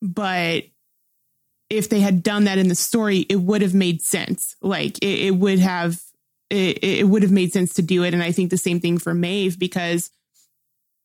but 0.00 0.64
if 1.70 1.88
they 1.88 2.00
had 2.00 2.22
done 2.22 2.44
that 2.44 2.58
in 2.58 2.68
the 2.68 2.74
story 2.74 3.18
it 3.28 3.36
would 3.36 3.62
have 3.62 3.74
made 3.74 4.02
sense 4.02 4.56
like 4.60 4.98
it, 4.98 5.26
it 5.26 5.34
would 5.36 5.58
have 5.58 6.00
it, 6.50 6.82
it 6.82 7.08
would 7.08 7.22
have 7.22 7.32
made 7.32 7.52
sense 7.52 7.74
to 7.74 7.82
do 7.82 8.02
it 8.02 8.14
and 8.14 8.22
i 8.22 8.32
think 8.32 8.50
the 8.50 8.58
same 8.58 8.80
thing 8.80 8.98
for 8.98 9.14
maeve 9.14 9.58
because 9.58 10.10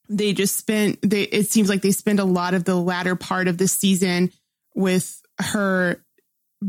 they 0.09 0.33
just 0.33 0.57
spent 0.57 0.99
they 1.01 1.23
it 1.23 1.49
seems 1.49 1.69
like 1.69 1.81
they 1.81 1.91
spend 1.91 2.19
a 2.19 2.25
lot 2.25 2.53
of 2.53 2.63
the 2.63 2.75
latter 2.75 3.15
part 3.15 3.47
of 3.47 3.57
the 3.57 3.67
season 3.67 4.31
with 4.75 5.21
her 5.39 6.01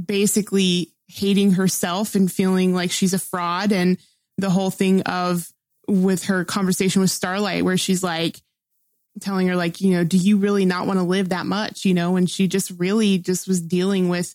basically 0.06 0.93
hating 1.09 1.52
herself 1.52 2.15
and 2.15 2.31
feeling 2.31 2.74
like 2.74 2.90
she's 2.90 3.15
a 3.15 3.19
fraud 3.19 3.73
and 3.73 3.98
the 4.36 4.51
whole 4.51 4.70
thing 4.70 5.02
of 5.02 5.48
with 5.86 6.24
her 6.24 6.44
conversation 6.44 7.01
with 7.01 7.10
Starlight 7.10 7.65
where 7.65 7.78
she's 7.78 8.02
like 8.02 8.40
telling 9.20 9.48
her 9.48 9.56
like 9.56 9.81
you 9.81 9.93
know 9.93 10.05
do 10.05 10.16
you 10.16 10.36
really 10.36 10.65
not 10.65 10.86
want 10.86 10.98
to 10.98 11.05
live 11.05 11.31
that 11.31 11.47
much? 11.47 11.85
You 11.85 11.94
know 11.94 12.16
and 12.16 12.28
she 12.28 12.47
just 12.47 12.70
really 12.78 13.19
just 13.19 13.48
was 13.48 13.60
dealing 13.60 14.09
with 14.09 14.35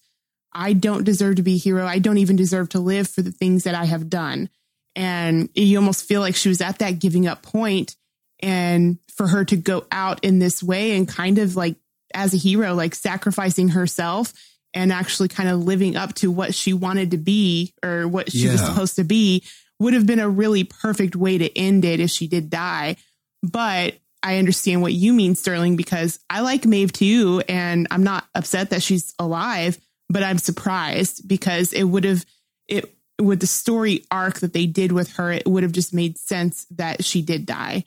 I 0.51 0.73
don't 0.73 1.03
deserve 1.03 1.37
to 1.37 1.43
be 1.43 1.55
a 1.55 1.57
hero. 1.57 1.85
I 1.85 1.99
don't 1.99 2.19
even 2.19 2.35
deserve 2.35 2.69
to 2.69 2.79
live 2.79 3.09
for 3.09 3.21
the 3.21 3.31
things 3.31 3.63
that 3.63 3.73
I 3.75 3.85
have 3.85 4.09
done. 4.09 4.49
And 4.95 5.49
you 5.55 5.77
almost 5.79 6.07
feel 6.07 6.21
like 6.21 6.35
she 6.35 6.49
was 6.49 6.61
at 6.61 6.79
that 6.79 6.99
giving 6.99 7.25
up 7.25 7.41
point 7.41 7.95
and 8.43 8.99
for 9.15 9.25
her 9.27 9.45
to 9.45 9.55
go 9.55 9.85
out 9.91 10.23
in 10.23 10.37
this 10.37 10.61
way 10.61 10.97
and 10.97 11.07
kind 11.07 11.39
of 11.39 11.55
like 11.55 11.75
as 12.13 12.33
a 12.33 12.37
hero, 12.37 12.73
like 12.75 12.93
sacrificing 12.93 13.69
herself 13.69 14.33
and 14.73 14.91
actually 14.91 15.29
kind 15.29 15.49
of 15.49 15.63
living 15.63 15.95
up 15.95 16.13
to 16.15 16.29
what 16.29 16.53
she 16.53 16.73
wanted 16.73 17.11
to 17.11 17.17
be 17.17 17.73
or 17.83 18.07
what 18.07 18.31
she 18.31 18.47
was 18.47 18.61
supposed 18.61 18.97
to 18.97 19.03
be 19.03 19.43
would 19.79 19.93
have 19.93 20.05
been 20.05 20.19
a 20.19 20.29
really 20.29 20.63
perfect 20.63 21.15
way 21.15 21.37
to 21.37 21.57
end 21.57 21.85
it 21.85 21.99
if 21.99 22.09
she 22.09 22.27
did 22.27 22.49
die. 22.49 22.97
But 23.41 23.95
I 24.21 24.37
understand 24.37 24.81
what 24.81 24.93
you 24.93 25.13
mean, 25.13 25.35
Sterling, 25.35 25.75
because 25.75 26.19
I 26.29 26.41
like 26.41 26.65
Maeve 26.65 26.93
too, 26.93 27.41
and 27.47 27.87
I'm 27.91 28.03
not 28.03 28.25
upset 28.35 28.69
that 28.69 28.83
she's 28.83 29.13
alive, 29.19 29.77
but 30.09 30.23
I'm 30.23 30.37
surprised 30.37 31.27
because 31.27 31.73
it 31.73 31.83
would 31.83 32.03
have 32.03 32.25
it 32.67 32.93
with 33.21 33.39
the 33.39 33.47
story 33.47 34.05
arc 34.11 34.39
that 34.39 34.53
they 34.53 34.65
did 34.65 34.91
with 34.91 35.13
her, 35.13 35.31
it 35.31 35.45
would 35.45 35.63
have 35.63 35.71
just 35.71 35.93
made 35.93 36.17
sense 36.17 36.65
that 36.71 37.03
she 37.03 37.21
did 37.21 37.45
die. 37.45 37.85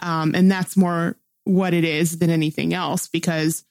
Um, 0.00 0.34
and 0.34 0.50
that's 0.50 0.76
more 0.76 1.16
what 1.44 1.74
it 1.74 1.84
is 1.84 2.18
than 2.18 2.30
anything 2.30 2.74
else 2.74 3.06
because 3.06 3.64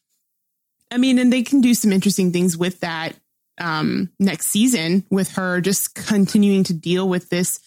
I 0.91 0.97
mean, 0.97 1.17
and 1.17 1.33
they 1.33 1.41
can 1.41 1.61
do 1.61 1.73
some 1.73 1.91
interesting 1.91 2.31
things 2.31 2.55
with 2.55 2.81
that 2.81 3.15
um, 3.59 4.11
next 4.19 4.51
season 4.51 5.03
with 5.09 5.31
her 5.33 5.59
just 5.59 5.95
continuing 5.95 6.63
to 6.65 6.73
deal 6.73 7.09
with 7.09 7.29
this 7.29 7.59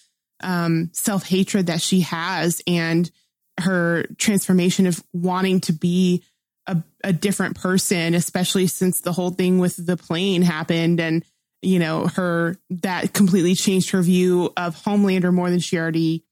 um, 0.42 0.90
self 0.92 1.26
hatred 1.26 1.66
that 1.66 1.82
she 1.82 2.00
has 2.00 2.62
and 2.66 3.10
her 3.58 4.04
transformation 4.18 4.86
of 4.86 5.02
wanting 5.12 5.60
to 5.62 5.72
be 5.72 6.22
a, 6.68 6.82
a 7.02 7.12
different 7.12 7.56
person, 7.56 8.14
especially 8.14 8.68
since 8.68 9.00
the 9.00 9.12
whole 9.12 9.30
thing 9.30 9.58
with 9.58 9.84
the 9.84 9.96
plane 9.96 10.42
happened 10.42 11.00
and, 11.00 11.24
you 11.62 11.80
know, 11.80 12.06
her 12.06 12.56
that 12.70 13.12
completely 13.12 13.54
changed 13.54 13.90
her 13.90 14.02
view 14.02 14.52
of 14.56 14.76
Homelander 14.84 15.32
more 15.32 15.50
than 15.50 15.58
she 15.58 15.78
already 15.78 16.24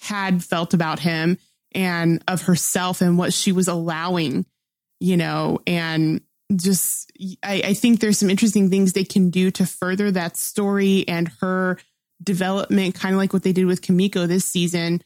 had 0.00 0.44
felt 0.44 0.74
about 0.74 0.98
him 0.98 1.38
and 1.74 2.22
of 2.28 2.42
herself 2.42 3.00
and 3.00 3.18
what 3.18 3.32
she 3.32 3.52
was 3.52 3.68
allowing, 3.68 4.46
you 5.00 5.16
know, 5.16 5.60
and 5.66 6.20
just 6.54 7.10
I, 7.42 7.62
I 7.66 7.74
think 7.74 8.00
there's 8.00 8.18
some 8.18 8.30
interesting 8.30 8.70
things 8.70 8.92
they 8.92 9.04
can 9.04 9.30
do 9.30 9.50
to 9.52 9.66
further 9.66 10.10
that 10.10 10.36
story 10.36 11.04
and 11.08 11.30
her 11.40 11.78
development, 12.22 12.94
kind 12.94 13.14
of 13.14 13.18
like 13.18 13.32
what 13.32 13.42
they 13.42 13.52
did 13.52 13.66
with 13.66 13.82
Kimiko 13.82 14.26
this 14.26 14.44
season, 14.44 15.02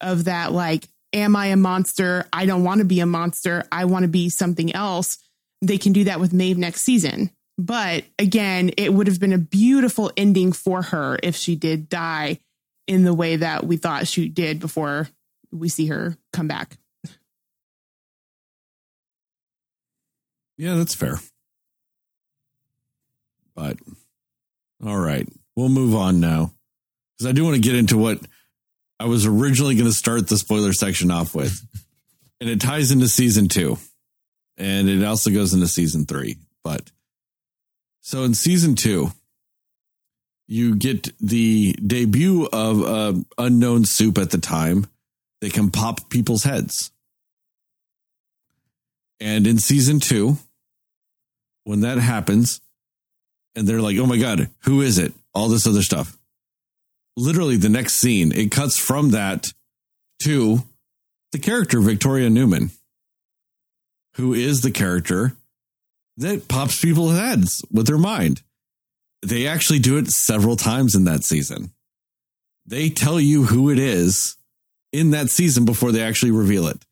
of 0.00 0.24
that 0.24 0.52
like, 0.52 0.88
am 1.12 1.36
I 1.36 1.46
a 1.46 1.56
monster? 1.56 2.26
I 2.32 2.46
don't 2.46 2.64
want 2.64 2.80
to 2.80 2.84
be 2.84 3.00
a 3.00 3.06
monster. 3.06 3.64
I 3.72 3.86
want 3.86 4.04
to 4.04 4.08
be 4.08 4.28
something 4.28 4.74
else. 4.74 5.18
They 5.60 5.78
can 5.78 5.92
do 5.92 6.04
that 6.04 6.20
with 6.20 6.32
Maeve 6.32 6.58
next 6.58 6.82
season. 6.82 7.30
But 7.58 8.04
again, 8.18 8.70
it 8.76 8.92
would 8.92 9.06
have 9.06 9.20
been 9.20 9.32
a 9.32 9.38
beautiful 9.38 10.10
ending 10.16 10.52
for 10.52 10.82
her 10.82 11.18
if 11.22 11.36
she 11.36 11.54
did 11.54 11.88
die 11.88 12.38
in 12.88 13.04
the 13.04 13.14
way 13.14 13.36
that 13.36 13.64
we 13.64 13.76
thought 13.76 14.08
she 14.08 14.28
did 14.28 14.58
before 14.58 15.08
we 15.52 15.68
see 15.68 15.86
her 15.86 16.16
come 16.32 16.48
back. 16.48 16.78
Yeah, 20.56 20.76
that's 20.76 20.94
fair. 20.94 21.18
But 23.54 23.78
all 24.84 24.98
right, 24.98 25.28
we'll 25.56 25.68
move 25.68 25.94
on 25.94 26.20
now 26.20 26.52
because 27.16 27.28
I 27.28 27.32
do 27.32 27.44
want 27.44 27.56
to 27.56 27.60
get 27.60 27.76
into 27.76 27.98
what 27.98 28.20
I 28.98 29.06
was 29.06 29.26
originally 29.26 29.74
going 29.74 29.86
to 29.86 29.92
start 29.92 30.28
the 30.28 30.38
spoiler 30.38 30.72
section 30.72 31.10
off 31.10 31.34
with, 31.34 31.60
and 32.40 32.48
it 32.48 32.60
ties 32.60 32.90
into 32.90 33.08
season 33.08 33.48
two, 33.48 33.78
and 34.56 34.88
it 34.88 35.04
also 35.04 35.30
goes 35.30 35.52
into 35.52 35.68
season 35.68 36.06
three. 36.06 36.36
But 36.64 36.90
so 38.00 38.22
in 38.22 38.34
season 38.34 38.74
two, 38.74 39.12
you 40.46 40.76
get 40.76 41.08
the 41.18 41.72
debut 41.72 42.48
of 42.52 42.82
a 42.82 43.24
unknown 43.38 43.84
soup 43.84 44.18
at 44.18 44.30
the 44.30 44.38
time 44.38 44.86
that 45.42 45.52
can 45.52 45.70
pop 45.70 46.08
people's 46.08 46.44
heads. 46.44 46.92
And 49.20 49.44
in 49.46 49.58
season 49.58 49.98
two, 49.98 50.38
when 51.64 51.80
that 51.80 51.98
happens, 51.98 52.60
and 53.56 53.66
they're 53.66 53.82
like, 53.82 53.98
oh 53.98 54.06
my 54.06 54.18
God, 54.18 54.48
who 54.60 54.80
is 54.80 54.98
it? 54.98 55.12
All 55.34 55.48
this 55.48 55.66
other 55.66 55.82
stuff. 55.82 56.16
Literally, 57.16 57.56
the 57.56 57.68
next 57.68 57.94
scene, 57.94 58.30
it 58.32 58.52
cuts 58.52 58.78
from 58.78 59.10
that 59.10 59.52
to 60.22 60.60
the 61.32 61.40
character 61.40 61.80
Victoria 61.80 62.30
Newman, 62.30 62.70
who 64.14 64.34
is 64.34 64.60
the 64.60 64.70
character 64.70 65.32
that 66.18 66.46
pops 66.46 66.80
people's 66.80 67.18
heads 67.18 67.64
with 67.70 67.88
her 67.88 67.98
mind. 67.98 68.42
They 69.22 69.48
actually 69.48 69.80
do 69.80 69.98
it 69.98 70.06
several 70.08 70.54
times 70.54 70.94
in 70.94 71.04
that 71.04 71.24
season. 71.24 71.72
They 72.64 72.90
tell 72.90 73.18
you 73.20 73.44
who 73.44 73.70
it 73.70 73.78
is 73.80 74.36
in 74.92 75.10
that 75.10 75.30
season 75.30 75.64
before 75.64 75.92
they 75.92 76.02
actually 76.02 76.30
reveal 76.30 76.66
it 76.66 76.84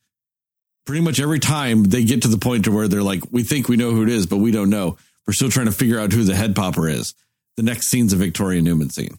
pretty 0.91 1.03
much 1.03 1.21
every 1.21 1.39
time 1.39 1.85
they 1.85 2.03
get 2.03 2.23
to 2.23 2.29
the 2.29 2.37
point 2.37 2.65
to 2.65 2.73
where 2.73 2.89
they're 2.89 3.01
like, 3.01 3.23
we 3.31 3.45
think 3.45 3.69
we 3.69 3.77
know 3.77 3.93
who 3.93 4.03
it 4.03 4.09
is, 4.09 4.27
but 4.27 4.39
we 4.39 4.51
don't 4.51 4.71
know. 4.71 4.97
We're 5.25 5.35
still 5.35 5.49
trying 5.49 5.67
to 5.67 5.73
figure 5.73 6.01
out 6.01 6.13
who 6.13 6.25
the 6.25 6.35
head 6.35 6.57
popper 6.57 6.89
is. 6.89 7.15
The 7.57 7.63
next 7.63 7.87
scene's 7.89 8.13
a 8.13 8.17
Victoria 8.17 8.61
Newman 8.61 8.91
scene. 8.91 9.19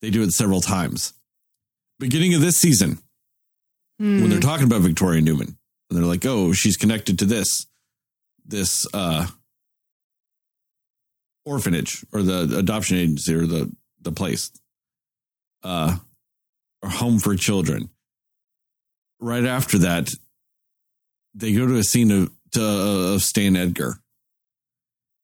They 0.00 0.10
do 0.10 0.22
it 0.22 0.32
several 0.32 0.60
times. 0.60 1.12
Beginning 1.98 2.34
of 2.34 2.40
this 2.40 2.56
season, 2.56 2.98
when 3.98 4.30
they're 4.30 4.38
talking 4.38 4.66
about 4.66 4.82
Victoria 4.82 5.20
Newman, 5.20 5.56
and 5.90 5.98
they're 5.98 6.06
like, 6.06 6.24
oh, 6.24 6.52
she's 6.52 6.76
connected 6.76 7.18
to 7.18 7.24
this, 7.24 7.66
this 8.46 8.86
uh 8.94 9.26
orphanage 11.44 12.04
or 12.12 12.22
the 12.22 12.58
adoption 12.58 12.96
agency 12.96 13.34
or 13.34 13.46
the 13.46 13.74
the 14.02 14.12
place. 14.12 14.52
Uh 15.64 15.96
or 16.84 16.90
home 16.90 17.18
for 17.18 17.34
children 17.34 17.88
right 19.20 19.44
after 19.44 19.78
that, 19.78 20.14
they 21.34 21.54
go 21.54 21.66
to 21.66 21.76
a 21.76 21.82
scene 21.82 22.10
of, 22.10 22.30
to, 22.52 22.62
uh, 22.62 23.14
of 23.14 23.22
Stan 23.22 23.56
Edgar. 23.56 23.96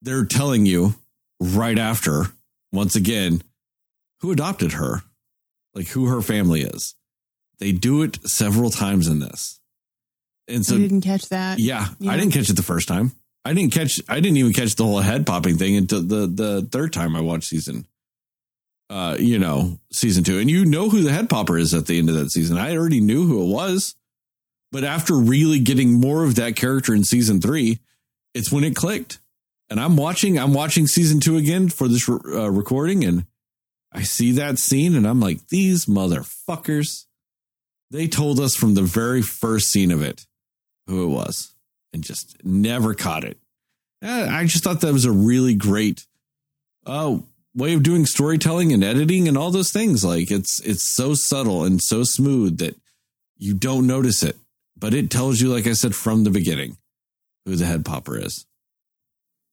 They're 0.03 0.25
telling 0.25 0.67
you 0.67 0.95
right 1.39 1.79
after, 1.79 2.27
once 2.73 2.97
again, 2.97 3.43
who 4.21 4.33
adopted 4.33 4.73
her, 4.73 5.03
like 5.75 5.89
who 5.89 6.07
her 6.07 6.23
family 6.23 6.63
is. 6.63 6.95
They 7.59 7.73
do 7.73 8.03
it 8.03 8.19
several 8.29 8.71
times 8.71 9.07
in 9.07 9.19
this. 9.19 9.61
And 10.49 10.65
so, 10.65 10.77
I 10.77 10.79
didn't 10.79 11.03
catch 11.03 11.29
that. 11.29 11.59
yeah, 11.59 11.89
Yeah. 11.99 12.13
I 12.13 12.17
didn't 12.17 12.33
catch 12.33 12.49
it 12.49 12.57
the 12.57 12.63
first 12.63 12.89
time. 12.89 13.13
I 13.45 13.53
didn't 13.53 13.73
catch, 13.73 14.01
I 14.09 14.21
didn't 14.21 14.39
even 14.39 14.53
catch 14.53 14.75
the 14.75 14.85
whole 14.85 15.01
head 15.01 15.27
popping 15.27 15.57
thing 15.59 15.77
until 15.77 16.03
the, 16.03 16.27
the 16.27 16.69
third 16.71 16.93
time 16.93 17.15
I 17.15 17.21
watched 17.21 17.49
season, 17.49 17.87
uh, 18.91 19.17
you 19.19 19.39
know, 19.39 19.79
season 19.93 20.25
two. 20.25 20.39
And 20.39 20.51
you 20.51 20.65
know 20.67 20.91
who 20.91 21.03
the 21.03 21.13
head 21.13 21.31
popper 21.31 21.57
is 21.57 21.73
at 21.73 21.87
the 21.87 21.99
end 21.99 22.09
of 22.09 22.17
that 22.17 22.31
season. 22.31 22.59
I 22.59 22.77
already 22.77 23.01
knew 23.01 23.25
who 23.27 23.45
it 23.45 23.55
was. 23.55 23.95
But 24.73 24.85
after 24.85 25.15
really 25.15 25.59
getting 25.59 25.93
more 25.95 26.25
of 26.25 26.37
that 26.37 26.57
character 26.57 26.95
in 26.95 27.05
season 27.05 27.41
three, 27.41 27.79
it's 28.35 28.53
when 28.53 28.65
it 28.65 28.77
clicked. 28.77 29.19
And 29.69 29.81
I'm 29.81 29.97
watching, 29.97 30.39
I'm 30.39 30.55
watching 30.55 30.87
season 30.87 31.21
two 31.21 31.37
again 31.37 31.69
for 31.69 31.89
this 31.89 32.09
uh, 32.09 32.51
recording, 32.51 33.05
and 33.05 33.27
I 33.93 34.03
see 34.03 34.33
that 34.33 34.59
scene, 34.59 34.97
and 34.97 35.07
I'm 35.07 35.21
like, 35.21 35.49
these 35.49 35.87
motherfuckers. 35.87 37.07
They 37.93 38.07
told 38.07 38.39
us 38.39 38.55
from 38.55 38.75
the 38.75 38.83
very 38.83 39.23
first 39.23 39.69
scene 39.69 39.91
of 39.91 40.03
it 40.03 40.27
who 40.87 41.05
it 41.05 41.09
was, 41.09 41.55
and 41.93 42.03
just 42.05 42.37
never 42.45 42.95
caught 42.95 43.25
it. 43.25 43.39
Uh, 44.05 44.29
I 44.31 44.45
just 44.45 44.63
thought 44.63 44.81
that 44.81 44.93
was 44.93 45.05
a 45.05 45.13
really 45.13 45.55
great 45.55 46.07
uh, 46.87 47.19
way 47.55 47.75
of 47.75 47.83
doing 47.83 48.07
storytelling 48.07 48.73
and 48.73 48.85
editing 48.85 49.29
and 49.29 49.37
all 49.37 49.51
those 49.51 49.73
things. 49.73 50.05
Like 50.05 50.31
it's 50.31 50.61
it's 50.61 50.95
so 50.95 51.15
subtle 51.15 51.65
and 51.65 51.81
so 51.81 52.05
smooth 52.05 52.59
that 52.59 52.77
you 53.37 53.55
don't 53.55 53.87
notice 53.87 54.23
it, 54.23 54.37
but 54.77 54.95
it 54.95 55.11
tells 55.11 55.41
you, 55.41 55.49
like 55.49 55.67
I 55.67 55.73
said 55.73 55.95
from 55.95 56.25
the 56.25 56.31
beginning, 56.31 56.77
who 57.45 57.57
the 57.57 57.67
head 57.67 57.85
popper 57.85 58.19
is. 58.19 58.47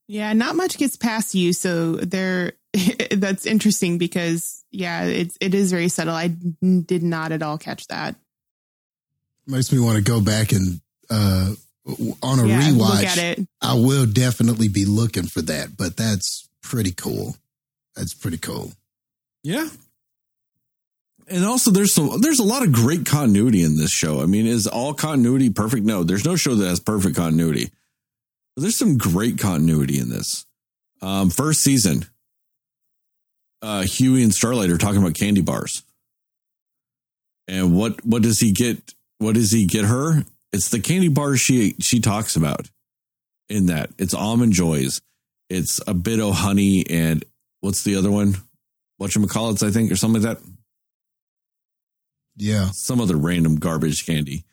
Yeah, 0.07 0.32
not 0.34 0.56
much 0.56 0.78
gets 0.78 0.95
past 0.95 1.36
you, 1.36 1.53
so 1.53 1.94
there. 1.94 2.53
that's 3.11 3.45
interesting 3.45 3.98
because 3.98 4.64
yeah, 4.72 5.06
it's 5.06 5.38
it 5.41 5.53
is 5.53 5.72
very 5.72 5.90
subtle. 5.90 6.14
I 6.14 6.28
did 6.28 7.02
not 7.02 7.32
at 7.32 7.41
all 7.41 7.57
catch 7.57 7.88
that. 7.88 8.15
Makes 9.48 9.72
me 9.72 9.80
want 9.80 9.98
to 9.98 10.03
go 10.03 10.22
back 10.22 10.52
and 10.52 10.82
uh 11.10 11.53
on 12.22 12.40
a 12.40 12.45
yeah, 12.45 12.61
rewatch. 12.61 12.78
look 12.78 13.03
at 13.06 13.18
it. 13.18 13.48
I 13.61 13.74
will 13.76 14.06
definitely 14.06 14.68
be 14.68 14.86
looking 14.86 15.24
for 15.24 15.41
that, 15.44 15.78
but 15.78 15.95
that's 15.95 16.49
pretty 16.61 16.91
cool. 16.91 17.36
That's 17.98 18.14
pretty 18.14 18.38
cool. 18.38 18.72
Yeah. 19.44 19.68
And 21.30 21.44
also 21.44 21.72
there's 21.72 21.94
some 21.94 22.22
there's 22.22 22.40
a 22.40 22.44
lot 22.44 22.64
of 22.64 22.72
great 22.72 23.06
continuity 23.06 23.64
in 23.64 23.76
this 23.76 23.91
show. 23.91 24.22
I 24.22 24.26
mean, 24.28 24.45
is 24.45 24.68
all 24.68 24.94
continuity 24.94 25.49
perfect? 25.49 25.84
No, 25.86 26.03
there's 26.03 26.24
no 26.24 26.36
show 26.36 26.56
that 26.56 26.68
has 26.68 26.80
perfect 26.80 27.18
continuity. 27.18 27.69
But 28.56 28.61
there's 28.61 28.78
some 28.78 28.98
great 28.98 29.38
continuity 29.38 29.99
in 29.99 30.10
this. 30.10 30.45
Um, 31.02 31.30
first 31.30 31.61
season, 31.61 32.06
uh, 33.61 33.84
Hughie 33.84 34.24
and 34.24 34.34
Starlight 34.34 34.69
are 34.69 34.78
talking 34.78 35.02
about 35.02 35.15
candy 35.15 35.41
bars. 35.41 35.84
And 37.48 37.76
what 37.76 38.06
what 38.06 38.22
does 38.22 38.40
he 38.40 38.52
get? 38.52 38.94
What 39.18 39.36
does 39.36 39.52
he 39.52 39.65
get 39.65 39.86
her? 39.86 40.24
It's 40.53 40.69
the 40.69 40.80
candy 40.80 41.10
bars 41.10 41.41
she 41.41 41.76
she 41.82 41.99
talks 41.99 42.36
about 42.36 42.69
in 43.49 43.65
that. 43.65 43.90
It's 43.98 44.14
almond 44.14 44.53
joys. 44.53 45.02
It's 45.49 45.80
a 45.88 45.94
bit 45.94 46.19
of 46.19 46.36
honey 46.36 46.86
and 46.90 47.24
what's 47.62 47.84
the 47.84 47.96
other 47.96 48.12
one? 48.12 48.36
whatchamacallits, 49.02 49.62
I 49.62 49.72
think, 49.72 49.92
or 49.92 49.96
something 49.96 50.22
like 50.22 50.38
that. 50.38 50.44
Yeah. 52.36 52.70
Some 52.74 53.02
other 53.02 53.16
random 53.16 53.58
garbage 53.58 54.06
candy. 54.06 54.46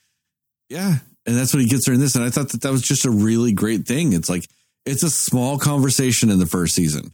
Yeah. 0.68 0.96
And 1.26 1.36
that's 1.36 1.54
what 1.54 1.62
he 1.62 1.68
gets 1.68 1.86
her 1.86 1.94
in 1.94 2.00
this. 2.00 2.14
And 2.14 2.24
I 2.24 2.30
thought 2.30 2.50
that 2.50 2.62
that 2.62 2.72
was 2.72 2.82
just 2.82 3.06
a 3.06 3.10
really 3.10 3.52
great 3.52 3.86
thing. 3.86 4.12
It's 4.12 4.28
like, 4.28 4.44
it's 4.84 5.02
a 5.02 5.10
small 5.10 5.58
conversation 5.58 6.30
in 6.30 6.38
the 6.38 6.46
first 6.46 6.74
season, 6.74 7.12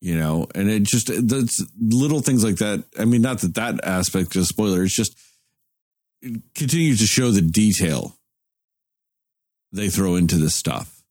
you 0.00 0.16
know, 0.16 0.46
and 0.54 0.70
it 0.70 0.84
just, 0.84 1.10
that's 1.28 1.62
little 1.78 2.20
things 2.20 2.42
like 2.42 2.56
that. 2.56 2.82
I 2.98 3.04
mean, 3.04 3.20
not 3.20 3.40
that 3.40 3.54
that 3.56 3.84
aspect 3.84 4.34
is 4.36 4.44
a 4.44 4.46
spoiler, 4.46 4.82
it's 4.82 4.96
just, 4.96 5.18
it 6.22 6.40
continues 6.54 7.00
to 7.00 7.06
show 7.06 7.30
the 7.30 7.42
detail 7.42 8.16
they 9.72 9.90
throw 9.90 10.16
into 10.16 10.36
this 10.36 10.54
stuff. 10.54 11.02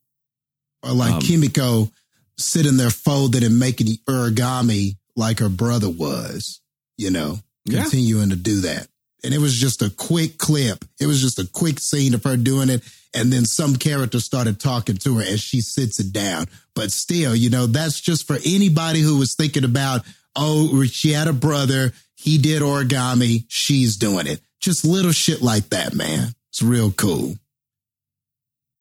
Or 0.82 0.92
like 0.92 1.14
Um, 1.14 1.22
Kimiko 1.22 1.92
sitting 2.38 2.78
there 2.78 2.90
folded 2.90 3.44
and 3.44 3.60
making 3.60 3.88
the 3.88 3.99
origami 4.07 4.95
like 5.16 5.40
her 5.40 5.49
brother 5.49 5.90
was, 5.90 6.62
you 6.98 7.10
know, 7.12 7.40
Yeah. 7.66 7.82
continuing 7.84 8.30
to 8.30 8.36
do 8.36 8.62
that. 8.62 8.88
And 9.24 9.34
it 9.34 9.40
was 9.40 9.56
just 9.56 9.82
a 9.82 9.90
quick 9.90 10.38
clip. 10.38 10.86
It 10.99 11.07
was 11.07 11.22
just 11.22 11.40
a 11.40 11.45
quick 11.48 11.80
scene 11.80 12.14
of 12.14 12.24
her 12.26 12.38
doing 12.38 12.70
it. 12.70 12.84
And 13.14 13.32
then 13.32 13.45
some 13.45 13.78
character 13.78 14.20
started 14.20 14.60
talking 14.60 14.98
to 14.98 15.16
her 15.18 15.24
as 15.24 15.40
she 15.40 15.62
sits 15.62 15.99
it 15.99 16.12
down. 16.12 16.45
But 16.76 16.91
still, 16.91 17.34
you 17.36 17.49
know, 17.49 17.66
that's 17.66 17.99
just 18.02 18.28
for 18.28 18.38
anybody 18.45 18.99
who 18.99 19.18
was 19.18 19.34
thinking 19.34 19.64
about, 19.64 20.03
oh, 20.36 20.84
she 20.84 21.12
had 21.14 21.28
a 21.30 21.34
brother. 21.34 21.94
He 22.16 22.38
did 22.38 22.62
origami. 22.62 23.45
She's 23.48 23.95
doing 23.95 24.28
it. 24.28 24.41
Just 24.60 24.84
little 24.86 25.12
shit 25.14 25.41
like 25.41 25.70
that, 25.70 25.94
man. 25.95 26.36
It's 26.52 26.62
real 26.62 26.91
cool. 26.91 27.36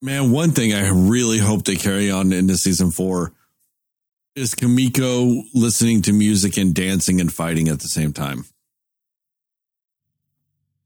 Man, 0.02 0.30
one 0.32 0.50
thing 0.50 0.74
I 0.74 0.88
really 0.90 1.38
hope 1.38 1.64
they 1.64 1.76
carry 1.76 2.10
on 2.10 2.32
into 2.32 2.56
season 2.58 2.90
four 2.90 3.32
is 4.36 4.54
Kimiko 4.54 5.42
listening 5.54 6.02
to 6.02 6.12
music 6.12 6.56
and 6.56 6.74
dancing 6.74 7.20
and 7.20 7.32
fighting 7.32 7.68
at 7.68 7.80
the 7.80 7.88
same 7.88 8.12
time. 8.12 8.44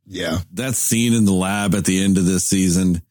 Yeah. 0.06 0.38
That 0.52 0.74
scene 0.74 1.12
in 1.12 1.24
the 1.24 1.32
lab 1.32 1.74
at 1.74 1.84
the 1.84 2.02
end 2.02 2.18
of 2.18 2.24
this 2.24 2.44
season 2.44 3.02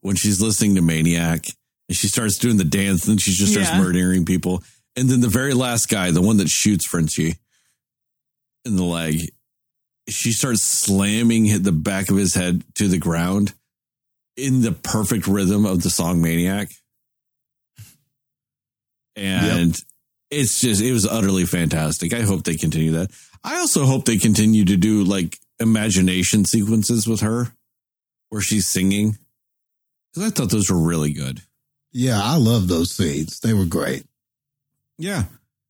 when 0.00 0.16
she's 0.16 0.40
listening 0.40 0.74
to 0.76 0.82
Maniac 0.82 1.44
and 1.88 1.96
she 1.96 2.08
starts 2.08 2.38
doing 2.38 2.56
the 2.56 2.64
dance 2.64 3.06
and 3.06 3.20
she 3.20 3.32
just 3.32 3.52
starts 3.52 3.70
Yeah. 3.70 3.80
murdering 3.80 4.24
people. 4.24 4.62
And 4.96 5.08
then 5.08 5.20
the 5.20 5.28
very 5.28 5.54
last 5.54 5.88
guy, 5.88 6.10
the 6.10 6.22
one 6.22 6.38
that 6.38 6.48
shoots 6.48 6.84
Frenchie 6.84 7.36
in 8.64 8.76
the 8.76 8.84
leg, 8.84 9.30
she 10.08 10.32
starts 10.32 10.62
slamming 10.62 11.44
hit 11.44 11.62
the 11.62 11.72
back 11.72 12.10
of 12.10 12.16
his 12.16 12.34
head 12.34 12.64
to 12.74 12.88
the 12.88 12.98
ground 12.98 13.54
in 14.36 14.62
the 14.62 14.72
perfect 14.72 15.26
rhythm 15.28 15.64
of 15.66 15.82
the 15.82 15.90
song 15.90 16.20
Maniac. 16.20 16.68
And 19.16 19.76
it's 20.30 20.60
just, 20.60 20.80
it 20.80 20.92
was 20.92 21.06
utterly 21.06 21.44
fantastic. 21.44 22.14
I 22.14 22.22
hope 22.22 22.44
they 22.44 22.56
continue 22.56 22.92
that. 22.92 23.10
I 23.42 23.58
also 23.58 23.84
hope 23.84 24.04
they 24.04 24.18
continue 24.18 24.64
to 24.66 24.76
do 24.76 25.04
like 25.04 25.38
imagination 25.58 26.44
sequences 26.44 27.06
with 27.06 27.20
her 27.20 27.52
where 28.28 28.40
she's 28.40 28.66
singing. 28.66 29.18
Because 30.12 30.30
I 30.30 30.34
thought 30.34 30.50
those 30.50 30.70
were 30.70 30.78
really 30.78 31.12
good. 31.12 31.40
Yeah. 31.92 32.20
I 32.22 32.36
love 32.36 32.68
those 32.68 32.92
scenes. 32.92 33.40
They 33.40 33.54
were 33.54 33.64
great. 33.64 34.04
Yeah. 34.98 35.24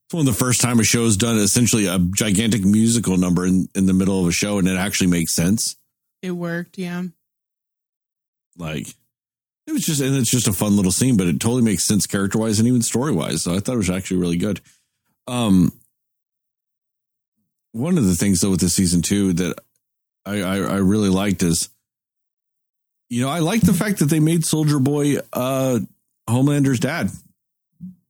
It's 0.06 0.14
one 0.14 0.26
of 0.26 0.32
the 0.32 0.38
first 0.38 0.60
time 0.60 0.80
a 0.80 0.84
show's 0.84 1.16
done 1.16 1.36
essentially 1.38 1.86
a 1.86 1.98
gigantic 1.98 2.64
musical 2.64 3.16
number 3.16 3.46
in, 3.46 3.68
in 3.74 3.86
the 3.86 3.92
middle 3.92 4.20
of 4.20 4.26
a 4.26 4.32
show 4.32 4.58
and 4.58 4.66
it 4.66 4.76
actually 4.76 5.06
makes 5.06 5.34
sense. 5.34 5.76
It 6.22 6.32
worked. 6.32 6.78
Yeah. 6.78 7.04
Like 8.56 8.88
it 9.70 9.74
was 9.74 9.84
just 9.84 10.00
and 10.00 10.16
it's 10.16 10.30
just 10.30 10.48
a 10.48 10.52
fun 10.52 10.76
little 10.76 10.90
scene, 10.92 11.16
but 11.16 11.28
it 11.28 11.40
totally 11.40 11.62
makes 11.62 11.84
sense 11.84 12.06
character 12.06 12.38
wise 12.38 12.58
and 12.58 12.66
even 12.68 12.82
story 12.82 13.12
wise. 13.12 13.42
So 13.42 13.54
I 13.54 13.60
thought 13.60 13.74
it 13.74 13.78
was 13.78 13.90
actually 13.90 14.18
really 14.18 14.36
good. 14.36 14.60
Um 15.26 15.72
one 17.72 17.96
of 17.96 18.04
the 18.04 18.16
things 18.16 18.40
though 18.40 18.50
with 18.50 18.60
this 18.60 18.74
season 18.74 19.00
two 19.00 19.32
that 19.34 19.58
I, 20.26 20.42
I, 20.42 20.56
I 20.56 20.76
really 20.76 21.08
liked 21.08 21.42
is 21.42 21.68
you 23.08 23.22
know, 23.22 23.28
I 23.28 23.40
like 23.40 23.60
the 23.62 23.72
fact 23.72 24.00
that 24.00 24.06
they 24.06 24.20
made 24.20 24.44
Soldier 24.44 24.78
Boy 24.80 25.16
uh 25.32 25.78
Homelander's 26.28 26.80
dad. 26.80 27.10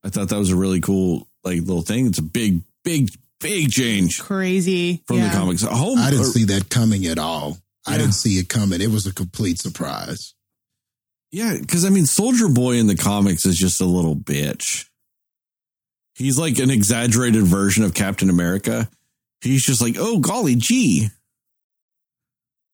I 0.03 0.09
thought 0.09 0.29
that 0.29 0.37
was 0.37 0.51
a 0.51 0.55
really 0.55 0.81
cool 0.81 1.27
like 1.43 1.59
little 1.59 1.83
thing. 1.83 2.07
It's 2.07 2.19
a 2.19 2.23
big, 2.23 2.61
big, 2.83 3.09
big 3.39 3.69
change 3.69 4.19
Crazy. 4.19 5.03
from 5.05 5.17
yeah. 5.17 5.29
the 5.29 5.35
comics. 5.35 5.61
Home 5.61 5.99
I 5.99 6.09
didn't 6.09 6.25
or- 6.25 6.29
see 6.29 6.45
that 6.45 6.69
coming 6.69 7.05
at 7.05 7.19
all. 7.19 7.57
I 7.85 7.97
didn't 7.97 8.13
see 8.13 8.37
it 8.37 8.47
coming. 8.47 8.79
It 8.79 8.91
was 8.91 9.07
a 9.07 9.13
complete 9.13 9.57
surprise. 9.57 10.35
Yeah, 11.31 11.55
because 11.59 11.85
I 11.85 11.89
mean, 11.89 12.05
Soldier 12.05 12.49
Boy 12.49 12.75
in 12.75 12.87
the 12.87 12.95
comics 12.95 13.45
is 13.45 13.57
just 13.57 13.81
a 13.81 13.85
little 13.85 14.15
bitch. 14.15 14.87
He's 16.13 16.37
like 16.37 16.59
an 16.59 16.69
exaggerated 16.69 17.43
version 17.43 17.83
of 17.83 17.93
Captain 17.93 18.29
America. 18.29 18.89
He's 19.41 19.65
just 19.65 19.81
like, 19.81 19.95
oh, 19.97 20.19
golly 20.19 20.55
gee, 20.55 21.09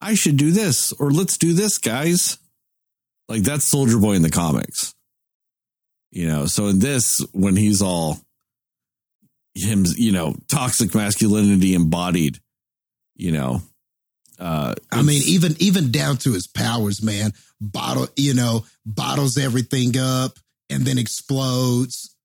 I 0.02 0.16
should 0.16 0.38
do 0.38 0.52
this, 0.52 0.92
or 0.94 1.12
let's 1.12 1.38
do 1.38 1.54
this, 1.54 1.78
guys. 1.78 2.38
Like, 3.28 3.44
that's 3.44 3.70
Soldier 3.70 4.00
Boy 4.00 4.14
in 4.14 4.22
the 4.22 4.30
comics. 4.30 4.94
You 6.12 6.28
know, 6.28 6.46
so 6.46 6.68
in 6.68 6.80
this, 6.80 7.20
when 7.34 7.56
he's 7.56 7.82
all 7.82 8.20
him, 9.54 9.86
you 9.96 10.12
know, 10.12 10.36
toxic 10.48 10.96
masculinity 10.96 11.74
embodied, 11.74 12.40
you 13.16 13.32
know, 13.32 13.62
uh, 14.40 14.74
I 14.92 15.02
mean, 15.02 15.22
even 15.26 15.56
even 15.60 15.92
down 15.92 16.18
to 16.18 16.34
his 16.34 16.48
powers, 16.48 17.02
man. 17.02 17.32
Bottle, 17.60 18.08
you 18.16 18.34
know, 18.34 18.66
bottles 18.86 19.38
everything 19.38 19.96
up 19.98 20.34
and 20.70 20.84
then 20.86 20.98
explodes, 21.00 22.16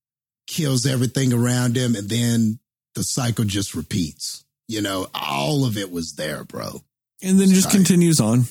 kills 0.47 0.84
everything 0.86 1.32
around 1.32 1.76
him, 1.76 1.94
and 1.94 2.08
then 2.08 2.58
the 2.94 3.02
cycle 3.02 3.44
just 3.44 3.74
repeats. 3.74 4.44
You 4.68 4.82
know, 4.82 5.07
all 5.15 5.65
of 5.65 5.76
it 5.78 5.91
was 5.91 6.15
there, 6.15 6.44
bro. 6.44 6.81
and 7.23 7.39
then 7.41 7.49
just 7.49 7.70
Tight. 7.70 7.76
continues 7.76 8.20
on. 8.20 8.44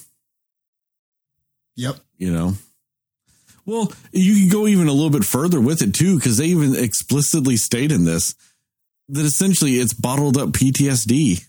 Yep. 1.75 1.95
you 2.17 2.31
know 2.31 2.53
well 3.65 3.91
you 4.11 4.35
can 4.35 4.49
go 4.49 4.67
even 4.67 4.87
a 4.87 4.91
little 4.93 5.09
bit 5.09 5.23
further 5.23 5.59
with 5.61 5.81
it 5.81 5.95
too 5.95 6.17
because 6.17 6.37
they 6.37 6.47
even 6.47 6.75
explicitly 6.75 7.55
state 7.55 7.91
in 7.91 8.03
this 8.03 8.35
that 9.07 9.25
essentially 9.25 9.75
it's 9.75 9.93
bottled 9.93 10.37
up 10.37 10.49
ptsd 10.49 11.43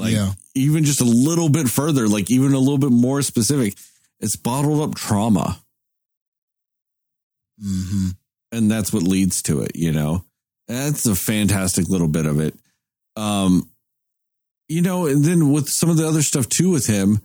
like 0.00 0.12
Yeah. 0.12 0.32
even 0.54 0.84
just 0.84 1.00
a 1.00 1.04
little 1.04 1.48
bit 1.48 1.68
further 1.68 2.08
like 2.08 2.30
even 2.30 2.52
a 2.54 2.58
little 2.58 2.78
bit 2.78 2.90
more 2.90 3.22
specific 3.22 3.76
it's 4.18 4.36
bottled 4.36 4.80
up 4.82 4.94
trauma. 4.96 5.60
Hmm 7.62 8.08
and 8.52 8.68
that's 8.70 8.92
what 8.92 9.04
leads 9.04 9.42
to 9.42 9.60
it 9.62 9.72
you 9.76 9.92
know? 9.92 10.24
That's 10.66 11.06
a 11.06 11.14
fantastic 11.14 11.88
little 11.88 12.08
bit 12.08 12.26
of 12.26 12.40
it. 12.40 12.54
Um 13.16 13.68
you 14.68 14.82
know 14.82 15.06
and 15.06 15.24
then 15.24 15.52
with 15.52 15.68
some 15.68 15.90
of 15.90 15.96
the 15.96 16.06
other 16.08 16.22
stuff 16.22 16.48
too 16.48 16.70
with 16.70 16.86
him 16.86 17.20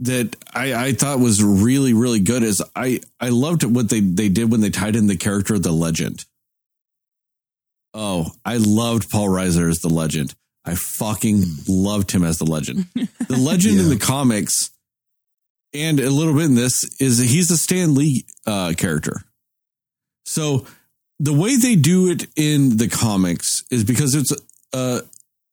that 0.00 0.36
i 0.54 0.74
i 0.86 0.92
thought 0.92 1.18
was 1.18 1.42
really 1.42 1.92
really 1.92 2.20
good 2.20 2.42
is 2.44 2.62
i 2.76 3.00
i 3.20 3.28
loved 3.30 3.64
what 3.64 3.88
they 3.88 4.00
they 4.00 4.28
did 4.28 4.50
when 4.50 4.60
they 4.60 4.70
tied 4.70 4.94
in 4.96 5.06
the 5.08 5.16
character 5.16 5.54
of 5.54 5.62
the 5.62 5.72
legend. 5.72 6.24
Oh 7.94 8.30
i 8.44 8.56
loved 8.58 9.10
paul 9.10 9.28
reiser 9.28 9.68
as 9.68 9.78
the 9.78 9.88
legend 9.88 10.34
i 10.68 10.74
fucking 10.74 11.42
loved 11.66 12.10
him 12.10 12.24
as 12.24 12.38
the 12.38 12.44
legend 12.44 12.86
the 12.94 13.36
legend 13.38 13.78
in 13.78 13.88
the 13.88 13.98
comics 13.98 14.70
and 15.74 16.00
a 16.00 16.10
little 16.10 16.34
bit 16.34 16.44
in 16.44 16.54
this 16.54 16.84
is 17.00 17.18
he's 17.18 17.50
a 17.50 17.58
stan 17.58 17.94
lee 17.94 18.24
uh 18.46 18.72
character 18.76 19.22
so 20.24 20.66
the 21.18 21.32
way 21.32 21.56
they 21.56 21.74
do 21.74 22.10
it 22.10 22.26
in 22.36 22.76
the 22.76 22.88
comics 22.88 23.64
is 23.70 23.84
because 23.84 24.14
it's 24.14 24.32
uh, 24.72 25.00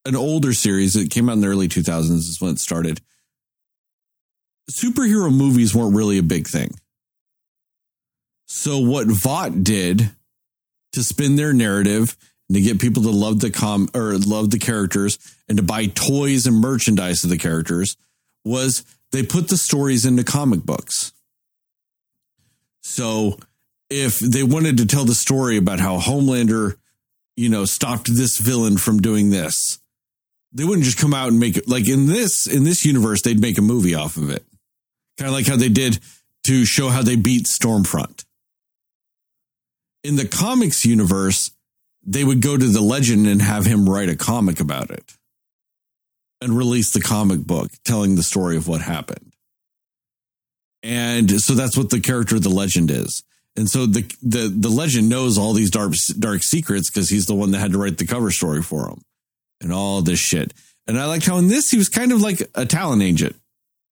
an 0.05 0.15
older 0.15 0.53
series. 0.53 0.93
that 0.93 1.09
came 1.09 1.29
out 1.29 1.33
in 1.33 1.41
the 1.41 1.47
early 1.47 1.67
2000s 1.67 2.11
is 2.11 2.37
when 2.39 2.51
it 2.51 2.59
started. 2.59 3.01
Superhero 4.69 5.33
movies 5.33 5.73
weren't 5.73 5.95
really 5.95 6.17
a 6.17 6.23
big 6.23 6.47
thing. 6.47 6.71
So 8.47 8.79
what 8.79 9.07
Vought 9.07 9.63
did 9.63 10.11
to 10.93 11.03
spin 11.03 11.35
their 11.35 11.53
narrative 11.53 12.15
and 12.47 12.55
to 12.55 12.61
get 12.61 12.79
people 12.79 13.03
to 13.03 13.11
love 13.11 13.39
the 13.39 13.49
com 13.49 13.89
or 13.93 14.17
love 14.17 14.51
the 14.51 14.59
characters 14.59 15.17
and 15.47 15.57
to 15.57 15.63
buy 15.63 15.87
toys 15.87 16.45
and 16.45 16.57
merchandise 16.57 17.23
of 17.23 17.29
the 17.29 17.37
characters 17.37 17.97
was 18.43 18.83
they 19.11 19.23
put 19.23 19.49
the 19.49 19.57
stories 19.57 20.05
into 20.05 20.23
comic 20.23 20.63
books. 20.63 21.11
So 22.81 23.37
if 23.89 24.19
they 24.19 24.43
wanted 24.43 24.77
to 24.77 24.85
tell 24.85 25.05
the 25.05 25.15
story 25.15 25.57
about 25.57 25.79
how 25.79 25.99
Homelander, 25.99 26.75
you 27.35 27.49
know, 27.49 27.65
stopped 27.65 28.07
this 28.07 28.37
villain 28.37 28.77
from 28.77 29.01
doing 29.01 29.29
this, 29.29 29.79
they 30.53 30.63
wouldn't 30.63 30.85
just 30.85 30.99
come 30.99 31.13
out 31.13 31.29
and 31.29 31.39
make 31.39 31.57
it 31.57 31.67
like 31.67 31.87
in 31.87 32.05
this 32.05 32.47
in 32.47 32.63
this 32.63 32.85
universe 32.85 33.21
they'd 33.21 33.41
make 33.41 33.57
a 33.57 33.63
movie 33.63 33.95
off 33.95 34.17
of 34.17 34.29
it. 34.29 34.45
Kind 35.17 35.29
of 35.29 35.33
like 35.33 35.47
how 35.47 35.55
they 35.55 35.69
did 35.69 35.99
to 36.45 36.65
show 36.65 36.89
how 36.89 37.01
they 37.01 37.15
beat 37.15 37.45
Stormfront. 37.45 38.23
In 40.03 40.15
the 40.15 40.27
comics 40.27 40.85
universe, 40.85 41.51
they 42.05 42.23
would 42.23 42.41
go 42.41 42.57
to 42.57 42.67
the 42.67 42.81
legend 42.81 43.27
and 43.27 43.41
have 43.41 43.65
him 43.65 43.89
write 43.89 44.09
a 44.09 44.15
comic 44.15 44.59
about 44.59 44.91
it 44.91 45.13
and 46.41 46.57
release 46.57 46.91
the 46.91 47.01
comic 47.01 47.39
book 47.39 47.71
telling 47.83 48.15
the 48.15 48.23
story 48.23 48.57
of 48.57 48.67
what 48.67 48.81
happened. 48.81 49.33
And 50.83 51.41
so 51.41 51.53
that's 51.55 51.75
what 51.75 51.89
the 51.89 51.99
character 51.99 52.35
of 52.35 52.43
the 52.43 52.49
legend 52.49 52.91
is. 52.91 53.23
And 53.55 53.69
so 53.69 53.85
the 53.85 54.01
the 54.21 54.53
the 54.55 54.69
legend 54.69 55.09
knows 55.09 55.37
all 55.37 55.53
these 55.53 55.71
dark 55.71 55.93
dark 56.19 56.43
secrets 56.43 56.89
because 56.89 57.09
he's 57.09 57.25
the 57.25 57.33
one 57.33 57.51
that 57.51 57.59
had 57.59 57.71
to 57.71 57.77
write 57.77 57.97
the 57.97 58.05
cover 58.05 58.29
story 58.29 58.61
for 58.61 58.89
him 58.89 59.01
and 59.61 59.73
all 59.73 60.01
this 60.01 60.19
shit. 60.19 60.53
And 60.87 60.99
I 60.99 61.05
liked 61.05 61.25
how 61.25 61.37
in 61.37 61.47
this 61.47 61.71
he 61.71 61.77
was 61.77 61.89
kind 61.89 62.11
of 62.11 62.21
like 62.21 62.43
a 62.53 62.65
talent 62.65 63.01
agent. 63.01 63.35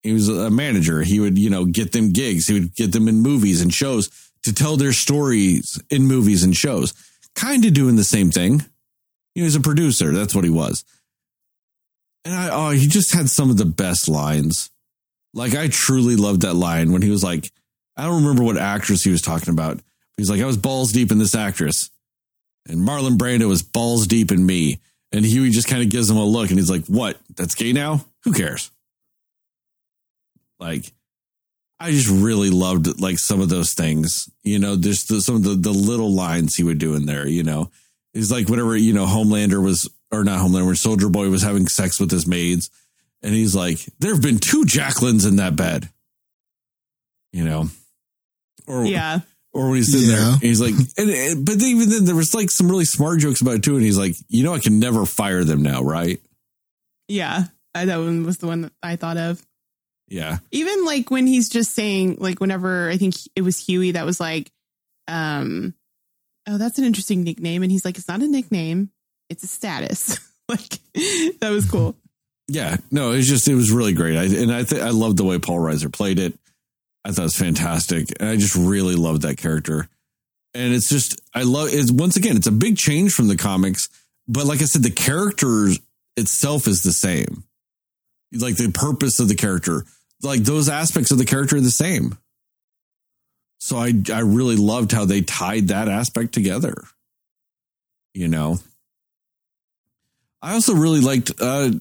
He 0.03 0.11
was 0.11 0.27
a 0.27 0.51
manager. 0.51 1.01
He 1.01 1.19
would, 1.21 1.37
you 1.37 1.49
know, 1.49 1.63
get 1.65 1.93
them 1.93 2.11
gigs. 2.11 2.47
He 2.47 2.53
would 2.53 2.75
get 2.75 2.91
them 2.91 3.07
in 3.07 3.21
movies 3.21 3.61
and 3.61 3.73
shows 3.73 4.09
to 4.43 4.53
tell 4.53 4.75
their 4.75 4.91
stories 4.91 5.81
in 5.89 6.03
movies 6.03 6.43
and 6.43 6.55
shows. 6.55 6.93
Kind 7.35 7.65
of 7.65 7.73
doing 7.73 7.95
the 7.95 8.03
same 8.03 8.31
thing. 8.31 8.63
He 9.35 9.41
was 9.41 9.55
a 9.55 9.61
producer. 9.61 10.11
That's 10.11 10.35
what 10.35 10.43
he 10.43 10.49
was. 10.49 10.83
And 12.25 12.33
I, 12.33 12.49
oh, 12.51 12.69
he 12.69 12.87
just 12.87 13.13
had 13.13 13.29
some 13.29 13.49
of 13.49 13.57
the 13.57 13.65
best 13.65 14.07
lines. 14.07 14.69
Like 15.33 15.55
I 15.55 15.67
truly 15.67 16.15
loved 16.15 16.41
that 16.41 16.53
line 16.53 16.91
when 16.91 17.01
he 17.01 17.09
was 17.09 17.23
like, 17.23 17.51
I 17.97 18.03
don't 18.03 18.23
remember 18.23 18.43
what 18.43 18.57
actress 18.57 19.03
he 19.03 19.11
was 19.11 19.21
talking 19.21 19.49
about. 19.49 19.79
He's 20.17 20.29
like, 20.29 20.41
I 20.41 20.45
was 20.45 20.57
balls 20.57 20.91
deep 20.91 21.11
in 21.11 21.17
this 21.17 21.35
actress. 21.35 21.89
And 22.67 22.87
Marlon 22.87 23.17
Brando 23.17 23.47
was 23.47 23.63
balls 23.63 24.07
deep 24.07 24.31
in 24.31 24.45
me. 24.45 24.79
And 25.11 25.25
Hughie 25.25 25.49
just 25.49 25.67
kind 25.67 25.83
of 25.83 25.89
gives 25.89 26.09
him 26.09 26.17
a 26.17 26.25
look 26.25 26.49
and 26.49 26.57
he's 26.57 26.69
like, 26.69 26.85
What? 26.85 27.19
That's 27.35 27.55
gay 27.55 27.73
now? 27.73 28.05
Who 28.23 28.33
cares? 28.33 28.71
Like, 30.59 30.93
I 31.83 31.91
just 31.91 32.09
really 32.09 32.49
loved 32.49 32.99
like 33.01 33.19
some 33.19 33.41
of 33.41 33.49
those 33.49 33.73
things, 33.73 34.29
you 34.43 34.57
know, 34.59 34.77
just 34.77 35.09
the, 35.09 35.21
some 35.21 35.35
of 35.35 35.43
the, 35.43 35.55
the 35.55 35.71
little 35.71 36.11
lines 36.13 36.55
he 36.55 36.63
would 36.63 36.77
do 36.79 36.95
in 36.95 37.05
there, 37.05 37.27
you 37.27 37.43
know. 37.43 37.69
He's 38.13 38.31
like, 38.31 38.47
whenever, 38.47 38.75
you 38.77 38.93
know, 38.93 39.05
Homelander 39.05 39.61
was, 39.63 39.89
or 40.11 40.23
not 40.23 40.39
Homelander, 40.39 40.65
when 40.67 40.75
Soldier 40.75 41.09
Boy 41.09 41.29
was 41.29 41.41
having 41.41 41.67
sex 41.67 41.99
with 41.99 42.09
his 42.11 42.25
maids. 42.25 42.69
And 43.21 43.33
he's 43.33 43.55
like, 43.55 43.79
There 43.99 44.13
have 44.13 44.21
been 44.21 44.37
two 44.39 44.63
Jacquelines 44.63 45.27
in 45.27 45.37
that 45.37 45.55
bed, 45.55 45.89
you 47.31 47.43
know. 47.43 47.67
Or, 48.67 48.85
Yeah. 48.85 49.19
or 49.53 49.67
when 49.69 49.77
he's 49.77 49.91
sitting 49.91 50.09
Yeah. 50.09 50.15
there, 50.31 50.37
he's 50.39 50.61
like, 50.61 50.75
and, 50.97 51.09
and 51.09 51.45
but 51.45 51.61
even 51.61 51.89
then, 51.89 52.05
there 52.05 52.15
was 52.15 52.33
like 52.33 52.49
some 52.51 52.69
really 52.69 52.85
smart 52.85 53.19
jokes 53.19 53.41
about 53.41 53.55
it 53.55 53.63
too. 53.63 53.75
And 53.75 53.83
he's 53.83 53.97
like, 53.97 54.15
you 54.29 54.43
know, 54.43 54.53
I 54.53 54.59
can 54.59 54.79
never 54.79 55.05
fire 55.05 55.43
them 55.43 55.61
now, 55.63 55.81
right? 55.81 56.19
Yeah. 57.07 57.45
I, 57.75 57.85
that 57.85 57.97
one 57.97 58.23
was 58.25 58.37
the 58.37 58.47
one 58.47 58.61
that 58.61 58.73
I 58.81 58.95
thought 58.95 59.17
of. 59.17 59.43
Yeah, 60.13 60.37
Even 60.51 60.85
like 60.85 61.09
when 61.09 61.25
he's 61.27 61.49
just 61.49 61.73
saying, 61.73 62.17
like, 62.19 62.39
whenever 62.39 62.89
I 62.89 62.97
think 62.97 63.15
it 63.35 63.41
was 63.41 63.57
Hughie 63.57 63.91
that 63.93 64.05
was 64.05 64.19
like, 64.19 64.51
um, 65.07 65.73
oh, 66.47 66.57
that's 66.57 66.77
an 66.77 66.85
interesting 66.85 67.23
nickname. 67.23 67.63
And 67.63 67.71
he's 67.71 67.83
like, 67.83 67.97
it's 67.97 68.07
not 68.07 68.21
a 68.21 68.27
nickname, 68.27 68.91
it's 69.29 69.43
a 69.43 69.47
status. 69.47 70.19
like, 70.47 70.79
that 71.39 71.49
was 71.49 71.69
cool. 71.69 71.95
yeah. 72.47 72.77
No, 72.91 73.11
it's 73.11 73.27
just 73.27 73.47
it 73.47 73.55
was 73.55 73.71
really 73.71 73.93
great. 73.93 74.17
I, 74.17 74.23
and 74.41 74.53
I 74.53 74.63
th- 74.63 74.81
I 74.81 74.89
loved 74.89 75.17
the 75.17 75.23
way 75.23 75.39
Paul 75.39 75.57
Reiser 75.59 75.91
played 75.91 76.19
it. 76.19 76.37
I 77.05 77.11
thought 77.11 77.23
it 77.23 77.25
was 77.25 77.35
fantastic, 77.35 78.13
and 78.19 78.29
I 78.29 78.35
just 78.37 78.55
really 78.55 78.95
loved 78.95 79.23
that 79.23 79.37
character. 79.37 79.89
And 80.53 80.73
it's 80.73 80.89
just 80.89 81.19
I 81.33 81.41
love 81.43 81.69
it's 81.71 81.91
once 81.91 82.15
again 82.17 82.37
it's 82.37 82.47
a 82.47 82.51
big 82.51 82.77
change 82.77 83.13
from 83.13 83.27
the 83.27 83.35
comics, 83.35 83.89
but 84.27 84.45
like 84.45 84.61
I 84.61 84.65
said, 84.65 84.83
the 84.83 84.91
character 84.91 85.69
itself 86.15 86.67
is 86.67 86.83
the 86.83 86.91
same. 86.93 87.43
Like 88.31 88.55
the 88.57 88.71
purpose 88.71 89.19
of 89.19 89.27
the 89.27 89.35
character, 89.35 89.85
like 90.23 90.41
those 90.41 90.69
aspects 90.69 91.11
of 91.11 91.17
the 91.17 91.25
character 91.25 91.57
are 91.57 91.61
the 91.61 91.69
same. 91.69 92.17
So 93.59 93.77
I 93.77 93.93
I 94.11 94.19
really 94.19 94.55
loved 94.55 94.91
how 94.91 95.05
they 95.05 95.21
tied 95.21 95.69
that 95.69 95.87
aspect 95.87 96.33
together. 96.33 96.75
You 98.13 98.27
know. 98.27 98.59
I 100.41 100.53
also 100.53 100.73
really 100.73 100.99
liked 100.99 101.31
uh 101.39 101.71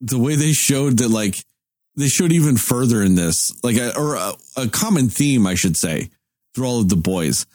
the 0.00 0.18
way 0.18 0.34
they 0.34 0.52
showed 0.52 0.98
that 0.98 1.08
like 1.08 1.36
they 1.96 2.08
showed 2.08 2.32
even 2.32 2.56
further 2.56 3.02
in 3.02 3.14
this 3.14 3.52
like 3.62 3.76
a, 3.76 3.96
or 3.96 4.16
a, 4.16 4.32
a 4.56 4.68
common 4.68 5.08
theme 5.08 5.46
I 5.46 5.54
should 5.54 5.76
say 5.76 6.10
through 6.54 6.66
all 6.66 6.80
of 6.80 6.88
the 6.88 6.96
boys 6.96 7.46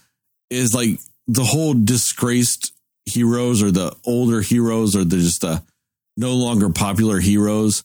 is 0.50 0.74
like 0.74 1.00
the 1.27 1.43
whole 1.43 1.74
disgraced 1.74 2.72
heroes 3.06 3.61
or 3.61 3.72
the 3.72 3.95
older 4.06 4.42
heroes 4.42 4.95
or 4.95 5.03
the 5.03 5.17
just 5.17 5.42
the 5.42 5.64
no 6.16 6.34
longer 6.34 6.69
popular 6.69 7.19
heroes 7.19 7.84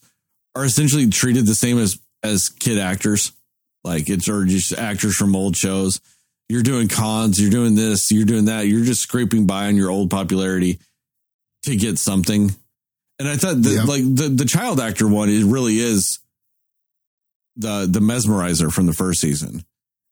are 0.55 0.65
essentially 0.65 1.09
treated 1.09 1.47
the 1.47 1.55
same 1.55 1.79
as 1.79 1.99
as 2.23 2.49
kid 2.49 2.79
actors 2.79 3.33
like 3.85 4.09
it's 4.11 4.29
or 4.29 4.45
just 4.45 4.73
actors 4.73 5.17
from 5.17 5.35
old 5.37 5.57
shows 5.57 6.01
you're 6.49 6.63
doing 6.63 6.89
cons 6.89 7.41
you're 7.41 7.51
doing 7.51 7.75
this 7.75 8.11
you're 8.11 8.25
doing 8.27 8.47
that 8.47 8.67
you're 8.67 8.85
just 8.85 9.01
scraping 9.03 9.47
by 9.47 9.67
on 9.69 9.77
your 9.77 9.91
old 9.91 10.11
popularity 10.11 10.79
to 11.63 11.75
get 11.77 11.99
something 11.99 12.55
and 13.19 13.29
i 13.29 13.37
thought 13.37 13.63
that 13.63 13.71
Yeah. 13.71 13.83
like 13.85 14.03
the 14.03 14.29
the 14.29 14.45
child 14.45 14.81
actor 14.81 15.09
one 15.09 15.29
it 15.31 15.45
really 15.45 15.79
is 15.79 16.19
the 17.57 17.87
the 17.91 18.01
mesmerizer 18.01 18.73
from 18.73 18.87
the 18.87 18.93
first 18.93 19.21
season 19.21 19.65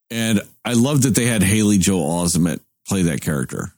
and 0.09 0.41
i 0.65 0.73
love 0.73 1.03
that 1.03 1.15
they 1.15 1.25
had 1.25 1.43
haley 1.43 1.77
joel 1.77 2.23
osment 2.23 2.59
play 2.87 3.03
that 3.03 3.21
character 3.21 3.71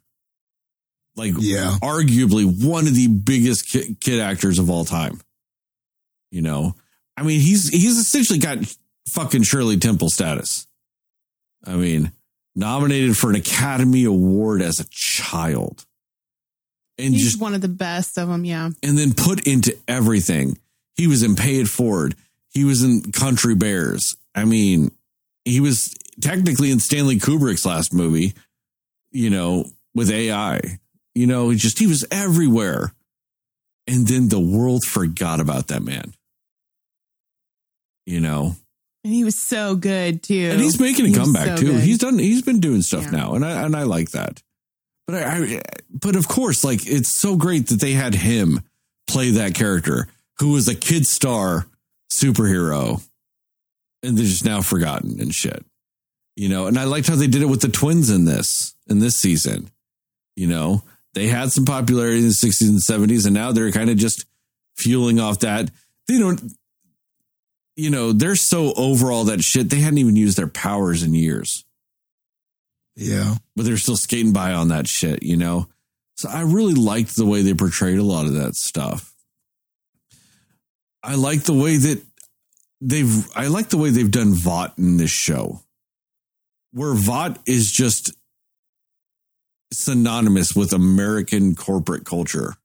like 1.17 1.33
Yeah. 1.37 1.77
arguably 1.81 2.45
one 2.65 2.87
of 2.87 2.95
the 2.95 3.07
biggest 3.07 3.67
ki- 3.69 3.97
kid 3.99 4.21
actors 4.21 4.59
of 4.59 4.69
all 4.69 4.85
time. 4.85 5.19
You 6.31 6.41
know, 6.41 6.75
I 7.17 7.23
mean, 7.23 7.41
he's 7.41 7.69
he's 7.69 7.97
essentially 7.97 8.39
got 8.39 8.57
fucking 9.09 9.43
Shirley 9.43 9.77
Temple 9.77 10.09
status. 10.09 10.65
I 11.65 11.75
mean, 11.75 12.11
nominated 12.55 13.17
for 13.17 13.29
an 13.29 13.35
Academy 13.35 14.05
Award 14.05 14.61
as 14.61 14.79
a 14.79 14.85
child, 14.89 15.85
and 16.97 17.13
He's 17.13 17.23
just 17.23 17.41
one 17.41 17.53
of 17.53 17.61
the 17.61 17.67
best 17.67 18.17
of 18.17 18.29
them. 18.29 18.45
Yeah. 18.45 18.69
and 18.81 18.97
then 18.97 19.13
put 19.13 19.45
into 19.45 19.77
everything. 19.87 20.57
He 20.95 21.07
was 21.07 21.21
in 21.23 21.35
Pay 21.35 21.59
It 21.59 21.67
Forward. 21.67 22.15
He 22.49 22.63
was 22.63 22.83
in 22.83 23.11
Country 23.11 23.55
Bears. 23.55 24.15
I 24.35 24.45
mean, 24.45 24.91
he 25.45 25.59
was 25.59 25.93
technically 26.21 26.71
in 26.71 26.79
Stanley 26.79 27.17
Kubrick's 27.17 27.65
last 27.65 27.93
movie, 27.93 28.33
you 29.11 29.29
know, 29.29 29.65
with 29.93 30.09
AI. 30.11 30.79
You 31.15 31.27
know, 31.27 31.49
he 31.49 31.57
just 31.57 31.79
he 31.79 31.87
was 31.87 32.05
everywhere. 32.11 32.93
And 33.87 34.07
then 34.07 34.29
the 34.29 34.39
world 34.39 34.83
forgot 34.85 35.39
about 35.39 35.67
that 35.67 35.81
man. 35.81 36.13
You 38.05 38.19
know, 38.19 38.55
And 39.03 39.13
he 39.13 39.23
was 39.23 39.39
so 39.47 39.75
good 39.75 40.23
too. 40.23 40.49
and 40.51 40.59
he's 40.61 40.79
making 40.79 41.05
a 41.05 41.07
He 41.09 41.13
comeback 41.13 41.57
so 41.57 41.63
too. 41.63 41.71
good. 41.73 41.81
He's 41.83 41.97
done. 41.99 42.17
He's 42.19 42.41
been 42.41 42.59
doing 42.59 42.81
stuff 42.81 43.03
Yeah. 43.05 43.11
now, 43.11 43.33
and 43.35 43.45
I 43.45 43.63
and 43.65 43.75
I 43.75 43.83
like 43.83 44.11
that. 44.11 44.41
But 45.07 45.23
I, 45.23 45.35
I, 45.57 45.61
but 45.89 46.15
of 46.15 46.27
course, 46.27 46.63
like 46.63 46.85
it's 46.87 47.19
so 47.19 47.35
great 47.35 47.67
that 47.67 47.79
they 47.81 47.91
had 47.93 48.15
him 48.15 48.61
play 49.07 49.31
that 49.31 49.53
character 49.55 50.07
who 50.39 50.51
was 50.53 50.67
a 50.67 50.75
kid 50.75 51.05
star 51.05 51.67
superhero, 52.11 53.01
and 54.03 54.17
they're 54.17 54.25
just 54.25 54.45
now 54.45 54.61
forgotten 54.61 55.19
and 55.19 55.33
shit. 55.33 55.65
You 56.35 56.49
know, 56.49 56.67
and 56.67 56.77
I 56.79 56.85
liked 56.85 57.07
how 57.07 57.15
they 57.15 57.27
did 57.27 57.41
it 57.41 57.49
with 57.49 57.61
the 57.61 57.67
twins 57.69 58.09
in 58.09 58.25
this 58.25 58.75
in 58.87 58.99
this 58.99 59.17
season. 59.17 59.69
You 60.35 60.47
know, 60.47 60.83
they 61.13 61.27
had 61.27 61.51
some 61.51 61.65
popularity 61.65 62.19
in 62.19 62.27
the 62.27 62.33
sixties 62.33 62.69
and 62.69 62.81
seventies, 62.81 63.25
and 63.25 63.33
now 63.35 63.51
they're 63.51 63.71
kind 63.71 63.89
of 63.89 63.97
just 63.97 64.25
fueling 64.77 65.19
off 65.19 65.39
that. 65.39 65.69
They 66.07 66.17
don't 66.19 66.41
you 67.75 67.89
know, 67.89 68.11
they're 68.11 68.35
so 68.35 68.73
over 68.73 69.11
all 69.11 69.25
that 69.25 69.41
shit. 69.43 69.69
They 69.69 69.79
hadn't 69.79 69.97
even 69.99 70.15
used 70.15 70.37
their 70.37 70.47
powers 70.47 71.03
in 71.03 71.13
years, 71.13 71.63
Yeah. 72.95 73.35
but 73.55 73.65
they're 73.65 73.77
still 73.77 73.97
skating 73.97 74.33
by 74.33 74.53
on 74.53 74.67
that 74.69 74.87
shit, 74.87 75.23
you 75.23 75.37
know? 75.37 75.67
So 76.15 76.29
I 76.29 76.41
really 76.41 76.73
liked 76.75 77.15
the 77.15 77.25
way 77.25 77.41
they 77.41 77.53
portrayed 77.53 77.97
a 77.97 78.03
lot 78.03 78.25
of 78.25 78.33
that 78.33 78.55
stuff. 78.55 79.13
I 81.03 81.15
like 81.15 81.43
the 81.43 81.53
way 81.53 81.77
that 81.77 82.03
they've, 82.79 83.25
I 83.35 83.47
like 83.47 83.69
the 83.69 83.77
way 83.77 83.89
they've 83.89 84.11
done 84.11 84.33
Vought 84.33 84.77
in 84.77 84.97
this 84.97 85.09
show, 85.09 85.61
where 86.71 86.93
Vought 86.93 87.39
is 87.47 87.71
just 87.71 88.13
synonymous 89.73 90.55
with 90.55 90.73
American 90.73 91.55
corporate 91.55 92.05
culture. 92.05 92.55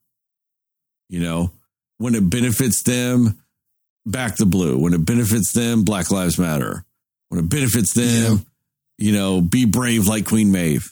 You 1.08 1.20
know, 1.20 1.52
when 1.98 2.14
it 2.14 2.28
benefits 2.28 2.82
them, 2.82 3.40
back 4.06 4.36
the 4.36 4.46
blue. 4.46 4.78
When 4.78 4.94
it 4.94 5.04
benefits 5.04 5.52
them, 5.52 5.84
Black 5.84 6.10
Lives 6.10 6.38
Matter. 6.38 6.84
When 7.28 7.40
it 7.40 7.50
benefits 7.50 7.92
them, 7.92 8.46
you 8.98 9.12
know, 9.12 9.40
be 9.40 9.64
brave 9.64 10.06
like 10.06 10.26
Queen 10.26 10.52
Maeve. 10.52 10.88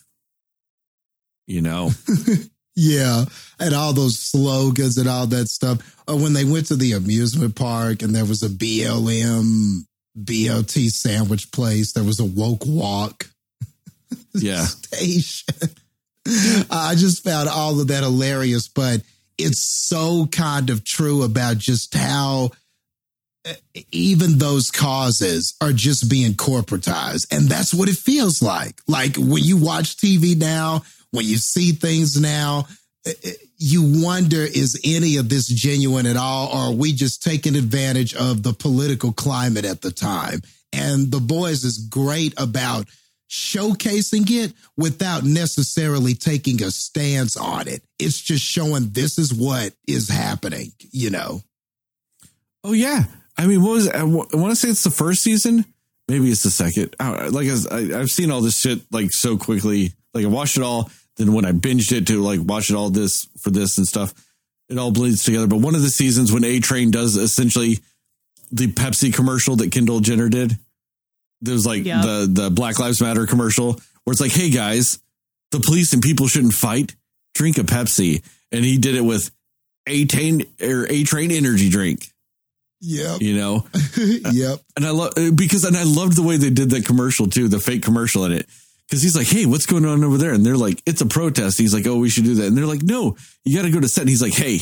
You 1.47 1.61
know, 1.61 1.91
Yeah. 2.77 3.25
And 3.61 3.75
all 3.75 3.93
those 3.93 4.19
slogans 4.19 4.99
and 4.99 5.09
all 5.09 5.27
that 5.29 5.49
stuff. 5.49 5.97
Or 6.09 6.19
when 6.19 6.33
they 6.33 6.45
went 6.45 6.67
to 6.67 6.77
the 6.77 6.93
amusement 6.93 7.55
park 7.55 8.03
and 8.03 8.15
there 8.15 8.25
was 8.25 8.43
a 8.43 8.49
BLM, 8.49 9.81
BLT 10.19 10.89
sandwich 10.89 11.51
place, 11.53 11.93
there 11.93 12.05
was 12.05 12.21
a 12.21 12.25
woke 12.25 12.67
walk 12.67 13.31
yeah, 14.35 14.65
station. 14.65 15.71
I 16.71 16.95
just 16.97 17.25
found 17.25 17.49
all 17.49 17.81
of 17.81 17.89
that 17.89 18.03
hilarious, 18.03 18.69
but 18.69 19.03
it's 19.39 19.87
so 19.89 20.27
kind 20.27 20.71
of 20.71 20.85
true 20.85 21.23
about 21.23 21.59
just 21.59 21.95
how 21.95 22.51
even 23.93 24.39
those 24.39 24.71
causes 24.71 25.55
are 25.61 25.73
just 25.73 26.09
being 26.09 26.33
corporatized. 26.33 27.27
And 27.31 27.49
that's 27.49 27.75
what 27.75 27.89
it 27.89 27.97
feels 27.97 28.43
like. 28.43 28.81
Like 28.87 29.17
when 29.17 29.43
you 29.43 29.57
watch 29.57 29.97
TV 29.97 30.37
now, 30.37 30.83
when 31.11 31.27
you 31.27 31.37
see 31.37 31.73
things 31.73 32.21
now, 32.21 32.67
uh, 33.07 33.11
uh, 33.25 33.31
you 33.57 34.03
wonder 34.03 34.39
is 34.39 34.81
any 34.85 35.17
of 35.17 35.29
this 35.29 35.47
genuine 35.47 36.07
at 36.07 36.17
all, 36.17 36.49
or 36.49 36.71
are 36.71 36.73
we 36.73 36.93
just 36.93 37.23
taking 37.23 37.55
advantage 37.55 38.15
of 38.15 38.43
the 38.43 38.53
political 38.53 39.13
climate 39.13 39.65
at 39.65 39.81
the 39.81 39.91
time? 39.91 40.41
And 40.73 41.11
the 41.11 41.21
boys 41.21 41.65
is 41.65 41.79
great 41.79 42.35
about 42.37 42.89
showcasing 43.31 44.31
it 44.31 44.53
without 44.77 45.25
necessarily 45.25 46.15
taking 46.15 46.63
a 46.63 46.71
stance 46.71 47.37
on 47.37 47.69
it. 47.69 47.83
It's 47.99 48.21
just 48.21 48.45
showing 48.45 48.91
this 48.91 49.19
is 49.19 49.33
what 49.33 49.73
is 49.87 50.09
happening, 50.09 50.73
you 50.91 51.11
know. 51.11 51.41
Oh 52.65 52.73
yeah, 52.73 53.05
I 53.37 53.47
mean, 53.47 53.63
what 53.63 53.73
was? 53.73 53.89
I 53.89 54.03
want 54.05 54.31
to 54.31 54.57
say 54.57 54.69
it's 54.69 54.85
the 54.85 54.91
first 54.91 55.23
season. 55.23 55.65
Maybe 56.09 56.31
it's 56.31 56.43
the 56.43 56.51
second. 56.51 56.95
I, 57.01 57.29
like 57.29 57.49
I, 57.49 57.99
I've 57.99 58.11
seen 58.11 58.31
all 58.31 58.41
this 58.41 58.59
shit 58.59 58.81
like 58.93 59.11
so 59.11 59.37
quickly. 59.37 59.93
Like 60.13 60.25
I 60.25 60.29
watched 60.29 60.57
it 60.57 60.63
all. 60.63 60.91
Then 61.17 61.33
when 61.33 61.45
I 61.45 61.53
binged 61.53 61.93
it 61.93 62.07
to 62.09 62.21
like 62.23 62.41
watch 62.43 62.71
it 62.71 62.77
all 62.77 62.91
this 62.91 63.27
for 63.41 63.51
this 63.51 63.79
and 63.79 63.87
stuff, 63.87 64.13
it 64.69 64.79
all 64.79 64.91
bleeds 64.91 65.23
together. 65.23 65.47
But 65.47 65.61
one 65.61 65.75
of 65.75 65.83
the 65.83 65.91
seasons 65.91 66.33
when 66.33 66.45
A 66.45 66.61
Train 66.61 66.91
does 66.91 67.17
essentially 67.17 67.79
the 68.51 68.69
Pepsi 68.69 69.13
commercial 69.13 69.57
that 69.57 69.73
Kendall 69.73 70.01
Jenner 70.01 70.29
did, 70.29 70.57
there's 71.41 71.67
like 71.67 71.85
the 71.85 72.29
the 72.31 72.51
Black 72.51 72.79
Lives 72.79 73.01
Matter 73.01 73.27
commercial 73.27 73.81
where 74.05 74.13
it's 74.13 74.21
like, 74.21 74.33
hey 74.33 74.51
guys, 74.51 74.99
the 75.51 75.61
police 75.61 75.93
and 75.93 76.03
people 76.03 76.29
shouldn't 76.29 76.55
fight. 76.55 76.95
Drink 77.35 77.59
a 77.59 77.63
Pepsi, 77.63 78.23
and 78.53 78.65
he 78.65 78.79
did 78.79 78.95
it 78.95 79.01
with 79.01 79.31
A 79.89 80.05
Train 80.05 80.45
or 80.61 80.87
A 80.89 81.03
Train 81.03 81.33
energy 81.33 81.69
drink. 81.69 82.09
Yep. 82.87 83.23
You 83.23 83.37
know, 83.37 83.67
yep. 84.33 84.61
and 84.77 84.85
I 84.87 84.91
love 84.91 85.15
because 85.37 85.65
and 85.65 85.77
I 85.77 85.85
loved 85.85 86.17
the 86.17 86.23
way 86.23 86.37
they 86.37 86.51
did 86.51 86.71
that 86.71 86.85
commercial 86.85 87.27
too, 87.29 87.49
the 87.49 87.59
fake 87.61 87.83
commercial 87.83 88.25
in 88.27 88.33
it. 88.33 88.47
Because 88.87 89.03
he's 89.03 89.17
like, 89.17 89.27
"Hey, 89.27 89.47
what's 89.47 89.65
going 89.65 89.87
on 89.87 90.05
over 90.05 90.19
there?" 90.19 90.33
And 90.35 90.45
they're 90.45 90.59
like, 90.59 90.83
"It's 90.85 91.01
a 91.01 91.07
protest." 91.07 91.57
He's 91.59 91.73
like, 91.73 91.87
"Oh, 91.87 91.97
we 91.97 92.11
should 92.11 92.25
do 92.25 92.35
that." 92.35 92.47
And 92.47 92.57
they're 92.57 92.67
like, 92.67 92.83
"No, 92.83 93.17
you 93.45 93.57
got 93.57 93.63
to 93.65 93.71
go 93.71 93.81
to 93.81 93.89
set." 93.89 94.03
And 94.03 94.11
he's 94.11 94.21
like, 94.21 94.35
"Hey, 94.35 94.61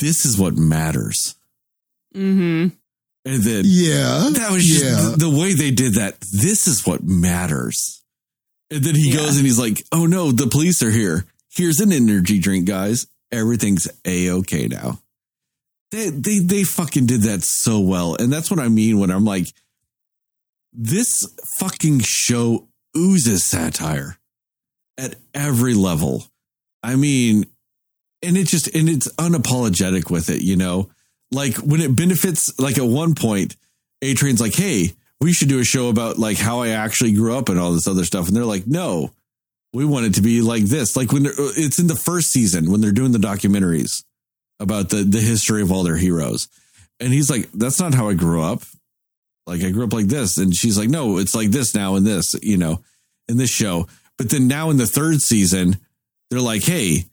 this 0.00 0.26
is 0.26 0.38
what 0.38 0.54
matters." 0.56 1.34
Mm-hmm. 2.14 2.68
And 3.26 3.42
then 3.42 3.62
Yeah. 3.66 4.28
that 4.34 4.50
was 4.52 4.64
just 4.66 4.84
yeah. 4.84 5.10
the, 5.16 5.16
the 5.16 5.30
way 5.30 5.54
they 5.54 5.70
did 5.70 5.94
that. 5.94 6.20
This 6.20 6.68
is 6.68 6.86
what 6.86 7.02
matters. 7.02 8.02
And 8.70 8.84
then 8.84 8.94
he 8.94 9.08
Yeah. 9.10 9.16
goes 9.16 9.36
and 9.38 9.46
he's 9.46 9.58
like, 9.58 9.82
"Oh 9.90 10.04
no, 10.06 10.30
the 10.30 10.46
police 10.46 10.82
are 10.82 10.90
here. 10.90 11.24
Here's 11.50 11.80
an 11.80 11.92
energy 11.92 12.38
drink, 12.38 12.66
guys. 12.66 13.06
Everything's 13.32 13.88
a 14.04 14.30
okay 14.30 14.68
now." 14.68 15.00
They 15.94 16.10
they 16.10 16.38
they 16.40 16.64
fucking 16.64 17.06
did 17.06 17.22
that 17.22 17.44
so 17.44 17.78
well, 17.78 18.16
and 18.16 18.32
that's 18.32 18.50
what 18.50 18.58
I 18.58 18.66
mean 18.66 18.98
when 18.98 19.12
I'm 19.12 19.24
like, 19.24 19.46
this 20.72 21.24
fucking 21.60 22.00
show 22.00 22.66
oozes 22.96 23.46
satire 23.46 24.18
at 24.98 25.14
every 25.34 25.74
level. 25.74 26.26
I 26.82 26.96
mean, 26.96 27.44
and 28.24 28.36
it 28.36 28.48
just 28.48 28.74
and 28.74 28.88
it's 28.88 29.06
unapologetic 29.14 30.10
with 30.10 30.30
it, 30.30 30.42
you 30.42 30.56
know. 30.56 30.90
Like 31.30 31.58
when 31.58 31.80
it 31.80 31.94
benefits, 31.94 32.58
like 32.58 32.76
at 32.76 32.84
one 32.84 33.14
point, 33.14 33.54
A 34.02 34.14
Train's 34.14 34.40
like, 34.40 34.56
"Hey, 34.56 34.94
we 35.20 35.32
should 35.32 35.48
do 35.48 35.60
a 35.60 35.64
show 35.64 35.90
about 35.90 36.18
like 36.18 36.38
how 36.38 36.62
I 36.62 36.70
actually 36.70 37.12
grew 37.12 37.38
up 37.38 37.48
and 37.48 37.60
all 37.60 37.72
this 37.72 37.86
other 37.86 38.04
stuff," 38.04 38.26
and 38.26 38.36
they're 38.36 38.44
like, 38.44 38.66
"No, 38.66 39.12
we 39.72 39.84
want 39.84 40.06
it 40.06 40.14
to 40.14 40.22
be 40.22 40.42
like 40.42 40.64
this." 40.64 40.96
Like 40.96 41.12
when 41.12 41.26
it's 41.26 41.78
in 41.78 41.86
the 41.86 41.94
first 41.94 42.32
season 42.32 42.72
when 42.72 42.80
they're 42.80 42.90
doing 42.90 43.12
the 43.12 43.18
documentaries 43.18 44.02
about 44.60 44.90
the 44.90 45.04
the 45.04 45.20
history 45.20 45.62
of 45.62 45.72
all 45.72 45.82
their 45.82 45.96
heroes, 45.96 46.48
and 47.00 47.12
he's 47.12 47.30
like, 47.30 47.50
"That's 47.52 47.80
not 47.80 47.94
how 47.94 48.08
I 48.08 48.14
grew 48.14 48.42
up. 48.42 48.62
Like 49.46 49.62
I 49.62 49.70
grew 49.70 49.84
up 49.84 49.92
like 49.92 50.06
this," 50.06 50.38
and 50.38 50.54
she's 50.54 50.78
like, 50.78 50.88
"No, 50.88 51.18
it's 51.18 51.34
like 51.34 51.50
this 51.50 51.74
now 51.74 51.96
in 51.96 52.04
this, 52.04 52.34
you 52.42 52.56
know, 52.56 52.82
in 53.28 53.36
this 53.36 53.50
show." 53.50 53.86
But 54.16 54.30
then 54.30 54.46
now 54.46 54.70
in 54.70 54.76
the 54.76 54.86
third 54.86 55.20
season, 55.20 55.76
they're 56.30 56.40
like, 56.40 56.64
"Hey." 56.64 57.04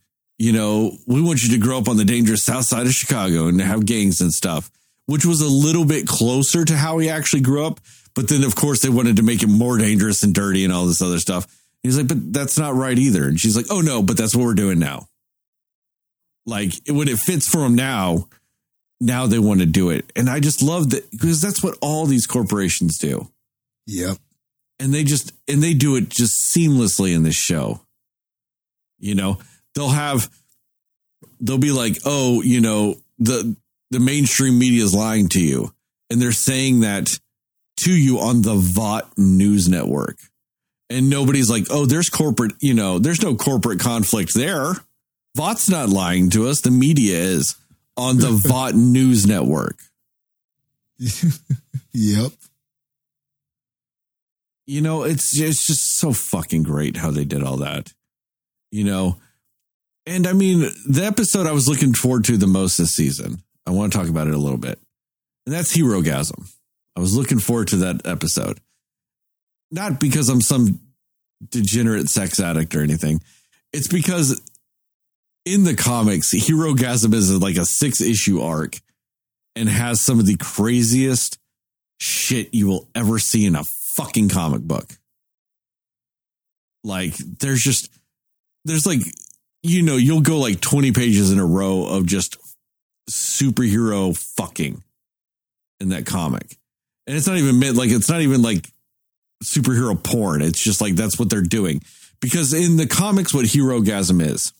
you 0.41 0.51
know, 0.51 0.97
we 1.05 1.21
want 1.21 1.43
you 1.43 1.49
to 1.51 1.59
grow 1.59 1.77
up 1.77 1.87
on 1.87 1.97
the 1.97 2.03
dangerous 2.03 2.41
south 2.41 2.65
side 2.65 2.87
of 2.87 2.93
Chicago 2.93 3.47
and 3.47 3.61
have 3.61 3.85
gangs 3.85 4.21
and 4.21 4.33
stuff, 4.33 4.71
which 5.05 5.23
was 5.23 5.39
a 5.39 5.47
little 5.47 5.85
bit 5.85 6.07
closer 6.07 6.65
to 6.65 6.75
how 6.75 6.97
he 6.97 7.09
actually 7.09 7.41
grew 7.41 7.63
up. 7.63 7.79
But 8.15 8.27
then, 8.27 8.43
of 8.43 8.55
course, 8.55 8.81
they 8.81 8.89
wanted 8.89 9.17
to 9.17 9.21
make 9.21 9.43
it 9.43 9.49
more 9.49 9.77
dangerous 9.77 10.23
and 10.23 10.33
dirty 10.33 10.63
and 10.63 10.73
all 10.73 10.87
this 10.87 10.99
other 10.99 11.19
stuff. 11.19 11.45
He's 11.83 11.95
like, 11.95 12.07
but 12.07 12.33
that's 12.33 12.57
not 12.57 12.73
right 12.73 12.97
either. 12.97 13.27
And 13.27 13.39
she's 13.39 13.55
like, 13.55 13.67
oh, 13.69 13.81
no, 13.81 14.01
but 14.01 14.17
that's 14.17 14.35
what 14.35 14.43
we're 14.43 14.55
doing 14.55 14.79
now. 14.79 15.05
Like 16.45 16.73
when 16.87 17.07
it 17.07 17.19
fits 17.19 17.47
for 17.47 17.59
them 17.59 17.75
now, 17.75 18.27
now 18.99 19.27
they 19.27 19.39
want 19.39 19.59
to 19.59 19.65
do 19.65 19.89
it. 19.89 20.11
And 20.15 20.29
I 20.29 20.39
just 20.39 20.61
love 20.61 20.91
that 20.91 21.09
because 21.11 21.41
that's 21.41 21.63
what 21.63 21.77
all 21.81 22.05
these 22.05 22.27
corporations 22.27 22.97
do. 22.97 23.29
Yep. 23.87 24.17
and 24.79 24.93
they 24.93 25.03
just 25.03 25.33
and 25.47 25.61
they 25.61 25.73
do 25.73 25.95
it 25.95 26.09
just 26.09 26.55
seamlessly 26.55 27.15
in 27.15 27.23
this 27.23 27.35
show. 27.35 27.81
You 28.99 29.15
know? 29.15 29.39
They'll 29.75 29.89
have 29.89 30.29
they'll 31.39 31.57
be 31.57 31.71
like 31.71 31.97
oh 32.05 32.41
you 32.41 32.61
know 32.61 32.95
the 33.17 33.55
the 33.89 33.99
mainstream 33.99 34.59
media 34.59 34.83
is 34.83 34.93
lying 34.93 35.29
to 35.29 35.41
you. 35.41 35.73
And 36.09 36.21
they're 36.21 36.31
saying 36.31 36.81
that 36.81 37.19
to 37.77 37.91
you 37.91 38.19
on 38.19 38.41
the 38.41 38.55
Vought 38.55 39.17
news 39.17 39.69
network. 39.69 40.17
And 40.89 41.09
nobody's 41.09 41.49
like 41.49 41.65
oh 41.71 41.85
there's 41.85 42.09
corporate 42.09 42.53
you 42.61 42.73
know 42.73 42.99
there's 42.99 43.21
no 43.21 43.35
corporate 43.35 43.79
conflict 43.79 44.33
there 44.35 44.73
Vought's 45.35 45.69
not 45.69 45.89
lying 45.89 46.29
to 46.31 46.47
us. 46.47 46.61
The 46.61 46.71
media 46.71 47.17
is 47.17 47.55
on 47.97 48.17
the 48.17 48.31
vot 48.47 48.75
news 48.75 49.25
network. 49.27 49.77
Yep. 51.93 52.31
you 54.65 54.79
know 54.81 55.03
it's 55.03 55.37
it's 55.37 55.67
just 55.67 55.97
so 55.97 56.13
fucking 56.13 56.63
great 56.63 56.95
how 56.95 57.11
they 57.11 57.25
did 57.25 57.43
all 57.43 57.57
that 57.57 57.91
you 58.71 58.85
know? 58.85 59.17
And 60.05 60.25
i 60.25 60.31
mean 60.31 60.61
the 60.87 61.03
episode 61.05 61.47
i 61.47 61.51
was 61.51 61.67
looking 61.67 61.93
forward 61.93 62.23
to 62.25 62.37
the 62.37 62.47
most 62.47 62.77
this 62.77 62.95
season 62.95 63.43
i 63.67 63.71
want 63.71 63.91
to 63.91 63.97
talk 63.99 64.07
about 64.07 64.27
it 64.27 64.33
a 64.33 64.37
little 64.37 64.57
bit 64.57 64.79
and 65.45 65.53
that's 65.53 65.75
Herogasm 65.75 66.49
i 66.95 67.01
was 67.01 67.13
looking 67.15 67.39
forward 67.39 67.67
to 67.69 67.77
that 67.77 68.05
episode. 68.05 68.59
Not 69.69 69.99
because 69.99 70.29
i'm 70.29 70.41
some 70.41 70.79
degenerate 71.49 72.07
sex 72.09 72.39
addict 72.39 72.73
or 72.75 72.81
anything. 72.81 73.21
It's 73.73 73.87
because 73.87 74.39
in 75.45 75.63
the 75.63 75.75
comics 75.75 76.33
Herogasm 76.33 77.13
is 77.13 77.35
like 77.37 77.57
a 77.57 77.65
six 77.65 78.01
issue 78.01 78.41
arc 78.41 78.79
and 79.55 79.67
has 79.67 80.01
some 80.01 80.19
of 80.19 80.25
the 80.25 80.37
craziest 80.37 81.37
shit 81.99 82.53
you 82.53 82.67
will 82.67 82.87
ever 82.95 83.19
see 83.19 83.45
in 83.45 83.55
a 83.55 83.63
fucking 83.63 84.29
comic 84.29 84.61
book. 84.61 84.87
Like 86.83 87.15
there's 87.17 87.61
just 87.61 87.89
there's 88.65 88.85
like 88.85 89.01
you 89.63 89.83
know 89.83 89.97
you'll 89.97 90.21
go 90.21 90.37
like 90.37 90.61
20 90.61 90.91
pages 90.91 91.31
in 91.31 91.39
a 91.39 91.45
row 91.45 91.85
of 91.85 92.05
just 92.05 92.37
superhero 93.09 94.17
fucking 94.17 94.81
in 95.79 95.89
that 95.89 96.05
comic. 96.05 96.57
And 97.07 97.17
it's 97.17 97.27
not 97.27 97.37
even 97.37 97.59
meant 97.59 97.75
like 97.75 97.89
it's 97.89 98.09
not 98.09 98.21
even 98.21 98.41
like 98.41 98.67
superhero 99.43 100.01
porn. 100.01 100.41
It's 100.41 100.63
just 100.63 100.81
like 100.81 100.95
that's 100.95 101.19
what 101.19 101.29
they're 101.29 101.41
doing. 101.41 101.81
Because 102.19 102.53
in 102.53 102.77
the 102.77 102.87
comics 102.87 103.33
what 103.33 103.45
Herogasm 103.45 104.21
is 104.21 104.53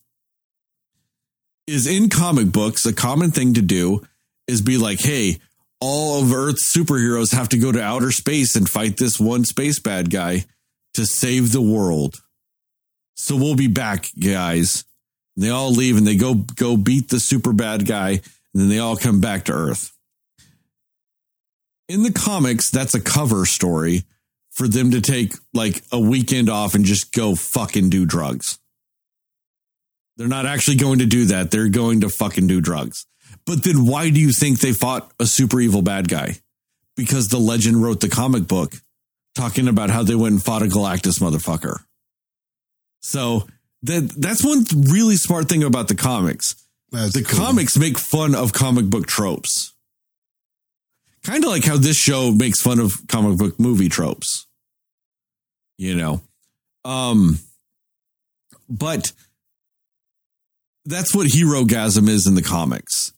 is 1.68 1.88
in 1.88 2.10
comic 2.10 2.52
books 2.52 2.86
a 2.86 2.94
common 2.94 3.32
thing 3.32 3.54
to 3.54 3.62
do 3.62 4.02
is 4.48 4.62
be 4.62 4.78
like, 4.78 5.00
hey, 5.00 5.38
all 5.80 6.22
of 6.22 6.34
Earth's 6.34 6.76
superheroes 6.76 7.34
have 7.34 7.50
to 7.50 7.58
go 7.58 7.72
to 7.72 7.82
outer 7.82 8.12
space 8.12 8.56
and 8.56 8.70
fight 8.70 8.98
this 8.98 9.20
one 9.20 9.44
space 9.46 9.80
bad 9.80 10.12
guy 10.12 10.46
to 10.94 11.06
save 11.06 11.52
the 11.52 11.62
world. 11.62 12.22
So 13.16 13.36
we'll 13.36 13.56
be 13.56 13.68
back, 13.68 14.08
guys. 14.20 14.86
And 15.36 15.46
they 15.46 15.50
all 15.50 15.72
leave 15.72 15.98
and 15.98 16.06
they 16.06 16.16
go 16.16 16.34
go 16.34 16.78
beat 16.78 17.10
the 17.10 17.20
super 17.20 17.54
bad 17.54 17.86
guy, 17.86 18.10
and 18.10 18.22
then 18.54 18.70
they 18.70 18.80
all 18.80 18.98
come 18.98 19.22
back 19.22 19.46
to 19.46 19.54
Earth. 19.54 19.92
In 21.88 22.04
the 22.04 22.12
comics, 22.12 22.70
that's 22.70 22.96
a 22.96 23.02
cover 23.02 23.46
story 23.46 24.04
for 24.52 24.68
them 24.68 24.92
to 24.92 25.02
take 25.02 25.34
like 25.54 25.84
a 25.92 26.00
weekend 26.00 26.50
off 26.50 26.76
and 26.76 26.86
just 26.86 27.14
go 27.14 27.36
fucking 27.36 27.90
do 27.90 28.06
drugs. 28.06 28.60
They're 30.22 30.28
not 30.30 30.46
actually 30.46 30.78
going 30.78 31.00
to 31.00 31.08
do 31.08 31.26
that. 31.26 31.50
They're 31.50 31.68
going 31.68 32.02
to 32.02 32.10
fucking 32.10 32.46
do 32.46 32.62
drugs. 32.62 33.08
But 33.48 33.64
then 33.64 33.88
why 33.88 34.12
do 34.12 34.20
you 34.20 34.32
think 34.32 34.60
they 34.60 34.72
fought 34.72 35.12
a 35.20 35.26
super 35.26 35.60
evil 35.60 35.82
bad 35.82 36.08
guy? 36.08 36.36
Because 36.96 37.30
the 37.30 37.40
legend 37.40 37.82
wrote 37.82 38.02
the 38.02 38.08
comic 38.08 38.48
book 38.48 38.76
talking 39.34 39.68
about 39.68 39.90
how 39.90 40.04
they 40.04 40.14
went 40.14 40.34
and 40.34 40.44
fought 40.44 40.62
a 40.62 40.66
Galactus 40.66 41.20
motherfucker. 41.20 41.80
So 43.00 43.48
that 43.82 44.14
that's 44.16 44.44
one 44.46 44.64
really 44.92 45.16
smart 45.16 45.50
thing 45.50 45.64
about 45.64 45.88
the 45.88 45.96
comics. 45.96 46.54
That's 46.92 47.14
The 47.14 47.24
cool. 47.24 47.40
comics 47.40 47.76
make 47.76 47.98
fun 47.98 48.36
of 48.36 48.54
comic 48.54 48.86
book 48.92 49.08
tropes. 49.08 49.74
Kind 51.24 51.44
of 51.44 51.50
like 51.50 51.64
how 51.66 51.78
this 51.78 51.98
show 51.98 52.32
makes 52.32 52.62
fun 52.62 52.80
of 52.80 52.94
comic 53.08 53.40
book 53.40 53.60
movie 53.60 53.90
tropes. 53.90 54.46
You 55.80 55.96
know. 55.96 56.22
Um 56.86 57.40
but 58.70 59.14
that's 60.92 61.16
what 61.16 61.28
Herogasm 61.28 62.08
is 62.08 62.28
in 62.28 62.36
the 62.36 62.42
comics. 62.42 63.14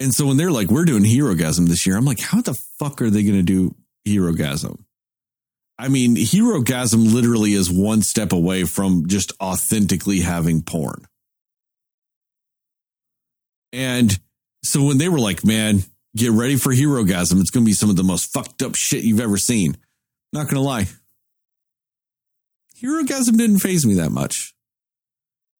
And 0.00 0.14
so 0.14 0.26
when 0.26 0.36
they're 0.36 0.50
like, 0.50 0.70
we're 0.70 0.84
doing 0.84 1.02
Herogasm 1.02 1.68
this 1.68 1.86
year, 1.86 1.96
I'm 1.96 2.04
like, 2.04 2.20
how 2.20 2.40
the 2.40 2.58
fuck 2.78 3.02
are 3.02 3.10
they 3.10 3.22
going 3.22 3.36
to 3.36 3.42
do 3.42 3.74
Herogasm? 4.06 4.80
I 5.78 5.88
mean, 5.88 6.16
Herogasm 6.16 7.12
literally 7.12 7.52
is 7.52 7.70
one 7.70 8.02
step 8.02 8.32
away 8.32 8.64
from 8.64 9.06
just 9.06 9.32
authentically 9.40 10.20
having 10.20 10.62
porn. 10.62 11.06
And 13.72 14.18
so 14.64 14.84
when 14.84 14.98
they 14.98 15.08
were 15.08 15.20
like, 15.20 15.44
man, 15.44 15.82
get 16.16 16.32
ready 16.32 16.56
for 16.56 16.72
Herogasm, 16.72 17.40
it's 17.40 17.50
going 17.50 17.64
to 17.64 17.68
be 17.68 17.74
some 17.74 17.90
of 17.90 17.96
the 17.96 18.02
most 18.02 18.32
fucked 18.32 18.62
up 18.62 18.74
shit 18.74 19.04
you've 19.04 19.20
ever 19.20 19.36
seen. 19.36 19.76
Not 20.32 20.44
going 20.44 20.56
to 20.56 20.60
lie. 20.60 20.86
Herogasm 22.82 23.36
didn't 23.36 23.58
phase 23.58 23.84
me 23.84 23.94
that 23.94 24.10
much. 24.10 24.54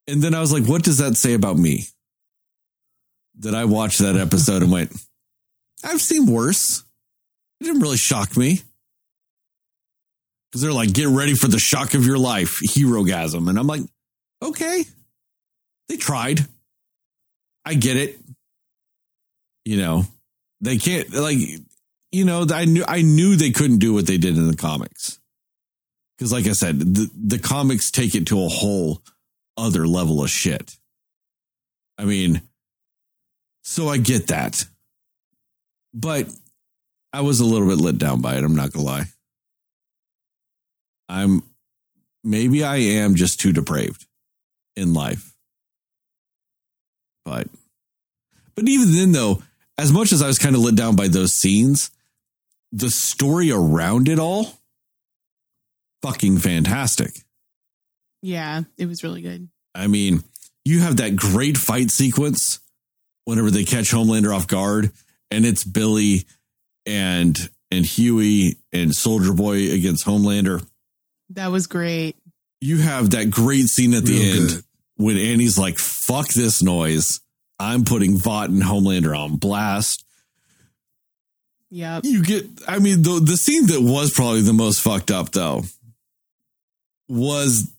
And 0.09 0.23
then 0.23 0.35
I 0.35 0.41
was 0.41 0.53
like, 0.53 0.65
what 0.65 0.83
does 0.83 0.99
that 0.99 1.17
say 1.17 1.35
about 1.35 1.59
me? 1.59 1.85
That 3.41 3.55
I 3.55 3.67
watched 3.67 3.99
that 3.99 4.17
episode 4.17 4.63
and 4.63 4.73
went, 4.73 4.91
I've 5.85 6.01
seen 6.01 6.27
worse. 6.27 6.83
It 7.61 7.65
didn't 7.65 7.83
really 7.83 7.99
shock 7.99 8.37
me. 8.37 8.63
Because 10.51 10.63
they're 10.63 10.73
like, 10.73 10.95
get 10.95 11.09
ready 11.09 11.35
for 11.35 11.47
the 11.47 11.59
shock 11.59 11.93
of 11.93 12.07
your 12.07 12.17
life, 12.17 12.59
Herogasm. 12.63 13.49
And 13.51 13.59
I'm 13.59 13.67
like, 13.67 13.83
okay. 14.43 14.85
They 15.91 15.99
tried. 15.99 16.41
I 17.67 17.75
get 17.75 17.99
it. 17.99 18.19
You 19.67 19.77
know, 19.77 20.05
they 20.63 20.79
can't 20.79 21.13
like 21.13 21.37
you 22.11 22.25
know, 22.25 22.47
I 22.51 22.65
knew 22.65 22.85
I 22.89 23.03
knew 23.03 23.37
they 23.37 23.51
couldn't 23.51 23.79
do 23.79 23.93
what 23.93 24.07
they 24.07 24.17
did 24.17 24.39
in 24.39 24.49
the 24.49 24.57
comics. 24.57 25.19
Cuz 26.19 26.33
like 26.33 26.47
I 26.47 26.53
said, 26.53 26.79
the 26.81 27.11
the 27.15 27.39
comics 27.39 27.91
take 27.91 28.15
it 28.15 28.27
to 28.29 28.43
a 28.43 28.49
whole 28.49 29.03
other 29.59 29.87
level 29.87 30.23
of 30.23 30.31
shit. 30.31 30.79
I 31.99 32.05
mean, 32.05 32.41
so 33.63 33.89
I 33.89 33.99
get 33.99 34.29
that. 34.29 34.65
But 35.93 36.29
I 37.13 37.23
was 37.23 37.41
a 37.41 37.45
little 37.45 37.69
bit 37.69 37.79
let 37.79 37.99
down 37.99 38.21
by 38.21 38.37
it, 38.37 38.45
I'm 38.45 38.55
not 38.55 38.73
going 38.73 38.87
to 38.87 38.91
lie. 38.91 39.05
I'm 41.09 41.43
maybe 42.23 42.63
I 42.63 42.77
am 42.77 43.15
just 43.15 43.41
too 43.41 43.53
depraved 43.53 44.07
in 44.77 44.95
life. 44.95 45.35
But 47.25 47.49
but 48.55 48.69
even 48.69 48.93
then 48.93 49.13
though, 49.13 49.43
as 49.79 49.93
much 49.93 50.13
as 50.13 50.23
I 50.23 50.27
was 50.27 50.39
kind 50.39 50.55
of 50.55 50.61
let 50.61 50.77
down 50.77 50.97
by 50.97 51.09
those 51.09 51.33
scenes, 51.33 51.91
the 52.73 52.91
story 52.91 53.51
around 53.51 54.09
it 54.09 54.19
all 54.19 54.59
fucking 56.03 56.39
fantastic. 56.39 57.25
Yeah, 58.23 58.63
it 58.77 58.87
was 58.87 59.03
really 59.03 59.23
good. 59.23 59.49
I 59.75 59.87
mean, 59.87 60.25
you 60.65 60.81
have 60.81 60.97
that 60.99 61.17
great 61.17 61.57
fight 61.57 61.91
sequence 61.91 62.61
whenever 63.25 63.51
they 63.51 63.65
catch 63.65 63.91
Homelander 63.93 64.35
off 64.35 64.47
guard 64.47 64.91
and 65.31 65.45
it's 65.47 65.65
Billy 65.65 66.25
and 66.87 67.37
and 67.71 67.85
Hughie 67.85 68.57
and 68.73 68.95
Soldier 68.95 69.35
Boy 69.35 69.73
against 69.73 70.07
Homelander. 70.07 70.67
That 71.31 71.51
was 71.51 71.67
great. 71.67 72.17
You 72.61 72.79
have 72.79 73.11
that 73.11 73.31
great 73.31 73.67
scene 73.67 73.95
at 73.95 74.05
the 74.05 74.19
Real 74.19 74.37
end 74.41 74.49
good. 74.49 74.65
when 74.97 75.17
Annie's 75.19 75.59
like, 75.59 75.79
fuck 75.79 76.29
this 76.29 76.63
noise. 76.63 77.21
I'm 77.61 77.85
putting 77.85 78.17
Vought 78.17 78.51
and 78.51 78.63
Homelander 78.63 79.17
on 79.17 79.37
blast. 79.37 80.05
Yep. 81.71 82.05
You 82.05 82.23
get, 82.23 82.47
I 82.67 82.79
mean, 82.79 83.03
the, 83.03 83.21
the 83.23 83.37
scene 83.37 83.67
that 83.67 83.83
was 83.83 84.11
probably 84.13 84.41
the 84.41 84.55
most 84.55 84.81
fucked 84.81 85.11
up 85.11 85.31
though 85.33 85.65
was 87.09 87.71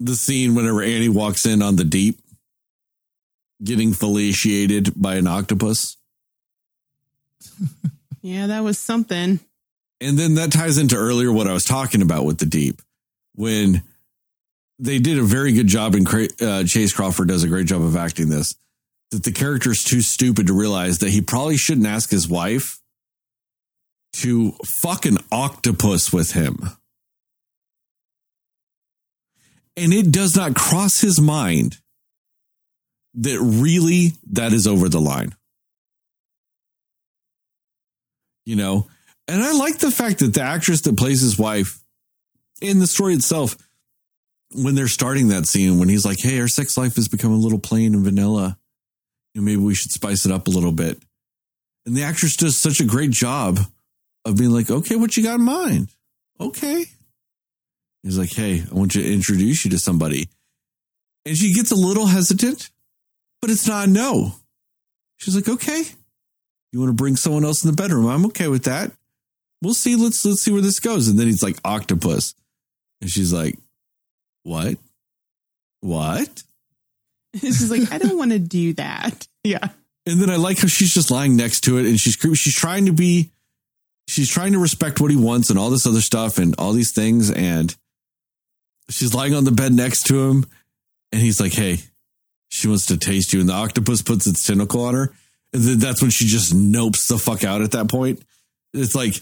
the 0.00 0.14
scene 0.14 0.54
whenever 0.54 0.82
Annie 0.82 1.08
walks 1.08 1.46
in 1.46 1.62
on 1.62 1.76
the 1.76 1.84
deep 1.84 2.20
getting 3.62 3.92
feliciated 3.92 4.92
by 4.94 5.16
an 5.16 5.26
octopus. 5.26 5.96
Yeah, 8.22 8.48
that 8.48 8.64
was 8.64 8.76
something. 8.76 9.38
And 10.00 10.18
then 10.18 10.34
that 10.34 10.50
ties 10.50 10.78
into 10.78 10.96
earlier 10.96 11.30
what 11.30 11.46
I 11.46 11.52
was 11.52 11.64
talking 11.64 12.02
about 12.02 12.24
with 12.24 12.38
the 12.38 12.46
deep 12.46 12.82
when 13.36 13.82
they 14.80 14.98
did 14.98 15.18
a 15.18 15.22
very 15.22 15.52
good 15.52 15.68
job 15.68 15.94
and 15.94 16.08
uh, 16.42 16.64
Chace 16.64 16.92
Crawford 16.92 17.28
does 17.28 17.44
a 17.44 17.48
great 17.48 17.68
job 17.68 17.82
of 17.82 17.94
acting 17.94 18.28
this 18.28 18.56
that 19.12 19.22
the 19.22 19.30
character 19.30 19.70
is 19.70 19.84
too 19.84 20.00
stupid 20.00 20.48
to 20.48 20.52
realize 20.52 20.98
that 20.98 21.10
he 21.10 21.20
probably 21.20 21.56
shouldn't 21.56 21.86
ask 21.86 22.10
his 22.10 22.28
wife 22.28 22.80
to 24.14 24.56
fuck 24.82 25.06
an 25.06 25.18
octopus 25.30 26.12
with 26.12 26.32
him. 26.32 26.58
And 29.76 29.92
it 29.92 30.10
does 30.10 30.36
not 30.36 30.54
cross 30.54 31.00
his 31.00 31.20
mind 31.20 31.78
that 33.14 33.38
really 33.40 34.12
that 34.32 34.52
is 34.52 34.66
over 34.66 34.88
the 34.88 35.00
line. 35.00 35.34
You 38.44 38.56
know, 38.56 38.86
and 39.26 39.42
I 39.42 39.52
like 39.52 39.78
the 39.78 39.90
fact 39.90 40.20
that 40.20 40.34
the 40.34 40.42
actress 40.42 40.82
that 40.82 40.96
plays 40.96 41.20
his 41.20 41.38
wife 41.38 41.80
in 42.60 42.78
the 42.78 42.86
story 42.86 43.14
itself, 43.14 43.56
when 44.54 44.74
they're 44.74 44.88
starting 44.88 45.28
that 45.28 45.46
scene, 45.46 45.78
when 45.78 45.88
he's 45.88 46.04
like, 46.04 46.18
Hey, 46.20 46.40
our 46.40 46.48
sex 46.48 46.76
life 46.78 46.94
has 46.96 47.08
become 47.08 47.32
a 47.32 47.36
little 47.38 47.58
plain 47.58 47.94
and 47.94 48.04
vanilla. 48.04 48.56
Maybe 49.34 49.56
we 49.56 49.74
should 49.74 49.90
spice 49.90 50.24
it 50.24 50.32
up 50.32 50.46
a 50.46 50.50
little 50.50 50.72
bit. 50.72 51.02
And 51.84 51.96
the 51.96 52.04
actress 52.04 52.36
does 52.36 52.56
such 52.56 52.80
a 52.80 52.84
great 52.84 53.10
job 53.10 53.58
of 54.24 54.36
being 54.36 54.50
like, 54.50 54.70
Okay, 54.70 54.96
what 54.96 55.16
you 55.16 55.22
got 55.22 55.40
in 55.40 55.44
mind? 55.44 55.88
Okay. 56.38 56.86
He's 58.06 58.18
like, 58.18 58.32
Hey, 58.32 58.62
I 58.70 58.74
want 58.74 58.94
you 58.94 59.02
to 59.02 59.12
introduce 59.12 59.64
you 59.64 59.70
to 59.72 59.78
somebody. 59.78 60.28
And 61.24 61.36
she 61.36 61.52
gets 61.52 61.72
a 61.72 61.76
little 61.76 62.06
hesitant, 62.06 62.70
but 63.40 63.50
it's 63.50 63.66
not 63.66 63.88
a 63.88 63.90
no. 63.90 64.34
She's 65.16 65.34
like, 65.34 65.48
Okay. 65.48 65.82
You 66.72 66.80
want 66.80 66.90
to 66.90 66.94
bring 66.94 67.16
someone 67.16 67.44
else 67.44 67.64
in 67.64 67.70
the 67.70 67.76
bedroom? 67.76 68.06
I'm 68.06 68.26
okay 68.26 68.48
with 68.48 68.64
that 68.64 68.92
we'll 69.62 69.74
see. 69.74 69.96
Let's 69.96 70.24
let's 70.24 70.42
see 70.42 70.52
where 70.52 70.62
this 70.62 70.80
goes. 70.80 71.08
And 71.08 71.18
then 71.18 71.26
he's 71.26 71.42
like 71.42 71.56
octopus, 71.64 72.34
and 73.00 73.10
she's 73.10 73.32
like, 73.32 73.56
"What? 74.42 74.78
What?" 75.80 76.42
She's 77.40 77.70
like, 77.70 77.92
I 77.92 77.98
don't 77.98 78.16
want 78.16 78.30
to 78.30 78.38
do 78.38 78.72
that. 78.74 79.26
Yeah. 79.44 79.68
And 80.06 80.20
then 80.20 80.28
I 80.28 80.34
like 80.36 80.58
how 80.58 80.66
she's 80.66 80.92
just 80.92 81.08
lying 81.08 81.36
next 81.36 81.60
to 81.62 81.78
it, 81.78 81.86
and 81.86 82.00
she's 82.00 82.16
she's 82.34 82.54
trying 82.56 82.86
to 82.86 82.92
be, 82.92 83.30
she's 84.08 84.28
trying 84.28 84.54
to 84.54 84.58
respect 84.58 85.00
what 85.00 85.12
he 85.12 85.16
wants 85.16 85.50
and 85.50 85.58
all 85.58 85.70
this 85.70 85.86
other 85.86 86.00
stuff 86.00 86.38
and 86.38 86.56
all 86.58 86.72
these 86.72 86.92
things, 86.92 87.30
and 87.30 87.76
she's 88.90 89.14
lying 89.14 89.34
on 89.34 89.44
the 89.44 89.52
bed 89.52 89.72
next 89.72 90.04
to 90.06 90.28
him, 90.28 90.46
and 91.12 91.20
he's 91.20 91.40
like, 91.40 91.52
"Hey, 91.52 91.80
she 92.48 92.68
wants 92.68 92.86
to 92.86 92.96
taste 92.96 93.32
you," 93.32 93.40
and 93.40 93.48
the 93.48 93.54
octopus 93.54 94.02
puts 94.02 94.26
its 94.26 94.46
tentacle 94.46 94.84
on 94.84 94.94
her, 94.94 95.14
and 95.52 95.62
then 95.62 95.78
that's 95.78 96.02
when 96.02 96.10
she 96.10 96.26
just 96.26 96.54
nopes 96.54 97.06
the 97.08 97.18
fuck 97.18 97.44
out. 97.44 97.62
At 97.62 97.72
that 97.72 97.88
point, 97.88 98.22
it's 98.72 98.94
like 98.94 99.14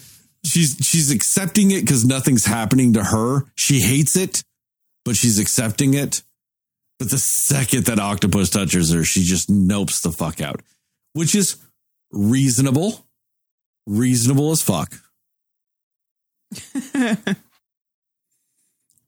she's 0.43 0.77
she's 0.81 1.11
accepting 1.11 1.71
it 1.71 1.81
because 1.81 2.05
nothing's 2.05 2.45
happening 2.45 2.93
to 2.93 3.03
her. 3.03 3.45
She 3.55 3.81
hates 3.81 4.15
it, 4.15 4.43
but 5.03 5.15
she's 5.15 5.39
accepting 5.39 5.93
it. 5.93 6.23
But 6.99 7.09
the 7.09 7.17
second 7.17 7.85
that 7.85 7.99
octopus 7.99 8.49
touches 8.49 8.93
her, 8.93 9.03
she 9.03 9.23
just 9.23 9.49
nopes 9.49 10.01
the 10.01 10.11
fuck 10.11 10.39
out, 10.39 10.61
which 11.13 11.35
is 11.35 11.57
reasonable, 12.11 13.05
reasonable 13.85 14.51
as 14.51 14.61
fuck. 14.61 14.93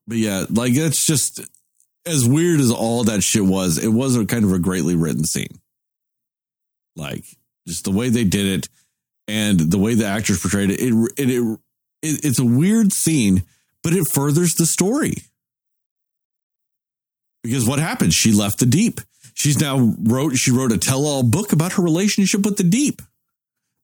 But 0.08 0.18
yeah, 0.18 0.46
like 0.50 0.74
it's 0.74 1.06
just 1.06 1.42
as 2.06 2.28
weird 2.28 2.60
as 2.60 2.72
all 2.72 3.04
that 3.04 3.24
shit 3.24 3.46
was. 3.46 3.78
It 3.78 3.90
was 3.90 4.16
a 4.16 4.26
kind 4.26 4.46
of 4.46 4.54
a 4.54 4.60
greatly 4.60 4.96
written 4.96 5.26
scene, 5.26 5.60
like 6.96 7.26
just 7.68 7.84
the 7.84 7.92
way 7.92 8.10
they 8.10 8.24
did 8.24 8.46
it 8.46 8.70
and 9.28 9.60
the 9.60 9.78
way 9.78 9.94
the 9.94 10.06
actors 10.06 10.40
portrayed 10.40 10.72
it. 10.72 10.80
It 10.80 10.94
it, 11.18 11.30
it, 11.30 11.60
it 12.02 12.26
it's 12.26 12.40
a 12.40 12.46
weird 12.46 12.94
scene, 12.94 13.44
but 13.84 13.94
it 13.94 14.08
furthers 14.14 14.56
the 14.56 14.66
story. 14.66 15.16
Because 17.44 17.68
what 17.68 17.80
happened? 17.80 18.14
She 18.14 18.32
left 18.32 18.60
the 18.60 18.66
deep. 18.66 19.02
She's 19.34 19.60
now 19.60 19.94
wrote 20.00 20.36
she 20.36 20.52
wrote 20.52 20.72
a 20.72 20.78
tell-all 20.78 21.24
book 21.24 21.54
about 21.54 21.74
her 21.74 21.84
relationship 21.84 22.44
with 22.46 22.58
the 22.58 22.64
deep, 22.64 23.02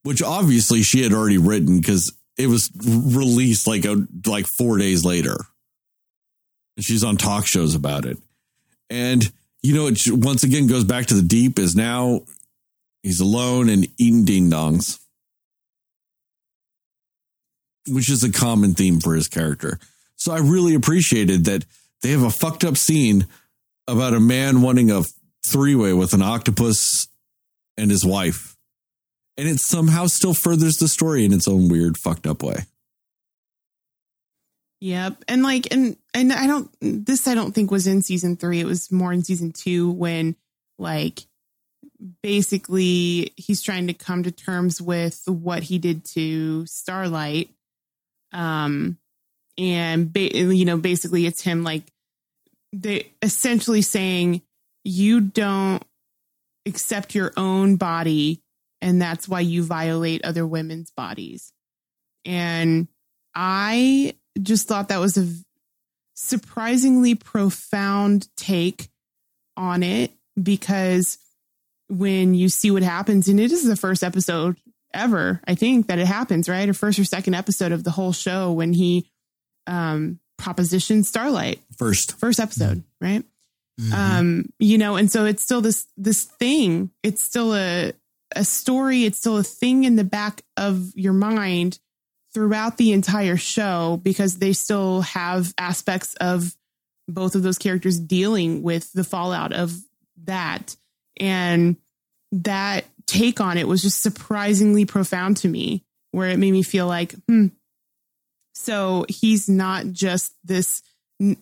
which 0.03 0.22
obviously 0.22 0.82
she 0.82 1.03
had 1.03 1.14
already 1.14 1.38
written 1.38 1.80
because 1.80 2.14
it 2.38 2.48
was 2.48 2.72
released 2.84 3.68
like 3.68 3.85
a 3.85 4.08
like 4.26 4.48
four 4.48 4.77
days 4.77 5.06
later. 5.06 5.38
She's 6.80 7.03
on 7.03 7.18
talk 7.18 7.45
shows 7.45 7.76
about 7.76 8.06
it. 8.06 8.18
And 8.90 9.32
you 9.61 9.74
know, 9.74 9.88
it 9.88 10.00
once 10.08 10.43
again 10.43 10.68
goes 10.68 10.84
back 10.84 11.06
to 11.08 11.14
the 11.14 11.22
deep 11.22 11.58
is 11.58 11.76
now 11.76 12.22
he's 13.02 13.22
alone 13.22 13.69
and 13.69 13.88
eating 13.98 14.26
ding 14.26 14.50
dongs. 14.50 15.00
Which 17.88 18.10
is 18.10 18.24
a 18.24 18.32
common 18.32 18.74
theme 18.74 19.00
for 19.00 19.14
his 19.14 19.27
character. 19.27 19.80
So 20.16 20.32
I 20.32 20.40
really 20.40 20.74
appreciated 20.74 21.45
that 21.45 21.66
they 22.02 22.11
have 22.11 22.24
a 22.24 22.30
fucked 22.30 22.64
up 22.64 22.77
scene 22.77 23.27
about 23.88 24.14
a 24.14 24.19
man 24.19 24.61
wanting 24.61 24.92
a 24.92 25.03
three 25.45 25.76
way 25.76 25.93
with 25.93 26.14
an 26.14 26.22
octopus 26.22 27.08
and 27.77 27.92
his 27.92 28.06
wife. 28.06 28.56
And 29.38 29.48
it 29.48 29.60
somehow 29.60 30.08
still 30.08 30.34
furthers 30.34 30.77
the 30.77 30.88
story 30.88 31.26
in 31.26 31.34
its 31.34 31.48
own 31.48 31.68
weird, 31.68 31.98
fucked 31.98 32.27
up 32.27 32.43
way. 32.43 32.66
Yep. 34.84 35.24
And 35.30 35.44
like 35.44 35.72
and 35.72 35.95
and 36.14 36.34
I 36.34 36.45
don't 36.45 36.70
this 36.82 37.26
I 37.26 37.36
don't 37.36 37.56
think 37.56 37.72
was 37.72 37.88
in 37.88 38.02
season 38.02 38.36
3. 38.36 38.60
It 38.60 38.66
was 38.66 38.92
more 38.92 39.14
in 39.14 39.24
season 39.24 39.53
2 39.53 39.90
when 39.90 40.36
like 40.78 41.22
basically 42.22 43.32
he's 43.38 43.62
trying 43.62 43.88
to 43.88 43.94
come 43.94 44.24
to 44.24 44.32
terms 44.32 44.82
with 44.82 45.22
what 45.26 45.64
he 45.64 45.78
did 45.78 46.03
to 46.16 46.66
Starlight. 46.66 47.50
Um 48.34 48.98
and 49.58 50.12
ba- 50.12 50.36
you 50.36 50.66
know 50.66 50.76
basically 50.76 51.28
it's 51.28 51.42
him 51.42 51.64
like 51.64 51.84
they 52.74 53.10
essentially 53.22 53.84
saying 53.84 54.42
you 54.84 55.22
don't 55.22 55.82
accept 56.66 57.16
your 57.16 57.32
own 57.38 57.78
body 57.78 58.42
and 58.82 59.02
that's 59.02 59.30
why 59.30 59.40
you 59.40 59.64
violate 59.64 60.26
other 60.26 60.45
women's 60.45 60.92
bodies. 60.92 61.53
And 62.26 62.90
I 63.34 64.16
just 64.42 64.68
thought 64.68 64.90
that 64.90 65.00
was 65.00 65.18
a 65.18 65.28
surprisingly 66.16 67.16
profound 67.16 68.28
take 68.36 68.90
on 69.58 69.84
it 69.84 70.12
because 70.42 71.18
when 71.90 72.34
you 72.34 72.50
see 72.50 72.72
what 72.72 72.84
happens, 72.84 73.28
and 73.28 73.40
it 73.40 73.52
is 73.52 73.64
the 73.66 73.76
first 73.76 74.03
episode 74.03 74.58
ever, 74.94 75.42
I 75.48 75.56
think 75.56 75.88
that 75.88 76.00
it 76.00 76.08
happens, 76.08 76.48
right? 76.50 76.68
Or 76.68 76.74
first 76.74 76.98
or 77.00 77.06
second 77.06 77.34
episode 77.36 77.72
of 77.72 77.84
the 77.84 77.92
whole 77.92 78.14
show 78.14 78.52
when 78.52 78.74
he 78.74 79.10
um 79.68 80.20
propositioned 80.40 81.06
Starlight. 81.06 81.60
First. 81.78 82.18
First 82.20 82.40
episode, 82.40 82.84
right? 83.00 83.24
Mhm. 83.82 83.94
um 83.94 84.45
you 84.60 84.78
know 84.78 84.98
and 84.98 85.12
so 85.12 85.26
it's 85.26 85.42
still 85.42 85.60
this 85.60 85.88
this 85.98 86.26
thing 86.26 86.92
it's 87.02 87.24
still 87.24 87.56
a 87.56 87.92
a 88.36 88.45
story 88.45 89.03
it's 89.06 89.18
still 89.18 89.38
a 89.38 89.44
thing 89.44 89.84
in 89.84 89.95
the 89.95 90.03
back 90.03 90.44
of 90.58 90.92
your 90.95 91.14
mind 91.14 91.80
throughout 92.34 92.78
the 92.78 92.92
entire 92.92 93.38
show 93.38 94.00
because 94.03 94.38
they 94.38 94.53
still 94.53 95.02
have 95.02 95.53
aspects 95.58 96.16
of 96.16 96.56
both 97.08 97.36
of 97.36 97.44
those 97.44 97.58
characters 97.58 98.00
dealing 98.00 98.64
with 98.64 98.92
the 98.94 99.03
fallout 99.03 99.53
of 99.53 99.76
that 100.24 100.76
and 101.20 101.76
that 102.32 102.86
take 103.06 103.42
on 103.42 103.58
it 103.58 103.68
was 103.68 103.82
just 103.82 104.02
surprisingly 104.02 104.86
profound 104.86 105.38
to 105.38 105.48
me 105.48 105.84
where 106.12 106.30
it 106.30 106.40
made 106.40 106.52
me 106.52 106.64
feel 106.64 106.88
like 106.88 107.14
hmm 107.28 107.48
so 108.56 109.06
he's 109.10 109.50
not 109.50 109.88
just 109.92 110.34
this 110.44 110.82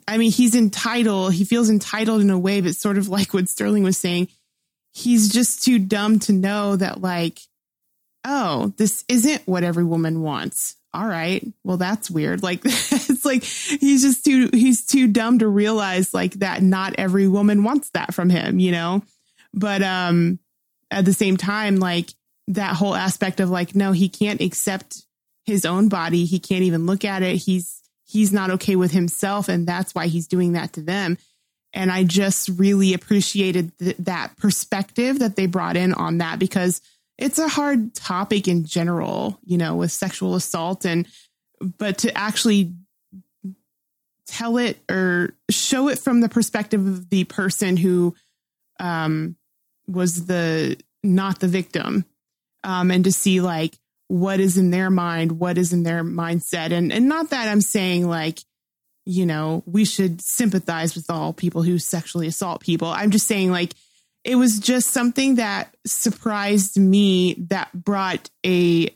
I 0.07 0.17
mean, 0.17 0.31
he's 0.31 0.55
entitled. 0.55 1.33
He 1.33 1.45
feels 1.45 1.69
entitled 1.69 2.21
in 2.21 2.29
a 2.29 2.37
way, 2.37 2.61
but 2.61 2.75
sort 2.75 2.97
of 2.97 3.09
like 3.09 3.33
what 3.33 3.49
Sterling 3.49 3.83
was 3.83 3.97
saying. 3.97 4.27
He's 4.93 5.29
just 5.29 5.63
too 5.63 5.79
dumb 5.79 6.19
to 6.19 6.33
know 6.33 6.75
that, 6.75 7.01
like, 7.01 7.39
oh, 8.25 8.73
this 8.77 9.05
isn't 9.07 9.47
what 9.47 9.63
every 9.63 9.85
woman 9.85 10.21
wants. 10.21 10.75
All 10.93 11.07
right, 11.07 11.45
well, 11.63 11.77
that's 11.77 12.11
weird. 12.11 12.43
Like, 12.43 12.61
it's 12.65 13.23
like 13.23 13.43
he's 13.43 14.01
just 14.01 14.25
too 14.25 14.49
he's 14.51 14.85
too 14.85 15.07
dumb 15.07 15.39
to 15.39 15.47
realize 15.47 16.13
like 16.13 16.33
that. 16.35 16.61
Not 16.61 16.95
every 16.97 17.27
woman 17.27 17.63
wants 17.63 17.89
that 17.91 18.13
from 18.13 18.29
him, 18.29 18.59
you 18.59 18.71
know. 18.71 19.03
But 19.53 19.81
um, 19.81 20.39
at 20.89 21.05
the 21.05 21.13
same 21.13 21.37
time, 21.37 21.77
like 21.77 22.09
that 22.49 22.75
whole 22.75 22.95
aspect 22.95 23.39
of 23.39 23.49
like, 23.49 23.75
no, 23.75 23.93
he 23.93 24.09
can't 24.09 24.41
accept 24.41 25.05
his 25.45 25.65
own 25.65 25.87
body. 25.87 26.25
He 26.25 26.39
can't 26.39 26.63
even 26.63 26.85
look 26.85 27.05
at 27.05 27.23
it. 27.23 27.37
He's 27.37 27.81
he's 28.11 28.33
not 28.33 28.51
okay 28.51 28.75
with 28.75 28.91
himself 28.91 29.47
and 29.47 29.65
that's 29.65 29.95
why 29.95 30.07
he's 30.07 30.27
doing 30.27 30.53
that 30.53 30.73
to 30.73 30.81
them 30.81 31.17
and 31.73 31.91
i 31.91 32.03
just 32.03 32.49
really 32.49 32.93
appreciated 32.93 33.71
th- 33.79 33.95
that 33.97 34.35
perspective 34.37 35.19
that 35.19 35.35
they 35.35 35.45
brought 35.45 35.77
in 35.77 35.93
on 35.93 36.17
that 36.17 36.37
because 36.37 36.81
it's 37.21 37.39
a 37.39 37.47
hard 37.47 37.93
topic 37.95 38.47
in 38.47 38.65
general 38.65 39.39
you 39.43 39.57
know 39.57 39.75
with 39.75 39.91
sexual 39.91 40.35
assault 40.35 40.85
and 40.85 41.07
but 41.77 41.99
to 41.99 42.17
actually 42.17 42.73
tell 44.27 44.57
it 44.57 44.79
or 44.89 45.35
show 45.49 45.87
it 45.89 45.99
from 45.99 46.21
the 46.21 46.29
perspective 46.29 46.85
of 46.85 47.09
the 47.09 47.23
person 47.25 47.77
who 47.77 48.15
um 48.79 49.35
was 49.87 50.25
the 50.25 50.77
not 51.03 51.39
the 51.39 51.47
victim 51.47 52.05
um 52.63 52.91
and 52.91 53.03
to 53.03 53.11
see 53.11 53.41
like 53.41 53.77
what 54.11 54.41
is 54.41 54.57
in 54.57 54.71
their 54.71 54.89
mind, 54.89 55.39
what 55.39 55.57
is 55.57 55.71
in 55.71 55.83
their 55.83 56.03
mindset. 56.03 56.73
And 56.73 56.91
and 56.91 57.07
not 57.07 57.29
that 57.29 57.47
I'm 57.47 57.61
saying 57.61 58.09
like, 58.09 58.39
you 59.05 59.25
know, 59.25 59.63
we 59.65 59.85
should 59.85 60.21
sympathize 60.21 60.95
with 60.95 61.09
all 61.09 61.31
people 61.31 61.63
who 61.63 61.79
sexually 61.79 62.27
assault 62.27 62.59
people. 62.59 62.89
I'm 62.89 63.11
just 63.11 63.25
saying 63.25 63.51
like 63.51 63.73
it 64.23 64.35
was 64.35 64.59
just 64.59 64.89
something 64.89 65.35
that 65.35 65.75
surprised 65.85 66.79
me 66.79 67.35
that 67.49 67.71
brought 67.73 68.29
a 68.45 68.89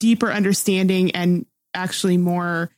deeper 0.00 0.30
understanding 0.30 1.12
and 1.12 1.46
actually 1.74 2.16
more 2.16 2.70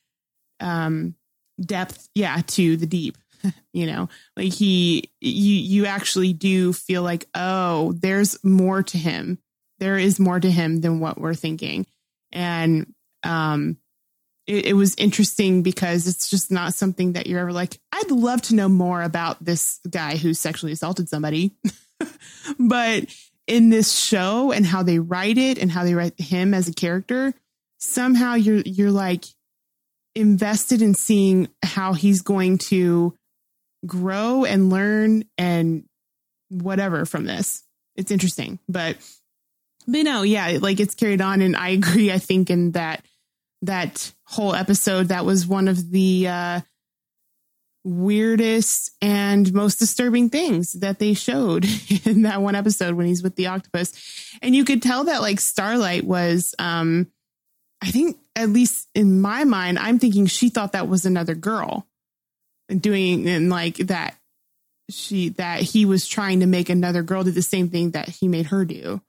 um 0.61 1.15
depth 1.61 2.09
yeah 2.15 2.41
to 2.47 2.77
the 2.77 2.87
deep 2.87 3.17
you 3.73 3.87
know 3.87 4.09
like 4.37 4.53
he 4.53 5.11
you 5.21 5.55
you 5.55 5.87
actually 5.87 6.33
do 6.33 6.73
feel 6.73 7.03
like 7.03 7.27
oh 7.35 7.93
there's 7.93 8.43
more 8.45 8.83
to 8.83 8.99
him 8.99 9.39
there 9.79 9.99
is 9.99 10.19
more 10.19 10.41
to 10.41 10.51
him 10.51 10.81
than 10.81 11.01
what 11.01 11.19
we're 11.19 11.35
thinking. 11.35 11.87
And 12.33 12.95
um, 13.23 13.77
it, 14.47 14.67
it, 14.67 14.73
was 14.75 14.95
interesting 14.97 15.63
because 15.63 16.07
it's 16.07 16.31
just 16.31 16.51
not 16.51 16.75
something 16.75 17.13
that 17.13 17.27
you're 17.27 17.41
ever 17.41 17.53
like, 17.53 17.79
I'd 17.93 18.11
love 18.11 18.43
to 18.43 18.55
know 18.55 18.69
more 18.69 19.03
about 19.03 19.45
this 19.45 19.81
guy 19.89 20.17
who 20.17 20.35
sexually 20.35 20.73
assaulted 20.73 21.09
somebody. 21.09 21.53
but 22.59 23.05
in 23.47 23.71
this 23.71 23.97
show 23.97 24.53
and 24.53 24.67
how 24.67 24.83
they 24.83 24.99
write 24.99 25.39
it 25.39 25.59
and 25.59 25.71
how 25.71 25.85
they 25.85 25.95
write 25.95 26.19
him 26.21 26.55
as 26.55 26.69
a 26.69 26.75
character, 26.75 27.33
somehow 27.79 28.35
you're 28.35 28.63
you're 28.65 28.91
like 28.91 29.25
invested 30.15 30.83
in 30.83 30.95
seeing 30.95 31.49
how 31.63 31.93
he's 31.93 32.23
going 32.23 32.59
to 32.59 33.15
grow 33.87 34.45
and 34.45 34.71
learn 34.71 35.25
and 35.39 35.85
whatever 36.49 37.05
from 37.05 37.25
this. 37.25 37.63
It's 37.95 38.11
interesting. 38.11 38.59
But 38.69 38.97
but 39.87 40.03
no, 40.03 40.23
yeah, 40.23 40.59
like 40.61 40.81
it's 40.81 40.95
carried 40.95 41.21
on, 41.21 41.43
and 41.43 41.57
I 41.57 41.69
agree. 41.71 42.11
I 42.11 42.19
think 42.19 42.51
in 42.51 42.73
that 42.73 43.05
that 43.63 44.13
whole 44.25 44.55
episode, 44.55 45.09
that 45.09 45.25
was 45.25 45.47
one 45.47 45.69
of 45.69 45.91
the 45.91 46.29
uh, 46.29 46.61
weirdest 47.87 48.91
and 49.01 49.53
most 49.55 49.79
disturbing 49.79 50.29
things 50.29 50.73
that 50.73 50.99
they 50.99 51.15
showed 51.15 51.65
in 52.05 52.23
that 52.23 52.43
one 52.43 52.57
episode 52.57 52.95
when 52.95 53.07
he's 53.07 53.23
with 53.23 53.37
the 53.37 53.47
octopus, 53.47 53.93
and 54.43 54.55
you 54.55 54.65
could 54.65 54.83
tell 54.83 55.05
that 55.05 55.23
like 55.23 55.41
Starlight 55.41 56.05
was, 56.05 56.55
um, 56.59 57.07
I 57.81 57.91
think 57.91 58.17
at 58.35 58.51
least 58.51 58.89
in 58.95 59.21
my 59.21 59.45
mind, 59.45 59.79
I'm 59.79 59.99
thinking 59.99 60.27
she 60.27 60.49
thought 60.49 60.73
that 60.73 60.89
was 60.89 61.07
another 61.07 61.35
girl 61.35 61.87
doing 62.69 63.29
and 63.29 63.49
like 63.49 63.77
that 63.77 64.17
she 64.91 65.31
that 65.31 65.63
he 65.63 65.85
was 65.85 66.07
trying 66.07 66.41
to 66.41 66.47
make 66.47 66.69
another 66.69 67.03
girl 67.03 67.25
do 67.25 67.31
the 67.31 67.43
same 67.43 67.69
thing 67.69 67.93
that 67.93 68.09
he 68.09 68.29
made 68.29 68.47
her 68.47 68.65
do. 68.65 69.01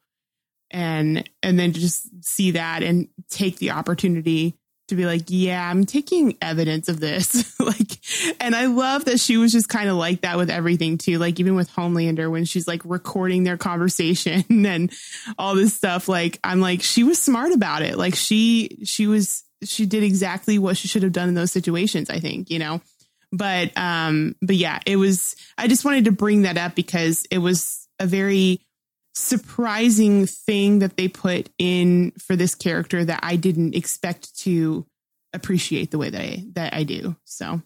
And 0.69 1.30
and 1.41 1.57
then 1.57 1.72
just 1.72 2.07
see 2.23 2.51
that 2.51 2.83
and 2.83 3.07
take 3.30 3.57
the 3.57 3.72
opportunity 3.72 4.57
to 4.89 4.95
be 4.95 5.06
like 5.06 5.23
yeah 5.27 5.69
i'm 5.69 5.85
taking 5.85 6.38
evidence 6.41 6.89
of 6.89 6.99
this. 6.99 7.56
Like 7.67 7.97
and 8.40 8.56
i 8.56 8.66
love 8.66 9.06
that 9.06 9.19
she 9.19 9.38
was 9.38 9.52
just 9.52 9.69
kind 9.69 9.90
of 9.90 9.95
like 9.95 10.22
that 10.22 10.38
with 10.38 10.50
everything 10.50 10.98
too 10.98 11.18
like 11.18 11.40
even 11.40 11.56
with 11.56 11.72
homelander 11.72 12.30
when 12.30 12.45
she's 12.45 12.68
like 12.68 12.82
recording 12.86 13.44
their 13.44 13.58
conversation 13.58 14.44
and 14.66 14.92
all 15.38 15.56
this 15.56 15.76
stuff 15.76 16.08
like 16.08 16.40
i'm 16.44 16.60
like 16.60 16.82
she 16.82 17.03
was 17.03 17.22
smart 17.22 17.52
about 17.52 17.82
it 17.82 17.98
like 17.98 18.16
she 18.16 18.80
she 18.84 19.08
was 19.08 19.44
she 19.64 19.86
did 19.86 20.03
exactly 20.03 20.60
what 20.60 20.77
she 20.77 20.88
should 20.88 21.03
have 21.03 21.11
done 21.11 21.30
in 21.30 21.36
those 21.36 21.52
situations 21.52 22.10
i 22.10 22.19
think 22.19 22.50
you 22.50 22.60
know 22.60 22.82
but 23.32 23.72
um 23.77 24.36
but 24.42 24.56
yeah 24.56 24.80
it 24.86 24.95
was 24.95 25.36
i 25.58 25.68
just 25.68 25.84
wanted 25.84 26.06
to 26.06 26.11
bring 26.11 26.44
that 26.44 26.58
up 26.58 26.76
because 26.76 27.26
it 27.32 27.40
was 27.40 27.88
a 28.00 28.06
very 28.06 28.61
surprising 29.18 30.27
thing 30.27 30.80
that 30.80 30.95
they 30.95 31.08
put 31.08 31.50
in 31.58 32.11
for 32.11 32.36
this 32.36 32.53
character 32.53 33.03
that 33.03 33.19
I 33.24 33.36
didn't 33.36 33.76
expect 33.76 34.38
to 34.42 34.86
appreciate 35.34 35.92
the 35.92 35.98
way 35.98 36.10
that 36.10 36.22
I 36.22 36.44
that 36.53 36.74
I 36.74 36.84
do. 36.84 37.16
So 37.26 37.61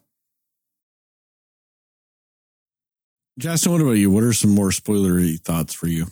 Justin, 3.38 3.72
what 3.72 3.82
about 3.82 3.92
you? 3.92 4.12
What 4.12 4.24
are 4.24 4.34
some 4.34 4.52
more 4.52 4.70
spoilery 4.70 5.40
thoughts 5.40 5.74
for 5.74 5.88
you? 5.88 6.08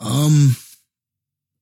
Um 0.00 0.56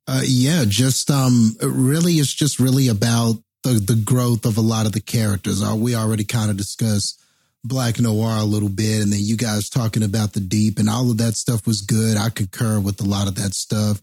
uh 0.06 0.22
yeah, 0.24 0.64
just 0.66 1.10
um 1.10 1.56
really 1.62 2.14
it's 2.14 2.32
just 2.32 2.58
really 2.58 2.88
about 2.88 3.36
the 3.62 3.74
the 3.74 3.94
growth 3.96 4.44
of 4.44 4.56
a 4.56 4.62
lot 4.62 4.86
of 4.86 4.92
the 4.92 5.00
characters. 5.00 5.62
Uh, 5.62 5.76
we 5.76 5.94
already 5.94 6.24
kind 6.24 6.50
of 6.50 6.56
discussed 6.56 7.20
Black 7.64 8.00
Noir 8.00 8.38
a 8.38 8.44
little 8.44 8.68
bit, 8.68 9.02
and 9.02 9.12
then 9.12 9.20
you 9.22 9.36
guys 9.36 9.68
talking 9.68 10.02
about 10.02 10.32
the 10.32 10.40
deep 10.40 10.78
and 10.78 10.88
all 10.88 11.10
of 11.10 11.18
that 11.18 11.34
stuff 11.34 11.66
was 11.66 11.82
good. 11.82 12.16
I 12.16 12.30
concur 12.30 12.80
with 12.80 13.00
a 13.00 13.04
lot 13.04 13.28
of 13.28 13.36
that 13.36 13.54
stuff. 13.54 14.00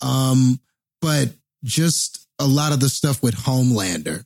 Um, 0.00 0.60
but 1.00 1.30
just 1.62 2.26
a 2.38 2.46
lot 2.46 2.72
of 2.72 2.80
the 2.80 2.88
stuff 2.88 3.22
with 3.22 3.34
Homelander, 3.34 4.24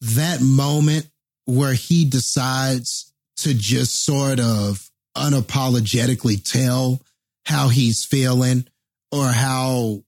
that 0.00 0.40
moment 0.40 1.08
where 1.44 1.74
he 1.74 2.04
decides 2.04 3.12
to 3.38 3.54
just 3.54 4.04
sort 4.04 4.40
of 4.40 4.88
unapologetically 5.16 6.42
tell 6.42 7.00
how 7.46 7.68
he's 7.68 8.04
feeling 8.04 8.66
or 9.12 9.26
how 9.26 10.02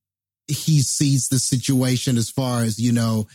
he 0.49 0.81
sees 0.81 1.29
the 1.29 1.39
situation 1.39 2.17
as 2.17 2.31
far 2.31 2.63
as, 2.63 2.79
you 2.79 2.93
know, 2.93 3.27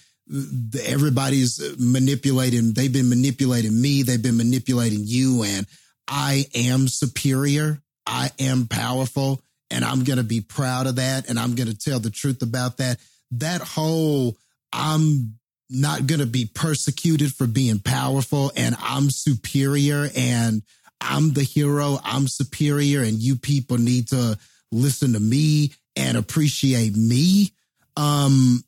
everybody's 0.86 1.62
manipulating 1.78 2.72
they've 2.74 2.94
been 2.94 3.10
manipulating 3.10 3.82
me 3.82 4.02
they've 4.02 4.22
been 4.22 4.38
manipulating 4.38 5.02
you 5.04 5.44
and 5.44 5.66
i 6.08 6.46
am 6.56 6.88
superior 6.88 7.82
i 8.06 8.30
am 8.40 8.66
powerful 8.66 9.42
and 9.72 9.84
i'm 9.84 10.06
going 10.06 10.18
to 10.18 10.24
be 10.24 10.40
proud 10.40 10.88
of 10.88 10.96
that 10.96 11.28
and 11.28 11.38
i'm 11.38 11.54
going 11.56 11.68
to 11.68 11.78
tell 11.78 12.00
the 12.00 12.10
truth 12.10 12.42
about 12.42 12.78
that. 12.78 12.98
That 13.32 13.62
whole 13.62 14.38
i'm 14.72 15.36
not 15.72 16.06
going 16.06 16.20
to 16.20 16.28
be 16.28 16.50
persecuted 16.54 17.34
for 17.34 17.48
being 17.48 17.80
powerful 17.80 18.52
and 18.58 18.76
i'm 18.80 19.10
superior 19.10 20.10
and 20.16 20.62
i'm 21.00 21.32
the 21.32 21.44
hero 21.44 21.98
i'm 22.04 22.28
superior 22.28 23.02
and 23.02 23.20
you 23.20 23.36
people 23.38 23.78
need 23.78 24.08
to 24.08 24.38
listen 24.72 25.14
to 25.14 25.20
me 25.20 25.72
and 25.96 26.18
appreciate 26.18 26.96
me. 26.96 27.52
Um 27.98 28.64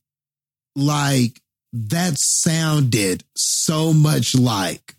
like 0.76 1.40
that 1.74 2.14
sounded 2.18 3.24
so 3.36 3.94
much 3.94 4.36
like 4.36 4.96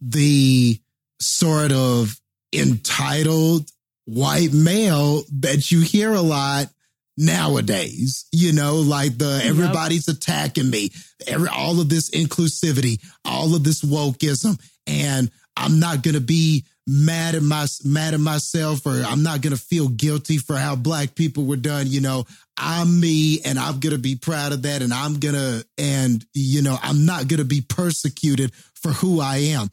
the 0.00 0.78
sort 1.20 1.72
of 1.72 2.20
entitled 2.52 3.68
white 4.04 4.52
male 4.52 5.22
that 5.32 5.70
you 5.70 5.80
hear 5.80 6.12
a 6.12 6.20
lot 6.20 6.66
nowadays. 7.16 8.26
You 8.32 8.52
know, 8.52 8.76
like 8.76 9.18
the 9.18 9.40
everybody's 9.44 10.08
attacking 10.08 10.70
me, 10.70 10.90
every 11.26 11.48
all 11.48 11.80
of 11.80 11.88
this 11.88 12.10
inclusivity, 12.10 13.02
all 13.24 13.54
of 13.54 13.64
this 13.64 13.82
wokeism, 13.82 14.60
and 14.86 15.30
I'm 15.56 15.80
not 15.80 16.02
gonna 16.02 16.20
be 16.20 16.64
mad 16.86 17.34
at 17.34 17.42
my 17.42 17.66
mad 17.84 18.14
at 18.14 18.20
myself 18.20 18.86
or 18.86 18.92
I'm 18.92 19.22
not 19.22 19.40
gonna 19.40 19.56
feel 19.56 19.88
guilty 19.88 20.38
for 20.38 20.56
how 20.56 20.76
black 20.76 21.14
people 21.14 21.44
were 21.44 21.56
done. 21.56 21.86
You 21.88 22.00
know, 22.00 22.26
I'm 22.56 23.00
me 23.00 23.40
and 23.44 23.58
I'm 23.58 23.80
gonna 23.80 23.98
be 23.98 24.16
proud 24.16 24.52
of 24.52 24.62
that, 24.62 24.82
and 24.82 24.92
I'm 24.92 25.18
gonna 25.18 25.62
and 25.78 26.24
you 26.34 26.62
know 26.62 26.78
I'm 26.82 27.06
not 27.06 27.28
gonna 27.28 27.44
be 27.44 27.60
persecuted 27.60 28.54
for 28.74 28.92
who 28.92 29.20
I 29.20 29.38
am. 29.38 29.70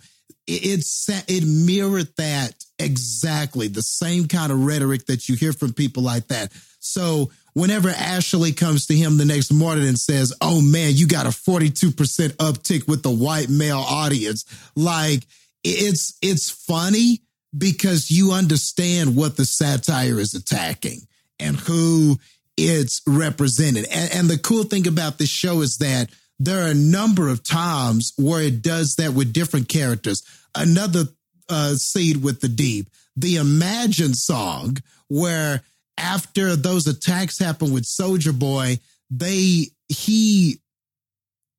It, 0.47 0.65
it's 0.65 1.09
it 1.27 1.45
mirrored 1.45 2.09
that 2.17 2.55
exactly 2.79 3.67
the 3.67 3.81
same 3.81 4.27
kind 4.27 4.51
of 4.51 4.65
rhetoric 4.65 5.05
that 5.05 5.29
you 5.29 5.35
hear 5.35 5.53
from 5.53 5.73
people 5.73 6.03
like 6.03 6.27
that. 6.29 6.51
So 6.83 7.31
whenever 7.53 7.89
Ashley 7.89 8.51
comes 8.51 8.87
to 8.87 8.95
him 8.95 9.17
the 9.17 9.25
next 9.25 9.51
morning 9.51 9.87
and 9.87 9.97
says, 9.97 10.33
"Oh 10.41 10.61
man, 10.61 10.93
you 10.95 11.07
got 11.07 11.25
a 11.25 11.29
42% 11.29 12.35
uptick 12.37 12.87
with 12.87 13.03
the 13.03 13.11
white 13.11 13.49
male 13.49 13.79
audience." 13.79 14.45
Like 14.75 15.25
it's 15.63 16.17
it's 16.21 16.49
funny 16.49 17.21
because 17.57 18.11
you 18.11 18.31
understand 18.31 19.15
what 19.15 19.37
the 19.37 19.45
satire 19.45 20.19
is 20.19 20.33
attacking 20.33 21.07
and 21.39 21.55
who 21.55 22.17
it's 22.57 23.01
represented. 23.07 23.85
And, 23.85 24.11
and 24.13 24.29
the 24.29 24.37
cool 24.37 24.63
thing 24.63 24.87
about 24.87 25.17
this 25.17 25.29
show 25.29 25.61
is 25.61 25.77
that 25.77 26.09
there 26.39 26.65
are 26.65 26.71
a 26.71 26.75
number 26.75 27.29
of 27.29 27.43
times 27.43 28.13
where 28.17 28.41
it 28.41 28.61
does 28.61 28.95
that 28.95 29.13
with 29.13 29.33
different 29.33 29.69
characters. 29.69 30.23
Another 30.55 31.05
uh, 31.49 31.75
seed 31.75 32.23
with 32.23 32.41
the 32.41 32.49
deep, 32.49 32.87
the 33.15 33.37
Imagine 33.37 34.13
song, 34.13 34.77
where 35.07 35.61
after 35.97 36.55
those 36.55 36.87
attacks 36.87 37.39
happen 37.39 37.73
with 37.73 37.85
Soldier 37.85 38.33
Boy, 38.33 38.79
they 39.09 39.67
he 39.87 40.59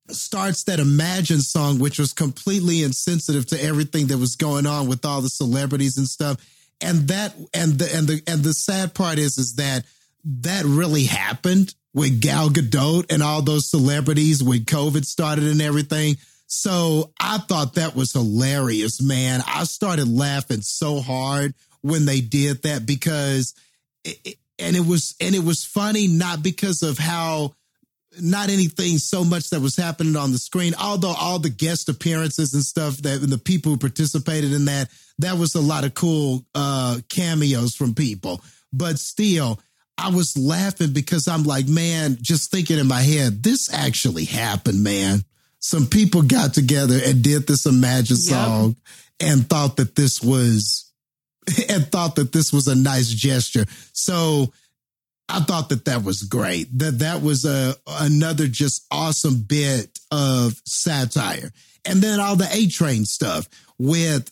starts 0.09 0.63
that 0.65 0.79
Imagine 0.79 1.41
song, 1.41 1.79
which 1.79 1.97
was 1.97 2.13
completely 2.13 2.83
insensitive 2.83 3.47
to 3.47 3.61
everything 3.61 4.07
that 4.07 4.17
was 4.17 4.35
going 4.35 4.65
on 4.65 4.87
with 4.87 5.05
all 5.05 5.21
the 5.21 5.29
celebrities 5.29 5.97
and 5.97 6.07
stuff. 6.07 6.37
And 6.81 7.07
that 7.07 7.33
and 7.53 7.79
the 7.79 7.95
and 7.95 8.07
the 8.07 8.21
and 8.27 8.43
the 8.43 8.53
sad 8.53 8.93
part 8.93 9.17
is 9.17 9.37
is 9.37 9.55
that 9.55 9.85
that 10.25 10.65
really 10.65 11.05
happened 11.05 11.73
with 11.93 12.19
Gal 12.19 12.49
Gadot 12.49 13.11
and 13.11 13.23
all 13.23 13.41
those 13.41 13.69
celebrities 13.69 14.43
when 14.43 14.59
COVID 14.65 15.05
started 15.05 15.45
and 15.45 15.61
everything. 15.61 16.17
So 16.47 17.11
I 17.19 17.37
thought 17.37 17.75
that 17.75 17.95
was 17.95 18.11
hilarious, 18.11 19.01
man. 19.01 19.41
I 19.47 19.63
started 19.63 20.07
laughing 20.07 20.61
so 20.61 20.99
hard 20.99 21.53
when 21.81 22.05
they 22.05 22.19
did 22.19 22.63
that 22.63 22.85
because 22.85 23.53
it, 24.05 24.37
and 24.59 24.75
it 24.75 24.85
was 24.85 25.15
and 25.19 25.35
it 25.35 25.43
was 25.43 25.65
funny 25.65 26.07
not 26.07 26.41
because 26.41 26.83
of 26.83 26.97
how 26.97 27.53
not 28.21 28.49
anything 28.49 28.97
so 28.97 29.25
much 29.25 29.49
that 29.49 29.59
was 29.59 29.75
happening 29.75 30.15
on 30.15 30.31
the 30.31 30.37
screen 30.37 30.73
although 30.79 31.13
all 31.19 31.39
the 31.39 31.49
guest 31.49 31.89
appearances 31.89 32.53
and 32.53 32.63
stuff 32.63 32.97
that 32.97 33.21
and 33.21 33.31
the 33.31 33.37
people 33.37 33.73
who 33.73 33.77
participated 33.77 34.53
in 34.53 34.65
that 34.65 34.89
that 35.19 35.37
was 35.37 35.55
a 35.55 35.61
lot 35.61 35.83
of 35.83 35.93
cool 35.93 36.45
uh 36.55 36.97
cameos 37.09 37.75
from 37.75 37.93
people 37.93 38.41
but 38.71 38.97
still 38.99 39.59
I 39.97 40.09
was 40.09 40.37
laughing 40.37 40.91
because 40.91 41.27
I'm 41.29 41.43
like, 41.43 41.69
man, 41.69 42.17
just 42.21 42.51
thinking 42.51 42.79
in 42.79 42.87
my 42.87 43.01
head, 43.01 43.41
this 43.41 43.73
actually 43.73 44.25
happened, 44.25 44.83
man. 44.83 45.23
Some 45.59 45.87
people 45.87 46.21
got 46.21 46.53
together 46.53 46.99
and 47.03 47.23
did 47.23 47.47
this 47.47 47.65
Imagine 47.65 48.17
Yep. 48.17 48.25
song 48.25 48.75
and 49.21 49.49
thought 49.49 49.77
that 49.77 49.95
this 49.95 50.21
was 50.21 50.84
and 51.69 51.87
thought 51.91 52.15
that 52.15 52.31
this 52.31 52.51
was 52.51 52.67
a 52.67 52.75
nice 52.75 53.09
gesture. 53.09 53.65
So 53.93 54.53
I 55.27 55.39
thought 55.41 55.69
that 55.69 55.85
that 55.85 56.03
was 56.03 56.23
great. 56.23 56.77
That 56.77 56.99
that 56.99 57.21
was 57.21 57.45
a 57.45 57.75
another 57.87 58.47
just 58.47 58.85
awesome 58.91 59.41
bit 59.41 59.97
of 60.11 60.61
satire. 60.65 61.51
And 61.85 62.01
then 62.01 62.19
all 62.19 62.35
the 62.35 62.49
A 62.51 62.67
Train 62.67 63.05
stuff 63.05 63.47
with 63.77 64.29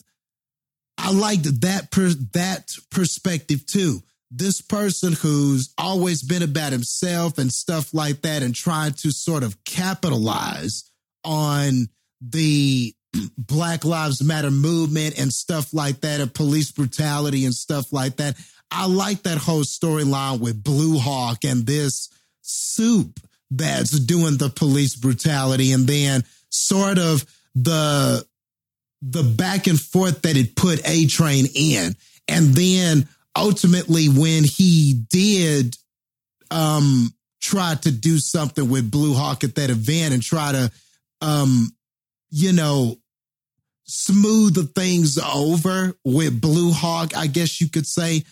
I 0.98 1.12
liked 1.12 1.62
that 1.62 1.92
per, 1.92 2.10
that 2.34 2.76
perspective 2.92 3.66
too. 3.66 4.02
This 4.30 4.62
person 4.62 5.14
who's 5.14 5.74
always 5.78 6.24
been 6.24 6.44
about 6.44 6.72
himself 6.72 7.38
and 7.38 7.52
stuff 7.52 7.94
like 7.94 8.22
that 8.22 8.42
and 8.42 8.56
trying 8.56 8.94
to 8.94 9.12
sort 9.12 9.44
of 9.44 9.64
capitalize 9.64 10.90
on 11.24 11.90
the 12.22 12.96
Black 13.38 13.86
Lives 13.86 14.24
Matter 14.24 14.52
movement 14.52 15.20
and 15.20 15.32
stuff 15.32 15.74
like 15.74 16.02
that 16.02 16.20
and 16.20 16.34
police 16.34 16.72
brutality 16.72 17.46
and 17.46 17.54
stuff 17.54 17.94
like 17.94 18.18
that. 18.18 18.36
I 18.72 18.88
like 18.88 19.24
that 19.24 19.38
whole 19.38 19.64
storyline 19.64 20.40
with 20.40 20.64
Blue 20.64 20.98
Hawk 20.98 21.44
and 21.44 21.66
this 21.66 22.10
soup 22.42 23.20
that's 23.52 23.92
doing 23.92 24.38
the 24.38 24.50
police 24.50 24.96
brutality 24.96 25.72
and 25.72 25.86
then 25.88 26.24
sort 26.50 26.98
of 26.98 27.24
the 27.56 28.26
the 29.02 29.24
back 29.24 29.68
and 29.68 29.80
forth 29.80 30.22
that 30.24 30.38
it 30.38 30.56
put 30.56 30.82
A 30.88 31.06
Train 31.06 31.46
in. 31.54 31.96
And 32.28 32.56
then 32.56 33.08
ultimately 33.38 34.08
when 34.08 34.44
he 34.44 35.04
did 35.10 35.78
um 36.50 37.14
try 37.42 37.76
to 37.76 37.92
do 37.92 38.18
something 38.18 38.70
with 38.70 38.90
Blue 38.90 39.14
Hawk 39.14 39.44
at 39.44 39.56
that 39.56 39.70
event 39.70 40.14
and 40.14 40.24
try 40.24 40.52
to 40.52 40.72
um 41.22 41.70
you 42.32 42.54
know 42.54 42.98
smooth 43.94 44.56
the 44.56 44.64
things 44.64 45.20
over 45.20 45.96
with 46.04 46.42
Blue 46.42 46.72
Hawk, 46.72 47.16
I 47.16 47.28
guess 47.28 47.62
you 47.62 47.70
could 47.70 47.86
say 47.86 48.24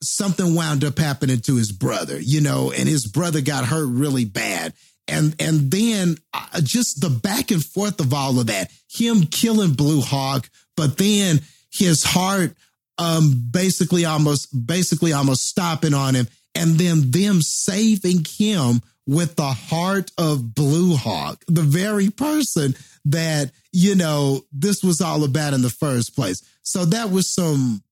something 0.00 0.54
wound 0.54 0.84
up 0.84 0.96
happening 0.96 1.40
to 1.40 1.56
his 1.56 1.72
brother, 1.72 2.20
you 2.20 2.40
know, 2.40 2.70
and 2.70 2.88
his 2.88 3.06
brother 3.06 3.40
got 3.40 3.64
hurt 3.64 3.88
really 3.88 4.24
bad. 4.24 4.74
And 5.08 5.34
and 5.40 5.70
then 5.72 6.18
uh, 6.32 6.60
just 6.62 7.00
the 7.00 7.10
back 7.10 7.50
and 7.50 7.64
forth 7.64 7.98
of 7.98 8.14
all 8.14 8.38
of 8.38 8.46
that, 8.46 8.70
him 8.88 9.22
killing 9.22 9.72
Blue 9.72 10.00
Hawk, 10.00 10.48
but 10.76 10.98
then 10.98 11.40
his 11.72 12.04
heart 12.04 12.56
um 12.98 13.48
basically 13.50 14.04
almost 14.04 14.48
basically 14.66 15.12
almost 15.12 15.46
stopping 15.46 15.94
on 15.94 16.14
him 16.14 16.28
and 16.58 16.74
then 16.74 17.12
them 17.12 17.40
saving 17.40 18.24
him 18.24 18.82
with 19.06 19.36
the 19.36 19.52
heart 19.52 20.10
of 20.18 20.54
Blue 20.54 20.96
Hawk, 20.96 21.44
the 21.46 21.62
very 21.62 22.10
person 22.10 22.74
that, 23.04 23.52
you 23.72 23.94
know, 23.94 24.42
this 24.52 24.82
was 24.82 25.00
all 25.00 25.22
about 25.22 25.54
in 25.54 25.62
the 25.62 25.70
first 25.70 26.16
place. 26.16 26.42
So 26.62 26.84
that 26.86 27.10
was 27.10 27.32
some 27.32 27.82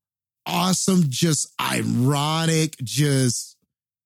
awesome, 0.45 1.05
just 1.09 1.55
ironic, 1.61 2.77
just 2.83 3.57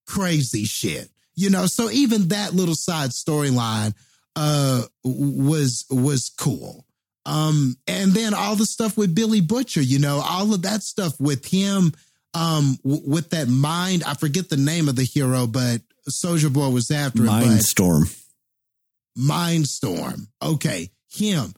crazy 0.06 0.64
shit. 0.64 1.08
You 1.34 1.48
know, 1.48 1.64
so 1.64 1.90
even 1.90 2.28
that 2.28 2.52
little 2.52 2.74
side 2.74 3.10
storyline 3.10 3.94
uh 4.36 4.82
was 5.02 5.86
was 5.90 6.30
cool. 6.38 6.84
Um 7.24 7.76
and 7.86 8.12
then 8.12 8.34
all 8.34 8.56
the 8.56 8.66
stuff 8.66 8.98
with 8.98 9.14
Billy 9.14 9.40
Butcher, 9.40 9.80
you 9.80 9.98
know, 9.98 10.22
all 10.22 10.52
of 10.52 10.62
that 10.62 10.82
stuff 10.82 11.18
with 11.18 11.46
him 11.46 11.92
um 12.34 12.78
w- 12.84 13.02
with 13.06 13.30
that 13.30 13.48
mind, 13.48 14.04
I 14.04 14.14
forget 14.14 14.48
the 14.48 14.56
name 14.56 14.88
of 14.88 14.96
the 14.96 15.04
hero, 15.04 15.46
but 15.46 15.80
Soldier 16.08 16.50
Boy 16.50 16.68
was 16.70 16.90
after 16.90 17.22
Mindstorm. 17.22 18.16
Mindstorm. 19.18 20.28
Okay, 20.42 20.90
him. 21.10 21.54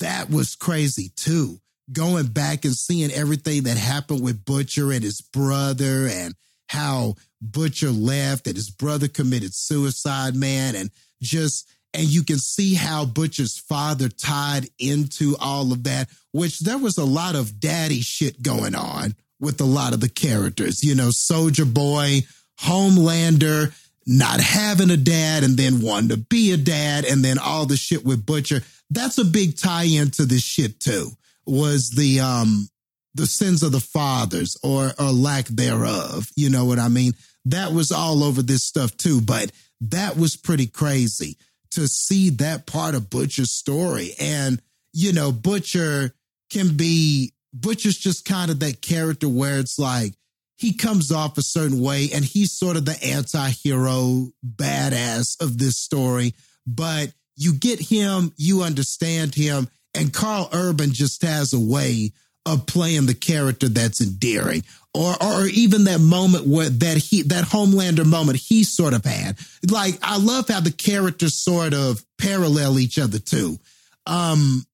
That 0.00 0.30
was 0.30 0.56
crazy 0.56 1.10
too. 1.16 1.60
Going 1.92 2.26
back 2.26 2.64
and 2.64 2.74
seeing 2.74 3.12
everything 3.12 3.64
that 3.64 3.76
happened 3.76 4.22
with 4.22 4.44
Butcher 4.44 4.90
and 4.92 5.04
his 5.04 5.20
brother 5.20 6.08
and 6.10 6.34
how 6.68 7.14
Butcher 7.40 7.90
left 7.90 8.48
and 8.48 8.56
his 8.56 8.70
brother 8.70 9.06
committed 9.06 9.54
suicide, 9.54 10.34
man, 10.34 10.74
and 10.74 10.90
just 11.22 11.68
and 11.94 12.06
you 12.06 12.24
can 12.24 12.38
see 12.38 12.74
how 12.74 13.04
Butcher's 13.04 13.58
father 13.58 14.08
tied 14.08 14.68
into 14.78 15.36
all 15.40 15.72
of 15.72 15.84
that, 15.84 16.08
which 16.32 16.58
there 16.60 16.78
was 16.78 16.98
a 16.98 17.04
lot 17.04 17.36
of 17.36 17.60
daddy 17.60 18.00
shit 18.00 18.42
going 18.42 18.74
on 18.74 19.14
with 19.40 19.60
a 19.60 19.64
lot 19.64 19.92
of 19.92 20.00
the 20.00 20.08
characters. 20.08 20.82
You 20.82 20.94
know, 20.94 21.10
Soldier 21.10 21.64
Boy, 21.64 22.22
Homelander, 22.60 23.74
not 24.06 24.40
having 24.40 24.90
a 24.90 24.96
dad 24.96 25.42
and 25.44 25.56
then 25.56 25.82
wanting 25.82 26.10
to 26.10 26.16
be 26.16 26.52
a 26.52 26.56
dad 26.56 27.04
and 27.04 27.24
then 27.24 27.38
all 27.38 27.66
the 27.66 27.76
shit 27.76 28.04
with 28.04 28.24
Butcher. 28.24 28.60
That's 28.90 29.18
a 29.18 29.24
big 29.24 29.58
tie 29.58 29.84
in 29.84 30.10
to 30.12 30.24
this 30.24 30.42
shit 30.42 30.80
too. 30.80 31.10
Was 31.44 31.90
the 31.90 32.20
um 32.20 32.68
the 33.16 33.26
sins 33.26 33.62
of 33.62 33.72
the 33.72 33.80
fathers 33.80 34.56
or 34.62 34.92
or 34.98 35.10
lack 35.10 35.46
thereof. 35.46 36.30
You 36.36 36.50
know 36.50 36.64
what 36.64 36.78
I 36.78 36.88
mean? 36.88 37.14
That 37.46 37.72
was 37.72 37.90
all 37.90 38.22
over 38.22 38.42
this 38.42 38.62
stuff 38.62 38.96
too, 38.96 39.20
but 39.20 39.50
that 39.80 40.16
was 40.16 40.36
pretty 40.36 40.66
crazy 40.66 41.36
to 41.72 41.88
see 41.88 42.30
that 42.30 42.66
part 42.66 42.94
of 42.94 43.10
Butcher's 43.10 43.50
story. 43.50 44.12
And 44.20 44.60
you 44.92 45.12
know, 45.12 45.32
Butcher 45.32 46.14
can 46.50 46.76
be 46.76 47.32
Butcher's 47.60 47.96
just 47.96 48.24
kind 48.24 48.50
of 48.50 48.60
that 48.60 48.80
character 48.80 49.28
where 49.28 49.58
it's 49.58 49.78
like 49.78 50.14
he 50.56 50.72
comes 50.72 51.12
off 51.12 51.38
a 51.38 51.42
certain 51.42 51.80
way 51.80 52.08
and 52.14 52.24
he's 52.24 52.52
sort 52.52 52.76
of 52.76 52.84
the 52.84 52.98
anti-hero 53.04 54.28
badass 54.44 55.40
of 55.42 55.58
this 55.58 55.76
story 55.76 56.34
but 56.66 57.12
you 57.36 57.52
get 57.52 57.80
him, 57.80 58.32
you 58.36 58.62
understand 58.62 59.34
him, 59.34 59.68
and 59.94 60.12
Karl 60.12 60.48
Urban 60.52 60.92
just 60.92 61.22
has 61.22 61.52
a 61.52 61.60
way 61.60 62.12
of 62.44 62.66
playing 62.66 63.06
the 63.06 63.14
character 63.14 63.68
that's 63.68 64.00
endearing. 64.00 64.62
Or, 64.94 65.14
or 65.22 65.46
even 65.46 65.84
that 65.84 66.00
moment 66.00 66.46
where 66.46 66.70
that 66.70 66.96
he 66.96 67.22
that 67.22 67.44
Homelander 67.44 68.06
moment 68.06 68.38
he 68.38 68.64
sort 68.64 68.94
of 68.94 69.04
had. 69.04 69.36
Like 69.70 69.98
I 70.02 70.16
love 70.16 70.48
how 70.48 70.60
the 70.60 70.70
characters 70.70 71.34
sort 71.34 71.74
of 71.74 72.02
parallel 72.18 72.78
each 72.78 72.98
other 72.98 73.18
too. 73.18 73.58
Um, 74.06 74.64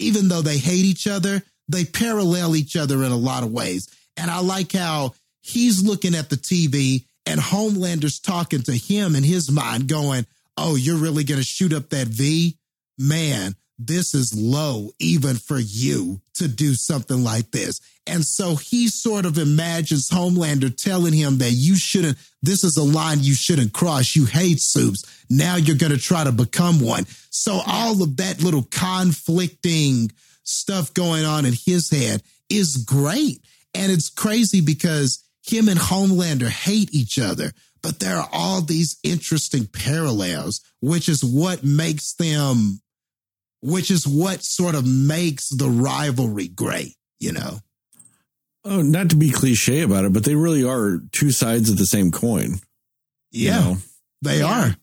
even 0.00 0.26
though 0.26 0.42
they 0.42 0.58
hate 0.58 0.84
each 0.84 1.06
other, 1.06 1.40
they 1.68 1.84
parallel 1.84 2.56
each 2.56 2.76
other 2.76 3.02
in 3.04 3.12
a 3.12 3.16
lot 3.16 3.42
of 3.42 3.52
ways. 3.52 3.88
And 4.16 4.30
I 4.30 4.40
like 4.40 4.72
how 4.72 5.14
he's 5.40 5.82
looking 5.82 6.14
at 6.14 6.30
the 6.30 6.36
TV 6.36 7.04
and 7.26 7.40
Homelander's 7.40 8.20
talking 8.20 8.62
to 8.62 8.72
him 8.72 9.16
in 9.16 9.22
his 9.22 9.50
mind, 9.50 9.88
going, 9.88 10.26
Oh, 10.56 10.76
you're 10.76 10.96
really 10.96 11.24
going 11.24 11.40
to 11.40 11.46
shoot 11.46 11.72
up 11.72 11.90
that 11.90 12.06
V? 12.06 12.56
Man, 12.96 13.56
this 13.78 14.14
is 14.14 14.38
low 14.38 14.90
even 15.00 15.34
for 15.36 15.58
you 15.58 16.20
to 16.34 16.46
do 16.46 16.74
something 16.74 17.24
like 17.24 17.50
this. 17.50 17.80
And 18.06 18.24
so 18.24 18.54
he 18.54 18.88
sort 18.88 19.24
of 19.24 19.38
imagines 19.38 20.10
Homelander 20.10 20.76
telling 20.76 21.12
him 21.12 21.38
that 21.38 21.50
you 21.50 21.76
shouldn't, 21.76 22.18
this 22.42 22.62
is 22.62 22.76
a 22.76 22.84
line 22.84 23.18
you 23.20 23.34
shouldn't 23.34 23.72
cross. 23.72 24.14
You 24.14 24.26
hate 24.26 24.60
soups. 24.60 25.04
Now 25.28 25.56
you're 25.56 25.76
going 25.76 25.92
to 25.92 25.98
try 25.98 26.22
to 26.22 26.32
become 26.32 26.80
one. 26.80 27.06
So 27.30 27.60
all 27.66 28.02
of 28.02 28.16
that 28.18 28.42
little 28.42 28.64
conflicting 28.70 30.12
stuff 30.44 30.94
going 30.94 31.24
on 31.24 31.44
in 31.44 31.54
his 31.54 31.90
head 31.90 32.22
is 32.48 32.76
great. 32.76 33.44
And 33.74 33.90
it's 33.90 34.10
crazy 34.10 34.60
because 34.60 35.24
him 35.42 35.68
and 35.68 35.78
Homelander 35.78 36.48
hate 36.48 36.94
each 36.94 37.18
other, 37.18 37.52
but 37.82 37.98
there 37.98 38.16
are 38.16 38.28
all 38.32 38.60
these 38.60 38.98
interesting 39.02 39.66
parallels, 39.66 40.60
which 40.80 41.08
is 41.08 41.24
what 41.24 41.64
makes 41.64 42.14
them 42.14 42.80
which 43.64 43.90
is 43.90 44.06
what 44.06 44.42
sort 44.42 44.74
of 44.74 44.86
makes 44.86 45.48
the 45.48 45.68
rivalry 45.70 46.48
great, 46.48 46.94
you 47.18 47.32
know? 47.32 47.60
Oh, 48.62 48.82
not 48.82 49.08
to 49.10 49.16
be 49.16 49.30
cliche 49.30 49.80
about 49.80 50.04
it, 50.04 50.12
but 50.12 50.24
they 50.24 50.34
really 50.34 50.64
are 50.64 51.00
two 51.12 51.30
sides 51.30 51.70
of 51.70 51.78
the 51.78 51.86
same 51.86 52.10
coin. 52.10 52.60
Yeah, 53.30 53.60
know? 53.60 53.76
they 54.20 54.42
are. 54.42 54.76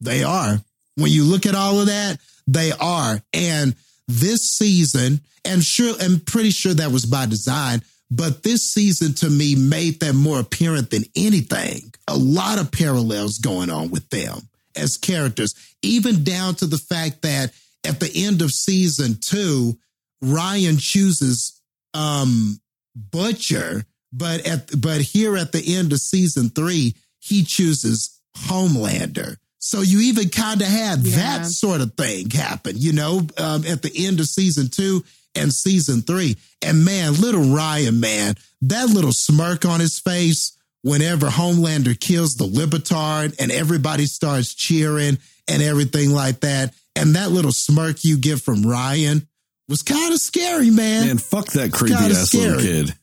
They 0.00 0.24
are. 0.24 0.58
When 0.96 1.12
you 1.12 1.22
look 1.22 1.46
at 1.46 1.54
all 1.54 1.80
of 1.80 1.86
that, 1.86 2.18
they 2.48 2.72
are. 2.72 3.20
And 3.32 3.76
this 4.10 4.40
season, 4.42 5.20
and 5.44 5.62
sure, 5.62 5.94
I'm 6.00 6.20
pretty 6.20 6.50
sure 6.50 6.74
that 6.74 6.92
was 6.92 7.06
by 7.06 7.26
design, 7.26 7.82
but 8.10 8.42
this 8.42 8.72
season 8.72 9.14
to 9.14 9.30
me 9.30 9.54
made 9.54 10.00
them 10.00 10.16
more 10.16 10.40
apparent 10.40 10.90
than 10.90 11.04
anything. 11.16 11.92
A 12.08 12.16
lot 12.16 12.58
of 12.58 12.72
parallels 12.72 13.38
going 13.38 13.70
on 13.70 13.90
with 13.90 14.08
them 14.10 14.48
as 14.76 14.96
characters, 14.96 15.54
even 15.82 16.24
down 16.24 16.54
to 16.56 16.66
the 16.66 16.78
fact 16.78 17.22
that 17.22 17.52
at 17.86 18.00
the 18.00 18.10
end 18.14 18.42
of 18.42 18.50
season 18.50 19.16
two, 19.20 19.78
Ryan 20.20 20.76
chooses 20.78 21.60
um, 21.94 22.60
Butcher, 22.94 23.84
but 24.12 24.46
at 24.46 24.80
but 24.80 25.00
here 25.00 25.36
at 25.36 25.52
the 25.52 25.76
end 25.76 25.92
of 25.92 26.00
season 26.00 26.50
three, 26.50 26.94
he 27.20 27.44
chooses 27.44 28.20
Homelander. 28.36 29.36
So 29.60 29.82
you 29.82 30.00
even 30.00 30.30
kind 30.30 30.60
of 30.62 30.66
had 30.68 31.06
Yeah. 31.06 31.16
that 31.16 31.46
sort 31.46 31.80
of 31.82 31.94
thing 31.94 32.30
happen, 32.30 32.76
you 32.78 32.92
know, 32.92 33.26
um, 33.36 33.64
at 33.66 33.82
the 33.82 33.92
end 34.06 34.18
of 34.18 34.26
season 34.26 34.68
two 34.68 35.04
and 35.34 35.52
season 35.52 36.02
three. 36.02 36.36
And 36.62 36.84
man, 36.84 37.14
little 37.20 37.44
Ryan, 37.54 38.00
man, 38.00 38.34
that 38.62 38.88
little 38.88 39.12
smirk 39.12 39.64
on 39.64 39.80
his 39.80 39.98
face 39.98 40.52
whenever 40.82 41.28
Homelander 41.28 41.98
kills 41.98 42.34
the 42.36 42.46
Libertard 42.46 43.36
and 43.38 43.52
everybody 43.52 44.06
starts 44.06 44.54
cheering 44.54 45.18
and 45.46 45.62
everything 45.62 46.10
like 46.10 46.40
that. 46.40 46.74
And 46.96 47.14
that 47.14 47.30
little 47.30 47.52
smirk 47.52 48.02
you 48.02 48.16
get 48.16 48.40
from 48.40 48.62
Ryan 48.62 49.28
was 49.68 49.82
kind 49.82 50.12
of 50.12 50.20
scary, 50.20 50.70
man. 50.70 51.06
Man, 51.06 51.18
fuck 51.18 51.46
that 51.52 51.70
creepy 51.72 51.96
kinda 51.96 52.16
ass 52.16 52.34
little 52.34 52.60
kid. 52.60 52.94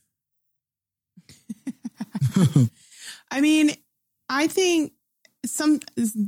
I 3.30 3.40
mean, 3.40 3.70
I 4.28 4.48
think 4.48 4.92
some 5.46 5.80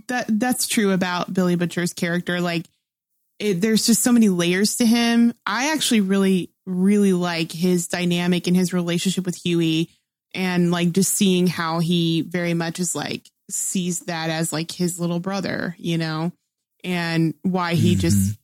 that 0.08 0.26
that's 0.28 0.66
true 0.66 0.92
about 0.92 1.32
Billy 1.32 1.56
Butcher's 1.56 1.92
character. 1.92 2.40
Like, 2.40 2.66
it, 3.38 3.60
there's 3.60 3.86
just 3.86 4.02
so 4.02 4.12
many 4.12 4.28
layers 4.28 4.76
to 4.76 4.86
him. 4.86 5.32
I 5.46 5.72
actually 5.72 6.02
really, 6.02 6.52
really 6.66 7.12
like 7.12 7.52
his 7.52 7.88
dynamic 7.88 8.46
and 8.46 8.56
his 8.56 8.72
relationship 8.72 9.24
with 9.24 9.36
Hughie, 9.36 9.90
and 10.34 10.70
like 10.70 10.92
just 10.92 11.16
seeing 11.16 11.46
how 11.46 11.78
he 11.80 12.22
very 12.22 12.54
much 12.54 12.78
is 12.78 12.94
like 12.94 13.28
sees 13.50 14.00
that 14.00 14.30
as 14.30 14.52
like 14.52 14.70
his 14.70 15.00
little 15.00 15.20
brother, 15.20 15.74
you 15.78 15.98
know, 15.98 16.32
and 16.84 17.34
why 17.42 17.74
he 17.74 17.94
just 17.96 18.38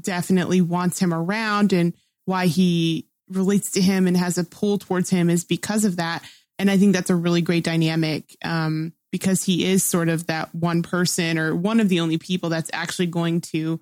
definitely 0.00 0.60
wants 0.60 0.98
him 0.98 1.12
around 1.12 1.72
and 1.72 1.92
why 2.24 2.46
he 2.46 3.08
relates 3.28 3.72
to 3.72 3.80
him 3.80 4.06
and 4.06 4.16
has 4.16 4.38
a 4.38 4.44
pull 4.44 4.78
towards 4.78 5.10
him 5.10 5.28
is 5.28 5.44
because 5.44 5.84
of 5.84 5.96
that. 5.96 6.22
And 6.58 6.70
I 6.70 6.78
think 6.78 6.94
that's 6.94 7.10
a 7.10 7.16
really 7.16 7.42
great 7.42 7.64
dynamic 7.64 8.36
um, 8.44 8.92
because 9.14 9.44
he 9.44 9.64
is 9.64 9.84
sort 9.84 10.08
of 10.08 10.26
that 10.26 10.52
one 10.52 10.82
person 10.82 11.38
or 11.38 11.54
one 11.54 11.78
of 11.78 11.88
the 11.88 12.00
only 12.00 12.18
people 12.18 12.48
that's 12.48 12.68
actually 12.72 13.06
going 13.06 13.40
to 13.40 13.80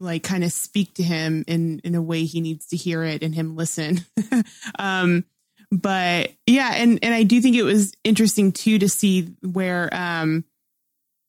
like 0.00 0.22
kind 0.22 0.42
of 0.42 0.50
speak 0.50 0.94
to 0.94 1.02
him 1.02 1.44
in 1.46 1.78
in 1.80 1.94
a 1.94 2.00
way 2.00 2.24
he 2.24 2.40
needs 2.40 2.68
to 2.68 2.74
hear 2.74 3.04
it 3.04 3.22
and 3.22 3.34
him 3.34 3.54
listen. 3.54 4.00
um, 4.78 5.26
but 5.70 6.32
yeah, 6.46 6.72
and 6.76 6.98
and 7.02 7.12
I 7.12 7.22
do 7.22 7.38
think 7.42 7.54
it 7.54 7.64
was 7.64 7.92
interesting 8.02 8.50
too 8.50 8.78
to 8.78 8.88
see 8.88 9.34
where 9.42 9.90
um, 9.92 10.42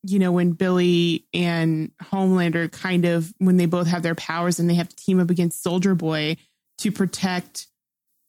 you 0.04 0.18
know, 0.18 0.32
when 0.32 0.54
Billy 0.54 1.26
and 1.34 1.92
Homelander 2.02 2.72
kind 2.72 3.04
of 3.04 3.34
when 3.40 3.58
they 3.58 3.66
both 3.66 3.88
have 3.88 4.04
their 4.04 4.16
powers 4.16 4.58
and 4.58 4.70
they 4.70 4.76
have 4.76 4.88
to 4.88 4.96
team 4.96 5.20
up 5.20 5.30
against 5.30 5.62
Soldier 5.62 5.96
Boy 5.96 6.38
to 6.78 6.94
protect 6.94 7.68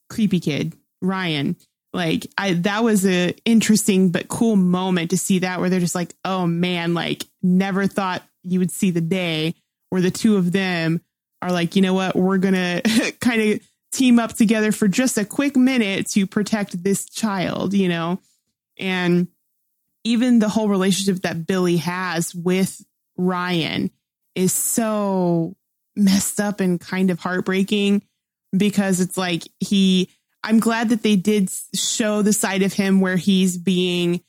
creepy 0.09 0.41
kid 0.41 0.75
Ryan. 1.01 1.55
Like 1.93 2.27
I 2.37 2.53
that 2.53 2.83
was 2.83 3.05
a 3.05 3.35
interesting 3.43 4.11
but 4.11 4.27
cool 4.27 4.55
moment 4.55 5.11
to 5.11 5.17
see 5.17 5.39
that 5.39 5.59
where 5.59 5.69
they're 5.69 5.79
just 5.79 5.95
like, 5.95 6.15
"Oh 6.23 6.47
man, 6.47 6.93
like 6.93 7.25
never 7.43 7.85
thought 7.87 8.23
you 8.43 8.59
would 8.59 8.71
see 8.71 8.91
the 8.91 9.01
day 9.01 9.55
where 9.89 10.01
the 10.01 10.11
two 10.11 10.37
of 10.37 10.51
them 10.51 11.01
are 11.41 11.51
like, 11.51 11.75
"You 11.75 11.81
know 11.81 11.93
what? 11.93 12.15
We're 12.15 12.37
to 12.37 13.13
kind 13.19 13.41
of 13.41 13.59
team 13.91 14.19
up 14.19 14.33
together 14.33 14.71
for 14.71 14.87
just 14.87 15.17
a 15.17 15.25
quick 15.25 15.57
minute 15.57 16.07
to 16.11 16.25
protect 16.25 16.81
this 16.81 17.05
child," 17.09 17.73
you 17.73 17.89
know? 17.89 18.19
And 18.79 19.27
even 20.05 20.39
the 20.39 20.49
whole 20.49 20.69
relationship 20.69 21.23
that 21.23 21.45
Billy 21.45 21.77
has 21.77 22.33
with 22.33 22.81
Ryan 23.17 23.91
is 24.33 24.53
so 24.53 25.55
messed 25.95 26.39
up 26.39 26.61
and 26.61 26.79
kind 26.79 27.11
of 27.11 27.19
heartbreaking 27.19 28.01
because 28.55 28.99
it's 28.99 29.17
like 29.17 29.43
he 29.59 30.09
I'm 30.43 30.59
glad 30.59 30.89
that 30.89 31.03
they 31.03 31.15
did 31.15 31.49
show 31.75 32.21
the 32.21 32.33
side 32.33 32.63
of 32.63 32.73
him 32.73 33.01
where 33.01 33.17
he's 33.17 33.57
being 33.57 34.21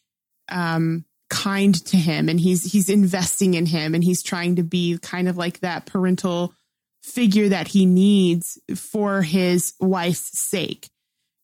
um 0.50 1.04
kind 1.30 1.74
to 1.86 1.96
him 1.96 2.28
and 2.28 2.38
he's 2.38 2.70
he's 2.70 2.90
investing 2.90 3.54
in 3.54 3.64
him 3.64 3.94
and 3.94 4.04
he's 4.04 4.22
trying 4.22 4.56
to 4.56 4.62
be 4.62 4.98
kind 5.00 5.28
of 5.28 5.38
like 5.38 5.60
that 5.60 5.86
parental 5.86 6.54
figure 7.02 7.48
that 7.48 7.68
he 7.68 7.86
needs 7.86 8.58
for 8.76 9.22
his 9.22 9.72
wife's 9.80 10.38
sake 10.38 10.88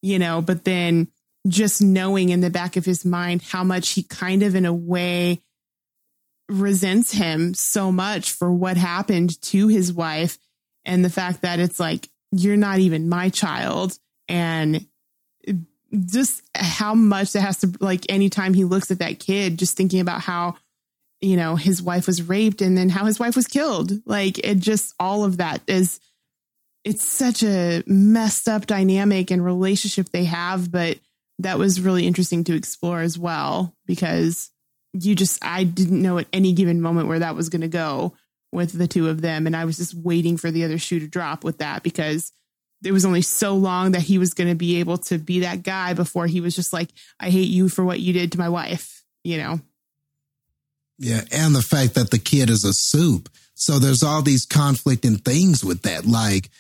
you 0.03 0.19
know? 0.19 0.41
But 0.41 0.65
then 0.65 1.09
just 1.47 1.81
knowing 1.81 2.29
in 2.29 2.41
the 2.41 2.51
back 2.51 2.77
of 2.77 2.85
his 2.85 3.05
mind 3.05 3.43
how 3.43 3.65
much 3.65 3.91
he 3.91 4.03
kind 4.03 4.43
of 4.43 4.55
in 4.55 4.67
a 4.67 4.73
way 4.73 5.41
resents 6.49 7.13
him 7.13 7.55
so 7.55 7.93
much 7.93 8.33
for 8.33 8.53
what 8.53 8.77
happened 8.77 9.41
to 9.43 9.69
his 9.69 9.93
wife 9.93 10.39
and 10.85 11.05
the 11.05 11.11
fact 11.11 11.43
that 11.43 11.59
it's 11.59 11.79
like 11.79 12.09
you're 12.33 12.57
not 12.57 12.79
even 12.79 13.09
my 13.09 13.29
child 13.29 13.99
and 14.29 14.87
just 16.05 16.43
how 16.55 16.95
much 16.95 17.33
that 17.33 17.41
has 17.41 17.59
to 17.59 17.73
like 17.81 18.05
anytime 18.09 18.55
he 18.55 18.65
looks 18.65 18.91
at 18.91 18.99
that 18.99 19.19
kid 19.19 19.59
just 19.59 19.77
thinking 19.77 20.01
about 20.01 20.21
how 20.21 20.55
you 21.21 21.37
know 21.37 21.57
his 21.57 21.83
wife 21.83 22.07
was 22.07 22.23
raped 22.23 22.61
and 22.61 22.77
then 22.77 22.89
how 22.89 23.05
his 23.07 23.19
wife 23.19 23.37
was 23.37 23.47
killed. 23.47 23.93
Like 24.07 24.39
it 24.39 24.59
just 24.59 24.95
all 25.01 25.25
of 25.25 25.39
that 25.39 25.63
is 25.67 26.01
it's 26.85 27.09
such 27.09 27.43
a 27.43 27.83
messed 27.87 28.49
up 28.49 28.67
dynamic 28.67 29.31
and 29.31 29.45
relationship 29.45 30.11
they 30.11 30.25
have 30.25 30.71
but 30.71 30.99
that 31.41 31.59
was 31.59 31.81
really 31.81 32.07
interesting 32.07 32.45
to 32.45 32.55
explore 32.55 33.01
as 33.01 33.19
well 33.19 33.75
because 33.87 34.51
you 34.93 35.15
just 35.15 35.45
I 35.45 35.65
didn't 35.65 36.03
know 36.03 36.19
at 36.19 36.27
any 36.33 36.53
given 36.53 36.81
moment 36.81 37.09
where 37.09 37.19
that 37.19 37.37
was 37.37 37.49
going 37.49 37.63
to 37.63 37.69
go 37.69 38.15
with 38.53 38.73
the 38.73 38.89
two 38.89 39.09
of 39.09 39.21
them. 39.21 39.47
And 39.47 39.55
I 39.55 39.65
was 39.65 39.77
just 39.77 39.95
waiting 39.95 40.37
for 40.37 40.51
the 40.51 40.65
other 40.65 40.79
shoe 40.79 41.01
to 41.01 41.07
drop 41.07 41.45
with 41.45 41.59
that 41.59 41.83
because 41.83 42.33
it 42.85 42.93
was 42.93 43.05
only 43.05 43.23
so 43.23 43.55
long 43.55 43.93
that 43.93 44.03
he 44.03 44.19
was 44.19 44.35
going 44.35 44.49
to 44.49 44.55
be 44.55 44.81
able 44.81 44.99
to 44.99 45.19
be 45.19 45.41
that 45.41 45.63
guy 45.63 45.95
before 45.95 46.27
he 46.27 46.41
was 46.41 46.55
just 46.55 46.73
like 46.73 46.89
I 47.19 47.31
hate 47.31 47.49
you 47.49 47.69
for 47.69 47.85
what 47.85 48.01
you 48.01 48.13
did 48.13 48.33
to 48.33 48.39
my 48.39 48.49
wife, 48.49 49.05
you 49.25 49.39
know. 49.39 49.61
Yeah, 50.99 51.23
and 51.33 51.55
the 51.55 51.63
fact 51.63 51.95
that 51.95 52.11
the 52.11 52.19
kid 52.19 52.51
is 52.51 52.65
a 52.65 52.73
soup. 52.73 53.29
So 53.55 53.79
there's 53.79 54.03
all 54.03 54.23
these 54.23 54.47
conflicting 54.47 55.17
things 55.17 55.65
with 55.65 55.83
that. 55.83 56.07
Like 56.07 56.51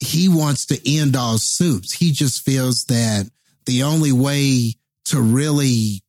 he 0.00 0.28
wants 0.28 0.66
to 0.66 0.98
end 0.98 1.16
all 1.16 1.38
soups. 1.38 1.94
He 1.94 2.12
just 2.12 2.44
feels 2.44 2.84
that 2.84 3.30
the 3.66 3.82
only 3.82 4.12
way 4.12 4.74
to 5.06 5.20
really 5.20 6.02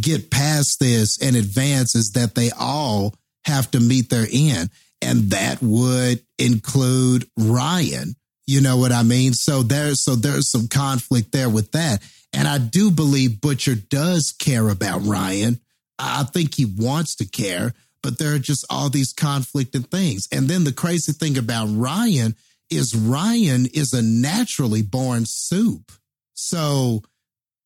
get 0.00 0.30
past 0.30 0.80
this 0.80 1.20
and 1.20 1.36
advance 1.36 1.94
is 1.94 2.12
that 2.12 2.34
they 2.34 2.50
all 2.58 3.14
have 3.44 3.70
to 3.72 3.80
meet 3.80 4.10
their 4.10 4.26
end. 4.32 4.70
And 5.00 5.30
that 5.30 5.60
would 5.60 6.22
include 6.38 7.28
Ryan. 7.36 8.14
You 8.52 8.60
know 8.60 8.76
what 8.76 8.92
I 8.92 9.02
mean? 9.02 9.32
So 9.32 9.62
there's 9.62 10.00
so 10.04 10.14
there's 10.14 10.50
some 10.50 10.68
conflict 10.68 11.32
there 11.32 11.48
with 11.48 11.72
that. 11.72 12.02
And 12.34 12.46
I 12.46 12.58
do 12.58 12.90
believe 12.90 13.40
Butcher 13.40 13.74
does 13.74 14.30
care 14.32 14.68
about 14.68 15.00
Ryan. 15.06 15.58
I 15.98 16.24
think 16.24 16.54
he 16.54 16.66
wants 16.66 17.14
to 17.16 17.24
care, 17.24 17.72
but 18.02 18.18
there 18.18 18.34
are 18.34 18.38
just 18.38 18.66
all 18.68 18.90
these 18.90 19.14
conflicting 19.14 19.84
things. 19.84 20.28
And 20.30 20.48
then 20.48 20.64
the 20.64 20.72
crazy 20.72 21.12
thing 21.12 21.38
about 21.38 21.68
Ryan 21.70 22.36
is 22.68 22.94
Ryan 22.94 23.64
is 23.72 23.94
a 23.94 24.02
naturally 24.02 24.82
born 24.82 25.24
soup. 25.24 25.90
So 26.34 27.02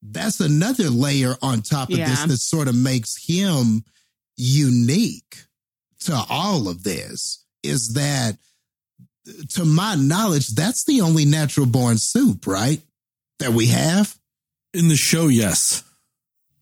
that's 0.02 0.38
another 0.38 0.88
layer 0.88 1.36
on 1.42 1.62
top 1.62 1.90
of 1.90 1.98
Yeah. 1.98 2.10
this 2.10 2.24
that 2.26 2.38
sort 2.38 2.68
of 2.68 2.76
makes 2.76 3.16
him 3.26 3.82
unique 4.36 5.46
to 6.00 6.14
all 6.28 6.68
of 6.68 6.84
this 6.84 7.44
is 7.64 7.94
that 7.94 8.38
to 9.50 9.64
my 9.64 9.94
knowledge 9.94 10.48
that's 10.48 10.84
the 10.84 11.00
only 11.00 11.24
natural 11.24 11.66
born 11.66 11.96
soup 11.98 12.46
right? 12.46 12.80
That 13.38 13.52
we 13.52 13.66
have? 13.66 14.16
In 14.72 14.88
the 14.88 14.96
show, 14.96 15.28
yes. 15.28 15.82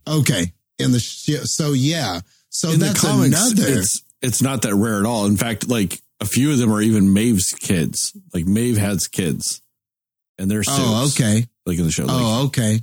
okay. 0.08 0.52
In 0.78 0.92
the 0.92 0.98
sh- 1.00 1.44
so 1.44 1.72
yeah. 1.72 2.20
So 2.50 2.70
In 2.70 2.80
that's 2.80 3.00
comics, 3.00 3.28
another. 3.36 3.78
it's 3.78 4.02
it's 4.22 4.42
not 4.42 4.62
that 4.62 4.74
rare 4.74 4.98
at 5.00 5.06
all. 5.06 5.26
In 5.26 5.36
fact, 5.36 5.68
like 5.68 6.00
a 6.20 6.24
few 6.24 6.50
of 6.52 6.58
them 6.58 6.72
are 6.72 6.80
even 6.80 7.12
Maeve's 7.12 7.52
kids. 7.52 8.16
Like 8.32 8.46
Maeve 8.46 8.76
has 8.76 9.06
kids, 9.06 9.62
and 10.38 10.50
they're 10.50 10.62
oh 10.66 11.10
okay. 11.12 11.46
Like 11.66 11.78
in 11.78 11.84
the 11.84 11.92
show. 11.92 12.04
Like, 12.06 12.16
oh 12.16 12.44
okay. 12.46 12.80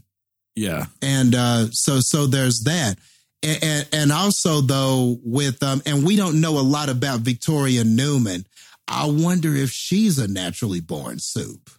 yeah, 0.55 0.85
and 1.01 1.35
uh 1.35 1.67
so 1.71 1.99
so 1.99 2.27
there's 2.27 2.63
that. 2.63 2.97
And, 3.43 3.63
and 3.63 3.87
and 3.91 4.11
also 4.11 4.61
though 4.61 5.17
with 5.23 5.61
um 5.63 5.81
and 5.85 6.05
we 6.05 6.15
don't 6.15 6.39
know 6.41 6.59
a 6.59 6.61
lot 6.61 6.89
about 6.89 7.21
victoria 7.21 7.83
neuman 7.83 8.45
i 8.91 9.05
wonder 9.05 9.55
if 9.55 9.71
she's 9.71 10.17
a 10.19 10.27
naturally 10.27 10.81
born 10.81 11.17
soup 11.19 11.69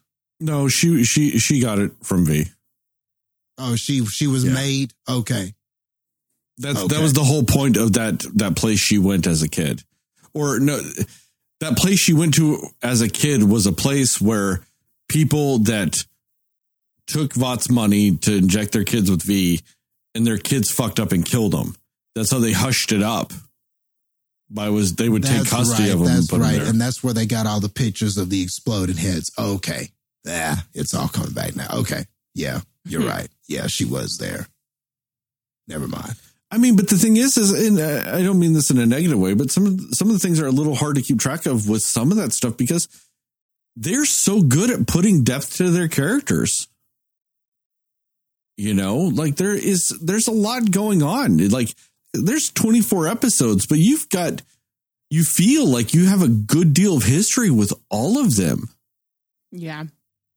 no, 0.40 0.66
she 0.66 1.04
she 1.04 1.38
she 1.38 1.60
got 1.60 1.78
it 1.78 1.92
from 2.02 2.26
V. 2.26 2.46
oh 3.58 3.76
she 3.76 4.04
she 4.06 4.26
was 4.26 4.44
Yeah. 4.44 4.54
made 4.54 4.92
okay 5.08 5.54
That's 6.58 6.78
Okay. 6.80 6.94
that 6.96 7.00
was 7.02 7.12
the 7.12 7.22
whole 7.24 7.44
point 7.44 7.76
of 7.76 7.92
that 7.92 8.24
that 8.36 8.56
place 8.56 8.80
she 8.80 8.98
went 8.98 9.26
as 9.28 9.42
a 9.42 9.48
kid, 9.48 9.84
or 10.34 10.58
no, 10.58 10.80
that 11.60 11.76
place 11.76 11.98
she 12.00 12.12
went 12.12 12.34
to 12.34 12.58
as 12.82 13.00
a 13.02 13.08
kid 13.08 13.42
was 13.44 13.66
a 13.66 13.72
place 13.72 14.20
where 14.20 14.64
people 15.08 15.58
that 15.60 16.04
took 17.06 17.34
Vought's 17.34 17.70
money 17.70 18.16
to 18.18 18.34
inject 18.36 18.72
their 18.72 18.84
kids 18.84 19.10
with 19.10 19.22
V, 19.22 19.60
and 20.14 20.26
their 20.26 20.38
kids 20.38 20.70
fucked 20.70 20.98
up 21.00 21.12
and 21.12 21.24
killed 21.24 21.52
them. 21.52 21.74
That's 22.14 22.30
how 22.32 22.38
they 22.40 22.52
hushed 22.52 22.90
it 22.92 23.02
up. 23.02 23.32
By 24.54 24.68
was 24.68 24.94
they 24.94 25.08
would 25.08 25.22
take 25.22 25.46
custody 25.48 25.84
right, 25.84 25.92
of 25.92 25.98
them. 26.00 26.08
and 26.08 26.16
That's 26.18 26.26
put 26.26 26.38
them 26.38 26.48
right. 26.48 26.58
there. 26.58 26.68
And 26.68 26.80
that's 26.80 27.02
where 27.02 27.14
they 27.14 27.24
got 27.26 27.46
all 27.46 27.60
the 27.60 27.68
pictures 27.70 28.18
of 28.18 28.28
the 28.28 28.42
exploded 28.42 28.98
heads. 28.98 29.30
Okay. 29.38 29.88
Yeah, 30.24 30.56
it's 30.74 30.92
all 30.94 31.08
coming 31.08 31.32
back 31.32 31.56
now. 31.56 31.68
Okay. 31.78 32.04
Yeah, 32.34 32.60
you're 32.84 33.02
Hmm. 33.02 33.08
right. 33.08 33.28
Yeah, 33.48 33.66
she 33.66 33.84
was 33.84 34.18
there. 34.18 34.46
Never 35.68 35.88
mind. 35.88 36.14
I 36.50 36.58
mean, 36.58 36.76
but 36.76 36.88
the 36.88 36.98
thing 36.98 37.16
is, 37.16 37.38
is 37.38 37.50
and 37.50 37.78
uh, 37.80 38.14
I 38.14 38.22
don't 38.22 38.38
mean 38.38 38.52
this 38.52 38.70
in 38.70 38.78
a 38.78 38.84
negative 38.84 39.18
way, 39.18 39.32
but 39.34 39.50
some 39.50 39.64
of 39.66 39.80
some 39.94 40.08
of 40.08 40.14
the 40.14 40.18
things 40.18 40.38
are 40.38 40.46
a 40.46 40.50
little 40.52 40.74
hard 40.74 40.96
to 40.96 41.02
keep 41.02 41.18
track 41.18 41.46
of 41.46 41.66
with 41.68 41.82
some 41.82 42.10
of 42.10 42.18
that 42.18 42.32
stuff 42.32 42.56
because 42.58 42.88
they're 43.74 44.04
so 44.04 44.42
good 44.42 44.70
at 44.70 44.86
putting 44.86 45.24
depth 45.24 45.56
to 45.56 45.70
their 45.70 45.88
characters. 45.88 46.68
You 48.58 48.74
know, 48.74 48.96
like 48.98 49.36
there 49.36 49.54
is 49.54 49.88
there's 50.02 50.28
a 50.28 50.32
lot 50.32 50.70
going 50.70 51.02
on. 51.02 51.38
Like 51.48 51.74
there's 52.14 52.50
24 52.50 53.08
episodes, 53.08 53.66
but 53.66 53.78
you've 53.78 54.08
got 54.08 54.42
you 55.10 55.22
feel 55.24 55.66
like 55.66 55.92
you 55.92 56.06
have 56.06 56.22
a 56.22 56.28
good 56.28 56.72
deal 56.72 56.96
of 56.96 57.02
history 57.04 57.50
with 57.50 57.72
all 57.90 58.18
of 58.18 58.34
them. 58.36 58.70
Yeah. 59.50 59.84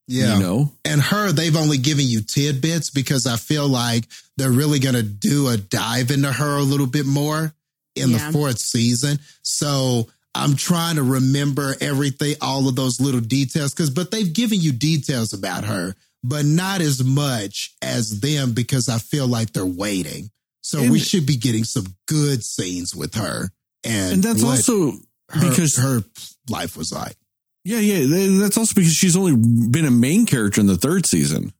Yeah. 0.07 0.35
You 0.35 0.39
know, 0.41 0.71
and 0.83 1.01
her, 1.01 1.31
they've 1.31 1.55
only 1.55 1.77
given 1.77 2.05
you 2.07 2.21
tidbits 2.21 2.89
because 2.91 3.25
I 3.25 3.37
feel 3.37 3.67
like 3.67 4.05
they're 4.37 4.51
really 4.51 4.79
going 4.79 4.95
to 4.95 5.01
do 5.03 5.47
a 5.47 5.57
dive 5.57 6.11
into 6.11 6.31
her 6.31 6.57
a 6.57 6.61
little 6.63 6.85
bit 6.87 7.05
more 7.05 7.53
in 7.95 8.09
Yeah. 8.11 8.17
the 8.27 8.33
fourth 8.33 8.59
season. 8.59 9.19
So 9.41 10.07
I'm 10.35 10.55
trying 10.57 10.97
to 10.97 11.03
remember 11.03 11.75
everything, 11.81 12.35
all 12.41 12.67
of 12.67 12.75
those 12.75 12.99
little 12.99 13.21
details, 13.21 13.73
because, 13.73 13.89
but 13.89 14.11
they've 14.11 14.31
given 14.31 14.59
you 14.59 14.73
details 14.73 15.31
about 15.33 15.63
her, 15.63 15.95
but 16.23 16.43
not 16.45 16.81
as 16.81 17.01
much 17.03 17.73
as 17.81 18.19
them 18.19 18.51
because 18.51 18.89
I 18.89 18.97
feel 18.99 19.27
like 19.27 19.53
they're 19.53 19.65
waiting. 19.65 20.29
So 20.65 20.89
we 20.89 20.97
should 20.97 21.27
be 21.27 21.35
getting 21.37 21.63
some 21.63 21.85
good 22.07 22.43
scenes 22.43 22.95
with 22.95 23.13
her. 23.13 23.49
And, 23.83 24.13
and 24.13 24.23
that's 24.23 24.43
also 24.43 24.93
her, 25.29 25.47
because 25.49 25.77
her 25.77 26.03
life 26.49 26.75
was 26.75 26.91
like. 26.91 27.15
yeah, 27.63 27.77
yeah, 27.77 28.39
that's 28.39 28.57
also 28.57 28.73
because 28.73 28.91
she's 28.93 29.15
only 29.15 29.35
been 29.69 29.85
a 29.85 29.91
main 29.91 30.25
character 30.25 30.59
in 30.59 30.65
the 30.65 30.75
third 30.75 31.05
season. 31.05 31.53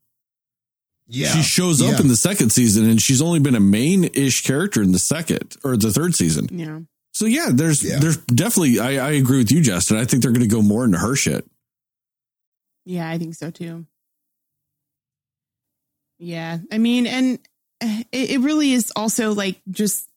Yeah. 1.07 1.27
She 1.27 1.43
shows 1.43 1.83
up 1.83 1.91
Yeah. 1.91 2.01
in 2.01 2.07
the 2.07 2.15
second 2.15 2.49
season 2.49 2.89
and 2.89 2.99
she's 2.99 3.21
only 3.21 3.39
been 3.39 3.53
a 3.53 3.59
main 3.59 4.05
ish 4.15 4.41
character 4.41 4.81
in 4.81 4.91
the 4.91 4.97
second 4.97 5.55
or 5.63 5.77
the 5.77 5.91
third 5.91 6.15
season. 6.15 6.47
Yeah. 6.51 6.79
So 7.13 7.27
yeah, 7.27 7.49
there's 7.53 7.83
Yeah. 7.83 7.99
there's 7.99 8.17
definitely 8.17 8.79
I, 8.79 9.09
I 9.09 9.11
agree 9.11 9.37
with 9.37 9.51
you, 9.51 9.61
Justin. 9.61 9.97
I 9.97 10.05
think 10.05 10.23
they're 10.23 10.31
gonna 10.31 10.47
go 10.47 10.63
more 10.63 10.83
into 10.83 10.97
her 10.97 11.15
shit. 11.15 11.45
Yeah, 12.85 13.07
I 13.07 13.19
think 13.19 13.35
so 13.35 13.51
too. 13.51 13.85
Yeah. 16.17 16.57
I 16.71 16.79
mean, 16.79 17.05
and 17.07 17.37
it, 17.81 18.07
it 18.11 18.39
really 18.41 18.73
is 18.73 18.91
also 18.95 19.33
like 19.33 19.61
just 19.69 20.07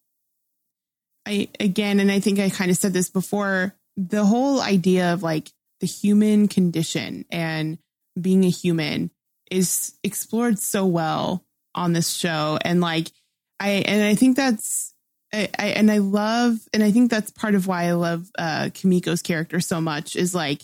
I 1.26 1.48
again, 1.60 2.00
and 2.00 2.10
I 2.10 2.20
think 2.20 2.38
I 2.38 2.50
kind 2.50 2.70
of 2.70 2.76
said 2.76 2.92
this 2.92 3.10
before, 3.10 3.74
the 3.96 4.24
whole 4.24 4.60
idea 4.60 5.12
of 5.12 5.22
like 5.22 5.50
the 5.80 5.86
human 5.86 6.48
condition 6.48 7.24
and 7.30 7.78
being 8.20 8.44
a 8.44 8.50
human 8.50 9.10
is 9.50 9.96
explored 10.02 10.58
so 10.58 10.86
well 10.86 11.44
on 11.74 11.92
this 11.92 12.10
show. 12.10 12.58
And 12.62 12.80
like 12.80 13.08
I 13.60 13.70
and 13.86 14.02
I 14.02 14.14
think 14.14 14.36
that's 14.36 14.94
I, 15.32 15.48
I 15.58 15.66
and 15.68 15.90
I 15.90 15.98
love 15.98 16.56
and 16.72 16.82
I 16.82 16.90
think 16.90 17.10
that's 17.10 17.30
part 17.30 17.54
of 17.54 17.66
why 17.66 17.84
I 17.84 17.92
love 17.92 18.26
uh 18.38 18.70
Kimiko's 18.72 19.22
character 19.22 19.60
so 19.60 19.80
much 19.80 20.16
is 20.16 20.34
like 20.34 20.62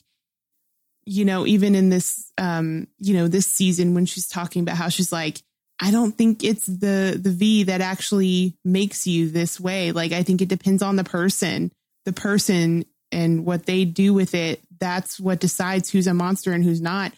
you 1.06 1.24
know, 1.24 1.47
even 1.47 1.74
in 1.74 1.90
this, 1.90 2.32
um, 2.39 2.89
you 2.98 3.14
know, 3.14 3.28
this 3.28 3.47
season 3.47 3.94
when 3.94 4.06
she's 4.06 4.26
talking 4.26 4.62
about 4.62 4.76
how 4.76 4.89
she's 4.89 5.12
like, 5.12 5.42
I 5.81 5.91
don't 5.91 6.12
think 6.12 6.44
it's 6.44 6.67
the 6.67 7.19
the 7.20 7.31
V 7.31 7.65
that 7.65 7.81
actually 7.81 8.57
makes 8.65 9.07
you 9.07 9.28
this 9.31 9.59
way. 9.59 9.93
Like, 9.93 10.12
I 10.12 10.23
think 10.23 10.41
it 10.41 10.49
depends 10.49 10.83
on 10.83 10.97
the 10.97 11.05
person, 11.05 11.73
the 12.05 12.12
person, 12.12 12.85
and 13.11 13.44
what 13.44 13.67
they 13.67 13.85
do 13.85 14.15
with 14.15 14.35
it. 14.35 14.61
That's 14.78 15.19
what 15.19 15.41
decides 15.41 15.91
who's 15.91 16.07
a 16.07 16.15
monster 16.15 16.53
and 16.53 16.65
who's 16.65 16.81
not. 16.81 17.12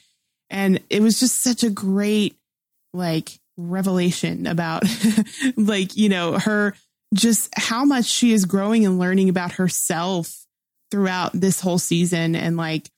And 0.49 0.81
it 0.91 1.03
was 1.03 1.19
just 1.19 1.43
such 1.43 1.65
a 1.65 1.71
great, 1.71 2.37
like, 2.93 3.39
revelation 3.57 4.47
about, 4.47 4.85
like, 5.57 5.97
you 5.97 6.09
know, 6.09 6.39
her 6.39 6.75
just 7.15 7.49
how 7.57 7.85
much 7.85 8.05
she 8.05 8.33
is 8.33 8.45
growing 8.45 8.85
and 8.85 8.99
learning 8.99 9.29
about 9.29 9.53
herself 9.53 10.47
throughout 10.91 11.33
this 11.33 11.61
whole 11.61 11.79
season 11.79 12.35
and 12.35 12.57
like 12.57 12.91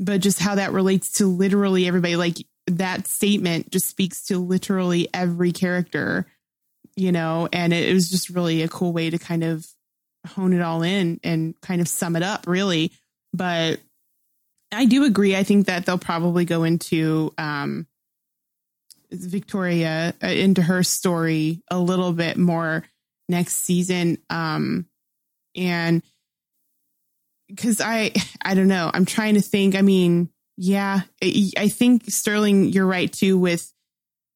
but 0.00 0.20
just 0.20 0.38
how 0.38 0.54
that 0.54 0.72
relates 0.72 1.12
to 1.12 1.26
literally 1.26 1.86
everybody 1.86 2.16
like 2.16 2.36
that 2.76 3.06
statement 3.06 3.70
just 3.70 3.88
speaks 3.88 4.24
to 4.24 4.38
literally 4.38 5.08
every 5.12 5.52
character 5.52 6.26
you 6.96 7.12
know 7.12 7.48
and 7.52 7.72
it, 7.72 7.88
it 7.88 7.94
was 7.94 8.10
just 8.10 8.30
really 8.30 8.62
a 8.62 8.68
cool 8.68 8.92
way 8.92 9.10
to 9.10 9.18
kind 9.18 9.44
of 9.44 9.66
hone 10.26 10.52
it 10.52 10.60
all 10.60 10.82
in 10.82 11.18
and 11.22 11.58
kind 11.60 11.80
of 11.80 11.88
sum 11.88 12.16
it 12.16 12.22
up 12.22 12.46
really 12.46 12.92
but 13.32 13.80
i 14.72 14.84
do 14.84 15.04
agree 15.04 15.34
i 15.36 15.42
think 15.42 15.66
that 15.66 15.86
they'll 15.86 15.98
probably 15.98 16.44
go 16.44 16.64
into 16.64 17.32
um 17.38 17.86
victoria 19.10 20.12
uh, 20.22 20.26
into 20.26 20.60
her 20.60 20.82
story 20.82 21.62
a 21.70 21.78
little 21.78 22.12
bit 22.12 22.36
more 22.36 22.84
next 23.28 23.56
season 23.56 24.18
um 24.28 24.86
and 25.56 26.02
because 27.48 27.80
I 27.80 28.12
I 28.42 28.54
don't 28.54 28.68
know. 28.68 28.90
I'm 28.92 29.04
trying 29.04 29.34
to 29.34 29.40
think. 29.40 29.74
I 29.74 29.82
mean, 29.82 30.28
yeah, 30.60 31.02
I, 31.22 31.68
think 31.68 32.10
Sterling, 32.10 32.64
you're 32.64 32.84
right 32.84 33.12
too. 33.12 33.38
With 33.38 33.72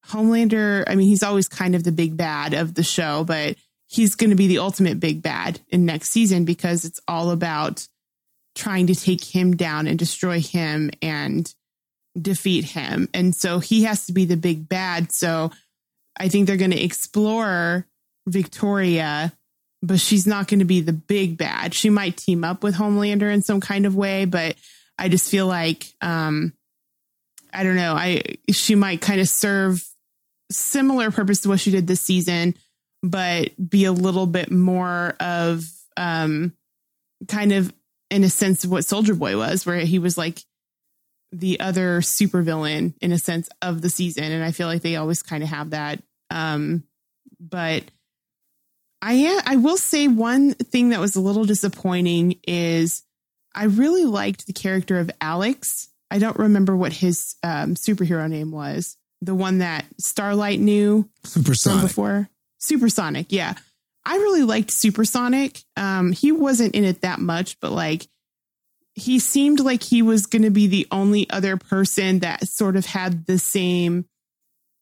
Homelander, 0.07 0.85
I 0.87 0.95
mean, 0.95 1.09
he's 1.09 1.25
always 1.25 1.49
kind 1.49 1.75
of 1.75 1.83
the 1.83 1.91
big 1.91 2.17
bad 2.17 2.55
of 2.55 2.75
the 2.75 2.85
show, 2.85 3.25
but 3.25 3.57
he's 3.89 4.15
going 4.15 4.31
to 4.31 4.37
be 4.37 4.47
the 4.47 4.59
ultimate 4.59 5.01
big 5.01 5.21
bad 5.21 5.61
in 5.69 5.85
next 5.85 6.11
season 6.11 6.45
because 6.45 6.85
it's 6.85 7.01
all 7.09 7.31
about 7.31 7.89
trying 8.55 8.87
to 8.87 8.95
take 8.95 9.25
him 9.25 9.57
down 9.57 9.89
and 9.89 9.99
destroy 9.99 10.41
him 10.41 10.91
and 11.03 11.53
defeat 12.21 12.67
him, 12.67 13.09
and 13.13 13.35
so 13.35 13.59
he 13.59 13.83
has 13.83 14.07
to 14.07 14.13
be 14.13 14.25
the 14.25 14.37
big 14.37 14.69
bad. 14.69 15.11
So 15.11 15.51
I 16.17 16.29
think 16.29 16.47
they're 16.47 16.57
going 16.57 16.71
to 16.71 16.83
explore 16.83 17.87
Victoria 18.29 19.33
but 19.85 19.99
she's 19.99 20.29
not 20.29 20.47
going 20.47 20.61
to 20.61 20.65
be 20.65 20.81
the 20.81 20.93
big 20.93 21.37
bad. 21.37 21.75
She 21.75 21.91
might 21.91 22.17
team 22.17 22.45
up 22.45 22.63
with 22.63 22.77
Homelander 22.77 23.35
in 23.35 23.43
some 23.43 23.61
kind 23.61 23.85
of 23.85 23.97
way, 23.97 24.27
but 24.27 24.55
I 25.03 25.09
just 25.09 25.29
feel 25.29 25.49
like 25.49 25.93
um 26.01 26.53
I 27.53 27.65
don't 27.65 27.75
know. 27.75 27.95
I 27.95 28.23
she 28.53 28.77
might 28.77 29.01
kind 29.01 29.21
of 29.21 29.29
serve 29.29 29.85
similar 30.53 31.11
purpose 31.11 31.41
to 31.41 31.49
what 31.49 31.59
she 31.59 31.73
did 31.73 31.89
this 31.89 32.01
season, 32.01 32.55
but 33.03 33.51
be 33.69 33.85
a 33.85 33.93
little 33.93 34.27
bit 34.27 34.53
more 34.53 35.17
of 35.19 35.65
um 35.97 36.53
kind 37.27 37.53
of 37.53 37.75
in 38.11 38.23
a 38.23 38.31
sense 38.31 38.63
of 38.63 38.71
what 38.71 38.85
Soldier 38.85 39.17
Boy 39.17 39.37
was, 39.37 39.67
where 39.67 39.81
he 39.81 39.99
was 39.99 40.17
like 40.17 40.41
the 41.33 41.59
other 41.59 42.01
supervillain 42.01 42.95
in 43.01 43.11
a 43.11 43.19
sense 43.19 43.49
of 43.61 43.83
the 43.83 43.91
season. 43.91 44.31
And 44.31 44.45
I 44.45 44.53
feel 44.53 44.69
like 44.69 44.83
they 44.83 44.95
always 44.95 45.23
kind 45.23 45.43
of 45.43 45.49
have 45.49 45.71
that. 45.71 46.01
Um, 46.31 46.85
but 47.41 47.83
I 49.01 49.41
I 49.45 49.57
will 49.57 49.79
say 49.79 50.07
one 50.07 50.55
thing 50.55 50.91
that 50.91 51.01
was 51.01 51.17
a 51.17 51.21
little 51.21 51.45
disappointing 51.45 52.39
is 52.47 53.03
I 53.55 53.65
really 53.65 54.05
liked 54.05 54.47
the 54.47 54.53
character 54.53 54.99
of 54.99 55.11
Alex. 55.21 55.89
I 56.11 56.19
don't 56.19 56.39
remember 56.39 56.77
what 56.77 56.93
his 56.93 57.37
um, 57.43 57.75
superhero 57.75 58.29
name 58.29 58.51
was. 58.51 58.97
The 59.21 59.35
one 59.35 59.59
that 59.59 59.87
Starlight 59.99 60.61
knew 60.61 61.09
Supersonic. 61.25 61.83
before. 61.83 62.29
Supersonic, 62.59 63.27
yeah. 63.31 63.55
I 64.05 64.17
really 64.17 64.43
liked 64.43 64.71
Supersonic. 64.71 65.61
Um, 65.77 66.13
he 66.13 66.33
wasn't 66.33 66.75
in 66.75 66.85
it 66.85 67.03
that 67.03 67.21
much, 67.21 67.59
but 67.61 67.73
like 67.73 68.07
he 68.95 69.19
seemed 69.19 69.61
like 69.61 69.83
he 69.83 70.03
was 70.03 70.27
going 70.27 70.43
to 70.43 70.51
be 70.51 70.67
the 70.67 70.87
only 70.91 71.29
other 71.31 71.57
person 71.57 72.21
that 72.21 72.47
sort 72.49 72.77
of 72.77 72.85
had 72.85 73.27
the 73.27 73.39
same 73.39 74.07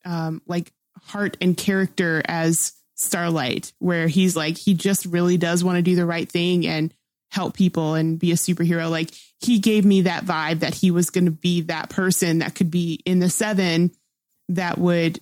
um, 0.05 0.43
like 0.47 0.73
heart 1.03 1.37
and 1.41 1.57
character 1.57 2.23
as 2.27 2.73
Starlight, 2.95 3.73
where 3.79 4.09
he's 4.09 4.37
like 4.37 4.59
he 4.59 4.75
just 4.75 5.07
really 5.07 5.37
does 5.37 5.63
want 5.63 5.77
to 5.77 5.83
do 5.83 5.97
the 5.97 6.07
right 6.07 6.29
thing 6.29 6.67
and 6.67 6.93
help 7.31 7.55
people 7.55 7.95
and 7.95 8.19
be 8.19 8.33
a 8.33 8.37
superhero. 8.37 8.91
Like 8.91 9.11
he 9.41 9.59
gave 9.59 9.85
me 9.85 10.03
that 10.03 10.25
vibe 10.25 10.61
that 10.61 10.75
he 10.75 10.91
was 10.91 11.11
going 11.11 11.27
to 11.27 11.31
be 11.31 11.63
that 11.63 11.91
person 11.91 12.39
that 12.39 12.55
could 12.55 12.71
be 12.71 13.01
in 13.05 13.21
the 13.21 13.31
seven 13.31 13.93
that 14.49 14.79
would 14.79 15.21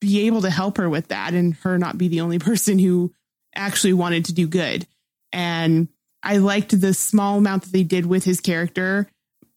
be 0.00 0.26
able 0.26 0.42
to 0.42 0.50
help 0.50 0.78
her 0.78 0.88
with 0.88 1.08
that 1.08 1.34
and 1.34 1.54
her 1.56 1.78
not 1.78 1.98
be 1.98 2.08
the 2.08 2.20
only 2.20 2.38
person 2.40 2.78
who 2.78 3.12
actually 3.54 3.92
wanted 3.92 4.26
to 4.26 4.32
do 4.32 4.46
good. 4.46 4.86
And 5.32 5.88
I 6.22 6.38
liked 6.38 6.78
the 6.80 6.94
small 6.94 7.38
amount 7.38 7.64
that 7.64 7.72
they 7.72 7.82
did 7.82 8.06
with 8.06 8.24
his 8.24 8.40
character. 8.40 9.08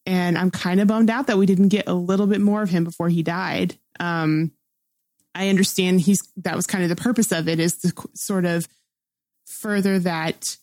And 0.05 0.37
I'm 0.37 0.51
kind 0.51 0.79
of 0.79 0.87
bummed 0.87 1.09
out 1.09 1.27
that 1.27 1.37
we 1.37 1.45
didn't 1.45 1.67
get 1.69 1.87
a 1.87 1.93
little 1.93 2.27
bit 2.27 2.41
more 2.41 2.61
of 2.61 2.69
him 2.69 2.83
before 2.83 3.09
he 3.09 3.23
died. 3.23 3.77
Um, 3.99 4.51
I 5.35 5.49
understand 5.49 6.01
he's 6.01 6.21
that 6.37 6.55
was 6.55 6.65
kind 6.65 6.83
of 6.83 6.89
the 6.89 6.95
purpose 6.95 7.31
of 7.31 7.47
it 7.47 7.59
is 7.59 7.77
to 7.79 7.93
sort 8.15 8.45
of 8.45 8.67
further 9.45 9.99
that 9.99 10.57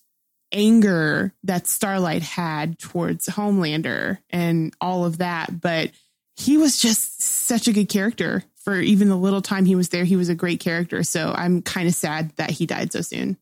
anger 0.51 1.33
that 1.43 1.67
Starlight 1.67 2.21
had 2.21 2.79
towards 2.79 3.27
Homelander 3.27 4.19
and 4.29 4.73
all 4.79 5.05
of 5.05 5.19
that. 5.19 5.61
But 5.61 5.91
he 6.35 6.57
was 6.57 6.79
just 6.79 7.21
such 7.21 7.67
a 7.67 7.73
good 7.73 7.89
character 7.89 8.43
for 8.55 8.79
even 8.79 9.09
the 9.09 9.15
little 9.15 9.41
time 9.41 9.65
he 9.65 9.75
was 9.75 9.89
there. 9.89 10.05
He 10.05 10.15
was 10.15 10.29
a 10.29 10.35
great 10.35 10.59
character. 10.59 11.03
So 11.03 11.33
I'm 11.35 11.61
kind 11.61 11.87
of 11.87 11.93
sad 11.93 12.31
that 12.37 12.49
he 12.49 12.65
died 12.65 12.91
so 12.91 13.01
soon. 13.01 13.37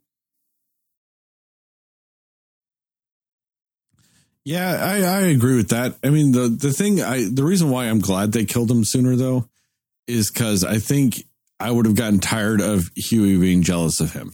Yeah, 4.46 4.78
I, 4.82 5.02
I 5.02 5.20
agree 5.22 5.56
with 5.56 5.70
that. 5.70 5.96
I 6.04 6.10
mean, 6.10 6.34
the 6.34 6.50
the 6.50 6.74
thing, 6.74 7.02
I 7.02 7.30
the 7.32 7.46
reason 7.46 7.70
why 7.70 7.86
I'm 7.86 8.00
glad 8.00 8.34
they 8.34 8.44
killed 8.44 8.70
him 8.70 8.84
sooner 8.84 9.16
though, 9.16 9.48
is 10.06 10.30
because 10.30 10.66
I 10.66 10.80
think 10.80 11.24
I 11.62 11.72
would 11.72 11.86
have 11.86 11.96
gotten 11.96 12.20
tired 12.20 12.60
of 12.60 12.92
Hughie 12.96 13.40
being 13.40 13.64
jealous 13.64 14.02
of 14.02 14.12
him. 14.12 14.34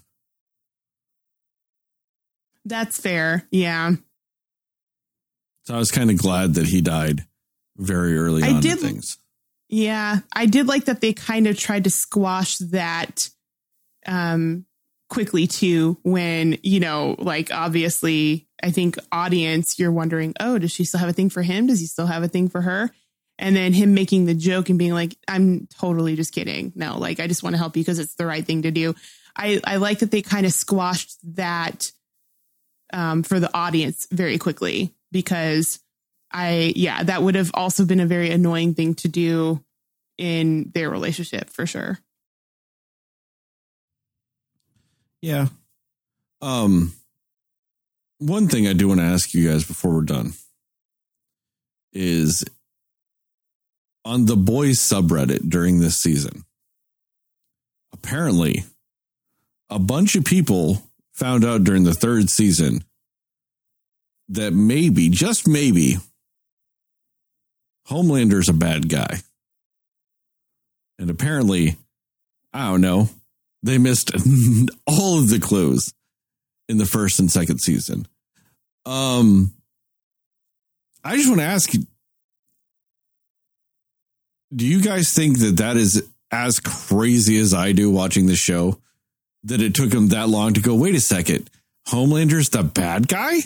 That's 2.69 2.99
fair. 2.99 3.47
Yeah. 3.51 3.91
So 5.63 5.75
I 5.75 5.77
was 5.77 5.91
kind 5.91 6.09
of 6.09 6.17
glad 6.17 6.55
that 6.55 6.67
he 6.67 6.81
died 6.81 7.25
very 7.77 8.17
early 8.17 8.43
I 8.43 8.53
on 8.53 8.61
did- 8.61 8.79
things. 8.79 9.17
Yeah, 9.71 10.21
I 10.33 10.47
did 10.47 10.65
like 10.67 10.85
that 10.85 10.99
they 10.99 11.13
kind 11.13 11.45
of 11.45 11.55
tried 11.57 11.83
to 11.83 11.91
squash 11.91 12.57
that 12.71 13.29
um 14.07 14.65
quickly 15.09 15.45
too 15.45 15.97
when, 16.03 16.57
you 16.63 16.79
know, 16.79 17.15
like 17.19 17.51
obviously 17.53 18.47
I 18.63 18.71
think 18.71 18.97
audience 19.11 19.77
you're 19.77 19.91
wondering, 19.91 20.33
"Oh, 20.39 20.57
does 20.57 20.71
she 20.71 20.85
still 20.85 20.99
have 20.99 21.09
a 21.09 21.13
thing 21.13 21.29
for 21.29 21.43
him? 21.43 21.67
Does 21.67 21.79
he 21.79 21.85
still 21.85 22.07
have 22.07 22.23
a 22.23 22.27
thing 22.27 22.49
for 22.49 22.61
her?" 22.61 22.89
And 23.37 23.55
then 23.55 23.71
him 23.73 23.93
making 23.93 24.25
the 24.25 24.33
joke 24.33 24.69
and 24.69 24.79
being 24.79 24.93
like, 24.93 25.15
"I'm 25.27 25.67
totally 25.79 26.15
just 26.15 26.33
kidding. 26.33 26.73
No, 26.75 26.97
like 26.97 27.19
I 27.19 27.27
just 27.27 27.43
want 27.43 27.53
to 27.53 27.57
help 27.59 27.77
you 27.77 27.83
because 27.83 27.99
it's 27.99 28.15
the 28.15 28.25
right 28.25 28.45
thing 28.45 28.63
to 28.63 28.71
do." 28.71 28.95
I 29.35 29.61
I 29.63 29.75
like 29.77 29.99
that 29.99 30.09
they 30.11 30.21
kind 30.23 30.45
of 30.47 30.51
squashed 30.51 31.15
that 31.35 31.91
um 32.93 33.23
for 33.23 33.39
the 33.39 33.55
audience 33.55 34.07
very 34.11 34.37
quickly 34.37 34.93
because 35.11 35.79
I 36.31 36.73
yeah, 36.75 37.03
that 37.03 37.23
would 37.23 37.35
have 37.35 37.51
also 37.53 37.85
been 37.85 37.99
a 37.99 38.05
very 38.05 38.31
annoying 38.31 38.75
thing 38.75 38.95
to 38.95 39.07
do 39.07 39.63
in 40.17 40.71
their 40.73 40.89
relationship 40.89 41.49
for 41.49 41.65
sure. 41.65 41.99
Yeah. 45.21 45.47
Um 46.41 46.93
one 48.19 48.47
thing 48.47 48.67
I 48.67 48.73
do 48.73 48.87
want 48.87 48.99
to 48.99 49.05
ask 49.05 49.33
you 49.33 49.49
guys 49.49 49.63
before 49.63 49.93
we're 49.93 50.01
done 50.01 50.33
is 51.93 52.43
on 54.05 54.25
the 54.25 54.35
boys 54.35 54.79
subreddit 54.79 55.49
during 55.49 55.79
this 55.79 55.97
season. 55.97 56.43
Apparently, 57.93 58.63
a 59.69 59.79
bunch 59.79 60.15
of 60.15 60.25
people 60.25 60.88
found 61.19 61.43
out 61.43 61.65
during 61.65 61.83
the 61.83 61.93
third 61.93 62.29
season 62.29 62.83
that 64.29 64.53
maybe, 64.53 65.09
just 65.09 65.47
maybe, 65.47 65.97
Homelander's 67.87 68.47
a 68.47 68.53
bad 68.53 68.87
guy. 68.87 69.19
And 70.97 71.09
apparently, 71.09 71.75
I 72.53 72.69
don't 72.69 72.81
know, 72.81 73.09
they 73.63 73.77
missed 73.77 74.11
all 74.87 75.19
of 75.19 75.29
the 75.29 75.39
clues 75.39 75.93
in 76.69 76.77
the 76.77 76.85
first 76.85 77.19
and 77.19 77.29
second 77.29 77.59
season. 77.59 78.07
Um, 78.85 79.53
I 81.03 81.17
just 81.17 81.27
want 81.27 81.41
to 81.41 81.47
ask 81.47 81.73
you 81.73 81.85
do 84.55 84.65
you 84.65 84.81
guys 84.81 85.13
think 85.13 85.39
that 85.39 85.57
that 85.57 85.77
is 85.77 86.09
as 86.31 86.59
crazy 86.59 87.37
as 87.37 87.53
I 87.53 87.71
do 87.71 87.91
watching 87.91 88.25
the 88.25 88.35
show? 88.35 88.79
That 89.49 89.61
it 89.61 89.75
took 89.75 89.93
him 89.93 90.09
that 90.09 90.29
long 90.29 90.53
to 90.53 90.61
go, 90.61 90.75
wait 90.75 90.95
a 90.95 90.99
second, 90.99 91.49
Homelander's 91.87 92.49
the 92.49 92.63
bad 92.63 93.07
guy? 93.07 93.39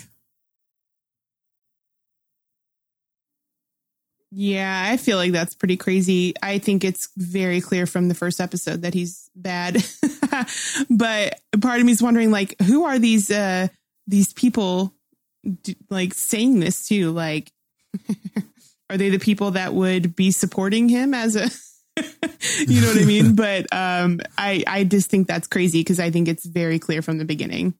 Yeah, 4.36 4.84
I 4.88 4.98
feel 4.98 5.18
like 5.18 5.32
that's 5.32 5.54
pretty 5.54 5.78
crazy. 5.78 6.34
I 6.42 6.58
think 6.58 6.84
it's 6.84 7.10
very 7.16 7.62
clear 7.62 7.86
from 7.86 8.08
the 8.08 8.16
first 8.16 8.42
episode 8.42 8.82
that 8.82 8.96
he's 8.96 9.30
bad. 9.36 9.84
but 10.90 11.40
part 11.62 11.80
of 11.80 11.86
me 11.86 11.92
is 11.92 12.02
wondering 12.02 12.32
like 12.32 12.60
who 12.64 12.84
are 12.86 12.98
these 12.98 13.30
uh 13.30 13.68
these 14.08 14.34
people 14.34 14.94
like 15.92 16.16
saying 16.16 16.60
this 16.60 16.88
to 16.88 17.12
like 17.12 17.52
are 18.90 18.98
they 18.98 19.10
the 19.10 19.20
people 19.20 19.52
that 19.52 19.76
would 19.76 20.16
be 20.16 20.32
supporting 20.32 20.90
him 20.90 21.14
as 21.14 21.36
a 21.36 21.50
you 22.68 22.82
know 22.82 22.88
what 22.88 23.02
I 23.02 23.06
mean? 23.06 23.36
But 23.44 23.68
um 23.74 24.22
I 24.38 24.64
I 24.68 24.84
just 24.84 25.10
think 25.10 25.28
that's 25.28 25.48
crazy 25.48 25.82
because 25.82 26.00
I 26.00 26.12
think 26.12 26.28
it's 26.28 26.46
very 26.46 26.80
clear 26.80 27.02
from 27.02 27.18
the 27.18 27.26
beginning. 27.26 27.74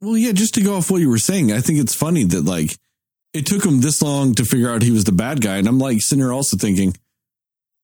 Well, 0.00 0.18
yeah, 0.18 0.32
just 0.32 0.54
to 0.54 0.62
go 0.62 0.76
off 0.76 0.90
what 0.90 1.00
you 1.00 1.08
were 1.08 1.18
saying, 1.18 1.52
I 1.52 1.60
think 1.60 1.78
it's 1.78 1.94
funny 1.94 2.24
that 2.24 2.44
like 2.44 2.76
it 3.32 3.46
took 3.46 3.64
him 3.64 3.80
this 3.80 4.02
long 4.02 4.34
to 4.34 4.44
figure 4.44 4.70
out 4.70 4.82
he 4.82 4.90
was 4.90 5.04
the 5.04 5.12
bad 5.12 5.40
guy. 5.40 5.56
And 5.56 5.66
I'm 5.66 5.78
like 5.78 6.00
sitting 6.00 6.22
here 6.22 6.32
also 6.32 6.56
thinking, 6.56 6.94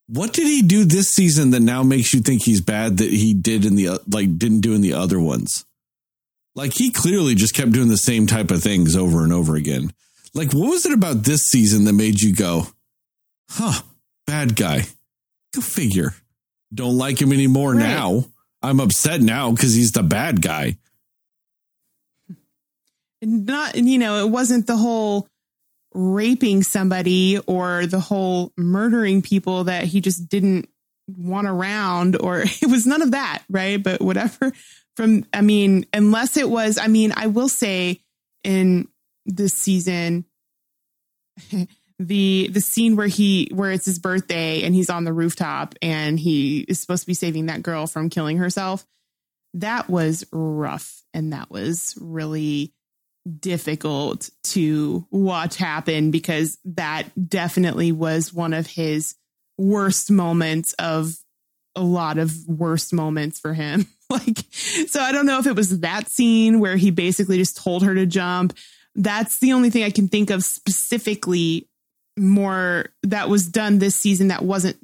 what 0.07 0.33
did 0.33 0.47
he 0.47 0.63
do 0.63 0.85
this 0.85 1.11
season 1.11 1.51
that 1.51 1.61
now 1.61 1.83
makes 1.83 2.13
you 2.13 2.21
think 2.21 2.43
he's 2.43 2.61
bad 2.61 2.99
that 2.99 3.11
he 3.11 3.33
did 3.33 3.65
in 3.65 3.77
the 3.77 4.01
like 4.09 4.39
didn't 4.39 4.61
do 4.61 4.75
in 4.75 4.81
the 4.81 4.95
other 4.95 5.21
ones? 5.21 5.65
Like 6.55 6.75
he 6.75 6.91
clearly 6.91 7.35
just 7.35 7.55
kept 7.55 7.73
doing 7.73 7.89
the 7.89 7.97
same 7.97 8.27
type 8.27 8.51
of 8.51 8.63
things 8.63 8.97
over 8.97 9.23
and 9.23 9.33
over 9.33 9.57
again. 9.57 9.93
Like 10.35 10.53
what 10.53 10.71
was 10.71 10.85
it 10.85 10.93
about 10.93 11.23
this 11.23 11.43
season 11.43 11.85
that 11.85 11.93
made 11.93 12.21
you 12.21 12.35
go, 12.35 12.67
"Huh, 13.51 13.83
bad 14.27 14.57
guy." 14.57 14.87
Go 15.55 15.61
figure. 15.61 16.15
Don't 16.73 16.97
like 16.99 17.21
him 17.21 17.33
anymore 17.33 17.73
Right. 17.73 17.81
now. 17.83 18.25
I'm 18.63 18.79
upset 18.81 19.21
now 19.21 19.55
cuz 19.55 19.75
he's 19.75 19.93
the 19.93 20.03
bad 20.03 20.43
guy. 20.43 20.77
Not 23.23 23.75
you 23.77 23.99
know 23.99 24.25
it 24.25 24.31
wasn't 24.31 24.67
the 24.67 24.77
whole 24.77 25.29
raping 25.93 26.63
somebody 26.63 27.39
or 27.47 27.85
the 27.87 28.01
whole 28.01 28.53
murdering 28.57 29.21
people 29.23 29.65
that 29.65 29.85
he 29.85 30.01
just 30.01 30.29
didn't 30.29 30.69
want 31.09 31.47
around 31.47 32.17
or 32.21 32.41
it 32.45 32.71
was 32.71 32.87
none 32.87 33.03
of 33.03 33.11
that 33.11 33.43
right 33.51 33.83
but 33.83 34.01
whatever 34.01 34.53
from 34.97 35.25
i 35.33 35.41
mean 35.41 35.85
unless 35.93 36.37
it 36.37 36.49
was 36.49 36.79
i 36.79 36.87
mean 36.87 37.13
i 37.17 37.27
will 37.27 37.49
say 37.49 38.01
in 38.45 38.87
this 39.27 39.53
season 39.55 40.25
the 42.01 42.49
the 42.51 42.63
scene 42.63 42.97
where 42.97 43.07
he 43.07 43.51
where 43.53 43.71
it's 43.71 43.85
his 43.85 43.99
birthday 43.99 44.63
and 44.63 44.75
he's 44.75 44.89
on 44.89 45.05
the 45.05 45.13
rooftop 45.13 45.75
and 45.83 46.19
he 46.19 46.61
is 46.61 46.81
supposed 46.81 47.03
to 47.03 47.07
be 47.07 47.15
saving 47.15 47.47
that 47.47 47.63
girl 47.63 47.87
from 47.87 48.09
killing 48.09 48.39
herself 48.39 48.87
that 49.55 49.91
was 49.91 50.25
rough 50.33 51.03
and 51.13 51.33
that 51.33 51.51
was 51.51 51.97
really 52.01 52.73
difficult 53.39 54.31
to 54.43 55.07
watch 55.11 55.57
happen 55.57 56.11
because 56.11 56.59
that 56.65 57.05
definitely 57.29 57.93
was 57.93 58.33
one 58.33 58.55
of 58.55 58.67
his 58.67 59.15
worst 59.59 60.11
moments 60.11 60.73
of 60.75 61.15
a 61.77 61.83
lot 61.83 62.19
of 62.19 62.33
worst 62.47 62.93
moments 62.93 63.39
for 63.39 63.53
him. 63.53 63.87
like, 64.11 64.39
so 64.89 65.01
I 65.01 65.13
don't 65.13 65.27
know 65.27 65.39
if 65.39 65.47
it 65.47 65.57
was 65.57 65.81
that 65.81 66.09
scene 66.09 66.61
where 66.61 66.77
he 66.77 66.91
basically 66.91 67.37
just 67.37 67.57
told 67.57 67.85
her 67.85 67.95
to 67.95 68.07
jump. 68.07 68.57
That's 68.95 69.39
the 69.39 69.53
only 69.53 69.71
thing 69.71 69.85
I 69.85 69.91
can 69.91 70.09
think 70.09 70.31
of 70.31 70.43
specifically 70.43 71.69
more 72.21 72.87
that 73.05 73.29
was 73.29 73.49
done 73.49 73.79
this 73.79 73.97
season 73.97 74.29
that 74.29 74.43
wasn't 74.43 74.77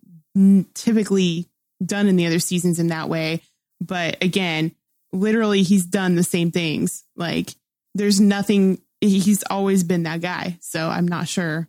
typically 0.75 1.47
done 1.85 2.09
in 2.09 2.17
the 2.17 2.27
other 2.27 2.39
seasons 2.39 2.79
in 2.79 2.89
that 2.89 3.09
way. 3.09 3.43
But 3.81 4.23
again, 4.23 4.73
literally 5.13 5.63
he's 5.63 5.85
done 5.85 6.15
the 6.15 6.23
same 6.23 6.51
things. 6.51 7.05
Like 7.17 7.55
there's 7.95 8.21
nothing 8.21 8.81
he's 9.01 9.45
always 9.51 9.85
been 9.85 10.05
that 10.05 10.21
guy. 10.21 10.59
So 10.61 10.89
I'm 10.89 11.07
not 11.07 11.29
sure. 11.29 11.69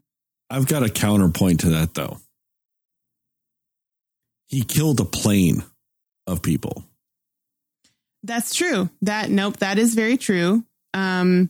I've 0.50 0.68
got 0.68 0.84
a 0.84 0.90
counterpoint 0.90 1.62
to 1.62 1.70
that 1.72 1.94
though. 1.94 2.18
He 4.48 4.62
killed 4.62 5.00
a 5.02 5.06
plane 5.06 5.64
of 6.26 6.42
people. 6.42 6.86
That's 8.24 8.56
true. 8.56 8.90
That 9.02 9.30
nope, 9.30 9.58
that 9.58 9.78
is 9.78 9.94
very 9.94 10.18
true. 10.18 10.64
Um 10.94 11.50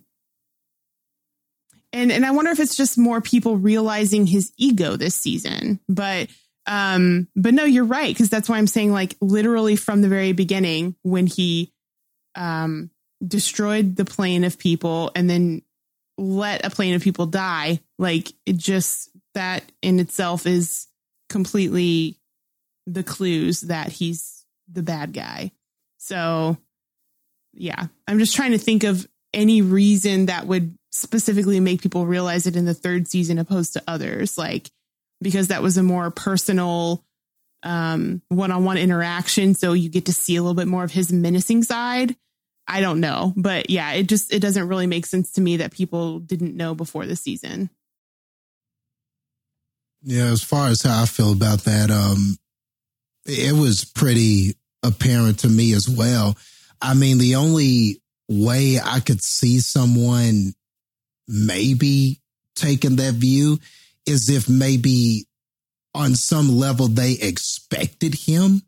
and 1.93 2.11
and 2.11 2.25
I 2.25 2.31
wonder 2.31 2.51
if 2.51 2.59
it's 2.59 2.75
just 2.75 2.97
more 2.97 3.21
people 3.21 3.57
realizing 3.57 4.25
his 4.25 4.51
ego 4.57 4.95
this 4.95 5.15
season. 5.15 5.79
But 5.87 6.29
um 6.65 7.27
but 7.35 7.53
no, 7.53 7.63
you're 7.63 7.85
right 7.85 8.13
because 8.13 8.29
that's 8.29 8.49
why 8.49 8.57
I'm 8.57 8.67
saying 8.67 8.91
like 8.91 9.15
literally 9.21 9.75
from 9.75 10.01
the 10.01 10.09
very 10.09 10.33
beginning 10.33 10.95
when 11.01 11.27
he 11.27 11.73
um 12.35 12.89
destroyed 13.25 13.95
the 13.95 14.05
plane 14.05 14.43
of 14.43 14.59
people 14.59 15.11
and 15.15 15.29
then 15.29 15.61
let 16.17 16.65
a 16.65 16.69
plane 16.69 16.93
of 16.95 17.01
people 17.01 17.25
die, 17.25 17.79
like 17.97 18.33
it 18.45 18.57
just 18.57 19.09
that 19.33 19.63
in 19.81 19.99
itself 19.99 20.45
is 20.45 20.87
completely 21.29 22.17
the 22.85 23.03
clues 23.03 23.61
that 23.61 23.91
he's 23.91 24.45
the 24.71 24.83
bad 24.83 25.13
guy. 25.13 25.51
So 25.97 26.57
yeah, 27.53 27.87
I'm 28.07 28.19
just 28.19 28.35
trying 28.35 28.51
to 28.51 28.57
think 28.57 28.83
of 28.83 29.07
any 29.33 29.61
reason 29.61 30.27
that 30.27 30.47
would 30.47 30.76
specifically 30.91 31.59
make 31.59 31.81
people 31.81 32.05
realize 32.05 32.47
it 32.47 32.55
in 32.55 32.65
the 32.65 32.73
third 32.73 33.07
season 33.07 33.37
opposed 33.37 33.73
to 33.73 33.83
others 33.87 34.37
like 34.37 34.71
because 35.21 35.49
that 35.49 35.61
was 35.61 35.77
a 35.77 35.83
more 35.83 36.11
personal 36.11 37.03
um 37.63 38.21
one-on-one 38.29 38.77
interaction. 38.77 39.53
So 39.55 39.73
you 39.73 39.89
get 39.89 40.05
to 40.05 40.13
see 40.13 40.35
a 40.35 40.41
little 40.41 40.55
bit 40.55 40.67
more 40.67 40.83
of 40.83 40.91
his 40.91 41.11
menacing 41.11 41.63
side. 41.63 42.15
I 42.67 42.81
don't 42.81 42.99
know 42.99 43.33
but 43.35 43.69
yeah 43.69 43.93
it 43.93 44.07
just 44.07 44.33
it 44.33 44.39
doesn't 44.39 44.67
really 44.67 44.87
make 44.87 45.05
sense 45.05 45.31
to 45.33 45.41
me 45.41 45.57
that 45.57 45.71
people 45.71 46.19
didn't 46.19 46.55
know 46.55 46.75
before 46.75 47.05
the 47.05 47.15
season. 47.15 47.69
Yeah 50.03 50.25
as 50.27 50.43
far 50.43 50.69
as 50.69 50.81
how 50.83 51.03
i 51.03 51.05
feel 51.05 51.33
about 51.33 51.59
that 51.61 51.89
um 51.91 52.37
it 53.25 53.53
was 53.53 53.83
pretty 53.83 54.55
apparent 54.83 55.39
to 55.39 55.49
me 55.49 55.73
as 55.73 55.89
well. 55.89 56.37
I 56.81 56.93
mean 56.93 57.17
the 57.17 57.35
only 57.35 58.01
way 58.29 58.79
i 58.83 58.99
could 58.99 59.21
see 59.21 59.59
someone 59.59 60.53
maybe 61.27 62.19
taking 62.55 62.95
that 62.97 63.13
view 63.13 63.59
is 64.05 64.29
if 64.29 64.49
maybe 64.49 65.25
on 65.93 66.15
some 66.15 66.49
level 66.57 66.87
they 66.87 67.13
expected 67.13 68.13
him 68.13 68.61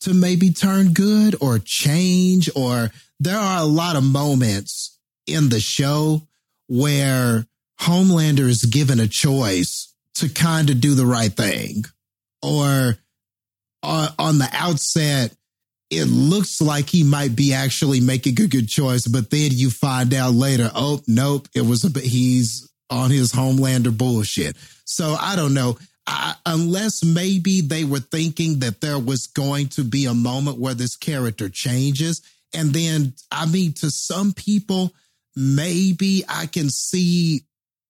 to 0.00 0.12
maybe 0.12 0.52
turn 0.52 0.92
good 0.92 1.34
or 1.40 1.58
change 1.58 2.50
or 2.54 2.90
there 3.18 3.38
are 3.38 3.60
a 3.60 3.66
lot 3.66 3.96
of 3.96 4.04
moments 4.04 4.98
in 5.26 5.48
the 5.48 5.60
show 5.60 6.22
where 6.68 7.46
Homelander 7.80 8.48
is 8.48 8.64
given 8.64 9.00
a 9.00 9.08
choice 9.08 9.92
to 10.14 10.28
kind 10.28 10.70
of 10.70 10.80
do 10.80 10.94
the 10.94 11.06
right 11.06 11.32
thing 11.32 11.84
or 12.42 12.96
uh, 13.82 14.08
on 14.18 14.38
the 14.38 14.48
outset 14.52 15.34
it 15.90 16.06
looks 16.06 16.60
like 16.60 16.90
he 16.90 17.04
might 17.04 17.36
be 17.36 17.52
actually 17.52 18.00
making 18.00 18.40
a 18.40 18.46
good 18.46 18.68
choice, 18.68 19.06
but 19.06 19.30
then 19.30 19.50
you 19.52 19.70
find 19.70 20.12
out 20.14 20.34
later, 20.34 20.70
oh, 20.74 21.00
nope, 21.06 21.48
it 21.54 21.62
was 21.62 21.84
a 21.84 22.00
he's 22.00 22.68
on 22.90 23.10
his 23.10 23.32
Homelander 23.32 23.96
bullshit. 23.96 24.56
So 24.84 25.16
I 25.18 25.36
don't 25.36 25.54
know. 25.54 25.78
I, 26.06 26.34
unless 26.44 27.04
maybe 27.04 27.60
they 27.60 27.84
were 27.84 28.00
thinking 28.00 28.60
that 28.60 28.80
there 28.80 28.98
was 28.98 29.26
going 29.26 29.68
to 29.70 29.82
be 29.82 30.06
a 30.06 30.14
moment 30.14 30.58
where 30.58 30.74
this 30.74 30.96
character 30.96 31.48
changes. 31.48 32.22
And 32.54 32.72
then, 32.72 33.14
I 33.32 33.46
mean, 33.46 33.72
to 33.74 33.90
some 33.90 34.32
people, 34.32 34.92
maybe 35.34 36.24
I 36.28 36.46
can 36.46 36.70
see 36.70 37.42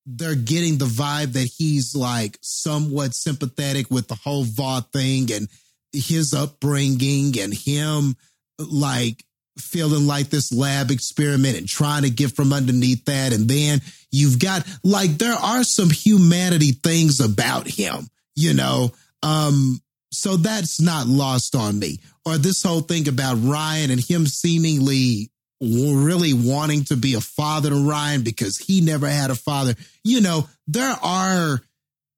they're 0.07 0.35
getting 0.35 0.79
the 0.79 0.87
vibe 0.87 1.33
that 1.33 1.51
he's 1.59 1.95
like 1.95 2.39
somewhat 2.41 3.15
sympathetic 3.15 3.91
with 3.91 4.09
the 4.09 4.15
whole 4.15 4.45
Vought 4.45 4.93
thing 4.93 5.31
and 5.33 5.49
his 5.97 6.35
upbringing 6.35 7.39
and 7.39 7.53
him 7.53 8.17
like 8.59 9.25
feeling 9.59 10.07
like 10.07 10.29
this 10.29 10.53
lab 10.53 10.91
experiment 10.91 11.57
and 11.57 11.69
trying 11.69 12.03
to 12.03 12.11
get 12.11 12.35
from 12.37 12.53
underneath 12.53 13.05
that. 13.07 13.33
And 13.33 13.49
then 13.49 13.81
you've 14.11 14.39
got 14.39 14.67
like 14.85 15.19
there 15.19 15.35
are 15.35 15.65
some 15.65 15.91
humanity 15.91 16.73
things 16.73 17.21
about 17.21 17.67
him, 17.67 18.09
you 18.35 18.55
know. 18.55 18.93
Um, 19.23 19.81
so 20.13 20.37
that's 20.37 20.81
not 20.81 21.07
lost 21.07 21.55
on 21.55 21.79
me. 21.79 22.01
Or 22.25 22.39
this 22.39 22.63
whole 22.63 22.81
thing 22.81 23.09
about 23.09 23.37
Ryan 23.41 23.91
and 23.91 24.01
him 24.01 24.27
seemingly 24.27 25.31
really 25.61 26.35
wanting 26.35 26.85
to 26.85 26.97
be 26.97 27.15
a 27.15 27.21
father 27.21 27.71
to 27.71 27.89
Ryan 27.89 28.23
because 28.23 28.59
he 28.59 28.81
never 28.81 29.09
had 29.09 29.31
a 29.31 29.35
father. 29.35 29.75
You 30.05 30.21
know, 30.21 30.49
there 30.67 30.97
are 31.03 31.61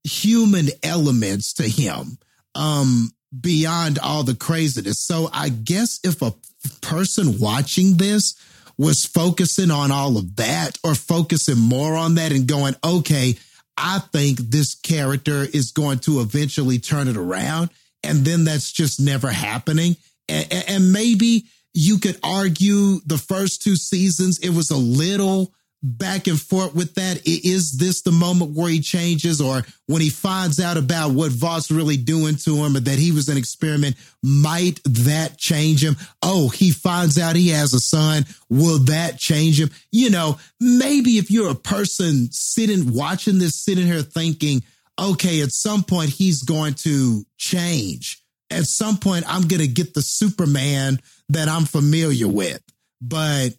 human 0.04 0.68
elements 0.82 1.54
to 1.54 1.68
him. 1.68 2.18
Um, 2.54 3.10
beyond 3.38 3.98
all 3.98 4.22
the 4.22 4.34
craziness. 4.34 4.98
So 5.00 5.28
I 5.32 5.48
guess 5.48 6.00
if 6.04 6.22
a 6.22 6.34
person 6.80 7.38
watching 7.38 7.96
this 7.96 8.34
was 8.76 9.04
focusing 9.04 9.70
on 9.70 9.90
all 9.90 10.16
of 10.16 10.36
that 10.36 10.78
or 10.84 10.94
focusing 10.94 11.58
more 11.58 11.96
on 11.96 12.14
that 12.14 12.32
and 12.32 12.46
going, 12.46 12.74
okay, 12.84 13.36
I 13.76 13.98
think 13.98 14.38
this 14.38 14.74
character 14.74 15.44
is 15.52 15.72
going 15.72 15.98
to 16.00 16.20
eventually 16.20 16.78
turn 16.78 17.08
it 17.08 17.16
around. 17.16 17.70
And 18.02 18.24
then 18.24 18.44
that's 18.44 18.72
just 18.72 19.00
never 19.00 19.28
happening. 19.28 19.96
And, 20.28 20.64
and 20.68 20.92
maybe 20.92 21.44
you 21.74 21.98
could 21.98 22.18
argue 22.22 23.00
the 23.06 23.18
first 23.18 23.62
two 23.62 23.76
seasons, 23.76 24.38
it 24.38 24.50
was 24.50 24.70
a 24.70 24.76
little 24.76 25.52
back 25.82 26.26
and 26.26 26.40
forth 26.40 26.74
with 26.74 26.94
that. 26.94 27.20
Is 27.26 27.78
this 27.78 28.02
the 28.02 28.10
moment 28.10 28.56
where 28.56 28.68
he 28.68 28.80
changes 28.80 29.40
or 29.40 29.62
when 29.86 30.02
he 30.02 30.10
finds 30.10 30.60
out 30.60 30.76
about 30.76 31.12
what 31.12 31.30
Vought's 31.30 31.70
really 31.70 31.96
doing 31.96 32.36
to 32.36 32.56
him 32.56 32.76
or 32.76 32.80
that 32.80 32.98
he 32.98 33.12
was 33.12 33.28
an 33.28 33.36
experiment? 33.36 33.96
Might 34.22 34.80
that 34.84 35.38
change 35.38 35.84
him? 35.84 35.96
Oh, 36.22 36.48
he 36.48 36.70
finds 36.70 37.18
out 37.18 37.36
he 37.36 37.50
has 37.50 37.74
a 37.74 37.80
son. 37.80 38.26
Will 38.48 38.78
that 38.84 39.18
change 39.18 39.60
him? 39.60 39.70
You 39.92 40.10
know, 40.10 40.38
maybe 40.60 41.18
if 41.18 41.30
you're 41.30 41.50
a 41.50 41.54
person 41.54 42.28
sitting, 42.32 42.92
watching 42.92 43.38
this, 43.38 43.54
sitting 43.54 43.86
here 43.86 44.02
thinking, 44.02 44.62
okay, 44.98 45.42
at 45.42 45.52
some 45.52 45.84
point 45.84 46.10
he's 46.10 46.42
going 46.42 46.74
to 46.74 47.24
change. 47.36 48.22
At 48.50 48.64
some 48.64 48.96
point, 48.96 49.24
I'm 49.28 49.46
going 49.46 49.60
to 49.60 49.68
get 49.68 49.92
the 49.92 50.00
Superman 50.00 51.00
that 51.28 51.48
I'm 51.48 51.66
familiar 51.66 52.26
with. 52.26 52.62
But 53.00 53.50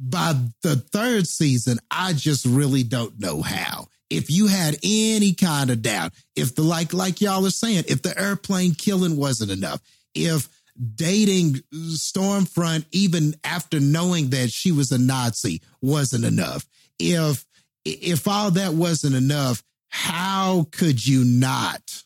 by 0.00 0.34
the 0.62 0.76
third 0.76 1.26
season, 1.28 1.78
I 1.90 2.14
just 2.14 2.46
really 2.46 2.82
don't 2.82 3.20
know 3.20 3.42
how. 3.42 3.88
If 4.08 4.30
you 4.30 4.46
had 4.48 4.76
any 4.82 5.34
kind 5.34 5.70
of 5.70 5.82
doubt, 5.82 6.12
if 6.34 6.54
the 6.54 6.62
like 6.62 6.92
like 6.92 7.20
y'all 7.20 7.46
are 7.46 7.50
saying, 7.50 7.84
if 7.86 8.02
the 8.02 8.18
airplane 8.18 8.74
killing 8.74 9.16
wasn't 9.16 9.52
enough, 9.52 9.80
if 10.14 10.48
dating 10.94 11.60
Stormfront 11.72 12.86
even 12.90 13.34
after 13.44 13.78
knowing 13.78 14.30
that 14.30 14.50
she 14.50 14.72
was 14.72 14.90
a 14.90 14.98
Nazi 14.98 15.60
wasn't 15.82 16.24
enough, 16.24 16.66
if 16.98 17.44
if 17.84 18.26
all 18.26 18.50
that 18.52 18.72
wasn't 18.72 19.14
enough, 19.14 19.62
how 19.88 20.66
could 20.72 21.06
you 21.06 21.24
not 21.24 22.02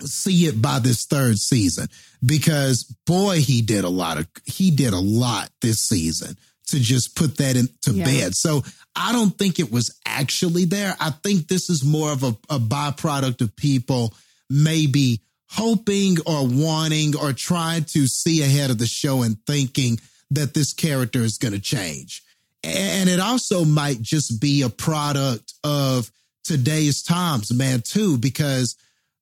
see 0.00 0.46
it 0.46 0.60
by 0.60 0.80
this 0.80 1.04
third 1.04 1.38
season? 1.38 1.88
Because 2.24 2.84
boy, 3.06 3.40
he 3.40 3.62
did 3.62 3.84
a 3.84 3.88
lot 3.88 4.18
of 4.18 4.26
he 4.44 4.70
did 4.70 4.92
a 4.92 4.98
lot 4.98 5.50
this 5.60 5.80
season 5.80 6.36
to 6.68 6.80
just 6.80 7.16
put 7.16 7.36
that 7.38 7.56
into 7.56 7.92
yeah. 7.92 8.04
bed. 8.04 8.34
So 8.34 8.62
I 8.96 9.12
don't 9.12 9.36
think 9.36 9.58
it 9.58 9.70
was 9.70 9.98
actually 10.06 10.64
there. 10.64 10.94
I 11.00 11.10
think 11.10 11.48
this 11.48 11.68
is 11.68 11.84
more 11.84 12.12
of 12.12 12.22
a, 12.22 12.36
a 12.48 12.58
byproduct 12.58 13.40
of 13.40 13.56
people 13.56 14.14
maybe 14.48 15.20
hoping 15.48 16.16
or 16.26 16.46
wanting 16.46 17.16
or 17.16 17.32
trying 17.32 17.84
to 17.84 18.06
see 18.06 18.42
ahead 18.42 18.70
of 18.70 18.78
the 18.78 18.86
show 18.86 19.22
and 19.22 19.36
thinking 19.46 20.00
that 20.30 20.54
this 20.54 20.72
character 20.72 21.20
is 21.20 21.38
going 21.38 21.54
to 21.54 21.60
change. 21.60 22.22
And 22.62 23.08
it 23.08 23.20
also 23.20 23.64
might 23.64 24.00
just 24.00 24.40
be 24.40 24.62
a 24.62 24.70
product 24.70 25.52
of 25.62 26.10
today's 26.44 27.02
times, 27.02 27.52
man, 27.52 27.82
too, 27.82 28.16
because, 28.16 28.76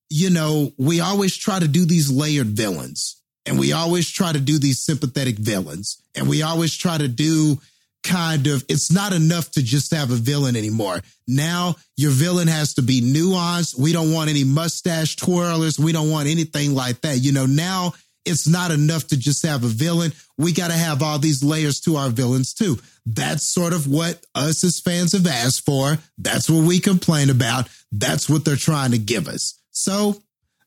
you 0.08 0.30
know, 0.30 0.72
we 0.78 1.00
always 1.00 1.36
try 1.36 1.58
to 1.58 1.68
do 1.68 1.84
these 1.84 2.10
layered 2.10 2.48
villains 2.48 3.21
and 3.46 3.58
we 3.58 3.72
always 3.72 4.10
try 4.10 4.32
to 4.32 4.40
do 4.40 4.58
these 4.58 4.80
sympathetic 4.80 5.36
villains. 5.36 6.00
And 6.14 6.28
we 6.28 6.42
always 6.42 6.76
try 6.76 6.98
to 6.98 7.08
do 7.08 7.58
kind 8.02 8.46
of, 8.46 8.64
it's 8.68 8.90
not 8.90 9.12
enough 9.12 9.50
to 9.52 9.62
just 9.62 9.92
have 9.92 10.10
a 10.10 10.16
villain 10.16 10.56
anymore. 10.56 11.00
Now 11.26 11.76
your 11.96 12.10
villain 12.10 12.48
has 12.48 12.74
to 12.74 12.82
be 12.82 13.00
nuanced. 13.00 13.78
We 13.78 13.92
don't 13.92 14.12
want 14.12 14.30
any 14.30 14.44
mustache 14.44 15.16
twirlers. 15.16 15.78
We 15.78 15.92
don't 15.92 16.10
want 16.10 16.28
anything 16.28 16.74
like 16.74 17.00
that. 17.02 17.18
You 17.18 17.32
know, 17.32 17.46
now 17.46 17.94
it's 18.24 18.46
not 18.46 18.70
enough 18.70 19.08
to 19.08 19.16
just 19.16 19.44
have 19.44 19.64
a 19.64 19.68
villain. 19.68 20.12
We 20.38 20.52
got 20.52 20.68
to 20.68 20.76
have 20.76 21.02
all 21.02 21.18
these 21.18 21.42
layers 21.42 21.80
to 21.82 21.96
our 21.96 22.10
villains 22.10 22.54
too. 22.54 22.78
That's 23.04 23.42
sort 23.42 23.72
of 23.72 23.88
what 23.88 24.24
us 24.34 24.62
as 24.62 24.80
fans 24.80 25.12
have 25.12 25.26
asked 25.26 25.64
for. 25.64 25.98
That's 26.18 26.48
what 26.48 26.64
we 26.64 26.78
complain 26.78 27.30
about. 27.30 27.68
That's 27.90 28.28
what 28.28 28.44
they're 28.44 28.56
trying 28.56 28.92
to 28.92 28.98
give 28.98 29.26
us. 29.26 29.58
So 29.70 30.22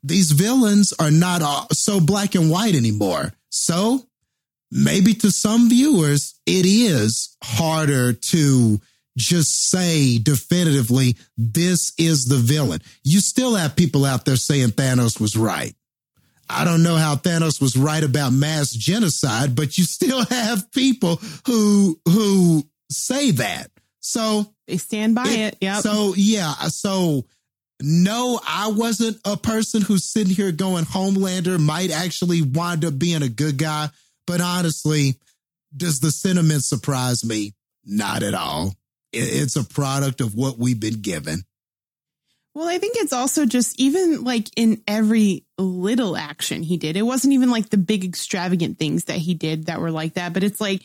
these 0.05 0.31
villains 0.31 0.93
are 0.99 1.11
not 1.11 1.41
all, 1.41 1.67
so 1.71 1.99
black 1.99 2.35
and 2.35 2.49
white 2.49 2.75
anymore. 2.75 3.33
So 3.49 4.01
maybe 4.71 5.13
to 5.15 5.31
some 5.31 5.69
viewers, 5.69 6.35
it 6.45 6.65
is 6.65 7.35
harder 7.43 8.13
to 8.13 8.79
just 9.17 9.69
say 9.69 10.17
definitively, 10.17 11.15
this 11.37 11.93
is 11.97 12.25
the 12.25 12.37
villain. 12.37 12.81
You 13.03 13.19
still 13.19 13.55
have 13.55 13.75
people 13.75 14.05
out 14.05 14.25
there 14.25 14.35
saying 14.35 14.69
Thanos 14.69 15.19
was 15.19 15.35
right. 15.35 15.73
I 16.49 16.63
don't 16.65 16.83
know 16.83 16.95
how 16.97 17.15
Thanos 17.15 17.59
was 17.59 17.75
right 17.75 18.03
about 18.03 18.33
mass 18.33 18.71
genocide, 18.71 19.55
but 19.55 19.77
you 19.77 19.83
still 19.83 20.23
have 20.29 20.71
people 20.71 21.15
who 21.47 21.99
who 22.05 22.63
say 22.91 23.31
that. 23.31 23.71
So 24.01 24.53
They 24.67 24.77
stand 24.77 25.15
by 25.15 25.27
it. 25.27 25.57
Yeah. 25.61 25.79
so 25.79 26.13
yeah, 26.15 26.53
so 26.67 27.25
no, 27.81 28.39
I 28.47 28.69
wasn't 28.69 29.19
a 29.25 29.37
person 29.37 29.81
who's 29.81 30.05
sitting 30.05 30.33
here 30.33 30.51
going 30.51 30.85
Homelander 30.85 31.59
might 31.59 31.91
actually 31.91 32.41
wind 32.41 32.85
up 32.85 32.97
being 32.97 33.21
a 33.21 33.29
good 33.29 33.57
guy, 33.57 33.89
but 34.25 34.41
honestly, 34.41 35.15
does 35.75 35.99
the 35.99 36.11
sentiment 36.11 36.63
surprise 36.63 37.25
me? 37.25 37.53
Not 37.85 38.23
at 38.23 38.33
all. 38.33 38.73
It's 39.11 39.55
a 39.55 39.63
product 39.63 40.21
of 40.21 40.35
what 40.35 40.57
we've 40.57 40.79
been 40.79 41.01
given. 41.01 41.43
Well, 42.53 42.69
I 42.69 42.77
think 42.77 42.95
it's 42.97 43.11
also 43.11 43.45
just 43.45 43.79
even 43.79 44.23
like 44.23 44.47
in 44.55 44.81
every 44.87 45.45
little 45.57 46.15
action 46.15 46.63
he 46.63 46.77
did. 46.77 46.95
It 46.95 47.01
wasn't 47.01 47.33
even 47.33 47.49
like 47.49 47.69
the 47.69 47.77
big 47.77 48.05
extravagant 48.05 48.79
things 48.79 49.05
that 49.05 49.17
he 49.17 49.33
did 49.33 49.65
that 49.65 49.81
were 49.81 49.91
like 49.91 50.13
that, 50.13 50.33
but 50.33 50.43
it's 50.43 50.61
like 50.61 50.81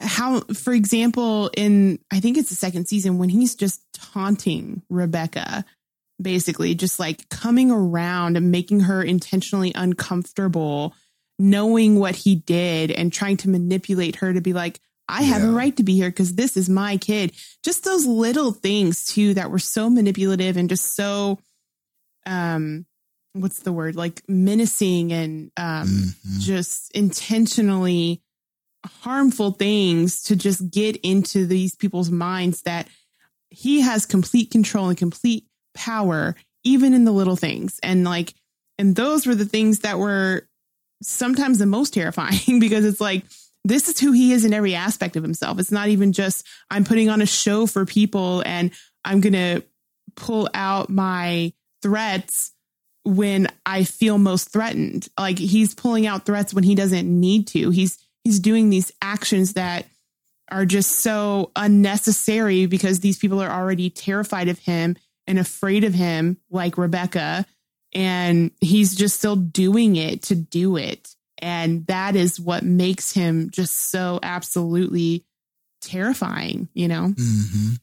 how, 0.00 0.40
for 0.40 0.72
example, 0.72 1.50
in 1.56 2.00
I 2.12 2.18
think 2.18 2.36
it's 2.36 2.48
the 2.48 2.56
second 2.56 2.88
season 2.88 3.18
when 3.18 3.28
he's 3.28 3.54
just 3.54 3.80
taunting 3.92 4.82
Rebecca, 4.88 5.64
basically 6.20 6.74
just 6.74 6.98
like 6.98 7.28
coming 7.28 7.70
around 7.70 8.36
and 8.36 8.50
making 8.50 8.80
her 8.80 9.02
intentionally 9.02 9.72
uncomfortable, 9.74 10.94
knowing 11.38 11.98
what 11.98 12.14
he 12.16 12.36
did 12.36 12.90
and 12.90 13.12
trying 13.12 13.36
to 13.38 13.48
manipulate 13.48 14.16
her 14.16 14.32
to 14.32 14.40
be 14.40 14.52
like, 14.52 14.80
I 15.08 15.22
have 15.22 15.42
a 15.42 15.50
right 15.50 15.76
to 15.76 15.82
be 15.82 15.96
here 15.96 16.08
because 16.08 16.34
this 16.34 16.56
is 16.56 16.70
my 16.70 16.96
kid. 16.96 17.32
Just 17.62 17.84
those 17.84 18.06
little 18.06 18.52
things 18.52 19.04
too 19.04 19.34
that 19.34 19.50
were 19.50 19.58
so 19.58 19.90
manipulative 19.90 20.56
and 20.56 20.68
just 20.68 20.94
so 20.96 21.38
um 22.26 22.86
what's 23.34 23.60
the 23.60 23.72
word? 23.72 23.96
Like 23.96 24.22
menacing 24.28 25.12
and 25.12 25.50
um 25.56 25.88
Mhm. 25.88 26.40
just 26.40 26.90
intentionally 26.92 28.22
harmful 29.02 29.50
things 29.52 30.22
to 30.22 30.36
just 30.36 30.70
get 30.70 30.96
into 30.96 31.46
these 31.46 31.74
people's 31.74 32.10
minds 32.10 32.62
that 32.62 32.88
he 33.50 33.80
has 33.80 34.06
complete 34.06 34.50
control 34.50 34.88
and 34.88 34.98
complete 34.98 35.46
power 35.74 36.34
even 36.64 36.94
in 36.94 37.04
the 37.04 37.12
little 37.12 37.36
things. 37.36 37.78
And 37.82 38.04
like 38.04 38.34
and 38.78 38.96
those 38.96 39.26
were 39.26 39.34
the 39.34 39.44
things 39.44 39.80
that 39.80 39.98
were 39.98 40.48
sometimes 41.02 41.58
the 41.58 41.66
most 41.66 41.94
terrifying 41.94 42.58
because 42.60 42.84
it's 42.84 43.00
like 43.00 43.24
this 43.66 43.88
is 43.88 43.98
who 43.98 44.12
he 44.12 44.32
is 44.32 44.44
in 44.44 44.52
every 44.52 44.74
aspect 44.74 45.16
of 45.16 45.22
himself. 45.22 45.58
It's 45.58 45.72
not 45.72 45.88
even 45.88 46.12
just 46.12 46.46
i'm 46.70 46.84
putting 46.84 47.08
on 47.08 47.22
a 47.22 47.26
show 47.26 47.66
for 47.66 47.84
people 47.84 48.42
and 48.44 48.72
i'm 49.04 49.20
going 49.20 49.34
to 49.34 49.62
pull 50.16 50.48
out 50.54 50.90
my 50.90 51.52
threats 51.82 52.52
when 53.04 53.48
i 53.66 53.84
feel 53.84 54.18
most 54.18 54.52
threatened. 54.52 55.08
Like 55.18 55.38
he's 55.38 55.74
pulling 55.74 56.06
out 56.06 56.26
threats 56.26 56.54
when 56.54 56.64
he 56.64 56.74
doesn't 56.74 57.08
need 57.08 57.48
to. 57.48 57.70
He's 57.70 57.98
he's 58.24 58.40
doing 58.40 58.70
these 58.70 58.92
actions 59.02 59.54
that 59.54 59.86
are 60.50 60.66
just 60.66 61.00
so 61.00 61.50
unnecessary 61.56 62.66
because 62.66 63.00
these 63.00 63.18
people 63.18 63.40
are 63.40 63.50
already 63.50 63.90
terrified 63.90 64.48
of 64.48 64.58
him 64.58 64.96
and 65.26 65.38
afraid 65.38 65.84
of 65.84 65.94
him 65.94 66.38
like 66.50 66.78
Rebecca 66.78 67.46
and 67.92 68.50
he's 68.60 68.94
just 68.94 69.16
still 69.18 69.36
doing 69.36 69.96
it 69.96 70.22
to 70.24 70.34
do 70.34 70.76
it 70.76 71.14
and 71.38 71.86
that 71.86 72.16
is 72.16 72.40
what 72.40 72.62
makes 72.64 73.12
him 73.12 73.50
just 73.50 73.90
so 73.90 74.18
absolutely 74.22 75.24
terrifying 75.80 76.68
you 76.74 76.88
know 76.88 77.08
Mhm. 77.16 77.78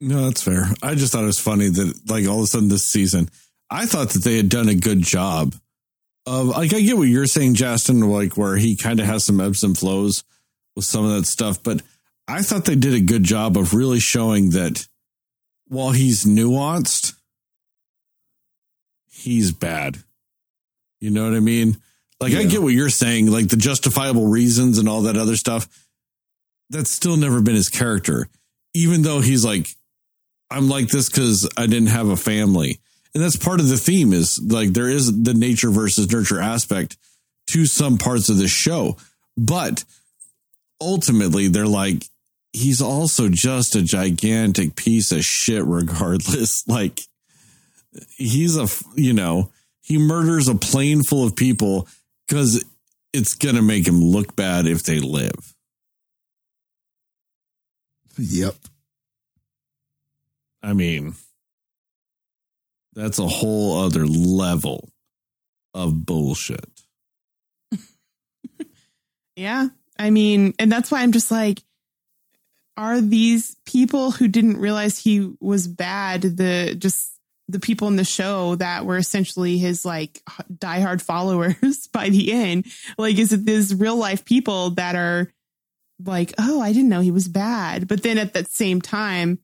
No, 0.00 0.26
that's 0.26 0.42
fair. 0.42 0.66
I 0.82 0.94
just 0.94 1.12
thought 1.12 1.24
it 1.24 1.26
was 1.26 1.40
funny 1.40 1.68
that 1.68 2.08
like 2.08 2.26
all 2.28 2.38
of 2.38 2.44
a 2.44 2.46
sudden 2.46 2.68
this 2.68 2.86
season, 2.86 3.28
I 3.70 3.86
thought 3.86 4.10
that 4.10 4.22
they 4.22 4.36
had 4.36 4.48
done 4.48 4.68
a 4.68 4.74
good 4.74 5.00
job 5.02 5.54
of 6.24 6.48
like 6.48 6.72
I 6.72 6.80
get 6.80 6.96
what 6.96 7.08
you're 7.08 7.26
saying, 7.26 7.54
Justin, 7.54 8.00
like 8.00 8.36
where 8.36 8.56
he 8.56 8.76
kind 8.76 9.00
of 9.00 9.06
has 9.06 9.24
some 9.24 9.40
ebbs 9.40 9.64
and 9.64 9.76
flows 9.76 10.22
with 10.76 10.84
some 10.84 11.04
of 11.04 11.10
that 11.12 11.26
stuff, 11.26 11.62
but 11.62 11.82
I 12.28 12.42
thought 12.42 12.66
they 12.66 12.76
did 12.76 12.94
a 12.94 13.00
good 13.00 13.24
job 13.24 13.56
of 13.56 13.72
really 13.72 14.00
showing 14.00 14.50
that 14.50 14.86
while 15.66 15.92
he's 15.92 16.24
nuanced, 16.24 17.14
he's 19.10 19.50
bad. 19.50 19.96
You 21.00 21.10
know 21.10 21.24
what 21.24 21.34
I 21.34 21.40
mean? 21.40 21.78
Like 22.20 22.34
I 22.34 22.44
get 22.44 22.62
what 22.62 22.74
you're 22.74 22.90
saying, 22.90 23.30
like 23.30 23.48
the 23.48 23.56
justifiable 23.56 24.26
reasons 24.26 24.78
and 24.78 24.88
all 24.88 25.02
that 25.02 25.16
other 25.16 25.36
stuff. 25.36 25.68
That's 26.70 26.90
still 26.90 27.16
never 27.16 27.40
been 27.40 27.54
his 27.54 27.68
character, 27.68 28.28
even 28.74 29.02
though 29.02 29.20
he's 29.20 29.44
like, 29.44 29.68
I'm 30.50 30.68
like 30.68 30.88
this 30.88 31.08
because 31.08 31.48
I 31.56 31.66
didn't 31.66 31.88
have 31.88 32.08
a 32.08 32.16
family. 32.16 32.80
And 33.14 33.22
that's 33.22 33.36
part 33.36 33.60
of 33.60 33.68
the 33.68 33.78
theme 33.78 34.12
is 34.12 34.40
like 34.42 34.70
there 34.70 34.88
is 34.88 35.22
the 35.22 35.34
nature 35.34 35.70
versus 35.70 36.10
nurture 36.10 36.40
aspect 36.40 36.96
to 37.48 37.64
some 37.64 37.96
parts 37.96 38.28
of 38.28 38.36
the 38.36 38.48
show. 38.48 38.96
But 39.36 39.84
ultimately, 40.80 41.48
they're 41.48 41.66
like, 41.66 42.04
he's 42.52 42.80
also 42.80 43.28
just 43.28 43.76
a 43.76 43.82
gigantic 43.82 44.76
piece 44.76 45.12
of 45.12 45.24
shit, 45.24 45.64
regardless. 45.64 46.64
Like, 46.68 47.00
he's 48.16 48.56
a, 48.56 48.68
you 48.94 49.12
know, 49.12 49.50
he 49.80 49.98
murders 49.98 50.48
a 50.48 50.54
plane 50.54 51.02
full 51.02 51.24
of 51.24 51.34
people 51.34 51.88
because 52.26 52.64
it's 53.12 53.34
going 53.34 53.54
to 53.54 53.62
make 53.62 53.86
him 53.86 54.00
look 54.00 54.36
bad 54.36 54.66
if 54.66 54.82
they 54.82 55.00
live. 55.00 55.54
Yep. 58.18 58.54
I 60.62 60.72
mean, 60.72 61.14
that's 62.94 63.18
a 63.18 63.28
whole 63.28 63.84
other 63.84 64.06
level 64.06 64.90
of 65.74 66.04
bullshit. 66.04 66.66
Yeah. 69.36 69.68
I 69.96 70.10
mean, 70.10 70.54
and 70.58 70.70
that's 70.70 70.90
why 70.90 71.02
I'm 71.02 71.12
just 71.12 71.30
like, 71.30 71.62
are 72.78 73.00
these 73.00 73.56
people 73.66 74.12
who 74.12 74.28
didn't 74.28 74.56
realize 74.56 74.98
he 74.98 75.34
was 75.40 75.66
bad 75.66 76.22
the 76.22 76.76
just 76.78 77.18
the 77.48 77.58
people 77.58 77.88
in 77.88 77.96
the 77.96 78.04
show 78.04 78.54
that 78.54 78.84
were 78.84 78.96
essentially 78.96 79.58
his 79.58 79.84
like 79.84 80.22
diehard 80.48 81.02
followers 81.02 81.88
by 81.92 82.08
the 82.08 82.32
end? 82.32 82.66
Like, 82.96 83.18
is 83.18 83.32
it 83.32 83.44
these 83.44 83.74
real 83.74 83.96
life 83.96 84.24
people 84.24 84.70
that 84.70 84.94
are 84.94 85.32
like, 86.04 86.32
oh, 86.38 86.60
I 86.60 86.72
didn't 86.72 86.88
know 86.88 87.00
he 87.00 87.10
was 87.10 87.26
bad, 87.26 87.88
but 87.88 88.04
then 88.04 88.16
at 88.16 88.34
that 88.34 88.48
same 88.48 88.80
time, 88.80 89.40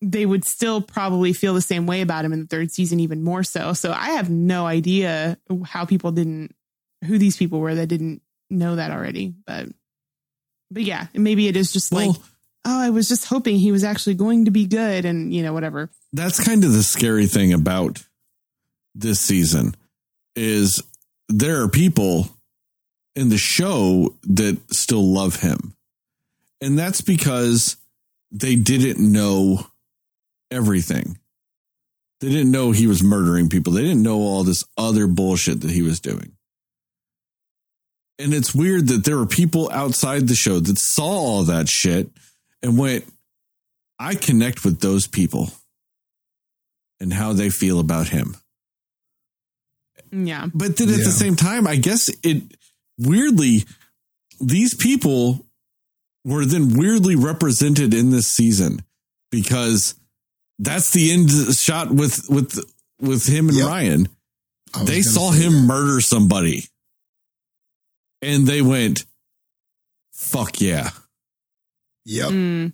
they 0.00 0.24
would 0.24 0.44
still 0.44 0.80
probably 0.80 1.34
feel 1.34 1.52
the 1.52 1.60
same 1.60 1.86
way 1.86 2.00
about 2.00 2.24
him 2.24 2.32
in 2.32 2.40
the 2.40 2.46
third 2.46 2.70
season, 2.70 3.00
even 3.00 3.22
more 3.22 3.42
so. 3.42 3.74
So 3.74 3.92
I 3.92 4.12
have 4.12 4.30
no 4.30 4.66
idea 4.66 5.36
how 5.64 5.84
people 5.84 6.12
didn't, 6.12 6.54
who 7.04 7.18
these 7.18 7.36
people 7.36 7.60
were 7.60 7.74
that 7.74 7.88
didn't 7.88 8.22
know 8.48 8.76
that 8.76 8.90
already. 8.90 9.34
But, 9.46 9.68
but 10.70 10.82
yeah, 10.82 11.06
maybe 11.14 11.48
it 11.48 11.56
is 11.56 11.72
just 11.72 11.92
like, 11.92 12.08
Well, 12.08 12.22
oh, 12.64 12.80
I 12.80 12.90
was 12.90 13.08
just 13.08 13.26
hoping 13.26 13.56
he 13.56 13.72
was 13.72 13.84
actually 13.84 14.14
going 14.14 14.46
to 14.46 14.50
be 14.50 14.66
good 14.66 15.04
and, 15.04 15.32
you 15.32 15.42
know, 15.42 15.52
whatever. 15.52 15.90
that's 16.12 16.42
kind 16.42 16.64
of 16.64 16.72
the 16.72 16.82
scary 16.82 17.26
thing 17.26 17.52
about 17.52 18.04
this 18.94 19.20
season 19.20 19.74
is 20.34 20.82
there 21.28 21.62
are 21.62 21.68
people 21.68 22.28
in 23.14 23.28
the 23.30 23.38
show 23.38 24.14
that 24.24 24.58
still 24.72 25.02
love 25.02 25.36
him. 25.40 25.74
And 26.60 26.78
that's 26.78 27.00
because 27.00 27.76
they 28.30 28.56
didn't 28.56 29.00
know 29.00 29.66
everything. 30.50 31.18
They 32.20 32.28
didn't 32.28 32.50
know 32.50 32.70
he 32.70 32.86
was 32.86 33.02
murdering 33.02 33.48
people. 33.48 33.72
They 33.72 33.82
didn't 33.82 34.02
know 34.02 34.20
all 34.20 34.42
this 34.42 34.64
other 34.76 35.06
bullshit 35.06 35.60
that 35.62 35.70
he 35.70 35.82
was 35.82 36.00
doing. 36.00 36.35
And 38.18 38.32
it's 38.32 38.54
weird 38.54 38.88
that 38.88 39.04
there 39.04 39.16
were 39.18 39.26
people 39.26 39.70
outside 39.72 40.26
the 40.28 40.34
show 40.34 40.58
that 40.60 40.78
saw 40.78 41.04
all 41.06 41.42
that 41.44 41.68
shit 41.68 42.08
and 42.62 42.78
went, 42.78 43.04
I 43.98 44.14
connect 44.14 44.64
with 44.64 44.80
those 44.80 45.06
people 45.06 45.50
and 46.98 47.12
how 47.12 47.32
they 47.34 47.50
feel 47.50 47.78
about 47.78 48.08
him. 48.08 48.36
Yeah. 50.12 50.46
But 50.54 50.76
then 50.76 50.88
at 50.88 50.98
Yeah. 50.98 51.04
the 51.04 51.12
same 51.12 51.36
time, 51.36 51.66
I 51.66 51.76
guess 51.76 52.08
it 52.22 52.42
weirdly, 52.98 53.64
these 54.40 54.74
people 54.74 55.46
were 56.24 56.44
then 56.44 56.76
weirdly 56.76 57.16
represented 57.16 57.92
in 57.94 58.10
this 58.10 58.26
season 58.28 58.82
because 59.30 59.94
that's 60.58 60.90
the 60.92 61.12
end 61.12 61.30
shot 61.54 61.90
with 61.92 62.28
with 62.30 62.58
with 63.00 63.26
him 63.26 63.48
and 63.48 63.58
Yep. 63.58 63.66
Ryan. 63.66 64.08
They 64.84 65.02
saw 65.02 65.30
him 65.30 65.52
that. 65.52 65.60
murder 65.62 66.00
somebody. 66.00 66.68
And 68.22 68.46
they 68.46 68.62
went, 68.62 69.04
fuck 70.12 70.60
yeah. 70.60 70.90
Yep. 72.06 72.28
Mm, 72.30 72.72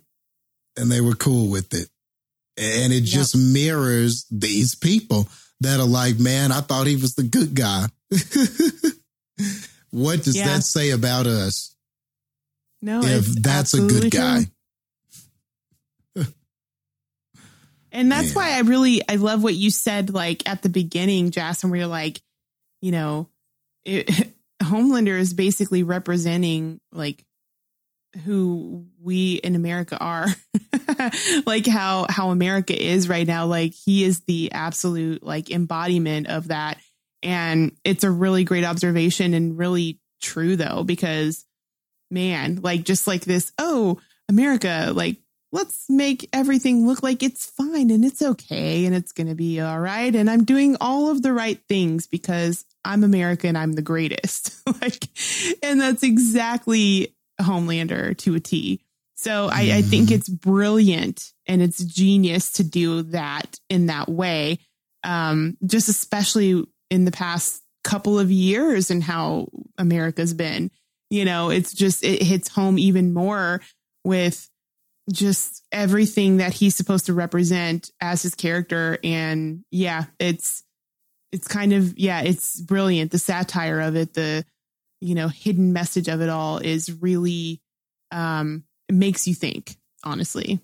and 0.77 0.91
they 0.91 1.01
were 1.01 1.15
cool 1.15 1.49
with 1.49 1.73
it. 1.73 1.89
And 2.57 2.93
it 2.93 3.03
Yep. 3.03 3.13
just 3.13 3.35
mirrors 3.35 4.25
these 4.31 4.75
people 4.75 5.27
that 5.61 5.79
are 5.79 5.87
like, 5.87 6.19
man, 6.19 6.51
I 6.51 6.61
thought 6.61 6.87
he 6.87 6.95
was 6.95 7.15
the 7.15 7.23
good 7.23 7.53
guy. 7.55 7.87
what 9.91 10.23
does 10.23 10.35
Yeah. 10.37 10.47
that 10.47 10.63
say 10.63 10.91
about 10.91 11.25
us 11.27 11.75
no, 12.81 13.01
if 13.03 13.25
that's 13.41 13.73
a 13.73 13.79
good 13.87 14.11
guy? 14.11 14.43
true. 16.15 16.25
And 17.91 18.11
that's 18.11 18.33
Man. 18.33 18.35
why 18.35 18.57
I 18.57 18.61
really 18.61 19.07
I 19.07 19.15
love 19.17 19.43
what 19.43 19.53
you 19.53 19.69
said 19.69 20.11
like 20.13 20.47
at 20.49 20.61
the 20.63 20.69
beginning, 20.69 21.29
Jason, 21.31 21.69
where 21.69 21.79
you're 21.79 21.87
like, 21.87 22.21
you 22.81 22.91
know, 22.91 23.29
it, 23.85 24.32
Homelander 24.73 25.19
is 25.19 25.33
basically 25.33 25.83
representing 25.83 26.79
like 26.91 27.23
who 28.25 28.87
we 29.01 29.35
in 29.35 29.55
America 29.55 29.97
are. 29.97 30.27
like 31.45 31.65
how 31.65 32.07
how 32.09 32.29
America 32.29 32.75
is 32.75 33.07
right 33.07 33.27
now. 33.27 33.45
Like 33.45 33.73
he 33.73 34.03
is 34.03 34.21
the 34.21 34.51
absolute 34.51 35.23
like 35.23 35.51
embodiment 35.51 36.27
of 36.27 36.47
that. 36.47 36.79
And 37.21 37.77
it's 37.83 38.03
a 38.03 38.11
really 38.11 38.43
great 38.43 38.65
observation 38.65 39.33
and 39.33 39.57
really 39.57 39.99
true 40.21 40.55
though, 40.55 40.83
because 40.83 41.45
man, 42.11 42.59
like 42.61 42.83
just 42.83 43.07
like 43.07 43.25
this, 43.25 43.51
oh, 43.57 43.99
America, 44.27 44.91
like 44.93 45.17
let's 45.53 45.85
make 45.87 46.27
everything 46.33 46.85
look 46.85 47.01
like 47.03 47.23
it's 47.23 47.45
fine 47.45 47.89
and 47.91 48.03
it's 48.03 48.21
okay 48.21 48.85
and 48.85 48.93
it's 48.93 49.11
going 49.13 49.27
to 49.27 49.35
be 49.35 49.61
all 49.61 49.79
right 49.79 50.13
and 50.13 50.29
I'm 50.29 50.43
doing 50.43 50.75
all 50.81 51.09
of 51.11 51.21
the 51.21 51.31
right 51.31 51.59
things 51.69 52.07
because 52.07 52.65
I'm 52.83 53.05
American, 53.05 53.49
and 53.49 53.57
I'm 53.57 53.73
the 53.73 53.81
greatest. 53.81 54.55
like 54.81 55.07
and 55.63 55.79
that's 55.79 56.03
exactly 56.03 57.15
Homelander 57.39 58.17
to 58.17 58.35
a 58.35 58.39
T. 58.41 58.81
So 59.15 59.47
I, 59.51 59.77
I 59.77 59.81
think 59.83 60.09
Mhm. 60.09 60.15
it's 60.15 60.27
brilliant 60.27 61.31
and 61.47 61.61
it's 61.61 61.81
genius 61.83 62.51
to 62.53 62.63
do 62.65 63.03
that 63.03 63.59
in 63.69 63.85
that 63.85 64.09
way. 64.09 64.59
Um, 65.05 65.57
just 65.65 65.87
especially 65.87 66.65
in 66.89 67.05
the 67.05 67.11
past 67.11 67.61
couple 67.83 68.17
of 68.19 68.31
years 68.31 68.89
and 68.91 69.03
how 69.03 69.47
America's 69.77 70.33
been. 70.33 70.71
You 71.09 71.25
know, 71.25 71.49
it's 71.51 71.73
just 71.73 72.03
it 72.03 72.21
hits 72.23 72.47
home 72.49 72.77
even 72.79 73.13
more 73.13 73.61
with 74.03 74.49
just 75.11 75.63
everything 75.71 76.37
that 76.37 76.53
he's 76.53 76.75
supposed 76.75 77.07
to 77.07 77.13
represent 77.13 77.91
as 77.99 78.21
his 78.21 78.35
character 78.35 78.97
and 79.03 79.63
yeah 79.69 80.05
it's 80.19 80.63
it's 81.31 81.47
kind 81.47 81.73
of 81.73 81.97
yeah 81.97 82.21
it's 82.21 82.61
brilliant 82.61 83.11
the 83.11 83.19
satire 83.19 83.81
of 83.81 83.95
it 83.95 84.13
the 84.13 84.45
you 85.01 85.13
know 85.13 85.27
hidden 85.27 85.73
message 85.73 86.07
of 86.07 86.21
it 86.21 86.29
all 86.29 86.57
is 86.59 86.91
really 87.01 87.61
um 88.11 88.63
makes 88.89 89.27
you 89.27 89.33
think 89.33 89.75
honestly 90.05 90.61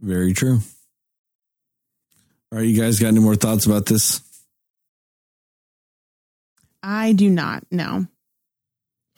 Very 0.00 0.32
true. 0.34 0.60
All 2.52 2.58
right, 2.58 2.66
you 2.66 2.80
guys 2.80 3.00
got 3.00 3.08
any 3.08 3.20
more 3.20 3.34
thoughts 3.34 3.66
about 3.66 3.86
this? 3.86 4.20
i 6.82 7.12
do 7.12 7.28
not 7.28 7.64
know 7.72 8.06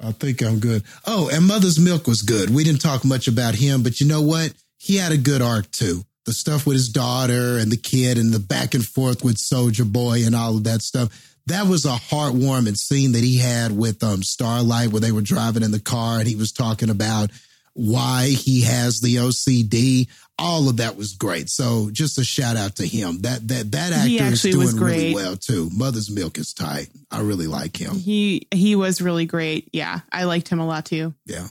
I 0.01 0.12
think 0.12 0.43
I'm 0.43 0.60
good. 0.60 0.85
Oh, 1.07 1.28
and 1.33 1.47
Mother's 1.47 1.78
Milk 1.78 2.07
was 2.07 2.23
good. 2.23 2.51
We 2.51 2.65
didn't 2.65 2.81
talk 2.81 3.05
much 3.05 3.27
about 3.27 3.55
him, 3.55 3.83
but 3.83 4.01
you 4.01 4.07
know 4.07 4.23
what? 4.23 4.52
He 4.77 4.97
had 4.97 5.12
a 5.12 5.18
good 5.18 5.43
arc 5.43 5.70
too. 5.73 6.05
The 6.25 6.33
stuff 6.33 6.67
with 6.67 6.75
his 6.75 6.89
daughter 6.89 7.59
and 7.59 7.73
the 7.73 7.77
kid 7.77 8.18
and 8.18 8.33
the 8.33 8.39
back 8.39 8.75
and 8.75 8.85
forth 8.85 9.25
with 9.25 9.39
Soldier 9.39 9.85
Boy 9.85 10.25
and 10.25 10.36
all 10.36 10.57
of 10.57 10.65
that 10.65 10.83
stuff. 10.83 11.36
That 11.47 11.67
was 11.67 11.85
a 11.86 11.97
heartwarming 11.97 12.77
scene 12.77 13.12
that 13.12 13.25
he 13.25 13.39
had 13.39 13.77
with 13.77 14.05
um, 14.05 14.23
Starlight 14.23 14.93
where 14.93 15.01
they 15.01 15.12
were 15.12 15.23
driving 15.23 15.62
in 15.62 15.70
the 15.70 15.81
car 15.81 16.18
and 16.18 16.28
he 16.28 16.36
was 16.36 16.52
talking 16.52 16.91
about 16.91 17.31
why 17.73 18.27
he 18.27 18.62
has 18.62 19.01
the 19.01 19.17
OCD. 19.17 20.09
All 20.41 20.68
of 20.68 20.76
that 20.76 20.97
was 20.97 21.15
great. 21.15 21.49
So 21.50 21.91
just 21.91 22.17
a 22.18 22.25
shout 22.25 22.57
out 22.57 22.76
to 22.76 22.86
him. 22.86 23.23
That 23.23 23.47
that 23.49 23.73
that 23.73 23.92
actor 23.92 24.33
is 24.33 24.42
doing 24.42 24.58
was 24.58 24.78
really 24.78 25.12
well 25.15 25.36
too. 25.36 25.68
Mother's 25.76 26.10
Milk 26.10 26.39
is 26.39 26.52
tight. 26.55 26.89
I 27.10 27.23
really 27.23 27.47
like 27.49 27.76
him. 27.76 27.94
he 27.97 28.47
he 28.55 28.76
was 28.76 29.00
really 29.00 29.25
great 29.26 29.68
yeah 29.73 30.00
i 30.12 30.25
liked 30.25 30.49
him 30.49 30.60
a 30.60 30.67
lot 30.67 30.84
too 30.84 31.15
Yeah. 31.26 31.49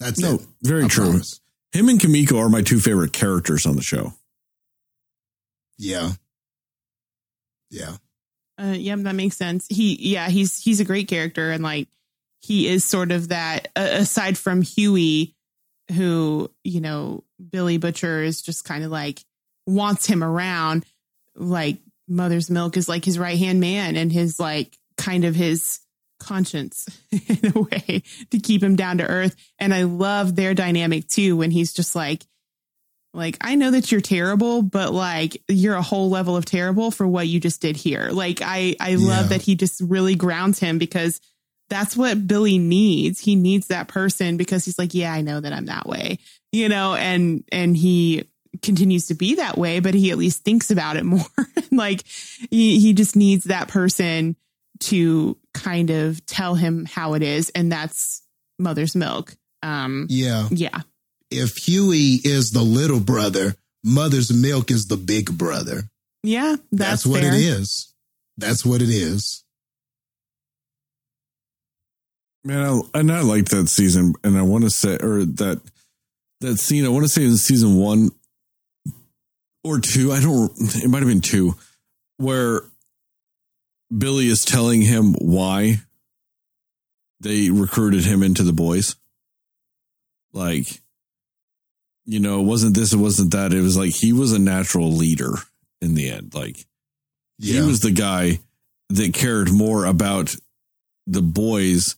That's 0.00 0.20
No, 0.20 0.34
it. 0.36 0.46
very 0.62 0.84
I 0.84 0.88
true. 0.88 1.04
promise. 1.10 1.40
Him 1.72 1.88
and 1.88 2.00
Kimiko 2.00 2.38
are 2.38 2.48
my 2.48 2.62
two 2.62 2.78
favorite 2.80 3.12
characters 3.12 3.66
on 3.66 3.74
the 3.76 3.82
show. 3.82 4.12
Yeah. 5.76 6.12
Yeah. 7.70 7.96
Uh, 8.60 8.74
yeah, 8.76 8.96
that 8.96 9.14
makes 9.14 9.36
sense. 9.36 9.66
He, 9.68 9.96
yeah, 10.12 10.28
he's 10.28 10.58
he's 10.60 10.80
a 10.80 10.84
great 10.84 11.06
character, 11.08 11.50
and 11.50 11.62
like 11.62 11.88
he 12.40 12.66
is 12.68 12.84
sort 12.84 13.12
of 13.12 13.28
that. 13.28 13.68
Uh, 13.76 13.88
aside 13.92 14.36
from 14.38 14.62
Hughie, 14.62 15.34
who 15.94 16.50
you 16.64 16.80
know, 16.80 17.24
Billy 17.50 17.78
Butcher 17.78 18.22
is 18.22 18.42
just 18.42 18.64
kind 18.64 18.84
of 18.84 18.90
like 18.90 19.20
wants 19.66 20.06
him 20.06 20.22
around. 20.24 20.84
Like 21.34 21.78
Mother's 22.08 22.50
Milk 22.50 22.76
is 22.76 22.88
like 22.88 23.04
his 23.04 23.18
right 23.18 23.38
hand 23.38 23.60
man, 23.60 23.96
and 23.96 24.12
his 24.12 24.38
like 24.40 24.76
kind 24.96 25.24
of 25.24 25.34
his 25.34 25.80
conscience 26.20 26.88
in 27.12 27.52
a 27.54 27.60
way 27.60 28.02
to 28.30 28.38
keep 28.40 28.62
him 28.62 28.74
down 28.76 28.98
to 28.98 29.06
earth. 29.06 29.36
And 29.58 29.72
I 29.72 29.84
love 29.84 30.34
their 30.34 30.52
dynamic 30.54 31.06
too 31.06 31.36
when 31.36 31.50
he's 31.52 31.72
just 31.72 31.94
like 31.94 32.24
like 33.14 33.36
I 33.40 33.54
know 33.54 33.70
that 33.70 33.90
you're 33.90 34.00
terrible, 34.00 34.62
but 34.62 34.92
like 34.92 35.42
you're 35.48 35.76
a 35.76 35.82
whole 35.82 36.10
level 36.10 36.36
of 36.36 36.44
terrible 36.44 36.90
for 36.90 37.06
what 37.06 37.26
you 37.28 37.40
just 37.40 37.60
did 37.62 37.76
here. 37.76 38.10
Like 38.10 38.40
I 38.42 38.74
I 38.80 38.90
Yeah. 38.90 38.98
love 38.98 39.28
that 39.30 39.42
he 39.42 39.54
just 39.54 39.80
really 39.80 40.14
grounds 40.14 40.58
him 40.58 40.78
because 40.78 41.20
that's 41.70 41.96
what 41.96 42.26
Billy 42.26 42.58
needs. 42.58 43.20
He 43.20 43.36
needs 43.36 43.66
that 43.68 43.88
person 43.88 44.36
because 44.36 44.64
he's 44.64 44.78
like, 44.78 44.94
yeah, 44.94 45.12
I 45.12 45.20
know 45.20 45.40
that 45.40 45.52
I'm 45.52 45.66
that 45.66 45.86
way. 45.86 46.18
You 46.52 46.68
know, 46.68 46.94
and 46.94 47.44
and 47.52 47.76
he 47.76 48.28
continues 48.62 49.06
to 49.08 49.14
be 49.14 49.34
that 49.36 49.58
way, 49.58 49.80
but 49.80 49.94
he 49.94 50.10
at 50.10 50.18
least 50.18 50.42
thinks 50.44 50.70
about 50.70 50.96
it 50.96 51.04
more. 51.04 51.20
like 51.70 52.04
he, 52.50 52.80
he 52.80 52.92
just 52.94 53.16
needs 53.16 53.44
that 53.44 53.68
person 53.68 54.36
to 54.80 55.36
kind 55.54 55.90
of 55.90 56.24
tell 56.26 56.54
him 56.54 56.84
how 56.86 57.14
it 57.14 57.22
is 57.22 57.50
and 57.50 57.70
that's 57.70 58.22
mother's 58.58 58.94
milk. 58.96 59.36
Um 59.62 60.06
Yeah. 60.08 60.46
yeah. 60.50 60.80
If 61.30 61.56
Hughie 61.58 62.20
is 62.24 62.52
the 62.52 62.62
little 62.62 63.00
brother, 63.00 63.54
Mother's 63.84 64.32
Milk 64.32 64.70
is 64.70 64.86
the 64.86 64.96
big 64.96 65.36
brother. 65.36 65.82
Yeah, 66.22 66.56
That's, 66.72 67.04
that's, 67.04 67.06
what 67.06 67.20
fair. 67.20 67.34
it 67.34 67.38
is. 67.40 67.92
That's 68.38 68.64
what 68.64 68.80
it 68.82 68.88
is. 68.88 69.44
Man, 72.44 72.64
I, 72.64 72.98
and 72.98 73.12
I 73.12 73.20
liked 73.22 73.50
that 73.50 73.68
season, 73.68 74.14
and 74.24 74.38
I 74.38 74.42
want 74.42 74.64
to 74.64 74.70
say, 74.70 74.96
or 74.96 75.24
that 75.24 75.60
that 76.40 76.58
scene. 76.58 76.84
I 76.84 76.88
want 76.88 77.04
to 77.04 77.08
say 77.08 77.24
in 77.24 77.36
season 77.36 77.76
one 77.76 78.10
or 79.64 79.80
two. 79.80 80.12
I 80.12 80.20
don't. 80.20 80.52
It 80.76 80.88
might 80.88 81.00
have 81.00 81.08
been 81.08 81.20
two, 81.20 81.54
where 82.16 82.62
Billy 83.96 84.28
is 84.28 84.44
telling 84.44 84.82
him 84.82 85.14
why 85.14 85.76
they 87.20 87.50
recruited 87.50 88.04
him 88.04 88.22
into 88.22 88.44
the 88.44 88.52
boys. 88.52 88.94
Like, 90.32 90.80
you 92.04 92.20
know, 92.20 92.40
it 92.40 92.44
wasn't 92.44 92.76
this, 92.76 92.92
it 92.92 92.98
wasn't 92.98 93.32
that. 93.32 93.52
It 93.52 93.62
was 93.62 93.76
like 93.76 93.92
he 93.94 94.12
was 94.12 94.32
a 94.32 94.38
natural 94.38 94.92
leader 94.92 95.32
in 95.80 95.94
the 95.94 96.10
end. 96.10 96.34
Like, 96.34 96.64
Yeah. 97.38 97.62
he 97.62 97.66
was 97.66 97.80
the 97.80 97.90
guy 97.90 98.38
that 98.90 99.14
cared 99.14 99.50
more 99.50 99.84
about 99.86 100.36
the 101.06 101.22
boys 101.22 101.96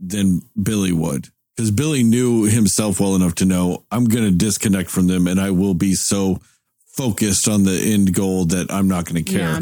than 0.00 0.42
Billy 0.60 0.92
would. 0.92 1.28
Because 1.56 1.70
Billy 1.70 2.02
knew 2.02 2.44
himself 2.44 3.00
well 3.00 3.14
enough 3.16 3.34
to 3.36 3.44
know 3.44 3.84
I'm 3.90 4.06
going 4.06 4.24
to 4.24 4.30
disconnect 4.30 4.88
from 4.90 5.06
them 5.08 5.26
and 5.26 5.40
I 5.40 5.50
will 5.50 5.74
be 5.74 5.94
so 5.94 6.40
focused 6.86 7.48
on 7.48 7.64
the 7.64 7.78
end 7.78 8.14
goal 8.14 8.46
that 8.46 8.72
I'm 8.72 8.88
not 8.88 9.04
going 9.04 9.22
to 9.22 9.30
care. 9.30 9.40
Yeah. 9.40 9.60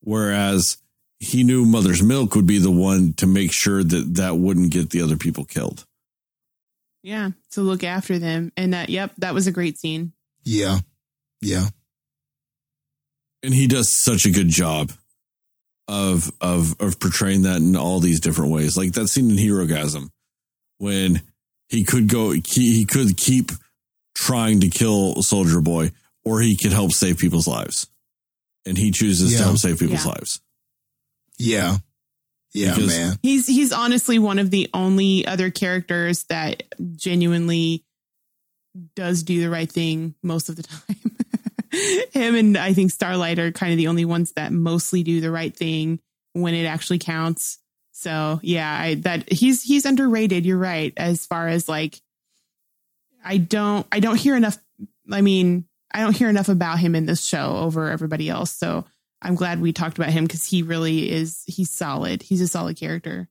Whereas 0.00 0.78
he 1.20 1.44
knew 1.44 1.64
Mother's 1.64 2.02
Milk 2.02 2.34
would 2.34 2.46
be 2.46 2.58
the 2.58 2.70
one 2.70 3.12
to 3.14 3.26
make 3.26 3.52
sure 3.52 3.84
that 3.84 4.14
that 4.16 4.36
wouldn't 4.36 4.70
get 4.72 4.90
the 4.90 5.00
other 5.02 5.16
people 5.16 5.44
killed. 5.44 5.84
Yeah, 7.02 7.30
to 7.52 7.60
look 7.60 7.84
after 7.84 8.18
them. 8.18 8.52
And 8.56 8.74
that, 8.74 8.88
yep, 8.88 9.12
that 9.18 9.32
was 9.34 9.46
a 9.46 9.52
great 9.52 9.78
scene. 9.78 10.12
yeah. 10.44 10.78
Yeah. 11.40 11.68
and 13.44 13.54
he 13.54 13.68
does 13.68 13.96
such 13.96 14.26
a 14.26 14.30
good 14.32 14.48
job 14.48 14.90
of 15.88 16.30
of 16.40 16.78
of 16.80 17.00
portraying 17.00 17.42
that 17.42 17.56
in 17.56 17.74
all 17.76 17.98
these 18.00 18.20
different 18.20 18.52
ways. 18.52 18.76
Like 18.76 18.92
that 18.92 19.08
scene 19.08 19.30
in 19.30 19.36
Herogasm 19.36 20.10
when 20.78 21.22
he 21.68 21.82
could 21.84 22.08
go 22.08 22.30
he, 22.30 22.42
he 22.76 22.84
could 22.84 23.16
keep 23.16 23.50
trying 24.14 24.60
to 24.60 24.68
kill 24.68 25.22
Soldier 25.22 25.60
Boy 25.60 25.90
or 26.24 26.40
he 26.40 26.56
could 26.56 26.72
help 26.72 26.92
save 26.92 27.18
people's 27.18 27.48
lives. 27.48 27.86
And 28.66 28.76
he 28.76 28.90
chooses 28.90 29.32
Yeah. 29.32 29.38
to 29.38 29.44
help 29.44 29.58
save 29.58 29.78
people's 29.78 30.04
Yeah. 30.04 30.10
lives. 30.12 30.40
Yeah. 31.38 31.76
Yeah, 32.54 32.74
Because- 32.74 32.88
man. 32.96 33.18
He's 33.22 33.46
he's 33.46 33.72
honestly 33.72 34.18
one 34.18 34.38
of 34.38 34.50
the 34.50 34.68
only 34.74 35.26
other 35.26 35.50
characters 35.50 36.24
that 36.28 36.62
genuinely 36.96 37.84
does 38.94 39.22
do 39.22 39.40
the 39.40 39.50
right 39.50 39.70
thing 39.70 40.14
most 40.22 40.48
of 40.48 40.56
the 40.56 40.62
time. 40.64 41.16
Him 42.12 42.34
and 42.34 42.56
I 42.56 42.72
think 42.72 42.90
Starlight 42.90 43.38
are 43.38 43.52
kind 43.52 43.72
of 43.72 43.78
the 43.78 43.88
only 43.88 44.04
ones 44.04 44.32
that 44.32 44.52
mostly 44.52 45.02
do 45.02 45.20
the 45.20 45.30
right 45.30 45.54
thing 45.54 46.00
when 46.32 46.54
it 46.54 46.64
actually 46.64 46.98
counts. 46.98 47.58
So 47.92 48.40
yeah, 48.42 48.70
I 48.70 48.94
that 48.94 49.32
he's 49.32 49.62
he's 49.62 49.84
underrated. 49.84 50.46
You're 50.46 50.58
right. 50.58 50.92
As 50.96 51.26
far 51.26 51.48
as 51.48 51.68
like, 51.68 52.00
I 53.24 53.38
don't 53.38 53.86
I 53.90 54.00
don't 54.00 54.18
hear 54.18 54.36
enough. 54.36 54.56
I 55.10 55.20
mean, 55.20 55.66
I 55.92 56.00
don't 56.00 56.16
hear 56.16 56.28
enough 56.28 56.48
about 56.48 56.78
him 56.78 56.94
in 56.94 57.06
this 57.06 57.24
show 57.24 57.56
over 57.56 57.88
everybody 57.88 58.28
else. 58.28 58.52
So 58.52 58.84
I'm 59.20 59.34
glad 59.34 59.60
we 59.60 59.72
talked 59.72 59.98
about 59.98 60.10
him 60.10 60.24
because 60.24 60.44
he 60.44 60.62
really 60.62 61.10
is. 61.10 61.42
He's 61.46 61.70
solid. 61.70 62.22
He's 62.22 62.40
a 62.40 62.48
solid 62.48 62.76
character. 62.76 63.28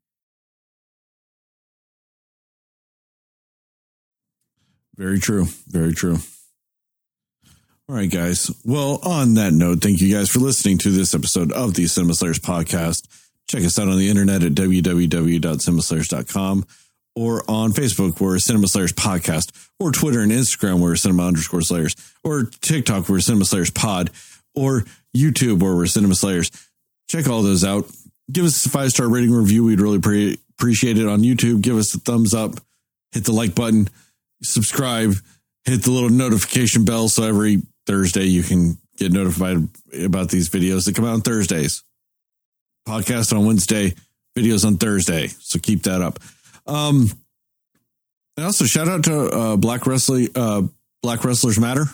Very 4.97 5.19
true. 5.19 5.45
Very 5.67 5.93
true. 5.93 6.17
All 7.89 7.95
right, 7.95 8.11
guys. 8.11 8.51
Well, 8.65 8.99
on 9.03 9.35
that 9.35 9.53
note, 9.53 9.81
thank 9.81 10.01
you 10.01 10.13
guys 10.13 10.29
for 10.29 10.39
listening 10.39 10.77
to 10.79 10.89
this 10.89 11.15
episode 11.15 11.53
of 11.53 11.73
the 11.73 11.87
Cinema 11.87 12.15
Slayers 12.15 12.39
podcast. 12.39 13.07
Check 13.49 13.63
us 13.63 13.79
out 13.79 13.87
on 13.87 13.97
the 13.97 14.09
internet 14.09 14.43
at 14.43 14.51
www.cinemaslayers.com 14.51 16.65
or 17.15 17.49
on 17.49 17.71
Facebook, 17.71 18.19
we're 18.19 18.37
Cinema 18.37 18.67
Slayers 18.67 18.93
Podcast, 18.93 19.51
or 19.79 19.91
Twitter 19.91 20.21
and 20.21 20.31
Instagram, 20.31 20.79
we're 20.79 20.95
Cinema 20.95 21.25
underscore 21.25 21.63
Slayers, 21.63 21.95
or 22.23 22.43
TikTok, 22.43 23.09
we're 23.09 23.21
Cinema 23.21 23.45
Slayers 23.45 23.71
Pod, 23.71 24.11
or 24.53 24.83
YouTube, 25.15 25.63
where 25.63 25.75
we're 25.75 25.87
Cinema 25.87 26.13
Slayers. 26.13 26.51
Check 27.09 27.27
all 27.27 27.41
those 27.41 27.63
out. 27.63 27.89
Give 28.31 28.45
us 28.45 28.63
a 28.65 28.69
five 28.69 28.91
star 28.91 29.09
rating 29.09 29.31
review. 29.31 29.63
We'd 29.63 29.81
really 29.81 29.97
pre- 29.99 30.37
appreciate 30.59 30.99
it 30.99 31.07
on 31.07 31.21
YouTube. 31.21 31.61
Give 31.61 31.77
us 31.77 31.95
a 31.95 31.99
thumbs 31.99 32.35
up, 32.35 32.59
hit 33.13 33.23
the 33.23 33.31
like 33.31 33.55
button, 33.55 33.87
subscribe, 34.43 35.13
hit 35.65 35.81
the 35.83 35.91
little 35.91 36.09
notification 36.09 36.85
bell 36.85 37.09
so 37.09 37.23
every 37.23 37.63
Thursday 37.87 38.25
you 38.25 38.43
can 38.43 38.77
get 38.97 39.11
notified 39.11 39.57
about 40.03 40.29
these 40.29 40.49
videos 40.49 40.85
that 40.85 40.95
come 40.95 41.05
out 41.05 41.13
on 41.13 41.21
Thursdays. 41.21 41.83
Podcast 42.87 43.35
on 43.35 43.45
Wednesday, 43.45 43.93
videos 44.37 44.65
on 44.65 44.77
Thursday. 44.77 45.27
So 45.39 45.59
keep 45.59 45.83
that 45.83 46.01
up. 46.01 46.19
Um, 46.65 47.09
and 48.35 48.45
also 48.45 48.65
shout 48.65 48.87
out 48.87 49.05
to 49.05 49.29
uh, 49.29 49.55
Black 49.57 49.87
Wrestling, 49.87 50.29
uh, 50.35 50.63
Black 51.01 51.23
Wrestlers 51.23 51.59
Matter. 51.59 51.85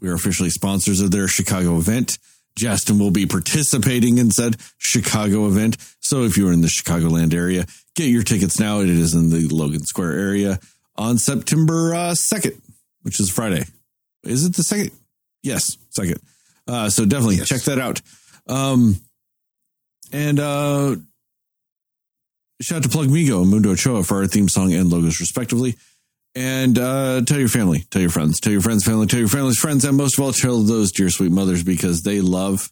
We 0.00 0.08
are 0.08 0.14
officially 0.14 0.50
sponsors 0.50 1.00
of 1.00 1.10
their 1.10 1.28
Chicago 1.28 1.76
event. 1.76 2.18
Justin 2.56 2.98
will 2.98 3.10
be 3.10 3.26
participating 3.26 4.18
in 4.18 4.30
said 4.30 4.56
Chicago 4.78 5.46
event. 5.46 5.76
So 6.00 6.22
if 6.22 6.36
you're 6.36 6.52
in 6.52 6.60
the 6.60 6.68
Chicagoland 6.68 7.34
area, 7.34 7.66
get 7.96 8.08
your 8.08 8.22
tickets 8.22 8.60
now. 8.60 8.80
It 8.80 8.88
is 8.88 9.14
in 9.14 9.30
the 9.30 9.48
Logan 9.48 9.84
Square 9.84 10.12
area 10.12 10.60
on 10.96 11.18
September 11.18 11.94
uh, 11.94 12.12
2nd, 12.12 12.60
which 13.02 13.18
is 13.18 13.30
Friday. 13.30 13.64
Is 14.24 14.44
it 14.44 14.54
the 14.56 14.62
second? 14.62 14.90
Yes, 15.42 15.76
second. 15.90 16.20
Uh, 16.66 16.88
so 16.90 17.04
definitely 17.04 17.36
Yes. 17.36 17.48
check 17.48 17.62
that 17.62 17.78
out. 17.78 18.00
Um, 18.48 18.96
and 20.12 20.38
uh, 20.40 20.96
shout 22.62 22.78
out 22.78 22.82
to 22.84 22.88
Plug 22.88 23.08
Migo 23.08 23.42
and 23.42 23.50
Mundo 23.50 23.70
Ochoa 23.72 24.02
for 24.04 24.18
our 24.18 24.26
theme 24.26 24.48
song 24.48 24.72
and 24.72 24.88
logos, 24.90 25.20
respectively. 25.20 25.76
And 26.34 26.78
uh, 26.78 27.20
tell 27.26 27.38
your 27.38 27.48
family, 27.48 27.84
tell 27.90 28.00
your 28.02 28.10
friends, 28.10 28.40
tell 28.40 28.52
your 28.52 28.60
friends' 28.62 28.84
family, 28.84 29.06
tell 29.06 29.20
your 29.20 29.28
family's 29.28 29.58
friends, 29.58 29.84
and 29.84 29.96
most 29.96 30.18
of 30.18 30.24
all, 30.24 30.32
tell 30.32 30.60
those 30.62 30.90
dear 30.90 31.08
sweet 31.10 31.30
mothers 31.30 31.62
because 31.62 32.02
they 32.02 32.20
love. 32.20 32.70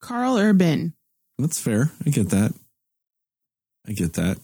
Karl 0.00 0.36
Urban. 0.38 0.94
That's 1.38 1.60
fair. 1.60 1.90
I 2.04 2.10
get 2.10 2.30
that. 2.30 2.52
I 3.86 3.92
get 3.92 4.14
that. 4.14 4.38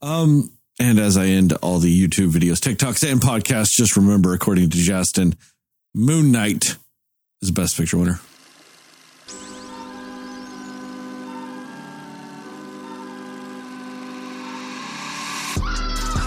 Um, 0.00 0.50
and 0.78 0.98
as 0.98 1.16
I 1.16 1.26
end 1.26 1.52
all 1.54 1.78
the 1.78 2.08
YouTube 2.08 2.30
videos, 2.30 2.60
TikToks, 2.60 3.10
and 3.10 3.20
podcasts, 3.20 3.74
just 3.74 3.96
remember, 3.96 4.32
according 4.32 4.70
to 4.70 4.78
Justin, 4.78 5.34
Moon 5.94 6.30
Knight 6.30 6.76
is 7.42 7.48
the 7.48 7.52
best 7.52 7.76
picture 7.76 7.98
winner. 7.98 8.20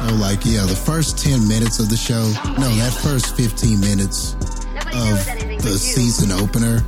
So, 0.01 0.17
like, 0.17 0.43
yeah, 0.43 0.65
the 0.65 0.81
first 0.85 1.17
10 1.19 1.47
minutes 1.47 1.79
of 1.79 1.89
the 1.89 1.97
show, 1.97 2.21
no, 2.59 2.69
that 2.75 2.97
first 3.01 3.35
15 3.37 3.79
minutes 3.79 4.33
of 4.33 4.93
knows 4.93 5.27
anything 5.27 5.57
but 5.57 5.63
the 5.63 5.77
season 5.77 6.31
opener 6.31 6.83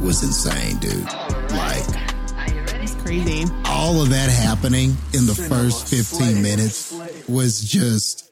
was 0.00 0.22
insane, 0.22 0.78
dude. 0.78 1.04
Like, 1.50 2.05
crazy. 3.06 3.44
all 3.66 4.02
of 4.02 4.10
that 4.10 4.28
happening 4.28 4.96
in 5.14 5.26
the 5.26 5.34
first 5.34 5.88
15 5.88 6.42
minutes 6.42 6.92
was 7.28 7.60
just 7.60 8.30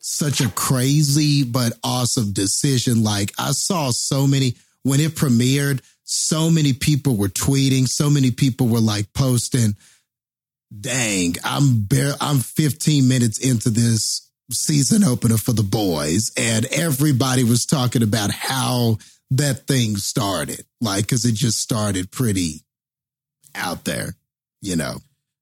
such 0.00 0.40
a 0.40 0.48
crazy 0.50 1.44
but 1.44 1.72
awesome 1.84 2.32
decision. 2.32 3.04
Like 3.04 3.32
I 3.38 3.52
saw 3.52 3.90
so 3.90 4.26
many 4.26 4.54
when 4.82 5.00
it 5.00 5.14
premiered, 5.14 5.80
so 6.04 6.50
many 6.50 6.72
people 6.72 7.16
were 7.16 7.28
tweeting, 7.28 7.86
so 7.86 8.10
many 8.10 8.30
people 8.30 8.68
were 8.68 8.80
like 8.80 9.12
posting, 9.12 9.76
dang, 10.80 11.36
I'm 11.44 11.82
bare 11.82 12.14
I'm 12.20 12.38
15 12.38 13.06
minutes 13.06 13.38
into 13.38 13.70
this 13.70 14.28
season 14.50 15.04
opener 15.04 15.36
for 15.36 15.52
the 15.52 15.62
boys 15.62 16.32
and 16.36 16.64
everybody 16.66 17.44
was 17.44 17.66
talking 17.66 18.02
about 18.02 18.30
how 18.30 18.96
that 19.30 19.66
thing 19.66 19.96
started. 19.96 20.64
Like 20.80 21.06
cuz 21.06 21.24
it 21.24 21.34
just 21.34 21.58
started 21.58 22.10
pretty 22.10 22.64
out 23.58 23.84
there, 23.84 24.14
you 24.60 24.76
know. 24.76 24.96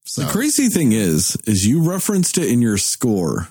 So 0.05 0.23
The 0.23 0.33
crazy 0.33 0.69
thing 0.69 0.93
is, 0.93 1.37
is 1.47 1.67
you 1.67 1.83
referenced 1.83 2.39
it 2.39 2.51
in 2.51 2.63
your 2.63 2.79
score. 2.79 3.49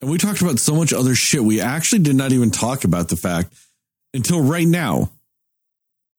And 0.00 0.10
we 0.10 0.18
talked 0.18 0.42
about 0.42 0.58
so 0.58 0.74
much 0.74 0.92
other 0.92 1.14
shit. 1.14 1.44
We 1.44 1.60
actually 1.60 2.00
did 2.00 2.16
not 2.16 2.32
even 2.32 2.50
talk 2.50 2.84
about 2.84 3.08
the 3.08 3.16
fact 3.16 3.54
until 4.12 4.42
right 4.42 4.66
now, 4.66 5.10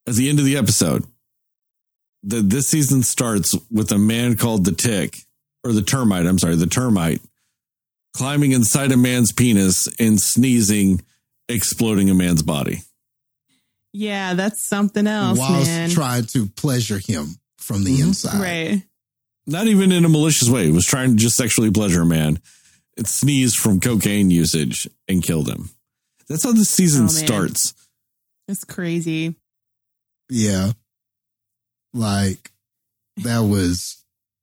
at 0.07 0.15
the 0.15 0.29
end 0.29 0.39
of 0.39 0.45
the 0.45 0.57
episode, 0.57 1.05
that 2.23 2.49
this 2.49 2.69
season 2.69 3.03
starts 3.03 3.55
with 3.69 3.91
a 3.91 3.97
man 3.97 4.37
called 4.37 4.63
the 4.63 4.71
tick 4.71 5.17
or 5.65 5.73
the 5.73 5.81
termite. 5.81 6.25
I'm 6.25 6.39
sorry, 6.39 6.55
the 6.55 6.65
termite 6.65 7.21
climbing 8.13 8.51
inside 8.51 8.91
a 8.91 8.97
man's 8.97 9.31
penis 9.31 9.87
and 9.99 10.19
sneezing, 10.21 11.01
exploding 11.49 12.09
a 12.09 12.13
man's 12.13 12.43
body. 12.43 12.81
Yeah, 13.93 14.33
that's 14.33 14.61
something 14.63 15.05
else, 15.07 15.37
whilst 15.39 15.67
man. 15.67 15.89
trying 15.91 16.25
to 16.27 16.47
pleasure 16.47 16.99
him 17.05 17.35
from 17.57 17.83
the 17.83 17.95
Mhm. 17.97 18.03
inside. 18.07 18.41
right. 18.41 18.83
not 19.45 19.67
even 19.67 19.91
in 19.91 20.05
a 20.05 20.09
malicious 20.09 20.47
way. 20.47 20.67
It 20.69 20.71
was 20.71 20.85
trying 20.85 21.11
to 21.11 21.15
just 21.21 21.35
sexually 21.35 21.69
pleasure 21.69 22.03
a 22.03 22.05
man. 22.05 22.39
It 22.95 23.07
sneezed 23.07 23.57
from 23.57 23.81
cocaine 23.81 24.31
usage 24.31 24.87
and 25.09 25.21
killed 25.21 25.49
him. 25.49 25.69
That's 26.29 26.43
how 26.43 26.53
the 26.53 26.63
season 26.63 27.05
Oh, 27.05 27.07
starts. 27.09 27.73
It's 28.47 28.63
crazy. 28.63 29.35
Yeah. 30.29 30.71
Like 31.93 32.51
that 33.17 33.39
was 33.39 33.97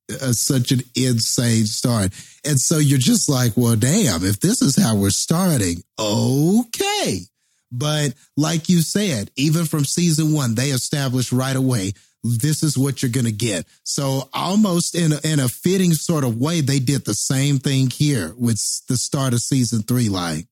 a, 0.09 0.33
such 0.35 0.71
an 0.71 0.83
insane 0.95 1.65
start. 1.65 2.13
And 2.45 2.59
so 2.61 2.77
you're 2.77 2.99
just 2.99 3.27
like, 3.27 3.57
well, 3.57 3.75
damn, 3.75 4.23
if 4.23 4.39
this 4.39 4.61
is 4.61 4.75
how 4.75 4.95
we're 4.97 5.09
starting, 5.09 5.83
okay. 5.97 7.25
But 7.71 8.13
like 8.35 8.69
you 8.69 8.81
said, 8.81 9.31
even 9.35 9.65
from 9.65 9.85
season 9.85 10.33
one, 10.33 10.55
they 10.55 10.69
established 10.69 11.31
right 11.31 11.55
away 11.55 11.93
this 12.23 12.61
is 12.61 12.77
what 12.77 13.01
you're 13.01 13.11
going 13.11 13.25
to 13.25 13.31
get. 13.31 13.65
So 13.83 14.29
almost 14.33 14.93
in 14.93 15.11
a, 15.13 15.19
in 15.23 15.39
a 15.39 15.47
fitting 15.49 15.93
sort 15.93 16.23
of 16.23 16.37
way, 16.37 16.61
they 16.61 16.77
did 16.79 17.03
the 17.03 17.15
same 17.15 17.57
thing 17.57 17.89
here 17.89 18.35
with 18.37 18.61
the 18.87 18.95
start 18.97 19.33
of 19.33 19.41
season 19.41 19.81
three. 19.81 20.07
Like 20.09 20.45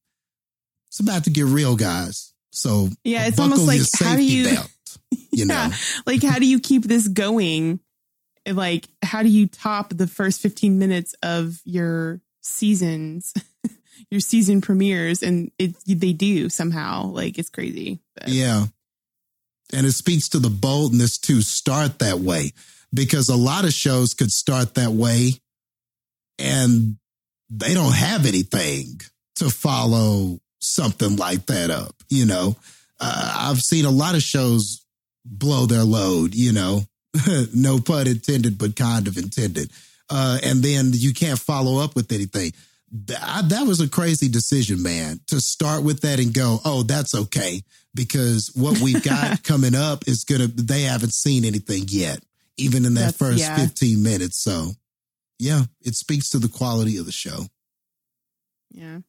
it's 0.88 1.00
about 1.00 1.26
to 1.26 1.30
get 1.30 1.46
real, 1.46 1.76
guys. 1.76 2.34
So 2.52 2.90
Yeah, 3.04 3.28
it's 3.28 3.38
almost 3.40 3.68
like, 3.68 3.82
how 4.00 4.16
do 4.16 4.24
you- 4.24 4.46
belt, 4.46 4.72
you 5.32 5.46
know? 5.46 5.54
Yeah. 5.54 5.74
Like, 6.08 6.24
how 6.24 6.40
do 6.40 6.48
you 6.48 6.60
keep 6.60 6.84
this 6.86 7.08
going? 7.08 7.80
Like, 8.48 8.88
how 9.04 9.22
do 9.22 9.30
you 9.30 9.46
top 9.46 9.94
the 9.96 10.08
first 10.08 10.42
15 10.42 10.80
minutes 10.80 11.14
of 11.22 11.60
your 11.66 12.20
seasons, 12.42 13.32
your 14.10 14.20
season 14.20 14.62
premieres? 14.62 15.24
And 15.24 15.52
it, 15.58 15.76
they 15.86 16.14
do 16.14 16.50
somehow. 16.50 17.06
Like, 17.06 17.38
it's 17.38 17.50
crazy. 17.50 18.00
But 18.16 18.30
Yeah. 18.30 18.66
And 19.74 19.86
it 19.86 19.92
speaks 19.92 20.30
to 20.30 20.40
the 20.40 20.50
boldness 20.50 21.18
to 21.20 21.42
start 21.42 22.00
that 22.00 22.20
way 22.20 22.54
because 22.94 23.30
a 23.30 23.36
lot 23.36 23.66
of 23.66 23.74
shows 23.74 24.14
could 24.14 24.32
start 24.32 24.76
that 24.76 24.92
way 24.92 25.34
and 26.40 26.98
they 27.50 27.74
don't 27.74 27.96
have 27.96 28.26
anything 28.26 29.02
to 29.36 29.50
follow 29.50 30.40
something 30.60 31.16
like 31.16 31.46
that 31.48 31.70
up. 31.70 31.96
You 32.10 32.26
know, 32.26 32.56
uh, 33.00 33.36
I've 33.38 33.62
seen 33.62 33.86
a 33.86 33.92
lot 33.92 34.16
of 34.16 34.24
shows 34.24 34.86
blow 35.26 35.66
their 35.66 35.84
load, 35.84 36.34
you 36.34 36.54
know, 36.54 36.84
no 37.54 37.80
pun 37.80 38.08
intended, 38.08 38.58
but 38.58 38.76
kind 38.76 39.08
of 39.08 39.18
intended. 39.18 39.72
Uh, 40.10 40.40
and 40.44 40.64
then 40.64 40.92
you 40.94 41.14
can't 41.14 41.40
follow 41.40 41.84
up 41.84 41.96
with 41.96 42.12
anything. 42.12 42.52
I- 43.22 43.44
that 43.44 43.66
was 43.68 43.80
a 43.82 43.90
crazy 43.90 44.28
decision, 44.30 44.82
man, 44.82 45.20
to 45.28 45.40
start 45.42 45.84
with 45.84 46.02
that 46.02 46.20
and 46.20 46.34
go, 46.34 46.60
oh, 46.66 46.84
that's 46.84 47.14
okay. 47.16 47.62
Because 47.96 48.52
what 48.56 48.80
we've 48.80 49.04
got 49.04 49.44
coming 49.44 49.76
up 49.76 50.08
is 50.08 50.24
going 50.24 50.42
to, 50.42 50.48
they 50.48 50.84
haven't 50.84 51.14
seen 51.14 51.44
anything 51.46 51.86
yet, 51.88 52.20
even 52.58 52.86
in 52.86 52.94
that 52.96 53.14
That's- 53.14 53.18
first 53.18 53.40
yeah. 53.40 53.56
15 53.58 54.02
minutes. 54.04 54.38
So, 54.38 54.72
yeah, 55.40 55.64
it 55.82 55.96
speaks 55.96 56.30
to 56.32 56.40
the 56.40 56.50
quality 56.50 56.98
of 56.98 57.06
the 57.06 57.12
show. 57.12 57.46
Yeah. 58.72 59.00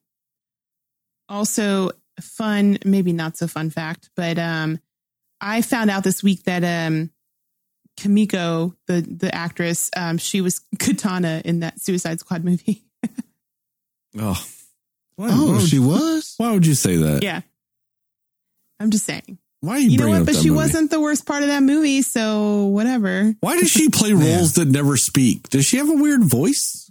Also, 1.29 1.91
fun, 2.19 2.77
maybe 2.85 3.13
not 3.13 3.37
so 3.37 3.47
fun 3.47 3.69
fact, 3.69 4.09
but 4.15 4.37
um, 4.37 4.79
I 5.39 5.61
found 5.61 5.89
out 5.89 6.03
this 6.03 6.21
week 6.23 6.43
that 6.43 6.63
um, 6.63 7.09
Kimiko, 7.97 8.75
the 8.87 9.01
the 9.01 9.33
actress, 9.33 9.89
um, 9.95 10.17
she 10.17 10.41
was 10.41 10.61
Katana 10.79 11.41
in 11.45 11.61
that 11.61 11.79
Suicide 11.79 12.19
Squad 12.19 12.43
movie. 12.43 12.83
Oh, 14.19 14.43
why, 15.15 15.29
Oh, 15.31 15.45
why, 15.47 15.51
would, 15.53 15.67
she 15.69 15.79
was? 15.79 16.33
why 16.37 16.51
would 16.51 16.65
you 16.65 16.73
say 16.75 16.97
that? 16.97 17.23
yeah, 17.23 17.41
I'm 18.79 18.89
just 18.91 19.05
saying. 19.05 19.37
Why 19.61 19.73
are 19.73 19.79
you, 19.79 19.89
You 19.91 19.97
know 19.99 20.07
what? 20.09 20.21
up 20.21 20.25
But 20.25 20.35
she 20.37 20.49
movie? 20.49 20.57
wasn't 20.57 20.89
the 20.89 20.99
worst 20.99 21.25
part 21.27 21.43
of 21.43 21.49
that 21.49 21.61
movie, 21.61 22.01
so 22.01 22.65
whatever. 22.65 23.35
Why 23.41 23.59
does 23.59 23.69
she 23.69 23.89
play 23.89 24.09
Yeah. 24.13 24.35
roles 24.37 24.53
that 24.53 24.67
never 24.67 24.97
speak? 24.97 25.49
Does 25.49 25.65
she 25.65 25.77
have 25.77 25.87
a 25.89 25.93
weird 25.93 26.23
voice? 26.23 26.89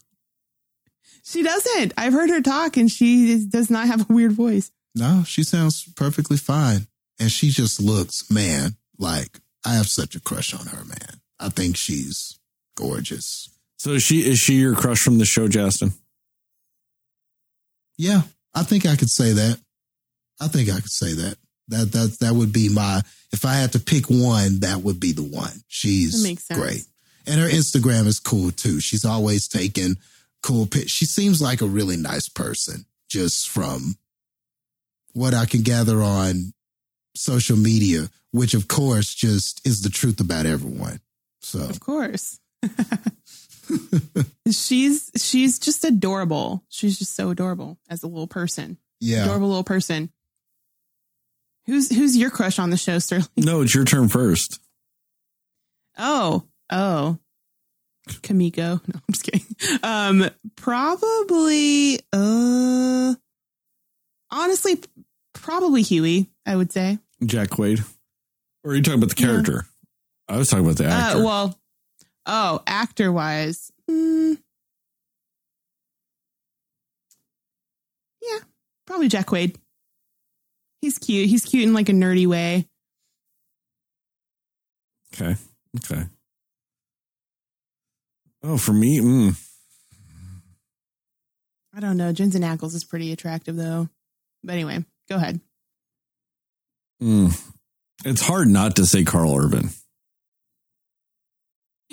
She 1.24 1.42
doesn't. 1.42 1.92
I've 1.96 2.12
heard 2.12 2.30
her 2.30 2.40
talk, 2.40 2.76
and 2.76 2.90
she 2.90 3.32
is- 3.32 3.46
does 3.46 3.70
not 3.70 3.86
have 3.88 4.08
a 4.08 4.12
weird 4.12 4.32
voice. 4.32 4.70
No, 4.94 5.24
she 5.26 5.42
sounds 5.42 5.84
perfectly 5.96 6.36
fine. 6.36 6.86
And 7.18 7.30
she 7.30 7.50
just 7.50 7.80
looks, 7.80 8.30
man, 8.30 8.76
like 8.98 9.40
I 9.64 9.74
have 9.74 9.88
such 9.88 10.14
a 10.14 10.20
crush 10.20 10.54
on 10.54 10.66
her, 10.66 10.84
man. 10.84 11.20
I 11.38 11.48
think 11.48 11.76
she's 11.76 12.38
gorgeous. 12.76 13.50
So 13.78 13.92
is 13.92 14.02
she 14.02 14.20
is 14.28 14.38
she 14.38 14.54
your 14.54 14.74
crush 14.74 15.00
from 15.02 15.18
the 15.18 15.24
show, 15.24 15.48
Justin? 15.48 15.92
Yeah, 18.00 18.22
I 18.54 18.62
think 18.62 18.86
I 18.86 18.96
could 18.96 19.10
say 19.10 19.34
that. 19.34 19.60
I 20.40 20.48
think 20.48 20.70
I 20.70 20.80
could 20.80 20.90
say 20.90 21.12
that. 21.12 21.36
That 21.68 21.92
that 21.92 22.16
that 22.20 22.32
would 22.32 22.50
be 22.50 22.70
my 22.70 23.02
if 23.30 23.44
I 23.44 23.54
had 23.54 23.72
to 23.72 23.78
pick 23.78 24.06
one, 24.06 24.60
that 24.60 24.78
would 24.78 24.98
be 24.98 25.12
the 25.12 25.22
one. 25.22 25.52
She's 25.68 26.22
That 26.22 26.28
makes 26.28 26.44
sense. 26.44 26.58
great. 26.58 26.84
And 27.26 27.38
her 27.38 27.46
Instagram 27.48 28.06
is 28.06 28.18
cool 28.18 28.52
too. 28.52 28.80
She's 28.80 29.04
always 29.04 29.48
taking 29.48 29.98
cool 30.42 30.64
pics. 30.66 30.90
She 30.90 31.04
seems 31.04 31.42
like 31.42 31.60
a 31.60 31.66
really 31.66 31.98
nice 31.98 32.26
person, 32.28 32.86
just 33.10 33.50
from 33.50 33.96
what 35.12 35.34
I 35.34 35.44
can 35.44 35.60
gather 35.60 36.00
on 36.02 36.54
social 37.14 37.58
media, 37.58 38.08
which 38.32 38.54
of 38.54 38.66
course 38.66 39.14
just 39.14 39.64
is 39.66 39.82
the 39.82 39.90
truth 39.90 40.20
about 40.20 40.46
everyone. 40.46 41.00
So 41.42 41.60
Of 41.60 41.80
course. 41.80 42.40
she's 44.50 45.10
she's 45.16 45.58
just 45.58 45.84
adorable. 45.84 46.64
She's 46.68 46.98
just 46.98 47.14
so 47.14 47.30
adorable 47.30 47.78
as 47.88 48.02
a 48.02 48.06
little 48.06 48.26
person. 48.26 48.78
yeah. 49.00 49.24
Adorable 49.24 49.48
little 49.48 49.64
person. 49.64 50.10
Who's 51.66 51.94
who's 51.94 52.16
your 52.16 52.30
crush 52.30 52.58
on 52.58 52.70
the 52.70 52.76
show, 52.76 52.98
Sterling? 52.98 53.26
No, 53.36 53.60
it's 53.62 53.74
your 53.74 53.84
turn 53.84 54.08
first. 54.08 54.58
Oh, 55.98 56.44
oh. 56.70 57.18
Kimiko. 58.22 58.80
No, 58.88 58.94
I'm 58.96 59.12
just 59.12 59.24
kidding. 59.24 59.46
Um, 59.82 60.30
probably 60.56 62.00
uh 62.12 63.14
honestly, 64.30 64.80
probably 65.34 65.82
Hughie, 65.82 66.28
I 66.46 66.56
would 66.56 66.72
say. 66.72 66.98
Jack 67.24 67.50
Quaid. 67.50 67.84
Or 68.64 68.72
are 68.72 68.74
you 68.74 68.82
talking 68.82 69.02
about 69.02 69.14
the 69.14 69.20
Yeah. 69.22 69.28
character? 69.28 69.66
I 70.28 70.36
was 70.38 70.48
talking 70.48 70.64
about 70.64 70.76
the 70.78 70.86
actor. 70.86 71.18
Uh, 71.18 71.24
well, 71.24 71.59
oh, 72.26 72.60
actor 72.66 73.10
wise, 73.12 73.70
mm, 73.90 74.38
yeah, 78.22 78.38
probably 78.86 79.08
Jack 79.08 79.26
Quaid. 79.26 79.56
He's 80.80 80.98
cute. 80.98 81.28
He's 81.28 81.44
cute 81.44 81.64
in 81.64 81.74
like 81.74 81.88
a 81.88 81.92
nerdy 81.92 82.26
way. 82.26 82.66
okay. 85.14 85.36
Okay. 85.76 86.04
Oh, 88.42 88.56
for 88.56 88.72
me, 88.72 89.00
mm, 89.00 89.36
I 91.74 91.80
don't 91.80 91.96
know. 91.96 92.12
Jensen 92.12 92.42
Ackles 92.42 92.74
is 92.74 92.84
pretty 92.84 93.12
attractive 93.12 93.56
though. 93.56 93.88
But 94.42 94.52
anyway, 94.52 94.84
go 95.08 95.16
ahead. 95.16 95.40
mm. 97.02 97.52
it's 98.04 98.22
hard 98.22 98.48
not 98.48 98.76
to 98.76 98.86
say 98.86 99.04
Karl 99.04 99.36
Urban, 99.36 99.68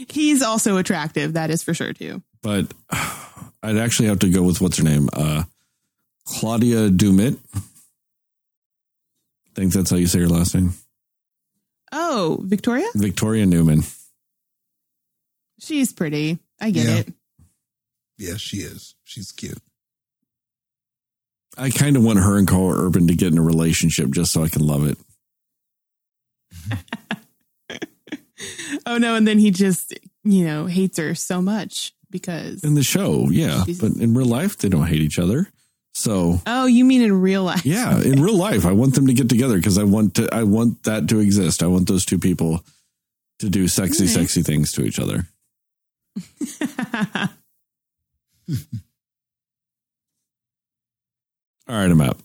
He's 0.09 0.42
also 0.43 0.77
attractive. 0.77 1.34
That 1.34 1.50
is 1.50 1.64
for 1.64 1.74
sure 1.74 1.93
too. 1.93 2.22
but 2.42 2.72
I'd 3.64 3.77
actually 3.77 4.08
have 4.09 4.19
to 4.19 4.30
go 4.30 4.43
with 4.43 4.61
what's 4.61 4.77
her 4.77 4.84
name, 4.84 5.09
uh, 5.14 5.43
Claudia 6.26 6.90
Doumit. 6.90 7.38
I 7.56 7.59
think 9.56 9.74
that's 9.74 9.90
how 9.90 9.95
you 9.98 10.06
say 10.08 10.19
your 10.19 10.30
last 10.30 10.53
name, 10.53 10.74
Oh, 11.92 12.40
Victoria? 12.43 12.85
Victoria 12.93 13.45
Neuman. 13.45 13.92
She's 15.59 15.92
pretty. 15.92 16.38
I 16.61 16.69
get 16.69 16.85
Yeah. 16.85 16.95
it. 16.98 17.14
Yeah, 18.19 18.38
she 18.38 18.58
is. 18.58 18.93
She's 19.03 19.32
cute. 19.32 19.58
I 21.58 21.72
kind 21.72 21.98
of 21.98 22.03
want 22.03 22.19
her 22.19 22.38
and 22.38 22.48
Karl 22.48 22.69
Urban 22.72 23.08
to 23.08 23.16
get 23.16 23.32
in 23.32 23.38
a 23.40 23.43
relationship 23.43 24.11
just 24.11 24.32
so 24.32 24.43
I 24.43 24.50
can 24.50 24.61
love 24.66 24.85
it. 24.88 24.98
Oh 28.88 28.98
no, 28.98 29.16
and 29.16 29.27
then 29.27 29.38
he 29.38 29.51
just, 29.51 29.93
you 30.24 30.45
know, 30.45 30.66
hates 30.66 30.98
her 30.98 31.14
so 31.14 31.41
much 31.41 31.93
because 32.09 32.64
In 32.64 32.74
the 32.75 32.83
show, 32.83 33.30
yeah, 33.30 33.64
but 33.82 33.91
in 33.98 34.14
real 34.14 34.27
life, 34.27 34.57
they 34.57 34.69
don't 34.69 34.88
hate 34.88 35.01
each 35.01 35.19
other. 35.19 35.48
So 35.93 36.41
Oh, 36.45 36.66
you 36.67 36.85
mean 36.85 37.01
in 37.01 37.19
real 37.22 37.43
life? 37.43 37.66
yeah, 37.66 37.99
in 38.01 38.22
real 38.22 38.38
life, 38.38 38.66
I 38.66 38.72
want 38.72 38.95
them 38.95 39.07
to 39.07 39.14
get 39.14 39.27
together 39.30 39.57
because 39.57 39.77
I 39.77 39.83
want 39.83 40.16
to. 40.16 40.30
I 40.33 40.43
want 40.43 40.83
that 40.83 41.07
to 41.09 41.19
exist. 41.19 41.61
I 41.61 41.67
want 41.67 41.88
those 41.88 42.06
two 42.06 42.17
people 42.19 42.64
to 43.40 43.49
do 43.49 43.67
sexy, 43.67 44.07
sexy 44.07 44.41
things 44.41 44.72
to 44.74 44.83
each 44.83 44.99
other. 44.99 45.27
All 51.67 51.75
right, 51.75 51.91
I'm 51.91 52.01
out. 52.01 52.17